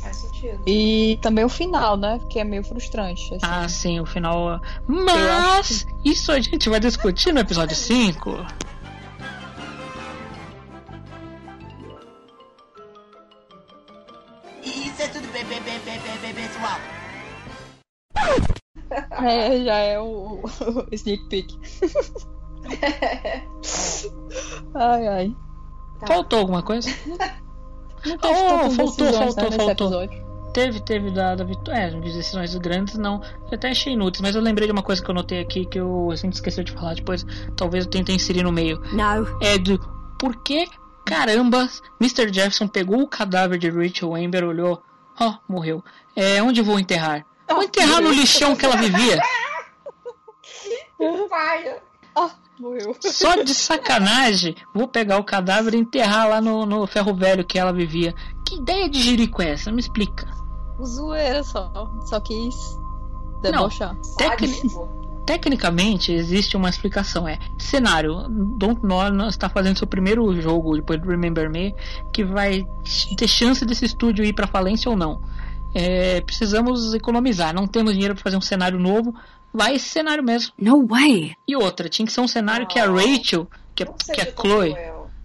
Faz 0.00 0.16
sentido. 0.16 0.60
E 0.66 1.18
também 1.22 1.44
o 1.44 1.48
final, 1.48 1.96
né? 1.96 2.20
Que 2.30 2.38
é 2.38 2.44
meio 2.44 2.62
frustrante. 2.64 3.22
assim. 3.34 3.38
Ah, 3.42 3.68
sim, 3.68 4.00
o 4.00 4.06
final. 4.06 4.60
Mas 4.86 5.86
isso 6.04 6.32
a 6.32 6.40
gente 6.40 6.68
vai 6.68 6.80
discutir 6.80 7.32
no 7.32 7.40
episódio 7.40 7.76
5. 7.76 8.44
É, 19.22 19.64
já 19.64 19.74
é 19.76 19.98
o, 20.00 20.40
o 20.44 20.86
sneak 20.92 21.24
peek. 21.28 21.58
ai, 24.74 25.06
ai. 25.08 25.36
Faltou 26.06 26.40
alguma 26.40 26.62
coisa? 26.62 26.88
Não 28.06 28.18
teve 28.18 28.34
Oh, 28.34 28.48
tantas 28.48 28.76
faltou, 28.76 29.06
decisões, 29.06 29.34
faltou, 29.34 29.50
né, 29.50 29.56
faltou. 29.56 30.02
episódio. 30.02 30.24
Teve, 30.52 30.80
teve 30.80 31.10
da, 31.10 31.34
da 31.34 31.42
vitória. 31.42 31.78
É, 31.80 31.90
de 31.90 32.00
decisões 32.12 32.54
grandes 32.56 32.96
não. 32.96 33.20
Eu 33.50 33.56
até 33.56 33.70
achei 33.70 33.94
inúteis, 33.94 34.20
mas 34.20 34.36
eu 34.36 34.42
lembrei 34.42 34.68
de 34.68 34.72
uma 34.72 34.82
coisa 34.82 35.02
que 35.02 35.10
eu 35.10 35.14
notei 35.14 35.40
aqui 35.40 35.64
que 35.66 35.80
eu, 35.80 36.10
a 36.12 36.16
gente 36.16 36.34
esqueceu 36.34 36.62
de 36.62 36.70
falar 36.72 36.94
depois. 36.94 37.26
Talvez 37.56 37.84
eu 37.86 37.90
tente 37.90 38.12
inserir 38.12 38.42
no 38.44 38.52
meio. 38.52 38.78
No. 38.92 39.26
É 39.42 39.58
do 39.58 39.78
por 40.18 40.36
que 40.44 40.68
caramba 41.04 41.68
Mr. 42.00 42.32
Jefferson 42.32 42.68
pegou 42.68 43.00
o 43.00 43.08
cadáver 43.08 43.58
de 43.58 43.68
Rachel 43.68 44.14
Amber, 44.14 44.44
olhou, 44.44 44.80
ó, 45.18 45.34
morreu. 45.48 45.82
É, 46.14 46.40
onde 46.42 46.62
vou 46.62 46.78
enterrar? 46.78 47.24
Vou 47.48 47.62
enterrar 47.62 48.00
no 48.00 48.10
lixão 48.10 48.56
que 48.56 48.64
ela 48.64 48.76
vivia. 48.76 49.20
Paia. 51.28 51.82
Morreu. 52.58 52.96
Só 53.00 53.42
de 53.42 53.52
sacanagem, 53.52 54.54
vou 54.72 54.86
pegar 54.86 55.18
o 55.18 55.24
cadáver 55.24 55.74
e 55.74 55.78
enterrar 55.78 56.28
lá 56.28 56.40
no, 56.40 56.64
no 56.64 56.86
ferro 56.86 57.12
velho 57.12 57.44
que 57.44 57.58
ela 57.58 57.72
vivia. 57.72 58.14
Que 58.46 58.56
ideia 58.56 58.88
de 58.88 59.02
jirico 59.02 59.42
é 59.42 59.50
essa? 59.50 59.72
Me 59.72 59.80
explica. 59.80 60.28
Zoeira 60.84 61.42
só. 61.42 61.72
Só 62.06 62.20
quis 62.20 62.54
debochar. 63.42 63.96
Tecni- 64.16 64.54
Tecnicamente 65.26 66.12
existe 66.12 66.56
uma 66.56 66.68
explicação, 66.68 67.26
é 67.26 67.38
cenário. 67.58 68.26
Don't 68.28 68.80
Know 68.86 69.26
está 69.28 69.48
fazendo 69.48 69.78
seu 69.78 69.86
primeiro 69.88 70.32
jogo 70.40 70.76
depois 70.76 71.00
do 71.00 71.08
Remember 71.08 71.50
Me, 71.50 71.74
que 72.12 72.22
vai 72.24 72.64
ter 73.16 73.26
chance 73.26 73.64
desse 73.64 73.86
estúdio 73.86 74.24
ir 74.24 74.34
para 74.34 74.46
falência 74.46 74.88
ou 74.90 74.96
não. 74.96 75.20
É, 75.74 76.20
precisamos 76.20 76.94
economizar, 76.94 77.52
não 77.54 77.66
temos 77.66 77.92
dinheiro 77.92 78.14
para 78.14 78.22
fazer 78.22 78.36
um 78.36 78.40
cenário 78.40 78.78
novo, 78.78 79.12
vai 79.52 79.74
esse 79.74 79.88
cenário 79.88 80.22
mesmo. 80.22 80.52
No 80.58 80.86
way. 80.86 81.34
E 81.48 81.56
outra, 81.56 81.88
tinha 81.88 82.06
que 82.06 82.12
ser 82.12 82.20
um 82.20 82.28
cenário 82.28 82.66
que 82.66 82.78
a 82.78 82.86
Rachel, 82.86 83.48
que 83.74 83.82
a, 83.82 83.86
que 83.86 84.20
a 84.20 84.26
Chloe, 84.32 84.74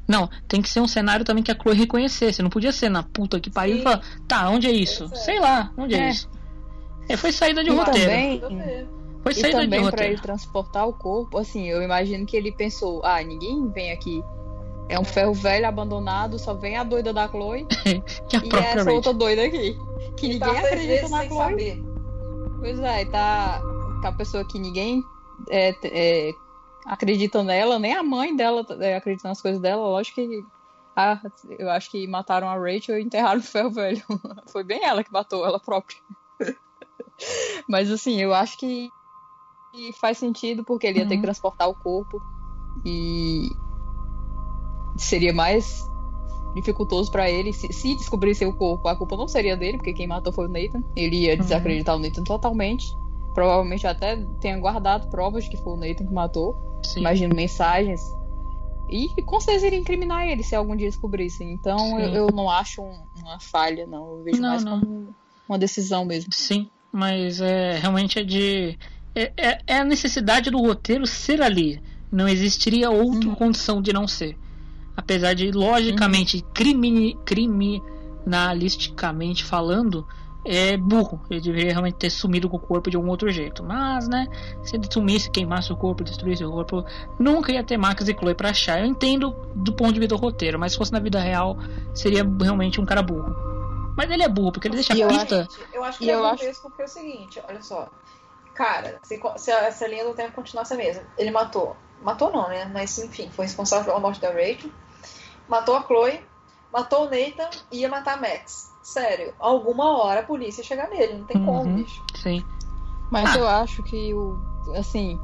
não, 0.08 0.28
tem 0.48 0.60
que 0.62 0.70
ser 0.70 0.80
um 0.80 0.88
cenário 0.88 1.24
também 1.24 1.44
que 1.44 1.52
a 1.52 1.56
Chloe 1.56 1.76
reconhecesse. 1.76 2.42
Não 2.42 2.50
podia 2.50 2.72
ser 2.72 2.90
na 2.90 3.04
puta 3.04 3.40
que 3.40 3.50
pariu 3.52 3.78
e 3.78 3.82
falar, 3.84 4.02
tá, 4.28 4.50
onde 4.50 4.66
é 4.68 4.72
isso? 4.72 5.08
Sei 5.16 5.40
lá, 5.40 5.72
onde 5.78 5.94
é, 5.94 6.00
É. 6.00 6.10
isso? 6.10 6.28
É, 7.08 7.16
foi 7.16 7.32
saída 7.32 7.64
de 7.64 7.70
E 7.70 7.74
roteiro. 7.76 8.42
também- 8.42 8.88
Foi 9.22 9.32
E 9.34 9.36
saída 9.36 9.60
de 9.60 9.64
também 9.66 9.82
pra 9.82 9.90
roteiro. 9.92 10.14
ele 10.14 10.22
transportar 10.22 10.88
o 10.88 10.94
corpo, 10.94 11.38
assim, 11.38 11.68
eu 11.68 11.82
imagino 11.84 12.26
que 12.26 12.36
ele 12.38 12.52
pensou, 12.52 13.04
ah, 13.06 13.22
ninguém 13.22 13.68
vem 13.70 13.92
aqui. 13.92 14.24
É 14.88 15.00
um 15.00 15.04
ferro 15.04 15.34
velho 15.36 15.68
abandonado, 15.68 16.40
só 16.40 16.54
vem 16.56 16.76
a 16.78 16.84
doida 16.84 17.14
da 17.14 17.28
Chloe 17.28 17.66
que 18.28 18.36
a 18.38 18.40
e 18.40 18.50
própria 18.50 18.60
essa 18.70 18.78
Rachel. 18.80 18.96
outra 18.96 19.14
doida 19.14 19.44
aqui. 19.44 19.78
Que 20.20 20.34
E 20.34 20.40
tá 20.40 20.48
ninguém 20.48 20.62
seis 20.62 20.74
acredita 20.74 21.10
na 21.10 21.24
Chloe. 21.26 21.38
saber. 21.50 21.84
Pois 22.60 22.80
é, 22.80 23.06
tá 23.06 23.62
com 24.02 24.08
a 24.08 24.12
pessoa 24.12 24.46
que 24.46 24.60
ninguém 24.60 25.02
é, 25.50 25.76
é, 25.84 26.32
acredita 26.86 27.44
nela, 27.44 27.80
nem 27.80 27.94
a 27.94 28.04
mãe 28.04 28.36
dela 28.36 28.66
é, 28.82 28.96
acredita 28.98 29.28
nas 29.28 29.42
coisas 29.42 29.62
dela. 29.62 29.82
Lógico 29.88 30.16
que. 30.16 30.44
ah, 30.96 31.20
eu 31.58 31.70
acho 31.70 31.90
que 31.92 32.06
mataram 32.08 32.50
a 32.50 32.56
Rachel 32.56 33.00
e 33.00 33.04
enterraram 33.04 33.40
o 33.40 33.44
ferro 33.44 33.72
velho. 33.72 34.04
Foi 34.52 34.64
bem 34.64 34.84
ela 34.84 35.04
que 35.04 35.12
matou 35.12 35.46
ela 35.46 35.60
própria. 35.60 35.98
Mas 37.68 37.92
assim, 37.92 38.20
eu 38.22 38.34
acho 38.34 38.58
que 38.58 38.90
faz 40.00 40.18
sentido 40.18 40.64
porque 40.64 40.88
ele 40.88 41.00
ia 41.00 41.08
ter 41.08 41.18
que 41.18 41.22
transportar 41.22 41.70
o 41.70 41.76
corpo 41.76 42.20
e 42.86 43.50
seria 44.98 45.34
mais 45.34 45.86
dificultoso 46.56 47.12
pra 47.12 47.30
ele 47.30 47.54
se, 47.54 47.72
se 47.72 47.96
descobrisse 47.96 48.46
o 48.46 48.54
corpo. 48.54 48.88
A 48.88 48.96
culpa 48.96 49.16
não 49.16 49.28
seria 49.28 49.56
dele, 49.56 49.78
porque 49.78 49.94
quem 49.94 50.08
matou 50.08 50.34
foi 50.34 50.46
o 50.46 50.50
Nathan. 50.50 50.84
Ele 50.96 51.26
ia 51.26 51.38
desacreditar 51.38 51.96
o 51.96 52.00
Nathan 52.00 52.24
totalmente. 52.24 52.86
Provavelmente 53.34 53.86
até 53.88 54.18
tenha 54.42 54.58
guardado 54.58 55.10
provas 55.10 55.44
de 55.46 55.52
que 55.52 55.58
foi 55.58 55.74
o 55.74 55.78
Nathan 55.78 56.06
que 56.06 56.14
matou. 56.14 56.56
Imagino 56.98 57.36
mensagens. 57.36 58.02
E 58.90 59.08
com 59.22 59.40
certeza 59.40 59.68
iria 59.68 59.78
incriminar 59.80 60.28
ele 60.28 60.42
se 60.44 60.56
algum 60.56 60.76
dia 60.76 60.88
descobrissem. 60.90 61.52
Então 61.54 61.78
Sim. 61.78 62.02
eu, 62.02 62.10
eu 62.14 62.28
não 62.34 62.50
acho 62.50 62.82
um- 62.82 63.04
uma 63.22 63.40
falha, 63.40 63.86
não. 63.86 64.18
Eu 64.18 64.24
vejo 64.24 64.42
Não, 64.42 64.50
mais 64.50 64.64
não. 64.64 64.80
como 64.80 65.16
uma 65.48 65.60
decisão 65.60 66.04
mesmo. 66.06 66.34
Sim, 66.34 66.68
mas 66.92 67.40
é 67.40 67.78
realmente 67.78 68.18
é 68.18 68.24
de. 68.24 68.78
É, 69.14 69.32
é- 69.38 69.60
é 69.68 69.78
a 69.78 69.84
necessidade 69.86 70.50
do 70.50 70.58
roteiro 70.60 71.06
ser 71.06 71.40
ali. 71.42 71.80
Não 72.12 72.28
existiria 72.28 72.90
outra 72.90 73.30
condição 73.36 73.80
de 73.80 73.94
não 73.94 74.08
ser. 74.08 74.36
Apesar 75.00 75.34
de, 75.34 75.50
logicamente, 75.52 76.42
crime, 76.54 77.18
criminalisticamente 77.26 79.46
falando, 79.46 80.06
é 80.46 80.76
burro. 80.76 81.22
Ele 81.30 81.40
deveria 81.42 81.72
realmente 81.72 81.96
ter 81.96 82.10
sumido 82.10 82.50
com 82.50 82.58
o 82.58 82.60
corpo 82.60 82.90
de 82.90 82.98
algum 82.98 83.10
outro 83.10 83.30
jeito. 83.32 83.64
Mas, 83.64 84.08
né, 84.10 84.28
se 84.64 84.76
ele 84.76 84.86
sumisse, 84.92 85.32
queimasse 85.32 85.72
o 85.72 85.78
corpo, 85.78 86.04
destruísse 86.04 86.44
o 86.44 86.52
corpo, 86.52 86.84
nunca 87.18 87.50
ia 87.52 87.64
ter 87.64 87.78
Max 87.78 88.08
e 88.10 88.14
Chloe 88.14 88.36
pra 88.36 88.50
achar. 88.50 88.80
Eu 88.82 88.86
entendo 88.86 89.34
do 89.56 89.72
ponto 89.74 89.94
de 89.94 90.00
vista 90.00 90.16
do 90.16 90.22
roteiro, 90.22 90.60
mas 90.60 90.74
se 90.74 90.78
fosse 90.78 90.92
na 90.92 91.00
vida 91.00 91.20
real, 91.20 91.58
seria 91.94 92.24
realmente 92.42 92.82
um 92.82 92.86
cara 92.86 93.02
burro. 93.02 93.34
Mas 93.96 94.10
ele 94.12 94.24
é 94.24 94.30
burro, 94.30 94.52
porque 94.52 94.68
ele 94.68 94.76
deixa 94.76 94.94
E 94.94 95.02
a 95.02 95.06
eu 95.06 95.10
pista. 95.10 95.42
acho- 95.42 95.60
Eu 95.74 95.84
acho 95.84 95.98
que 96.00 96.06
E 96.06 96.10
é 96.10 96.14
eu 96.16 96.26
acho- 96.26 96.44
mesmo 96.44 96.62
porque 96.64 96.82
é 96.82 96.86
o 96.86 96.90
seguinte, 96.90 97.42
olha 97.48 97.62
só. 97.62 97.90
Cara, 98.54 99.00
se, 99.04 99.20
se 99.38 99.52
essa 99.52 99.88
linha 99.88 100.04
do 100.06 100.14
tempo 100.14 100.32
continuasse 100.34 100.74
a 100.74 100.78
mesma, 100.78 101.04
ele 101.18 101.32
matou. 101.32 101.76
Matou 102.02 102.32
não, 102.32 102.48
né? 102.50 102.70
Mas 102.74 102.98
enfim, 102.98 103.30
foi 103.32 103.46
responsável 103.46 103.86
pela 103.86 104.00
morte 104.00 104.20
da 104.22 104.30
Rachel. 104.30 104.70
Matou 105.50 105.76
a 105.76 105.82
Chloe, 105.84 106.22
matou 106.72 107.02
o 107.08 107.10
Nathan 107.10 107.50
e 107.72 107.80
ia 107.80 107.90
matar 107.90 108.18
a 108.18 108.22
Max. 108.22 108.72
Sério, 108.84 109.34
alguma 109.40 109.98
hora 109.98 110.22
a 110.22 110.24
polícia 110.24 110.62
ia 110.62 110.66
chegar 110.68 110.90
nele, 110.90 111.18
não 111.20 111.26
tem 111.26 111.44
como, 111.44 111.64
Uhum, 111.64 111.76
bicho. 111.76 112.02
Sim. 112.16 112.44
Mas 113.12 113.36
Ah. 113.36 113.40
eu 113.40 113.48
acho 113.48 113.84
que 113.84 114.14
o. 114.14 114.38
Assim. 114.78 115.20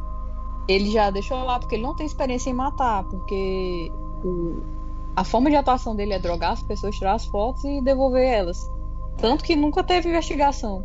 Ele 0.68 0.90
já 0.90 1.12
deixou 1.12 1.38
lá 1.44 1.60
porque 1.60 1.76
ele 1.76 1.84
não 1.84 1.96
tem 1.96 2.08
experiência 2.08 2.50
em 2.50 2.54
matar. 2.54 3.04
Porque 3.04 3.92
o, 4.24 4.64
a 5.16 5.24
forma 5.24 5.48
de 5.52 5.56
atuação 5.56 5.96
dele 5.96 6.14
é 6.14 6.20
drogar 6.20 6.54
as 6.54 6.64
pessoas, 6.64 6.96
tirar 6.96 7.14
as 7.14 7.26
fotos 7.28 7.64
e 7.64 7.80
devolver 7.82 8.28
elas. 8.28 8.58
Tanto 9.18 9.44
que 9.44 9.56
nunca 9.56 9.84
teve 9.84 10.10
investigação. 10.10 10.84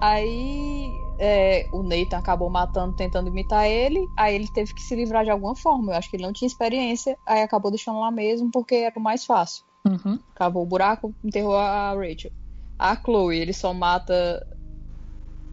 Aí 0.00 1.00
é, 1.18 1.68
o 1.72 1.82
Nathan 1.82 2.18
acabou 2.18 2.48
matando, 2.48 2.94
tentando 2.94 3.28
imitar 3.28 3.66
ele. 3.66 4.06
Aí 4.16 4.34
ele 4.34 4.48
teve 4.48 4.72
que 4.72 4.82
se 4.82 4.94
livrar 4.94 5.24
de 5.24 5.30
alguma 5.30 5.54
forma. 5.56 5.92
Eu 5.92 5.96
acho 5.98 6.08
que 6.08 6.16
ele 6.16 6.22
não 6.24 6.32
tinha 6.32 6.46
experiência. 6.46 7.18
Aí 7.26 7.42
acabou 7.42 7.70
deixando 7.70 8.00
lá 8.00 8.10
mesmo 8.10 8.50
porque 8.50 8.76
era 8.76 8.98
o 8.98 9.02
mais 9.02 9.24
fácil. 9.24 9.64
Uhum. 9.86 10.18
Cavou 10.34 10.62
o 10.62 10.66
buraco, 10.66 11.14
enterrou 11.24 11.56
a 11.56 11.92
Rachel. 11.94 12.30
A 12.78 12.94
Chloe, 12.96 13.38
ele 13.38 13.52
só 13.52 13.74
mata 13.74 14.46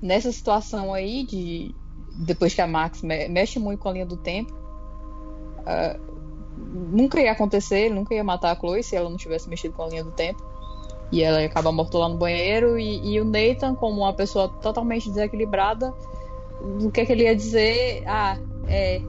nessa 0.02 0.32
situação 0.32 0.94
aí 0.94 1.26
de 1.26 1.74
depois 2.26 2.54
que 2.54 2.62
a 2.62 2.68
Max 2.68 3.02
me- 3.02 3.28
mexe 3.28 3.58
muito 3.60 3.80
com 3.80 3.90
a 3.90 3.94
linha 3.94 4.06
do 4.06 4.18
tempo. 4.18 4.54
ah, 5.66 5.98
nunca 6.58 7.20
ia 7.20 7.32
acontecer, 7.32 7.86
ele 7.86 7.96
nunca 7.96 8.14
ia 8.14 8.24
matar 8.24 8.52
a 8.52 8.56
Chloe 8.56 8.84
se 8.84 8.96
ela 8.96 9.10
não 9.10 9.18
tivesse 9.18 9.50
mexido 9.50 9.74
com 9.74 9.84
a 9.84 9.88
linha 9.88 10.04
do 10.04 10.12
tempo. 10.12 10.44
E 11.12 11.22
ela 11.22 11.42
ia 11.42 11.48
acabar 11.48 11.72
morta 11.72 11.98
lá 11.98 12.10
no 12.10 12.18
banheiro. 12.18 12.78
E, 12.78 13.14
e 13.14 13.22
o 13.22 13.26
Nathan, 13.26 13.76
como 13.76 14.02
uma 14.02 14.14
pessoa 14.14 14.50
totalmente 14.50 15.10
desequilibrada, 15.10 15.94
o 16.62 16.92
que, 16.92 17.02
é 17.02 17.06
que 17.06 17.12
ele 17.12 17.24
ia 17.24 17.36
dizer? 17.36 18.04
Ah, 18.08 18.38
é. 18.68 19.02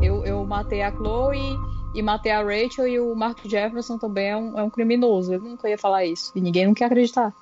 Eu, 0.00 0.24
eu 0.24 0.44
matei 0.44 0.82
a 0.82 0.92
Chloe 0.92 1.56
e 1.94 2.02
matei 2.02 2.30
a 2.30 2.42
Rachel 2.42 2.86
e 2.86 3.00
o 3.00 3.14
Mark 3.14 3.40
Jefferson 3.44 3.98
também 3.98 4.28
é 4.28 4.36
um, 4.36 4.58
é 4.58 4.62
um 4.62 4.70
criminoso. 4.70 5.32
Ele 5.32 5.48
nunca 5.48 5.68
ia 5.68 5.78
falar 5.78 6.04
isso. 6.04 6.30
E 6.34 6.40
ninguém 6.40 6.66
não 6.66 6.74
quer 6.74 6.84
acreditar. 6.84 7.34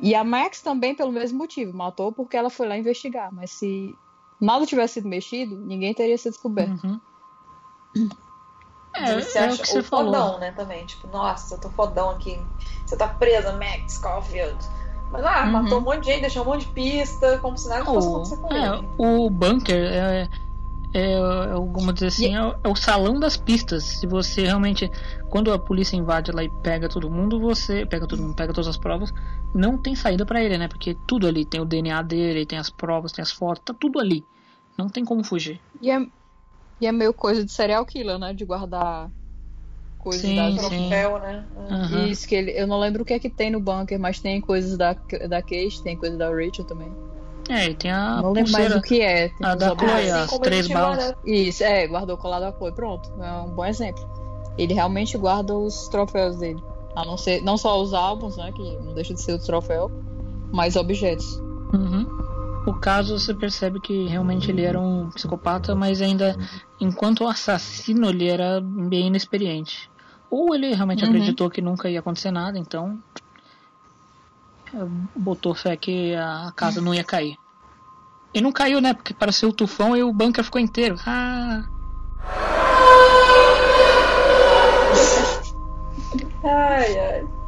E 0.00 0.14
a 0.14 0.24
Max 0.24 0.60
também 0.60 0.94
pelo 0.94 1.12
mesmo 1.12 1.38
motivo. 1.38 1.76
Matou 1.76 2.10
porque 2.10 2.36
ela 2.36 2.50
foi 2.50 2.66
lá 2.66 2.76
investigar. 2.76 3.32
Mas 3.32 3.52
se 3.52 3.94
nada 4.40 4.66
tivesse 4.66 4.94
sido 4.94 5.08
mexido, 5.08 5.56
ninguém 5.56 5.94
teria 5.94 6.18
sido 6.18 6.32
descoberto. 6.32 6.84
Uhum. 6.84 7.00
Ele 8.96 9.22
se 9.22 9.38
é 9.38 9.42
acha 9.46 9.56
o 9.56 9.58
que 9.60 9.66
você 9.68 9.78
o 9.80 9.82
falou. 9.82 10.12
fodão, 10.14 10.38
né, 10.38 10.52
também. 10.52 10.86
Tipo, 10.86 11.08
nossa, 11.08 11.54
eu 11.54 11.60
tô 11.60 11.68
fodão 11.70 12.10
aqui. 12.10 12.38
Você 12.86 12.96
tá 12.96 13.08
presa, 13.08 13.52
Max 13.52 13.98
Caulfield. 13.98 14.56
Mas, 15.10 15.24
ah, 15.24 15.44
Uhum. 15.44 15.52
matou 15.52 15.78
um 15.78 15.82
monte 15.82 16.00
de 16.00 16.06
gente, 16.06 16.20
deixou 16.22 16.42
um 16.42 16.46
monte 16.46 16.66
de 16.66 16.72
pista, 16.72 17.38
como 17.38 17.56
se 17.56 17.68
nada 17.68 17.84
fosse 17.84 18.06
O, 18.08 18.10
acontecer 18.10 18.36
com 18.38 18.52
é, 18.54 18.68
ele. 18.76 18.88
o 18.98 19.30
bunker 19.30 19.76
é, 19.92 20.28
é, 20.92 21.12
é, 21.12 21.18
vamos 21.54 21.94
dizer 21.94 22.06
assim, 22.06 22.34
é, 22.34 22.42
o- 22.44 22.54
é 22.64 22.68
o 22.68 22.76
salão 22.76 23.18
das 23.20 23.36
pistas. 23.36 23.84
Se 23.84 24.06
você 24.06 24.42
realmente, 24.42 24.90
quando 25.28 25.52
a 25.52 25.58
polícia 25.58 25.96
invade 25.96 26.30
lá 26.32 26.42
e 26.42 26.48
pega 26.48 26.88
todo 26.88 27.10
mundo, 27.10 27.38
você 27.40 27.84
pega 27.86 28.06
todo 28.06 28.22
mundo, 28.22 28.34
pega 28.34 28.52
todas 28.52 28.68
as 28.68 28.76
provas, 28.76 29.12
não 29.54 29.76
tem 29.76 29.94
saída 29.94 30.24
pra 30.24 30.42
ele, 30.42 30.56
né? 30.58 30.68
Porque 30.68 30.96
tudo 31.06 31.26
ali 31.26 31.44
tem 31.44 31.60
o 31.60 31.64
DNA 31.64 32.00
dele, 32.02 32.46
tem 32.46 32.58
as 32.58 32.70
provas, 32.70 33.12
tem 33.12 33.22
as 33.22 33.30
fotos, 33.32 33.62
tá 33.64 33.74
tudo 33.74 33.98
ali. 34.00 34.24
Não 34.78 34.88
tem 34.88 35.04
como 35.04 35.22
fugir. 35.24 35.60
E 35.80 35.90
é, 35.90 35.98
e 36.80 36.86
é 36.86 36.92
meio 36.92 37.14
coisa 37.14 37.44
de 37.44 37.52
serial 37.52 37.84
killer, 37.84 38.18
né? 38.18 38.32
De 38.32 38.44
guardar 38.44 39.10
coisas 39.98 40.22
Sim, 40.22 40.36
da. 40.36 40.52
Troféu, 40.52 41.18
né? 41.18 41.46
Aham. 41.56 42.06
Isso, 42.06 42.28
que 42.28 42.34
ele, 42.34 42.50
eu 42.52 42.66
não 42.66 42.78
lembro 42.78 43.02
o 43.02 43.04
que 43.04 43.14
é 43.14 43.18
que 43.18 43.30
tem 43.30 43.50
no 43.50 43.60
bunker, 43.60 43.98
mas 43.98 44.20
tem 44.20 44.40
coisas 44.40 44.76
da, 44.76 44.92
da 45.28 45.40
Kate, 45.42 45.82
tem 45.82 45.96
coisa 45.96 46.16
da 46.16 46.28
Rachel 46.28 46.66
também. 46.66 46.94
É, 47.48 47.70
e 47.70 47.74
tem 47.74 47.90
a 47.90 48.22
não 48.22 48.32
lembro 48.32 48.52
mais 48.52 48.74
o 48.74 48.80
que 48.80 49.00
é. 49.00 49.28
Tem 49.28 49.46
a 49.46 49.54
da. 49.54 49.74
Chloe, 49.76 50.10
as 50.10 50.38
três 50.38 50.68
balas. 50.68 51.14
Isso, 51.24 51.62
é, 51.62 51.86
guardou 51.86 52.16
colado 52.16 52.44
a 52.44 52.52
Chloe, 52.52 52.72
pronto. 52.72 53.08
É 53.22 53.32
um 53.42 53.54
bom 53.54 53.64
exemplo. 53.64 54.02
Ele 54.56 54.72
realmente 54.72 55.16
guarda 55.18 55.54
os 55.56 55.88
troféus 55.88 56.36
dele. 56.38 56.62
A 56.94 57.04
não 57.04 57.16
ser, 57.16 57.42
não 57.42 57.56
só 57.56 57.80
os 57.80 57.92
álbuns, 57.92 58.36
né, 58.36 58.52
que 58.52 58.62
não 58.78 58.94
deixa 58.94 59.12
de 59.12 59.20
ser 59.20 59.32
o 59.32 59.38
troféu, 59.38 59.90
mas 60.52 60.76
objetos. 60.76 61.26
Uhum. 61.72 62.06
Caso 62.84 63.18
você 63.18 63.32
percebe 63.32 63.80
que 63.80 64.04
realmente 64.04 64.50
ele 64.50 64.60
era 64.60 64.78
um 64.78 65.08
psicopata, 65.08 65.74
mas 65.74 66.02
ainda 66.02 66.36
enquanto 66.78 67.26
assassino 67.26 68.10
ele 68.10 68.28
era 68.28 68.60
bem 68.60 69.06
inexperiente. 69.06 69.90
Ou 70.28 70.54
ele 70.54 70.74
realmente 70.74 71.02
Uhum. 71.02 71.08
acreditou 71.08 71.48
que 71.48 71.62
nunca 71.62 71.88
ia 71.88 72.00
acontecer 72.00 72.30
nada, 72.30 72.58
então 72.58 72.98
botou 75.16 75.54
fé 75.54 75.78
que 75.78 76.14
a 76.14 76.52
casa 76.54 76.82
não 76.82 76.92
ia 76.92 77.02
cair. 77.04 77.38
E 78.34 78.42
não 78.42 78.52
caiu, 78.52 78.82
né? 78.82 78.92
Porque 78.92 79.14
pareceu 79.14 79.48
o 79.48 79.52
tufão 79.54 79.96
e 79.96 80.02
o 80.02 80.12
bunker 80.12 80.44
ficou 80.44 80.60
inteiro. 80.60 80.96
Ah, 81.06 81.64
Ai, 86.44 86.98
ai. 86.98 87.43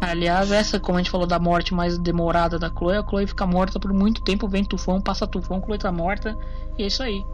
Aliás, 0.00 0.50
essa, 0.50 0.78
como 0.78 0.98
a 0.98 1.02
gente 1.02 1.10
falou 1.10 1.26
da 1.26 1.38
morte 1.38 1.74
mais 1.74 1.98
demorada 1.98 2.58
da 2.58 2.70
Chloe, 2.70 2.96
a 2.96 3.02
Chloe 3.02 3.26
fica 3.26 3.46
morta 3.46 3.78
por 3.78 3.92
muito 3.92 4.22
tempo, 4.22 4.48
vem 4.48 4.64
tufão, 4.64 5.00
passa 5.00 5.26
tufão, 5.26 5.62
Chloe 5.62 5.78
tá 5.78 5.92
morta, 5.92 6.36
e 6.78 6.82
é 6.82 6.86
isso 6.86 7.02
aí. 7.02 7.24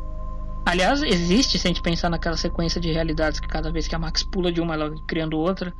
Aliás, 0.64 1.02
existe, 1.02 1.58
se 1.58 1.66
a 1.66 1.70
gente 1.70 1.82
pensar 1.82 2.08
naquela 2.08 2.36
sequência 2.36 2.80
de 2.80 2.92
realidades 2.92 3.40
que 3.40 3.48
cada 3.48 3.72
vez 3.72 3.88
que 3.88 3.94
a 3.94 3.98
Max 3.98 4.22
pula 4.22 4.52
de 4.52 4.60
uma, 4.60 4.74
ela 4.74 4.94
criando 5.08 5.38
outra. 5.38 5.74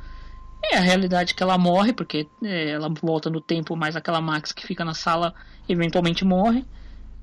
É 0.61 0.77
a 0.77 0.81
realidade 0.81 1.33
que 1.33 1.43
ela 1.43 1.57
morre, 1.57 1.93
porque 1.93 2.27
é, 2.41 2.71
ela 2.71 2.89
volta 3.01 3.29
no 3.29 3.41
tempo, 3.41 3.75
mas 3.75 3.95
aquela 3.95 4.21
Max 4.21 4.51
que 4.51 4.65
fica 4.65 4.83
na 4.83 4.93
sala 4.93 5.33
eventualmente 5.67 6.25
morre. 6.25 6.65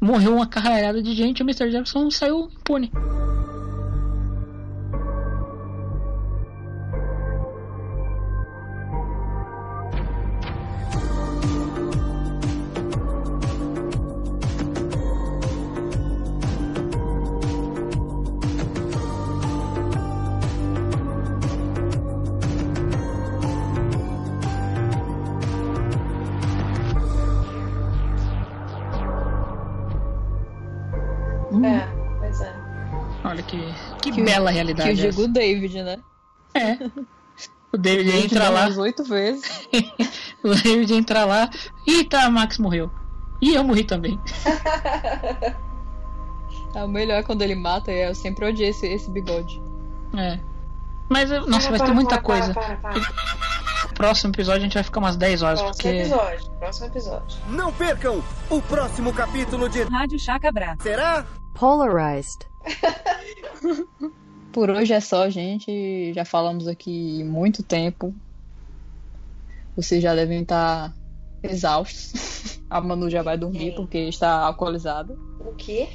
Morreu 0.00 0.34
uma 0.34 0.46
carreirada 0.46 1.02
de 1.02 1.14
gente 1.14 1.40
e 1.40 1.42
o 1.42 1.44
Mr. 1.44 1.70
Jefferson 1.70 2.10
saiu 2.10 2.50
impune. 2.50 2.90
Bela 34.30 34.50
realidade. 34.50 34.94
Que 34.94 35.00
eu 35.02 35.08
essa. 35.08 35.16
digo 35.16 35.28
o 35.28 35.32
David, 35.32 35.82
né? 35.82 35.98
É. 36.54 36.78
O 37.72 37.78
David 37.78 38.08
Ele 38.08 38.24
entra 38.24 38.48
lá. 38.48 38.62
umas 38.66 38.78
oito 38.78 39.04
vezes. 39.04 39.68
o 40.42 40.48
David 40.54 40.92
entra 40.94 41.24
lá. 41.24 41.48
Eita, 41.86 42.28
Max 42.30 42.58
morreu. 42.58 42.90
E 43.40 43.54
eu 43.54 43.62
morri 43.64 43.84
também. 43.84 44.20
É, 46.74 46.84
o 46.84 46.88
melhor 46.88 47.18
é 47.18 47.22
quando 47.24 47.42
ele 47.42 47.56
mata, 47.56 47.90
e 47.90 48.08
eu 48.08 48.14
sempre 48.14 48.46
odiei 48.46 48.68
esse, 48.68 48.86
esse 48.86 49.10
bigode. 49.10 49.60
É. 50.16 50.38
Mas, 51.08 51.28
eu- 51.28 51.44
nossa, 51.46 51.68
Para, 51.68 51.70
vai 51.70 51.78
ter 51.80 51.84
para, 51.86 51.94
muita 51.94 52.10
para, 52.10 52.22
coisa. 52.22 52.54
Para, 52.54 52.76
para, 52.76 52.92
para. 52.92 53.92
Próximo 53.94 54.30
episódio 54.32 54.60
a 54.60 54.62
gente 54.62 54.74
vai 54.74 54.82
ficar 54.84 55.00
umas 55.00 55.16
10 55.16 55.42
horas. 55.42 55.60
Próximo 55.60 55.82
porque... 55.82 55.98
episódio. 56.00 56.50
Próximo 56.60 56.86
episódio. 56.86 57.38
Não 57.48 57.72
percam 57.72 58.22
o 58.48 58.62
próximo 58.62 59.12
capítulo 59.12 59.68
de 59.68 59.82
Rádio 59.82 60.18
Chacabra. 60.18 60.76
Será? 60.80 61.26
Polarized. 61.54 62.46
Por 64.52 64.68
hoje 64.68 64.92
é 64.92 65.00
só, 65.00 65.28
gente. 65.30 66.12
Já 66.12 66.24
falamos 66.24 66.66
aqui 66.66 67.22
muito 67.24 67.62
tempo. 67.62 68.14
Vocês 69.76 70.02
já 70.02 70.14
devem 70.14 70.42
estar 70.42 70.94
exaustos. 71.42 72.60
A 72.68 72.80
Manu 72.80 73.10
já 73.10 73.22
vai 73.22 73.36
dormir 73.36 73.74
porque 73.74 73.98
está 73.98 74.40
alcoolizada. 74.40 75.16
O 75.40 75.54
quê? 75.54 75.88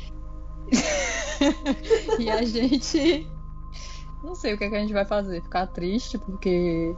E 2.17 2.29
a 2.29 2.41
gente. 2.43 3.27
Não 4.23 4.35
sei 4.35 4.53
o 4.53 4.57
que, 4.57 4.63
é 4.63 4.69
que 4.69 4.75
a 4.75 4.79
gente 4.79 4.93
vai 4.93 5.05
fazer. 5.05 5.41
Ficar 5.43 5.67
triste 5.67 6.17
porque. 6.17 6.95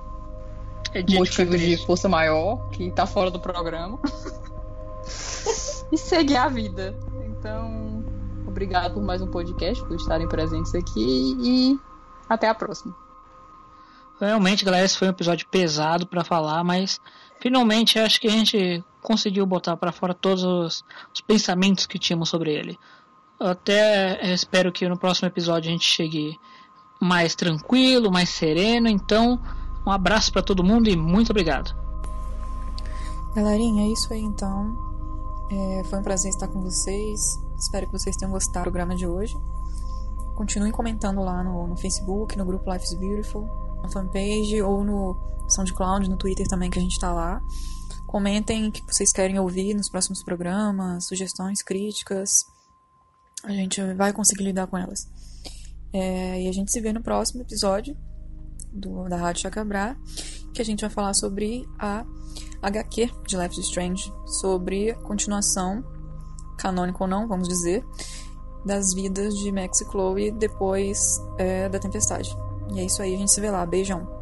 É 0.94 1.02
motivo 1.16 1.58
de 1.58 1.76
força 1.86 2.08
maior, 2.08 2.69
que 2.69 2.92
tá 2.92 3.06
fora 3.06 3.32
do 3.32 3.40
programa. 3.40 4.00
e 5.92 5.98
seguir 5.98 6.38
a 6.38 6.48
vida. 6.48 6.95
Então, 7.27 7.86
obrigado 8.58 8.95
por 8.95 9.03
mais 9.03 9.22
um 9.22 9.27
podcast, 9.27 9.86
por 9.86 9.95
estarem 9.95 10.27
presentes 10.27 10.74
aqui 10.74 11.38
e 11.40 11.80
até 12.27 12.50
a 12.50 12.56
próxima. 12.56 12.95
Realmente, 14.19 14.66
galera, 14.66 14.84
esse 14.84 14.98
foi 14.98 15.08
um 15.08 15.11
episódio 15.11 15.48
pesado 15.48 16.08
pra 16.08 16.24
falar, 16.24 16.64
mas 16.64 17.00
finalmente 17.40 18.00
acho 18.00 18.19
que 18.19 18.27
a 18.27 18.32
gente 18.32 18.84
conseguiu 19.00 19.45
botar 19.45 19.77
pra 19.77 19.92
fora 19.92 20.11
todos 20.11 20.44
os, 20.44 20.84
os 21.14 21.22
pensamentos 21.22 21.86
que 21.86 22.00
tínhamos 22.00 22.30
sobre 22.30 22.52
ele. 22.52 22.80
Eu 23.40 23.50
até 23.50 24.19
eh, 24.27 24.34
espero 24.34 24.72
que 24.72 24.90
no 24.90 24.98
próximo 24.98 25.27
episódio 25.27 25.69
a 25.69 25.72
gente 25.72 25.86
chegue 25.86 26.36
mais 27.00 27.36
tranquilo, 27.36 28.11
mais 28.11 28.30
sereno. 28.30 28.88
Então, 28.88 29.40
um 29.86 29.92
abraço 29.92 30.34
pra 30.34 30.42
todo 30.42 30.64
mundo 30.64 30.90
e 30.90 30.95
muito 30.95 31.30
obrigado. 31.30 31.76
Galerinha, 33.36 33.84
é 33.84 33.92
isso 33.92 34.11
aí 34.11 34.22
então. 34.22 34.76
É, 35.52 35.84
foi 35.84 36.00
um 36.00 36.03
prazer 36.03 36.32
estar 36.32 36.48
com 36.48 36.64
vocês. 36.64 37.45
Espero 37.58 37.88
que 37.88 37.92
vocês 37.92 38.16
tenham 38.16 38.32
gostado 38.32 38.66
do 38.66 38.72
programa 38.72 38.95
de 38.95 39.08
hoje. 39.08 39.36
Continuem 40.36 40.72
comentando 40.72 41.22
lá 41.22 41.44
no, 41.44 41.68
no 41.68 41.76
Facebook, 41.76 42.38
no 42.38 42.45
grupo 42.45 42.72
Life 42.72 42.86
is 42.86 42.94
Beautiful, 42.94 43.44
na 43.82 43.90
fanpage 43.90 44.61
ou 44.61 44.84
no 44.84 45.18
SoundCloud, 45.50 46.10
no 46.10 46.18
Twitter 46.18 46.48
também 46.48 46.69
que 46.69 46.77
a 46.77 46.82
gente 46.82 47.00
tá 47.00 47.11
lá. 47.11 47.42
Comentem 48.06 48.68
o 48.68 48.72
que 48.72 48.82
vocês 48.86 49.11
querem 49.11 49.40
ouvir 49.40 49.74
nos 49.74 49.90
próximos 49.90 50.24
programas, 50.24 51.08
sugestões, 51.08 51.61
críticas. 51.61 52.45
A 53.44 53.52
gente 53.52 53.82
vai 53.95 54.14
conseguir 54.14 54.44
lidar 54.44 54.68
com 54.68 54.77
elas. 54.77 55.08
É, 55.92 56.44
e 56.44 56.48
a 56.48 56.52
gente 56.52 56.72
se 56.72 56.80
vê 56.80 56.94
no 56.94 57.02
próximo 57.02 57.42
episódio 57.42 57.98
do, 58.72 59.10
da 59.10 59.18
Rádio 59.18 59.42
Chacabra, 59.42 59.98
que 60.53 60.61
a 60.61 60.66
gente 60.66 60.82
vai 60.82 60.90
falar 60.90 61.14
sobre 61.14 61.68
a 61.80 62.06
HQ 62.61 63.10
de 63.27 63.38
Life 63.38 63.60
is 63.60 63.66
Strange, 63.68 64.14
sobre 64.26 64.92
a 64.92 64.95
continuação, 64.95 65.84
canônica 66.58 66.98
ou 67.02 67.08
não, 67.08 67.27
vamos 67.27 67.48
dizer, 67.48 67.86
das 68.66 68.94
vidas 68.94 69.38
de 69.38 69.52
Max 69.52 69.82
e 69.82 69.86
Chloe 69.86 70.32
depois 70.32 71.22
é, 71.38 71.69
da 71.69 71.80
tempestade. 71.80 72.36
E 72.74 72.80
é 72.80 72.86
isso 72.86 73.02
aí, 73.02 73.16
a 73.16 73.18
gente 73.18 73.32
se 73.32 73.40
vê 73.40 73.50
lá. 73.50 73.66
Beijão. 73.66 74.18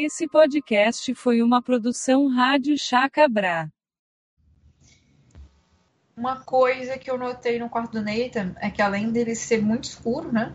Esse 0.00 0.28
podcast 0.28 1.12
foi 1.14 1.42
uma 1.42 1.60
produção 1.60 2.28
Rádio 2.28 2.78
Chacabra. 2.78 3.68
Uma 6.18 6.40
coisa 6.40 6.98
que 6.98 7.08
eu 7.08 7.16
notei 7.16 7.60
no 7.60 7.70
quarto 7.70 7.92
do 7.92 8.02
Nathan 8.02 8.52
é 8.56 8.72
que 8.72 8.82
além 8.82 9.12
dele 9.12 9.36
ser 9.36 9.62
muito 9.62 9.84
escuro, 9.84 10.32
né? 10.32 10.52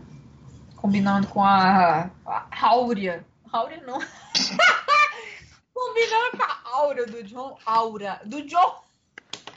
Combinando 0.76 1.26
com 1.28 1.42
a, 1.42 2.10
a 2.26 2.68
áurea. 2.68 3.24
Áurea 3.50 3.80
não. 3.80 3.98
Combinando 5.72 6.36
com 6.36 6.42
a 6.42 6.60
aura 6.64 7.06
do 7.06 7.22
John. 7.22 7.58
Aura. 7.64 8.20
Do 8.26 8.42
John. 8.42 8.84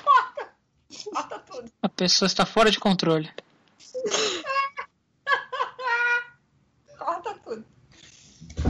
Corta. 0.01 0.49
Corta 1.13 1.39
tudo. 1.39 1.69
A 1.83 1.89
pessoa 1.89 2.27
está 2.27 2.45
fora 2.45 2.71
de 2.71 2.79
controle. 2.79 3.29
Corta 6.97 7.33
tudo. 7.43 7.65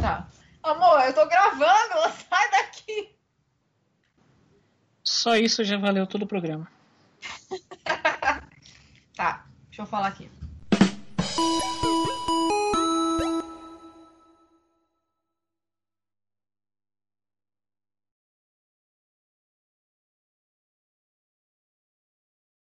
Tá. 0.01 0.27
Amor, 0.63 1.01
eu 1.01 1.13
tô 1.13 1.23
gravando. 1.27 2.01
Sai 2.27 2.49
daqui. 2.49 3.15
Só 5.03 5.35
isso 5.35 5.63
já 5.63 5.77
valeu 5.77 6.07
todo 6.07 6.23
o 6.23 6.27
programa. 6.27 6.67
Tá. 9.15 9.45
Deixa 9.69 9.81
eu 9.81 9.85
falar 9.85 10.07
aqui. 10.09 10.29